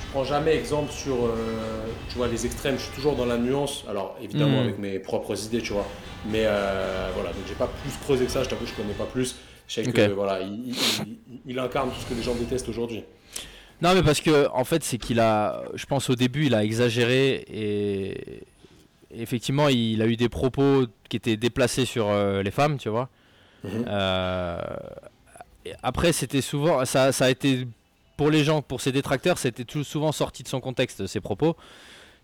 je 0.00 0.06
prends 0.12 0.24
jamais 0.24 0.54
exemple 0.54 0.92
sur, 0.92 1.14
euh, 1.26 1.86
tu 2.10 2.16
vois, 2.16 2.28
les 2.28 2.44
extrêmes. 2.46 2.76
Je 2.78 2.82
suis 2.84 2.94
toujours 2.94 3.16
dans 3.16 3.24
la 3.26 3.38
nuance. 3.38 3.84
Alors, 3.88 4.16
évidemment, 4.22 4.58
Mhm. 4.58 4.64
avec 4.64 4.78
mes 4.78 4.98
propres 4.98 5.42
idées, 5.46 5.62
tu 5.62 5.72
vois. 5.72 5.86
Mais 6.30 6.42
euh, 6.44 7.10
voilà, 7.14 7.30
donc 7.30 7.42
j'ai 7.48 7.54
pas 7.54 7.68
plus 7.82 7.92
creusé 8.02 8.24
que 8.26 8.30
ça. 8.30 8.42
Je 8.42 8.48
t'avoue, 8.48 8.66
je 8.66 8.74
connais 8.74 8.92
pas 8.94 9.04
plus. 9.06 9.36
Je 9.68 9.74
sais 9.74 9.82
que 9.84 10.06
Ok. 10.06 10.10
voilà, 10.14 10.40
il, 10.42 10.68
il- 10.68 10.74
il- 11.06 11.40
il 11.46 11.58
incarne 11.58 11.90
tout 11.90 12.00
ce 12.00 12.06
que 12.06 12.14
les 12.14 12.22
gens 12.22 12.34
détestent 12.34 12.68
aujourd'hui. 12.68 13.02
Non, 13.82 13.94
mais 13.94 14.02
parce 14.02 14.20
que 14.20 14.48
en 14.52 14.64
fait, 14.64 14.82
c'est 14.84 14.96
qu'il 14.98 15.18
a, 15.20 15.62
je 15.74 15.84
pense 15.86 16.08
au 16.08 16.14
début, 16.14 16.46
il 16.46 16.54
a 16.54 16.62
exagéré 16.64 17.44
et 17.52 18.42
effectivement, 19.14 19.68
il 19.68 20.00
a 20.02 20.06
eu 20.06 20.16
des 20.16 20.28
propos 20.28 20.86
qui 21.08 21.16
étaient 21.16 21.36
déplacés 21.36 21.84
sur 21.84 22.08
euh, 22.08 22.42
les 22.42 22.50
femmes, 22.50 22.78
tu 22.78 22.88
vois. 22.88 23.08
Mhm. 23.64 23.84
Euh, 23.88 24.58
après, 25.82 26.12
c'était 26.12 26.40
souvent, 26.40 26.84
ça, 26.84 27.12
ça 27.12 27.26
a 27.26 27.30
été 27.30 27.66
pour 28.16 28.30
les 28.30 28.44
gens, 28.44 28.62
pour 28.62 28.80
ses 28.80 28.92
détracteurs, 28.92 29.38
c'était 29.38 29.64
tout 29.64 29.84
souvent 29.84 30.12
sorti 30.12 30.42
de 30.42 30.48
son 30.48 30.60
contexte 30.60 31.06
ces 31.06 31.20
propos, 31.20 31.56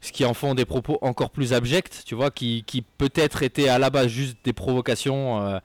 ce 0.01 0.11
qui 0.13 0.25
en 0.25 0.35
font 0.35 0.55
des 0.55 0.65
propos 0.65 0.99
encore 1.03 1.31
plus 1.31 1.53
abjects, 1.53 2.05
tu 2.05 2.15
vois, 2.15 2.31
qui, 2.31 2.65
qui 2.67 2.83
peut-être 2.83 3.43
étaient 3.43 3.69
à 3.69 3.79
la 3.79 3.91
base 3.91 4.09
juste 4.09 4.37
des 4.45 4.53
provocations. 4.53 5.47
euh, 5.47 5.59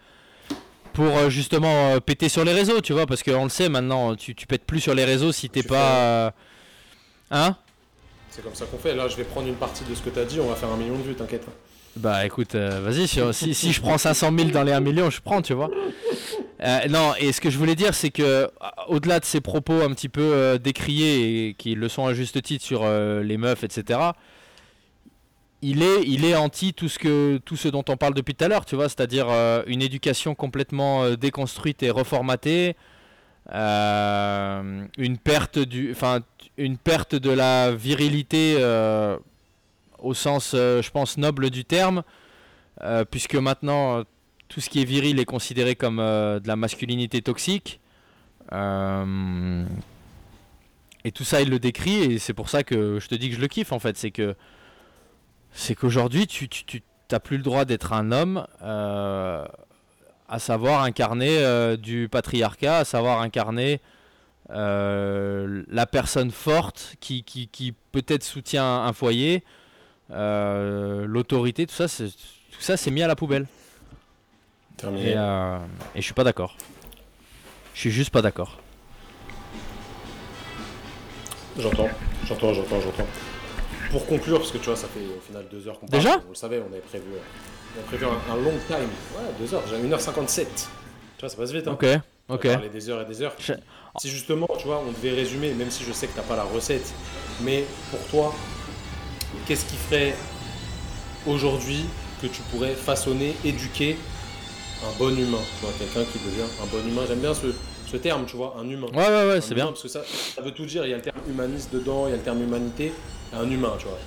pour 0.93 1.15
euh, 1.15 1.29
justement 1.29 1.93
euh, 1.93 1.99
péter 1.99 2.27
sur 2.27 2.43
les 2.43 2.53
réseaux, 2.53 2.81
tu 2.81 2.91
vois, 2.91 3.05
parce 3.05 3.21
qu'on 3.21 3.43
le 3.43 3.51
sait 3.51 3.69
maintenant, 3.69 4.15
tu, 4.15 4.33
tu 4.33 4.47
pètes 4.47 4.65
plus 4.65 4.79
sur 4.79 4.95
les 4.95 5.05
réseaux 5.05 5.31
si 5.31 5.47
t'es 5.47 5.61
pas. 5.61 6.33
Hein? 7.29 7.55
C'est 8.31 8.43
comme 8.43 8.55
ça 8.55 8.65
qu'on 8.65 8.79
fait. 8.79 8.95
Là, 8.95 9.07
je 9.07 9.15
vais 9.15 9.23
prendre 9.23 9.47
une 9.47 9.55
partie 9.55 9.83
de 9.83 9.93
ce 9.93 10.01
que 10.01 10.09
tu 10.09 10.19
as 10.19 10.25
dit. 10.25 10.39
On 10.39 10.47
va 10.47 10.55
faire 10.55 10.69
un 10.69 10.77
million 10.77 10.95
de 10.95 11.03
vues, 11.03 11.13
t'inquiète. 11.13 11.45
Bah 11.95 12.25
écoute, 12.25 12.53
euh, 12.53 12.81
vas-y, 12.83 13.07
si, 13.07 13.19
si, 13.31 13.55
si 13.55 13.73
je 13.73 13.81
prends 13.81 13.97
500 13.97 14.31
000 14.37 14.49
dans 14.49 14.61
les 14.63 14.71
1 14.71 14.79
million, 14.79 15.09
je 15.09 15.19
prends, 15.21 15.41
tu 15.41 15.53
vois. 15.53 15.69
Euh, 16.63 16.87
non, 16.89 17.13
et 17.19 17.31
ce 17.31 17.41
que 17.41 17.49
je 17.49 17.57
voulais 17.57 17.75
dire, 17.75 17.93
c'est 17.93 18.09
que 18.09 18.23
euh, 18.23 18.47
au-delà 18.87 19.19
de 19.19 19.25
ces 19.25 19.41
propos 19.41 19.81
un 19.81 19.93
petit 19.93 20.09
peu 20.09 20.21
euh, 20.21 20.57
décriés 20.57 21.49
et 21.49 21.53
qui 21.53 21.75
le 21.75 21.87
sont 21.87 22.07
à 22.07 22.13
juste 22.13 22.41
titre 22.41 22.65
sur 22.65 22.87
les 22.87 23.37
meufs, 23.37 23.63
etc., 23.63 23.99
il 25.63 25.81
est, 25.81 26.03
il 26.03 26.23
est 26.23 26.35
anti 26.35 26.73
tout 26.73 26.87
ce, 26.87 26.99
que, 26.99 27.37
tout 27.43 27.55
ce 27.55 27.67
dont 27.67 27.83
on 27.89 27.97
parle 27.97 28.13
depuis 28.13 28.35
tout 28.35 28.45
à 28.45 28.47
l'heure, 28.47 28.63
tu 28.63 28.75
vois, 28.75 28.89
c'est-à-dire 28.89 29.27
une 29.65 29.81
éducation 29.81 30.35
complètement 30.35 31.09
déconstruite 31.15 31.81
et 31.81 31.89
reformatée, 31.89 32.75
une, 33.51 35.17
perte 35.23 35.57
du, 35.57 35.91
enfin, 35.91 36.19
une 36.57 36.77
perte 36.77 37.15
de 37.15 37.31
la 37.31 37.71
virilité 37.71 38.57
au 39.97 40.13
sens, 40.13 40.51
je 40.53 40.89
pense, 40.91 41.17
noble 41.17 41.49
du 41.49 41.65
terme, 41.65 42.03
puisque 43.09 43.33
maintenant, 43.33 44.03
tout 44.49 44.61
ce 44.61 44.69
qui 44.69 44.81
est 44.81 44.85
viril 44.85 45.19
est 45.19 45.25
considéré 45.25 45.75
comme 45.75 45.99
euh, 45.99 46.39
de 46.39 46.47
la 46.47 46.55
masculinité 46.55 47.21
toxique. 47.21 47.79
Euh, 48.53 49.65
et 51.03 51.11
tout 51.11 51.23
ça, 51.23 51.41
il 51.41 51.49
le 51.49 51.59
décrit, 51.59 51.97
et 52.03 52.19
c'est 52.19 52.33
pour 52.33 52.49
ça 52.49 52.63
que 52.63 52.99
je 52.99 53.07
te 53.07 53.15
dis 53.15 53.29
que 53.29 53.35
je 53.35 53.41
le 53.41 53.47
kiffe, 53.47 53.71
en 53.71 53.79
fait. 53.79 53.97
C'est 53.97 54.11
que 54.11 54.35
c'est 55.51 55.75
qu'aujourd'hui, 55.75 56.27
tu, 56.27 56.49
tu, 56.49 56.65
tu 56.65 56.83
t'as 57.07 57.19
plus 57.19 57.37
le 57.37 57.43
droit 57.43 57.65
d'être 57.65 57.93
un 57.93 58.11
homme, 58.11 58.45
euh, 58.61 59.45
à 60.29 60.39
savoir 60.39 60.83
incarner 60.83 61.77
du 61.77 62.09
patriarcat, 62.09 62.79
à 62.79 62.85
savoir 62.85 63.21
incarner 63.21 63.79
la 64.49 65.85
personne 65.89 66.31
forte 66.31 66.95
qui, 66.99 67.23
qui, 67.23 67.73
peut-être 67.93 68.23
soutient 68.23 68.83
un 68.83 68.91
foyer, 68.91 69.43
l'autorité, 70.09 71.65
tout 71.65 71.75
ça, 71.75 71.87
tout 71.87 72.61
ça, 72.61 72.75
c'est 72.75 72.91
mis 72.91 73.03
à 73.03 73.07
la 73.07 73.15
poubelle. 73.15 73.47
Terminé. 74.77 75.11
Et, 75.11 75.13
euh, 75.17 75.57
et 75.95 76.01
je 76.01 76.05
suis 76.05 76.13
pas 76.13 76.23
d'accord. 76.23 76.55
Je 77.73 77.79
suis 77.81 77.91
juste 77.91 78.09
pas 78.11 78.21
d'accord. 78.21 78.57
J'entends, 81.59 81.89
j'entends, 82.27 82.53
j'entends, 82.53 82.79
j'entends. 82.81 83.07
Pour 83.91 84.05
conclure, 84.05 84.37
parce 84.39 84.51
que 84.51 84.57
tu 84.59 84.65
vois, 84.65 84.75
ça 84.75 84.87
fait 84.87 84.99
au 84.99 85.19
final 85.21 85.45
deux 85.49 85.67
heures 85.67 85.79
qu'on 85.79 85.87
parle. 85.87 86.03
Déjà 86.03 86.21
On 86.25 86.29
le 86.29 86.35
savait, 86.35 86.59
on 86.61 86.71
avait 86.71 86.81
prévu, 86.81 87.05
euh, 87.13 87.17
on 87.75 87.79
avait 87.79 87.87
prévu 87.87 88.05
un, 88.05 88.33
un 88.33 88.35
long 88.37 88.53
time. 88.67 88.77
Ouais, 89.15 89.23
deux 89.39 89.53
heures, 89.53 89.63
déjà 89.63 89.77
1h57. 89.77 90.45
Tu 90.45 91.21
vois, 91.21 91.29
ça 91.29 91.35
passe 91.37 91.51
vite. 91.51 91.67
Hein. 91.67 91.71
Ok, 91.73 91.85
On 92.29 92.35
ok. 92.35 92.45
va 92.45 92.53
parler 92.53 92.69
des 92.69 92.89
heures 92.89 93.01
et 93.01 93.05
des 93.05 93.21
heures. 93.21 93.33
Je- 93.39 93.53
Si 93.99 94.09
justement, 94.09 94.47
tu 94.59 94.67
vois, 94.67 94.83
on 94.87 94.91
devait 94.91 95.15
résumer, 95.15 95.51
même 95.53 95.71
si 95.71 95.83
je 95.83 95.91
sais 95.91 96.05
que 96.07 96.15
t'as 96.15 96.21
pas 96.21 96.35
la 96.35 96.43
recette, 96.43 96.93
mais 97.41 97.63
pour 97.89 98.05
toi, 98.09 98.35
qu'est-ce 99.47 99.65
qui 99.65 99.75
ferait 99.77 100.13
aujourd'hui 101.25 101.85
que 102.21 102.27
tu 102.27 102.41
pourrais 102.51 102.73
façonner, 102.75 103.35
éduquer 103.43 103.97
un 104.83 104.97
bon 104.99 105.09
humain 105.17 105.37
Tu 105.59 105.65
vois, 105.65 105.73
quelqu'un 105.77 106.03
qui 106.11 106.19
devient 106.19 106.47
un 106.61 106.65
bon 106.67 106.87
humain. 106.87 107.01
J'aime 107.07 107.19
bien 107.19 107.33
ce, 107.33 107.47
ce 107.85 107.97
terme, 107.97 108.25
tu 108.25 108.35
vois, 108.35 108.55
un 108.59 108.67
humain. 108.69 108.87
Ouais, 108.93 109.07
ouais, 109.07 109.27
ouais, 109.29 109.41
c'est 109.41 109.55
bien. 109.55 109.67
Parce 109.67 109.83
que 109.83 109.87
ça, 109.87 110.01
ça 110.35 110.41
veut 110.41 110.51
tout 110.51 110.65
dire. 110.65 110.85
Il 110.85 110.89
y 110.91 110.93
a 110.93 110.97
le 110.97 111.01
terme 111.01 111.17
humaniste 111.29 111.73
dedans, 111.73 112.07
il 112.07 112.11
y 112.11 112.13
a 112.13 112.17
le 112.17 112.23
terme 112.23 112.41
humanité, 112.43 112.91
un 113.33 113.49
humain, 113.49 113.73
tu 113.79 113.85
vois. 113.85 113.97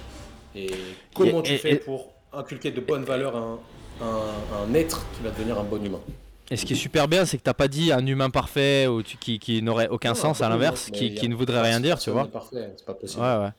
Et 0.54 0.70
comment 1.14 1.40
Et- 1.40 1.44
tu 1.44 1.52
et- 1.52 1.58
fais 1.58 1.72
et- 1.72 1.76
pour 1.76 2.12
inculquer 2.32 2.70
de 2.70 2.80
bonnes 2.80 3.04
valeurs 3.04 3.36
à 3.36 3.38
un, 3.40 3.58
un- 4.02 4.64
un 4.70 4.74
être 4.74 5.04
qui 5.16 5.22
va 5.22 5.30
devenir 5.30 5.58
un 5.58 5.64
bon 5.64 5.82
humain? 5.84 6.00
Et 6.52 6.56
ce 6.56 6.66
qui 6.66 6.72
est 6.72 6.76
super 6.76 7.06
bien, 7.06 7.24
c'est 7.26 7.38
que 7.38 7.44
t'as 7.44 7.54
pas 7.54 7.68
dit 7.68 7.92
un 7.92 8.04
humain 8.04 8.28
parfait 8.28 8.88
ou 8.88 9.02
tu- 9.04 9.16
qui, 9.16 9.38
qui 9.38 9.62
n'aurait 9.62 9.86
aucun 9.88 10.08
Non, 10.10 10.14
sens 10.16 10.40
à 10.40 10.48
l'inverse, 10.48 10.90
qui, 10.92 11.14
qui 11.14 11.28
ne 11.28 11.34
voudrait 11.36 11.60
rien 11.62 11.78
dire, 11.78 11.98
tu 11.98 12.10
vois. 12.10 12.26
parfait, 12.26 12.72
c'est 12.76 12.84
pas 12.84 12.94
possible. 12.94 13.22
Ouais, 13.22 13.36
ouais. 13.36 13.50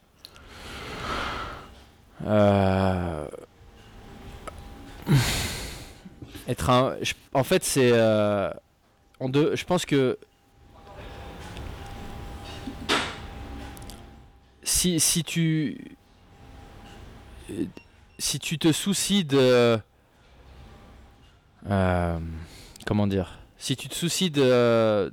Euh, 2.27 3.25
Être 6.47 6.69
un. 6.69 6.95
En 7.33 7.43
fait, 7.43 7.63
c'est. 7.63 7.91
euh, 7.93 8.51
Je 9.21 9.63
pense 9.65 9.85
que. 9.85 10.17
Si, 14.63 14.99
si 14.99 15.23
tu. 15.23 15.95
Si 18.17 18.39
tu 18.39 18.57
te 18.57 18.71
soucies 18.71 19.25
de. 19.25 19.79
euh, 21.69 22.19
comment 22.85 23.07
dire 23.07 23.39
Si 23.57 23.75
tu 23.75 23.87
te 23.89 23.95
soucies 23.95 24.31
de. 24.31 25.11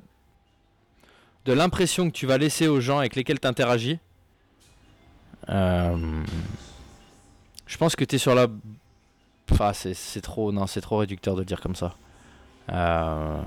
De 1.45 1.53
l'impression 1.53 2.09
que 2.09 2.15
tu 2.15 2.25
vas 2.27 2.37
laisser 2.37 2.67
aux 2.67 2.79
gens 2.81 2.99
avec 2.99 3.15
lesquels 3.15 3.39
tu 3.39 3.47
interagis. 3.47 3.97
Euh, 5.49 6.23
je 7.65 7.77
pense 7.77 7.95
que 7.95 8.03
tu 8.05 8.15
es 8.15 8.19
sur 8.19 8.35
la. 8.35 8.47
Enfin, 9.51 9.71
c'est 9.73 10.21
trop. 10.21 10.51
Non, 10.51 10.67
c'est 10.67 10.81
trop 10.81 10.97
réducteur 10.97 11.35
de 11.35 11.41
le 11.41 11.45
dire 11.45 11.61
comme 11.61 11.75
ça. 11.75 11.95
Euh, 12.71 13.41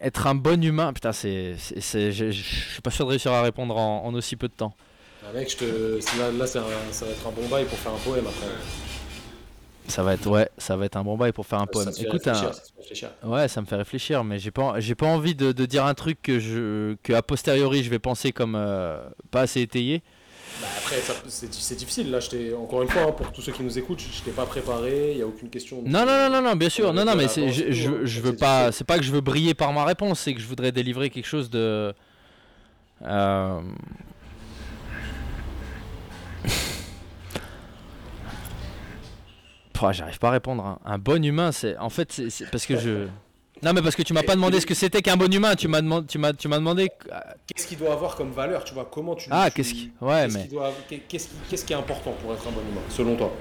Être 0.00 0.26
un 0.26 0.34
bon 0.34 0.62
humain. 0.62 0.92
Putain, 0.92 1.12
c'est. 1.12 1.56
Je 1.56 2.30
suis 2.30 2.82
pas 2.82 2.90
sûr 2.90 3.04
de 3.04 3.10
réussir 3.10 3.32
à 3.32 3.42
répondre 3.42 3.76
en, 3.76 4.04
en 4.04 4.14
aussi 4.14 4.36
peu 4.36 4.48
de 4.48 4.52
temps. 4.52 4.74
Ah, 5.26 5.32
mec, 5.32 5.50
je 5.50 5.56
te... 5.56 6.18
là, 6.18 6.30
là 6.30 6.46
ça 6.46 6.60
va 6.60 6.70
être 7.10 7.26
un 7.26 7.32
bon 7.32 7.48
bail 7.48 7.64
pour 7.64 7.78
faire 7.78 7.92
un 7.92 7.98
poème 7.98 8.26
après. 8.26 8.46
Ça 9.88 10.02
va 10.02 10.14
être 10.14 10.26
ouais, 10.26 10.48
ça 10.58 10.76
va 10.76 10.84
être 10.84 10.96
un 10.96 11.02
bon 11.02 11.16
bail 11.16 11.32
pour 11.32 11.46
faire 11.46 11.60
un 11.60 11.66
poème. 11.66 11.90
Écoute, 11.98 12.28
un... 12.28 12.52
ouais, 13.24 13.48
ça 13.48 13.60
me 13.60 13.66
fait 13.66 13.76
réfléchir, 13.76 14.22
mais 14.22 14.38
j'ai 14.38 14.50
pas, 14.50 14.78
j'ai 14.78 14.94
pas 14.94 15.06
envie 15.06 15.34
de, 15.34 15.52
dire 15.52 15.86
un 15.86 15.94
truc 15.94 16.20
que 16.22 16.38
je, 16.38 16.94
que 17.02 17.12
a 17.14 17.22
posteriori 17.22 17.82
je 17.82 17.90
vais 17.90 17.98
penser 17.98 18.30
comme 18.32 18.54
euh, 18.54 19.02
pas 19.30 19.42
assez 19.42 19.62
étayé. 19.62 20.02
Bah 20.60 20.66
après, 20.76 20.96
c'est 21.28 21.76
difficile. 21.76 22.10
Là, 22.10 22.18
encore 22.60 22.82
une 22.82 22.88
fois, 22.88 23.02
hein, 23.02 23.12
pour 23.12 23.30
tous 23.30 23.42
ceux 23.42 23.52
qui 23.52 23.62
nous 23.62 23.78
écoutent, 23.78 24.00
je 24.00 24.22
t'ai 24.22 24.32
pas 24.32 24.44
préparé, 24.44 25.12
il 25.12 25.16
n'y 25.16 25.22
a 25.22 25.26
aucune 25.26 25.50
question. 25.50 25.82
Non, 25.86 26.04
non, 26.04 26.28
non, 26.30 26.42
non, 26.42 26.56
bien 26.56 26.68
sûr. 26.68 26.92
Non, 26.92 27.04
non, 27.04 27.14
mais 27.14 27.28
je, 27.28 27.70
je, 27.70 28.04
je, 28.04 28.20
veux 28.20 28.34
pas. 28.34 28.72
C'est 28.72 28.84
pas 28.84 28.98
que 28.98 29.04
je 29.04 29.12
veux 29.12 29.20
briller 29.20 29.54
par 29.54 29.72
ma 29.72 29.84
réponse, 29.84 30.18
c'est 30.20 30.34
que 30.34 30.40
je 30.40 30.46
voudrais 30.46 30.72
délivrer 30.72 31.10
quelque 31.10 31.26
chose 31.26 31.48
de. 31.48 31.94
Euh... 33.02 33.60
J'arrive 39.92 40.18
pas 40.18 40.28
à 40.28 40.32
répondre. 40.32 40.64
Hein. 40.66 40.80
Un 40.84 40.98
bon 40.98 41.24
humain, 41.24 41.52
c'est. 41.52 41.76
En 41.78 41.90
fait, 41.90 42.12
c'est 42.12 42.50
parce 42.50 42.66
que 42.66 42.76
je. 42.76 43.06
Non, 43.62 43.72
mais 43.72 43.82
parce 43.82 43.96
que 43.96 44.02
tu 44.02 44.12
m'as 44.12 44.22
pas 44.22 44.34
demandé 44.34 44.60
ce 44.60 44.66
que 44.66 44.74
c'était 44.74 45.02
qu'un 45.02 45.16
bon 45.16 45.32
humain. 45.32 45.54
Tu 45.54 45.68
m'as 45.68 45.80
demandé. 45.80 46.06
Tu 46.06 46.18
m'as, 46.18 46.32
tu 46.32 46.48
m'as 46.48 46.58
demandé. 46.58 46.90
Qu'est-ce 47.46 47.66
qu'il 47.66 47.78
doit 47.78 47.92
avoir 47.92 48.16
comme 48.16 48.30
valeur 48.30 48.64
Tu 48.64 48.74
vois 48.74 48.88
comment 48.90 49.14
tu. 49.14 49.28
Ah, 49.30 49.50
qu'est-ce 49.50 49.74
qui. 49.74 49.90
Ouais, 50.00 50.28
mais. 50.28 50.48
Qu'est-ce 51.08 51.28
qui, 51.28 51.34
qu'est-ce 51.50 51.64
qui 51.64 51.72
est 51.72 51.76
important 51.76 52.12
pour 52.22 52.32
être 52.32 52.46
un 52.46 52.52
bon 52.52 52.60
humain, 52.60 52.82
selon 52.90 53.16
toi? 53.16 53.32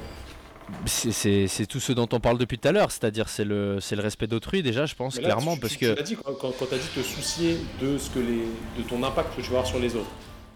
C'est 0.85 1.65
tout 1.67 1.79
ce 1.79 1.93
dont 1.93 2.09
on 2.11 2.19
parle 2.19 2.37
depuis 2.37 2.57
tout 2.57 2.67
à 2.67 2.71
l'heure, 2.71 2.91
c'est-à-dire 2.91 3.29
c'est 3.29 3.45
le, 3.45 3.79
le 3.79 4.01
respect 4.01 4.27
d'autrui 4.27 4.63
déjà, 4.63 4.85
je 4.85 4.95
pense, 4.95 5.17
clairement. 5.17 5.55
parce 5.57 5.77
que... 5.77 5.93
Tu 5.95 6.03
dit, 6.03 6.17
quand, 6.17 6.33
quand 6.33 6.67
tu 6.67 6.73
as 6.73 6.77
dit 6.77 6.89
te 6.93 7.01
soucier 7.01 7.57
de, 7.81 7.97
ce 7.97 8.09
que 8.09 8.19
les, 8.19 8.43
de 8.77 8.87
ton 8.87 9.01
impact 9.03 9.35
que 9.35 9.41
tu 9.41 9.47
vas 9.47 9.59
avoir 9.59 9.67
sur 9.67 9.79
les 9.79 9.95
autres. 9.95 10.09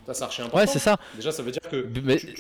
Ça, 0.06 0.14
c'est 0.14 0.24
archi 0.24 0.42
important. 0.42 0.58
Ouais, 0.58 0.68
c'est 0.68 0.80
ça. 0.80 0.98
Déjà, 1.16 1.32
ça 1.32 1.44
veut 1.44 1.52
dire 1.52 1.62
que 1.70 1.88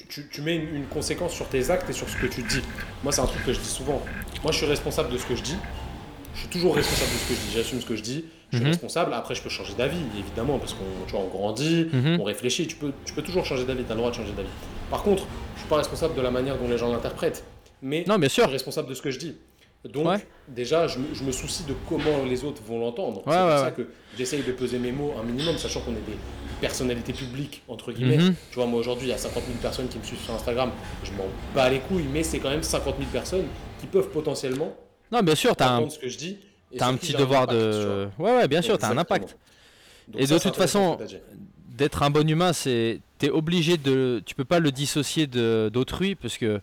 tu, 0.09 0.27
tu, 0.29 0.41
mets 0.41 0.55
une, 0.55 0.85
conséquence 0.87 1.33
sur 1.33 1.47
tes 1.47 1.69
actes 1.69 1.89
et 1.89 1.93
sur 1.93 2.09
ce 2.09 2.17
que 2.17 2.25
tu 2.25 2.41
dis. 2.41 2.61
Moi, 3.03 3.11
c'est 3.11 3.21
un 3.21 3.27
truc 3.27 3.45
que 3.45 3.53
je 3.53 3.59
dis 3.59 3.69
souvent. 3.69 4.01
Moi, 4.43 4.51
je 4.51 4.57
suis 4.57 4.65
responsable 4.65 5.11
de 5.11 5.17
ce 5.17 5.25
que 5.25 5.35
je 5.35 5.43
dis. 5.43 5.57
Je 6.33 6.39
suis 6.39 6.49
toujours 6.49 6.75
responsable 6.75 7.11
de 7.11 7.17
ce 7.17 7.27
que 7.27 7.33
je 7.33 7.39
dis. 7.39 7.51
J'assume 7.53 7.81
ce 7.81 7.85
que 7.85 7.95
je 7.95 8.03
dis. 8.03 8.25
Je 8.51 8.57
suis 8.57 8.65
mhm. 8.65 8.71
responsable. 8.71 9.13
Après, 9.13 9.35
je 9.35 9.41
peux 9.41 9.49
changer 9.49 9.73
d'avis, 9.73 10.01
évidemment, 10.17 10.59
parce 10.59 10.73
qu'on 10.73 11.17
on 11.17 11.27
grandit, 11.27 11.87
mhm. 11.91 12.19
on 12.19 12.23
réfléchit. 12.23 12.67
Tu 12.67 12.75
peux, 12.75 12.91
tu 13.05 13.13
peux 13.13 13.21
toujours 13.21 13.45
changer 13.45 13.65
d'avis. 13.65 13.83
Tu 13.83 13.91
as 13.91 13.95
le 13.95 13.99
droit 13.99 14.11
de 14.11 14.15
changer 14.15 14.33
d'avis. 14.33 14.49
Par 14.89 15.03
contre, 15.03 15.25
je 15.55 15.61
suis 15.61 15.69
pas 15.69 15.77
responsable 15.77 16.15
de 16.15 16.21
la 16.21 16.31
manière 16.31 16.57
dont 16.57 16.67
les 16.67 16.77
gens 16.77 16.91
l'interprètent. 16.91 17.43
Mais 17.81 18.03
non, 18.07 18.19
bien 18.19 18.29
sûr. 18.29 18.43
je 18.43 18.49
suis 18.49 18.53
responsable 18.53 18.89
de 18.89 18.93
ce 18.93 19.01
que 19.01 19.11
je 19.11 19.19
dis. 19.19 19.35
Donc, 19.89 20.07
déjà, 20.47 20.87
je, 20.87 20.99
me 20.99 21.31
soucie 21.31 21.63
de 21.63 21.73
comment 21.89 22.23
les 22.27 22.43
autres 22.43 22.61
vont 22.61 22.79
l'entendre. 22.79 23.23
c'est 23.25 23.31
pour 23.31 23.59
ça 23.59 23.71
que 23.71 23.87
j'essaye 24.15 24.43
de 24.43 24.51
peser 24.51 24.77
mes 24.77 24.91
mots 24.91 25.13
un 25.19 25.23
minimum, 25.23 25.57
sachant 25.57 25.81
qu'on 25.81 25.93
est 25.93 26.05
des 26.05 26.17
personnalités 26.59 27.13
publiques, 27.13 27.63
entre 27.67 27.91
guillemets. 27.91 28.17
Mhm. 28.17 28.35
Tu 28.51 28.55
vois, 28.55 28.67
moi 28.67 28.79
aujourd'hui, 28.79 29.07
il 29.07 29.09
y 29.11 29.13
a 29.13 29.17
50 29.17 29.43
000 29.43 29.57
personnes 29.59 29.87
qui 29.87 29.97
me 29.97 30.03
suivent 30.03 30.21
sur 30.21 30.35
Instagram. 30.35 30.69
Je 31.03 31.11
m'en 31.13 31.25
bats 31.55 31.69
les 31.69 31.79
couilles, 31.79 32.05
mais 32.13 32.21
c'est 32.21 32.37
quand 32.37 32.51
même 32.51 32.61
50 32.61 32.97
000 32.99 33.09
personnes 33.11 33.45
qui 33.79 33.87
peuvent 33.87 34.09
potentiellement. 34.09 34.75
Non, 35.11 35.21
bien 35.21 35.35
sûr, 35.35 35.55
tu 35.55 35.63
as 35.63 35.75
un, 35.75 35.89
ce 35.89 35.99
que 35.99 36.07
je 36.07 36.17
dis. 36.17 36.37
As 36.79 36.87
un 36.87 36.95
petit 36.95 37.13
devoir 37.13 37.47
de. 37.47 38.07
Ouais, 38.17 38.35
ouais, 38.35 38.47
bien 38.47 38.61
sûr, 38.61 38.77
tu 38.77 38.85
as 38.85 38.89
un 38.89 38.97
impact. 38.97 39.37
et 40.17 40.25
de 40.25 40.37
toute 40.37 40.55
façon, 40.55 40.97
d'être 41.69 42.03
un 42.03 42.09
bon 42.09 42.27
humain, 42.29 42.53
c'est. 42.53 43.01
Tu 43.19 43.27
es 43.27 43.29
obligé 43.29 43.77
de. 43.77 44.21
Tu 44.25 44.35
peux 44.35 44.45
pas 44.45 44.59
le 44.59 44.71
dissocier 44.71 45.27
d'autrui, 45.27 46.15
parce 46.15 46.37
que 46.37 46.61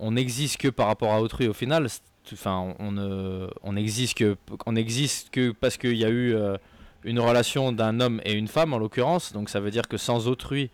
on 0.00 0.12
n'existe 0.12 0.58
que 0.58 0.68
par 0.68 0.86
rapport 0.86 1.12
à 1.12 1.20
autrui 1.20 1.48
au 1.48 1.52
final 1.52 1.88
enfin, 2.32 2.74
on, 2.78 2.94
que, 2.94 4.36
on 4.66 4.76
existe 4.76 5.30
que 5.30 5.52
parce 5.52 5.76
qu'il 5.76 5.96
y 5.96 6.04
a 6.04 6.08
eu 6.08 6.34
euh, 6.34 6.56
une 7.04 7.20
relation 7.20 7.72
d'un 7.72 8.00
homme 8.00 8.20
et 8.24 8.32
une 8.32 8.48
femme 8.48 8.72
en 8.72 8.78
l'occurrence. 8.78 9.32
Donc 9.32 9.48
ça 9.50 9.60
veut 9.60 9.70
dire 9.70 9.88
que 9.88 9.96
sans 9.96 10.28
autrui, 10.28 10.70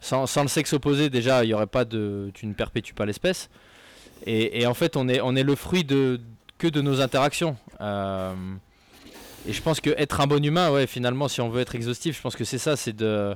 sans, 0.00 0.26
le 0.42 0.48
sexe 0.48 0.72
opposé, 0.72 1.10
déjà, 1.10 1.44
il 1.44 1.50
y 1.50 1.54
aurait 1.54 1.66
pas 1.66 1.84
de, 1.84 2.30
tu 2.34 2.46
ne 2.46 2.54
perpétues 2.54 2.94
pas 2.94 3.06
l'espèce. 3.06 3.48
Et, 4.26 4.66
en 4.66 4.74
fait, 4.74 4.96
on 4.96 5.08
est, 5.08 5.42
le 5.42 5.54
fruit 5.54 5.84
de 5.84 6.20
que 6.58 6.68
de 6.68 6.80
nos 6.80 7.00
interactions. 7.00 7.56
Euh, 7.80 8.32
et 9.48 9.52
je 9.52 9.60
pense 9.60 9.80
que 9.80 9.90
être 9.98 10.20
un 10.20 10.28
bon 10.28 10.44
humain, 10.44 10.70
ouais, 10.70 10.86
finalement, 10.86 11.26
si 11.26 11.40
on 11.40 11.48
veut 11.48 11.60
être 11.60 11.74
exhaustif, 11.74 12.16
je 12.16 12.22
pense 12.22 12.36
que 12.36 12.44
c'est 12.44 12.58
ça, 12.58 12.76
c'est 12.76 12.94
de, 12.94 13.34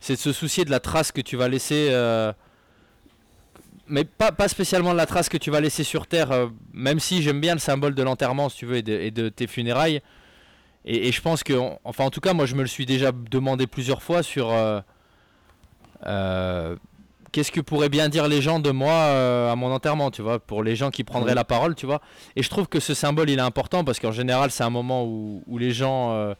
se 0.00 0.32
soucier 0.32 0.64
de 0.64 0.70
la 0.70 0.78
trace 0.78 1.10
que 1.10 1.20
tu 1.20 1.36
vas 1.36 1.48
laisser. 1.48 1.88
Euh, 1.90 2.32
mais 3.88 4.04
pas, 4.04 4.46
spécialement 4.46 4.92
de 4.92 4.96
la 4.96 5.06
trace 5.06 5.28
que 5.28 5.36
tu 5.36 5.50
vas 5.50 5.60
laisser 5.60 5.82
sur 5.82 6.06
Terre, 6.06 6.30
euh, 6.30 6.46
même 6.72 7.00
si 7.00 7.20
j'aime 7.20 7.40
bien 7.40 7.54
le 7.54 7.60
symbole 7.60 7.96
de 7.96 8.02
l'enterrement, 8.04 8.48
si 8.48 8.58
tu 8.58 8.66
veux, 8.66 8.76
et 8.76 9.10
de, 9.10 9.28
tes 9.28 9.48
funérailles. 9.48 10.00
Et, 10.84 11.10
je 11.10 11.20
pense 11.20 11.42
que, 11.42 11.54
enfin 11.82 12.04
en 12.04 12.10
tout 12.10 12.20
cas, 12.20 12.32
moi 12.32 12.46
je 12.46 12.54
me 12.54 12.62
le 12.62 12.68
suis 12.68 12.86
déjà 12.86 13.10
demandé 13.12 13.66
plusieurs 13.66 14.02
fois 14.02 14.22
sur 14.22 14.52
qu'est-ce 17.32 17.50
que 17.50 17.60
pourraient 17.60 17.88
bien 17.88 18.08
dire 18.08 18.28
les 18.28 18.42
gens 18.42 18.60
de 18.60 18.70
moi 18.70 19.50
à 19.50 19.56
mon 19.56 19.72
enterrement, 19.72 20.10
tu 20.10 20.22
vois, 20.22 20.38
pour 20.38 20.62
les 20.62 20.76
gens 20.76 20.90
qui 20.90 21.02
prendraient 21.02 21.34
la 21.34 21.44
parole, 21.44 21.74
tu 21.74 21.86
vois. 21.86 22.00
Et 22.36 22.42
je 22.42 22.50
trouve 22.50 22.68
que 22.68 22.78
ce 22.78 22.94
symbole 22.94 23.30
il 23.30 23.38
est 23.38 23.42
important 23.42 23.84
parce 23.84 23.98
qu'en 23.98 24.12
général 24.12 24.50
c'est 24.50 24.64
un 24.64 24.70
moment 24.70 25.04
où, 25.04 25.42
où 25.46 25.58
les 25.58 25.72
gens, 25.72 26.34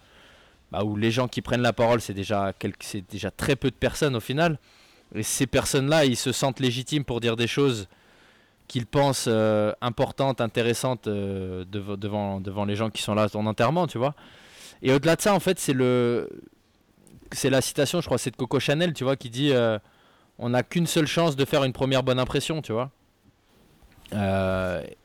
bah, 0.71 0.85
où 0.85 0.97
les 0.97 1.11
gens 1.11 1.29
qui 1.29 1.43
prennent 1.43 1.63
la 1.63 1.73
parole, 1.73 2.01
c'est 2.01 2.15
déjà, 2.15 2.53
c'est 2.81 3.11
déjà 3.11 3.31
très 3.31 3.57
peu 3.57 3.71
de 3.71 3.77
personnes 3.77 4.17
au 4.17 4.21
final. 4.21 4.59
Et 5.15 5.23
ces 5.23 5.47
personnes-là, 5.47 6.05
ils 6.07 6.17
se 6.17 6.33
sentent 6.33 6.61
légitimes 6.61 7.05
pour 7.05 7.21
dire 7.21 7.37
des 7.37 7.47
choses 7.47 7.89
qu'ils 8.69 8.87
pensent 8.87 9.27
euh, 9.29 9.73
importantes, 9.83 10.41
intéressantes 10.41 11.07
euh, 11.07 11.65
devant, 11.71 12.41
devant 12.41 12.65
les 12.65 12.75
gens 12.75 12.89
qui 12.89 13.03
sont 13.03 13.15
là 13.15 13.25
à 13.25 13.29
ton 13.29 13.45
enterrement, 13.47 13.87
tu 13.87 13.99
vois. 13.99 14.15
Et 14.81 14.93
au-delà 14.93 15.17
de 15.17 15.21
ça, 15.21 15.35
en 15.35 15.41
fait, 15.41 15.59
c'est 15.59 15.75
le 15.75 16.29
c'est 17.33 17.51
la 17.51 17.61
citation, 17.63 18.01
je 18.01 18.07
crois, 18.07 18.19
c'est 18.19 18.31
de 18.31 18.37
Coco 18.37 18.61
Chanel, 18.61 18.93
tu 18.93 19.05
vois, 19.05 19.17
qui 19.17 19.31
dit 19.31 19.53
euh, 19.53 19.79
on 20.43 20.51
n'a 20.51 20.63
qu'une 20.63 20.87
seule 20.87 21.07
chance 21.07 21.37
de 21.37 21.45
faire 21.45 21.65
une 21.65 21.73
première 21.73 22.03
bonne 22.03 22.19
impression, 22.19 22.61
tu 22.61 22.73
vois. 22.73 22.91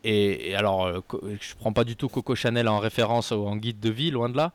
et, 0.04 0.56
alors, 0.56 0.92
je 0.92 1.56
prends 1.60 1.72
pas 1.72 1.84
du 1.84 1.96
tout 1.96 2.10
Coco 2.10 2.36
Chanel 2.36 2.68
en 2.68 2.80
référence 2.80 3.32
ou 3.32 3.48
en 3.48 3.56
guide 3.56 3.80
de 3.80 3.90
vie, 3.90 4.12
loin 4.12 4.30
de 4.30 4.36
là. 4.36 4.52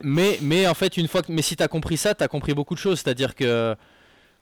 Mais, 0.00 0.38
mais 0.40 0.66
en 0.66 0.74
fait, 0.74 0.96
une 0.96 1.08
fois 1.08 1.22
que, 1.22 1.32
mais 1.32 1.42
si 1.42 1.56
tu 1.56 1.62
as 1.62 1.68
compris 1.68 1.96
ça, 1.96 2.14
tu 2.14 2.22
as 2.24 2.28
compris 2.28 2.54
beaucoup 2.54 2.74
de 2.74 2.78
choses. 2.78 3.00
C'est-à-dire 3.00 3.34
que 3.34 3.76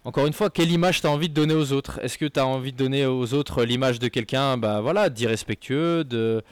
encore 0.05 0.27
une 0.27 0.32
fois, 0.32 0.48
quelle 0.48 0.72
image 0.72 1.02
tu 1.02 1.06
as 1.06 1.10
envie 1.10 1.28
de 1.28 1.35
donner 1.35 1.55
aux 1.55 1.72
autres? 1.72 2.01
Est-ce 2.02 2.16
que 2.16 2.24
tu 2.24 2.40
as 2.40 2.47
envie 2.47 2.72
de 2.72 2.77
donner 2.78 3.05
aux 3.05 3.35
autres 3.35 3.64
l'image 3.64 3.98
de 3.98 4.09
quelqu'un 4.09 4.56
bah, 4.56 4.81
voilà, 4.81 5.10
d'irrespectueux, 5.10 6.05
de, 6.05 6.43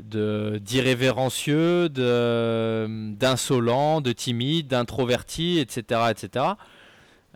d'irrévérencieux, 0.00 1.90
d'insolent, 3.18 4.00
de, 4.00 4.12
timide, 4.12 4.68
d'introverti, 4.68 5.58
etc. 5.58 6.00
etc. 6.10 6.44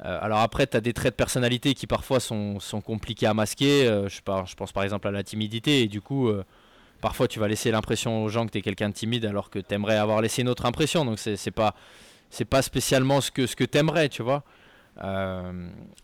Euh, 0.05 0.19
alors 0.21 0.41
après, 0.41 0.67
tu 0.67 0.77
as 0.77 0.81
des 0.81 0.93
traits 0.93 1.15
de 1.15 1.17
personnalité 1.17 1.75
qui 1.75 1.87
parfois 1.87 2.21
sont, 2.21 2.59
compliqués 2.85 3.27
à 3.27 3.35
masquer. 3.35 3.87
Euh, 3.87 4.09
je, 4.09 4.21
pense 4.23 4.73
par 4.73 4.83
exemple 4.83 5.09
à 5.09 5.11
la 5.11 5.23
timidité 5.23 5.83
et 5.83 5.89
du 5.89 6.01
coup, 6.01 6.29
euh, 6.29 6.45
parfois 7.01 7.29
tu 7.29 7.39
vas 7.39 7.49
laisser 7.49 7.71
l'impression 7.71 8.25
aux 8.25 8.29
gens 8.29 8.47
que 8.47 8.53
tu 8.53 8.59
es 8.59 8.63
quelqu'un 8.63 8.89
de 8.89 8.95
timide 8.95 9.25
alors 9.25 9.51
que 9.51 9.59
tu 9.59 9.75
aimerais 9.75 9.97
avoir 9.97 10.21
laissé 10.21 10.43
une 10.43 10.49
autre 10.49 10.67
impression. 10.67 11.05
Donc 11.05 11.19
c'est 11.19 11.51
pas, 11.51 11.75
pas 12.51 12.63
spécialement 12.63 13.21
ce 13.21 13.31
que, 13.31 13.47
ce 13.47 13.55
que 13.55 13.65
tu 13.65 13.79
aimerais, 13.79 14.09
tu 14.09 14.23
vois. 14.23 14.43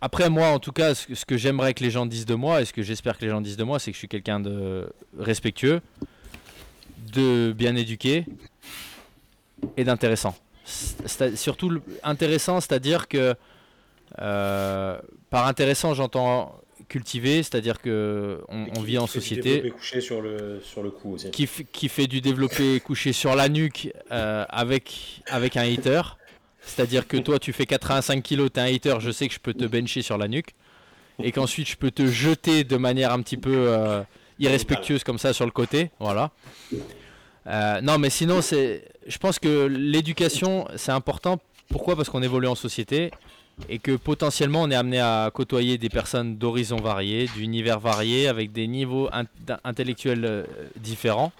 Après, 0.00 0.30
moi, 0.30 0.48
en 0.48 0.58
tout 0.58 0.72
cas, 0.72 0.94
ce, 0.94 1.24
que 1.26 1.36
j'aimerais 1.36 1.74
que 1.74 1.84
les 1.84 1.90
gens 1.90 2.06
disent 2.06 2.24
de 2.24 2.34
moi, 2.34 2.62
et 2.62 2.64
ce 2.64 2.72
que 2.72 2.82
j'espère 2.82 3.18
que 3.18 3.24
les 3.24 3.30
gens 3.30 3.42
disent 3.42 3.58
de 3.58 3.64
moi, 3.64 3.78
c'est 3.78 3.90
que 3.90 3.96
je 3.96 3.98
suis 3.98 4.08
quelqu'un 4.08 4.40
de 4.40 4.90
respectueux, 5.18 5.82
de 7.12 7.52
bien 7.52 7.76
éduqué 7.76 8.24
et 9.76 9.84
d'intéressant. 9.84 10.34
Surtout 10.64 11.80
intéressant, 12.02 12.60
c'est-à-dire 12.60 13.08
que 13.08 13.36
euh, 14.20 14.98
par 15.30 15.46
intéressant, 15.46 15.94
j'entends 15.94 16.60
cultiver, 16.88 17.42
c'est-à-dire 17.42 17.80
que 17.80 18.40
on, 18.48 18.80
vit 18.80 18.98
en 18.98 19.06
société. 19.06 19.70
couché 19.70 20.00
sur 20.00 20.22
le 20.22 20.60
sur 20.62 20.82
le 20.82 20.90
cou 20.90 21.16
Qui, 21.32 21.46
qui 21.46 21.88
fait 21.88 22.06
du 22.06 22.20
développé 22.20 22.80
couché 22.84 23.12
sur 23.12 23.36
la 23.36 23.48
nuque 23.48 23.92
euh, 24.10 24.44
avec 24.48 25.22
avec 25.28 25.56
un 25.56 25.62
hater. 25.62 26.16
C'est-à-dire 26.60 27.06
que 27.06 27.16
toi, 27.16 27.38
tu 27.38 27.52
fais 27.52 27.66
85 27.66 28.22
kg, 28.22 28.50
t'es 28.50 28.60
un 28.60 28.74
hater, 28.74 28.96
je 29.00 29.10
sais 29.10 29.28
que 29.28 29.34
je 29.34 29.40
peux 29.40 29.54
te 29.54 29.64
bencher 29.64 30.02
sur 30.02 30.18
la 30.18 30.28
nuque. 30.28 30.54
Et 31.22 31.32
qu'ensuite, 31.32 31.68
je 31.68 31.76
peux 31.76 31.90
te 31.90 32.06
jeter 32.06 32.62
de 32.62 32.76
manière 32.76 33.12
un 33.12 33.22
petit 33.22 33.38
peu 33.38 33.54
euh, 33.54 34.02
irrespectueuse 34.38 35.02
comme 35.02 35.18
ça 35.18 35.32
sur 35.32 35.46
le 35.46 35.50
côté. 35.50 35.90
Voilà. 35.98 36.30
Euh, 37.46 37.80
non, 37.80 37.98
mais 37.98 38.10
sinon, 38.10 38.42
c'est, 38.42 38.84
je 39.06 39.18
pense 39.18 39.38
que 39.38 39.66
l'éducation, 39.66 40.68
c'est 40.76 40.92
important. 40.92 41.40
Pourquoi? 41.70 41.96
Parce 41.96 42.08
qu'on 42.08 42.22
évolue 42.22 42.46
en 42.46 42.54
société 42.54 43.10
et 43.68 43.78
que 43.78 43.97
potentiellement, 43.97 44.62
on 44.62 44.70
est 44.70 44.74
amené 44.74 45.01
à 45.01 45.30
côtoyer 45.32 45.78
des 45.78 45.89
personnes 45.89 46.36
d'horizons 46.36 46.76
variés, 46.76 47.28
d'univers 47.35 47.80
variés, 47.80 48.28
avec 48.28 48.52
des 48.52 48.66
niveaux 48.66 49.09
intellectuels 49.64 50.24
euh, 50.24 50.44
différents. 50.76 51.32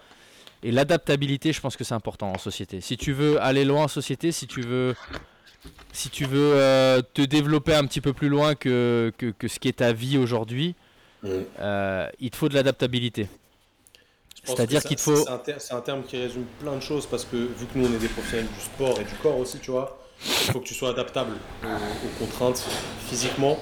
Et 0.63 0.73
l'adaptabilité, 0.73 1.53
je 1.53 1.61
pense 1.61 1.77
que 1.77 1.85
c'est 1.85 1.95
important 1.95 2.33
en 2.33 2.39
société. 2.39 2.81
Si 2.81 2.97
tu 2.97 3.13
veux 3.13 3.41
aller 3.41 3.65
loin 3.65 3.85
en 3.85 3.89
société, 3.89 4.33
si 4.33 4.47
tu 4.47 4.61
veux, 4.63 4.97
si 5.93 6.11
tu 6.11 6.25
veux 6.25 6.55
euh, 6.55 7.01
te 7.15 7.23
développer 7.23 7.75
un 7.75 7.85
petit 7.87 8.01
peu 8.01 8.13
plus 8.13 8.29
loin 8.29 8.55
que, 8.55 9.13
que, 9.17 9.49
ce 9.49 9.59
qui 9.61 9.69
est 9.69 9.79
ta 9.79 9.93
vie 9.93 10.19
aujourd'hui, 10.19 10.75
euh, 11.25 12.09
il 12.19 12.31
te 12.31 12.37
faut 12.37 12.49
de 12.49 12.55
l'adaptabilité. 12.55 13.29
C'est-à-dire 14.43 14.83
faut. 14.99 15.25
C'est 15.59 15.75
un, 15.75 15.81
terme 15.81 16.03
qui 16.05 16.17
résume 16.17 16.45
plein 16.61 16.75
de 16.75 16.81
choses 16.81 17.07
parce 17.07 17.25
que 17.25 17.37
vu 17.37 17.67
que 17.67 17.79
nous 17.79 17.87
on 17.87 17.95
est 17.95 17.99
des 17.99 18.09
professionnels 18.09 18.47
du 18.47 18.61
sport 18.61 18.99
et 19.01 19.05
du 19.05 19.15
corps 19.23 19.39
aussi, 19.39 19.59
tu 19.59 19.71
vois, 19.71 19.99
il 20.25 20.53
faut 20.53 20.61
que 20.61 20.67
tu 20.67 20.75
sois 20.75 20.91
adaptable 20.91 21.37
aux, 21.65 22.19
contraintes 22.19 22.65
physiquement 23.09 23.59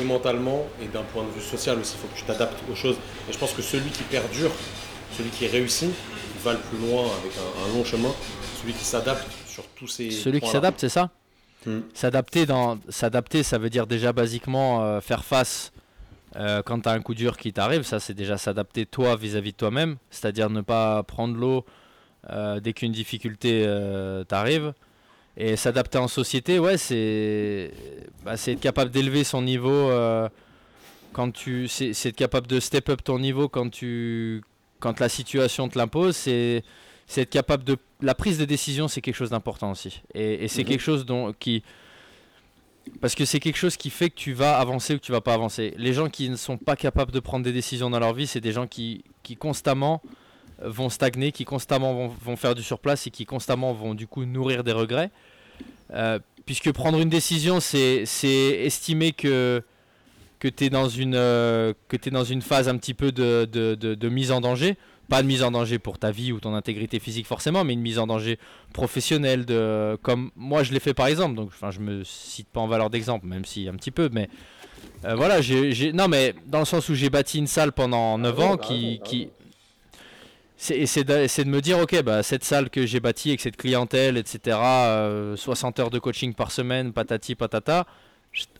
et 0.00 0.04
mentalement 0.04 0.64
et 0.80 0.86
d'un 0.86 1.02
point 1.02 1.24
de 1.24 1.30
vue 1.30 1.40
social 1.40 1.78
aussi. 1.78 1.94
Il 1.96 2.00
faut 2.00 2.14
que 2.14 2.18
tu 2.18 2.24
t'adaptes 2.24 2.58
aux 2.70 2.74
choses. 2.74 2.96
Et 3.28 3.32
je 3.32 3.38
pense 3.38 3.52
que 3.52 3.62
celui 3.62 3.90
qui 3.90 4.02
perdure, 4.04 4.50
celui 5.16 5.30
qui 5.30 5.46
réussit, 5.46 5.90
il 5.90 6.42
va 6.42 6.52
le 6.52 6.58
plus 6.58 6.78
loin 6.78 7.02
avec 7.02 7.32
un, 7.36 7.76
long 7.76 7.84
chemin. 7.84 8.10
Celui 8.60 8.72
qui 8.72 8.84
s'adapte 8.84 9.26
sur 9.46 9.66
tous 9.68 9.88
ces. 9.88 10.10
Celui 10.10 10.40
qui 10.40 10.48
s'adapte, 10.48 10.80
c'est 10.80 10.88
ça 10.88 11.10
hmm. 11.66 11.80
S'adapter, 11.94 12.46
dans... 12.46 12.78
S'adapter, 12.88 13.42
ça 13.42 13.58
veut 13.58 13.70
dire 13.70 13.86
déjà 13.86 14.12
basiquement 14.12 14.82
euh, 14.82 15.00
faire 15.00 15.24
face 15.24 15.72
euh, 16.36 16.62
quand 16.62 16.80
tu 16.80 16.88
as 16.88 16.92
un 16.92 17.00
coup 17.00 17.14
dur 17.14 17.36
qui 17.36 17.52
t'arrive. 17.52 17.82
Ça, 17.82 18.00
c'est 18.00 18.14
déjà 18.14 18.38
s'adapter 18.38 18.86
toi 18.86 19.16
vis-à- 19.16 19.38
être 19.38 19.44
de 19.44 19.50
toi-même. 19.50 19.96
C'est-à-dire 20.10 20.48
ne 20.48 20.62
pas 20.62 21.02
prendre 21.02 21.36
l'eau 21.36 21.66
euh, 22.30 22.60
dès 22.60 22.72
qu'une 22.72 22.92
difficulté 22.92 23.66
t'arrive. 24.28 24.72
Et 25.36 25.56
s'adapter 25.56 25.98
en 25.98 26.08
société, 26.08 26.58
ouais, 26.58 26.76
c'est 26.76 27.70
bah, 28.24 28.34
être 28.34 28.60
capable 28.60 28.90
d'élever 28.90 29.24
son 29.24 29.42
niveau 29.42 29.90
quand 31.12 31.30
tu. 31.32 31.68
C'est 31.68 31.90
être 31.90 32.16
capable 32.16 32.46
de 32.46 32.60
step 32.60 32.88
up 32.90 33.02
ton 33.02 33.18
niveau 33.18 33.48
quand 33.48 33.70
tu 33.70 34.42
quand 34.82 34.98
la 35.00 35.08
situation 35.08 35.68
te 35.68 35.78
l'impose, 35.78 36.16
c'est 36.16 36.64
être 37.16 37.30
capable 37.30 37.64
de 37.64 37.76
la 38.00 38.14
prise 38.14 38.36
de 38.36 38.44
décision, 38.44 38.88
c'est 38.88 39.00
quelque 39.00 39.14
chose 39.14 39.30
d'important 39.30 39.70
aussi. 39.70 40.02
Et, 40.12 40.48
c'est 40.48 40.62
mhm. 40.62 40.68
quelque 40.68 40.80
chose 40.80 41.06
dont 41.06 41.32
qui 41.32 41.62
parce 43.00 43.14
que 43.14 43.24
c'est 43.24 43.38
quelque 43.38 43.56
chose 43.56 43.76
qui 43.76 43.90
fait 43.90 44.10
que 44.10 44.16
tu 44.16 44.32
vas 44.32 44.58
avancer 44.58 44.94
ou 44.94 44.98
que 44.98 45.04
tu 45.04 45.12
vas 45.12 45.20
pas 45.20 45.34
avancer. 45.34 45.72
Les 45.78 45.92
gens 45.92 46.08
qui 46.08 46.28
ne 46.28 46.34
sont 46.34 46.58
pas 46.58 46.74
capables 46.74 47.12
de 47.12 47.20
prendre 47.20 47.44
des 47.44 47.52
décisions 47.52 47.90
dans 47.90 48.00
leur 48.00 48.12
vie, 48.12 48.26
c'est 48.26 48.40
des 48.40 48.50
gens 48.50 48.66
qui, 48.66 49.04
qui 49.22 49.36
constamment 49.36 50.02
vont 50.64 50.88
stagner, 50.88 51.32
qui 51.32 51.44
constamment 51.44 51.94
vont, 51.94 52.08
vont, 52.08 52.36
faire 52.36 52.54
du 52.54 52.62
surplace 52.62 53.06
et 53.06 53.10
qui 53.10 53.24
constamment 53.24 53.72
vont 53.72 53.94
du 53.94 54.06
coup 54.06 54.24
nourrir 54.24 54.64
des 54.64 54.72
regrets. 54.72 55.10
Euh, 55.92 56.18
puisque 56.46 56.72
prendre 56.72 57.00
une 57.00 57.08
décision, 57.08 57.60
c'est 57.60 58.04
estimer 58.24 59.12
que 59.12 59.62
que 60.42 60.48
tu 60.48 60.64
es, 60.64 60.70
dans 60.70 60.88
une, 60.88 61.14
euh, 61.14 61.72
que 61.86 61.96
es 61.96 62.10
dans 62.10 62.24
une 62.24 62.42
phase 62.42 62.68
un 62.68 62.76
petit 62.76 62.94
peu 62.94 63.12
de, 63.12 63.44
de, 63.44 63.76
de, 63.76 64.08
mise 64.08 64.32
en 64.32 64.40
danger. 64.40 64.76
Pas 65.08 65.22
de 65.22 65.28
mise 65.28 65.44
en 65.44 65.52
danger 65.52 65.78
pour 65.78 65.98
ta 65.98 66.10
vie 66.10 66.32
ou 66.32 66.40
ton 66.40 66.52
intégrité 66.56 66.98
physique 66.98 67.28
forcément, 67.28 67.62
mais 67.62 67.74
une 67.74 67.80
mise 67.80 68.00
en 68.00 68.08
danger 68.08 68.40
professionnelle, 68.72 69.44
de, 69.44 69.96
comme 70.02 70.32
moi 70.34 70.64
je 70.64 70.72
l'ai 70.72 70.80
fait 70.80 70.94
par 70.94 71.06
exemple. 71.06 71.36
Donc 71.36 71.50
enfin, 71.50 71.70
je 71.70 71.78
me 71.78 72.02
cite 72.02 72.48
pas 72.48 72.58
en 72.58 72.66
valeur 72.66 72.90
d'exemple, 72.90 73.26
même 73.26 73.44
si 73.44 73.68
un 73.68 73.74
petit 73.74 73.92
peu, 73.92 74.10
mais 74.12 74.28
euh, 75.04 75.14
voilà, 75.14 75.40
j'ai, 75.40 75.92
non 75.92 76.08
mais 76.08 76.34
dans 76.46 76.58
le 76.58 76.64
sens 76.64 76.88
où 76.88 76.94
j'ai 76.94 77.08
bâti 77.08 77.38
une 77.38 77.46
salle 77.46 77.70
pendant 77.70 78.18
9 78.18 78.34
ah 78.36 78.42
ans 78.42 78.56
bah 78.56 78.62
qui, 78.66 78.98
bah 78.98 79.04
qui 79.06 79.28
c'est 80.62 81.04
de, 81.04 81.42
de, 81.42 81.48
me 81.48 81.60
dire 81.60 81.78
ok 81.80 82.02
bah 82.02 82.22
cette 82.22 82.44
salle 82.44 82.70
que 82.70 82.86
j'ai 82.86 83.00
bâtie 83.00 83.30
avec 83.30 83.40
cette 83.40 83.56
clientèle 83.56 84.16
etc 84.16 84.56
60 85.36 85.78
euh, 85.78 85.82
heures 85.82 85.90
de 85.90 85.98
coaching 85.98 86.34
par 86.34 86.52
semaine 86.52 86.92
patati 86.92 87.34
patata 87.34 87.86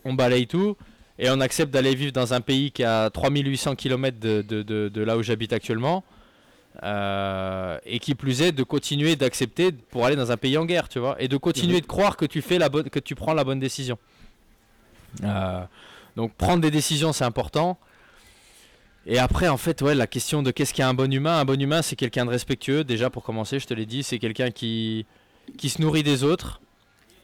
on 0.05 0.15
balaye 0.15 0.47
tout 0.47 0.77
et 1.19 1.31
on 1.31 1.41
accepte 1.41 1.73
d'aller 1.73 1.95
vivre 1.95 2.13
dans 2.13 2.35
un 2.35 2.41
pays 2.41 2.71
qui 2.73 2.85
a 2.85 3.11
3800 3.11 3.77
km 3.77 4.19
de, 4.19 4.43
de, 4.43 4.63
de, 4.89 5.03
là 5.03 5.17
où 5.17 5.23
j'habite 5.23 5.53
actuellement, 5.53 6.05
euh, 6.83 7.79
et 7.85 7.99
qui 7.99 8.15
plus 8.15 8.43
est 8.43 8.53
de 8.53 8.63
continuer 8.63 9.15
d'accepter 9.15 9.73
pour 9.73 10.07
aller 10.07 10.17
dans 10.17 10.33
un 10.33 10.37
pays 10.37 10.57
en 10.57 10.65
guerre, 10.65 10.89
tu 10.89 10.99
vois, 10.99 11.17
et 11.21 11.29
de 11.29 11.37
continuer 11.37 11.77
mhm. 11.77 11.81
de 11.83 11.87
croire 11.87 12.17
que 12.17 12.25
tu 12.25 12.41
fais 12.41 12.59
la 12.59 12.69
bonne, 12.69 12.89
que 12.89 12.99
tu 12.99 13.15
prends 13.15 13.35
la 13.35 13.45
bonne 13.45 13.61
décision. 13.61 13.99
Euh, 15.23 15.63
donc 16.17 16.33
prendre 16.35 16.63
des 16.63 16.71
décisions, 16.71 17.13
c'est 17.13 17.25
important. 17.25 17.79
Et 19.07 19.19
après, 19.19 19.49
en 19.49 19.57
fait, 19.57 19.83
ouais, 19.83 19.95
la 19.95 20.07
question 20.07 20.43
de 20.43 20.51
qu'est-ce 20.51 20.73
qu'est 20.73 20.83
un 20.83 20.95
bon 20.95 21.13
humain? 21.13 21.39
Un 21.41 21.45
bon 21.45 21.61
humain, 21.61 21.83
c'est 21.83 21.97
quelqu'un 21.97 22.25
de 22.25 22.31
respectueux. 22.31 22.85
Déjà, 22.85 23.11
pour 23.11 23.25
commencer, 23.25 23.59
je 23.59 23.67
te 23.67 23.75
l'ai 23.75 23.87
dit, 23.87 24.03
c'est 24.03 24.19
quelqu'un 24.19 24.51
qui, 24.51 25.07
qui 25.59 25.69
se 25.69 25.83
nourrit 25.83 26.05
des 26.05 26.23
autres. 26.23 26.61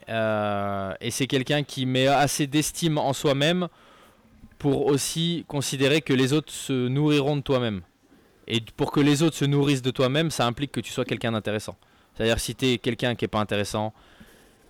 Euh, 0.09 0.93
et 1.01 1.11
c'est 1.11 1.27
quelqu'un 1.27 1.63
qui 1.63 1.87
met 1.87 2.07
assez 2.07 2.47
d'estime 2.47 2.99
en 2.99 3.13
soi-même 3.13 3.69
pour 4.59 4.87
aussi 4.87 5.45
considérer 5.47 6.01
que 6.01 6.13
les 6.13 6.33
autres 6.33 6.53
se 6.53 6.89
nourriront 6.89 7.37
de 7.37 7.43
toi-même. 7.43 7.83
Et 8.49 8.61
pour 8.61 8.91
que 8.91 9.01
les 9.01 9.23
autres 9.23 9.37
se 9.37 9.45
nourrissent 9.45 9.83
de 9.83 9.91
toi-même, 9.91 10.31
ça 10.31 10.47
implique 10.47 10.73
que 10.73 10.81
tu 10.81 10.91
sois 10.91 11.05
quelqu'un 11.05 11.33
d'intéressant. 11.33 11.77
C'est-à-dire 12.15 12.41
si 12.41 12.55
tu 12.55 12.67
es 12.67 12.79
quelqu'un 12.79 13.15
qui 13.15 13.25
n'est 13.25 13.29
pas 13.29 13.41
intéressant, 13.41 13.93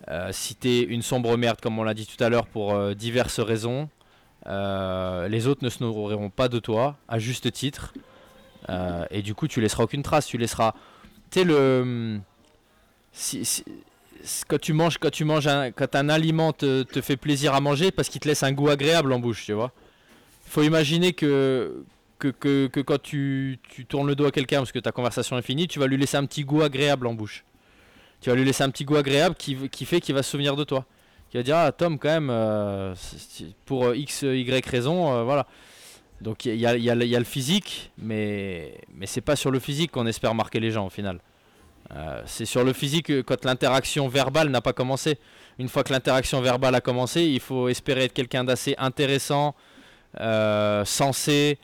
euh, 0.08 0.28
si 0.32 0.56
tu 0.56 0.68
es 0.68 0.80
une 0.82 1.02
sombre 1.02 1.36
merde, 1.36 1.60
comme 1.60 1.78
on 1.78 1.84
l'a 1.84 1.94
dit 1.94 2.06
tout 2.06 2.22
à 2.22 2.28
l'heure, 2.28 2.46
pour 2.46 2.74
euh, 2.74 2.94
diverses 2.94 3.40
raisons, 3.40 3.88
euh, 4.48 5.28
les 5.28 5.46
autres 5.46 5.64
ne 5.64 5.70
se 5.70 5.82
nourriront 5.82 6.30
pas 6.30 6.48
de 6.48 6.58
toi, 6.58 6.96
à 7.08 7.18
juste 7.18 7.50
titre. 7.52 7.92
et 9.10 9.22
du 9.22 9.34
coup, 9.34 9.48
tu 9.48 9.60
laisseras 9.60 9.84
aucune 9.84 10.02
trace. 10.02 10.26
Tu 10.26 10.38
laisseras. 10.38 10.74
Tu 11.30 11.40
sais, 11.40 11.44
le. 11.44 12.18
Si, 13.12 13.64
quand 14.46 14.60
tu 14.60 14.72
manges, 14.72 14.98
quand 14.98 15.10
tu 15.10 15.24
manges 15.24 15.46
un, 15.46 15.70
quand 15.70 15.94
un 15.94 16.08
aliment 16.08 16.52
te, 16.52 16.82
te 16.82 17.00
fait 17.00 17.16
plaisir 17.16 17.54
à 17.54 17.60
manger 17.60 17.90
parce 17.90 18.08
qu'il 18.08 18.20
te 18.20 18.28
laisse 18.28 18.42
un 18.42 18.52
goût 18.52 18.68
agréable 18.68 19.12
en 19.12 19.18
bouche, 19.18 19.44
tu 19.44 19.52
vois. 19.52 19.72
Il 20.46 20.50
faut 20.50 20.62
imaginer 20.62 21.12
que, 21.12 21.84
que, 22.18 22.28
que, 22.28 22.66
que 22.68 22.80
quand 22.80 23.00
tu, 23.00 23.58
tu, 23.68 23.84
tournes 23.84 24.06
le 24.06 24.14
dos 24.14 24.26
à 24.26 24.30
quelqu'un 24.30 24.58
parce 24.58 24.72
que 24.72 24.78
ta 24.78 24.92
conversation 24.92 25.36
est 25.38 25.42
finie, 25.42 25.68
tu 25.68 25.78
vas 25.78 25.86
lui 25.86 25.96
laisser 25.96 26.16
un 26.16 26.24
petit 26.24 26.44
goût 26.44 26.62
agréable 26.62 27.06
en 27.06 27.14
bouche. 27.14 27.44
Tu 28.20 28.30
vas 28.30 28.36
lui 28.36 28.44
laisser 28.44 28.64
un 28.64 28.70
petit 28.70 28.84
goût 28.84 28.96
agréable 28.96 29.36
qui, 29.36 29.56
qui 29.68 29.84
fait 29.84 30.00
qu'il 30.00 30.14
va 30.14 30.22
se 30.22 30.30
souvenir 30.30 30.56
de 30.56 30.64
toi. 30.64 30.84
Qui 31.30 31.36
va 31.36 31.42
dire 31.42 31.56
Ah, 31.56 31.72
Tom, 31.72 31.98
quand 31.98 32.08
même, 32.08 32.30
euh, 32.30 32.94
pour 33.66 33.94
X, 33.94 34.22
Y 34.22 34.66
raison, 34.66 35.12
euh, 35.12 35.22
voilà. 35.24 35.46
Donc 36.20 36.46
il 36.46 36.56
y 36.56 36.66
a, 36.66 36.94
le 36.94 37.24
physique, 37.24 37.92
mais, 37.96 38.74
mais 38.92 39.06
c'est 39.06 39.20
pas 39.20 39.36
sur 39.36 39.50
le 39.50 39.60
physique 39.60 39.92
qu'on 39.92 40.06
espère 40.06 40.34
marquer 40.34 40.58
les 40.58 40.72
gens 40.72 40.86
au 40.86 40.90
final. 40.90 41.20
Euh, 41.94 42.22
c'est 42.26 42.44
sur 42.44 42.64
le 42.64 42.72
physique 42.72 43.22
quand 43.22 43.44
l'interaction 43.44 44.08
verbale 44.08 44.48
n'a 44.48 44.60
pas 44.60 44.72
commencé. 44.72 45.18
Une 45.58 45.68
fois 45.68 45.84
que 45.84 45.92
l'interaction 45.92 46.40
verbale 46.40 46.74
a 46.74 46.80
commencé, 46.80 47.22
il 47.22 47.40
faut 47.40 47.68
espérer 47.68 48.04
être 48.04 48.12
quelqu'un 48.12 48.44
d'assez 48.44 48.74
intéressant, 48.78 49.54
euh, 50.20 50.84
sensé, 50.84 51.58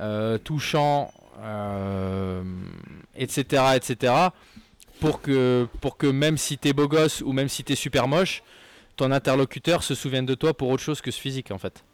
euh, 0.00 0.38
touchant, 0.38 1.12
etc., 3.14 3.64
etc. 3.76 4.14
Pour 4.98 5.22
que, 5.22 5.66
pour 5.80 5.96
que 5.96 6.06
même 6.06 6.36
si 6.36 6.58
t'es 6.58 6.72
beau 6.72 6.88
gosse 6.88 7.22
ou 7.22 7.32
même 7.32 7.48
si 7.48 7.64
t'es 7.64 7.74
super 7.74 8.08
moche, 8.08 8.42
ton 9.00 9.10
interlocuteur 9.12 9.82
se 9.82 9.94
souvienne 9.94 10.26
de 10.26 10.34
toi 10.34 10.52
pour 10.54 10.68
autre 10.68 10.82
chose 10.82 11.00
que 11.00 11.10
ce 11.10 11.20
physique 11.20 11.50
en 11.50 11.58
fait. 11.58 11.84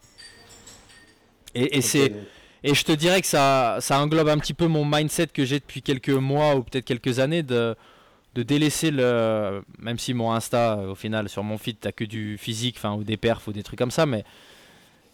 Et, 1.55 1.79
et 1.79 1.81
c'est 1.81 2.13
et 2.65 2.75
je 2.75 2.83
te 2.83 2.91
dirais 2.91 3.21
que 3.21 3.29
ça, 3.29 3.77
ça 3.81 4.01
englobe 4.01 4.29
un 4.29 4.39
petit 4.39 4.55
peu 4.55 4.67
mon 4.67 4.85
mindset 4.85 5.29
que 5.29 5.45
j'ai 5.45 5.61
depuis 5.61 5.83
quelques 5.83 6.09
mois 6.11 6.57
ou 6.57 6.65
peut-être 6.65 6.85
quelques 6.85 7.21
années 7.21 7.45
de, 7.45 7.77
de 8.35 8.43
délaisser 8.43 8.91
le. 8.91 9.63
Même 9.79 10.01
si 10.01 10.15
mon 10.15 10.33
Insta, 10.33 10.79
au 10.79 10.97
final, 10.97 11.29
sur 11.29 11.45
mon 11.45 11.59
feed, 11.59 11.77
t'as 11.79 11.93
que 11.93 12.03
du 12.03 12.39
physique, 12.39 12.75
enfin, 12.79 12.95
ou 12.95 13.05
des 13.05 13.17
perfs 13.17 13.47
ou 13.47 13.53
des 13.53 13.63
trucs 13.63 13.79
comme 13.79 13.93
ça, 13.93 14.05
mais, 14.05 14.25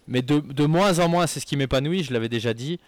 mais 0.08 0.22
de, 0.22 0.40
de 0.40 0.64
moins 0.64 0.98
en 0.98 1.08
moins, 1.10 1.26
c'est 1.26 1.40
ce 1.40 1.46
qui 1.46 1.56
m'épanouit, 1.58 2.04
je 2.04 2.14
l'avais 2.14 2.30
déjà 2.30 2.54
dit. 2.54 2.80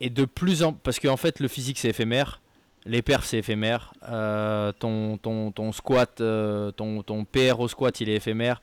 Et 0.00 0.08
de 0.08 0.24
plus 0.24 0.62
en. 0.62 0.72
Parce 0.72 0.98
qu'en 0.98 1.18
fait, 1.18 1.38
le 1.38 1.48
physique, 1.48 1.78
c'est 1.78 1.90
éphémère. 1.90 2.40
Les 2.88 3.02
perfs, 3.02 3.26
c'est 3.26 3.36
éphémère. 3.38 3.92
Euh, 4.08 4.72
ton, 4.72 5.18
ton, 5.18 5.52
ton, 5.52 5.72
squat, 5.72 6.22
euh, 6.22 6.70
ton, 6.70 7.02
ton 7.02 7.26
PR 7.26 7.60
au 7.60 7.68
squat, 7.68 8.00
il 8.00 8.08
est 8.08 8.14
éphémère. 8.14 8.62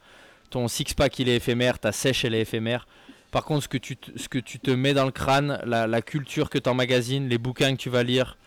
Ton 0.49 0.68
six-pack, 0.68 1.19
il 1.19 1.30
est 1.30 1.35
éphémère. 1.35 1.77
Ta 1.77 1.91
sèche, 1.91 2.26
elle 2.26 2.34
est 2.34 2.41
éphémère. 2.41 2.88
Par 3.30 3.45
contre, 3.45 3.64
ce 3.64 3.68
que 3.68 3.77
tu, 3.77 3.95
te, 3.97 4.10
que 4.57 4.72
mets 4.72 4.95
dans 4.95 5.06
le 5.06 5.11
crâne, 5.11 5.61
la, 5.64 6.02
culture 6.02 6.49
que 6.49 6.57
tu 6.57 6.68
emmagasines, 6.68 7.30
les 7.30 7.38
bouquins 7.38 7.76
que 7.76 7.80
tu 7.80 7.91
vas 7.91 8.02
lire, 8.02 8.39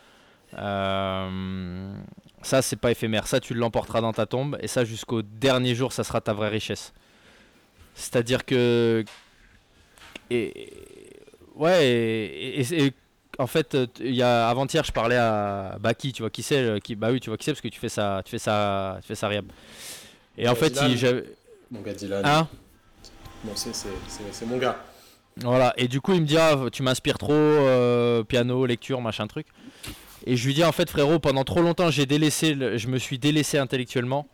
euh, 0.57 1.93
ça, 2.41 2.61
c'est 2.61 2.75
pas 2.75 2.91
éphémère. 2.91 3.25
Ça, 3.25 3.39
tu 3.39 3.53
l'emporteras 3.53 4.01
dans 4.01 4.11
ta 4.11 4.25
tombe. 4.25 4.57
Et 4.61 4.67
ça, 4.67 4.83
jusqu'au 4.83 5.21
dernier 5.21 5.75
jour, 5.75 5.93
ça 5.93 6.03
sera 6.03 6.19
ta 6.19 6.33
vraie 6.33 6.49
richesse. 6.49 6.93
C'est-à-dire 7.95 8.43
que. 8.43 9.05
Et, 10.29 10.73
ouais, 11.55 11.87
et, 11.87 12.93
en 13.39 13.47
fait, 13.47 13.75
il 13.99 14.13
y 14.13 14.21
a 14.21 14.47
avant-hier, 14.49 14.83
je 14.83 14.91
parlais 14.91 15.15
à 15.15 15.77
Baki, 15.79 16.13
tu 16.13 16.21
vois 16.21 16.29
qui 16.29 16.43
c'est 16.43 16.79
qui, 16.83 16.95
Bah 16.95 17.09
oui, 17.11 17.19
tu 17.19 17.29
vois 17.29 17.37
qui 17.37 17.45
c'est 17.45 17.53
parce 17.53 17.61
que 17.61 17.69
tu 17.69 17.79
fais 17.79 17.89
ça, 17.89 18.21
tu 18.23 18.29
fais 18.29 18.39
ça, 18.39 18.99
tu 19.01 19.07
fais 19.07 19.15
ça 19.15 19.27
riab. 19.27 19.45
Et 20.37 20.47
en 20.47 20.55
fait, 20.55 20.77
si 20.77 20.97
j'avais. 20.97 21.23
Mon 21.71 21.81
gars 21.81 21.93
Dylan. 21.93 22.25
Hein 22.25 22.47
Bon, 23.43 23.51
c'est 23.55 24.45
mon 24.45 24.57
gars. 24.57 24.77
Voilà, 25.37 25.73
et 25.77 25.87
du 25.87 26.01
coup, 26.01 26.13
il 26.13 26.21
me 26.21 26.25
dit 26.25 26.37
ah, 26.37 26.57
Tu 26.71 26.83
m'inspires 26.83 27.17
trop, 27.17 27.31
euh, 27.31 28.23
piano, 28.23 28.65
lecture, 28.65 29.01
machin 29.01 29.27
truc. 29.27 29.47
Et 30.25 30.35
je 30.35 30.45
lui 30.45 30.53
dis 30.53 30.63
En 30.63 30.71
fait, 30.71 30.89
frérot, 30.89 31.19
pendant 31.19 31.43
trop 31.43 31.61
longtemps, 31.61 31.89
j'ai 31.89 32.05
délaissé, 32.05 32.77
je 32.77 32.87
me 32.87 32.97
suis 32.97 33.17
délaissé 33.17 33.57
intellectuellement 33.57 34.27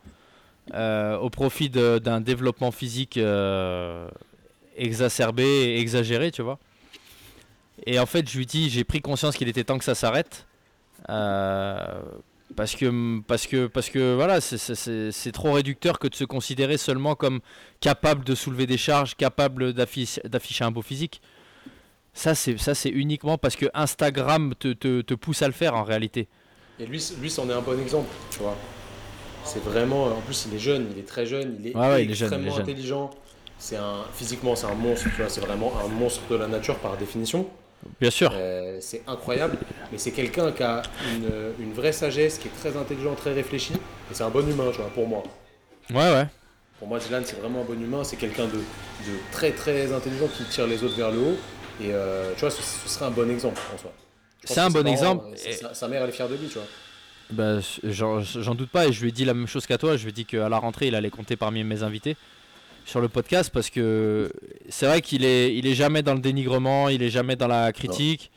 euh, 0.74 1.18
au 1.18 1.30
profit 1.30 1.70
d'un 1.70 2.22
développement 2.22 2.72
physique 2.72 3.18
euh, 3.18 4.08
exacerbé 4.76 5.44
et 5.44 5.80
exagéré, 5.80 6.32
tu 6.32 6.42
vois. 6.42 6.58
Et 7.86 8.00
en 8.00 8.06
fait, 8.06 8.30
je 8.30 8.38
lui 8.38 8.46
dis 8.46 8.70
J'ai 8.70 8.84
pris 8.84 9.02
conscience 9.02 9.36
qu'il 9.36 9.48
était 9.48 9.64
temps 9.64 9.78
que 9.78 9.84
ça 9.84 9.96
s'arrête. 9.96 10.46
Parce 12.56 12.76
que, 12.76 13.22
parce 13.22 13.48
que, 13.48 13.66
parce 13.66 13.90
que 13.90 14.14
voilà, 14.14 14.40
c'est 14.40 15.32
trop 15.32 15.54
réducteur 15.54 15.98
que 15.98 16.08
de 16.08 16.16
se 16.16 16.24
considérer 16.24 16.78
seulement 16.78 17.16
comme 17.16 17.40
capable 17.80 18.24
de 18.24 18.36
soulever 18.36 18.68
des 18.68 18.78
charges, 18.78 19.16
capable 19.16 19.74
d'afficher 19.74 20.64
un 20.64 20.72
beau 20.72 20.84
physique. 20.84 21.22
Ça, 22.14 22.36
c'est 22.36 22.90
uniquement 22.90 23.38
parce 23.38 23.56
que 23.56 23.66
Instagram 23.74 24.54
te, 24.58 24.74
te, 24.74 25.02
te, 25.02 25.14
pousse 25.16 25.42
à 25.42 25.48
le 25.48 25.54
faire 25.54 25.76
en 25.76 25.84
réalité. 25.84 26.28
Et 26.80 26.86
lui, 26.86 27.04
lui 27.20 27.30
c'en 27.30 27.50
est 27.50 27.54
un 27.54 27.62
bon 27.62 27.80
exemple, 27.80 28.14
tu 28.30 28.40
vois. 28.40 28.56
C'est 29.44 29.64
vraiment. 29.64 30.06
En 30.06 30.22
plus, 30.22 30.48
il 30.50 30.56
est 30.56 30.60
jeune, 30.60 30.88
il 30.92 31.00
est 31.00 31.08
très 31.08 31.26
jeune, 31.26 31.58
il 31.60 31.68
est 31.68 31.76
Ouais, 31.76 31.88
ouais, 31.88 32.06
il 32.06 32.12
est 32.12 32.16
jeune, 32.16 32.28
extrêmement 32.28 32.48
il 32.48 32.54
est 32.54 32.56
jeune. 32.56 32.62
intelligent. 32.62 33.10
C'est 33.58 33.78
un 33.78 34.04
physiquement, 34.14 34.56
c'est 34.56 34.68
un 34.68 34.76
monstre. 34.76 35.08
Tu 35.14 35.22
vois, 35.22 35.30
c'est 35.30 35.42
vraiment 35.42 35.74
un 35.84 35.88
monstre 35.88 36.22
de 36.30 36.36
la 36.36 36.48
nature 36.48 36.78
par 36.80 36.96
définition. 36.98 37.48
Bien 38.00 38.10
sûr. 38.10 38.32
Euh, 38.34 38.78
c'est 38.82 39.02
incroyable, 39.08 39.58
mais 39.92 39.98
c'est 39.98 40.12
quelqu'un 40.12 40.52
qui 40.52 40.64
a 40.64 40.82
une, 41.14 41.66
une 41.66 41.74
vraie 41.74 41.92
sagesse, 41.92 42.38
qui 42.38 42.48
est 42.48 42.52
très 42.60 42.76
intelligent, 42.78 43.14
très 43.16 43.34
réfléchi, 43.34 43.74
et 43.74 44.14
c'est 44.14 44.24
un 44.24 44.30
bon 44.30 44.48
humain, 44.50 44.70
tu 44.72 44.78
vois, 44.82 44.90
pour 44.90 45.08
moi. 45.08 45.24
Ouais, 45.92 46.12
ouais. 46.14 46.28
Pour 46.80 46.88
moi, 46.88 47.00
Dylan, 47.00 47.24
c'est 47.26 47.40
vraiment 47.40 47.62
un 47.62 47.66
bon 47.66 47.82
humain, 47.82 48.04
c'est 48.04 48.18
quelqu'un 48.18 48.46
de, 48.48 48.58
de 48.58 49.18
très 49.32 49.52
très 49.52 49.94
intelligent 49.94 50.28
qui 50.28 50.44
tire 50.46 50.68
les 50.68 50.84
autres 50.84 50.96
vers 50.96 51.12
le 51.12 51.20
haut, 51.20 51.38
et 51.82 51.94
euh, 51.94 52.34
tu 52.36 52.42
vois, 52.42 52.50
ce, 52.52 52.62
ce 52.62 52.90
serait 52.90 53.06
un 53.06 53.12
bon 53.12 53.30
exemple 53.30 53.62
en 53.74 53.78
soi. 53.78 53.92
C'est 54.44 54.60
un 54.60 54.70
bon 54.70 54.84
parents, 54.84 54.92
exemple, 54.92 55.26
et- 55.48 55.54
Sa, 55.54 55.74
sa 55.74 55.88
mère, 55.88 56.04
elle 56.04 56.10
est 56.10 56.14
fière 56.14 56.30
de 56.30 56.36
lui, 56.36 56.48
tu 56.48 56.56
vois. 56.56 56.68
Bah, 57.32 57.58
j'en 57.84 58.54
doute 58.54 58.70
pas 58.70 58.86
et 58.88 58.94
je 58.94 59.02
lui 59.02 59.10
ai 59.10 59.12
dit 59.12 59.26
la 59.26 59.34
même 59.34 59.48
chose 59.48 59.66
qu'à 59.66 59.80
toi. 59.80 59.98
Je 59.98 60.04
lui 60.04 60.10
ai 60.10 60.14
dit 60.14 60.26
qu'à 60.26 60.48
la 60.48 60.60
rentrée, 60.60 60.88
il 60.88 60.96
allait 60.96 61.10
compter 61.10 61.36
parmi 61.36 61.64
mes 61.64 61.82
invités 61.82 62.18
sur 62.86 63.02
le 63.02 63.10
podcast 63.10 63.52
parce 63.54 63.70
que 63.70 64.32
c'est 64.70 64.86
vrai 64.86 65.02
qu'il 65.02 65.26
est, 65.26 65.56
il 65.56 65.68
est 65.68 65.74
jamais 65.74 66.04
dans 66.04 66.14
le 66.14 66.20
dénigrement, 66.20 66.88
il 66.88 67.04
est 67.04 67.10
jamais 67.10 67.36
dans 67.36 67.48
la 67.48 67.74
critique. 67.74 68.32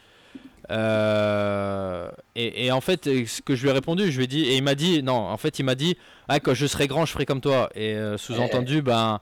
Euh, 0.70 2.10
et, 2.34 2.66
et 2.66 2.72
en 2.72 2.80
fait, 2.80 3.04
ce 3.04 3.40
que 3.40 3.54
je 3.54 3.62
lui 3.62 3.70
ai 3.70 3.72
répondu, 3.72 4.10
je 4.10 4.16
lui 4.18 4.24
ai 4.24 4.26
dit, 4.26 4.44
et 4.44 4.56
il 4.56 4.62
m'a 4.62 4.74
dit, 4.74 5.02
non, 5.02 5.14
en 5.14 5.36
fait, 5.36 5.58
il 5.58 5.64
m'a 5.64 5.74
dit, 5.74 5.96
ah, 6.28 6.40
quand 6.40 6.54
je 6.54 6.66
serai 6.66 6.86
grand, 6.88 7.06
je 7.06 7.12
ferai 7.12 7.26
comme 7.26 7.40
toi. 7.40 7.70
Et 7.74 7.94
euh, 7.94 8.18
sous-entendu, 8.18 8.82
ben, 8.82 9.20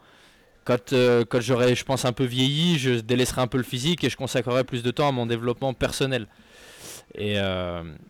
quand, 0.64 0.92
euh, 0.92 1.24
quand 1.28 1.40
j'aurai, 1.40 1.74
je 1.74 1.84
pense, 1.84 2.04
un 2.04 2.12
peu 2.12 2.24
vieilli, 2.24 2.78
je 2.78 2.92
délaisserai 3.00 3.42
un 3.42 3.46
peu 3.46 3.58
le 3.58 3.64
physique 3.64 4.02
et 4.04 4.10
je 4.10 4.16
consacrerai 4.16 4.64
plus 4.64 4.82
de 4.82 4.90
temps 4.90 5.08
à 5.08 5.12
mon 5.12 5.26
développement 5.26 5.74
personnel. 5.74 6.26
Et, 7.16 7.36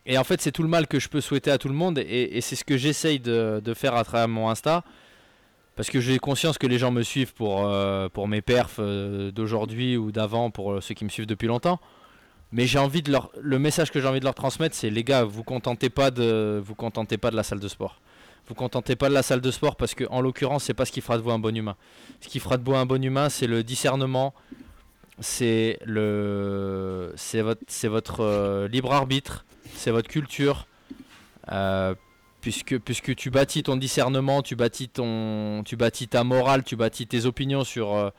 et 0.07 0.19
en 0.19 0.25
fait, 0.25 0.41
c'est 0.41 0.51
tout 0.51 0.63
le 0.63 0.69
mal 0.69 0.89
que 0.89 0.99
je 0.99 1.09
peux 1.09 1.21
souhaiter 1.21 1.51
à 1.51 1.59
tout 1.59 1.69
le 1.69 1.75
monde, 1.75 1.99
et, 1.99 2.37
et 2.37 2.41
c'est 2.41 2.57
ce 2.57 2.65
que 2.65 2.77
j'essaye 2.77 3.21
de, 3.21 3.61
de 3.63 3.75
faire 3.75 3.95
à 3.95 4.03
travers 4.03 4.27
mon 4.27 4.49
Insta, 4.49 4.83
parce 5.77 5.91
que 5.91 6.01
j'ai 6.01 6.19
conscience 6.19 6.57
que 6.59 6.67
les 6.67 6.79
gens 6.79 6.91
me 6.91 7.03
suivent 7.03 7.35
pour, 7.35 7.67
euh, 7.67 8.09
pour 8.09 8.27
mes 8.27 8.41
perfs 8.41 8.79
euh, 8.79 9.31
d'aujourd'hui 9.31 9.97
ou 9.97 10.11
d'avant, 10.11 10.51
pour 10.51 10.73
euh, 10.73 10.81
ceux 10.81 10.95
qui 10.95 11.05
me 11.05 11.11
suivent 11.11 11.27
depuis 11.27 11.47
longtemps. 11.47 11.79
Mais 12.51 12.67
j'ai 12.67 12.79
envie 12.79 13.03
de 13.03 13.13
leur, 13.13 13.31
le 13.41 13.59
message 13.59 13.91
que 13.91 14.01
j'ai 14.01 14.09
envie 14.09 14.21
de 14.21 14.25
leur 14.25 14.35
transmettre, 14.35 14.75
c'est 14.75 14.89
les 14.89 15.05
gars, 15.05 15.25
vous 15.25 15.45
contentez 15.45 15.91
pas 15.91 16.11
de, 16.11 16.63
vous 16.65 16.75
contentez 16.75 17.19
pas 17.19 17.31
de 17.31 17.37
la 17.37 17.43
salle 17.43 17.61
de 17.61 17.69
sport. 17.69 18.01
Vous 18.49 18.55
contentez 18.55 18.97
pas 18.97 19.09
de 19.09 19.15
la 19.15 19.23
salle 19.23 19.41
de 19.41 19.51
sport 19.51 19.77
parce 19.77 19.95
que, 19.95 20.05
en 20.09 20.21
l'occurrence, 20.23 20.65
c'est 20.65 20.75
pas 20.75 20.87
ce 20.87 20.93
qui 20.93 21.01
fera 21.03 21.19
de 21.19 21.23
vous 21.23 21.33
un 21.33 21.39
bon 21.39 21.55
humain. 21.55 21.77
Ce 22.21 22.29
qui 22.29 22.41
fera 22.41 22.57
de 22.57 22.65
vous 22.65 22.75
un 22.75 22.87
bon 22.87 23.03
humain, 23.05 23.29
c'est 23.29 23.49
le 23.49 23.63
discernement, 23.63 24.33
c'est 25.21 25.79
le 25.85 27.13
c'est 27.17 27.43
votre 27.43 27.61
c'est 27.69 27.89
votre 27.89 28.67
libre 28.67 28.93
arbitre 28.93 29.47
c'est 29.75 29.91
votre 29.91 30.09
culture 30.09 30.67
puisque 32.47 32.79
puisque 32.79 33.17
tu 33.17 33.31
bâtis 33.31 33.65
ton 33.65 33.75
discernement 33.75 34.41
tu 34.41 34.55
bâtis 34.55 34.89
ton 34.89 35.65
tu 35.65 35.75
bâtis 35.75 36.07
ta 36.07 36.23
morale 36.23 36.63
tu 36.63 36.77
bâtis 36.77 37.05
tes 37.05 37.27
opinions 37.27 37.65
sur 37.65 37.93
euh, 37.93 38.11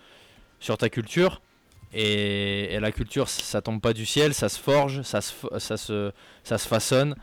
sur 0.59 0.77
ta 0.77 0.89
culture 0.89 1.41
et, 1.93 2.73
et 2.73 2.79
la 2.81 2.91
culture 2.91 3.29
ça 3.29 3.61
tombe 3.61 3.79
pas 3.79 3.93
du 3.93 4.05
ciel 4.05 4.33
ça 4.33 4.49
se 4.49 4.59
forge 4.59 5.01
ça 5.03 5.21
se 5.21 5.33
ça 5.59 5.77
se 5.77 6.11
ça 6.43 6.57
se 6.57 6.67
façonne 6.67 7.15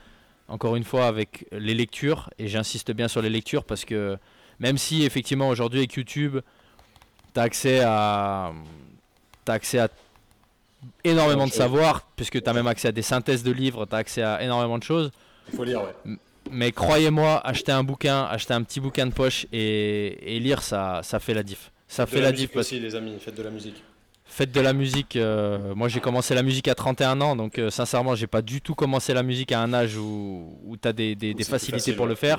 encore 0.49 0.77
une 0.77 0.85
fois 0.85 1.07
avec 1.07 1.47
les 1.53 1.75
lectures 1.75 2.31
et 2.39 2.49
j'insiste 2.49 2.91
bien 2.93 3.07
sur 3.07 3.21
les 3.21 3.29
lectures 3.29 3.65
parce 3.65 3.85
que 3.85 4.17
même 4.59 4.79
si 4.79 5.05
effectivement 5.05 5.51
aujourd'hui 5.51 5.81
avec 5.81 5.93
YouTube 5.93 6.39
tu 7.35 7.39
as 7.39 7.43
accès 7.43 7.81
à 7.85 8.55
as 9.47 9.53
accès 9.53 9.79
à 9.79 9.89
énormément 11.03 11.47
de 11.47 11.53
savoir, 11.53 12.07
puisque 12.17 12.43
tu 12.43 12.49
as 12.49 12.53
même 12.53 12.67
accès 12.67 12.89
à 12.89 12.93
des 12.93 13.03
synthèses 13.03 13.43
de 13.43 13.53
livres, 13.53 13.87
tu 13.87 13.95
as 13.95 13.99
accès 13.99 14.23
à 14.23 14.43
énormément 14.43 14.77
de 14.77 14.83
choses. 14.83 15.11
Il 15.51 15.57
faut 15.57 15.65
lire, 15.65 15.83
ouais. 15.83 16.17
Mais 16.55 16.73
croyez-moi, 16.73 17.39
acheter 17.47 17.73
un 17.73 17.85
bouquin, 17.85 18.25
acheter 18.25 18.55
un 18.55 18.63
petit 18.63 18.81
bouquin 18.81 19.07
de 19.07 19.13
poche 19.13 19.47
et, 19.53 20.37
et 20.37 20.41
lire, 20.41 20.63
ça, 20.63 21.01
ça 21.03 21.19
fait 21.21 21.35
la 21.35 21.43
diff. 21.43 21.71
Ça 21.89 22.07
fait 22.07 22.21
la, 22.21 22.31
diff. 22.33 22.41
musique 22.43 22.53
parce- 22.53 22.67
aussi, 22.67 22.81
les 22.81 22.95
amis, 22.95 23.17
faites 23.21 23.37
de 23.37 23.43
la 23.43 23.51
musique. 23.51 23.83
Faites 24.27 24.53
de 24.53 24.61
la 24.61 24.73
musique. 24.73 25.17
euh, 25.17 25.75
moi, 25.75 25.89
j'ai 25.89 26.01
commencé 26.01 26.35
la 26.35 26.43
musique 26.43 26.67
à 26.69 26.75
31 26.75 27.21
ans, 27.21 27.37
donc 27.37 27.59
euh, 27.59 27.71
sincèrement, 27.71 28.15
j'ai 28.15 28.27
pas 28.27 28.41
du 28.43 28.61
tout 28.61 28.75
commencé 28.75 29.13
la 29.15 29.23
musique 29.23 29.53
à 29.53 29.61
un 29.61 29.73
âge 29.75 29.97
où, 29.97 30.59
où 30.65 30.77
tu 30.77 30.89
as 30.89 30.93
des, 30.93 31.15
facilités 31.45 31.73
facile, 31.79 31.97
pour 31.97 32.07
le 32.07 32.15
faire. 32.15 32.39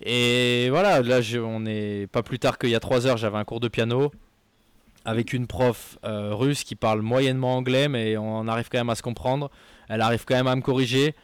Et 0.00 0.68
voilà, 0.70 1.02
là, 1.02 1.20
je- 1.20 1.38
on 1.38 1.66
est 1.66 2.06
pas 2.10 2.22
plus 2.22 2.38
tard 2.38 2.58
qu'il 2.58 2.70
y 2.70 2.74
a 2.74 2.80
3 2.80 3.06
heures, 3.06 3.16
j'avais 3.16 3.38
un 3.38 3.44
cours 3.44 3.60
de 3.60 3.68
piano 3.68 4.12
avec 5.04 5.32
une 5.34 5.46
prof 5.46 5.98
euh, 6.04 6.34
russe 6.34 6.64
qui 6.64 6.76
parle 6.76 7.00
moyennement 7.02 7.56
anglais, 7.56 7.88
mais 7.88 8.16
on 8.16 8.48
arrive 8.48 8.68
quand 8.70 8.78
même 8.78 8.88
à 8.90 8.94
se 8.94 9.02
comprendre. 9.02 9.50
Elle 9.88 10.00
arrive 10.00 10.24
quand 10.24 10.34
même 10.34 10.46
à 10.46 10.56
me 10.56 10.62
corriger. 10.62 11.14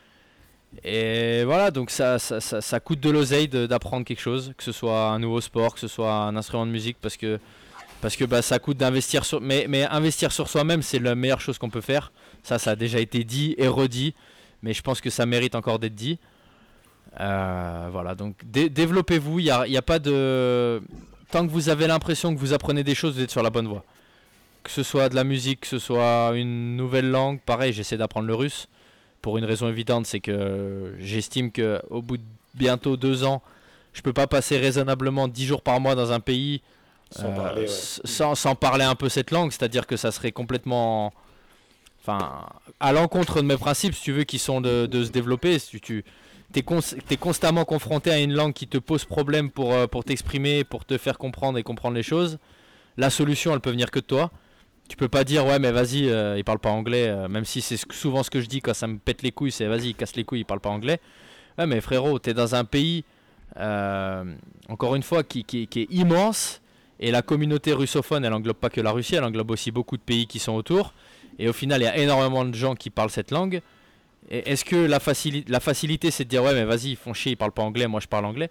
Et 0.85 1.43
voilà, 1.45 1.71
donc 1.71 1.91
ça, 1.91 2.19
ça, 2.19 2.41
ça- 2.41 2.61
ça 2.61 2.81
coûte 2.81 3.01
de 3.01 3.11
l'oseille 3.11 3.49
d'apprendre 3.49 4.05
quelque 4.05 4.21
chose, 4.21 4.53
que 4.57 4.63
ce 4.65 4.73
soit 4.73 5.09
un 5.09 5.19
nouveau 5.19 5.41
sport, 5.41 5.75
que 5.75 5.81
ce 5.81 5.89
soit 5.89 6.13
un 6.13 6.37
instrument 6.37 6.65
de 6.65 6.71
musique, 6.71 6.97
parce 7.01 7.17
que, 7.17 7.41
parce 8.01 8.17
que 8.17 8.25
bah, 8.25 8.41
ça 8.41 8.59
coûte 8.59 8.77
d'investir 8.77 9.25
sur. 9.25 9.41
Mais, 9.41 9.67
mais 9.69 9.85
investir 9.85 10.31
sur 10.33 10.49
soi-même, 10.49 10.83
c'est 10.83 10.99
la 11.01 11.15
meilleure 11.15 11.41
chose 11.41 11.59
qu'on 11.59 11.71
peut 11.71 11.81
faire. 11.81 12.13
Ça, 12.45 12.59
ça 12.59 12.71
a 12.73 12.77
déjà 12.77 13.01
été 13.01 13.25
dit 13.25 13.55
et 13.59 13.67
redit, 13.69 14.15
mais 14.63 14.73
je 14.73 14.81
pense 14.83 15.01
que 15.01 15.11
ça 15.11 15.27
mérite 15.27 15.55
encore 15.55 15.79
d'être 15.81 15.95
dit. 15.95 16.19
Euh, 17.19 17.89
voilà, 17.91 18.15
donc 18.15 18.37
dé- 18.45 18.71
développez-vous. 18.71 19.41
Il 19.41 19.51
a, 19.51 19.67
y 19.67 19.77
a 19.77 19.83
pas 19.83 19.99
de. 19.99 20.81
Tant 21.33 21.47
que 21.47 21.53
vous 21.53 21.69
avez 21.69 21.87
l'impression 21.89 22.35
que 22.35 22.39
vous 22.41 22.53
apprenez 22.53 22.85
des 22.85 22.95
choses, 22.95 23.15
vous 23.17 23.23
êtes 23.23 23.31
sur 23.31 23.43
la 23.43 23.51
bonne 23.51 23.67
voie. 23.69 23.85
Que 24.63 24.71
ce 24.71 24.83
soit 24.83 25.09
de 25.09 25.15
la 25.17 25.25
musique, 25.25 25.61
que 25.61 25.67
ce 25.67 25.79
soit 25.79 26.33
une 26.35 26.77
nouvelle 26.77 27.11
langue, 27.11 27.41
pareil, 27.41 27.73
j'essaie 27.73 27.97
d'apprendre 27.97 28.27
le 28.27 28.35
russe. 28.35 28.69
Pour 29.23 29.39
une 29.39 29.45
raison 29.45 29.69
évidente, 29.69 30.07
c'est 30.07 30.21
que 30.21 30.95
j'estime 30.99 31.53
que 31.53 31.81
au 31.91 32.03
bout 32.03 32.17
de 32.17 32.23
bientôt 32.55 32.97
deux 32.97 33.25
ans, 33.25 33.43
je 33.93 34.03
peux 34.03 34.13
pas 34.13 34.27
passer 34.27 34.59
raisonnablement 34.59 35.29
10 35.29 35.47
jours 35.47 35.63
par 35.63 35.81
mois 35.81 35.95
dans 35.95 36.13
un 36.13 36.21
pays 36.21 36.63
Sans 37.11 37.27
euh, 37.27 37.37
parler, 37.37 37.63
ouais. 37.63 37.69
sans, 37.69 38.35
sans 38.35 38.55
parler 38.55 38.85
un 38.85 38.95
peu 38.95 39.09
cette 39.09 39.31
langue, 39.31 39.51
c'est-à-dire 39.53 39.87
que 39.87 39.97
ça 39.97 40.13
serait 40.13 40.33
complètement, 40.33 41.13
enfin, 42.03 42.47
à 42.79 42.93
l'encontre 42.93 43.43
de 43.43 43.47
mes 43.47 43.57
principes, 43.57 43.95
si 43.95 44.03
tu 44.03 44.13
veux, 44.13 44.25
qui 44.25 44.39
sont 44.39 44.61
de, 44.61 44.87
de 44.87 45.05
se 45.05 45.11
développer. 45.11 45.59
Si 45.59 45.81
tu 45.81 46.05
es, 46.55 47.17
constamment 47.17 47.65
confronté 47.65 48.11
à 48.11 48.19
une 48.19 48.33
langue 48.33 48.53
qui 48.53 48.69
te 48.69 48.79
pose 48.79 49.05
problème 49.05 49.51
pour, 49.51 49.73
euh, 49.73 49.87
pour 49.87 50.05
t'exprimer, 50.05 50.65
pour 50.65 50.85
te 50.85 50.99
faire 50.99 51.19
comprendre 51.19 51.59
et 51.59 51.63
comprendre 51.63 51.95
les 51.95 52.03
choses, 52.03 52.39
la 52.97 53.11
solution, 53.11 53.53
elle 53.53 53.61
peut 53.61 53.71
venir 53.71 53.91
que 53.91 54.01
de 54.01 54.05
toi. 54.05 54.31
Tu 54.91 54.97
peux 54.97 55.09
pas 55.09 55.23
dire 55.23 55.47
ouais 55.47 55.61
mais 55.61 55.71
vas-y 55.71 56.09
euh, 56.09 56.37
il 56.37 56.43
parle 56.43 56.59
pas 56.59 56.71
anglais 56.71 57.07
euh, 57.07 57.29
même 57.29 57.45
si 57.45 57.61
c'est 57.61 57.79
souvent 57.93 58.25
ce 58.25 58.29
que 58.29 58.41
je 58.41 58.47
dis 58.47 58.61
quand 58.61 58.75
ça 58.75 58.89
me 58.89 58.99
pète 58.99 59.23
les 59.23 59.31
couilles 59.31 59.53
c'est 59.53 59.67
vas-y 59.69 59.95
casse 59.95 60.17
les 60.17 60.25
couilles 60.25 60.41
il 60.41 60.45
parle 60.45 60.59
pas 60.59 60.71
anglais. 60.71 61.01
Ouais 61.57 61.67
mais 61.67 61.81
frérot 61.81 62.19
t'es 62.19 62.35
dans 62.35 62.57
un 62.57 62.65
pays 62.65 63.05
euh, 63.57 64.25
encore 64.69 64.97
une 64.97 65.05
fois 65.05 65.23
qui, 65.23 65.47
est 65.49 65.93
immense 65.93 66.61
et 66.99 67.13
la 67.13 67.23
communauté 67.23 67.73
russophone 67.73 68.25
elle 68.25 68.33
englobe 68.33 68.57
pas 68.57 68.69
que 68.69 68.81
la 68.81 68.91
Russie 68.91 69.15
elle 69.15 69.23
englobe 69.23 69.53
aussi 69.53 69.71
beaucoup 69.71 69.97
de 69.97 70.03
pays 70.03 70.27
qui 70.27 70.41
sont 70.41 70.55
autour 70.55 70.93
et 71.39 71.49
au 71.49 71.53
final 71.53 71.81
il 71.83 71.85
y 71.85 71.87
a 71.87 71.97
énormément 71.97 72.45
de 72.45 72.55
gens 72.55 72.75
qui 72.75 72.91
parlent 72.91 73.11
cette 73.11 73.31
langue 73.31 73.63
est-ce 74.31 74.65
que 74.65 74.77
la, 74.77 74.99
facili- 74.99 75.45
la 75.49 75.61
facilité 75.61 76.11
c'est 76.11 76.25
de 76.25 76.29
dire 76.29 76.43
ouais 76.45 76.55
mais 76.55 76.65
vas-y 76.65 76.91
ils 76.91 76.97
font 76.97 77.13
chier 77.13 77.33
ils 77.33 77.37
parlent 77.37 77.53
pas 77.53 77.63
anglais 77.63 77.87
moi 77.89 78.01
je 78.01 78.07
parle 78.07 78.25
anglais. 78.25 78.49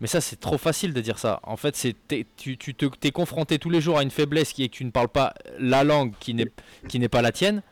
Mais 0.00 0.06
ça 0.06 0.20
c'est 0.20 0.36
trop 0.40 0.58
facile 0.58 0.92
de 0.92 1.00
dire 1.00 1.18
ça. 1.18 1.40
En 1.44 1.56
fait 1.56 1.76
c'est 1.76 1.94
tu 2.36 2.56
tu 2.56 2.74
te- 2.74 2.86
t'es 2.86 3.10
confronté 3.10 3.58
tous 3.58 3.70
les 3.70 3.80
jours 3.80 3.98
à 3.98 4.02
une 4.02 4.10
faiblesse 4.10 4.52
qui 4.52 4.64
est 4.64 4.68
que 4.68 4.74
tu 4.76 4.84
ne 4.84 4.90
parles 4.90 5.08
pas 5.08 5.34
la 5.58 5.84
langue 5.84 6.12
qui 6.20 6.34
n'est 6.34 7.08
pas 7.08 7.22
la 7.22 7.32
tienne. 7.32 7.62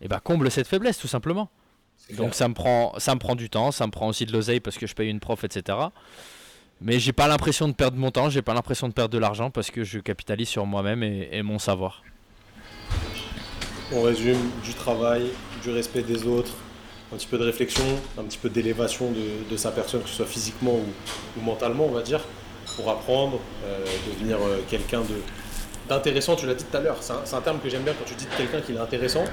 Et 0.00 0.08
bah 0.08 0.20
comble 0.22 0.50
cette 0.50 0.66
faiblesse 0.68 0.98
tout 0.98 1.08
simplement. 1.08 1.48
Donc 2.16 2.34
ça 2.34 2.46
me 2.48 2.54
prend 2.54 2.92
ça 2.98 3.14
me 3.14 3.20
prend 3.20 3.34
du 3.34 3.48
temps 3.50 3.70
ça 3.72 3.86
me 3.86 3.90
prend 3.90 4.08
aussi 4.08 4.26
de 4.26 4.32
l'oseille 4.32 4.60
parce 4.60 4.76
que 4.78 4.86
je 4.86 4.94
paye 4.94 5.08
une 5.10 5.18
prof 5.20 5.42
etc 5.44 5.78
mais 6.80 7.00
j'ai 7.00 7.12
pas 7.14 7.26
l'impression 7.26 7.66
de 7.68 7.72
perdre 7.72 7.96
mon 7.96 8.10
temps 8.10 8.28
j'ai 8.28 8.42
pas 8.42 8.52
l'impression 8.54 8.86
de 8.86 8.92
perdre 8.92 9.12
de 9.14 9.18
l'argent 9.18 9.50
parce 9.50 9.70
que 9.70 9.82
je 9.82 9.98
capitalise 9.98 10.48
sur 10.48 10.66
moi-même 10.66 11.02
et, 11.02 11.28
et 11.32 11.42
mon 11.42 11.58
savoir. 11.58 12.02
On 13.92 14.02
résume 14.02 14.38
du 14.64 14.74
travail, 14.74 15.30
du 15.62 15.70
respect 15.70 16.02
des 16.02 16.24
autres, 16.26 16.52
un 17.12 17.16
petit 17.16 17.26
peu 17.26 17.38
de 17.38 17.44
réflexion, 17.44 17.84
un 18.18 18.24
petit 18.24 18.38
peu 18.38 18.48
d'élévation 18.48 19.10
de, 19.10 19.50
de 19.50 19.56
sa 19.56 19.70
personne, 19.70 20.02
que 20.02 20.08
ce 20.08 20.16
soit 20.16 20.26
physiquement 20.26 20.74
ou, 20.74 21.38
ou 21.38 21.44
mentalement, 21.44 21.86
on 21.86 21.92
va 21.92 22.02
dire, 22.02 22.20
pour 22.76 22.90
apprendre, 22.90 23.38
euh, 23.64 23.84
devenir 24.12 24.38
euh, 24.38 24.60
quelqu'un 24.68 25.00
de 25.00 25.16
d'intéressant. 25.88 26.36
Tu 26.36 26.46
l'as 26.46 26.54
dit 26.54 26.64
tout 26.64 26.76
à 26.76 26.80
l'heure, 26.80 26.96
c'est 27.00 27.12
un, 27.12 27.40
terme 27.40 27.60
que 27.60 27.68
j'aime 27.68 27.82
bien 27.82 27.92
quand 27.92 28.04
tu 28.04 28.14
dis 28.14 28.24
de 28.24 28.34
quelqu'un 28.36 28.60
qu'il 28.60 28.74
est 28.74 28.80
intéressant. 28.80 29.24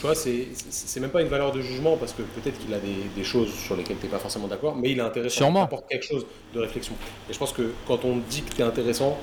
Tu 0.00 0.06
vois, 0.06 0.14
c'est 0.14 1.00
même 1.00 1.10
pas 1.10 1.20
une 1.20 1.28
valeur 1.28 1.52
de 1.52 1.60
jugement 1.60 1.96
parce 1.96 2.12
que 2.12 2.22
peut-être 2.22 2.58
qu'il 2.58 2.72
a 2.72 2.78
des, 2.78 2.96
des 3.14 3.24
choses 3.24 3.52
sur 3.52 3.76
lesquelles 3.76 3.98
tu 3.98 4.06
n'es 4.06 4.12
pas 4.12 4.18
forcément 4.18 4.46
d'accord, 4.46 4.76
mais 4.76 4.90
il 4.90 4.98
est 4.98 5.02
intéressant. 5.02 5.36
Sûrement. 5.36 5.60
Il 5.60 5.64
apporte 5.64 5.88
quelque 5.88 6.06
chose 6.06 6.26
de 6.54 6.60
réflexion. 6.60 6.94
Et 7.28 7.32
je 7.32 7.38
pense 7.38 7.52
que 7.52 7.72
quand 7.86 8.04
on 8.04 8.16
dit 8.16 8.42
que 8.42 8.54
tu 8.54 8.62
es 8.62 8.64
intéressant, 8.64 9.18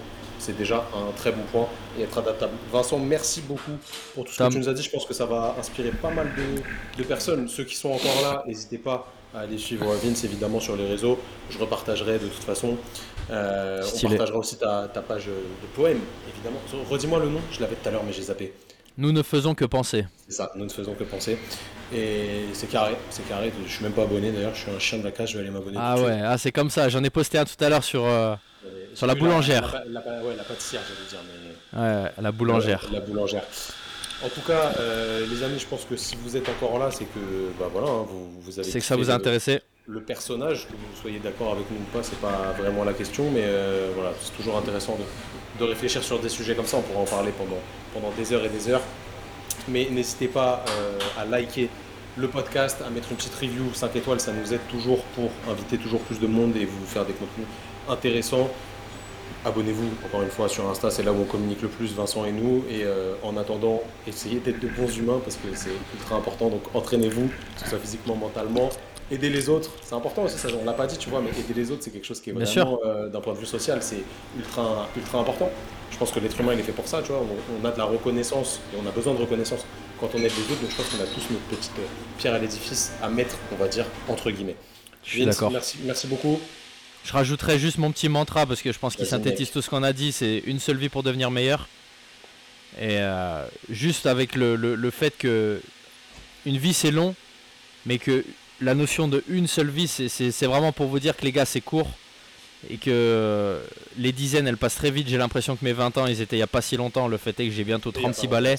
c'est 0.45 0.57
déjà 0.57 0.85
un 0.93 1.11
très 1.13 1.31
bon 1.31 1.43
point 1.51 1.67
et 1.99 2.03
être 2.03 2.17
adaptable. 2.17 2.53
Vincent, 2.71 2.99
merci 2.99 3.41
beaucoup 3.41 3.71
pour 4.13 4.25
tout 4.25 4.31
ce 4.31 4.37
Tom. 4.37 4.49
que 4.49 4.53
tu 4.53 4.59
nous 4.59 4.69
as 4.69 4.73
dit. 4.73 4.83
Je 4.83 4.89
pense 4.91 5.05
que 5.05 5.13
ça 5.13 5.25
va 5.25 5.55
inspirer 5.59 5.89
pas 5.91 6.11
mal 6.11 6.27
de, 6.35 6.61
de 7.01 7.03
personnes. 7.07 7.47
Ceux 7.47 7.63
qui 7.63 7.75
sont 7.75 7.89
encore 7.89 8.21
là, 8.21 8.43
n'hésitez 8.47 8.77
pas 8.77 9.11
à 9.33 9.39
aller 9.39 9.57
suivre 9.57 9.93
Vince 9.95 10.23
évidemment 10.23 10.59
sur 10.59 10.75
les 10.75 10.85
réseaux. 10.87 11.19
Je 11.49 11.57
repartagerai 11.57 12.19
de 12.19 12.27
toute 12.27 12.43
façon. 12.43 12.77
Euh, 13.31 13.83
on 14.03 14.07
partagera 14.09 14.37
aussi 14.37 14.57
ta, 14.57 14.87
ta 14.93 15.01
page 15.01 15.25
de 15.25 15.67
poème, 15.75 15.99
évidemment. 16.29 16.59
Redis-moi 16.89 17.19
le 17.19 17.29
nom, 17.29 17.41
je 17.51 17.59
l'avais 17.61 17.75
tout 17.75 17.89
à 17.89 17.91
l'heure, 17.91 18.03
mais 18.05 18.13
j'ai 18.13 18.21
zappé. 18.21 18.53
Nous 18.97 19.11
ne 19.11 19.23
faisons 19.23 19.55
que 19.55 19.65
penser. 19.65 20.05
C'est 20.29 20.35
ça, 20.35 20.51
nous 20.55 20.63
ne 20.63 20.69
faisons 20.69 20.93
que 20.93 21.03
penser. 21.03 21.37
Et 21.93 22.45
c'est 22.53 22.67
carré, 22.69 22.95
c'est 23.09 23.27
carré. 23.27 23.51
La 28.65 28.71
euh, 28.71 28.85
sur 28.95 29.07
la 29.07 29.15
boulangère. 29.15 29.83
La, 29.89 30.01
ouais, 30.01 30.35
la 30.35 30.43
pâtissière, 30.43 30.81
j'allais 30.87 31.07
dire. 31.09 31.19
Mais... 31.73 31.79
Ouais, 31.79 32.11
la 32.21 32.31
boulangère. 32.31 32.87
la 32.91 32.99
boulangère. 32.99 33.43
En 34.23 34.29
tout 34.29 34.41
cas, 34.41 34.73
euh, 34.79 35.25
les 35.29 35.43
amis, 35.43 35.59
je 35.59 35.65
pense 35.65 35.83
que 35.85 35.95
si 35.97 36.15
vous 36.15 36.37
êtes 36.37 36.47
encore 36.47 36.79
là, 36.79 36.89
c'est 36.89 37.05
que 37.05 37.19
bah 37.59 37.69
voilà, 37.71 37.89
hein, 37.89 38.05
vous, 38.07 38.29
vous 38.39 38.59
avez. 38.59 38.69
C'est 38.69 38.79
que 38.79 38.85
ça 38.85 38.95
vous 38.95 39.09
a 39.09 39.13
intéressé. 39.13 39.59
Le 39.87 40.01
personnage, 40.01 40.65
que 40.67 40.71
vous 40.71 40.99
soyez 40.99 41.19
d'accord 41.19 41.51
avec 41.51 41.69
nous 41.69 41.77
ou 41.77 41.95
pas, 41.95 42.01
c'est 42.01 42.19
pas 42.19 42.55
vraiment 42.57 42.83
la 42.83 42.93
question, 42.93 43.29
mais 43.29 43.43
euh, 43.43 43.91
voilà, 43.93 44.13
c'est 44.19 44.35
toujours 44.35 44.57
intéressant 44.57 44.97
de, 44.97 45.63
de, 45.63 45.69
réfléchir 45.69 46.01
sur 46.03 46.19
des 46.19 46.29
sujets 46.29 46.55
comme 46.55 46.65
ça. 46.65 46.77
On 46.77 46.81
pourra 46.81 47.01
en 47.01 47.05
parler 47.05 47.31
pendant, 47.37 47.59
pendant 47.93 48.11
des 48.15 48.33
heures 48.33 48.43
et 48.45 48.49
des 48.49 48.69
heures. 48.69 48.81
Mais 49.67 49.87
n'hésitez 49.91 50.27
pas 50.27 50.63
euh, 50.69 50.97
à 51.19 51.25
liker 51.25 51.69
le 52.17 52.27
podcast, 52.29 52.81
à 52.85 52.89
mettre 52.89 53.11
une 53.11 53.17
petite 53.17 53.35
review 53.35 53.73
5 53.73 53.95
étoiles, 53.97 54.21
ça 54.21 54.31
nous 54.31 54.53
aide 54.53 54.65
toujours 54.69 55.03
pour 55.15 55.29
inviter 55.51 55.77
toujours 55.77 55.99
plus 56.01 56.19
de 56.19 56.27
monde 56.27 56.55
et 56.55 56.65
vous 56.65 56.85
faire 56.85 57.05
des 57.05 57.13
contenus 57.13 57.47
intéressants. 57.89 58.49
Abonnez-vous 59.45 59.89
encore 60.05 60.23
une 60.23 60.29
fois 60.29 60.49
sur 60.49 60.67
Insta, 60.67 60.89
c'est 60.89 61.03
là 61.03 61.11
où 61.11 61.21
on 61.21 61.25
communique 61.25 61.61
le 61.61 61.67
plus, 61.67 61.93
Vincent 61.93 62.25
et 62.25 62.31
nous. 62.31 62.63
Et 62.69 62.83
euh, 62.83 63.13
en 63.21 63.37
attendant, 63.37 63.81
essayez 64.07 64.39
d'être 64.39 64.59
de 64.59 64.67
bons 64.67 64.97
humains 64.97 65.19
parce 65.23 65.35
que 65.35 65.47
c'est 65.53 65.69
ultra 65.93 66.15
important. 66.15 66.49
Donc 66.49 66.63
entraînez-vous, 66.73 67.27
que 67.27 67.61
ce 67.63 67.69
soit 67.69 67.79
physiquement, 67.79 68.15
mentalement. 68.15 68.69
Aidez 69.11 69.29
les 69.29 69.49
autres, 69.49 69.69
c'est 69.83 69.93
important 69.93 70.23
aussi, 70.23 70.35
ça 70.39 70.47
on 70.59 70.65
l'a 70.65 70.73
pas 70.73 70.87
dit, 70.87 70.97
tu 70.97 71.11
vois, 71.11 71.21
mais 71.21 71.29
aider 71.29 71.53
les 71.53 71.69
autres, 71.69 71.83
c'est 71.83 71.91
quelque 71.91 72.07
chose 72.07 72.19
qui 72.19 72.31
est 72.31 72.33
vraiment, 72.33 72.79
euh, 72.83 73.07
d'un 73.07 73.21
point 73.21 73.33
de 73.33 73.37
vue 73.37 73.45
social, 73.45 73.77
c'est 73.83 74.01
ultra, 74.35 74.89
ultra 74.97 75.19
important. 75.19 75.51
Je 75.91 75.97
pense 75.97 76.11
que 76.11 76.19
l'être 76.19 76.39
humain, 76.41 76.53
il 76.53 76.59
est 76.59 76.63
fait 76.63 76.71
pour 76.71 76.87
ça, 76.87 77.03
tu 77.03 77.11
vois. 77.11 77.21
On, 77.61 77.65
a 77.65 77.71
de 77.71 77.77
la 77.77 77.83
reconnaissance 77.83 78.59
et 78.73 78.77
on 78.83 78.89
a 78.89 78.91
besoin 78.91 79.13
de 79.13 79.19
reconnaissance 79.19 79.63
quand 79.99 80.09
on 80.15 80.17
aide 80.17 80.23
les 80.23 80.51
autres. 80.51 80.59
Donc 80.59 80.71
je 80.71 80.75
pense 80.75 80.87
qu'on 80.87 81.03
a 81.03 81.05
tous 81.05 81.31
notre 81.31 81.43
petite 81.43 81.71
pierre 82.17 82.33
à 82.33 82.39
l'édifice 82.39 82.93
à 83.03 83.09
mettre, 83.09 83.37
on 83.53 83.57
va 83.57 83.67
dire, 83.67 83.85
entre 84.09 84.31
guillemets. 84.31 84.55
Je 85.03 85.11
suis 85.11 85.25
d'accord. 85.25 85.51
Merci, 85.51 85.77
merci 85.85 86.07
beaucoup. 86.07 86.39
Je 87.05 87.13
rajouterais 87.13 87.59
juste 87.59 87.77
mon 87.77 87.91
petit 87.91 88.09
mantra 88.09 88.47
parce 88.47 88.63
que 88.63 88.71
je 88.71 88.79
pense 88.79 88.95
qu'il 88.95 89.05
synthétise 89.05 89.51
tout 89.51 89.61
ce 89.61 89.69
qu'on 89.69 89.83
a 89.83 89.93
dit. 89.93 90.11
C'est 90.11 90.41
une 90.47 90.59
seule 90.59 90.77
vie 90.77 90.89
pour 90.89 91.03
devenir 91.03 91.29
meilleur. 91.29 91.67
Et 92.79 92.97
euh, 92.97 93.45
juste 93.69 94.07
avec 94.07 94.35
le, 94.35 94.55
le, 94.55 94.89
fait 94.91 95.15
que 95.15 95.61
une 96.47 96.57
vie 96.57 96.73
c'est 96.73 96.89
long, 96.91 97.15
mais 97.85 97.99
que 97.99 98.25
la 98.59 98.73
notion 98.73 99.07
de 99.07 99.23
une 99.29 99.47
seule 99.47 99.69
vie, 99.69 99.87
c'est 99.87 100.45
vraiment 100.45 100.71
pour 100.71 100.87
vous 100.87 100.99
dire 100.99 101.15
que 101.15 101.23
les 101.23 101.31
gars 101.31 101.45
c'est 101.45 101.61
court 101.61 101.89
et 102.69 102.77
que 102.77 103.61
les 103.97 104.11
dizaines 104.11 104.47
elles 104.47 104.57
passent 104.57 104.75
très 104.75 104.91
vite. 104.91 105.07
J'ai 105.07 105.17
l'impression 105.17 105.55
que 105.55 105.63
mes 105.63 105.73
20 105.73 105.99
ans 105.99 106.07
ils 106.07 106.21
étaient 106.21 106.37
il 106.37 106.39
n'y 106.39 106.43
a 106.43 106.47
pas 106.47 106.61
si 106.61 106.75
longtemps. 106.75 107.07
Le 107.07 107.17
fait 107.17 107.39
est 107.39 107.47
que 107.47 107.53
j'ai 107.53 107.63
bientôt 107.63 107.91
36 107.91 108.27
balais. 108.27 108.55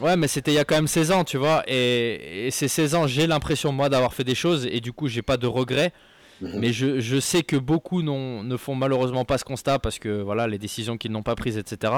Ouais, 0.00 0.16
mais 0.16 0.26
c'était 0.26 0.52
il 0.52 0.56
y 0.56 0.58
a 0.58 0.64
quand 0.64 0.74
même 0.74 0.88
16 0.88 1.10
ans, 1.12 1.24
tu 1.24 1.36
vois. 1.36 1.62
Et, 1.68 2.46
et 2.46 2.50
ces 2.50 2.66
16 2.66 2.94
ans, 2.94 3.06
j'ai 3.06 3.26
l'impression 3.26 3.72
moi 3.72 3.90
d'avoir 3.90 4.14
fait 4.14 4.24
des 4.24 4.34
choses 4.34 4.66
et 4.66 4.80
du 4.80 4.92
coup 4.92 5.06
j'ai 5.06 5.22
pas 5.22 5.36
de 5.36 5.46
regrets. 5.46 5.92
Mhm. 6.40 6.58
Mais 6.58 6.72
je, 6.72 7.20
sais 7.20 7.42
que 7.42 7.56
beaucoup 7.56 8.02
ne 8.02 8.56
font 8.56 8.74
malheureusement 8.74 9.24
pas 9.24 9.38
ce 9.38 9.44
constat 9.44 9.78
parce 9.78 9.98
que 9.98 10.20
voilà 10.22 10.46
les 10.46 10.58
décisions 10.58 10.96
qu'ils 10.96 11.12
n'ont 11.12 11.22
pas 11.22 11.34
prises, 11.34 11.56
etc. 11.56 11.92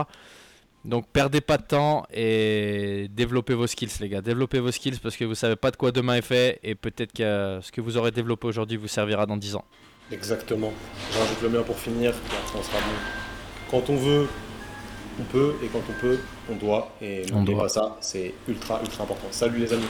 Donc 0.85 1.07
perdez 1.13 1.41
pas 1.41 1.59
de 1.59 1.65
temps 1.65 2.07
et 2.13 3.09
développez 3.11 3.55
vos 3.55 3.67
skills 3.67 3.91
les 4.01 4.09
gars. 4.09 4.21
Développez 4.21 4.61
vos 4.61 4.71
skills 4.71 4.99
parce 5.03 5.17
que 5.17 5.25
vous 5.25 5.35
savez 5.35 5.57
pas 5.57 5.71
de 5.71 5.77
quoi 5.77 5.91
demain 5.91 6.15
est 6.15 6.23
fait 6.23 6.61
et 6.63 6.75
peut-être 6.75 7.13
que 7.13 7.59
ce 7.63 7.73
que 7.73 7.81
vous 7.81 7.97
aurez 7.97 8.13
développé 8.13 8.47
aujourd'hui 8.47 8.77
vous 8.77 8.89
servira 8.89 9.27
dans 9.27 9.37
10 9.37 9.57
ans. 9.57 9.65
Exactement. 10.11 10.73
J'ajoute 11.13 11.43
le 11.43 11.49
mien 11.51 11.63
pour 11.63 11.79
finir, 11.79 12.15
on 12.57 12.63
sera 12.63 12.79
bon. 12.79 13.71
Quand 13.71 13.91
on 13.91 13.97
veut, 13.97 14.27
on 15.21 15.25
peut 15.25 15.55
et 15.63 15.67
quand 15.67 15.83
on 15.89 16.01
peut, 16.01 16.19
on 16.51 16.57
doit. 16.57 16.91
Et 17.03 17.27
n'oubliez 17.31 17.59
pas 17.59 17.69
ça, 17.69 17.97
c'est 18.01 18.33
ultra 18.47 18.81
ultra 18.81 19.05
important. 19.05 19.29
Salut 19.31 19.59
les 19.59 19.73
amis. 19.73 19.85